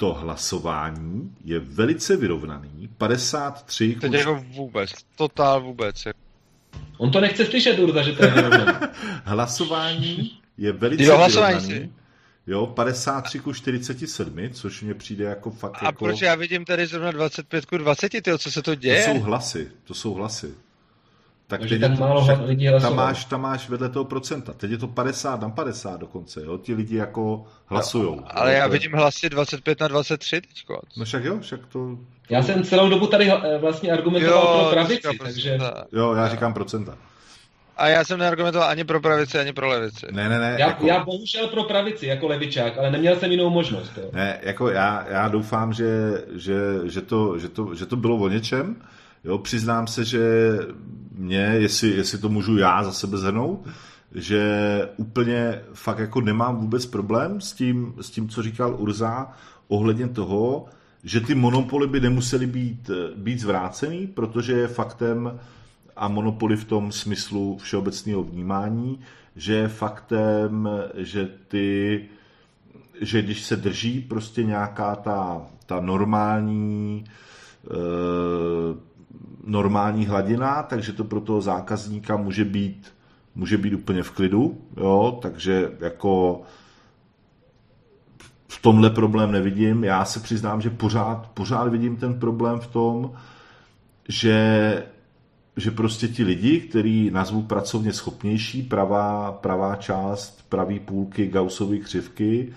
To 0.00 0.12
hlasování 0.14 1.36
je 1.44 1.58
velice 1.58 2.16
vyrovnaný. 2.16 2.88
53 2.98 3.96
Teď 4.00 4.12
jako 4.12 4.44
vůbec, 4.48 4.90
totál 5.16 5.62
vůbec. 5.62 6.04
On 6.98 7.10
to 7.10 7.20
nechce 7.20 7.46
slyšet, 7.46 7.78
Urda, 7.78 8.02
že 8.02 8.12
to 8.12 8.24
je 8.24 8.30
vyrovnaný. 8.30 8.72
hlasování 9.24 10.40
je 10.58 10.72
velice 10.72 11.04
jo, 11.04 11.16
hlasování 11.16 11.66
vyrovnaný. 11.66 11.88
Si. 11.88 11.92
Jo, 12.46 12.66
53 12.66 13.38
ku 13.38 13.52
47, 13.52 14.50
což 14.52 14.82
mě 14.82 14.94
přijde 14.94 15.24
jako 15.24 15.50
fakt 15.50 15.82
A 15.82 15.86
jako... 15.86 16.04
proč 16.04 16.20
já 16.20 16.34
vidím 16.34 16.64
tady 16.64 16.86
zrovna 16.86 17.10
25 17.10 17.66
ku 17.66 17.78
20, 17.78 18.22
tyjo, 18.22 18.38
co 18.38 18.50
se 18.50 18.62
to 18.62 18.74
děje? 18.74 19.04
To 19.04 19.12
jsou 19.12 19.20
hlasy, 19.20 19.68
to 19.84 19.94
jsou 19.94 20.14
hlasy. 20.14 20.54
Tak 21.50 21.60
Takže 21.60 21.74
teď 21.74 21.82
tam 21.88 21.96
to, 21.96 22.02
málo 22.02 22.22
však, 22.24 22.38
lidí 22.46 22.64
tam 22.64 22.72
hlasovalo. 22.72 22.96
máš, 22.96 23.24
tam 23.24 23.40
máš 23.42 23.68
vedle 23.68 23.88
toho 23.88 24.04
procenta. 24.04 24.52
Teď 24.52 24.70
je 24.70 24.78
to 24.78 24.88
50 24.88 25.40
na 25.40 25.48
50 25.48 26.00
dokonce, 26.00 26.40
jo? 26.44 26.58
Ti 26.58 26.74
lidi 26.74 26.96
jako 26.96 27.44
hlasujou. 27.66 28.16
No, 28.16 28.22
ale 28.30 28.50
jo? 28.52 28.56
já 28.58 28.66
To 28.68 28.72
je- 28.74 28.78
vidím 28.78 28.92
hlasy 28.92 29.28
25 29.30 29.80
na 29.80 29.88
23 29.88 30.40
teďko. 30.40 30.80
No 30.96 31.04
však 31.04 31.24
jo, 31.24 31.38
však 31.40 31.66
to... 31.66 31.98
Já 32.30 32.42
jsem 32.42 32.62
celou 32.64 32.88
dobu 32.88 33.06
tady 33.06 33.30
eh, 33.32 33.58
vlastně 33.58 33.92
argumentoval 33.92 34.58
pro 34.60 34.70
pravici, 34.70 34.94
teďka 35.02 35.24
takže... 35.24 35.56
procenta. 35.56 35.84
Jo, 35.92 36.14
já 36.14 36.28
říkám 36.28 36.54
procenta. 36.54 36.94
A 37.76 37.88
já 37.88 38.04
jsem 38.04 38.18
neargumentoval 38.18 38.68
ani 38.68 38.84
pro 38.84 39.00
pravici, 39.00 39.38
ani 39.38 39.52
pro 39.52 39.68
levici. 39.68 40.06
Ne, 40.10 40.28
ne, 40.28 40.38
ne. 40.38 40.56
Já, 40.58 40.66
jako... 40.68 40.86
já 40.86 41.04
bohužel 41.04 41.48
pro 41.48 41.64
pravici 41.64 42.06
jako 42.06 42.28
levičák, 42.28 42.78
ale 42.78 42.90
neměl 42.90 43.16
jsem 43.16 43.30
jinou 43.30 43.50
možnost. 43.50 43.92
Jo. 43.96 44.10
Ne, 44.12 44.38
jako 44.42 44.68
já, 44.70 45.06
já 45.08 45.28
doufám, 45.28 45.72
že, 45.72 45.86
že, 46.32 46.54
že, 46.84 47.00
to, 47.00 47.38
že, 47.38 47.48
to, 47.48 47.74
že 47.74 47.86
to 47.86 47.96
bylo 47.96 48.16
o 48.16 48.28
něčem. 48.28 48.76
Jo, 49.24 49.38
přiznám 49.38 49.86
se, 49.86 50.04
že 50.04 50.58
mě, 51.14 51.36
jestli, 51.38 51.88
jestli 51.88 52.18
to 52.18 52.28
můžu 52.28 52.58
já 52.58 52.84
za 52.84 52.92
sebe 52.92 53.18
zhrnout, 53.18 53.68
že 54.14 54.88
úplně 54.96 55.60
fakt 55.74 55.98
jako 55.98 56.20
nemám 56.20 56.56
vůbec 56.56 56.86
problém 56.86 57.40
s 57.40 57.52
tím, 57.52 57.94
s 58.00 58.10
tím 58.10 58.28
co 58.28 58.42
říkal 58.42 58.76
Urza 58.78 59.32
ohledně 59.68 60.08
toho, 60.08 60.64
že 61.04 61.20
ty 61.20 61.34
monopoly 61.34 61.86
by 61.86 62.00
nemusely 62.00 62.46
být, 62.46 62.90
být 63.16 63.40
zvrácený, 63.40 64.06
protože 64.06 64.52
je 64.52 64.68
faktem, 64.68 65.40
a 65.96 66.08
monopoly 66.08 66.56
v 66.56 66.64
tom 66.64 66.92
smyslu 66.92 67.58
všeobecného 67.58 68.22
vnímání, 68.22 69.00
že 69.36 69.54
je 69.54 69.68
faktem, 69.68 70.68
že 70.96 71.28
ty 71.48 72.08
že 73.00 73.22
když 73.22 73.44
se 73.44 73.56
drží 73.56 74.00
prostě 74.00 74.42
nějaká 74.44 74.96
ta, 74.96 75.42
ta 75.66 75.80
normální 75.80 77.04
e, 77.04 77.70
normální 79.44 80.06
hladina, 80.06 80.62
takže 80.62 80.92
to 80.92 81.04
pro 81.04 81.20
toho 81.20 81.40
zákazníka 81.40 82.16
může 82.16 82.44
být 82.44 82.92
může 83.34 83.58
být 83.58 83.74
úplně 83.74 84.02
v 84.02 84.10
klidu, 84.10 84.60
jo, 84.76 85.18
takže 85.22 85.70
jako 85.80 86.42
v 88.48 88.62
tomhle 88.62 88.90
problém 88.90 89.32
nevidím. 89.32 89.84
Já 89.84 90.04
se 90.04 90.20
přiznám, 90.20 90.60
že 90.60 90.70
pořád, 90.70 91.30
pořád 91.34 91.68
vidím 91.68 91.96
ten 91.96 92.20
problém 92.20 92.60
v 92.60 92.66
tom, 92.66 93.12
že 94.08 94.86
že 95.56 95.70
prostě 95.70 96.08
ti 96.08 96.24
lidi, 96.24 96.60
který 96.60 97.10
nazvu 97.10 97.42
pracovně 97.42 97.92
schopnější, 97.92 98.62
pravá, 98.62 99.32
pravá 99.32 99.76
část, 99.76 100.48
pravý 100.48 100.78
půlky 100.78 101.26
Gaussovy 101.26 101.78
křivky, 101.78 102.52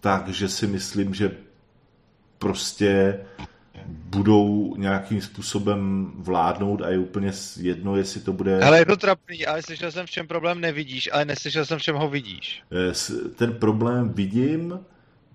takže 0.00 0.48
si 0.48 0.66
myslím, 0.66 1.14
že 1.14 1.36
prostě 2.38 3.20
budou 3.86 4.74
nějakým 4.76 5.20
způsobem 5.20 6.12
vládnout 6.14 6.82
a 6.82 6.88
je 6.88 6.98
úplně 6.98 7.32
jedno, 7.56 7.96
jestli 7.96 8.20
to 8.20 8.32
bude... 8.32 8.64
Ale 8.64 8.78
je 8.78 8.86
to 8.86 8.96
trapný, 8.96 9.46
ale 9.46 9.62
slyšel 9.62 9.92
jsem, 9.92 10.06
v 10.06 10.10
čem 10.10 10.26
problém 10.26 10.60
nevidíš, 10.60 11.10
ale 11.12 11.24
neslyšel 11.24 11.64
jsem, 11.64 11.78
v 11.78 11.82
čem 11.82 11.96
ho 11.96 12.08
vidíš. 12.08 12.62
Ten 13.36 13.52
problém 13.52 14.08
vidím 14.08 14.80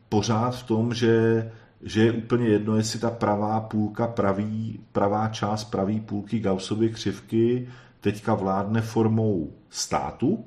pořád 0.09 0.51
v 0.51 0.63
tom, 0.63 0.93
že 0.93 1.51
že 1.85 2.03
je 2.03 2.11
úplně 2.11 2.47
jedno, 2.47 2.75
jestli 2.75 2.99
ta 2.99 3.11
pravá 3.11 3.59
půlka, 3.61 4.07
pravý, 4.07 4.79
pravá 4.91 5.27
část 5.27 5.63
pravý 5.63 5.99
půlky 5.99 6.39
Gaussovy 6.39 6.89
křivky 6.89 7.67
teďka 8.01 8.33
vládne 8.33 8.81
formou 8.81 9.53
státu, 9.69 10.45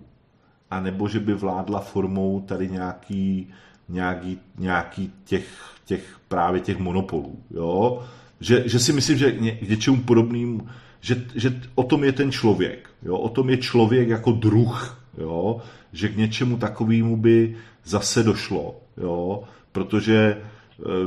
anebo 0.70 1.08
že 1.08 1.20
by 1.20 1.34
vládla 1.34 1.80
formou 1.80 2.40
tady 2.40 2.68
nějaký, 2.68 3.50
nějaký, 3.88 4.40
nějaký 4.58 5.12
těch, 5.24 5.75
těch 5.86 6.16
právě 6.28 6.60
těch 6.60 6.78
monopolů. 6.78 7.38
Jo? 7.50 8.02
Že, 8.40 8.68
že 8.68 8.78
si 8.78 8.92
myslím, 8.92 9.18
že 9.18 9.32
k 9.32 9.68
něčemu 9.68 10.02
podobnému, 10.02 10.68
že, 11.00 11.24
že 11.34 11.60
o 11.74 11.82
tom 11.82 12.04
je 12.04 12.12
ten 12.12 12.32
člověk. 12.32 12.90
Jo? 13.02 13.16
O 13.18 13.28
tom 13.28 13.50
je 13.50 13.56
člověk 13.56 14.08
jako 14.08 14.32
druh. 14.32 15.02
Jo? 15.18 15.60
Že 15.92 16.08
k 16.08 16.16
něčemu 16.16 16.56
takovému 16.56 17.16
by 17.16 17.56
zase 17.84 18.22
došlo. 18.22 18.76
Jo? 18.96 19.42
Protože 19.72 20.42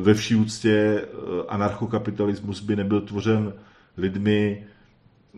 ve 0.02 0.14
vší 0.14 0.36
úctě 0.36 1.06
anarchokapitalismus 1.48 2.62
by 2.62 2.76
nebyl 2.76 3.02
tvořen 3.02 3.54
lidmi, 3.98 4.64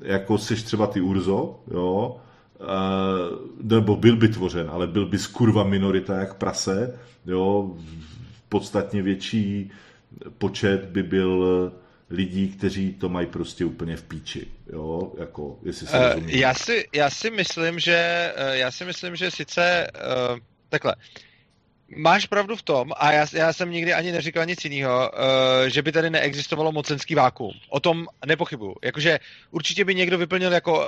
jako 0.02 0.38
seš 0.38 0.64
třeba 0.64 0.88
ty 0.88 1.02
Urzo, 1.02 1.60
jo, 1.72 2.18
nebo 3.62 3.96
byl 3.96 4.16
by 4.16 4.28
tvořen, 4.28 4.70
ale 4.72 4.88
byl 4.88 5.06
by 5.06 5.18
skurva 5.18 5.64
minorita 5.64 6.16
jak 6.16 6.34
prase, 6.34 7.00
jo, 7.26 7.76
podstatně 8.52 9.02
větší 9.02 9.72
počet 10.38 10.86
by 10.86 11.04
byl 11.04 11.72
lidí, 12.10 12.48
kteří 12.48 12.94
to 12.94 13.10
mají 13.10 13.28
prostě 13.28 13.66
úplně 13.66 13.96
v 13.96 14.04
píči, 14.04 14.48
jo, 14.74 15.12
jako, 15.20 15.60
jestli 15.64 15.88
se 15.88 16.16
uh, 16.16 16.30
já 16.30 16.54
si, 16.54 16.88
já 16.94 17.10
si 17.10 17.32
myslím, 17.32 17.80
že 17.80 18.32
já 18.52 18.72
si 18.72 18.86
myslím, 18.86 19.16
že 19.16 19.32
sice 19.32 19.88
uh, 19.96 20.40
takhle, 20.70 20.96
máš 21.96 22.26
pravdu 22.26 22.56
v 22.56 22.62
tom, 22.62 22.92
a 22.98 23.12
já, 23.12 23.26
já 23.34 23.54
jsem 23.54 23.72
nikdy 23.72 23.94
ani 23.94 24.12
neříkal 24.12 24.46
nic 24.46 24.66
jiného, 24.66 25.12
uh, 25.12 25.68
že 25.68 25.82
by 25.82 25.92
tady 25.92 26.10
neexistovalo 26.10 26.72
mocenský 26.72 27.16
vákuum. 27.16 27.54
O 27.70 27.80
tom 27.80 28.08
nepochybuju. 28.26 28.76
Jakože 28.84 29.20
určitě 29.52 29.86
by 29.86 29.96
někdo 29.96 30.18
vyplnil 30.18 30.54
jako, 30.54 30.80
uh, 30.80 30.86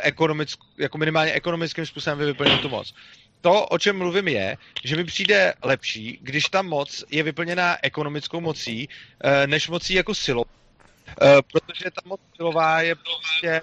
ekonomick, 0.00 0.58
jako 0.78 0.98
minimálně 0.98 1.32
ekonomickým 1.32 1.86
způsobem 1.86 2.18
by 2.18 2.26
vyplnil 2.26 2.58
tu 2.58 2.68
moc. 2.68 2.94
To, 3.40 3.66
o 3.66 3.78
čem 3.78 3.98
mluvím, 3.98 4.28
je, 4.28 4.56
že 4.84 4.96
mi 4.96 5.04
přijde 5.04 5.54
lepší, 5.62 6.18
když 6.22 6.44
ta 6.44 6.62
moc 6.62 7.04
je 7.10 7.22
vyplněná 7.22 7.76
ekonomickou 7.82 8.40
mocí, 8.40 8.88
uh, 8.88 9.46
než 9.46 9.68
mocí 9.68 9.94
jako 9.94 10.14
silou. 10.14 10.44
Uh, 10.44 11.28
protože 11.52 11.84
ta 11.90 12.00
moc 12.04 12.20
silová 12.36 12.80
je 12.80 12.94
prostě 12.94 13.60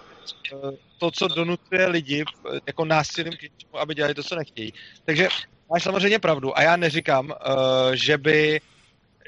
uh, 0.54 0.72
to, 0.98 1.12
co 1.12 1.28
donutuje 1.28 1.88
lidi 1.88 2.26
jako 2.68 2.86
násilím 2.86 3.34
k 3.34 3.42
něčemu, 3.42 3.78
aby 3.78 3.96
dělali 3.96 4.14
to, 4.14 4.24
co 4.24 4.36
nechtějí. 4.36 4.74
Takže 5.06 5.28
máš 5.70 5.84
samozřejmě 5.84 6.20
pravdu 6.20 6.58
a 6.58 6.62
já 6.62 6.76
neříkám, 6.76 7.34
že 7.94 8.18
by, 8.18 8.62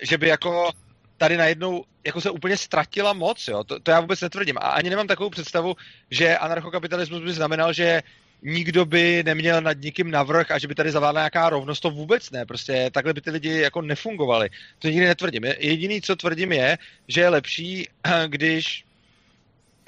že 0.02 0.18
by 0.18 0.28
jako 0.28 0.72
tady 1.18 1.38
najednou 1.38 1.84
jako 2.06 2.22
se 2.22 2.30
úplně 2.30 2.58
ztratila 2.58 3.14
moc, 3.14 3.48
jo? 3.48 3.64
To, 3.64 3.80
to 3.80 3.92
já 3.92 4.00
vůbec 4.00 4.22
netvrdím. 4.22 4.58
A 4.58 4.62
ani 4.62 4.90
nemám 4.90 5.08
takovou 5.08 5.30
představu, 5.30 5.76
že 6.12 6.38
anarchokapitalismus 6.38 7.24
by 7.24 7.34
znamenal, 7.34 7.74
že 7.74 8.04
nikdo 8.42 8.86
by 8.86 9.24
neměl 9.26 9.62
nad 9.62 9.78
nikým 9.78 10.12
navrh 10.12 10.52
a 10.52 10.60
že 10.60 10.68
by 10.68 10.76
tady 10.76 10.92
zavládla 10.92 11.22
nějaká 11.22 11.50
rovnost, 11.50 11.80
to 11.80 11.90
vůbec 11.90 12.32
ne. 12.32 12.46
Prostě 12.46 12.90
takhle 12.94 13.14
by 13.14 13.22
ty 13.22 13.32
lidi 13.32 13.60
jako 13.60 13.82
nefungovali. 13.82 14.50
To 14.80 14.88
nikdy 14.88 15.06
netvrdím. 15.06 15.44
Jediný, 15.44 16.02
co 16.02 16.16
tvrdím, 16.16 16.52
je, 16.52 16.78
že 17.08 17.22
je 17.22 17.30
lepší, 17.30 17.88
když 18.28 18.84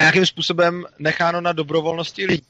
nějakým 0.00 0.26
způsobem 0.26 0.84
necháno 0.98 1.40
na 1.40 1.52
dobrovolnosti 1.52 2.26
lidí, 2.26 2.46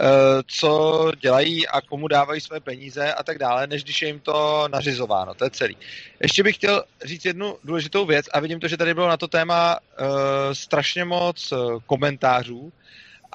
Eh, 0.00 0.42
co 0.46 1.12
dělají 1.20 1.68
a 1.68 1.80
komu 1.80 2.08
dávají 2.08 2.40
své 2.40 2.60
peníze 2.60 3.14
a 3.14 3.22
tak 3.22 3.38
dále, 3.38 3.66
než 3.66 3.84
když 3.84 4.02
je 4.02 4.08
jim 4.08 4.20
to 4.20 4.68
nařizováno. 4.68 5.34
To 5.34 5.44
je 5.44 5.50
celý. 5.50 5.76
Ještě 6.20 6.42
bych 6.42 6.54
chtěl 6.54 6.84
říct 7.04 7.24
jednu 7.24 7.56
důležitou 7.64 8.06
věc 8.06 8.26
a 8.32 8.40
vidím 8.40 8.60
to, 8.60 8.68
že 8.68 8.76
tady 8.76 8.94
bylo 8.94 9.08
na 9.08 9.16
to 9.16 9.28
téma 9.28 9.78
uh, 9.78 10.06
strašně 10.52 11.04
moc 11.04 11.52
uh, 11.52 11.80
komentářů 11.86 12.72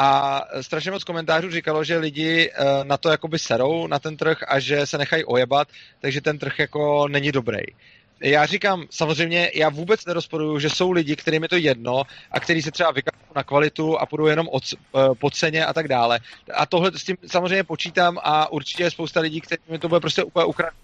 a 0.01 0.41
strašně 0.61 0.91
moc 0.91 1.03
komentářů 1.03 1.51
říkalo, 1.51 1.83
že 1.83 1.97
lidi 1.97 2.49
uh, 2.49 2.83
na 2.83 2.97
to 2.97 3.09
jakoby 3.09 3.39
serou, 3.39 3.87
na 3.87 3.99
ten 3.99 4.17
trh 4.17 4.37
a 4.47 4.59
že 4.59 4.85
se 4.85 4.97
nechají 4.97 5.25
ojebat, 5.25 5.67
takže 5.99 6.21
ten 6.21 6.39
trh 6.39 6.59
jako 6.59 7.07
není 7.07 7.31
dobrý 7.31 7.61
já 8.23 8.45
říkám, 8.45 8.85
samozřejmě, 8.89 9.51
já 9.55 9.69
vůbec 9.69 10.05
nerozporuju, 10.05 10.59
že 10.59 10.69
jsou 10.69 10.91
lidi, 10.91 11.15
kterým 11.15 11.43
je 11.43 11.49
to 11.49 11.55
jedno 11.55 12.03
a 12.31 12.39
kteří 12.39 12.61
se 12.61 12.71
třeba 12.71 12.91
vykazují 12.91 13.31
na 13.35 13.43
kvalitu 13.43 13.97
a 13.97 14.05
půjdou 14.05 14.25
jenom 14.25 14.47
od, 14.51 14.63
uh, 14.91 15.15
po 15.15 15.29
ceně 15.29 15.65
a 15.65 15.73
tak 15.73 15.87
dále. 15.87 16.19
A 16.53 16.65
tohle 16.65 16.91
s 16.95 17.03
tím 17.03 17.17
samozřejmě 17.27 17.63
počítám 17.63 18.17
a 18.23 18.51
určitě 18.51 18.83
je 18.83 18.91
spousta 18.91 19.19
lidí, 19.19 19.41
kterým 19.41 19.79
to 19.79 19.89
bude 19.89 19.99
prostě 19.99 20.23
úplně 20.23 20.45
ukradené. 20.45 20.77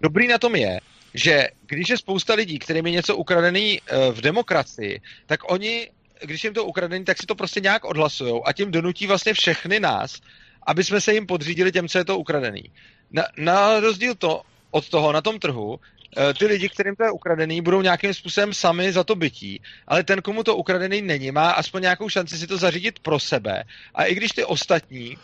Dobrý 0.00 0.28
na 0.28 0.38
tom 0.38 0.56
je, 0.56 0.80
že 1.14 1.48
když 1.66 1.88
je 1.88 1.98
spousta 1.98 2.34
lidí, 2.34 2.58
kterým 2.58 2.86
je 2.86 2.92
něco 2.92 3.16
ukradený 3.16 3.80
uh, 3.80 4.14
v 4.14 4.20
demokracii, 4.20 5.00
tak 5.26 5.52
oni, 5.52 5.90
když 6.20 6.44
jim 6.44 6.54
to 6.54 6.64
ukradený, 6.64 7.04
tak 7.04 7.18
si 7.18 7.26
to 7.26 7.34
prostě 7.34 7.60
nějak 7.60 7.84
odhlasují 7.84 8.42
a 8.44 8.52
tím 8.52 8.70
donutí 8.70 9.06
vlastně 9.06 9.34
všechny 9.34 9.80
nás, 9.80 10.20
aby 10.66 10.84
jsme 10.84 11.00
se 11.00 11.14
jim 11.14 11.26
podřídili 11.26 11.72
těm, 11.72 11.88
co 11.88 11.98
je 11.98 12.04
to 12.04 12.18
ukradený. 12.18 12.62
Na, 13.10 13.24
na 13.36 13.80
rozdíl 13.80 14.14
to, 14.14 14.42
od 14.70 14.88
toho 14.88 15.12
na 15.12 15.20
tom 15.20 15.38
trhu 15.38 15.80
Eh, 16.16 16.34
ty 16.34 16.46
lidi, 16.46 16.68
kterým 16.68 16.96
to 16.96 17.04
je 17.04 17.10
ukradený, 17.10 17.60
budou 17.60 17.82
nějakým 17.82 18.14
způsobem 18.14 18.54
sami 18.54 18.92
za 18.92 19.04
to 19.04 19.14
bytí, 19.14 19.60
ale 19.86 20.04
ten, 20.04 20.22
komu 20.22 20.42
to 20.42 20.56
ukradený 20.56 21.02
není, 21.02 21.30
má 21.30 21.50
aspoň 21.50 21.82
nějakou 21.82 22.08
šanci 22.08 22.38
si 22.38 22.46
to 22.46 22.58
zařídit 22.58 22.98
pro 22.98 23.20
sebe. 23.20 23.64
A 23.94 24.04
i 24.04 24.14
když 24.14 24.30
ty 24.30 24.44
ostatní 24.44 25.16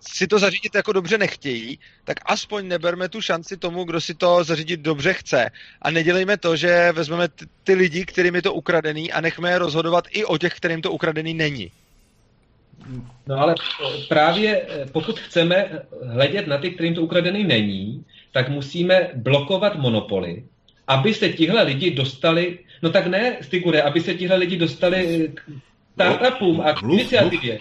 si 0.00 0.26
to 0.26 0.38
zařídit 0.38 0.74
jako 0.74 0.92
dobře 0.92 1.18
nechtějí, 1.18 1.78
tak 2.04 2.16
aspoň 2.26 2.68
neberme 2.68 3.08
tu 3.08 3.20
šanci 3.20 3.56
tomu, 3.56 3.84
kdo 3.84 4.00
si 4.00 4.14
to 4.14 4.44
zařídit 4.44 4.80
dobře 4.80 5.12
chce. 5.12 5.50
A 5.82 5.90
nedělejme 5.90 6.36
to, 6.36 6.56
že 6.56 6.92
vezmeme 6.92 7.28
ty, 7.28 7.46
ty 7.64 7.74
lidi, 7.74 8.04
kterým 8.04 8.34
je 8.34 8.42
to 8.42 8.54
ukradený 8.54 9.12
a 9.12 9.20
nechme 9.20 9.50
je 9.50 9.58
rozhodovat 9.58 10.04
i 10.10 10.24
o 10.24 10.38
těch, 10.38 10.54
kterým 10.54 10.82
to 10.82 10.92
ukradený 10.92 11.34
není. 11.34 11.70
No 13.26 13.38
ale 13.38 13.54
právě 14.08 14.62
eh, 14.68 14.86
pokud 14.92 15.20
chceme 15.20 15.82
hledět 16.06 16.46
na 16.46 16.58
ty, 16.58 16.70
kterým 16.70 16.94
to 16.94 17.02
ukradený 17.02 17.44
není, 17.44 18.04
tak 18.32 18.48
musíme 18.48 19.10
blokovat 19.14 19.76
monopoly, 19.76 20.44
aby 20.86 21.14
se 21.14 21.28
tihle 21.28 21.62
lidi 21.62 21.90
dostali, 21.90 22.58
no 22.82 22.90
tak 22.90 23.06
ne, 23.06 23.36
Stigure, 23.40 23.82
aby 23.82 24.00
se 24.00 24.14
tihle 24.14 24.36
lidi 24.36 24.56
dostali 24.56 25.30
k 25.34 25.40
startupům 25.94 26.60
a 26.60 26.72
k 26.72 26.82
iniciativě. 26.82 27.58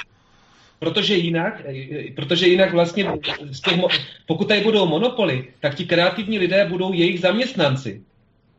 Protože 0.80 1.16
jinak, 1.16 1.62
protože 2.16 2.48
jinak 2.48 2.72
vlastně, 2.72 3.08
z 3.52 3.62
těch, 3.62 3.80
pokud 4.26 4.48
tady 4.48 4.62
budou 4.62 4.86
monopoly, 4.86 5.48
tak 5.60 5.76
ti 5.76 5.86
kreativní 5.86 6.40
lidé 6.40 6.66
budou 6.66 6.94
jejich 6.94 7.20
zaměstnanci. 7.20 8.02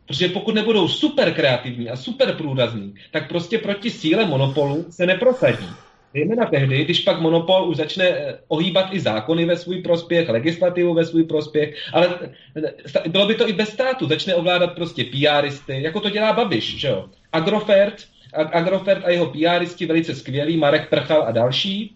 Protože 0.06 0.28
pokud 0.28 0.54
nebudou 0.54 0.88
super 0.88 1.34
kreativní 1.34 1.90
a 1.90 1.96
super 1.96 2.32
průrazní, 2.32 2.94
tak 3.10 3.28
prostě 3.28 3.58
proti 3.58 3.90
síle 3.90 4.24
monopolu 4.26 4.86
se 4.90 5.06
neprosadí. 5.06 5.66
Zejména 6.14 6.46
tehdy, 6.46 6.84
když 6.84 7.00
pak 7.00 7.20
monopol 7.20 7.68
už 7.68 7.76
začne 7.76 8.04
eh, 8.04 8.38
ohýbat 8.48 8.86
i 8.92 9.00
zákony 9.00 9.44
ve 9.44 9.56
svůj 9.56 9.82
prospěch, 9.82 10.28
legislativu 10.28 10.94
ve 10.94 11.04
svůj 11.04 11.24
prospěch, 11.24 11.76
ale 11.92 12.18
eh, 12.56 13.08
bylo 13.08 13.26
by 13.26 13.34
to 13.34 13.48
i 13.48 13.52
bez 13.52 13.68
státu, 13.68 14.08
začne 14.08 14.34
ovládat 14.34 14.74
prostě 14.74 15.04
PRisty, 15.04 15.82
jako 15.82 16.00
to 16.00 16.10
dělá 16.10 16.32
Babiš, 16.32 16.80
že 16.80 16.88
jo. 16.88 17.04
Agrofert, 17.32 17.94
Agrofert 18.32 19.04
a 19.04 19.10
jeho 19.10 19.26
PRisti 19.26 19.86
velice 19.86 20.14
skvělí, 20.14 20.56
Marek 20.56 20.88
Prchal 20.90 21.22
a 21.22 21.30
další, 21.30 21.95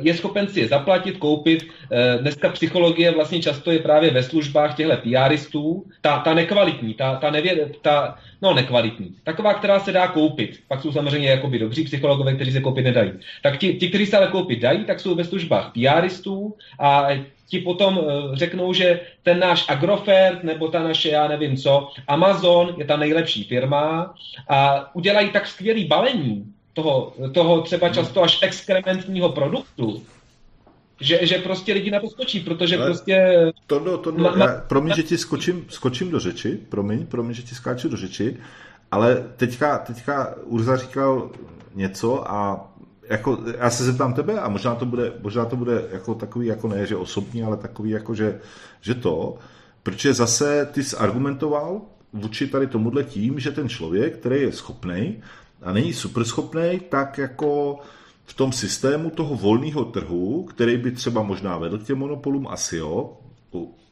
je 0.00 0.14
schopen 0.14 0.48
si 0.48 0.60
je 0.60 0.68
zaplatit, 0.68 1.16
koupit. 1.16 1.66
Eh, 1.92 2.18
dneska 2.18 2.48
psychologie 2.48 3.10
vlastně 3.10 3.42
často 3.42 3.70
je 3.70 3.78
právě 3.78 4.10
ve 4.10 4.22
službách 4.22 4.76
těchto 4.76 4.96
PRistů, 4.96 5.84
ta, 6.00 6.18
ta 6.18 6.34
nekvalitní, 6.34 6.94
ta, 6.94 7.16
ta, 7.16 7.30
nevě, 7.30 7.70
ta 7.82 8.18
no 8.42 8.54
nekvalitní, 8.54 9.14
taková, 9.24 9.54
která 9.54 9.80
se 9.80 9.92
dá 9.92 10.08
koupit. 10.08 10.60
Pak 10.68 10.82
jsou 10.82 10.92
samozřejmě 10.92 11.30
jakoby 11.30 11.58
dobří 11.58 11.84
psychologové, 11.84 12.34
kteří 12.34 12.52
se 12.52 12.60
koupit 12.60 12.82
nedají. 12.82 13.12
Tak 13.42 13.58
ti, 13.58 13.74
ti 13.74 13.88
kteří 13.88 14.06
se 14.06 14.16
ale 14.16 14.26
koupit 14.26 14.60
dají, 14.60 14.84
tak 14.84 15.00
jsou 15.00 15.14
ve 15.14 15.24
službách 15.24 15.72
PRistů 15.72 16.56
a 16.78 17.08
ti 17.50 17.58
potom 17.58 17.98
uh, 17.98 18.04
řeknou, 18.34 18.72
že 18.72 19.00
ten 19.22 19.38
náš 19.38 19.64
Agrofert 19.68 20.44
nebo 20.44 20.68
ta 20.68 20.82
naše, 20.82 21.08
já 21.08 21.28
nevím 21.28 21.56
co, 21.56 21.90
Amazon 22.08 22.74
je 22.78 22.84
ta 22.84 22.96
nejlepší 22.96 23.44
firma 23.44 24.14
a 24.48 24.90
udělají 24.94 25.30
tak 25.30 25.46
skvělý 25.46 25.84
balení, 25.84 26.44
toho, 26.72 27.12
toho 27.34 27.60
třeba 27.60 27.88
často 27.88 28.22
až 28.22 28.38
exkrementního 28.42 29.28
produktu, 29.28 30.02
že, 31.00 31.26
že 31.26 31.38
prostě 31.38 31.72
lidi 31.72 31.90
na 31.90 32.00
to 32.00 32.08
skočí, 32.08 32.40
protože 32.40 32.76
Ale 32.76 32.86
prostě... 32.86 33.36
To, 33.66 33.80
to, 33.80 33.98
to, 33.98 34.38
já, 34.38 34.62
promiň, 34.68 34.94
že 34.94 35.02
ti 35.02 35.18
skočím, 35.18 35.66
skočím 35.68 36.10
do 36.10 36.20
řeči, 36.20 36.58
promiň, 36.68 37.06
promiň, 37.06 37.34
že 37.34 37.42
ti 37.42 37.54
skáču 37.54 37.88
do 37.88 37.96
řeči, 37.96 38.36
ale 38.90 39.24
teďka, 39.36 39.78
teďka 39.78 40.34
Urza 40.44 40.76
říkal 40.76 41.30
něco 41.74 42.30
a 42.30 42.66
jako, 43.10 43.38
já 43.58 43.70
se 43.70 43.84
zeptám 43.84 44.14
tebe 44.14 44.40
a 44.40 44.48
možná 44.48 44.74
to 44.74 44.86
bude, 44.86 45.12
možná 45.20 45.44
to 45.44 45.56
bude 45.56 45.88
jako 45.92 46.14
takový, 46.14 46.46
jako 46.46 46.68
ne, 46.68 46.86
že 46.86 46.96
osobní, 46.96 47.42
ale 47.42 47.56
takový, 47.56 47.90
jako 47.90 48.14
že, 48.14 48.40
že 48.80 48.94
to, 48.94 49.38
protože 49.82 50.14
zase 50.14 50.68
ty 50.72 50.84
jsi 50.84 50.96
argumentoval 50.96 51.80
vůči 52.12 52.46
tady 52.46 52.66
tomuhle 52.66 53.04
tím, 53.04 53.40
že 53.40 53.52
ten 53.52 53.68
člověk, 53.68 54.16
který 54.16 54.40
je 54.40 54.52
schopný 54.52 55.22
a 55.62 55.72
není 55.72 55.92
super 55.92 56.24
schopný, 56.24 56.80
tak 56.88 57.18
jako 57.18 57.78
v 58.24 58.34
tom 58.34 58.52
systému 58.52 59.10
toho 59.10 59.36
volného 59.36 59.84
trhu, 59.84 60.42
který 60.42 60.76
by 60.76 60.90
třeba 60.90 61.22
možná 61.22 61.58
vedl 61.58 61.78
k 61.78 61.86
těm 61.86 61.98
monopolům, 61.98 62.48
asi 62.48 62.76
jo, 62.76 63.18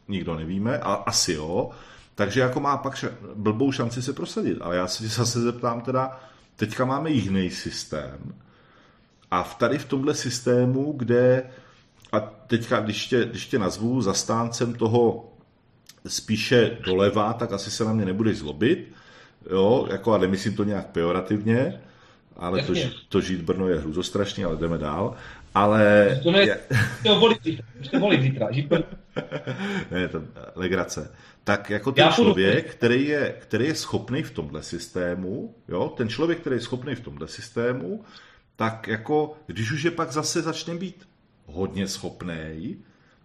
nikdo 0.08 0.36
nevíme, 0.36 0.78
a 0.78 0.92
asi 0.92 1.32
jo, 1.32 1.70
takže 2.14 2.40
jako 2.40 2.60
má 2.60 2.76
pak 2.76 2.94
ša- 2.94 3.12
blbou 3.34 3.72
šanci 3.72 4.02
se 4.02 4.12
prosadit. 4.12 4.58
Ale 4.60 4.76
já 4.76 4.86
se 4.86 5.08
zase 5.08 5.40
zeptám 5.40 5.80
teda, 5.80 6.20
teďka 6.56 6.84
máme 6.84 7.10
jiný 7.10 7.50
systém 7.50 8.34
a 9.30 9.42
v 9.42 9.54
tady 9.54 9.78
v 9.78 9.84
tomhle 9.84 10.14
systému, 10.14 10.92
kde 10.96 11.50
a 12.12 12.20
teďka, 12.20 12.80
když 12.80 13.06
tě, 13.06 13.24
když 13.24 13.46
tě 13.46 13.58
nazvu 13.58 14.02
zastáncem 14.02 14.74
toho 14.74 15.32
spíše 16.06 16.78
doleva, 16.84 17.32
tak 17.32 17.52
asi 17.52 17.70
se 17.70 17.84
na 17.84 17.92
mě 17.92 18.04
nebudeš 18.04 18.38
zlobit, 18.38 18.92
jo, 19.50 19.86
jako 19.90 20.14
a 20.14 20.18
nemyslím 20.18 20.56
to 20.56 20.64
nějak 20.64 20.86
pejorativně, 20.86 21.80
ale 22.36 22.62
to, 22.62 22.72
to 23.08 23.20
žít 23.20 23.40
Brno 23.40 23.68
je 23.68 23.80
hruzostrašný, 23.80 24.44
ale 24.44 24.56
jdeme 24.56 24.78
dál. 24.78 25.16
Ale... 25.54 26.20
To 26.22 26.30
ne, 26.30 26.42
je... 26.42 26.60
to 27.02 27.20
volit 27.20 27.44
zítra, 27.44 27.66
to 27.90 28.00
volit 28.00 28.22
zítra, 28.22 28.52
žít 28.52 28.66
Brno. 28.66 28.84
ne, 29.90 30.08
to 30.08 30.22
legrace. 30.54 31.14
Tak 31.44 31.70
jako 31.70 31.92
ten 31.92 32.04
Já 32.04 32.12
člověk, 32.12 32.74
který 32.74 33.08
je, 33.08 33.34
který 33.38 33.66
je 33.66 33.74
schopný 33.74 34.22
v 34.22 34.30
tomhle 34.30 34.62
systému, 34.62 35.54
jo, 35.68 35.94
ten 35.96 36.08
člověk, 36.08 36.40
který 36.40 36.56
je 36.56 36.60
schopný 36.60 36.94
v 36.94 37.00
tomhle 37.00 37.28
systému, 37.28 38.04
tak 38.56 38.88
jako, 38.88 39.36
když 39.46 39.72
už 39.72 39.82
je 39.82 39.90
pak 39.90 40.12
zase 40.12 40.42
začne 40.42 40.74
být 40.74 41.08
hodně 41.46 41.88
schopný, 41.88 42.76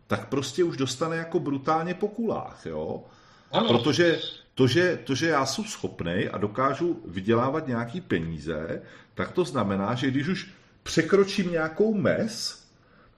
tak 0.07 0.29
prostě 0.29 0.63
už 0.63 0.77
dostane 0.77 1.17
jako 1.17 1.39
brutálně 1.39 1.93
po 1.93 2.07
kulách, 2.07 2.65
jo. 2.65 3.03
Ano. 3.51 3.67
Protože 3.67 4.19
to 4.55 4.67
že, 4.67 4.99
to, 5.03 5.15
že 5.15 5.27
já 5.27 5.45
jsem 5.45 5.63
schopný 5.65 6.29
a 6.31 6.37
dokážu 6.37 7.01
vydělávat 7.05 7.67
nějaký 7.67 8.01
peníze, 8.01 8.81
tak 9.15 9.31
to 9.31 9.43
znamená, 9.43 9.93
že 9.93 10.11
když 10.11 10.27
už 10.27 10.49
překročím 10.83 11.51
nějakou 11.51 11.93
mez, 11.93 12.63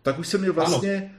tak 0.02 0.20
už 0.20 0.28
se 0.28 0.38
mě 0.38 0.52
vlastně 0.52 0.98
ano. 0.98 1.10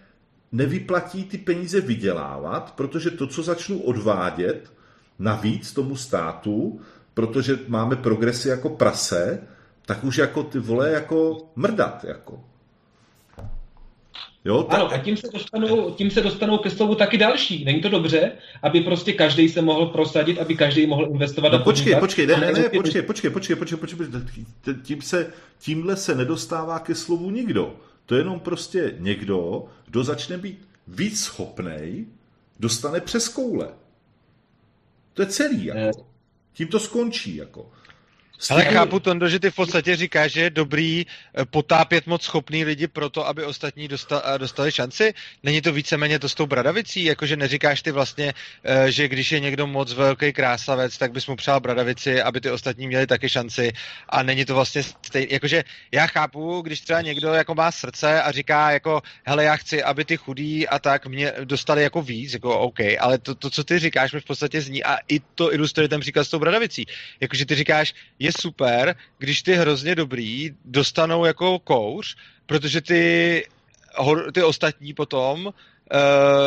nevyplatí 0.53 1.25
ty 1.25 1.39
peníze 1.39 1.81
vydělávat, 1.81 2.75
protože 2.77 3.11
to, 3.11 3.27
co 3.27 3.43
začnu 3.43 3.79
odvádět 3.79 4.73
navíc 5.19 5.73
tomu 5.73 5.97
státu, 5.97 6.81
protože 7.15 7.59
máme 7.69 7.97
progresy 7.97 8.49
jako 8.49 8.69
prase, 8.69 9.43
tak 9.87 10.05
už 10.05 10.19
jako 10.19 10.43
ty 10.43 10.59
vole 10.59 10.91
jako 10.91 11.49
mrdat. 11.57 12.05
Jako. 12.05 12.45
Jo, 14.47 14.63
tak... 14.63 14.81
Ano, 14.81 14.93
a 14.93 14.99
tím 14.99 15.17
se, 15.17 15.29
dostanou, 15.33 15.91
tím 15.91 16.11
se 16.11 16.21
dostanou 16.21 16.59
ke 16.59 16.71
slovu 16.71 16.95
taky 16.95 17.19
další. 17.19 17.65
Není 17.65 17.81
to 17.81 17.89
dobře, 17.89 18.33
aby 18.63 18.81
prostě 18.81 19.13
každý 19.13 19.49
se 19.49 19.63
mohl 19.63 19.87
prosadit, 19.87 20.39
aby 20.39 20.57
každý 20.57 20.87
mohl 20.87 21.07
investovat 21.11 21.53
no, 21.53 21.59
počkej, 21.59 21.85
podnikat, 21.85 22.01
počkej, 22.01 22.27
ne, 22.27 22.37
ne, 22.37 22.53
ne, 22.53 22.69
počkej, 22.69 23.03
počkej, 23.03 23.31
počkej, 23.31 23.57
počkej, 23.57 23.57
počkej, 23.79 23.97
počkej, 23.97 24.45
tím 24.83 25.03
se, 25.03 25.33
tímhle 25.59 25.97
se 25.97 26.15
nedostává 26.15 26.79
ke 26.79 26.95
slovu 26.95 27.31
nikdo. 27.31 27.77
To 28.07 28.15
je 28.15 28.21
jenom 28.21 28.41
prostě 28.41 28.95
někdo, 28.99 29.65
kdo 29.87 30.05
začne 30.05 30.39
být 30.39 30.69
víc 30.89 31.21
schopnej, 31.21 32.07
dostane 32.61 33.01
přes 33.01 33.29
koule. 33.29 33.69
To 35.15 35.23
je 35.23 35.27
celý. 35.27 35.65
Jako. 35.65 35.81
Eh. 35.81 35.91
Tím 36.53 36.69
to 36.69 36.81
skončí. 36.81 37.37
Jako. 37.37 37.71
Ale 38.51 38.65
chápu, 38.65 39.01
Tondo, 39.01 39.29
že 39.29 39.39
ty 39.39 39.51
v 39.51 39.55
podstatě 39.55 39.97
říkáš, 39.97 40.33
že 40.33 40.41
je 40.41 40.51
dobrý 40.51 41.07
eh, 41.07 41.45
potápět 41.45 42.07
moc 42.07 42.23
schopný 42.23 42.65
lidi 42.65 42.87
pro 42.87 43.11
to, 43.11 43.27
aby 43.27 43.45
ostatní 43.45 43.89
dostali, 43.89 44.23
eh, 44.35 44.39
dostali 44.39 44.73
šanci? 44.73 45.15
Není 45.43 45.63
to 45.63 45.73
víceméně 45.73 46.19
to 46.19 46.29
s 46.29 46.35
tou 46.35 46.47
bradavicí? 46.47 47.05
Jakože 47.05 47.37
neříkáš 47.37 47.83
ty 47.83 47.91
vlastně, 47.91 48.35
eh, 48.65 48.93
že 48.93 49.09
když 49.09 49.33
je 49.33 49.41
někdo 49.41 49.67
moc 49.67 49.93
velký 49.93 50.33
krásavec, 50.33 50.99
tak 50.99 51.13
bys 51.13 51.27
mu 51.27 51.37
přál 51.37 51.61
bradavici, 51.61 52.23
aby 52.23 52.41
ty 52.41 52.51
ostatní 52.51 52.87
měli 52.87 53.07
taky 53.07 53.29
šanci 53.29 53.73
a 54.09 54.23
není 54.23 54.45
to 54.45 54.55
vlastně 54.55 54.83
stejný. 54.83 55.33
Jakože 55.33 55.65
já 55.93 56.07
chápu, 56.07 56.61
když 56.61 56.81
třeba 56.81 57.01
někdo 57.01 57.33
jako 57.33 57.55
má 57.55 57.71
srdce 57.73 58.23
a 58.23 58.33
říká 58.33 58.71
jako, 58.71 59.03
hele, 59.25 59.45
já 59.45 59.57
chci, 59.57 59.83
aby 59.83 60.05
ty 60.05 60.17
chudí 60.17 60.69
a 60.69 60.79
tak 60.79 61.07
mě 61.07 61.33
dostali 61.45 61.83
jako 61.83 62.03
víc, 62.03 62.33
jako 62.33 62.59
OK, 62.59 62.81
ale 63.01 63.19
to, 63.19 63.35
to 63.35 63.51
co 63.51 63.65
ty 63.65 63.79
říkáš, 63.79 64.13
mi 64.13 64.21
v 64.21 64.25
podstatě 64.25 64.61
zní 64.61 64.85
a 64.85 64.99
i 65.09 65.21
to 65.21 65.53
ilustruje 65.53 65.89
ten 65.89 66.01
příklad 66.01 66.25
s 66.25 66.31
tou 66.31 66.39
bradavicí. 66.39 66.87
Jakože 67.21 67.47
ty 67.47 67.55
říkáš, 67.55 67.95
je 68.27 68.33
super, 68.33 68.97
když 69.19 69.43
ty 69.43 69.55
hrozně 69.55 69.95
dobrý 69.95 70.51
dostanou 70.65 71.25
jako 71.25 71.59
kouř, 71.59 72.17
protože 72.47 72.81
ty, 72.81 73.47
ty 74.33 74.43
ostatní 74.43 74.95
potom 74.95 75.53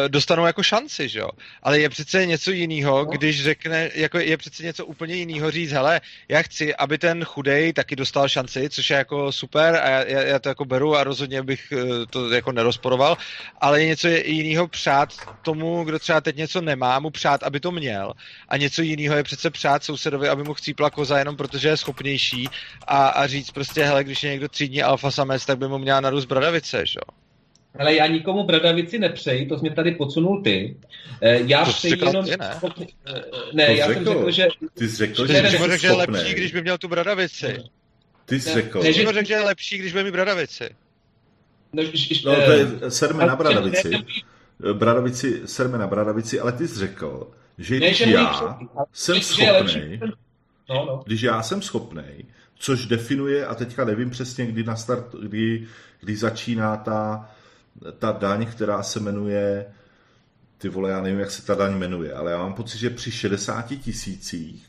dostanou 0.07 0.45
jako 0.45 0.63
šanci, 0.63 1.09
že 1.09 1.19
jo. 1.19 1.29
Ale 1.63 1.79
je 1.79 1.89
přece 1.89 2.25
něco 2.25 2.51
jiného, 2.51 2.97
no. 2.97 3.05
když 3.05 3.43
řekne, 3.43 3.89
jako 3.95 4.19
je 4.19 4.37
přece 4.37 4.63
něco 4.63 4.85
úplně 4.85 5.15
jiného 5.15 5.51
říct, 5.51 5.71
hele, 5.71 6.01
já 6.29 6.41
chci, 6.41 6.75
aby 6.75 6.97
ten 6.97 7.23
chudej 7.23 7.73
taky 7.73 7.95
dostal 7.95 8.29
šanci, 8.29 8.69
což 8.69 8.89
je 8.89 8.97
jako 8.97 9.31
super 9.31 9.75
a 9.75 9.89
já, 9.89 10.21
já 10.21 10.39
to 10.39 10.49
jako 10.49 10.65
beru 10.65 10.95
a 10.95 11.03
rozhodně 11.03 11.43
bych 11.43 11.73
uh, 11.73 12.05
to 12.09 12.29
jako 12.29 12.51
nerozporoval, 12.51 13.17
ale 13.61 13.81
je 13.81 13.87
něco 13.87 14.07
jiného 14.07 14.67
přát 14.67 15.09
tomu, 15.41 15.83
kdo 15.83 15.99
třeba 15.99 16.21
teď 16.21 16.35
něco 16.35 16.61
nemá, 16.61 16.99
mu 16.99 17.09
přát, 17.09 17.43
aby 17.43 17.59
to 17.59 17.71
měl 17.71 18.13
a 18.49 18.57
něco 18.57 18.81
jiného 18.81 19.15
je 19.15 19.23
přece 19.23 19.49
přát 19.49 19.83
sousedovi, 19.83 20.29
aby 20.29 20.43
mu 20.43 20.53
chcípla 20.53 20.89
koza 20.89 21.19
jenom 21.19 21.37
protože 21.37 21.67
je 21.67 21.77
schopnější 21.77 22.49
a, 22.87 23.07
a 23.07 23.27
říct 23.27 23.51
prostě, 23.51 23.83
hele, 23.83 24.03
když 24.03 24.23
je 24.23 24.31
někdo 24.31 24.47
třídní 24.47 24.83
alfa 24.83 25.11
samec, 25.11 25.45
tak 25.45 25.57
by 25.57 25.67
mu 25.67 25.77
měla 25.77 26.01
narůst 26.01 26.25
bradavice, 26.25 26.85
že 26.85 26.99
jo. 26.99 27.28
Ale 27.79 27.95
já 27.95 28.07
nikomu 28.07 28.43
bradavici 28.43 28.99
nepřeji, 28.99 29.45
to 29.45 29.55
jsi 29.57 29.61
mě 29.61 29.71
tady 29.71 29.91
podsunul 29.91 30.43
ty. 30.43 30.77
Eh, 31.21 31.39
já 31.45 31.65
to 31.65 31.71
přeji 31.71 32.05
jenom... 32.05 32.25
Ty, 32.25 32.31
ne, 32.31 32.47
eh, 33.07 33.21
ne 33.53 33.65
to 33.65 33.71
já 33.71 33.87
řekl. 33.87 34.03
jsem 34.03 34.13
řekl, 34.13 34.31
že... 34.31 34.47
Ty 34.73 34.89
jsi 34.89 34.95
řekl, 34.95 35.27
že, 35.27 35.33
že, 35.33 35.57
že, 35.57 35.77
že 35.77 35.87
je 35.87 35.93
lepší, 35.93 36.33
když 36.33 36.51
by 36.51 36.61
měl 36.61 36.77
tu 36.77 36.87
bradavici. 36.87 37.57
Ty 38.25 38.39
jsi 38.39 38.53
řekl. 38.53 38.83
Ne, 38.83 38.93
že 38.93 39.05
řekl, 39.13 39.27
že 39.27 39.33
je 39.33 39.41
lepší, 39.41 39.77
když 39.77 39.93
by 39.93 40.03
mít 40.03 40.11
bradavici. 40.11 40.69
No, 41.73 41.83
no 42.25 42.35
to 42.35 42.51
je 42.51 42.91
serme 42.91 43.25
na 43.25 43.35
bradavici. 43.35 43.91
Bradavici, 44.73 45.41
serme 45.45 45.77
na 45.77 45.87
bradavici, 45.87 46.39
ale 46.39 46.51
ty 46.51 46.67
jsi 46.67 46.79
řekl, 46.79 47.31
že 47.57 47.77
když 47.77 47.99
ne, 47.99 48.11
já 48.11 48.59
jsem 48.93 49.21
schopný, 49.21 49.99
no, 50.69 50.85
no. 50.85 51.03
když 51.05 51.21
já 51.21 51.41
jsem 51.41 51.61
schopný, 51.61 52.25
což 52.55 52.85
definuje, 52.85 53.45
a 53.45 53.55
teďka 53.55 53.85
nevím 53.85 54.09
přesně, 54.09 54.45
kdy, 54.45 54.63
na 54.63 54.75
start, 54.75 55.15
kdy, 55.21 55.67
kdy 56.01 56.15
začíná 56.15 56.77
ta, 56.77 57.31
ta 57.99 58.11
daň, 58.11 58.45
která 58.45 58.83
se 58.83 58.99
jmenuje, 58.99 59.65
ty 60.57 60.69
vole, 60.69 60.89
já 60.89 61.01
nevím, 61.01 61.19
jak 61.19 61.31
se 61.31 61.45
ta 61.45 61.55
daň 61.55 61.77
jmenuje, 61.77 62.13
ale 62.13 62.31
já 62.31 62.37
mám 62.37 62.53
pocit, 62.53 62.77
že 62.77 62.89
při 62.89 63.11
60 63.11 63.67
tisících 63.67 64.65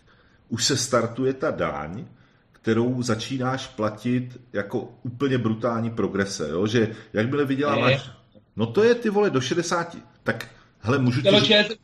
už 0.48 0.64
se 0.64 0.76
startuje 0.76 1.32
ta 1.32 1.50
daň, 1.50 2.04
kterou 2.52 3.02
začínáš 3.02 3.66
platit 3.66 4.40
jako 4.52 4.88
úplně 5.02 5.38
brutální 5.38 5.90
progrese, 5.90 6.48
jo? 6.50 6.66
že 6.66 6.88
jakmile 7.12 7.44
vyděláváš, 7.44 8.10
no 8.56 8.66
to 8.66 8.82
je 8.82 8.94
ty 8.94 9.10
vole 9.10 9.30
do 9.30 9.40
60, 9.40 9.96
tak 10.22 10.48
hele, 10.80 10.98
můžu 10.98 11.22
ti... 11.22 11.28
ČSZ, 11.28 11.76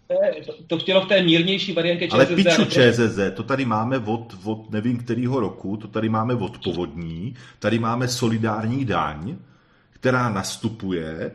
to 0.67 0.79
chtělo 0.79 1.01
v 1.01 1.09
té 1.09 1.23
mírnější 1.23 1.73
variantě 1.73 2.07
ČSZ. 2.07 2.15
Ale 2.15 2.27
piču 2.27 2.65
ČSZ, 2.65 3.19
to 3.35 3.43
tady 3.43 3.65
máme 3.65 3.99
od, 3.99 4.37
od 4.45 4.71
nevím 4.71 4.99
kterého 4.99 5.41
roku, 5.41 5.77
to 5.77 5.89
tady 5.89 6.09
máme 6.09 6.35
od 6.35 6.59
povodní, 6.65 7.35
tady 7.59 7.79
máme 7.79 8.09
solidární 8.09 8.85
daň, 8.85 9.37
která 9.97 10.29
nastupuje. 10.29 11.31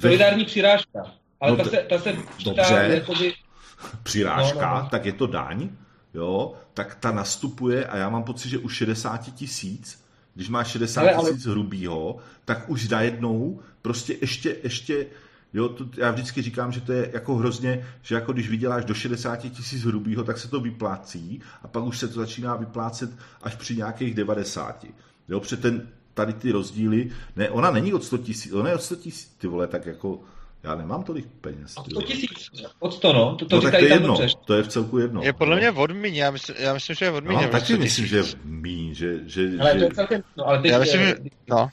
Solidární 0.00 0.44
přirážka. 0.44 1.12
Ale 1.40 1.50
no 1.50 1.56
ta, 1.56 1.64
se, 1.64 1.76
ta 1.88 1.98
se 1.98 2.16
dobře, 2.44 2.90
jakoby... 2.94 3.34
přirážka, 4.02 4.70
no, 4.70 4.76
no, 4.76 4.82
no. 4.82 4.88
tak 4.88 5.06
je 5.06 5.12
to 5.12 5.26
daň, 5.26 5.68
jo, 6.14 6.54
tak 6.74 6.94
ta 6.94 7.12
nastupuje 7.12 7.86
a 7.86 7.96
já 7.96 8.08
mám 8.08 8.22
pocit, 8.22 8.48
že 8.48 8.58
u 8.58 8.68
60 8.68 9.34
tisíc, 9.34 10.04
když 10.34 10.48
máš 10.48 10.68
60 10.68 11.02
tisíc 11.02 11.46
ale... 11.46 11.52
hrubýho, 11.52 12.16
tak 12.44 12.70
už 12.70 12.88
najednou 12.88 13.60
prostě 13.82 14.16
ještě, 14.20 14.56
ještě 14.62 15.06
Jo, 15.52 15.68
to, 15.68 15.84
já 15.96 16.10
vždycky 16.10 16.42
říkám, 16.42 16.72
že 16.72 16.80
to 16.80 16.92
je 16.92 17.10
jako 17.12 17.34
hrozně, 17.34 17.86
že 18.02 18.14
jako 18.14 18.32
když 18.32 18.50
vyděláš 18.50 18.84
do 18.84 18.94
60 18.94 19.36
tisíc 19.36 19.84
hrubýho, 19.84 20.24
tak 20.24 20.38
se 20.38 20.48
to 20.48 20.60
vyplácí 20.60 21.40
a 21.62 21.68
pak 21.68 21.84
už 21.84 21.98
se 21.98 22.08
to 22.08 22.14
začíná 22.14 22.56
vyplácet 22.56 23.10
až 23.42 23.54
při 23.54 23.76
nějakých 23.76 24.14
90. 24.14 24.86
Jo, 25.28 25.40
před 25.40 25.60
ten, 25.60 25.88
tady 26.20 26.32
ty 26.32 26.52
rozdíly, 26.52 27.10
ne, 27.36 27.50
ona 27.50 27.70
není 27.70 27.94
od 27.94 28.04
100 28.04 28.18
tisíc, 28.18 28.52
ona 28.52 28.68
je 28.68 28.74
od 28.74 28.82
100 28.82 28.96
tisíc, 28.96 29.34
ty 29.38 29.46
vole, 29.46 29.66
tak 29.66 29.86
jako, 29.86 30.20
já 30.62 30.74
nemám 30.74 31.02
tolik 31.02 31.26
peněz. 31.40 31.76
Od 31.76 31.90
100 31.90 32.02
tisíc, 32.02 32.50
od 32.78 32.94
100, 32.94 33.12
no. 33.12 33.36
To, 33.36 33.46
to, 33.46 33.56
no, 33.56 33.62
tak 33.62 33.70
to 33.70 33.84
je 33.84 33.92
jedno, 33.92 34.06
dobře. 34.08 34.28
to 34.44 34.54
je 34.54 34.62
v 34.62 34.68
celku 34.68 34.98
jedno. 34.98 35.22
Je 35.22 35.32
podle 35.32 35.56
mě 35.56 35.70
od 35.70 35.90
míň, 35.90 36.14
já 36.14 36.30
myslím, 36.30 36.56
já 36.58 36.74
myslím, 36.74 36.96
že 36.96 37.04
je 37.04 37.10
od 37.10 37.24
míň. 37.24 37.38
No, 37.42 37.48
taky 37.48 37.76
myslím, 37.76 38.06
že 38.06 38.16
je 38.16 38.24
míň, 38.44 38.94
že, 38.94 39.18
že, 39.26 39.50
ale 39.60 39.72
že... 39.72 39.78
To 39.78 39.84
je 39.84 39.90
celkem, 39.90 40.22
no, 40.36 40.48
ale 40.48 40.62
teď, 40.62 40.70
já 40.70 40.78
myslím, 40.78 41.00
že, 41.00 41.14
no. 41.48 41.68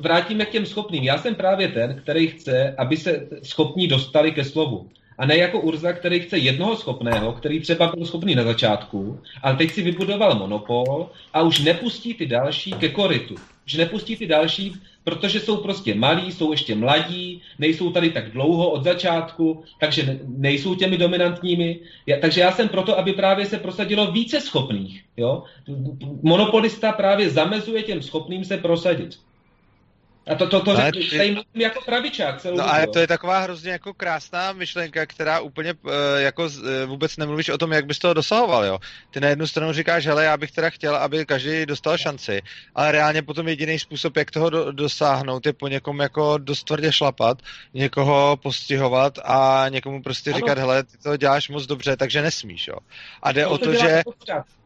Vrátíme 0.00 0.44
k 0.46 0.50
těm 0.50 0.66
schopným. 0.66 1.02
Já 1.02 1.18
jsem 1.18 1.34
právě 1.34 1.68
ten, 1.68 2.00
který 2.02 2.28
chce, 2.28 2.74
aby 2.78 2.96
se 2.96 3.28
schopní 3.42 3.88
dostali 3.88 4.32
ke 4.32 4.44
slovu. 4.44 4.88
A 5.18 5.26
ne 5.26 5.36
jako 5.36 5.60
Urza, 5.60 5.92
který 5.92 6.20
chce 6.20 6.38
jednoho 6.38 6.76
schopného, 6.76 7.32
který 7.32 7.60
třeba 7.60 7.92
byl 7.96 8.06
schopný 8.06 8.34
na 8.34 8.44
začátku, 8.44 9.20
ale 9.42 9.56
teď 9.56 9.70
si 9.70 9.82
vybudoval 9.82 10.34
monopol 10.34 11.10
a 11.32 11.42
už 11.42 11.60
nepustí 11.60 12.14
ty 12.14 12.26
další 12.26 12.72
ke 12.72 12.88
koritu. 12.88 13.34
Už 13.72 13.78
nepustí 13.78 14.16
ty 14.16 14.26
další, 14.26 14.72
protože 15.04 15.40
jsou 15.40 15.56
prostě 15.56 15.94
malí, 15.94 16.32
jsou 16.32 16.50
ještě 16.52 16.74
mladí, 16.74 17.42
nejsou 17.58 17.92
tady 17.92 18.10
tak 18.10 18.30
dlouho 18.30 18.70
od 18.70 18.84
začátku, 18.84 19.64
takže 19.80 20.20
nejsou 20.26 20.74
těmi 20.74 20.96
dominantními. 20.96 21.80
Já, 22.06 22.16
takže 22.20 22.40
já 22.40 22.52
jsem 22.52 22.68
proto, 22.68 22.98
aby 22.98 23.12
právě 23.12 23.46
se 23.46 23.58
prosadilo 23.58 24.12
více 24.12 24.40
schopných. 24.40 25.04
Jo? 25.16 25.42
Monopolista 26.22 26.92
právě 26.92 27.30
zamezuje 27.30 27.82
těm 27.82 28.02
schopným 28.02 28.44
se 28.44 28.56
prosadit. 28.56 29.18
A 30.26 30.34
to, 30.34 30.48
to, 30.48 30.60
to, 30.60 30.74
to 30.74 30.82
ty... 30.92 31.18
tady 31.18 31.36
jako 31.54 31.80
pravičák 31.84 32.40
celou 32.40 32.56
No 32.56 32.74
a 32.74 32.86
to 32.86 32.98
je 32.98 33.06
taková 33.06 33.38
hrozně 33.38 33.72
jako 33.72 33.94
krásná 33.94 34.52
myšlenka, 34.52 35.06
která 35.06 35.40
úplně 35.40 35.74
uh, 35.82 35.92
jako 36.18 36.44
uh, 36.44 36.50
vůbec 36.86 37.16
nemluvíš 37.16 37.48
o 37.48 37.58
tom, 37.58 37.72
jak 37.72 37.86
bys 37.86 37.98
toho 37.98 38.14
dosahoval, 38.14 38.64
jo. 38.64 38.78
Ty 39.10 39.20
na 39.20 39.28
jednu 39.28 39.46
stranu 39.46 39.72
říkáš, 39.72 40.06
hele, 40.06 40.24
já 40.24 40.36
bych 40.36 40.50
teda 40.50 40.70
chtěl, 40.70 40.96
aby 40.96 41.26
každý 41.26 41.66
dostal 41.66 41.98
šanci, 41.98 42.42
ale 42.74 42.92
reálně 42.92 43.22
potom 43.22 43.48
jediný 43.48 43.78
způsob, 43.78 44.16
jak 44.16 44.30
toho 44.30 44.50
do, 44.50 44.72
dosáhnout, 44.72 45.46
je 45.46 45.52
po 45.52 45.68
někom 45.68 46.00
jako 46.00 46.38
dost 46.38 46.64
tvrdě 46.64 46.92
šlapat, 46.92 47.38
někoho 47.74 48.36
postihovat 48.42 49.18
a 49.24 49.66
někomu 49.68 50.02
prostě 50.02 50.30
ano. 50.30 50.36
říkat, 50.36 50.58
hele, 50.58 50.82
ty 50.82 50.98
to 50.98 51.16
děláš 51.16 51.48
moc 51.48 51.66
dobře, 51.66 51.96
takže 51.96 52.22
nesmíš, 52.22 52.68
jo. 52.68 52.76
A 53.22 53.32
jde 53.32 53.44
to, 53.44 53.50
o 53.50 53.58
to, 53.58 53.74
že... 53.74 54.02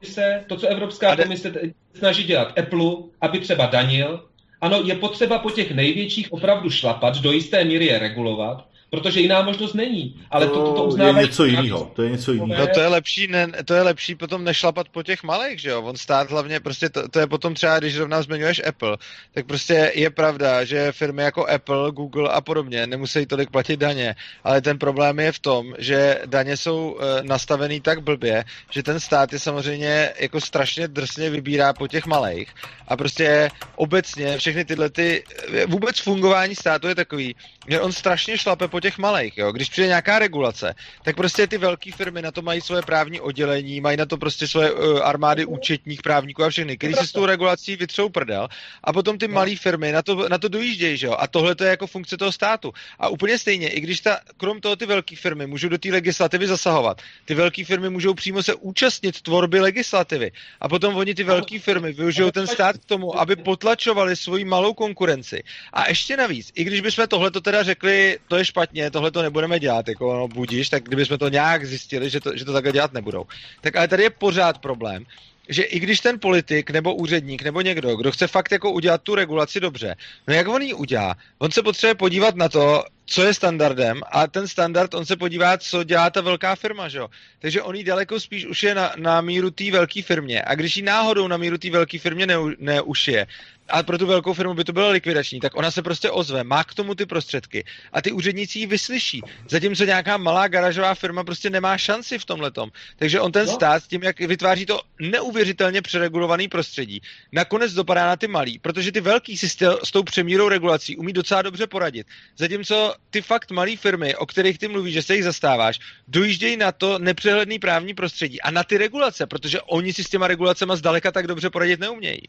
Se, 0.02 0.44
to, 0.47 0.57
co 0.57 0.67
Evropská 0.67 1.17
komise 1.17 1.52
snaží 1.94 2.25
dělat 2.25 2.59
Apple, 2.59 2.93
aby 3.20 3.41
třeba 3.41 3.67
danil, 3.67 4.25
ano, 4.67 4.83
je 4.85 4.95
potřeba 4.95 5.39
po 5.39 5.51
těch 5.51 5.70
největších 5.70 6.33
opravdu 6.33 6.70
šlapat, 6.70 7.19
do 7.19 7.33
jisté 7.33 7.65
míry 7.65 7.86
je 7.86 7.99
regulovat, 7.99 8.69
protože 8.91 9.21
jiná 9.21 9.43
možnost 9.43 9.75
není. 9.75 10.21
Ale 10.31 10.47
to, 10.47 10.55
to, 10.55 10.73
to 10.73 10.85
uznávají... 10.85 11.17
je 11.17 11.23
něco 11.23 11.45
jiného. 11.45 11.93
To 11.97 12.03
je 12.03 12.11
něco 12.11 12.33
jiného. 12.33 12.61
No 12.61 12.67
to 12.75 12.81
je 12.81 12.87
lepší, 12.87 13.27
ne, 13.27 13.53
to 13.65 13.75
je 13.75 13.83
lepší 13.83 14.15
potom 14.15 14.45
nešlapat 14.45 14.89
po 14.89 15.03
těch 15.03 15.23
malých, 15.23 15.61
že 15.61 15.71
jo? 15.71 15.83
On 15.83 15.97
stát 15.97 16.31
hlavně, 16.31 16.61
prostě 16.61 16.89
to, 16.89 17.09
to 17.09 17.19
je 17.19 17.27
potom 17.27 17.55
třeba, 17.55 17.79
když 17.79 17.99
rovná 17.99 18.23
zmiňuješ 18.23 18.63
Apple, 18.69 18.97
tak 19.35 19.47
prostě 19.47 19.93
je 19.95 20.11
pravda, 20.11 20.65
že 20.65 20.93
firmy 20.93 21.23
jako 21.23 21.47
Apple, 21.47 21.93
Google 21.93 22.31
a 22.31 22.41
podobně 22.41 22.87
nemusí 22.87 23.27
tolik 23.27 23.51
platit 23.51 23.77
daně, 23.77 24.15
ale 24.45 24.61
ten 24.61 24.79
problém 24.79 25.19
je 25.21 25.33
v 25.33 25.39
tom, 25.39 25.75
že 25.79 26.21
daně 26.27 26.57
jsou 26.57 26.91
uh, 26.91 27.03
nastavený 27.23 27.81
tak 27.81 28.03
blbě, 28.03 28.45
že 28.71 28.83
ten 28.83 29.01
stát 29.01 29.33
je 29.33 29.39
samozřejmě 29.39 30.13
jako 30.21 30.41
strašně 30.41 30.89
drsně 30.89 31.31
vybírá 31.31 31.73
po 31.73 31.89
těch 31.89 32.07
malých 32.07 32.55
a 32.89 32.97
prostě 32.97 33.51
obecně 33.77 34.39
všechny 34.39 34.65
tyhle 34.65 34.91
ty, 34.91 35.25
vůbec 35.67 36.01
fungování 36.01 36.55
státu 36.55 36.89
je 36.89 36.95
takový, 36.95 37.35
že 37.69 37.81
on 37.81 37.93
strašně 37.93 38.39
šlape 38.39 38.69
po 38.69 38.76
těch 38.81 38.99
malých, 38.99 39.39
jo. 39.39 39.53
Když 39.53 39.69
přijde 39.69 39.89
nějaká 39.89 40.19
regulace, 40.19 40.75
tak 41.03 41.17
prostě 41.17 41.47
ty 41.47 41.59
velké 41.59 41.93
firmy 41.93 42.23
na 42.23 42.31
to 42.31 42.43
mají 42.43 42.61
svoje 42.61 42.83
právní 42.83 43.21
oddělení, 43.21 43.81
mají 43.81 43.97
na 43.97 44.07
to 44.07 44.17
prostě 44.17 44.49
svoje 44.49 44.73
uh, 44.73 45.01
armády 45.03 45.45
účetních 45.45 46.03
právníků 46.03 46.45
a 46.45 46.51
všechny, 46.51 46.77
kteří 46.77 46.95
se 46.95 47.07
s 47.07 47.13
tou 47.13 47.27
regulací 47.27 47.77
vytřou 47.77 48.09
prdel 48.09 48.49
a 48.85 48.93
potom 48.93 49.19
ty 49.19 49.29
no. 49.29 49.35
malé 49.35 49.57
firmy 49.57 49.93
na 49.93 50.03
to, 50.03 50.29
na 50.29 50.39
to 50.39 50.49
dojíždějí, 50.49 50.97
že 50.97 51.07
jo. 51.07 51.17
A 51.19 51.27
tohle 51.27 51.55
to 51.55 51.65
je 51.65 51.71
jako 51.71 51.87
funkce 51.87 52.17
toho 52.17 52.33
státu. 52.33 52.73
A 52.99 53.09
úplně 53.09 53.39
stejně, 53.39 53.69
i 53.69 53.81
když 53.81 54.01
ta, 54.01 54.21
krom 54.37 54.61
toho 54.61 54.77
ty 54.77 54.87
velké 54.87 55.17
firmy 55.17 55.47
můžou 55.47 55.69
do 55.69 55.79
té 55.79 55.89
legislativy 55.89 56.47
zasahovat, 56.47 57.03
ty 57.25 57.35
velké 57.35 57.65
firmy 57.65 57.91
můžou 57.91 58.15
přímo 58.15 58.43
se 58.43 58.55
účastnit 58.55 59.21
tvorby 59.23 59.61
legislativy. 59.61 60.33
A 60.61 60.69
potom 60.69 60.97
oni 60.97 61.15
ty 61.15 61.25
velké 61.25 61.59
firmy 61.59 61.93
využijou 61.93 62.31
ten 62.31 62.47
stát 62.47 62.79
k 62.79 62.85
tomu, 62.85 63.19
aby 63.21 63.37
potlačovali 63.37 64.17
svoji 64.17 64.45
malou 64.45 64.75
konkurenci. 64.75 65.43
A 65.73 65.89
ještě 65.89 66.17
navíc, 66.17 66.53
i 66.55 66.65
když 66.65 66.81
bychom 66.81 67.07
tohle 67.07 67.31
to 67.31 67.41
teda 67.41 67.63
řekli, 67.63 68.19
to 68.29 68.37
je 68.37 68.45
špatně, 68.45 68.66
tohle 68.91 69.11
to 69.11 69.23
nebudeme 69.23 69.61
dělat, 69.61 69.89
jako 69.89 70.15
no, 70.15 70.28
budíš, 70.28 70.69
tak 70.69 70.83
kdybychom 70.83 71.19
to 71.19 71.28
nějak 71.28 71.67
zjistili, 71.67 72.11
že 72.11 72.20
to, 72.20 72.36
že 72.36 72.45
to 72.45 72.53
takhle 72.53 72.73
dělat 72.73 72.93
nebudou. 72.93 73.25
Tak 73.61 73.77
ale 73.77 73.89
tady 73.89 74.03
je 74.03 74.11
pořád 74.11 74.59
problém, 74.59 75.07
že 75.49 75.62
i 75.62 75.81
když 75.81 76.01
ten 76.01 76.20
politik 76.20 76.70
nebo 76.70 76.95
úředník 76.95 77.43
nebo 77.43 77.61
někdo, 77.61 77.97
kdo 77.97 78.12
chce 78.12 78.27
fakt 78.27 78.53
jako 78.53 78.70
udělat 78.70 79.03
tu 79.03 79.15
regulaci 79.15 79.61
dobře, 79.61 79.97
no 80.28 80.35
jak 80.35 80.49
on 80.49 80.62
ji 80.62 80.75
udělá? 80.75 81.17
On 81.39 81.51
se 81.51 81.62
potřebuje 81.62 81.95
podívat 81.95 82.36
na 82.36 82.49
to, 82.49 82.85
co 83.07 83.23
je 83.23 83.35
standardem 83.35 84.01
a 84.11 84.27
ten 84.27 84.49
standard, 84.49 84.95
on 84.95 85.07
se 85.07 85.17
podívá, 85.17 85.59
co 85.59 85.85
dělá 85.85 86.11
ta 86.11 86.20
velká 86.20 86.57
firma, 86.57 86.89
že 86.89 86.99
jo? 86.99 87.09
Takže 87.39 87.62
on 87.62 87.75
jí 87.75 87.85
daleko 87.85 88.20
spíš 88.20 88.47
už 88.47 88.62
je 88.62 88.75
na, 88.75 88.93
na 88.97 89.20
míru 89.20 89.51
té 89.51 89.70
velké 89.70 90.03
firmě 90.03 90.43
a 90.47 90.55
když 90.55 90.77
ji 90.77 90.83
náhodou 90.83 91.28
na 91.28 91.36
míru 91.36 91.59
té 91.59 91.70
velké 91.70 91.99
firmě 91.99 92.27
ne, 92.27 92.35
neušije, 92.59 93.27
a 93.69 93.83
pro 93.83 93.99
tu 93.99 94.07
velkou 94.07 94.33
firmu 94.33 94.55
by 94.55 94.65
to 94.65 94.73
bylo 94.73 94.91
likvidační, 94.91 95.41
tak 95.41 95.57
ona 95.57 95.70
se 95.70 95.83
prostě 95.83 96.11
ozve, 96.11 96.45
má 96.45 96.65
k 96.65 96.75
tomu 96.75 96.95
ty 96.95 97.07
prostředky 97.07 97.65
a 97.93 98.03
ty 98.03 98.12
úředníci 98.12 98.59
ji 98.59 98.67
vyslyší. 98.67 99.23
Zatímco 99.49 99.85
nějaká 99.85 100.17
malá 100.17 100.49
garážová 100.49 100.95
firma 100.95 101.25
prostě 101.25 101.51
nemá 101.51 101.78
šanci 101.78 102.19
v 102.19 102.25
tomhle. 102.25 102.51
Takže 102.97 103.20
on 103.20 103.33
ten 103.33 103.47
no. 103.47 103.53
stát 103.53 103.83
tím, 103.86 104.03
jak 104.03 104.20
vytváří 104.20 104.67
to 104.67 104.81
neuvěřitelně 105.01 105.83
přeregulovaný 105.83 106.49
prostředí, 106.49 107.01
nakonec 107.33 107.73
dopadá 107.73 108.07
na 108.07 108.17
ty 108.17 108.28
malý, 108.28 108.59
protože 108.59 108.93
ty 108.93 109.01
velký 109.01 109.36
si 109.39 109.49
s 109.85 109.91
tou 109.93 110.03
přemírou 110.03 110.49
regulací 110.49 110.97
umí 110.97 111.12
docela 111.12 111.43
dobře 111.43 111.67
poradit. 111.67 112.07
Zatímco 112.36 112.95
ty 113.11 113.23
fakt 113.23 113.51
malé 113.51 113.77
firmy, 113.77 114.17
o 114.17 114.27
kterých 114.27 114.59
ty 114.59 114.69
mluvíš, 114.69 114.95
že 114.95 115.03
se 115.03 115.15
jich 115.15 115.25
zastáváš, 115.25 115.78
dojíždějí 116.09 116.57
na 116.57 116.73
to 116.73 116.99
nepřehledný 116.99 117.59
právní 117.59 117.95
prostředí 117.95 118.41
a 118.41 118.51
na 118.51 118.65
ty 118.65 118.78
regulace, 118.78 119.27
protože 119.27 119.61
oni 119.61 119.93
si 119.93 120.05
s 120.05 120.09
těma 120.09 120.27
regulacemi 120.27 120.73
zdaleka 120.77 121.12
tak 121.12 121.27
dobře 121.27 121.51
poradit 121.51 121.81
neumějí. 121.81 122.23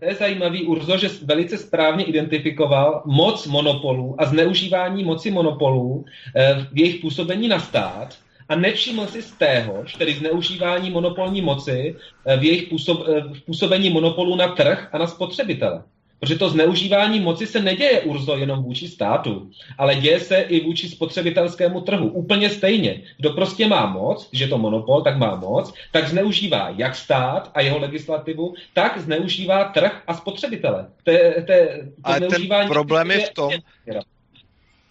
To 0.00 0.06
je 0.06 0.14
zajímavý, 0.14 0.66
Urzo, 0.66 0.96
že 0.98 1.08
velice 1.22 1.58
správně 1.58 2.04
identifikoval 2.04 3.02
moc 3.06 3.46
monopolů 3.46 4.14
a 4.18 4.24
zneužívání 4.24 5.04
moci 5.04 5.30
monopolů 5.30 6.04
eh, 6.36 6.66
v 6.72 6.78
jejich 6.78 7.00
působení 7.00 7.48
na 7.48 7.60
stát 7.60 8.18
a 8.48 8.56
nevšiml 8.56 9.06
si 9.06 9.22
z 9.22 9.30
téhož, 9.30 9.92
tedy 9.92 10.12
zneužívání 10.14 10.90
monopolní 10.90 11.42
moci 11.42 11.96
eh, 12.26 12.36
v 12.36 12.44
jejich 12.44 12.68
působ, 12.68 13.00
eh, 13.08 13.20
v 13.20 13.40
působení 13.46 13.90
monopolů 13.90 14.36
na 14.36 14.48
trh 14.48 14.88
a 14.92 14.98
na 14.98 15.06
spotřebitele. 15.06 15.82
Protože 16.20 16.38
to 16.38 16.48
zneužívání 16.48 17.20
moci 17.20 17.46
se 17.46 17.62
neděje 17.62 18.00
urzo 18.00 18.36
jenom 18.36 18.62
vůči 18.62 18.88
státu, 18.88 19.50
ale 19.78 19.94
děje 19.94 20.20
se 20.20 20.40
i 20.40 20.64
vůči 20.64 20.88
spotřebitelskému 20.88 21.80
trhu. 21.80 22.08
Úplně 22.08 22.50
stejně. 22.50 23.02
Kdo 23.16 23.30
prostě 23.30 23.68
má 23.68 23.86
moc, 23.86 24.28
že 24.32 24.48
to 24.48 24.58
monopol, 24.58 25.02
tak 25.02 25.16
má 25.16 25.36
moc, 25.36 25.74
tak 25.92 26.08
zneužívá 26.08 26.74
jak 26.76 26.94
stát 26.94 27.50
a 27.54 27.60
jeho 27.60 27.78
legislativu, 27.78 28.54
tak 28.74 28.98
zneužívá 28.98 29.64
trh 29.64 30.02
a 30.06 30.14
spotřebitele. 30.14 30.86
To, 31.04 31.10
je, 31.10 31.44
to, 31.46 31.52
je, 31.52 31.66
to 31.96 32.10
ale 32.10 32.20
ten 32.20 32.48
problém 32.68 33.10
je 33.10 33.18
v 33.18 33.34
tom, 33.34 33.52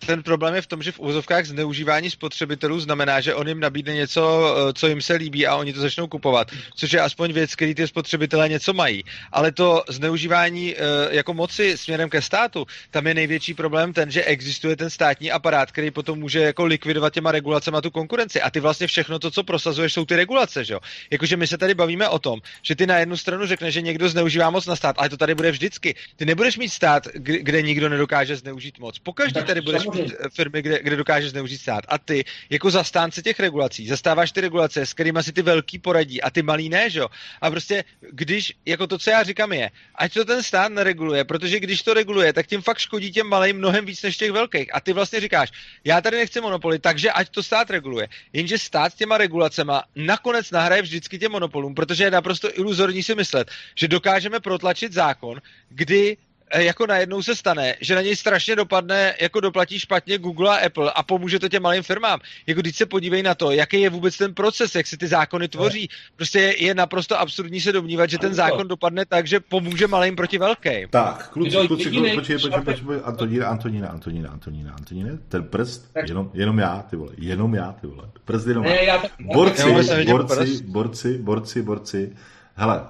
ten 0.06 0.24
problém 0.24 0.56
je 0.56 0.61
v 0.61 0.68
tom, 0.68 0.84
že 0.84 0.92
v 0.92 1.00
uvozovkách 1.00 1.45
zneužívání 1.45 2.10
spotřebitelů 2.10 2.80
znamená, 2.80 3.22
že 3.22 3.36
on 3.36 3.48
jim 3.48 3.60
nabídne 3.60 3.94
něco, 3.94 4.56
eh, 4.69 4.74
co 4.74 4.88
jim 4.88 5.02
se 5.02 5.14
líbí 5.14 5.48
a 5.48 5.56
oni 5.56 5.74
to 5.74 5.82
začnou 5.82 6.08
kupovat, 6.08 6.52
což 6.76 6.92
je 6.92 7.02
aspoň 7.02 7.34
věc, 7.34 7.56
který 7.56 7.76
ty 7.76 7.88
spotřebitelé 7.88 8.50
něco 8.50 8.74
mají. 8.74 9.03
Ale 9.32 9.52
to 9.52 9.84
zneužívání 9.90 10.76
eh, 10.76 10.80
jako 11.11 11.34
moci 11.34 11.78
směrem 11.78 12.10
ke 12.10 12.22
státu, 12.22 12.66
tam 12.92 13.08
je 13.08 13.14
největší 13.14 13.53
problém 13.53 13.94
ten, 13.94 14.11
že 14.11 14.24
existuje 14.24 14.76
ten 14.76 14.90
státní 14.90 15.32
aparát, 15.32 15.72
který 15.72 15.92
potom 15.92 16.19
může 16.19 16.40
jako 16.40 16.66
likvidovat 16.66 17.14
těma 17.14 17.32
regulacemi 17.32 17.78
tu 17.84 17.92
konkurenci. 17.92 18.42
A 18.42 18.50
ty 18.50 18.60
vlastně 18.60 18.88
všechno 18.88 19.19
to, 19.19 19.32
co 19.32 19.44
prosazuješ, 19.44 19.94
jsou 19.94 20.06
ty 20.06 20.16
regulace, 20.16 20.66
že 20.66 20.74
jo? 20.74 20.80
Jakože 21.11 21.38
my 21.38 21.48
se 21.48 21.58
tady 21.58 21.74
bavíme 21.74 22.10
o 22.10 22.19
tom, 22.19 22.40
že 22.61 22.76
ty 22.76 22.88
na 22.88 22.98
jednu 22.98 23.18
stranu 23.18 23.45
řekne, 23.45 23.72
že 23.72 23.82
někdo 23.82 24.10
zneužívá 24.10 24.50
moc 24.50 24.66
na 24.66 24.76
stát, 24.76 24.95
ale 25.00 25.10
to 25.10 25.18
tady 25.18 25.36
bude 25.36 25.52
vždycky. 25.52 25.95
Ty 26.16 26.26
nebudeš 26.26 26.58
mít 26.58 26.69
stát, 26.69 27.08
kde 27.14 27.61
nikdo 27.61 27.90
nedokáže 27.90 28.36
zneužít 28.36 28.80
moc. 28.80 29.00
Pokaždé 29.00 29.44
tady 29.44 29.61
budeš 29.61 29.89
firmy, 30.35 30.61
kde, 30.61 30.80
kde 30.84 30.95
dokáže 30.95 31.30
zneužít 31.30 31.61
stát. 31.61 31.84
A 31.88 31.98
ty, 31.98 32.26
jako 32.50 32.72
zastánce 32.72 33.22
těch 33.22 33.40
regulací, 33.40 33.88
zastáváš 33.88 34.32
ty 34.32 34.42
regulace, 34.42 34.85
s 34.85 34.93
kterými 34.93 35.24
si 35.24 35.32
ty 35.34 35.42
velký 35.42 35.80
poradí 35.80 36.22
a 36.22 36.30
ty 36.30 36.42
malý 36.42 36.69
ne, 36.69 36.90
že 36.90 37.00
jo? 37.00 37.08
A 37.42 37.51
prostě, 37.51 37.84
když, 38.11 38.53
jako 38.66 38.88
to, 38.88 38.98
co 38.98 39.09
já 39.09 39.24
říkám 39.24 39.53
je, 39.53 39.72
ať 39.95 40.14
to 40.14 40.26
ten 40.26 40.43
stát 40.43 40.72
nereguluje, 40.72 41.24
protože 41.24 41.59
když 41.59 41.84
to 41.84 41.93
reguluje, 41.93 42.34
tak 42.34 42.48
tím 42.48 42.61
fakt 42.61 42.77
škodí 42.77 43.11
těm 43.11 43.27
malým 43.27 43.58
mnohem 43.58 43.85
víc 43.85 44.01
než 44.01 44.18
těch 44.18 44.32
velkých. 44.32 44.76
A 44.76 44.80
ty 44.80 44.93
vlastně 44.93 45.19
říkáš, 45.19 45.51
já 45.84 46.01
tady 46.01 46.18
nechci 46.18 46.42
monopoly, 46.42 46.80
takže 46.80 47.11
ať 47.11 47.30
to 47.30 47.43
stát 47.43 47.69
reguluje. 47.69 48.08
Jenže 48.34 48.58
stát 48.58 48.92
s 48.92 48.95
těma 48.95 49.18
regulacema 49.18 49.84
nakonec 49.95 50.51
nahraje 50.51 50.82
vždycky 50.82 51.19
těm 51.19 51.32
monopolům, 51.32 51.76
protože 51.76 52.03
je 52.03 52.11
naprosto 52.11 52.59
iluzorní 52.59 53.03
si 53.03 53.16
myslet, 53.16 53.51
že 53.76 53.88
dokážeme 53.88 54.40
protlačit 54.40 54.93
zákon, 54.93 55.42
kdy 55.69 56.18
jako 56.56 56.88
najednou 56.88 57.22
se 57.22 57.36
stane, 57.36 57.76
že 57.82 57.95
na 57.95 58.02
něj 58.02 58.16
strašně 58.16 58.56
dopadne, 58.56 59.16
jako 59.22 59.40
doplatí 59.40 59.80
špatně 59.80 60.18
Google 60.18 60.60
a 60.60 60.66
Apple 60.66 60.92
a 60.92 61.03
pomůže 61.03 61.40
to 61.40 61.50
těm 61.50 61.64
malým 61.64 61.84
firmám. 61.84 62.19
Jako 62.48 62.61
když 62.61 62.76
se 62.76 62.86
podívej 62.86 63.24
na 63.24 63.36
to, 63.36 63.52
jaký 63.52 63.82
je 63.82 63.90
vůbec 63.90 64.18
ten 64.18 64.34
proces, 64.34 64.76
jak 64.76 64.88
se 64.88 64.98
ty 64.98 65.08
zákony 65.08 65.48
tvoří. 65.48 65.90
Prostě 66.16 66.40
je, 66.40 66.64
je 66.64 66.76
naprosto 66.76 67.19
absurdní 67.19 67.61
se 67.61 67.72
domnívat, 67.72 68.10
že 68.10 68.18
ten 68.18 68.34
zákon 68.34 68.68
dopadne 68.68 69.06
tak, 69.06 69.28
že 69.28 69.40
pomůže 69.40 69.88
malým 69.88 70.16
proti 70.16 70.38
velkým. 70.38 70.90
Tak, 70.90 71.30
kluci, 71.30 71.68
kluci, 71.68 71.90
kluci, 71.90 72.16
počkej, 72.16 72.38
počkej, 72.40 72.61
počkej, 72.61 73.02
Antonína, 73.03 73.48
Antonína, 73.48 73.88
Antonína, 73.88 74.30
Antonína, 74.32 74.74
Antonína, 74.74 75.10
ten 75.30 75.44
prst, 75.44 75.92
jenom, 76.08 76.32
jenom 76.34 76.60
já, 76.60 76.86
ty 76.90 76.95
vole, 76.95 77.11
jenom 77.18 77.56
já, 77.56 77.72
ty 77.82 77.88
vole, 77.88 78.10
prst 78.26 78.48
jenom 78.48 78.66
já. 78.66 79.03
Borci, 79.19 79.72
borci, 80.06 80.64
borci, 80.64 81.18
borci, 81.18 81.61
borci, 81.61 82.16
hele, 82.56 82.82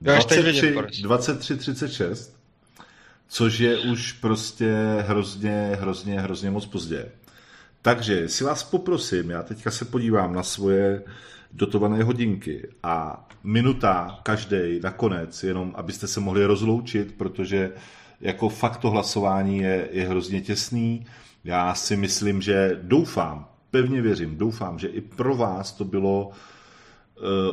23, 0.00 0.74
23, 1.02 1.56
36, 1.56 2.39
což 3.30 3.58
je 3.58 3.78
už 3.78 4.12
prostě 4.12 4.74
hrozně, 5.06 5.70
hrozně, 5.80 6.20
hrozně 6.20 6.50
moc 6.50 6.66
pozdě. 6.66 7.08
Takže 7.82 8.28
si 8.28 8.44
vás 8.44 8.62
poprosím, 8.62 9.30
já 9.30 9.42
teďka 9.42 9.70
se 9.70 9.84
podívám 9.84 10.34
na 10.34 10.42
svoje 10.42 11.02
dotované 11.52 12.04
hodinky 12.04 12.68
a 12.82 13.28
minuta 13.44 14.20
každý 14.22 14.80
nakonec, 14.82 15.44
jenom 15.44 15.72
abyste 15.76 16.06
se 16.06 16.20
mohli 16.20 16.44
rozloučit, 16.44 17.14
protože 17.18 17.72
jako 18.20 18.48
fakt 18.48 18.76
to 18.76 18.90
hlasování 18.90 19.58
je, 19.58 19.88
je 19.92 20.08
hrozně 20.08 20.40
těsný. 20.40 21.06
Já 21.44 21.74
si 21.74 21.96
myslím, 21.96 22.42
že 22.42 22.78
doufám, 22.82 23.48
pevně 23.70 24.02
věřím, 24.02 24.38
doufám, 24.38 24.78
že 24.78 24.88
i 24.88 25.00
pro 25.00 25.36
vás 25.36 25.72
to 25.72 25.84
bylo 25.84 26.30
Eh, 26.30 26.34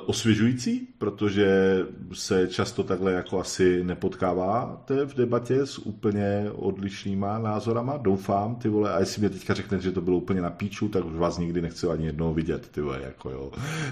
osvěžující, 0.06 0.88
protože 0.98 1.80
se 2.14 2.48
často 2.48 2.84
takhle 2.84 3.14
jako 3.14 3.40
asi 3.40 3.84
nepotkáváte 3.84 5.06
v 5.06 5.16
debatě 5.16 5.66
s 5.66 5.78
úplně 5.78 6.46
odlišnýma 6.56 7.40
názorama, 7.40 7.98
doufám, 7.98 8.56
ty 8.56 8.70
vole, 8.70 8.94
a 8.94 9.00
jestli 9.00 9.20
mě 9.20 9.30
teďka 9.30 9.54
řeknete, 9.54 9.84
že 9.84 9.92
to 9.92 10.02
bylo 10.02 10.18
úplně 10.18 10.42
na 10.42 10.50
píču, 10.50 10.90
tak 10.90 11.06
už 11.06 11.16
vás 11.16 11.38
nikdy 11.38 11.62
nechci 11.62 11.88
ani 11.88 12.06
jednou 12.06 12.34
vidět, 12.34 12.68
ty 12.72 12.82
vole, 12.82 13.00
jako 13.04 13.30
jo. 13.30 13.52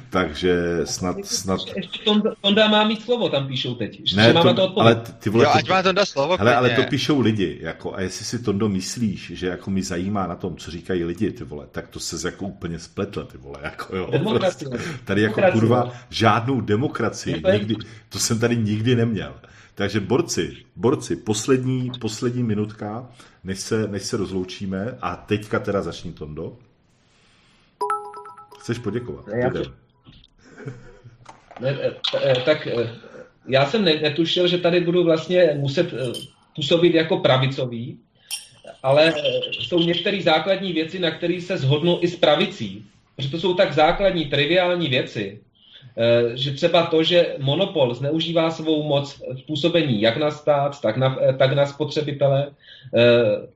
Takže 0.09 0.81
snad, 0.83 1.17
snad... 1.23 1.59
Ještě 1.75 1.99
Tonda, 2.03 2.31
Tonda 2.41 2.67
má 2.67 2.87
mít 2.87 3.01
slovo, 3.01 3.29
tam 3.29 3.47
píšou 3.47 3.75
teď. 3.75 4.15
Ne, 4.15 4.33
to, 4.33 4.53
to 4.53 4.79
ale 4.81 5.01
ty 5.19 5.29
vole, 5.29 5.43
jo, 5.43 5.49
ať 5.53 5.69
má 5.69 5.83
Tonda 5.83 6.05
slovo, 6.05 6.37
hele, 6.37 6.55
ale 6.55 6.69
to 6.69 6.83
píšou 6.83 7.19
lidi, 7.19 7.57
jako, 7.61 7.95
a 7.95 8.01
jestli 8.01 8.25
si 8.25 8.39
Tondo 8.39 8.69
myslíš, 8.69 9.31
že 9.35 9.47
jako 9.47 9.71
mi 9.71 9.83
zajímá 9.83 10.27
na 10.27 10.35
tom, 10.35 10.57
co 10.57 10.71
říkají 10.71 11.03
lidi, 11.03 11.31
ty 11.31 11.43
vole, 11.43 11.67
tak 11.71 11.87
to 11.87 11.99
se 11.99 12.27
jako 12.27 12.45
úplně 12.45 12.79
spletl, 12.79 13.23
ty 13.23 13.37
vole, 13.37 13.59
jako 13.63 13.95
jo. 13.95 14.09
Prostě, 14.39 14.65
tady 15.05 15.21
jako 15.21 15.41
kurva 15.67 15.91
žádnou 16.09 16.61
demokracii. 16.61 17.41
Nikdy, 17.51 17.75
to 18.09 18.19
jsem 18.19 18.39
tady 18.39 18.57
nikdy 18.57 18.95
neměl. 18.95 19.33
Takže 19.75 19.99
borci, 19.99 20.57
borci, 20.75 21.15
poslední, 21.15 21.91
poslední 21.99 22.43
minutka, 22.43 23.09
než 23.43 23.59
se, 23.59 23.87
než 23.87 24.03
se 24.03 24.17
rozloučíme 24.17 24.97
a 25.01 25.15
teďka 25.15 25.59
teda 25.59 25.81
začni 25.81 26.11
Tondo. 26.11 26.57
Chceš 28.59 28.77
poděkovat? 28.77 29.25
Já 29.27 29.49
ne, 31.59 31.77
tak 32.45 32.67
já 33.47 33.65
jsem 33.65 33.83
netušil, 33.83 34.47
že 34.47 34.57
tady 34.57 34.79
budu 34.79 35.03
vlastně 35.03 35.57
muset 35.59 35.93
působit 36.55 36.93
jako 36.93 37.17
pravicový, 37.17 37.99
ale 38.83 39.13
jsou 39.59 39.79
některé 39.79 40.21
základní 40.21 40.73
věci, 40.73 40.99
na 40.99 41.11
které 41.11 41.41
se 41.41 41.57
shodnu 41.57 41.99
i 42.01 42.07
s 42.07 42.15
pravicí. 42.15 42.85
Protože 43.15 43.29
to 43.29 43.39
jsou 43.39 43.53
tak 43.53 43.73
základní, 43.73 44.25
triviální 44.25 44.87
věci, 44.87 45.39
eh, 45.41 45.44
že 46.33 46.51
třeba 46.51 46.85
to, 46.85 47.03
že 47.03 47.35
monopol 47.39 47.93
zneužívá 47.93 48.51
svou 48.51 48.83
moc 48.83 49.21
v 49.37 49.45
působení 49.47 50.01
jak 50.01 50.17
na 50.17 50.31
stát, 50.31 50.81
tak 50.81 50.97
na, 50.97 51.17
eh, 51.21 51.33
tak 51.33 51.53
na 51.53 51.65
spotřebitele. 51.65 52.47
Eh, 52.95 53.55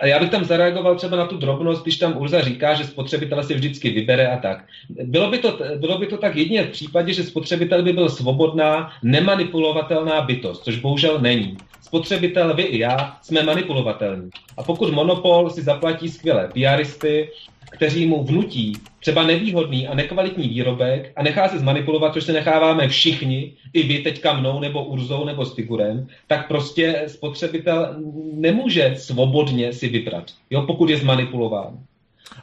a 0.00 0.06
já 0.06 0.18
bych 0.18 0.30
tam 0.30 0.44
zareagoval 0.44 0.94
třeba 0.94 1.16
na 1.16 1.26
tu 1.26 1.36
drobnost, 1.36 1.82
když 1.82 1.96
tam 1.96 2.16
Urza 2.16 2.40
říká, 2.40 2.74
že 2.74 2.84
spotřebitele 2.84 3.44
si 3.44 3.54
vždycky 3.54 3.90
vybere 3.90 4.28
a 4.28 4.36
tak. 4.36 4.64
Bylo 4.90 5.30
by 5.30 5.38
to, 5.38 5.58
bylo 5.76 5.98
by 5.98 6.06
to 6.06 6.16
tak 6.16 6.36
jedině 6.36 6.62
v 6.62 6.70
případě, 6.70 7.12
že 7.12 7.24
spotřebitel 7.24 7.82
by 7.82 7.92
byl 7.92 8.08
svobodná, 8.08 8.92
nemanipulovatelná 9.02 10.20
bytost, 10.20 10.64
což 10.64 10.76
bohužel 10.76 11.18
není 11.20 11.56
spotřebitel, 11.92 12.54
vy 12.54 12.62
i 12.62 12.78
já, 12.78 13.16
jsme 13.22 13.42
manipulovatelní. 13.42 14.30
A 14.56 14.62
pokud 14.62 14.92
monopol 14.92 15.50
si 15.50 15.62
zaplatí 15.62 16.08
skvělé 16.08 16.48
PRisty, 16.48 17.28
kteří 17.70 18.06
mu 18.06 18.24
vnutí 18.24 18.72
třeba 19.00 19.22
nevýhodný 19.26 19.88
a 19.88 19.94
nekvalitní 19.94 20.48
výrobek 20.48 21.12
a 21.16 21.22
nechá 21.22 21.48
se 21.48 21.58
zmanipulovat, 21.58 22.12
což 22.12 22.24
se 22.24 22.32
necháváme 22.32 22.88
všichni, 22.88 23.52
i 23.72 23.82
vy 23.82 23.98
teďka 23.98 24.32
mnou, 24.32 24.60
nebo 24.60 24.84
Urzou, 24.84 25.24
nebo 25.24 25.46
Stigurem, 25.46 26.06
tak 26.26 26.48
prostě 26.48 27.04
spotřebitel 27.06 27.96
nemůže 28.34 28.94
svobodně 28.98 29.72
si 29.72 29.88
vybrat, 29.88 30.24
jo, 30.50 30.62
pokud 30.62 30.90
je 30.90 30.96
zmanipulován. 30.96 31.78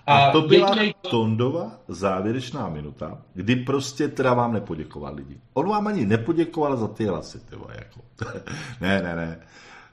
A, 0.07 0.17
a 0.17 0.31
to 0.31 0.41
byla 0.41 0.67
jedinej... 0.69 0.93
Tondova 1.09 1.71
závěrečná 1.87 2.69
minuta, 2.69 3.17
kdy 3.33 3.55
prostě 3.55 4.07
teda 4.07 4.33
vám 4.33 4.53
nepoděkoval 4.53 5.15
lidi. 5.15 5.37
On 5.53 5.69
vám 5.69 5.87
ani 5.87 6.05
nepoděkoval 6.05 6.77
za 6.77 6.87
ty 6.87 7.05
hlasy, 7.05 7.39
tyvo, 7.39 7.67
jako. 7.75 7.99
ne, 8.81 9.01
ne, 9.01 9.15
ne. 9.15 9.39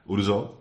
Urzo? 0.04 0.54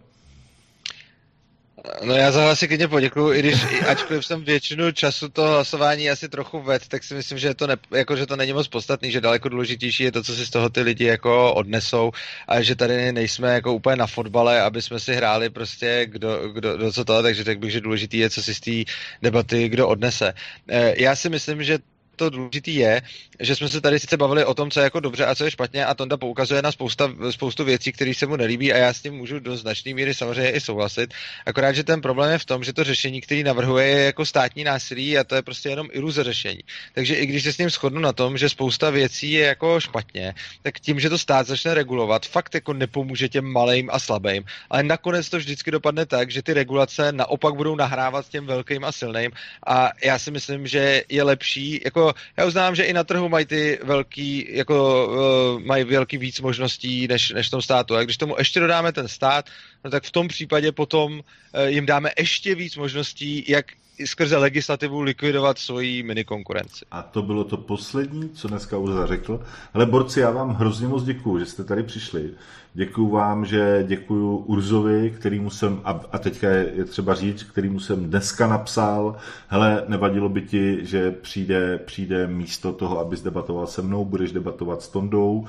No 2.03 2.15
já 2.15 2.31
za 2.31 2.41
hlasy 2.41 2.67
klidně 2.67 2.87
poděkuju, 2.87 3.33
i 3.33 3.39
když, 3.39 3.55
ačkoliv 3.87 4.25
jsem 4.25 4.43
většinu 4.43 4.91
času 4.91 5.29
to 5.29 5.47
hlasování 5.47 6.09
asi 6.09 6.29
trochu 6.29 6.61
ved, 6.61 6.87
tak 6.87 7.03
si 7.03 7.13
myslím, 7.13 7.37
že 7.37 7.53
to, 7.53 7.67
ne, 7.67 7.77
jako, 7.91 8.15
že 8.15 8.25
to 8.25 8.35
není 8.35 8.53
moc 8.53 8.67
podstatný, 8.67 9.11
že 9.11 9.21
daleko 9.21 9.49
důležitější 9.49 10.03
je 10.03 10.11
to, 10.11 10.23
co 10.23 10.35
si 10.35 10.45
z 10.45 10.49
toho 10.49 10.69
ty 10.69 10.81
lidi 10.81 11.05
jako 11.05 11.53
odnesou 11.53 12.11
a 12.47 12.61
že 12.61 12.75
tady 12.75 13.11
nejsme 13.11 13.53
jako 13.53 13.73
úplně 13.73 13.95
na 13.95 14.07
fotbale, 14.07 14.61
aby 14.61 14.81
jsme 14.81 14.99
si 14.99 15.13
hráli 15.13 15.49
prostě 15.49 16.05
kdo, 16.05 16.49
kdo, 16.49 16.77
kdo 16.77 16.91
co 16.91 17.05
to, 17.05 17.23
takže 17.23 17.43
řekl 17.43 17.61
bych, 17.61 17.71
že 17.71 17.81
důležitý 17.81 18.17
je, 18.17 18.29
co 18.29 18.43
si 18.43 18.55
z 18.55 18.59
té 18.59 18.91
debaty 19.21 19.69
kdo 19.69 19.87
odnese. 19.87 20.33
Eh, 20.69 20.93
já 20.97 21.15
si 21.15 21.29
myslím, 21.29 21.63
že 21.63 21.79
to 22.15 22.29
důležité 22.29 22.71
je, 22.71 23.01
že 23.39 23.55
jsme 23.55 23.69
se 23.69 23.81
tady 23.81 23.99
sice 23.99 24.17
bavili 24.17 24.45
o 24.45 24.53
tom, 24.53 24.71
co 24.71 24.79
je 24.79 24.83
jako 24.83 24.99
dobře 24.99 25.25
a 25.25 25.35
co 25.35 25.43
je 25.45 25.51
špatně, 25.51 25.85
a 25.85 25.93
Tonda 25.93 26.17
poukazuje 26.17 26.61
na 26.61 26.71
spousta, 26.71 27.11
spoustu 27.29 27.63
věcí, 27.63 27.91
které 27.91 28.13
se 28.13 28.25
mu 28.25 28.35
nelíbí, 28.35 28.73
a 28.73 28.77
já 28.77 28.93
s 28.93 29.01
tím 29.01 29.13
můžu 29.13 29.39
do 29.39 29.57
značné 29.57 29.93
míry 29.93 30.13
samozřejmě 30.13 30.51
i 30.51 30.61
souhlasit. 30.61 31.13
Akorát, 31.45 31.71
že 31.71 31.83
ten 31.83 32.01
problém 32.01 32.31
je 32.31 32.37
v 32.37 32.45
tom, 32.45 32.63
že 32.63 32.73
to 32.73 32.83
řešení, 32.83 33.21
který 33.21 33.43
navrhuje, 33.43 33.87
je 33.87 34.03
jako 34.03 34.25
státní 34.25 34.63
násilí 34.63 35.17
a 35.17 35.23
to 35.23 35.35
je 35.35 35.41
prostě 35.41 35.69
jenom 35.69 35.87
iluze 35.91 36.23
řešení. 36.23 36.59
Takže 36.93 37.15
i 37.15 37.25
když 37.25 37.43
se 37.43 37.53
s 37.53 37.57
ním 37.57 37.69
shodnu 37.69 37.99
na 37.99 38.13
tom, 38.13 38.37
že 38.37 38.49
spousta 38.49 38.89
věcí 38.89 39.31
je 39.31 39.45
jako 39.45 39.79
špatně, 39.79 40.33
tak 40.61 40.79
tím, 40.79 40.99
že 40.99 41.09
to 41.09 41.17
stát 41.17 41.47
začne 41.47 41.73
regulovat, 41.73 42.25
fakt 42.25 42.53
jako 42.53 42.73
nepomůže 42.73 43.29
těm 43.29 43.45
malým 43.45 43.89
a 43.93 43.99
slabým. 43.99 44.43
Ale 44.69 44.83
nakonec 44.83 45.29
to 45.29 45.37
vždycky 45.37 45.71
dopadne 45.71 46.05
tak, 46.05 46.31
že 46.31 46.41
ty 46.41 46.53
regulace 46.53 47.11
naopak 47.11 47.55
budou 47.55 47.75
nahrávat 47.75 48.29
těm 48.29 48.45
velkým 48.45 48.83
a 48.83 48.91
silným. 48.91 49.31
A 49.67 49.91
já 50.03 50.19
si 50.19 50.31
myslím, 50.31 50.67
že 50.67 51.03
je 51.09 51.23
lepší, 51.23 51.81
jako 51.85 52.04
já 52.37 52.45
uznám, 52.45 52.75
že 52.75 52.83
i 52.83 52.93
na 52.93 53.03
trhu 53.03 53.29
mají 53.29 53.45
ty 53.45 53.79
velký, 53.83 54.47
jako 54.49 55.07
uh, 55.07 55.63
mají 55.63 55.83
velký 55.83 56.17
víc 56.17 56.39
možností 56.39 57.07
než, 57.07 57.29
než 57.29 57.47
v 57.47 57.51
tom 57.51 57.61
státu. 57.61 57.95
A 57.95 58.03
když 58.03 58.17
tomu 58.17 58.35
ještě 58.37 58.59
dodáme 58.59 58.91
ten 58.91 59.07
stát, 59.07 59.45
no 59.83 59.91
tak 59.91 60.03
v 60.03 60.11
tom 60.11 60.27
případě 60.27 60.71
potom 60.71 61.13
uh, 61.13 61.21
jim 61.65 61.85
dáme 61.85 62.11
ještě 62.17 62.55
víc 62.55 62.75
možností, 62.75 63.45
jak 63.47 63.65
skrze 64.05 64.37
legislativu 64.37 65.01
likvidovat 65.01 65.57
svoji 65.57 66.03
mini 66.03 66.23
konkurenci. 66.23 66.85
A 66.91 67.01
to 67.01 67.21
bylo 67.21 67.43
to 67.43 67.57
poslední, 67.57 68.29
co 68.29 68.47
dneska 68.47 68.77
už 68.77 68.89
řekl. 69.05 69.39
Ale 69.73 69.85
borci, 69.85 70.19
já 70.19 70.31
vám 70.31 70.49
hrozně 70.49 70.87
moc 70.87 71.03
děkuju, 71.03 71.39
že 71.39 71.45
jste 71.45 71.63
tady 71.63 71.83
přišli. 71.83 72.29
Děkuju 72.73 73.09
vám, 73.09 73.45
že 73.45 73.85
děkuju 73.87 74.37
Urzovi, 74.37 75.13
kterýmu 75.19 75.49
jsem, 75.49 75.81
a, 75.83 76.17
teďka 76.19 76.49
je, 76.49 76.85
třeba 76.85 77.15
říct, 77.15 77.43
kterýmu 77.43 77.79
jsem 77.79 78.05
dneska 78.05 78.47
napsal, 78.47 79.15
hele, 79.47 79.83
nevadilo 79.87 80.29
by 80.29 80.41
ti, 80.41 80.85
že 80.85 81.11
přijde, 81.11 81.77
přijde 81.77 82.27
místo 82.27 82.73
toho, 82.73 82.99
abys 82.99 83.21
debatoval 83.21 83.67
se 83.67 83.81
mnou, 83.81 84.05
budeš 84.05 84.31
debatovat 84.31 84.81
s 84.81 84.87
Tondou. 84.87 85.47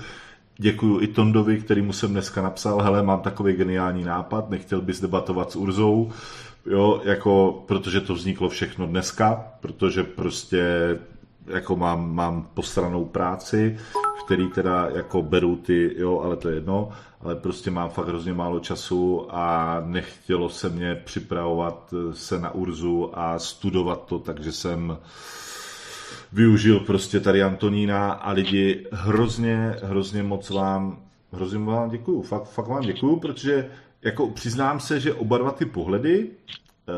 Děkuju 0.58 1.00
i 1.00 1.07
Tondovi, 1.07 1.60
kterýmu 1.60 1.92
jsem 1.92 2.10
dneska 2.10 2.42
napsal, 2.42 2.83
hele, 2.83 3.02
mám 3.02 3.20
takový 3.20 3.52
geniální 3.52 4.05
nápad, 4.05 4.50
nechtěl 4.50 4.81
bys 4.81 5.00
debatovat 5.00 5.52
s 5.52 5.57
Urzou, 5.57 6.12
jo, 6.66 7.00
jako, 7.04 7.62
protože 7.66 8.00
to 8.00 8.14
vzniklo 8.14 8.48
všechno 8.48 8.86
dneska, 8.86 9.44
protože 9.60 10.04
prostě 10.04 10.64
jako 11.46 11.76
mám, 11.76 12.14
mám 12.14 12.48
postranou 12.54 13.04
práci, 13.04 13.78
v 14.20 14.24
který 14.24 14.48
teda 14.48 14.88
jako 14.94 15.22
beru 15.22 15.56
ty, 15.56 15.94
jo, 15.98 16.20
ale 16.20 16.36
to 16.36 16.48
je 16.48 16.54
jedno, 16.54 16.88
ale 17.20 17.36
prostě 17.36 17.70
mám 17.70 17.90
fakt 17.90 18.08
hrozně 18.08 18.32
málo 18.32 18.60
času 18.60 19.26
a 19.30 19.76
nechtělo 19.86 20.48
se 20.48 20.68
mě 20.68 20.94
připravovat 20.94 21.94
se 22.12 22.40
na 22.40 22.50
Urzu 22.50 23.18
a 23.18 23.38
studovat 23.38 24.04
to, 24.04 24.18
takže 24.18 24.52
jsem 24.52 24.98
využil 26.32 26.80
prostě 26.80 27.20
tady 27.20 27.42
Antonína 27.42 28.12
a 28.12 28.32
lidi 28.32 28.86
hrozně, 28.92 29.76
hrozně 29.82 30.22
moc 30.22 30.50
vám, 30.50 30.98
hrozně 31.32 31.58
vám 31.58 31.90
děkuju, 31.90 32.22
fakt, 32.22 32.44
fakt 32.44 32.68
vám 32.68 32.82
děkuju, 32.82 33.16
protože 33.16 33.70
jako 34.02 34.31
přiznám 34.31 34.81
se, 34.81 35.00
že 35.00 35.15
oba 35.15 35.39
dva 35.39 35.50
ty 35.50 35.65
pohledy, 35.65 36.31
eh, 36.89 36.92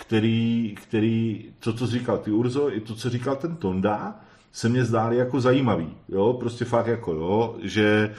který, 0.00 0.74
který, 0.82 1.44
to, 1.60 1.72
co 1.72 1.86
říkal 1.86 2.18
ty 2.18 2.30
Urzo, 2.30 2.72
i 2.72 2.80
to, 2.80 2.94
co 2.94 3.10
říkal 3.10 3.36
ten 3.36 3.56
Tonda, 3.56 4.20
se 4.52 4.68
mě 4.68 4.84
zdály 4.84 5.16
jako 5.16 5.40
zajímavý, 5.40 5.96
jo, 6.08 6.32
prostě 6.32 6.64
fakt 6.64 6.86
jako, 6.86 7.12
jo, 7.12 7.56
že 7.62 8.14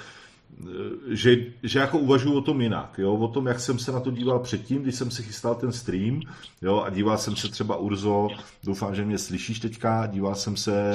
že, 1.07 1.35
že 1.63 1.79
jako 1.79 1.99
uvažuji 1.99 2.33
o 2.33 2.41
tom 2.41 2.61
jinak, 2.61 2.95
jo? 2.97 3.13
o 3.13 3.27
tom, 3.27 3.47
jak 3.47 3.59
jsem 3.59 3.79
se 3.79 3.91
na 3.91 3.99
to 3.99 4.11
díval 4.11 4.39
předtím, 4.39 4.81
když 4.81 4.95
jsem 4.95 5.11
si 5.11 5.23
chystal 5.23 5.55
ten 5.55 5.71
stream, 5.71 6.21
jo? 6.61 6.81
a 6.81 6.89
díval 6.89 7.17
jsem 7.17 7.35
se 7.35 7.47
třeba 7.47 7.75
Urzo, 7.75 8.27
doufám, 8.63 8.95
že 8.95 9.05
mě 9.05 9.17
slyšíš 9.17 9.59
teďka, 9.59 10.07
díval 10.07 10.35
jsem 10.35 10.57
se 10.57 10.91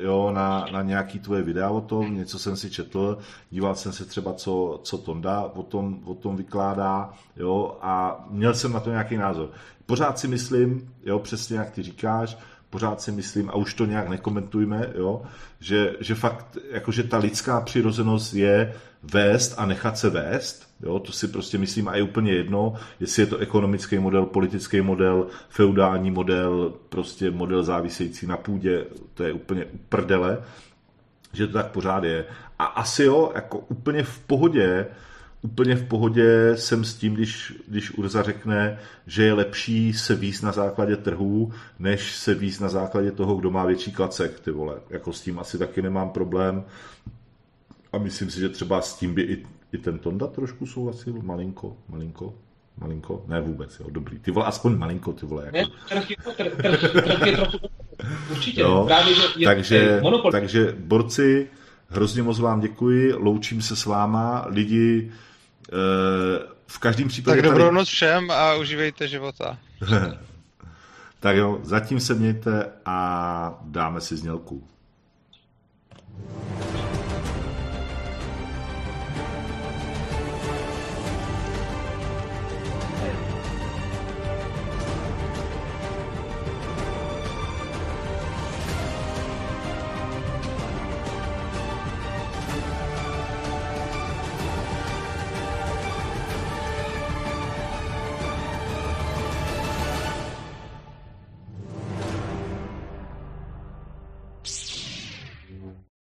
jo, 0.00 0.30
na, 0.34 0.66
na 0.72 0.82
nějaký 0.82 1.18
tvoje 1.18 1.42
videa 1.42 1.70
o 1.70 1.80
tom, 1.80 2.14
něco 2.14 2.38
jsem 2.38 2.56
si 2.56 2.70
četl, 2.70 3.18
díval 3.50 3.74
jsem 3.74 3.92
se 3.92 4.04
třeba, 4.04 4.34
co, 4.34 4.80
co 4.82 4.98
Tonda 4.98 5.42
o 5.54 5.62
tom, 5.62 5.98
o 6.04 6.14
tom 6.14 6.36
vykládá, 6.36 7.10
jo? 7.36 7.78
a 7.80 8.24
měl 8.30 8.54
jsem 8.54 8.72
na 8.72 8.80
to 8.80 8.90
nějaký 8.90 9.16
názor. 9.16 9.50
Pořád 9.86 10.18
si 10.18 10.28
myslím, 10.28 10.92
jo, 11.04 11.18
přesně 11.18 11.58
jak 11.58 11.70
ty 11.70 11.82
říkáš, 11.82 12.38
pořád 12.70 13.00
si 13.00 13.12
myslím, 13.12 13.50
a 13.50 13.54
už 13.54 13.74
to 13.74 13.84
nějak 13.84 14.08
nekomentujme, 14.08 14.90
jo, 14.94 15.22
že, 15.60 15.96
že 16.00 16.14
fakt, 16.14 16.58
jakože 16.70 17.02
ta 17.02 17.18
lidská 17.18 17.60
přirozenost 17.60 18.34
je 18.34 18.74
vést 19.02 19.54
a 19.58 19.66
nechat 19.66 19.98
se 19.98 20.10
vést, 20.10 20.68
jo, 20.80 20.98
to 20.98 21.12
si 21.12 21.28
prostě 21.28 21.58
myslím 21.58 21.88
a 21.88 21.96
je 21.96 22.02
úplně 22.02 22.32
jedno, 22.32 22.74
jestli 23.00 23.22
je 23.22 23.26
to 23.26 23.38
ekonomický 23.38 23.98
model, 23.98 24.26
politický 24.26 24.80
model, 24.80 25.26
feudální 25.48 26.10
model, 26.10 26.72
prostě 26.88 27.30
model 27.30 27.62
závisející 27.62 28.26
na 28.26 28.36
půdě, 28.36 28.84
to 29.14 29.24
je 29.24 29.32
úplně 29.32 29.64
uprdele, 29.64 30.42
že 31.32 31.46
to 31.46 31.52
tak 31.52 31.70
pořád 31.70 32.04
je. 32.04 32.24
A 32.58 32.64
asi 32.64 33.04
jo, 33.04 33.32
jako 33.34 33.58
úplně 33.58 34.02
v 34.02 34.18
pohodě, 34.18 34.86
úplně 35.42 35.76
v 35.76 35.88
pohodě 35.88 36.56
jsem 36.56 36.84
s 36.84 36.94
tím, 36.94 37.14
když, 37.14 37.54
když 37.68 37.90
Urza 37.90 38.22
řekne, 38.22 38.78
že 39.06 39.24
je 39.24 39.32
lepší 39.32 39.92
se 39.92 40.14
víc 40.14 40.42
na 40.42 40.52
základě 40.52 40.96
trhů, 40.96 41.52
než 41.78 42.16
se 42.16 42.34
víc 42.34 42.60
na 42.60 42.68
základě 42.68 43.12
toho, 43.12 43.34
kdo 43.34 43.50
má 43.50 43.64
větší 43.64 43.92
klacek, 43.92 44.40
ty 44.40 44.50
vole. 44.50 44.74
Jako 44.90 45.12
s 45.12 45.20
tím 45.20 45.38
asi 45.38 45.58
taky 45.58 45.82
nemám 45.82 46.10
problém. 46.10 46.64
A 47.92 47.98
myslím 47.98 48.30
si, 48.30 48.40
že 48.40 48.48
třeba 48.48 48.80
s 48.80 48.98
tím 48.98 49.14
by 49.14 49.22
i, 49.22 49.46
i 49.72 49.78
ten 49.78 49.98
Tonda 49.98 50.26
trošku 50.26 50.66
souhlasil, 50.66 51.14
malinko, 51.22 51.76
malinko, 51.88 52.34
malinko, 52.80 53.24
ne 53.26 53.40
vůbec, 53.40 53.80
jo, 53.80 53.86
dobrý. 53.90 54.18
Ty 54.18 54.30
vole, 54.30 54.46
aspoň 54.46 54.76
malinko, 54.76 55.12
ty 55.12 55.26
vole. 55.26 55.44
Jako. 55.44 55.56
Ne, 55.56 55.64
trh 55.88 56.10
je, 56.10 56.16
trh, 56.36 56.56
trh, 56.56 56.92
trh 56.92 57.26
je 57.26 57.36
trochu, 57.36 57.58
určitě, 58.30 58.60
jo, 58.60 58.84
právě, 58.86 59.14
že 59.14 59.22
je, 59.36 59.46
takže, 59.46 59.76
je 59.76 60.00
monopol. 60.00 60.32
takže 60.32 60.74
borci, 60.78 61.48
hrozně 61.88 62.22
moc 62.22 62.38
vám 62.38 62.60
děkuji, 62.60 63.12
loučím 63.12 63.62
se 63.62 63.76
s 63.76 63.86
váma, 63.86 64.46
lidi, 64.48 65.12
v 66.66 66.78
každém 66.78 67.08
případě... 67.08 67.36
Tak 67.36 67.50
dobrou 67.50 67.64
tady... 67.64 67.74
noc 67.74 67.88
všem 67.88 68.30
a 68.30 68.54
užívejte 68.54 69.08
života. 69.08 69.58
tak 71.20 71.36
jo, 71.36 71.58
zatím 71.62 72.00
se 72.00 72.14
mějte 72.14 72.72
a 72.84 73.60
dáme 73.64 74.00
si 74.00 74.16
znělku. 74.16 74.68